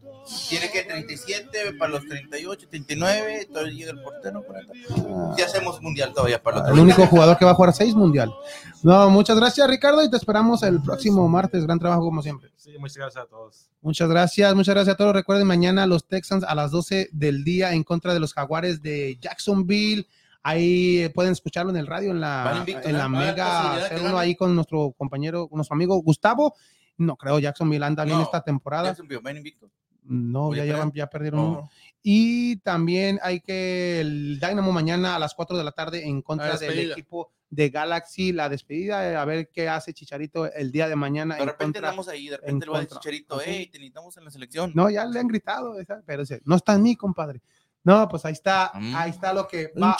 Tiene 0.50 0.72
que 0.72 0.82
37 0.84 1.74
para 1.78 1.92
los 1.92 2.06
38, 2.08 2.68
39, 2.68 3.48
todavía 3.52 3.74
llega 3.74 3.92
el 3.92 4.02
portero. 4.02 4.44
40. 4.44 5.36
Si 5.36 5.42
hacemos 5.44 5.80
mundial 5.82 6.14
todavía 6.14 6.42
para 6.42 6.60
los 6.60 6.70
El 6.70 6.80
único 6.80 7.06
jugador 7.06 7.38
que 7.38 7.46
va 7.46 7.52
a 7.52 7.56
jugar 7.56 7.74
seis 7.74 7.94
mundial. 7.94 8.34
No, 8.82 9.10
muchas 9.12 9.38
gracias, 9.38 9.68
Ricardo, 9.68 10.04
y 10.04 10.10
te 10.10 10.18
esperamos 10.18 10.64
el 10.64 10.82
próximo 10.82 11.28
martes. 11.28 11.64
Gran 11.64 11.78
trabajo, 11.78 12.02
como 12.02 12.24
siempre. 12.24 12.50
Sí, 12.56 12.72
muchas 12.80 12.98
gracias 12.98 13.24
a 13.26 13.28
todos. 13.28 13.70
Muchas 13.82 14.10
gracias, 14.10 14.56
muchas 14.56 14.74
gracias 14.74 14.96
a 14.96 14.98
todos. 14.98 15.14
Recuerden, 15.14 15.46
mañana 15.46 15.86
los 15.86 16.08
Texans 16.08 16.44
a 16.44 16.56
las 16.56 16.72
12 16.72 17.10
del 17.12 17.44
día 17.44 17.74
en 17.74 17.84
contra 17.84 18.14
de 18.14 18.20
los 18.20 18.34
Jaguares 18.34 18.82
de 18.82 19.20
Jacksonville. 19.22 20.08
Ahí 20.42 21.00
eh, 21.00 21.10
pueden 21.12 21.34
escucharlo 21.34 21.72
en 21.72 21.78
el 21.78 21.88
radio, 21.88 22.12
en 22.12 22.22
la, 22.22 22.64
en 22.68 22.98
la 22.98 23.06
¿eh? 23.06 23.10
Mega 23.10 23.90
C1 23.90 24.02
ganen. 24.02 24.18
ahí 24.18 24.36
con 24.36 24.56
nuestro 24.56 24.92
compañero, 24.98 25.48
con 25.48 25.58
nuestro 25.58 25.76
amigo 25.76 25.96
Gustavo. 25.98 26.56
No 26.98 27.16
creo, 27.16 27.40
Jacksonville 27.40 27.86
anda 27.86 28.04
bien 28.04 28.18
No, 28.18 28.24
esta 28.24 28.42
temporada. 28.42 28.90
Jacksonville, 28.90 29.22
ven 29.24 29.38
invicto. 29.38 29.70
No, 30.04 30.54
ya, 30.54 30.66
llevan, 30.66 30.92
ya 30.94 31.08
perdieron 31.08 31.40
uno. 31.40 31.62
No. 31.62 31.70
Y 32.04 32.58
también 32.58 33.20
hay 33.24 33.42
que 33.42 34.00
el 34.02 34.40
Dynamo 34.40 34.72
mañana 34.72 35.16
a 35.16 35.20
las 35.20 35.34
4 35.34 35.58
de 35.58 35.64
la 35.64 35.72
tarde 35.72 36.06
en 36.06 36.22
contra 36.22 36.58
del 36.58 36.92
equipo 36.92 37.32
de 37.50 37.70
Galaxy, 37.70 38.32
la 38.32 38.50
despedida, 38.50 39.10
eh, 39.10 39.16
a 39.16 39.26
ver 39.26 39.50
qué 39.50 39.70
hace 39.70 39.94
Chicharito 39.94 40.52
el 40.52 40.72
día 40.72 40.88
de 40.88 40.96
mañana. 40.96 41.36
De 41.36 41.42
en 41.42 41.48
repente 41.48 41.80
andamos 41.80 42.08
ahí, 42.08 42.28
de 42.28 42.36
en 42.36 42.42
repente 42.42 42.66
le 42.68 42.72
va. 42.72 42.86
Chicharito, 42.86 43.40
hey, 43.44 43.68
te 43.72 43.80
necesitamos 43.80 44.18
en 44.18 44.26
la 44.26 44.32
selección. 44.32 44.72
No, 44.76 44.90
ya 44.90 45.06
le 45.06 45.20
han 45.20 45.28
gritado, 45.28 45.76
pero 46.06 46.24
no 46.44 46.56
está 46.56 46.74
en 46.74 46.84
mí, 46.84 46.96
compadre. 46.96 47.42
No, 47.86 48.08
pues 48.10 48.26
ahí 48.26 48.34
está, 48.34 48.72
Mm. 48.74 48.96
ahí 48.96 49.12
está 49.12 49.32
lo 49.32 49.48
que 49.48 49.72
va. 49.82 49.96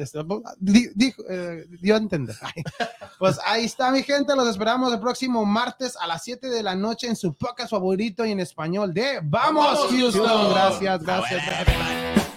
Este, 0.00 0.18
di- 0.58 0.88
dijo, 0.96 1.22
eh, 1.28 1.66
dio 1.80 1.94
a 1.94 1.98
entender. 1.98 2.34
Pues 3.18 3.38
ahí 3.44 3.66
está, 3.66 3.90
mi 3.90 4.02
gente. 4.02 4.34
Los 4.34 4.48
esperamos 4.48 4.90
el 4.94 4.98
próximo 4.98 5.44
martes 5.44 5.94
a 6.00 6.06
las 6.06 6.24
7 6.24 6.48
de 6.48 6.62
la 6.62 6.74
noche 6.74 7.06
en 7.06 7.16
su 7.16 7.34
podcast 7.34 7.70
favorito 7.70 8.24
y 8.24 8.32
en 8.32 8.40
español 8.40 8.94
de 8.94 9.20
Vamos, 9.22 9.62
¡Vamos, 9.62 9.90
Houston. 9.90 10.26
Houston! 10.26 10.50
Gracias, 10.54 11.02
gracias. 11.02 11.46
gracias. 11.46 12.29